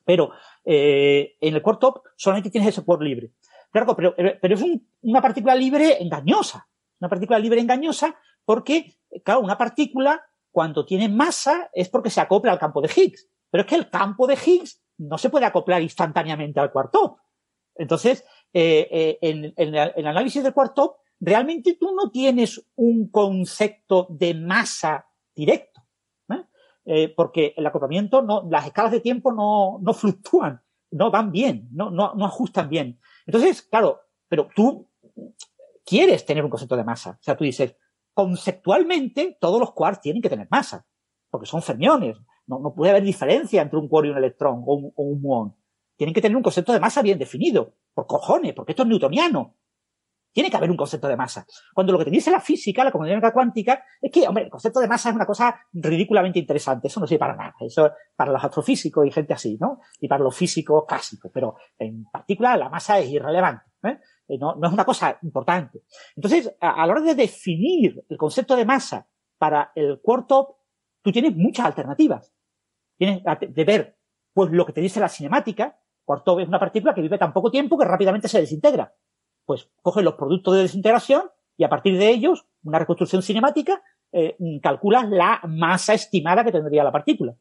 Pero 0.05 0.31
eh, 0.65 1.35
en 1.39 1.55
el 1.55 1.61
core 1.61 1.77
top 1.79 2.01
solamente 2.15 2.49
tienes 2.49 2.69
ese 2.69 2.85
core 2.85 3.05
libre. 3.05 3.31
Claro, 3.71 3.95
pero, 3.95 4.15
pero 4.15 4.55
es 4.55 4.63
una 5.01 5.21
partícula 5.21 5.55
libre 5.55 6.01
engañosa. 6.01 6.67
Una 6.99 7.09
partícula 7.09 7.39
libre 7.39 7.61
engañosa 7.61 8.15
porque, 8.45 8.97
claro, 9.23 9.39
una 9.39 9.57
partícula 9.57 10.21
cuando 10.51 10.85
tiene 10.85 11.07
masa 11.09 11.69
es 11.73 11.89
porque 11.89 12.09
se 12.09 12.21
acopla 12.21 12.51
al 12.51 12.59
campo 12.59 12.81
de 12.81 12.91
Higgs. 12.93 13.29
Pero 13.49 13.63
es 13.63 13.67
que 13.67 13.75
el 13.75 13.89
campo 13.89 14.27
de 14.27 14.35
Higgs 14.35 14.81
no 14.97 15.17
se 15.17 15.29
puede 15.29 15.45
acoplar 15.45 15.81
instantáneamente 15.81 16.59
al 16.59 16.71
cuarto. 16.71 17.17
Entonces, 17.75 18.25
eh, 18.53 18.87
eh, 18.91 19.17
en, 19.21 19.53
el 19.55 20.07
análisis 20.07 20.43
del 20.43 20.53
cuarto, 20.53 20.97
realmente 21.19 21.77
tú 21.79 21.95
no 21.95 22.11
tienes 22.11 22.61
un 22.75 23.09
concepto 23.09 24.07
de 24.09 24.33
masa 24.33 25.07
directo, 25.33 25.70
¿eh? 26.85 27.13
porque 27.15 27.53
el 27.57 27.65
acoplamiento, 27.65 28.21
no, 28.21 28.47
las 28.49 28.65
escalas 28.65 28.91
de 28.91 28.99
tiempo 28.99 29.31
no, 29.31 29.79
no 29.81 29.93
fluctúan, 29.93 30.61
no 30.91 31.11
van 31.11 31.31
bien, 31.31 31.69
no, 31.71 31.89
no, 31.89 32.13
no 32.15 32.25
ajustan 32.25 32.69
bien. 32.69 32.99
Entonces, 33.25 33.61
claro, 33.61 34.01
pero 34.27 34.47
tú 34.55 34.89
quieres 35.85 36.25
tener 36.25 36.43
un 36.43 36.49
concepto 36.49 36.75
de 36.75 36.83
masa. 36.83 37.11
O 37.19 37.23
sea, 37.23 37.35
tú 37.35 37.43
dices, 37.43 37.75
conceptualmente 38.13 39.37
todos 39.39 39.59
los 39.59 39.73
quarks 39.73 40.01
tienen 40.01 40.21
que 40.21 40.29
tener 40.29 40.47
masa, 40.49 40.85
porque 41.29 41.47
son 41.47 41.61
fermiones, 41.61 42.17
no, 42.47 42.73
puede 42.73 42.91
haber 42.91 43.03
diferencia 43.03 43.61
entre 43.61 43.79
un 43.79 43.87
quark 43.87 44.07
y 44.07 44.09
un 44.09 44.17
electrón 44.17 44.63
o 44.65 44.91
un, 44.95 45.21
muón. 45.21 45.55
Tienen 45.95 46.13
que 46.13 46.21
tener 46.21 46.35
un 46.35 46.43
concepto 46.43 46.73
de 46.73 46.79
masa 46.79 47.01
bien 47.01 47.19
definido. 47.19 47.75
Por 47.93 48.07
cojones, 48.07 48.53
porque 48.53 48.71
esto 48.71 48.83
es 48.83 48.89
newtoniano. 48.89 49.55
Tiene 50.33 50.49
que 50.49 50.57
haber 50.57 50.71
un 50.71 50.77
concepto 50.77 51.07
de 51.07 51.17
masa. 51.17 51.45
Cuando 51.73 51.91
lo 51.91 51.99
que 51.99 52.05
te 52.05 52.11
dice 52.11 52.31
la 52.31 52.39
física, 52.39 52.83
la 52.83 52.91
comunidad 52.91 53.33
cuántica, 53.33 53.83
es 54.01 54.11
que, 54.11 54.27
hombre, 54.27 54.45
el 54.45 54.49
concepto 54.49 54.79
de 54.79 54.87
masa 54.87 55.09
es 55.09 55.15
una 55.15 55.25
cosa 55.25 55.59
ridículamente 55.73 56.39
interesante. 56.39 56.87
Eso 56.87 56.99
no 56.99 57.07
sirve 57.07 57.19
para 57.19 57.35
nada. 57.35 57.53
Eso 57.59 57.91
para 58.15 58.31
los 58.31 58.43
astrofísicos 58.43 59.05
y 59.05 59.11
gente 59.11 59.33
así, 59.33 59.57
¿no? 59.59 59.79
Y 59.99 60.07
para 60.07 60.23
los 60.23 60.35
físicos 60.35 60.85
clásicos. 60.87 61.31
Pero 61.33 61.55
en 61.77 62.05
particular 62.05 62.57
la 62.57 62.69
masa 62.69 62.99
es 62.99 63.09
irrelevante. 63.09 63.65
¿eh? 63.83 63.99
eh 64.27 64.37
no, 64.39 64.55
no, 64.55 64.67
es 64.67 64.73
una 64.73 64.85
cosa 64.85 65.17
importante. 65.21 65.83
Entonces, 66.15 66.55
a, 66.59 66.85
la 66.85 66.93
hora 66.93 67.01
de 67.01 67.15
definir 67.15 68.03
el 68.07 68.17
concepto 68.17 68.55
de 68.55 68.65
masa 68.65 69.07
para 69.37 69.71
el 69.75 69.99
quark 70.01 70.27
top, 70.27 70.55
tú 71.01 71.11
tienes 71.11 71.35
muchas 71.35 71.65
alternativas. 71.65 72.33
Tienes 72.97 73.23
de 73.49 73.65
ver, 73.65 73.97
pues, 74.33 74.51
lo 74.51 74.65
que 74.65 74.73
te 74.73 74.81
dice 74.81 74.99
la 74.99 75.09
cinemática. 75.09 75.77
Cuarto 76.03 76.39
es 76.39 76.47
una 76.47 76.59
partícula 76.59 76.93
que 76.93 77.01
vive 77.01 77.17
tan 77.17 77.33
poco 77.33 77.51
tiempo 77.51 77.77
que 77.77 77.85
rápidamente 77.85 78.27
se 78.27 78.39
desintegra. 78.39 78.93
Pues 79.45 79.69
coges 79.81 80.03
los 80.03 80.15
productos 80.15 80.55
de 80.55 80.61
desintegración 80.61 81.23
y 81.57 81.63
a 81.63 81.69
partir 81.69 81.97
de 81.97 82.09
ellos, 82.09 82.45
una 82.63 82.79
reconstrucción 82.79 83.21
cinemática, 83.21 83.83
eh, 84.11 84.35
calculas 84.61 85.09
la 85.09 85.41
masa 85.47 85.93
estimada 85.93 86.43
que 86.43 86.51
tendría 86.51 86.83
la 86.83 86.91
partícula. 86.91 87.35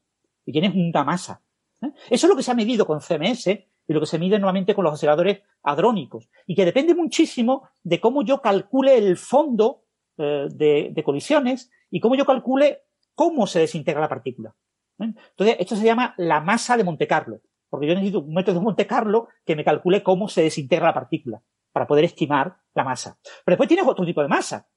Y 0.45 0.53
tienes 0.53 0.75
una 0.75 1.05
masa. 1.05 1.43
¿eh? 1.83 1.93
Eso 2.11 2.27
es 2.27 2.31
lo 2.31 2.37
que 2.37 2.43
se 2.43 2.51
ha 2.51 2.55
medido 2.55 2.87
con 2.87 3.01
CMS 3.01 3.47
y 3.47 3.93
lo 3.93 4.01
que 4.01 4.07
se 4.07 4.19
mide 4.19 4.39
nuevamente 4.39 4.75
con 4.75 4.85
los 4.85 4.95
aceleradores 4.95 5.43
hadrónicos. 5.63 6.29
Y 6.47 6.55
que 6.55 6.65
depende 6.65 6.95
muchísimo 6.95 7.69
de 7.83 8.01
cómo 8.01 8.23
yo 8.23 8.41
calcule 8.41 8.99
el 8.99 9.17
fondo 9.17 9.85
eh, 10.19 10.49
de, 10.51 10.91
de, 10.93 11.03
colisiones 11.03 11.71
y 11.91 12.01
cómo 12.01 12.15
yo 12.15 12.25
calcule 12.25 12.83
cómo 13.15 13.47
se 13.47 13.61
desintegra 13.61 14.03
la 14.03 14.09
partícula. 14.09 14.55
¿eh? 15.01 15.13
Entonces, 15.31 15.57
esto 15.59 15.77
se 15.77 15.85
llama 15.85 16.15
la 16.19 16.41
masa 16.41 16.77
de 16.77 16.85
Monte 16.85 17.07
Carlo, 17.07 17.41
porque 17.69 17.87
yo 17.87 17.95
necesito 17.95 18.21
un 18.21 18.35
método 18.35 18.57
de 18.57 18.65
Monte 18.65 18.87
Carlo 18.87 19.29
que 19.45 19.57
me 19.57 19.65
calcule 19.65 20.03
cómo 20.03 20.29
se 20.29 20.43
desintegra 20.43 20.87
la 20.87 20.95
partícula 20.95 21.43
para 21.73 21.87
poder 21.87 22.05
estimar 22.05 22.57
la 22.75 22.85
masa. 22.85 23.19
Pero 23.45 23.55
después 23.55 23.69
tienes 23.69 23.87
otro 23.87 24.05
tipo 24.05 24.23
de 24.23 24.29
masa. 24.29 24.69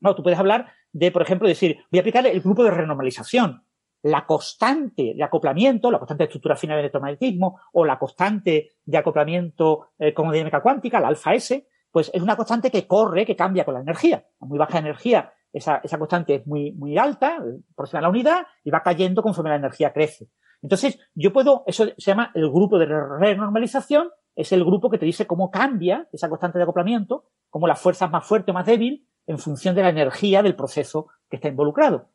No, 0.00 0.14
tú 0.14 0.22
puedes 0.22 0.38
hablar 0.38 0.72
de, 0.92 1.10
por 1.10 1.22
ejemplo, 1.22 1.48
decir, 1.48 1.78
voy 1.90 1.98
a 1.98 2.00
aplicar 2.00 2.26
el 2.26 2.40
grupo 2.40 2.64
de 2.64 2.70
renormalización. 2.70 3.64
La 4.02 4.26
constante 4.26 5.14
de 5.16 5.24
acoplamiento, 5.24 5.90
la 5.90 5.98
constante 5.98 6.24
de 6.24 6.26
estructura 6.26 6.54
final 6.54 6.76
del 6.76 6.84
electromagnetismo, 6.84 7.60
o 7.72 7.84
la 7.84 7.98
constante 7.98 8.72
de 8.84 8.98
acoplamiento 8.98 9.88
eh, 9.98 10.12
con 10.12 10.30
dinámica 10.30 10.60
cuántica, 10.60 11.00
la 11.00 11.08
alfa 11.08 11.34
S, 11.34 11.66
pues 11.90 12.10
es 12.12 12.22
una 12.22 12.36
constante 12.36 12.70
que 12.70 12.86
corre, 12.86 13.24
que 13.24 13.34
cambia 13.34 13.64
con 13.64 13.74
la 13.74 13.80
energía. 13.80 14.26
A 14.40 14.46
muy 14.46 14.58
baja 14.58 14.78
energía 14.78 15.32
esa, 15.52 15.80
esa 15.82 15.98
constante 15.98 16.34
es 16.34 16.46
muy, 16.46 16.72
muy 16.72 16.98
alta, 16.98 17.36
encima 17.36 18.00
de 18.00 18.02
la 18.02 18.10
unidad, 18.10 18.46
y 18.62 18.70
va 18.70 18.82
cayendo 18.82 19.22
conforme 19.22 19.50
la 19.50 19.56
energía 19.56 19.92
crece. 19.92 20.28
Entonces, 20.60 20.98
yo 21.14 21.32
puedo, 21.32 21.64
eso 21.66 21.86
se 21.96 22.10
llama 22.10 22.30
el 22.34 22.50
grupo 22.50 22.78
de 22.78 22.86
renormalización, 22.86 24.10
es 24.36 24.52
el 24.52 24.64
grupo 24.64 24.90
que 24.90 24.98
te 24.98 25.06
dice 25.06 25.26
cómo 25.26 25.50
cambia 25.50 26.08
esa 26.12 26.28
constante 26.28 26.58
de 26.58 26.64
acoplamiento, 26.64 27.24
cómo 27.48 27.66
la 27.66 27.74
fuerza 27.74 28.04
es 28.04 28.10
más 28.10 28.26
fuerte 28.26 28.50
o 28.50 28.54
más 28.54 28.66
débil 28.66 29.08
en 29.26 29.38
función 29.38 29.74
de 29.74 29.82
la 29.82 29.88
energía 29.88 30.42
del 30.42 30.54
proceso 30.54 31.08
que 31.28 31.36
está 31.36 31.48
involucrado. 31.48 32.10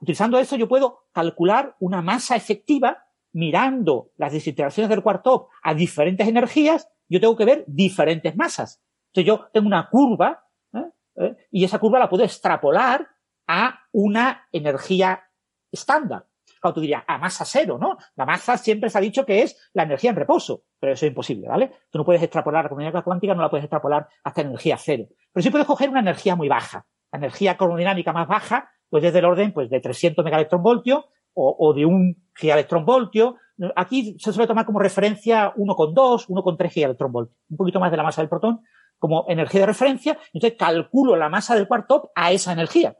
Utilizando 0.00 0.38
eso 0.38 0.56
yo 0.56 0.68
puedo 0.68 1.08
calcular 1.12 1.74
una 1.80 2.00
masa 2.00 2.36
efectiva 2.36 3.04
mirando 3.32 4.12
las 4.16 4.32
desintegraciones 4.32 4.88
del 4.88 5.02
cuarto 5.02 5.48
a 5.62 5.74
diferentes 5.74 6.26
energías, 6.26 6.88
yo 7.08 7.20
tengo 7.20 7.36
que 7.36 7.44
ver 7.44 7.64
diferentes 7.66 8.34
masas. 8.36 8.82
Entonces 9.08 9.26
yo 9.26 9.48
tengo 9.52 9.66
una 9.66 9.88
curva 9.90 10.44
¿eh? 10.72 11.36
y 11.50 11.64
esa 11.64 11.78
curva 11.78 11.98
la 11.98 12.08
puedo 12.08 12.24
extrapolar 12.24 13.08
a 13.48 13.80
una 13.92 14.46
energía 14.52 15.24
estándar. 15.70 16.26
Claro, 16.60 16.74
tú 16.74 16.80
dirías, 16.80 17.02
a 17.06 17.18
masa 17.18 17.44
cero, 17.44 17.78
¿no? 17.80 17.96
La 18.16 18.26
masa 18.26 18.56
siempre 18.56 18.90
se 18.90 18.98
ha 18.98 19.00
dicho 19.00 19.24
que 19.24 19.42
es 19.42 19.70
la 19.72 19.84
energía 19.84 20.10
en 20.10 20.16
reposo, 20.16 20.64
pero 20.78 20.92
eso 20.92 21.06
es 21.06 21.10
imposible, 21.10 21.48
¿vale? 21.48 21.72
Tú 21.90 21.98
no 21.98 22.04
puedes 22.04 22.22
extrapolar 22.22 22.64
la 22.64 22.68
comunidad 22.68 23.04
cuántica, 23.04 23.34
no 23.34 23.42
la 23.42 23.50
puedes 23.50 23.64
extrapolar 23.64 24.08
hasta 24.24 24.40
energía 24.40 24.76
cero. 24.76 25.06
Pero 25.32 25.42
sí 25.42 25.50
puedes 25.50 25.66
coger 25.66 25.90
una 25.90 26.00
energía 26.00 26.36
muy 26.36 26.48
baja. 26.48 26.86
La 27.12 27.18
energía 27.18 27.56
cromodinámica 27.56 28.12
más 28.12 28.28
baja, 28.28 28.70
pues 28.88 29.02
desde 29.02 29.18
el 29.18 29.24
orden 29.24 29.52
pues, 29.52 29.70
de 29.70 29.80
300 29.80 30.24
megaelectronvoltios 30.24 31.04
o, 31.38 31.74
de 31.74 31.84
un 31.84 32.16
gigaelectronvoltio. 32.34 33.36
Aquí 33.74 34.16
se 34.18 34.32
suele 34.32 34.46
tomar 34.46 34.64
como 34.64 34.78
referencia 34.78 35.52
1,2, 35.54 36.28
1,3 36.28 36.70
gigaelectronvoltios, 36.70 37.36
un 37.50 37.56
poquito 37.56 37.78
más 37.78 37.90
de 37.90 37.96
la 37.98 38.02
masa 38.02 38.22
del 38.22 38.30
protón, 38.30 38.62
como 38.98 39.26
energía 39.28 39.60
de 39.60 39.66
referencia, 39.66 40.18
entonces 40.32 40.58
calculo 40.58 41.16
la 41.16 41.28
masa 41.28 41.54
del 41.54 41.68
quark 41.68 41.86
a 42.14 42.32
esa 42.32 42.52
energía, 42.52 42.96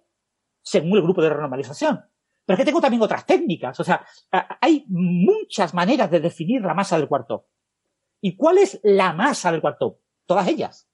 según 0.63 0.97
el 0.97 1.03
grupo 1.03 1.23
de 1.23 1.31
renormalización. 1.31 2.05
Pero 2.47 2.55
es 2.55 2.61
que 2.61 2.65
tengo 2.65 2.81
también 2.81 3.03
otras 3.03 3.27
técnicas, 3.27 3.79
o 3.81 3.85
sea, 3.85 4.07
hay 4.61 4.85
muchas 4.89 5.75
maneras 5.75 6.11
de 6.11 6.21
definir 6.21 6.63
la 6.63 6.75
masa 6.75 6.97
del 6.97 7.09
quark 7.09 7.29
¿Y 8.21 8.37
cuál 8.37 8.59
es 8.59 8.81
la 8.85 9.13
masa 9.13 9.51
del 9.51 9.61
quark 9.61 9.79
Todas 10.25 10.49
ellas. 10.49 10.89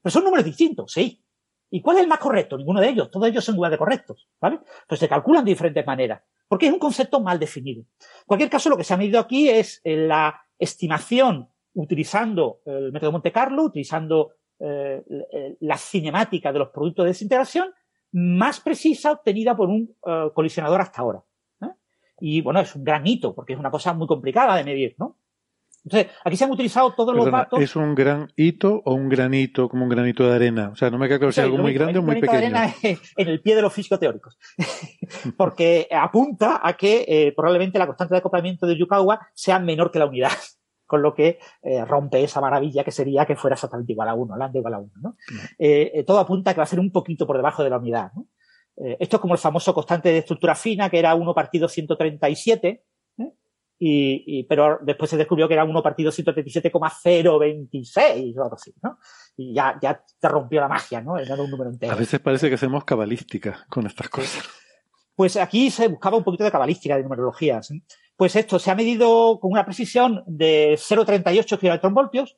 Pero 0.00 0.12
son 0.12 0.24
números 0.24 0.44
distintos, 0.44 0.92
sí. 0.92 1.22
¿Y 1.70 1.82
cuál 1.82 1.96
es 1.98 2.02
el 2.04 2.08
más 2.08 2.18
correcto? 2.18 2.56
Ninguno 2.56 2.80
de 2.80 2.88
ellos. 2.88 3.10
Todos 3.10 3.28
ellos 3.28 3.44
son 3.44 3.56
igual 3.56 3.70
de 3.70 3.78
correctos, 3.78 4.28
¿vale? 4.40 4.60
Pues 4.86 5.00
se 5.00 5.08
calculan 5.08 5.44
de 5.44 5.50
diferentes 5.50 5.84
maneras. 5.84 6.22
Porque 6.46 6.66
es 6.66 6.72
un 6.72 6.78
concepto 6.78 7.20
mal 7.20 7.38
definido. 7.38 7.82
En 7.82 8.26
cualquier 8.26 8.48
caso, 8.48 8.70
lo 8.70 8.76
que 8.76 8.84
se 8.84 8.94
ha 8.94 8.96
medido 8.96 9.20
aquí 9.20 9.50
es 9.50 9.80
la 9.84 10.40
estimación 10.58 11.48
utilizando 11.74 12.60
el 12.64 12.90
método 12.90 13.12
Monte 13.12 13.32
Carlo, 13.32 13.64
utilizando 13.64 14.32
eh, 14.58 15.02
la 15.60 15.76
cinemática 15.76 16.52
de 16.52 16.58
los 16.58 16.70
productos 16.70 17.04
de 17.04 17.10
desintegración 17.10 17.72
más 18.12 18.60
precisa 18.60 19.12
obtenida 19.12 19.56
por 19.56 19.68
un 19.68 19.94
eh, 20.06 20.28
colisionador 20.34 20.80
hasta 20.80 21.02
ahora. 21.02 21.22
¿eh? 21.62 21.72
Y 22.20 22.40
bueno, 22.40 22.60
es 22.60 22.74
un 22.74 22.84
gran 22.84 23.06
hito, 23.06 23.34
porque 23.34 23.52
es 23.52 23.58
una 23.58 23.70
cosa 23.70 23.92
muy 23.92 24.06
complicada 24.06 24.56
de 24.56 24.64
medir, 24.64 24.94
¿no? 24.98 25.16
Entonces, 25.84 26.12
aquí 26.24 26.36
se 26.36 26.44
han 26.44 26.50
utilizado 26.50 26.92
todos 26.92 27.16
los 27.16 27.30
datos. 27.30 27.60
¿Es 27.60 27.74
un 27.74 27.94
gran 27.94 28.30
hito 28.36 28.82
o 28.84 28.94
un 28.94 29.08
granito, 29.08 29.68
como 29.68 29.84
un 29.84 29.88
granito 29.88 30.28
de 30.28 30.34
arena? 30.34 30.70
O 30.70 30.76
sea, 30.76 30.90
no 30.90 30.98
me 30.98 31.08
queda 31.08 31.18
claro 31.18 31.32
si 31.32 31.40
es 31.40 31.44
algo 31.44 31.58
muy 31.58 31.72
grande 31.72 31.98
o 31.98 32.02
muy 32.02 32.20
pequeño. 32.20 32.46
Un 32.46 32.50
granito 32.50 32.78
de 32.82 32.88
arena 32.88 33.00
en 33.16 33.28
el 33.28 33.40
pie 33.40 33.56
de 33.56 33.62
los 33.62 33.72
físico-teóricos. 33.72 34.38
Porque 35.38 35.88
apunta 35.90 36.60
a 36.62 36.76
que 36.76 37.04
eh, 37.08 37.32
probablemente 37.34 37.78
la 37.78 37.86
constante 37.86 38.14
de 38.14 38.18
acoplamiento 38.18 38.66
de 38.66 38.76
Yukawa 38.76 39.28
sea 39.32 39.58
menor 39.58 39.90
que 39.90 39.98
la 39.98 40.06
unidad. 40.06 40.32
Con 40.88 41.02
lo 41.02 41.14
que 41.14 41.38
eh, 41.62 41.84
rompe 41.84 42.24
esa 42.24 42.40
maravilla 42.40 42.82
que 42.82 42.90
sería 42.90 43.24
que 43.24 43.36
fuera 43.36 43.54
exactamente 43.54 43.92
igual 43.92 44.08
a 44.08 44.14
1, 44.14 44.36
lambda 44.36 44.58
igual 44.58 44.74
a 44.74 44.78
1. 44.78 44.90
¿no? 45.02 45.16
Eh, 45.56 46.02
todo 46.04 46.18
apunta 46.18 46.50
a 46.50 46.54
que 46.54 46.58
va 46.58 46.64
a 46.64 46.66
ser 46.66 46.80
un 46.80 46.90
poquito 46.90 47.26
por 47.26 47.36
debajo 47.36 47.62
de 47.62 47.70
la 47.70 47.78
unidad. 47.78 48.10
¿no? 48.14 48.26
esto 48.80 49.16
es 49.16 49.20
como 49.20 49.34
el 49.34 49.40
famoso 49.40 49.74
constante 49.74 50.08
de 50.08 50.18
estructura 50.18 50.54
fina, 50.54 50.88
que 50.88 51.00
era 51.00 51.14
1 51.14 51.34
partido 51.34 51.68
137, 51.68 52.84
y, 53.80 54.42
pero 54.44 54.78
después 54.82 55.10
se 55.10 55.16
descubrió 55.16 55.46
que 55.46 55.54
era 55.54 55.62
1 55.64 55.82
partido 55.82 56.10
137,026 56.10 58.36
o 58.36 58.42
algo 58.42 58.56
así, 58.56 58.74
¿no? 58.82 58.98
Y 59.36 59.54
ya, 59.54 59.78
ya 59.80 60.04
te 60.18 60.28
rompió 60.28 60.60
la 60.60 60.66
magia, 60.68 61.00
¿no? 61.00 61.16
Era 61.16 61.36
un 61.36 61.48
número 61.50 61.70
entero. 61.70 61.92
A 61.92 61.96
veces 61.96 62.18
parece 62.18 62.48
que 62.48 62.56
hacemos 62.56 62.84
cabalística 62.84 63.64
con 63.68 63.86
estas 63.86 64.08
cosas. 64.08 64.48
Pues 65.14 65.36
aquí 65.36 65.70
se 65.70 65.86
buscaba 65.88 66.16
un 66.16 66.24
poquito 66.24 66.42
de 66.44 66.50
cabalística, 66.50 66.96
de 66.96 67.04
numerología. 67.04 67.60
Pues 68.18 68.34
esto 68.34 68.58
se 68.58 68.72
ha 68.72 68.74
medido 68.74 69.38
con 69.38 69.52
una 69.52 69.64
precisión 69.64 70.24
de 70.26 70.72
0,38 70.76 71.56
gigaelectronvoltios, 71.56 72.36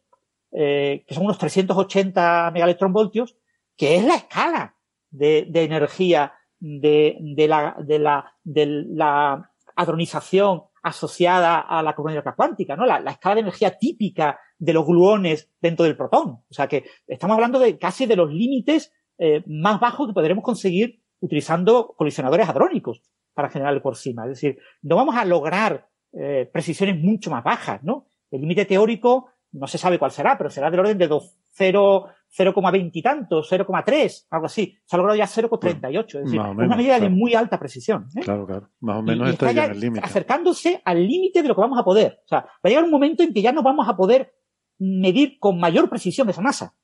eh, 0.52 1.06
que 1.08 1.14
son 1.14 1.24
unos 1.24 1.38
380 1.38 2.50
megaelectronvoltios, 2.52 3.38
que 3.78 3.96
es 3.96 4.04
la 4.04 4.16
escala 4.16 4.76
de, 5.10 5.48
energía 5.54 6.34
de, 6.58 7.16
la, 7.48 7.76
de, 7.82 7.98
la, 7.98 8.30
de 8.44 8.66
la 8.66 9.50
hadronización 9.74 10.64
asociada 10.82 11.60
a 11.60 11.82
la 11.82 11.94
cromática 11.94 12.34
cuántica, 12.34 12.76
¿no? 12.76 12.84
La, 12.84 12.98
escala 13.10 13.36
de 13.36 13.40
energía 13.40 13.78
típica 13.78 14.38
de 14.58 14.74
los 14.74 14.84
gluones 14.84 15.50
dentro 15.62 15.86
del 15.86 15.96
protón. 15.96 16.42
O 16.46 16.52
sea 16.52 16.68
que 16.68 16.90
estamos 17.06 17.36
hablando 17.36 17.58
de 17.58 17.78
casi 17.78 18.04
de 18.04 18.16
los 18.16 18.30
límites 18.30 18.92
eh, 19.16 19.42
más 19.46 19.80
bajos 19.80 20.08
que 20.08 20.12
podremos 20.12 20.44
conseguir 20.44 21.00
utilizando 21.20 21.94
colisionadores 21.96 22.50
hadrónicos 22.50 23.00
para 23.34 23.48
generar 23.48 23.74
el 23.74 23.94
cima. 23.94 24.24
Es 24.24 24.30
decir, 24.30 24.58
no 24.82 24.96
vamos 24.96 25.16
a 25.16 25.24
lograr 25.24 25.88
eh, 26.12 26.48
precisiones 26.52 26.98
mucho 26.98 27.30
más 27.30 27.44
bajas, 27.44 27.82
¿no? 27.82 28.08
El 28.30 28.40
límite 28.40 28.64
teórico 28.64 29.30
no 29.52 29.66
se 29.66 29.78
sabe 29.78 29.98
cuál 29.98 30.10
será, 30.10 30.38
pero 30.38 30.50
será 30.50 30.70
del 30.70 30.80
orden 30.80 30.98
de 30.98 31.08
0,20 31.08 32.90
y 32.92 33.02
tantos, 33.02 33.50
0,3, 33.50 34.26
algo 34.30 34.46
así. 34.46 34.76
Se 34.84 34.94
ha 34.94 34.98
logrado 34.98 35.18
ya 35.18 35.26
0,38, 35.26 36.04
es 36.04 36.24
decir, 36.24 36.40
una 36.40 36.76
medida 36.76 37.00
de 37.00 37.08
muy 37.08 37.34
alta 37.34 37.58
precisión. 37.58 38.08
¿eh? 38.16 38.20
Claro, 38.20 38.46
claro. 38.46 38.68
Más 38.80 38.98
o 38.98 39.02
menos 39.02 39.30
está, 39.30 39.50
ya 39.52 39.64
en 39.64 39.72
el 39.72 39.80
límite. 39.80 40.04
Acercándose 40.04 40.80
al 40.84 41.06
límite 41.06 41.42
de 41.42 41.48
lo 41.48 41.54
que 41.54 41.60
vamos 41.60 41.78
a 41.78 41.84
poder. 41.84 42.20
O 42.24 42.28
sea, 42.28 42.40
va 42.40 42.60
a 42.62 42.68
llegar 42.68 42.84
un 42.84 42.90
momento 42.90 43.22
en 43.22 43.32
que 43.32 43.42
ya 43.42 43.52
no 43.52 43.62
vamos 43.62 43.88
a 43.88 43.96
poder 43.96 44.34
medir 44.78 45.38
con 45.38 45.58
mayor 45.58 45.88
precisión 45.88 46.28
esa 46.30 46.40
masa. 46.40 46.74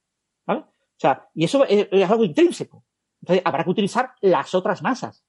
¿Vale? 0.46 0.60
O 0.60 0.98
sea, 0.98 1.28
y 1.34 1.44
eso 1.44 1.64
es, 1.64 1.88
es 1.90 2.10
algo 2.10 2.24
intrínseco. 2.24 2.84
Entonces, 3.20 3.42
habrá 3.44 3.64
que 3.64 3.70
utilizar 3.70 4.12
las 4.20 4.54
otras 4.54 4.82
masas. 4.82 5.25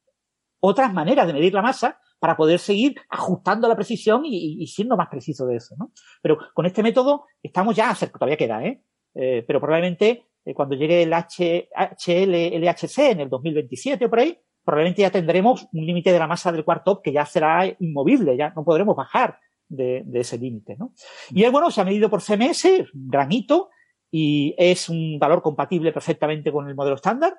Otras 0.60 0.94
maneras 0.94 1.28
de 1.28 1.34
medir 1.34 1.54
la 1.54 1.62
masa 1.62 2.00
para 2.20 2.36
poder 2.36 2.60
seguir 2.60 2.96
ajustando 3.10 3.68
la 3.68 3.76
precisión 3.76 4.24
y, 4.26 4.66
siendo 4.68 4.98
más 4.98 5.08
preciso 5.08 5.46
de 5.46 5.58
eso, 5.58 5.76
¿no? 5.78 5.92
Pero 6.22 6.38
con 6.54 6.66
este 6.66 6.82
método 6.82 7.26
estamos 7.44 7.76
ya 7.76 7.94
cerca, 7.94 8.18
todavía 8.18 8.38
queda, 8.38 8.64
¿eh? 8.66 8.82
eh 9.14 9.44
pero 9.46 9.60
probablemente 9.60 10.26
eh, 10.44 10.54
cuando 10.54 10.76
llegue 10.76 11.04
el 11.04 11.14
H, 11.14 11.70
LHC 11.70 12.98
en 13.12 13.20
el 13.22 13.30
2027 13.30 14.06
o 14.06 14.10
por 14.10 14.20
ahí, 14.20 14.40
probablemente 14.64 15.02
ya 15.02 15.12
tendremos 15.12 15.68
un 15.72 15.86
límite 15.86 16.12
de 16.12 16.20
la 16.20 16.28
masa 16.28 16.52
del 16.52 16.66
cuarto 16.66 17.02
que 17.02 17.12
ya 17.12 17.26
será 17.26 17.66
inmovible, 17.80 18.36
ya 18.36 18.52
no 18.56 18.64
podremos 18.64 18.96
bajar 18.96 19.40
de, 19.70 20.06
ese 20.14 20.38
límite, 20.38 20.76
¿no? 20.78 20.94
Y 21.30 21.44
el 21.44 21.52
bueno 21.52 21.72
se 21.72 21.82
ha 21.82 21.86
medido 21.86 22.10
por 22.10 22.22
CMS, 22.22 22.66
un 22.94 23.10
granito, 23.10 23.70
y 24.10 24.56
es 24.58 24.90
un 24.90 25.20
valor 25.20 25.42
compatible 25.42 25.92
perfectamente 25.92 26.52
con 26.52 26.68
el 26.68 26.76
modelo 26.76 26.96
estándar, 26.96 27.36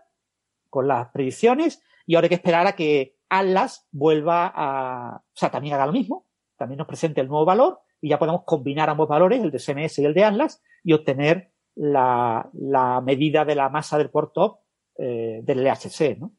con 0.68 0.86
las 0.86 1.08
predicciones, 1.10 1.82
y 2.08 2.14
ahora 2.14 2.24
hay 2.24 2.30
que 2.30 2.36
esperar 2.36 2.66
a 2.66 2.74
que 2.74 3.18
Atlas 3.28 3.86
vuelva 3.92 4.50
a, 4.54 5.18
o 5.18 5.36
sea, 5.36 5.50
también 5.50 5.74
haga 5.74 5.84
lo 5.84 5.92
mismo, 5.92 6.26
también 6.56 6.78
nos 6.78 6.86
presente 6.86 7.20
el 7.20 7.28
nuevo 7.28 7.44
valor 7.44 7.80
y 8.00 8.08
ya 8.08 8.18
podemos 8.18 8.44
combinar 8.46 8.88
ambos 8.88 9.08
valores, 9.08 9.42
el 9.42 9.50
de 9.50 9.58
CMS 9.58 9.98
y 9.98 10.06
el 10.06 10.14
de 10.14 10.24
Atlas, 10.24 10.62
y 10.82 10.94
obtener 10.94 11.52
la, 11.74 12.48
la 12.54 13.02
medida 13.02 13.44
de 13.44 13.54
la 13.54 13.68
masa 13.68 13.98
del 13.98 14.10
core 14.10 14.30
eh, 14.96 15.40
del 15.42 15.62
LHC, 15.62 16.18
¿no? 16.18 16.32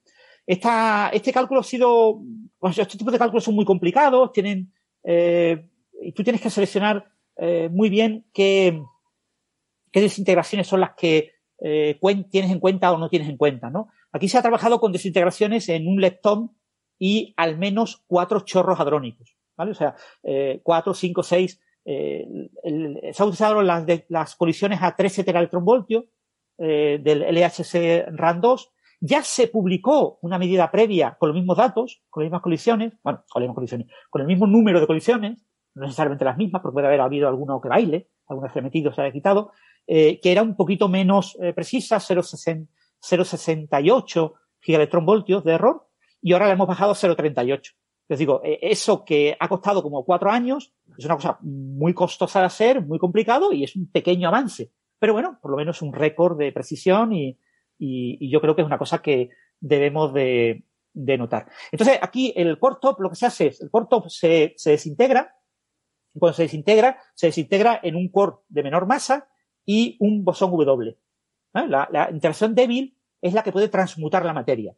Esta, 0.47 1.09
este 1.13 1.31
cálculo 1.31 1.59
ha 1.59 1.63
sido, 1.63 2.19
pues 2.57 2.79
este 2.79 2.97
tipo 2.97 3.11
de 3.11 3.19
cálculos 3.19 3.43
son 3.43 3.53
muy 3.53 3.65
complicados, 3.65 4.31
tienen, 4.31 4.73
eh, 5.03 5.69
y 6.01 6.13
tú 6.13 6.23
tienes 6.23 6.41
que 6.41 6.49
seleccionar 6.49 7.11
eh, 7.37 7.69
muy 7.71 7.89
bien 7.89 8.25
qué, 8.33 8.81
qué 9.91 10.01
desintegraciones 10.01 10.65
son 10.65 10.79
las 10.79 10.95
que 10.95 11.33
tienes 11.59 12.51
en 12.51 12.59
cuenta 12.59 12.91
o 12.91 12.97
no 12.97 13.09
tienes 13.09 13.29
en 13.29 13.37
cuenta, 13.37 13.69
¿no? 13.69 13.89
Aquí 14.11 14.27
se 14.27 14.37
ha 14.37 14.41
trabajado 14.41 14.79
con 14.79 14.91
desintegraciones 14.91 15.69
en 15.69 15.87
un 15.87 16.01
leptón 16.01 16.51
y 16.97 17.33
al 17.37 17.57
menos 17.57 18.03
cuatro 18.07 18.41
chorros 18.41 18.79
hadrónicos, 18.79 19.35
¿vale? 19.55 19.71
O 19.71 19.75
sea, 19.75 19.95
eh, 20.23 20.59
cuatro, 20.63 20.93
cinco, 20.93 21.23
seis. 21.23 21.61
Eh, 21.85 22.27
se 22.63 23.23
han 23.23 23.29
utilizado 23.29 23.61
las, 23.61 24.35
colisiones 24.35 24.79
a 24.81 24.95
13 24.95 25.23
teraelectronvoltios 25.23 26.05
eh, 26.57 26.99
del 27.01 27.21
LHC 27.21 28.07
RAN 28.11 28.41
2. 28.41 28.71
Ya 29.01 29.23
se 29.23 29.47
publicó 29.47 30.19
una 30.21 30.37
medida 30.37 30.69
previa 30.71 31.15
con 31.17 31.29
los 31.29 31.35
mismos 31.35 31.57
datos, 31.57 32.03
con 32.09 32.21
las 32.21 32.27
mismas 32.27 32.41
colisiones, 32.41 32.93
bueno, 33.01 33.23
con 33.29 33.41
las 33.41 33.47
mismas 33.47 33.55
colisiones, 33.55 33.87
con 34.09 34.21
el 34.21 34.27
mismo 34.27 34.45
número 34.45 34.81
de 34.81 34.87
colisiones, 34.87 35.45
no 35.75 35.83
necesariamente 35.83 36.25
las 36.25 36.37
mismas, 36.37 36.61
porque 36.61 36.73
puede 36.73 36.87
haber 36.87 37.01
habido 37.01 37.27
alguno 37.27 37.61
que 37.61 37.69
baile, 37.69 38.09
algún 38.27 38.49
metido 38.63 38.93
se 38.93 39.01
haya 39.01 39.11
quitado, 39.11 39.51
eh, 39.87 40.19
que 40.21 40.31
era 40.31 40.43
un 40.43 40.55
poquito 40.55 40.87
menos 40.87 41.37
eh, 41.41 41.53
precisa, 41.53 41.99
0,68 43.01 44.33
gigaelectronvoltios 44.59 45.43
de 45.43 45.53
error, 45.53 45.87
y 46.21 46.33
ahora 46.33 46.47
le 46.47 46.53
hemos 46.53 46.67
bajado 46.67 46.91
a 46.91 46.95
0,38. 46.95 47.73
Les 48.09 48.19
digo, 48.19 48.41
eh, 48.43 48.59
eso 48.61 49.05
que 49.05 49.37
ha 49.39 49.47
costado 49.47 49.83
como 49.83 50.03
cuatro 50.03 50.31
años 50.31 50.73
es 50.97 51.05
una 51.05 51.15
cosa 51.15 51.37
muy 51.41 51.93
costosa 51.93 52.39
de 52.39 52.47
hacer, 52.47 52.81
muy 52.81 52.97
complicado 52.97 53.53
y 53.53 53.63
es 53.63 53.75
un 53.75 53.89
pequeño 53.89 54.27
avance. 54.27 54.71
Pero 54.97 55.13
bueno, 55.13 55.37
por 55.41 55.51
lo 55.51 55.57
menos 55.57 55.81
un 55.81 55.93
récord 55.93 56.37
de 56.37 56.51
precisión 56.51 57.13
y, 57.13 57.37
yo 57.79 58.41
creo 58.41 58.55
que 58.55 58.61
es 58.61 58.67
una 58.67 58.77
cosa 58.77 59.01
que 59.01 59.29
debemos 59.61 60.13
de, 60.13 60.65
de 60.93 61.17
notar. 61.17 61.47
Entonces, 61.71 61.97
aquí 62.01 62.33
el 62.35 62.59
core 62.59 62.75
top 62.81 62.99
lo 62.99 63.09
que 63.09 63.15
se 63.15 63.25
hace 63.25 63.47
es, 63.47 63.61
el 63.61 63.69
core 63.69 63.85
top 63.89 64.09
se, 64.09 64.53
se 64.57 64.71
desintegra, 64.71 65.37
y 66.13 66.19
cuando 66.19 66.35
se 66.35 66.43
desintegra, 66.43 66.99
se 67.13 67.27
desintegra 67.27 67.79
en 67.81 67.95
un 67.95 68.09
core 68.09 68.37
de 68.49 68.63
menor 68.63 68.85
masa 68.85 69.29
y 69.65 69.95
un 70.01 70.25
bosón 70.25 70.51
W. 70.51 70.97
La, 71.53 71.87
la 71.91 72.09
interacción 72.11 72.55
débil 72.55 72.95
es 73.21 73.33
la 73.33 73.43
que 73.43 73.51
puede 73.51 73.69
transmutar 73.69 74.25
la 74.25 74.33
materia. 74.33 74.75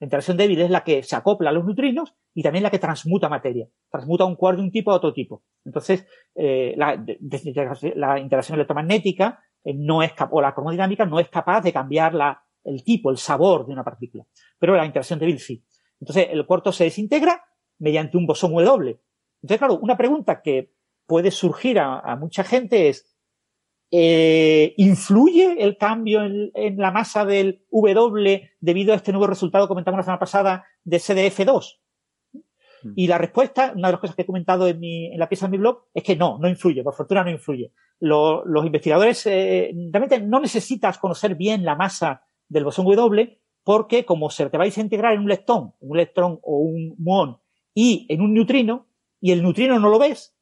La 0.00 0.06
interacción 0.06 0.38
débil 0.38 0.58
es 0.62 0.70
la 0.70 0.82
que 0.82 1.02
se 1.02 1.14
acopla 1.14 1.50
a 1.50 1.52
los 1.52 1.64
neutrinos 1.64 2.14
y 2.32 2.42
también 2.42 2.62
la 2.62 2.70
que 2.70 2.78
transmuta 2.78 3.28
materia. 3.28 3.68
Transmuta 3.90 4.24
un 4.24 4.34
cuarto 4.34 4.62
de 4.62 4.66
un 4.66 4.72
tipo 4.72 4.90
a 4.90 4.94
otro 4.94 5.12
tipo. 5.12 5.42
Entonces, 5.62 6.06
eh, 6.34 6.74
la, 6.78 8.18
interacción 8.18 8.54
electromagnética 8.54 9.40
eh, 9.62 9.74
no 9.74 10.02
es 10.02 10.12
o 10.30 10.40
la 10.40 10.54
cromodinámica 10.54 11.04
no 11.04 11.20
es 11.20 11.28
capaz 11.28 11.60
de 11.60 11.72
cambiar 11.74 12.14
el 12.64 12.82
tipo, 12.82 13.10
el 13.10 13.18
sabor 13.18 13.66
de 13.66 13.74
una 13.74 13.84
partícula. 13.84 14.24
Pero 14.58 14.74
la 14.74 14.86
interacción 14.86 15.18
débil 15.18 15.38
sí. 15.38 15.62
Entonces, 16.00 16.28
el 16.30 16.46
cuarto 16.46 16.72
se 16.72 16.84
desintegra 16.84 17.44
mediante 17.78 18.16
un 18.16 18.24
bosón 18.24 18.52
W. 18.52 18.98
Entonces, 19.42 19.58
claro, 19.58 19.78
una 19.82 19.98
pregunta 19.98 20.40
que 20.40 20.72
puede 21.04 21.30
surgir 21.30 21.78
a 21.78 22.16
mucha 22.16 22.42
gente 22.42 22.88
es, 22.88 23.19
eh, 23.90 24.74
¿Influye 24.76 25.56
el 25.58 25.76
cambio 25.76 26.22
en, 26.22 26.76
la 26.76 26.92
masa 26.92 27.24
del 27.24 27.64
W 27.70 28.50
debido 28.60 28.92
a 28.92 28.96
este 28.96 29.10
nuevo 29.12 29.26
resultado 29.26 29.64
que 29.64 29.70
comentamos 29.70 29.98
la 29.98 30.04
semana 30.04 30.20
pasada 30.20 30.64
de 30.84 30.98
CDF2? 30.98 31.78
Mm. 32.82 32.92
Y 32.94 33.06
la 33.08 33.18
respuesta, 33.18 33.72
una 33.74 33.88
de 33.88 33.92
las 33.92 34.00
cosas 34.00 34.14
que 34.14 34.22
he 34.22 34.26
comentado 34.26 34.68
en, 34.68 34.78
mi, 34.78 35.12
en 35.12 35.18
la 35.18 35.28
pieza 35.28 35.46
de 35.46 35.52
mi 35.52 35.58
blog, 35.58 35.86
es 35.92 36.04
que 36.04 36.14
no, 36.14 36.38
no 36.38 36.48
influye, 36.48 36.84
por 36.84 36.94
fortuna 36.94 37.24
no 37.24 37.30
influye. 37.30 37.72
los 37.98 38.64
investigadores 38.64 39.26
eh, 39.26 39.72
realmente 39.92 40.20
no 40.20 40.40
necesitas 40.40 40.98
conocer 40.98 41.34
bien 41.34 41.64
la 41.64 41.74
masa 41.74 42.24
del 42.48 42.64
bosón 42.64 42.86
W 42.86 43.40
porque 43.64 44.04
como 44.04 44.30
se 44.30 44.48
te 44.48 44.56
vais 44.56 44.76
a 44.76 44.80
integrar 44.80 45.14
en 45.14 45.20
un 45.20 45.28
leptón, 45.28 45.74
un 45.80 45.96
electrón 45.96 46.38
o 46.42 46.58
un 46.58 46.94
muón 46.98 47.38
y 47.74 48.06
en 48.08 48.20
un 48.20 48.34
neutrino, 48.34 48.86
y 49.20 49.32
el 49.32 49.42
neutrino 49.42 49.78
no 49.78 49.90
lo 49.90 49.98
ves, 49.98 50.34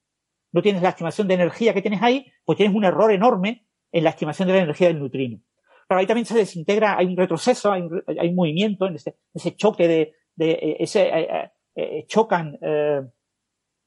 no 0.52 0.62
tienes 0.62 0.82
la 0.82 0.90
estimación 0.90 1.28
de 1.28 1.34
energía 1.34 1.74
que 1.74 1.82
tienes 1.82 2.02
ahí, 2.02 2.26
pues 2.44 2.56
tienes 2.56 2.74
un 2.74 2.84
error 2.84 3.12
enorme 3.12 3.66
en 3.92 4.04
la 4.04 4.10
estimación 4.10 4.48
de 4.48 4.54
la 4.54 4.62
energía 4.62 4.88
del 4.88 4.98
neutrino. 4.98 5.40
Pero 5.88 6.00
ahí 6.00 6.06
también 6.06 6.26
se 6.26 6.36
desintegra, 6.36 6.98
hay 6.98 7.06
un 7.06 7.16
retroceso, 7.16 7.72
hay 7.72 7.82
un, 7.82 8.34
movimiento 8.34 8.86
en 8.86 8.96
ese, 8.96 9.56
choque 9.56 9.88
de, 9.88 10.14
de 10.36 10.50
eh, 10.50 10.76
ese, 10.80 11.08
eh, 11.08 11.50
eh, 11.74 12.06
chocan 12.06 12.58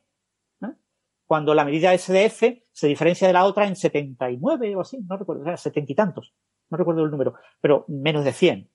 Cuando 1.26 1.54
la 1.54 1.66
medida 1.66 1.98
SDF 1.98 2.44
se 2.72 2.88
diferencia 2.88 3.28
de 3.28 3.34
la 3.34 3.46
otra 3.46 3.66
en 3.66 3.76
79 3.76 4.76
o 4.76 4.82
así, 4.82 5.00
no 5.08 5.18
recuerdo, 5.18 5.52
o 5.52 5.58
70 5.58 5.92
y 5.92 5.96
tantos, 5.96 6.34
no 6.70 6.78
recuerdo 6.78 7.04
el 7.04 7.12
número, 7.12 7.36
pero 7.62 7.86
menos 7.88 8.26
de 8.26 8.34
100. 8.34 8.70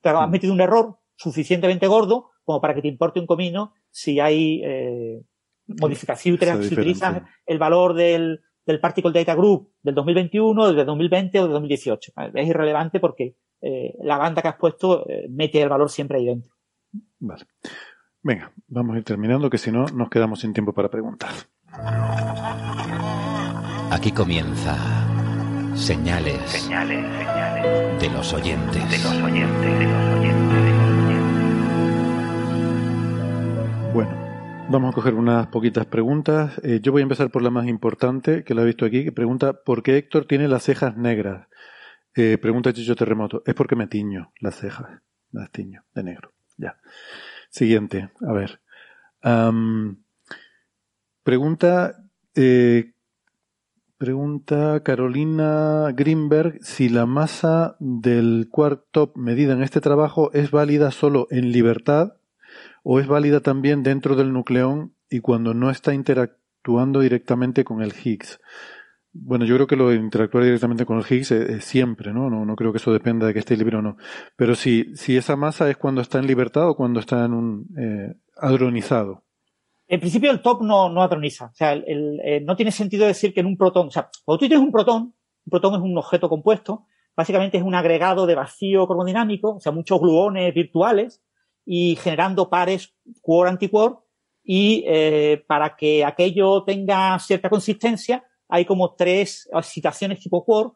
Pero 0.00 0.20
has 0.20 0.28
mm. 0.28 0.30
metido 0.30 0.52
un 0.52 0.60
error 0.60 0.98
suficientemente 1.16 1.86
gordo 1.86 2.30
como 2.44 2.60
para 2.60 2.74
que 2.74 2.82
te 2.82 2.88
importe 2.88 3.18
un 3.18 3.26
comino 3.26 3.74
si 3.90 4.20
hay 4.20 4.62
eh, 4.64 5.22
modificación, 5.66 6.38
si 6.62 6.74
utilizas 6.74 7.22
el 7.44 7.58
valor 7.58 7.94
del, 7.94 8.40
del 8.68 8.80
Particle 8.80 9.12
Data 9.12 9.34
Group 9.34 9.70
del 9.82 9.94
2021, 9.94 10.74
del 10.74 10.84
2020 10.84 11.40
o 11.40 11.42
del 11.44 11.52
2018. 11.52 12.12
Es 12.34 12.48
irrelevante 12.48 13.00
porque 13.00 13.34
eh, 13.62 13.94
la 14.02 14.18
banda 14.18 14.42
que 14.42 14.48
has 14.48 14.56
puesto 14.56 15.08
eh, 15.08 15.26
mete 15.30 15.62
el 15.62 15.70
valor 15.70 15.88
siempre 15.88 16.18
ahí 16.18 16.26
dentro. 16.26 16.52
Vale. 17.18 17.46
Venga, 18.22 18.52
vamos 18.66 18.94
a 18.94 18.98
ir 18.98 19.04
terminando, 19.04 19.48
que 19.48 19.56
si 19.56 19.72
no 19.72 19.86
nos 19.86 20.10
quedamos 20.10 20.40
sin 20.40 20.52
tiempo 20.52 20.74
para 20.74 20.90
preguntar. 20.90 21.30
Aquí 23.90 24.12
comienza 24.12 24.76
señales, 25.74 26.38
señales, 26.50 27.06
señales 27.06 28.00
de 28.02 28.10
los 28.10 28.34
oyentes. 28.34 28.90
De 28.90 28.98
los 28.98 29.22
oyentes, 29.22 29.78
de 29.78 29.84
los 29.86 30.14
oyentes. 30.14 30.58
Bueno, 33.94 34.27
Vamos 34.70 34.90
a 34.90 34.94
coger 34.94 35.14
unas 35.14 35.46
poquitas 35.46 35.86
preguntas. 35.86 36.60
Eh, 36.62 36.80
yo 36.82 36.92
voy 36.92 37.00
a 37.00 37.04
empezar 37.04 37.30
por 37.30 37.40
la 37.42 37.48
más 37.48 37.66
importante, 37.66 38.44
que 38.44 38.54
la 38.54 38.60
he 38.60 38.66
visto 38.66 38.84
aquí, 38.84 39.02
que 39.02 39.12
pregunta 39.12 39.54
¿por 39.54 39.82
qué 39.82 39.96
Héctor 39.96 40.26
tiene 40.26 40.46
las 40.46 40.62
cejas 40.62 40.94
negras? 40.94 41.48
Eh, 42.14 42.36
pregunta 42.36 42.74
Chicho 42.74 42.94
Terremoto. 42.94 43.42
Es 43.46 43.54
porque 43.54 43.76
me 43.76 43.86
tiño 43.86 44.30
las 44.40 44.56
cejas. 44.56 45.00
Las 45.32 45.50
tiño 45.52 45.84
de 45.94 46.02
negro. 46.02 46.34
Ya. 46.58 46.76
Siguiente. 47.48 48.10
A 48.20 48.32
ver. 48.34 48.60
pregunta 51.22 52.04
eh, 52.34 52.92
Pregunta 53.96 54.82
Carolina 54.84 55.90
Greenberg 55.92 56.58
si 56.62 56.90
la 56.90 57.06
masa 57.06 57.76
del 57.80 58.48
quark 58.50 58.84
top 58.92 59.16
medida 59.16 59.54
en 59.54 59.62
este 59.62 59.80
trabajo 59.80 60.30
es 60.34 60.50
válida 60.52 60.90
solo 60.90 61.26
en 61.30 61.50
libertad 61.50 62.17
o 62.90 63.00
es 63.00 63.06
válida 63.06 63.40
también 63.40 63.82
dentro 63.82 64.16
del 64.16 64.32
nucleón 64.32 64.94
y 65.10 65.20
cuando 65.20 65.52
no 65.52 65.68
está 65.68 65.92
interactuando 65.92 67.00
directamente 67.00 67.62
con 67.62 67.82
el 67.82 67.92
Higgs. 67.92 68.40
Bueno, 69.12 69.44
yo 69.44 69.56
creo 69.56 69.66
que 69.66 69.76
lo 69.76 69.90
de 69.90 69.96
interactuar 69.96 70.42
directamente 70.42 70.86
con 70.86 70.96
el 70.96 71.04
Higgs 71.04 71.32
es, 71.32 71.66
siempre, 71.66 72.14
¿no? 72.14 72.30
¿no? 72.30 72.46
No 72.46 72.56
creo 72.56 72.72
que 72.72 72.78
eso 72.78 72.90
dependa 72.90 73.26
de 73.26 73.34
que 73.34 73.40
esté 73.40 73.58
libre 73.58 73.76
o 73.76 73.82
no. 73.82 73.98
Pero 74.36 74.54
si, 74.54 74.96
si 74.96 75.18
esa 75.18 75.36
masa 75.36 75.68
es 75.68 75.76
cuando 75.76 76.00
está 76.00 76.18
en 76.18 76.26
libertad 76.26 76.66
o 76.66 76.76
cuando 76.76 77.00
está 77.00 77.26
en 77.26 77.34
un 77.34 77.66
eh, 77.78 78.14
adronizado. 78.38 79.22
En 79.86 80.00
principio 80.00 80.30
el 80.30 80.40
top 80.40 80.62
no, 80.62 80.88
no 80.88 81.02
adroniza. 81.02 81.50
O 81.52 81.54
sea, 81.54 81.74
eh, 81.74 82.40
no 82.42 82.56
tiene 82.56 82.72
sentido 82.72 83.06
decir 83.06 83.34
que 83.34 83.40
en 83.40 83.46
un 83.48 83.58
protón, 83.58 83.88
o 83.88 83.90
sea, 83.90 84.08
cuando 84.24 84.38
tú 84.38 84.48
tienes 84.48 84.64
un 84.64 84.72
protón, 84.72 85.14
un 85.44 85.50
protón 85.50 85.74
es 85.74 85.80
un 85.82 85.98
objeto 85.98 86.30
compuesto, 86.30 86.86
básicamente 87.14 87.58
es 87.58 87.64
un 87.64 87.74
agregado 87.74 88.24
de 88.24 88.34
vacío 88.34 88.86
cromodinámico, 88.86 89.56
o 89.56 89.60
sea, 89.60 89.72
muchos 89.72 90.00
gluones 90.00 90.54
virtuales, 90.54 91.22
y 91.70 91.96
generando 91.96 92.48
pares 92.48 92.94
quark-antiquark 93.20 94.00
y 94.42 94.84
eh, 94.86 95.44
para 95.46 95.76
que 95.76 96.02
aquello 96.02 96.64
tenga 96.64 97.18
cierta 97.18 97.50
consistencia 97.50 98.24
hay 98.48 98.64
como 98.64 98.94
tres 98.94 99.46
excitaciones 99.52 100.20
tipo 100.20 100.46
quark 100.46 100.74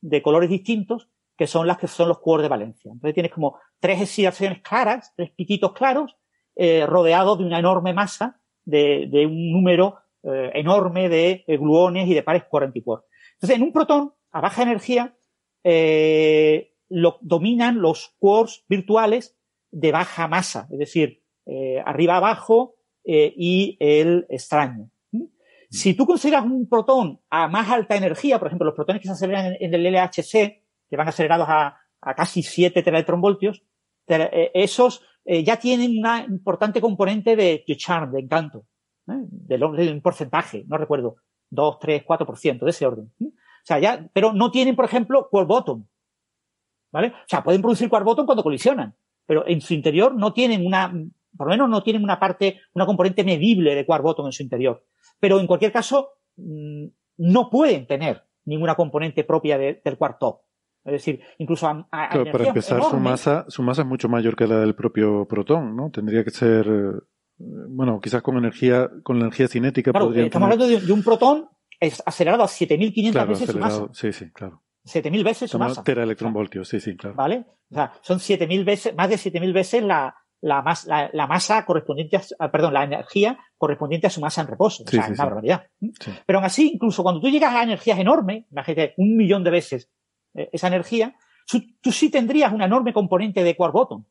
de 0.00 0.22
colores 0.22 0.48
distintos 0.48 1.10
que 1.36 1.46
son 1.46 1.66
las 1.66 1.76
que 1.76 1.88
son 1.88 2.08
los 2.08 2.20
quarks 2.20 2.44
de 2.44 2.48
valencia. 2.48 2.90
Entonces 2.90 3.12
tienes 3.12 3.32
como 3.32 3.58
tres 3.80 4.00
excitaciones 4.00 4.62
claras, 4.62 5.12
tres 5.14 5.30
piquitos 5.30 5.74
claros, 5.74 6.16
eh, 6.56 6.86
rodeados 6.86 7.38
de 7.38 7.44
una 7.44 7.58
enorme 7.58 7.92
masa 7.92 8.40
de, 8.64 9.08
de 9.10 9.26
un 9.26 9.52
número 9.52 9.98
eh, 10.22 10.52
enorme 10.54 11.10
de 11.10 11.44
eh, 11.46 11.58
gluones 11.58 12.08
y 12.08 12.14
de 12.14 12.22
pares 12.22 12.44
quark-antiquark. 12.50 13.04
Entonces 13.34 13.56
en 13.58 13.62
un 13.62 13.72
protón 13.72 14.14
a 14.32 14.40
baja 14.40 14.62
energía 14.62 15.14
eh, 15.64 16.72
lo 16.88 17.18
dominan 17.20 17.82
los 17.82 18.16
quarks 18.18 18.64
virtuales 18.70 19.36
de 19.70 19.92
baja 19.92 20.28
masa, 20.28 20.68
es 20.70 20.78
decir, 20.78 21.22
eh, 21.46 21.82
arriba 21.84 22.16
abajo 22.16 22.74
eh, 23.04 23.32
y 23.36 23.76
el 23.80 24.26
extraño. 24.28 24.90
¿Mm? 25.12 25.24
Si 25.70 25.94
tú 25.94 26.06
consideras 26.06 26.44
un 26.44 26.68
protón 26.68 27.20
a 27.30 27.48
más 27.48 27.68
alta 27.70 27.96
energía, 27.96 28.38
por 28.38 28.48
ejemplo, 28.48 28.66
los 28.66 28.74
protones 28.74 29.00
que 29.00 29.08
se 29.08 29.14
aceleran 29.14 29.56
en, 29.58 29.74
el 29.74 29.92
LHC, 29.92 30.62
que 30.88 30.96
van 30.96 31.08
acelerados 31.08 31.48
a, 31.48 31.76
casi 32.16 32.42
7 32.42 32.82
teletronvoltios, 32.82 33.62
eh, 34.08 34.50
esos 34.54 35.02
ya 35.24 35.58
tienen 35.58 35.98
una 35.98 36.24
importante 36.24 36.80
componente 36.80 37.36
de, 37.36 37.62
charm, 37.76 38.10
de 38.10 38.20
encanto, 38.20 38.64
de, 39.06 39.58
de, 39.58 39.92
un 39.92 40.00
porcentaje, 40.00 40.64
no 40.66 40.76
recuerdo, 40.76 41.16
2, 41.50 41.78
3, 41.78 42.04
4%, 42.04 42.58
de 42.64 42.70
ese 42.70 42.86
orden. 42.86 43.12
O 43.20 43.66
sea, 43.66 43.78
ya, 43.78 44.08
pero 44.12 44.32
no 44.32 44.50
tienen, 44.50 44.74
por 44.74 44.86
ejemplo, 44.86 45.28
quark 45.30 45.46
bottom. 45.46 45.86
¿Vale? 46.92 47.08
O 47.08 47.28
sea, 47.28 47.44
pueden 47.44 47.60
producir 47.60 47.88
quark 47.88 48.04
bottom 48.04 48.26
cuando 48.26 48.42
colisionan, 48.42 48.96
pero 49.26 49.46
en 49.46 49.60
su 49.60 49.74
interior 49.74 50.14
no 50.14 50.32
tienen 50.32 50.66
una, 50.66 50.92
por 51.36 51.46
lo 51.46 51.52
menos 51.52 51.68
no 51.68 51.82
tienen 51.82 52.02
una 52.02 52.18
parte, 52.18 52.60
una 52.74 52.86
componente 52.86 53.24
medible 53.24 53.74
de 53.74 53.86
quark 53.86 54.02
bottom 54.02 54.26
en 54.26 54.32
su 54.32 54.42
interior. 54.42 54.84
Pero 55.18 55.40
en 55.40 55.46
cualquier 55.46 55.72
caso, 55.72 56.10
mm, 56.36 56.86
no 57.18 57.50
pueden 57.50 57.86
tener 57.86 58.24
ninguna 58.44 58.74
componente 58.74 59.24
propia 59.24 59.58
del 59.58 59.96
quark 59.98 60.18
top. 60.18 60.40
Es 60.84 60.92
decir, 60.92 61.20
incluso 61.38 61.68
a, 61.68 61.88
para 61.90 62.48
empezar, 62.48 62.82
su 62.82 62.96
masa, 62.96 63.44
su 63.48 63.62
masa 63.62 63.82
es 63.82 63.88
mucho 63.88 64.08
mayor 64.08 64.34
que 64.34 64.46
la 64.46 64.60
del 64.60 64.74
propio 64.74 65.26
protón, 65.28 65.76
¿no? 65.76 65.90
Tendría 65.90 66.24
que 66.24 66.30
ser, 66.30 66.66
eh, 66.66 67.00
bueno, 67.36 68.00
quizás 68.00 68.22
con 68.22 68.38
energía, 68.38 68.90
con 69.02 69.18
la 69.18 69.26
energía 69.26 69.46
cinética. 69.48 69.92
Claro, 69.92 70.12
estamos 70.14 70.50
hablando 70.50 70.66
de, 70.66 70.92
un 70.92 71.02
protón 71.02 71.48
acelerado 72.06 72.42
a 72.42 72.46
7.500 72.46 73.28
veces 73.28 73.50
su 73.50 73.58
masa. 73.58 73.88
Sí, 73.92 74.12
sí, 74.12 74.30
claro. 74.32 74.62
7.000 74.84 75.24
veces 75.24 75.50
su 75.50 75.58
masa. 75.58 75.82
Teraelectronvoltios, 75.82 76.68
sí, 76.68 76.80
sí, 76.80 76.96
claro. 76.96 77.16
¿Vale? 77.16 77.44
O 77.70 77.74
sea, 77.74 77.92
son 78.02 78.18
7.000 78.18 78.64
veces, 78.64 78.94
más 78.94 79.08
de 79.08 79.16
7.000 79.16 79.52
veces 79.52 79.82
la, 79.82 80.14
la, 80.40 81.10
la, 81.12 81.26
masa 81.26 81.64
correspondiente 81.64 82.18
a, 82.38 82.50
perdón, 82.50 82.74
la 82.74 82.84
energía 82.84 83.38
correspondiente 83.58 84.06
a 84.06 84.10
su 84.10 84.20
masa 84.20 84.40
en 84.40 84.48
reposo. 84.48 84.84
o 84.84 84.90
sea, 84.90 85.04
es 85.04 85.10
una 85.10 85.24
barbaridad. 85.24 85.66
Pero 86.26 86.38
aún 86.38 86.46
así, 86.46 86.72
incluso 86.74 87.02
cuando 87.02 87.20
tú 87.20 87.28
llegas 87.28 87.54
a 87.54 87.62
energías 87.62 87.98
enormes, 87.98 88.46
imagínate 88.50 88.94
un 88.96 89.16
millón 89.16 89.44
de 89.44 89.50
veces 89.50 89.90
eh, 90.34 90.48
esa 90.52 90.68
energía, 90.68 91.14
tú, 91.46 91.92
sí 91.92 92.10
tendrías 92.10 92.52
una 92.52 92.66
enorme 92.66 92.92
componente 92.92 93.44
de 93.44 93.56
quark 93.56 93.72
bottom. 93.72 94.04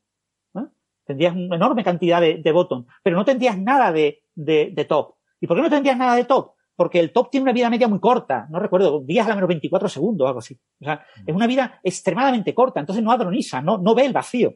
Tendrías 1.06 1.34
una 1.34 1.56
enorme 1.56 1.84
cantidad 1.84 2.22
de, 2.22 2.38
de 2.38 2.52
bottom, 2.52 2.86
pero 3.02 3.16
no 3.16 3.26
tendrías 3.26 3.58
nada 3.58 3.92
de, 3.92 4.22
de, 4.36 4.86
top. 4.88 5.16
¿Y 5.42 5.48
por 5.48 5.58
qué 5.58 5.64
no 5.64 5.70
tendrías 5.70 5.98
nada 5.98 6.16
de 6.16 6.26
top? 6.26 6.52
Porque 6.80 7.02
el 7.02 7.12
top 7.12 7.30
tiene 7.30 7.44
una 7.44 7.52
vida 7.52 7.70
media 7.70 7.90
muy 7.90 8.00
corta, 8.00 8.48
no 8.50 8.58
recuerdo, 8.58 9.02
días 9.02 9.26
a 9.26 9.30
la 9.30 9.36
menos 9.36 9.50
24 9.50 9.90
segundos 9.90 10.24
o 10.24 10.28
algo 10.30 10.40
así. 10.40 10.58
O 10.80 10.86
sea, 10.86 11.06
es 11.28 11.36
una 11.36 11.46
vida 11.46 11.82
extremadamente 11.84 12.54
corta, 12.54 12.80
entonces 12.80 13.04
no 13.04 13.12
adroniza, 13.12 13.62
no, 13.62 13.78
no 13.78 13.94
ve 13.94 14.06
el 14.06 14.14
vacío. 14.14 14.56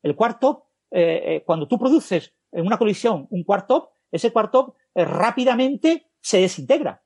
El 0.00 0.14
quark 0.14 0.38
top, 0.38 0.62
eh, 0.92 1.22
eh, 1.24 1.42
cuando 1.44 1.66
tú 1.66 1.76
produces 1.76 2.32
en 2.52 2.64
una 2.64 2.78
colisión 2.78 3.26
un 3.30 3.42
quark 3.42 3.66
top, 3.66 3.88
ese 4.12 4.32
quark 4.32 4.52
top 4.52 4.76
eh, 4.94 5.04
rápidamente 5.04 6.12
se 6.20 6.40
desintegra 6.40 7.02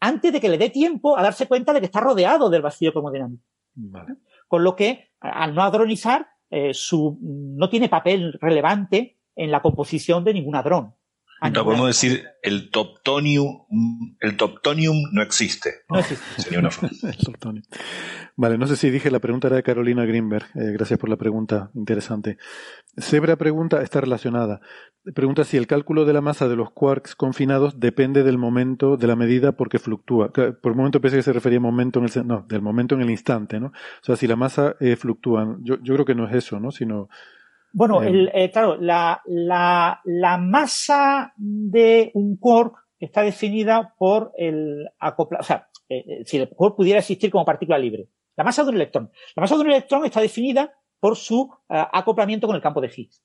antes 0.00 0.32
de 0.32 0.40
que 0.40 0.48
le 0.48 0.58
dé 0.58 0.70
tiempo 0.70 1.16
a 1.16 1.22
darse 1.22 1.46
cuenta 1.46 1.72
de 1.72 1.78
que 1.78 1.86
está 1.86 2.00
rodeado 2.00 2.50
del 2.50 2.62
vacío 2.62 2.92
cromodinámico. 2.92 3.44
Con 4.48 4.64
lo 4.64 4.74
que, 4.74 5.10
al 5.20 5.54
no 5.54 5.62
hadronizar, 5.62 6.26
eh, 6.50 6.74
su, 6.74 7.18
no 7.22 7.68
tiene 7.68 7.88
papel 7.88 8.32
relevante 8.40 9.18
en 9.36 9.52
la 9.52 9.62
composición 9.62 10.24
de 10.24 10.34
ningún 10.34 10.56
hadrón. 10.56 10.95
No, 11.42 11.64
podemos 11.64 11.86
decir 11.86 12.24
el 12.42 12.70
toptonium, 12.70 13.66
el 14.20 14.36
toptonium 14.36 14.96
no 15.12 15.22
existe. 15.22 15.82
No 15.88 15.98
existe. 15.98 16.24
Sería 16.38 16.60
una 16.60 16.70
Vale, 18.36 18.58
no 18.58 18.66
sé 18.66 18.76
si 18.76 18.90
dije, 18.90 19.10
la 19.10 19.18
pregunta 19.18 19.48
era 19.48 19.56
de 19.56 19.62
Carolina 19.62 20.04
Greenberg. 20.06 20.46
Eh, 20.54 20.72
gracias 20.72 20.98
por 20.98 21.10
la 21.10 21.16
pregunta, 21.16 21.70
interesante. 21.74 22.38
Sebra 22.96 23.36
pregunta, 23.36 23.82
está 23.82 24.00
relacionada. 24.00 24.60
Pregunta 25.14 25.44
si 25.44 25.56
el 25.56 25.66
cálculo 25.66 26.04
de 26.04 26.14
la 26.14 26.22
masa 26.22 26.48
de 26.48 26.56
los 26.56 26.70
quarks 26.70 27.14
confinados 27.14 27.78
depende 27.80 28.22
del 28.22 28.38
momento 28.38 28.96
de 28.96 29.06
la 29.06 29.16
medida 29.16 29.52
porque 29.52 29.78
fluctúa. 29.78 30.32
Por 30.32 30.72
un 30.72 30.78
momento 30.78 31.00
pensé 31.00 31.16
que 31.16 31.22
se 31.22 31.32
refería 31.32 31.58
a 31.58 31.62
momento 31.62 31.98
en 31.98 32.06
el, 32.06 32.26
no, 32.26 32.46
del 32.48 32.62
momento 32.62 32.94
en 32.94 33.02
el 33.02 33.10
instante, 33.10 33.60
¿no? 33.60 33.68
O 33.68 34.04
sea, 34.04 34.16
si 34.16 34.26
la 34.26 34.36
masa 34.36 34.76
eh, 34.80 34.96
fluctúa. 34.96 35.56
Yo, 35.60 35.76
yo 35.82 35.94
creo 35.94 36.06
que 36.06 36.14
no 36.14 36.26
es 36.26 36.34
eso, 36.34 36.58
¿no? 36.60 36.70
Sino, 36.70 37.08
bueno, 37.76 38.02
eh, 38.02 38.30
el, 38.32 38.50
claro, 38.50 38.78
la, 38.80 39.20
la, 39.26 40.00
la, 40.04 40.38
masa 40.38 41.34
de 41.36 42.10
un 42.14 42.38
quark 42.38 42.74
está 42.98 43.20
definida 43.20 43.94
por 43.98 44.32
el 44.38 44.88
acoplado, 44.98 45.42
o 45.42 45.44
sea, 45.44 45.68
eh, 45.90 45.98
eh, 45.98 46.22
si 46.24 46.38
el 46.38 46.48
quark 46.48 46.74
pudiera 46.74 47.00
existir 47.00 47.30
como 47.30 47.44
partícula 47.44 47.76
libre. 47.76 48.08
La 48.34 48.44
masa 48.44 48.64
de 48.64 48.70
un 48.70 48.76
electrón. 48.76 49.10
La 49.34 49.42
masa 49.42 49.56
de 49.56 49.60
un 49.60 49.66
electrón 49.66 50.06
está 50.06 50.22
definida 50.22 50.72
por 50.98 51.16
su 51.16 51.50
acoplamiento 51.68 52.46
con 52.46 52.56
el 52.56 52.62
campo 52.62 52.80
de 52.80 52.90
Higgs. 52.94 53.22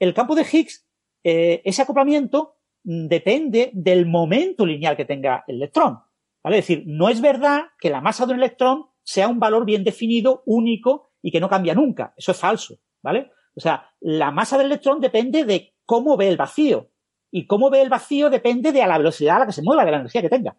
El 0.00 0.12
campo 0.12 0.34
de 0.34 0.42
Higgs, 0.42 0.88
ese 1.22 1.82
acoplamiento 1.82 2.56
depende 2.82 3.70
del 3.74 4.06
momento 4.06 4.66
lineal 4.66 4.96
que 4.96 5.04
tenga 5.04 5.44
el 5.46 5.56
electrón. 5.56 6.00
¿vale? 6.42 6.58
Es 6.58 6.66
decir, 6.66 6.82
no 6.86 7.08
es 7.08 7.20
verdad 7.20 7.62
que 7.78 7.90
la 7.90 8.00
masa 8.00 8.26
de 8.26 8.32
un 8.32 8.38
electrón 8.40 8.86
sea 9.04 9.28
un 9.28 9.38
valor 9.38 9.64
bien 9.64 9.84
definido, 9.84 10.42
único 10.46 11.10
y 11.22 11.30
que 11.30 11.40
no 11.40 11.48
cambia 11.48 11.74
nunca. 11.74 12.12
Eso 12.16 12.32
es 12.32 12.38
falso. 12.38 12.78
¿vale? 13.04 13.30
O 13.56 13.60
sea, 13.60 13.90
la 14.00 14.30
masa 14.30 14.58
del 14.58 14.66
electrón 14.66 15.00
depende 15.00 15.44
de 15.44 15.74
cómo 15.84 16.16
ve 16.16 16.28
el 16.28 16.36
vacío. 16.36 16.90
Y 17.30 17.46
cómo 17.46 17.70
ve 17.70 17.82
el 17.82 17.88
vacío 17.88 18.30
depende 18.30 18.72
de 18.72 18.86
la 18.86 18.98
velocidad 18.98 19.36
a 19.36 19.38
la 19.40 19.46
que 19.46 19.52
se 19.52 19.62
mueva, 19.62 19.84
de 19.84 19.90
la 19.90 19.98
energía 19.98 20.22
que 20.22 20.28
tenga. 20.28 20.56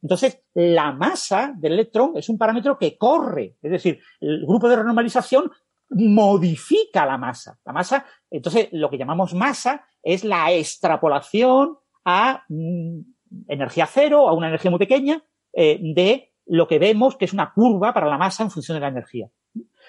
Entonces, 0.00 0.42
la 0.54 0.92
masa 0.92 1.54
del 1.56 1.74
electrón 1.74 2.12
es 2.16 2.28
un 2.28 2.38
parámetro 2.38 2.76
que 2.76 2.96
corre. 2.98 3.56
Es 3.62 3.70
decir, 3.70 4.00
el 4.20 4.44
grupo 4.44 4.68
de 4.68 4.76
renormalización 4.76 5.50
modifica 5.90 7.06
la 7.06 7.18
masa. 7.18 7.58
La 7.64 7.72
masa, 7.72 8.06
entonces, 8.30 8.68
lo 8.72 8.90
que 8.90 8.98
llamamos 8.98 9.34
masa 9.34 9.84
es 10.02 10.24
la 10.24 10.52
extrapolación 10.52 11.78
a 12.04 12.44
mm, 12.48 13.00
energía 13.48 13.86
cero, 13.86 14.28
a 14.28 14.32
una 14.32 14.48
energía 14.48 14.70
muy 14.70 14.80
pequeña, 14.80 15.22
eh, 15.52 15.78
de 15.80 16.32
lo 16.46 16.66
que 16.66 16.78
vemos 16.78 17.16
que 17.16 17.26
es 17.26 17.32
una 17.32 17.52
curva 17.52 17.92
para 17.92 18.08
la 18.08 18.18
masa 18.18 18.42
en 18.42 18.50
función 18.50 18.76
de 18.76 18.80
la 18.80 18.88
energía. 18.88 19.30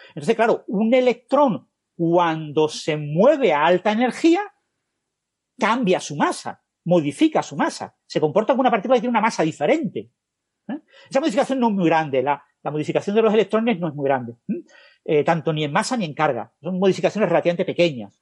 Entonces, 0.10 0.36
claro, 0.36 0.64
un 0.68 0.94
electrón 0.94 1.68
cuando 1.96 2.68
se 2.68 2.98
mueve 2.98 3.54
a 3.54 3.66
alta 3.66 3.92
energía, 3.92 4.42
cambia 5.58 6.00
su 6.00 6.16
masa, 6.16 6.64
modifica 6.86 7.44
su 7.44 7.56
masa, 7.56 7.96
se 8.06 8.20
comporta 8.20 8.54
como 8.54 8.62
una 8.62 8.72
partícula 8.72 8.96
que 8.96 9.02
tiene 9.02 9.12
una 9.12 9.22
masa 9.22 9.44
diferente. 9.44 10.12
¿eh? 10.68 10.80
Esa 11.10 11.20
modificación 11.20 11.60
no 11.60 11.68
es 11.70 11.74
muy 11.74 11.86
grande, 11.86 12.22
la, 12.24 12.44
modificación 12.64 13.16
de 13.16 13.22
los 13.22 13.34
electrones 13.34 13.80
no 13.80 13.90
es 13.90 13.94
muy 13.94 14.06
grande, 14.06 14.34
¿eh? 14.48 14.64
Eh, 15.06 15.24
tanto 15.26 15.52
ni 15.52 15.66
en 15.66 15.72
masa 15.74 15.98
ni 15.98 16.06
en 16.06 16.14
carga, 16.14 16.54
son 16.62 16.80
modificaciones 16.80 17.30
relativamente 17.30 17.66
pequeñas. 17.66 18.22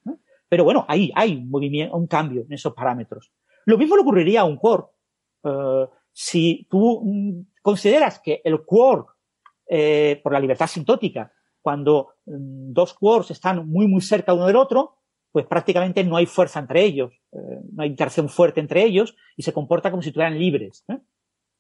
Pero 0.50 0.64
bueno, 0.64 0.83
ahí 0.88 1.11
hay 1.16 1.35
un, 1.35 1.48
movimiento, 1.48 1.95
un 1.95 2.08
cambio 2.08 2.41
en 2.41 2.51
esos 2.51 2.74
parámetros. 2.74 3.32
Lo 3.66 3.77
mismo 3.77 3.95
le 3.95 4.01
ocurriría 4.01 4.41
a 4.41 4.45
un 4.45 4.58
quark. 4.58 4.90
si 6.11 6.67
tú 6.72 7.01
mm, 7.03 7.61
consideras 7.61 8.19
que 8.19 8.41
el 8.43 8.64
quark, 8.64 9.16
por 10.24 10.33
la 10.33 10.40
libertad 10.40 10.66
sintótica, 10.66 11.32
cuando 11.61 12.16
dos 12.40 12.93
quarks 12.93 13.32
están 13.32 13.68
muy, 13.68 13.88
muy 13.88 14.01
cerca 14.01 14.34
uno 14.34 14.48
del 14.48 14.56
otro, 14.56 14.98
pues 15.32 15.45
prácticamente 15.45 16.03
no 16.03 16.18
hay 16.18 16.26
fuerza 16.26 16.60
entre 16.60 16.84
ellos, 16.84 17.14
eh, 17.32 17.60
no 17.72 17.84
hay 17.84 17.90
interacción 17.90 18.30
fuerte 18.30 18.60
entre 18.60 18.84
ellos 18.84 19.16
y 19.38 19.43
se 19.43 19.53
comporta 19.53 19.90
como 19.90 20.01
si 20.01 20.10
estuvieran 20.10 20.38
libres. 20.38 20.84
¿eh? 20.90 21.00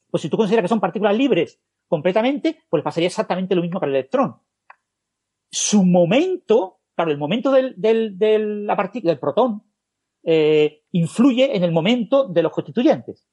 Pues 0.09 0.21
si 0.21 0.29
tú 0.29 0.37
consideras 0.37 0.63
que 0.63 0.69
son 0.69 0.79
partículas 0.79 1.15
libres 1.15 1.59
completamente, 1.87 2.59
pues 2.69 2.83
pasaría 2.83 3.07
exactamente 3.07 3.55
lo 3.55 3.61
mismo 3.61 3.79
para 3.79 3.89
el 3.89 3.97
electrón. 3.97 4.37
Su 5.49 5.83
momento, 5.83 6.79
claro, 6.95 7.11
el 7.11 7.17
momento 7.17 7.51
del, 7.51 7.73
del, 7.77 8.17
del 8.17 9.19
protón, 9.19 9.63
eh, 10.23 10.83
influye 10.91 11.55
en 11.55 11.63
el 11.63 11.71
momento 11.71 12.27
de 12.27 12.43
los 12.43 12.51
constituyentes. 12.51 13.27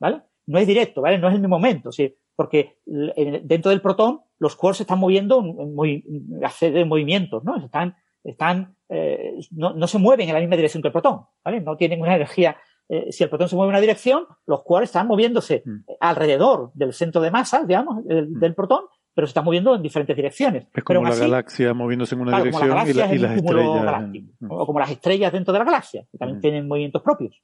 ¿Vale? 0.00 0.22
No 0.46 0.58
es 0.58 0.66
directo, 0.66 1.02
¿vale? 1.02 1.18
No 1.18 1.28
es 1.28 1.34
el 1.34 1.40
mismo 1.40 1.56
momento. 1.56 1.92
¿sí? 1.92 2.16
porque 2.36 2.78
dentro 2.84 3.70
del 3.70 3.80
protón 3.80 4.22
los 4.42 4.56
quarks 4.56 4.78
se 4.78 4.82
están 4.82 4.98
moviendo 4.98 5.38
en, 5.38 5.72
muy, 5.72 6.04
de 6.04 6.84
movimientos, 6.84 7.44
¿no? 7.44 7.64
Están, 7.64 7.94
están, 8.24 8.76
eh, 8.88 9.38
no, 9.52 9.72
no, 9.72 9.86
se 9.86 9.98
mueven 9.98 10.28
en 10.28 10.34
la 10.34 10.40
misma 10.40 10.56
dirección 10.56 10.82
que 10.82 10.88
el 10.88 10.92
protón, 10.92 11.26
¿vale? 11.44 11.60
No 11.60 11.76
tienen 11.76 12.00
una 12.00 12.16
energía. 12.16 12.56
Eh, 12.88 13.12
si 13.12 13.22
el 13.22 13.30
protón 13.30 13.48
se 13.48 13.54
mueve 13.54 13.68
en 13.68 13.74
una 13.74 13.80
dirección, 13.80 14.26
los 14.46 14.64
quarks 14.64 14.88
están 14.88 15.06
moviéndose 15.06 15.62
mm. 15.64 15.92
alrededor 16.00 16.72
del 16.74 16.92
centro 16.92 17.20
de 17.20 17.30
masa, 17.30 17.62
digamos, 17.62 18.04
del, 18.04 18.30
mm. 18.30 18.54
protón, 18.54 18.86
pero 19.14 19.28
se 19.28 19.30
están 19.30 19.44
moviendo 19.44 19.76
en 19.76 19.82
diferentes 19.82 20.16
direcciones. 20.16 20.66
Es 20.74 20.82
como 20.82 21.04
la 21.04 21.14
galaxia 21.14 21.72
moviéndose 21.72 22.16
en 22.16 22.22
una 22.22 22.38
dirección 22.38 22.64
y, 22.66 23.18
las 23.18 23.36
estrellas. 23.36 24.08
Mm. 24.40 24.50
O 24.50 24.66
como 24.66 24.80
las 24.80 24.90
estrellas 24.90 25.32
dentro 25.32 25.52
de 25.52 25.60
la 25.60 25.64
galaxia, 25.64 26.04
que 26.10 26.18
también 26.18 26.40
tienen 26.40 26.66
movimientos 26.66 27.00
propios. 27.00 27.40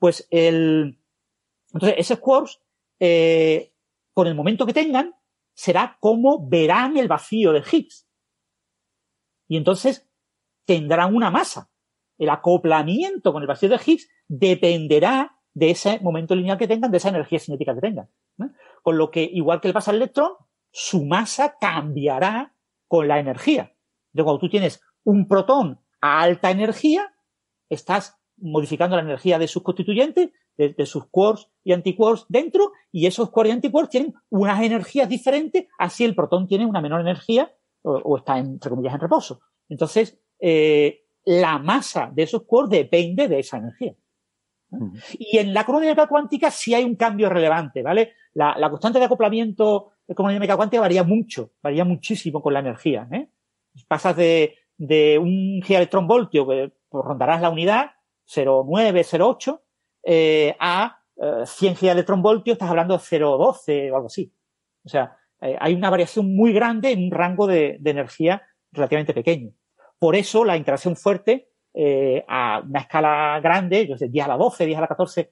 Pues 0.00 0.26
el. 0.32 0.98
Entonces, 1.72 1.98
esos 1.98 2.18
quarks 2.18 2.58
eh, 2.98 3.70
con 4.12 4.26
el 4.26 4.34
momento 4.34 4.66
que 4.66 4.72
tengan, 4.72 5.14
será 5.56 5.96
cómo 6.00 6.46
verán 6.48 6.96
el 6.96 7.08
vacío 7.08 7.52
de 7.52 7.60
Higgs. 7.60 8.06
Y 9.48 9.56
entonces 9.56 10.08
tendrán 10.64 11.14
una 11.14 11.30
masa. 11.30 11.70
El 12.18 12.30
acoplamiento 12.30 13.32
con 13.32 13.42
el 13.42 13.48
vacío 13.48 13.68
de 13.68 13.80
Higgs 13.84 14.08
dependerá 14.28 15.40
de 15.54 15.70
ese 15.70 15.98
momento 16.00 16.34
lineal 16.34 16.58
que 16.58 16.68
tengan, 16.68 16.90
de 16.90 16.98
esa 16.98 17.08
energía 17.08 17.38
cinética 17.38 17.74
que 17.74 17.80
tengan. 17.80 18.10
Con 18.82 18.98
lo 18.98 19.10
que, 19.10 19.22
igual 19.22 19.60
que 19.60 19.68
le 19.68 19.74
pasa 19.74 19.90
al 19.90 19.96
electrón, 19.96 20.32
su 20.70 21.04
masa 21.04 21.56
cambiará 21.58 22.54
con 22.86 23.08
la 23.08 23.18
energía. 23.18 23.74
De 24.12 24.22
cuando 24.22 24.40
tú 24.40 24.50
tienes 24.50 24.82
un 25.04 25.26
protón 25.26 25.80
a 26.02 26.20
alta 26.20 26.50
energía, 26.50 27.14
estás 27.70 28.20
modificando 28.36 28.96
la 28.96 29.02
energía 29.02 29.38
de 29.38 29.48
sus 29.48 29.62
constituyentes, 29.62 30.30
de, 30.56 30.86
sus 30.86 31.06
quarks 31.06 31.48
y 31.64 31.72
antiquarks 31.72 32.26
dentro, 32.28 32.72
y 32.92 33.06
esos 33.06 33.30
quarks 33.30 33.50
y 33.50 33.52
antiquarks 33.52 33.90
tienen 33.90 34.14
unas 34.30 34.62
energías 34.62 35.08
diferentes, 35.08 35.66
así 35.78 36.04
el 36.04 36.14
protón 36.14 36.46
tiene 36.46 36.66
una 36.66 36.80
menor 36.80 37.00
energía 37.00 37.52
o, 37.82 38.16
está, 38.16 38.38
entre 38.38 38.70
comillas, 38.70 38.94
en 38.94 39.00
reposo. 39.00 39.40
Entonces, 39.68 40.18
eh, 40.40 41.04
la 41.24 41.58
masa 41.58 42.10
de 42.12 42.24
esos 42.24 42.42
quarks 42.44 42.70
depende 42.70 43.28
de 43.28 43.38
esa 43.40 43.58
energía. 43.58 43.94
Y 45.18 45.38
en 45.38 45.54
la 45.54 45.64
cromodinámica 45.64 46.08
cuántica 46.08 46.50
sí 46.50 46.74
hay 46.74 46.84
un 46.84 46.96
cambio 46.96 47.28
relevante, 47.28 47.82
¿vale? 47.82 48.14
La, 48.34 48.56
la 48.58 48.68
constante 48.68 48.98
de 48.98 49.04
acoplamiento 49.04 49.92
de 50.06 50.14
cromodinámica 50.14 50.56
cuántica 50.56 50.80
varía 50.80 51.04
mucho, 51.04 51.52
varía 51.62 51.84
muchísimo 51.84 52.42
con 52.42 52.52
la 52.52 52.60
energía, 52.60 53.08
¿eh? 53.12 53.28
Pasas 53.88 54.16
de, 54.16 54.56
de 54.76 55.18
un 55.18 55.62
electrón 55.68 56.06
voltio, 56.06 56.46
que 56.46 56.72
pues, 56.88 57.04
rondarás 57.04 57.40
la 57.40 57.50
unidad, 57.50 57.90
0,9, 58.26 59.04
0,8, 59.04 59.60
eh, 60.08 60.54
a 60.60 61.00
eh, 61.16 61.46
100 61.46 62.22
voltios 62.22 62.54
estás 62.54 62.70
hablando 62.70 62.94
de 62.94 63.00
0,12 63.00 63.90
o 63.90 63.96
algo 63.96 64.06
así. 64.06 64.32
O 64.84 64.88
sea, 64.88 65.16
eh, 65.40 65.56
hay 65.58 65.74
una 65.74 65.90
variación 65.90 66.34
muy 66.34 66.52
grande 66.52 66.92
en 66.92 67.04
un 67.04 67.10
rango 67.10 67.46
de, 67.46 67.80
energía 67.84 68.42
relativamente 68.72 69.14
pequeño. 69.14 69.50
Por 69.98 70.14
eso 70.14 70.44
la 70.44 70.56
interacción 70.56 70.94
fuerte 70.94 71.48
eh, 71.74 72.24
a 72.28 72.62
una 72.66 72.80
escala 72.80 73.40
grande, 73.40 73.86
yo 73.86 73.96
sé, 73.96 74.08
10 74.08 74.24
a 74.26 74.28
la 74.28 74.36
12, 74.36 74.66
10 74.66 74.78
a 74.78 74.80
la 74.82 74.88
14 74.88 75.30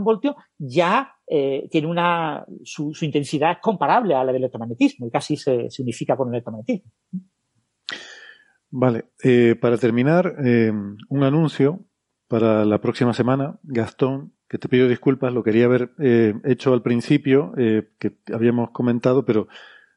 voltios, 0.00 0.36
ya 0.58 1.16
tiene 1.26 1.86
una, 1.86 2.44
su, 2.62 2.92
intensidad 3.00 3.52
es 3.52 3.58
comparable 3.58 4.14
a 4.14 4.22
la 4.22 4.32
del 4.32 4.42
electromagnetismo 4.42 5.06
y 5.06 5.10
casi 5.10 5.34
se, 5.38 5.70
se 5.70 5.80
unifica 5.80 6.14
con 6.14 6.28
el 6.28 6.34
electromagnetismo. 6.34 6.90
Vale, 8.70 9.06
para 9.58 9.78
terminar, 9.78 10.34
un 11.08 11.22
anuncio 11.22 11.86
para 12.32 12.64
la 12.64 12.80
próxima 12.80 13.12
semana. 13.12 13.58
Gastón, 13.62 14.32
que 14.48 14.56
te 14.56 14.66
pido 14.68 14.88
disculpas, 14.88 15.34
lo 15.34 15.42
quería 15.42 15.66
haber 15.66 15.92
eh, 15.98 16.32
hecho 16.44 16.72
al 16.72 16.80
principio, 16.82 17.52
eh, 17.58 17.90
que 17.98 18.16
habíamos 18.32 18.70
comentado, 18.70 19.26
pero 19.26 19.48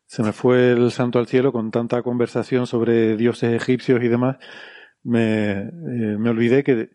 se 0.05 0.21
me 0.21 0.33
fue 0.33 0.73
el 0.73 0.91
santo 0.91 1.17
al 1.17 1.27
cielo 1.27 1.53
con 1.53 1.71
tanta 1.71 2.01
conversación 2.03 2.67
sobre 2.67 3.15
dioses 3.15 3.53
egipcios 3.53 4.03
y 4.03 4.09
demás. 4.09 4.35
Me, 5.03 5.51
eh, 5.61 6.17
me 6.19 6.29
olvidé 6.29 6.63
que 6.65 6.89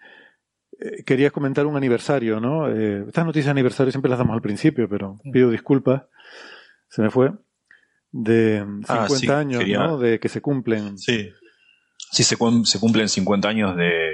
eh, 0.79 1.03
querías 1.07 1.33
comentar 1.33 1.65
un 1.67 1.77
aniversario, 1.77 2.39
¿no? 2.39 2.69
Estas 2.69 3.25
noticias 3.25 3.47
de 3.47 3.53
aniversario 3.53 3.91
siempre 3.93 4.11
las 4.11 4.19
damos 4.19 4.35
al 4.35 4.43
principio, 4.43 4.89
pero 4.91 5.19
pido 5.33 5.51
disculpas. 5.51 6.03
Se 6.89 7.01
me 7.01 7.09
fue. 7.11 7.33
De 8.13 8.59
50 8.59 8.93
Ah, 8.93 9.09
sí, 9.09 9.29
años, 9.31 9.61
quería- 9.61 9.79
¿no? 9.87 9.97
De 9.99 10.21
que 10.21 10.29
se 10.29 10.41
cumplen. 10.43 10.99
Sí. 10.99 11.31
Sí, 12.13 12.25
se, 12.25 12.37
se 12.65 12.79
cumplen 12.81 13.09
50 13.09 13.49
años 13.49 13.77
de, 13.77 14.11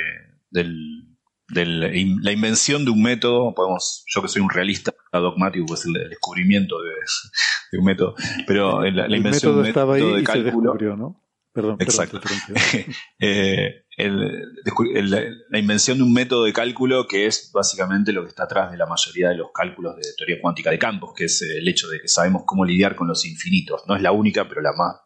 del- 0.50 1.15
la 1.48 2.32
invención 2.32 2.84
de 2.84 2.90
un 2.90 3.02
método, 3.02 3.54
podemos, 3.54 4.04
yo 4.12 4.22
que 4.22 4.28
soy 4.28 4.42
un 4.42 4.50
realista 4.50 4.92
dogmático, 5.12 5.66
pues 5.66 5.84
el, 5.86 5.92
descubrimiento 6.08 6.80
de, 6.82 6.90
de 7.72 7.78
un 7.78 7.84
método, 7.84 8.14
pero 8.46 8.82
la, 8.82 9.16
invención 9.16 9.54
de 9.54 9.58
un 9.60 9.64
ahí 9.66 9.70
método 9.72 9.92
de 9.94 10.22
y 10.22 10.26
se 10.26 10.32
cálculo, 10.32 10.72
descubrió, 10.72 10.96
¿no? 10.96 11.22
Perdón, 11.52 11.76
Exacto. 11.80 12.20
eh, 13.18 13.86
el- 13.96 14.42
descu- 14.62 14.94
el- 14.94 15.38
la 15.48 15.58
invención 15.58 15.96
de 15.96 16.04
un 16.04 16.12
método 16.12 16.44
de 16.44 16.52
cálculo 16.52 17.06
que 17.06 17.24
es 17.26 17.50
básicamente 17.50 18.12
lo 18.12 18.24
que 18.24 18.28
está 18.28 18.44
atrás 18.44 18.70
de 18.70 18.76
la 18.76 18.84
mayoría 18.84 19.30
de 19.30 19.36
los 19.36 19.48
cálculos 19.54 19.96
de 19.96 20.02
teoría 20.18 20.36
cuántica 20.42 20.70
de 20.70 20.78
campos, 20.78 21.14
que 21.16 21.24
es 21.24 21.40
eh, 21.40 21.58
el 21.58 21.66
hecho 21.68 21.88
de 21.88 22.00
que 22.00 22.08
sabemos 22.08 22.42
cómo 22.44 22.66
lidiar 22.66 22.94
con 22.94 23.08
los 23.08 23.24
infinitos. 23.24 23.84
No 23.88 23.96
es 23.96 24.02
la 24.02 24.12
única, 24.12 24.46
pero 24.46 24.60
la 24.60 24.74
más. 24.74 24.96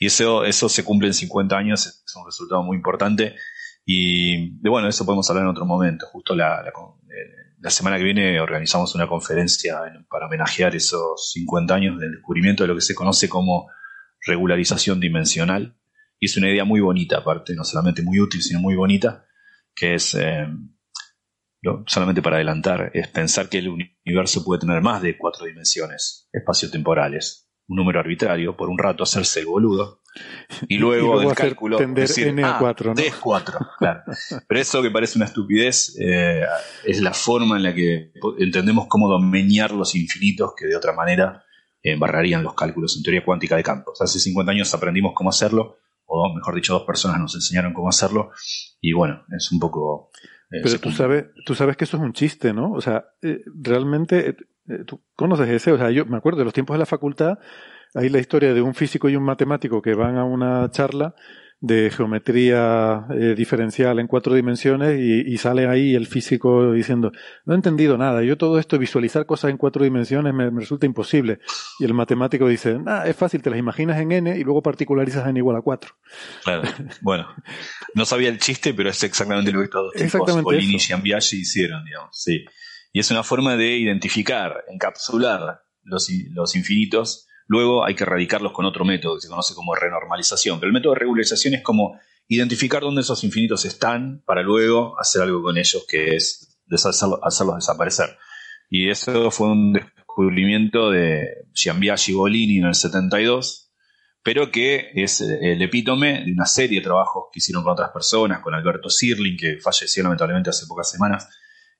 Y 0.00 0.06
eso, 0.06 0.44
eso 0.44 0.68
se 0.68 0.82
cumple 0.82 1.06
en 1.08 1.14
50 1.14 1.56
años, 1.56 1.86
es 1.86 2.16
un 2.16 2.26
resultado 2.26 2.64
muy 2.64 2.76
importante. 2.76 3.36
Y 3.84 4.58
de 4.60 4.70
bueno, 4.70 4.88
eso 4.88 5.04
podemos 5.04 5.28
hablar 5.30 5.44
en 5.44 5.50
otro 5.50 5.66
momento. 5.66 6.06
Justo 6.06 6.34
la, 6.34 6.62
la, 6.62 6.68
eh, 6.70 7.54
la 7.60 7.70
semana 7.70 7.98
que 7.98 8.04
viene 8.04 8.40
organizamos 8.40 8.94
una 8.94 9.06
conferencia 9.06 9.80
en- 9.86 10.04
para 10.06 10.26
homenajear 10.26 10.74
esos 10.74 11.32
50 11.32 11.74
años 11.74 11.98
del 12.00 12.12
descubrimiento 12.12 12.64
de 12.64 12.68
lo 12.68 12.74
que 12.74 12.80
se 12.80 12.94
conoce 12.94 13.28
como 13.28 13.68
regularización 14.26 15.00
dimensional. 15.00 15.76
Y 16.18 16.26
es 16.26 16.36
una 16.38 16.48
idea 16.50 16.64
muy 16.64 16.80
bonita, 16.80 17.18
aparte, 17.18 17.54
no 17.54 17.64
solamente 17.64 18.02
muy 18.02 18.20
útil, 18.20 18.40
sino 18.42 18.58
muy 18.60 18.74
bonita, 18.74 19.26
que 19.74 19.94
es, 19.94 20.14
eh, 20.14 20.46
solamente 21.86 22.22
para 22.22 22.36
adelantar, 22.36 22.90
es 22.94 23.08
pensar 23.08 23.48
que 23.48 23.58
el 23.58 23.68
universo 23.68 24.44
puede 24.44 24.60
tener 24.60 24.80
más 24.82 25.02
de 25.02 25.16
cuatro 25.18 25.46
dimensiones 25.46 26.28
espaciotemporales. 26.32 27.50
Un 27.66 27.76
número 27.78 28.00
arbitrario, 28.00 28.56
por 28.56 28.68
un 28.68 28.78
rato 28.78 29.02
hacerse 29.02 29.40
el 29.40 29.46
boludo, 29.46 30.02
y 30.68 30.78
luego, 30.78 31.06
luego 31.06 31.20
del 31.20 31.34
cálculo 31.34 31.78
decir, 31.78 32.28
n 32.28 32.42
a 32.44 32.56
"Ah, 32.56 32.58
4, 32.58 32.90
¿no? 32.90 32.94
D 32.94 33.06
es 33.08 33.14
4, 33.16 33.58
claro. 33.78 34.02
Pero 34.46 34.60
eso 34.60 34.82
que 34.82 34.90
parece 34.90 35.18
una 35.18 35.26
estupidez 35.26 35.96
eh, 36.00 36.42
es 36.84 37.00
la 37.00 37.12
forma 37.12 37.56
en 37.56 37.62
la 37.64 37.74
que 37.74 38.12
entendemos 38.38 38.86
cómo 38.88 39.08
domeñar 39.08 39.72
los 39.72 39.94
infinitos 39.94 40.52
que 40.56 40.66
de 40.66 40.76
otra 40.76 40.92
manera 40.92 41.44
eh, 41.82 41.92
embarrarían 41.92 42.42
los 42.42 42.54
cálculos 42.54 42.96
en 42.96 43.02
teoría 43.02 43.24
cuántica 43.24 43.56
de 43.56 43.62
campos. 43.62 44.00
Hace 44.00 44.18
50 44.18 44.52
años 44.52 44.72
aprendimos 44.74 45.12
cómo 45.14 45.30
hacerlo, 45.30 45.78
o 46.06 46.32
mejor 46.34 46.54
dicho, 46.54 46.72
dos 46.74 46.84
personas 46.84 47.18
nos 47.20 47.34
enseñaron 47.34 47.72
cómo 47.74 47.88
hacerlo, 47.88 48.30
y 48.80 48.92
bueno, 48.92 49.24
es 49.36 49.50
un 49.52 49.58
poco... 49.58 50.10
eh, 50.50 50.60
Pero 50.62 50.78
tú 50.78 50.90
sabes, 50.92 51.24
tú 51.44 51.54
sabes 51.54 51.76
que 51.76 51.84
eso 51.84 51.96
es 51.96 52.02
un 52.02 52.12
chiste, 52.12 52.52
¿no? 52.52 52.72
O 52.72 52.80
sea, 52.80 53.04
eh, 53.22 53.40
realmente, 53.54 54.30
eh, 54.30 54.36
eh, 54.68 54.84
tú 54.86 55.02
conoces 55.16 55.48
ese, 55.48 55.72
o 55.72 55.78
sea, 55.78 55.90
yo 55.90 56.06
me 56.06 56.16
acuerdo 56.16 56.38
de 56.38 56.44
los 56.44 56.54
tiempos 56.54 56.74
de 56.74 56.78
la 56.78 56.86
facultad, 56.86 57.38
hay 57.94 58.08
la 58.08 58.18
historia 58.18 58.52
de 58.52 58.62
un 58.62 58.74
físico 58.74 59.08
y 59.08 59.16
un 59.16 59.24
matemático 59.24 59.80
que 59.80 59.94
van 59.94 60.16
a 60.16 60.24
una 60.24 60.70
charla 60.70 61.14
de 61.60 61.90
geometría 61.90 63.06
eh, 63.10 63.34
diferencial 63.34 63.98
en 63.98 64.06
cuatro 64.06 64.34
dimensiones 64.34 65.00
y, 65.00 65.32
y 65.32 65.38
sale 65.38 65.66
ahí 65.66 65.94
el 65.94 66.06
físico 66.06 66.72
diciendo, 66.72 67.10
no 67.46 67.54
he 67.54 67.56
entendido 67.56 67.96
nada, 67.96 68.22
yo 68.22 68.36
todo 68.36 68.58
esto, 68.58 68.78
visualizar 68.78 69.24
cosas 69.24 69.50
en 69.50 69.56
cuatro 69.56 69.82
dimensiones 69.82 70.34
me, 70.34 70.50
me 70.50 70.60
resulta 70.60 70.84
imposible. 70.84 71.38
Y 71.78 71.86
el 71.86 71.94
matemático 71.94 72.48
dice, 72.48 72.78
nah, 72.78 73.04
es 73.04 73.16
fácil, 73.16 73.40
te 73.40 73.48
las 73.48 73.58
imaginas 73.58 73.98
en 73.98 74.12
n 74.12 74.38
y 74.38 74.44
luego 74.44 74.62
particularizas 74.62 75.26
n 75.26 75.38
igual 75.38 75.56
a 75.56 75.62
4. 75.62 75.96
Claro. 76.44 76.62
Bueno, 77.00 77.28
no 77.94 78.04
sabía 78.04 78.28
el 78.28 78.38
chiste, 78.38 78.74
pero 78.74 78.90
es 78.90 79.02
exactamente 79.02 79.50
lo 79.50 79.62
que 79.62 79.68
todos 79.68 79.92
tipos, 79.92 80.04
Exactamente 80.04 80.44
Bolini 80.44 80.74
y. 80.74 80.78
Giambiaggi 80.78 81.36
hicieron, 81.38 81.82
digamos. 81.86 82.10
Sí. 82.12 82.44
Y 82.92 83.00
es 83.00 83.10
una 83.10 83.22
forma 83.22 83.56
de 83.56 83.78
identificar, 83.78 84.64
encapsular 84.68 85.62
los, 85.82 86.10
los 86.34 86.56
infinitos. 86.56 87.26
Luego 87.46 87.84
hay 87.84 87.94
que 87.94 88.04
erradicarlos 88.04 88.52
con 88.52 88.64
otro 88.64 88.84
método 88.84 89.16
que 89.16 89.22
se 89.22 89.28
conoce 89.28 89.54
como 89.54 89.74
renormalización. 89.74 90.58
Pero 90.58 90.68
el 90.68 90.74
método 90.74 90.94
de 90.94 91.00
regularización 91.00 91.54
es 91.54 91.62
como 91.62 91.98
identificar 92.28 92.82
dónde 92.82 93.02
esos 93.02 93.22
infinitos 93.24 93.64
están 93.64 94.22
para 94.24 94.42
luego 94.42 94.98
hacer 94.98 95.22
algo 95.22 95.42
con 95.42 95.58
ellos, 95.58 95.84
que 95.88 96.16
es 96.16 96.58
deshacerlo- 96.66 97.20
hacerlos 97.22 97.56
desaparecer. 97.56 98.16
Y 98.70 98.88
eso 98.88 99.30
fue 99.30 99.48
un 99.48 99.74
descubrimiento 99.74 100.90
de 100.90 101.46
Giambiaggi 101.52 102.12
y 102.12 102.14
Bolini 102.14 102.58
en 102.58 102.66
el 102.66 102.74
72, 102.74 103.72
pero 104.22 104.50
que 104.50 104.90
es 104.94 105.20
eh, 105.20 105.52
el 105.52 105.60
epítome 105.60 106.24
de 106.24 106.32
una 106.32 106.46
serie 106.46 106.80
de 106.80 106.84
trabajos 106.84 107.24
que 107.30 107.40
hicieron 107.40 107.62
con 107.62 107.72
otras 107.74 107.90
personas, 107.90 108.40
con 108.40 108.54
Alberto 108.54 108.88
Sirling, 108.88 109.36
que 109.36 109.58
falleció 109.60 110.02
lamentablemente 110.02 110.50
hace 110.50 110.66
pocas 110.66 110.90
semanas, 110.90 111.28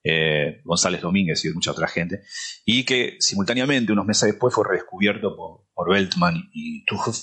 eh, 0.07 0.61
González 0.63 1.01
Domínguez 1.01 1.43
y 1.45 1.49
mucha 1.53 1.71
otra 1.71 1.87
gente, 1.87 2.21
y 2.63 2.85
que 2.85 3.15
simultáneamente, 3.19 3.91
unos 3.91 4.05
meses 4.05 4.29
después, 4.31 4.53
fue 4.53 4.63
redescubierto 4.69 5.35
por, 5.35 5.65
por 5.73 5.89
Beltman 5.91 6.49
y 6.53 6.85
Tuchf, 6.85 7.17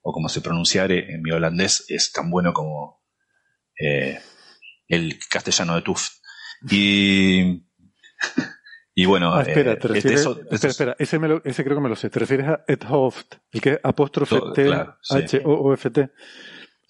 o 0.00 0.12
como 0.12 0.28
se 0.28 0.40
pronunciare 0.40 1.12
en 1.12 1.20
mi 1.22 1.32
holandés, 1.32 1.84
es 1.88 2.12
tan 2.12 2.30
bueno 2.30 2.52
como 2.52 3.02
eh, 3.78 4.18
el 4.86 5.18
castellano 5.28 5.74
de 5.74 5.82
Tuft. 5.82 6.12
Y, 6.70 7.64
y 8.94 9.04
bueno, 9.06 9.34
Ah, 9.34 9.42
espera, 9.42 9.72
eh, 9.72 9.76
te 9.76 9.86
este- 9.86 9.88
refieres, 9.88 10.20
eso- 10.20 10.32
espera, 10.40 10.56
eso- 10.56 10.68
espera, 10.68 10.96
ese, 10.98 11.18
me 11.18 11.28
lo- 11.28 11.44
ese 11.44 11.64
creo 11.64 11.76
que 11.76 11.82
me 11.82 11.88
lo 11.88 11.96
sé. 11.96 12.08
Te 12.10 12.18
refieres 12.20 12.46
a 12.48 12.64
Ed 12.66 12.80
Hoft, 12.88 13.34
el 13.52 13.60
que 13.60 13.70
es 13.72 13.80
apóstrofe 13.82 14.40
T 14.54 14.64
claro. 14.66 14.96
H 15.10 15.42
O 15.44 15.52
O 15.52 15.74
F 15.74 15.90
T. 15.90 16.10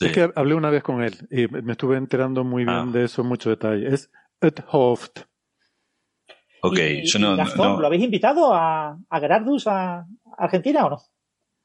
Sí. 0.01 0.07
Es 0.07 0.12
que 0.12 0.31
hablé 0.36 0.55
una 0.55 0.70
vez 0.70 0.83
con 0.83 1.02
él 1.02 1.15
y 1.31 1.49
me 1.49 1.73
estuve 1.73 1.97
enterando 1.97 2.44
muy 2.44 2.65
bien 2.65 2.77
Ah. 2.77 2.91
de 2.93 3.05
eso, 3.05 3.25
mucho 3.25 3.51
detalle. 3.51 3.89
Es 3.93 4.10
Ed 4.41 4.55
Hoft. 4.70 5.23
Ok, 6.62 6.78
Y- 6.78 7.04
yo 7.06 7.18
y 7.18 7.22
no, 7.22 7.36
Gastón, 7.36 7.72
no- 7.74 7.80
¿lo 7.80 7.86
habéis 7.86 8.02
invitado 8.04 8.52
a, 8.54 8.98
a 9.08 9.20
Gerardus 9.20 9.66
a 9.66 10.06
Argentina 10.36 10.86
o 10.86 10.90
no? 10.90 11.02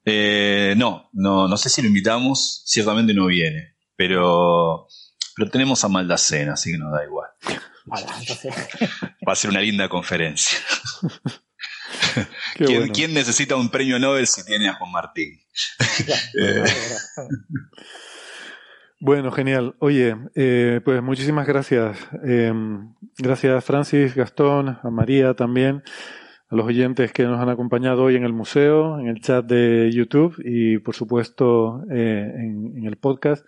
Eh, 0.04 0.74
no, 0.76 1.08
no, 1.12 1.48
no 1.48 1.56
sé 1.56 1.68
si 1.70 1.80
lo 1.82 1.88
invitamos, 1.88 2.62
ciertamente 2.66 3.14
no 3.14 3.26
viene, 3.26 3.76
pero, 3.96 4.86
pero 5.34 5.50
tenemos 5.50 5.82
a 5.84 5.88
Maldacena, 5.88 6.52
así 6.54 6.70
que 6.72 6.78
nos 6.78 6.92
da 6.92 7.04
igual. 7.04 7.30
Vale, 7.86 8.06
entonces. 8.20 8.54
Va 9.26 9.32
a 9.32 9.36
ser 9.36 9.50
una 9.50 9.60
linda 9.60 9.88
conferencia. 9.88 10.58
¿Quién, 12.56 12.78
bueno. 12.80 12.92
quién 12.94 13.14
necesita 13.14 13.56
un 13.56 13.68
premio 13.70 13.98
Nobel 13.98 14.26
si 14.26 14.44
tiene 14.44 14.68
a 14.68 14.74
Juan 14.74 14.92
Martín? 14.92 15.40
Eh, 16.36 16.64
Bueno, 19.04 19.30
genial. 19.32 19.74
Oye, 19.80 20.16
eh, 20.34 20.80
pues 20.82 21.02
muchísimas 21.02 21.46
gracias. 21.46 22.08
Eh, 22.24 22.50
gracias 23.18 23.62
Francis, 23.62 24.14
Gastón, 24.14 24.78
a 24.82 24.88
María 24.88 25.34
también, 25.34 25.82
a 26.48 26.56
los 26.56 26.64
oyentes 26.64 27.12
que 27.12 27.24
nos 27.24 27.38
han 27.38 27.50
acompañado 27.50 28.04
hoy 28.04 28.16
en 28.16 28.24
el 28.24 28.32
museo, 28.32 28.98
en 28.98 29.08
el 29.08 29.20
chat 29.20 29.44
de 29.44 29.90
YouTube 29.92 30.40
y 30.42 30.78
por 30.78 30.94
supuesto 30.94 31.82
eh, 31.90 32.32
en, 32.34 32.78
en 32.78 32.86
el 32.86 32.96
podcast. 32.96 33.44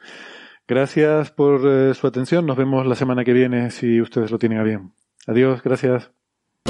Gracias 0.68 1.30
por 1.30 1.66
eh, 1.66 1.94
su 1.94 2.06
atención. 2.06 2.44
Nos 2.44 2.58
vemos 2.58 2.86
la 2.86 2.94
semana 2.94 3.24
que 3.24 3.32
viene 3.32 3.70
si 3.70 4.02
ustedes 4.02 4.30
lo 4.30 4.38
tienen 4.38 4.58
a 4.58 4.62
bien. 4.62 4.92
Adiós, 5.26 5.62
gracias. 5.62 6.10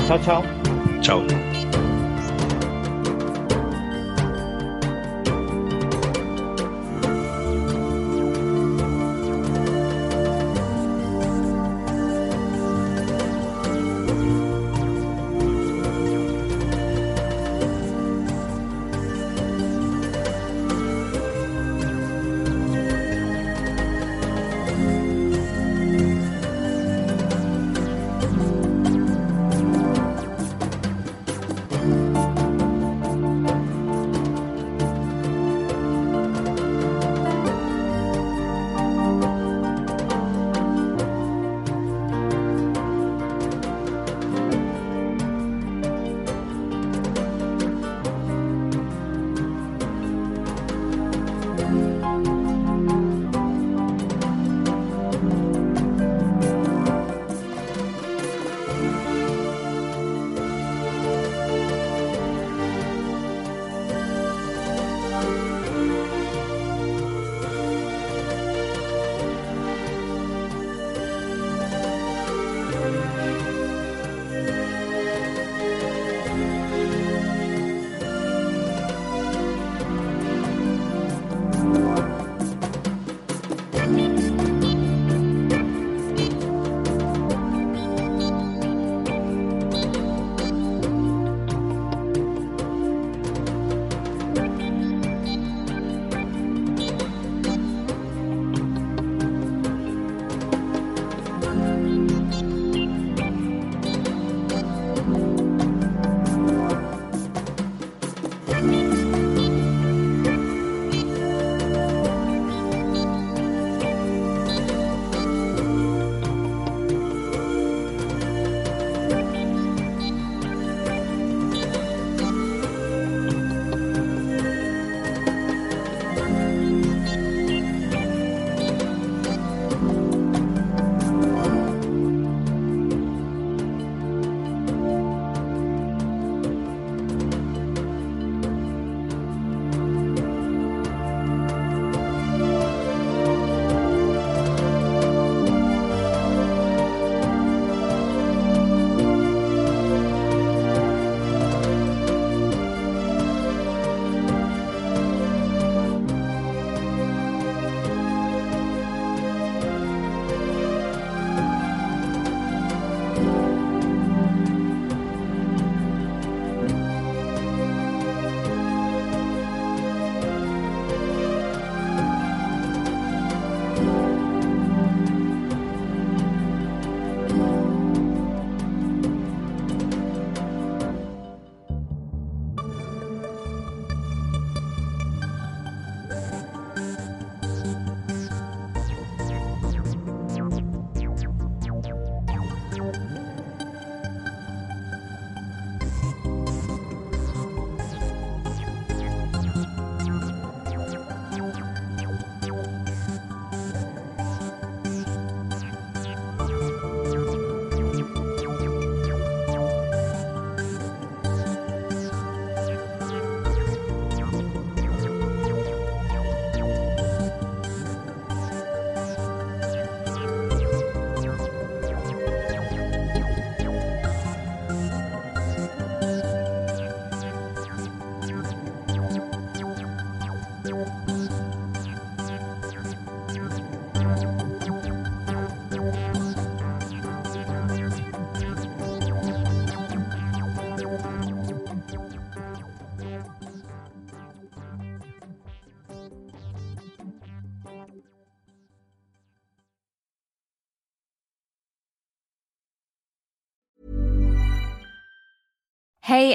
Chao, 0.07 0.21
chao. 0.23 0.45
Chao. 1.01 1.56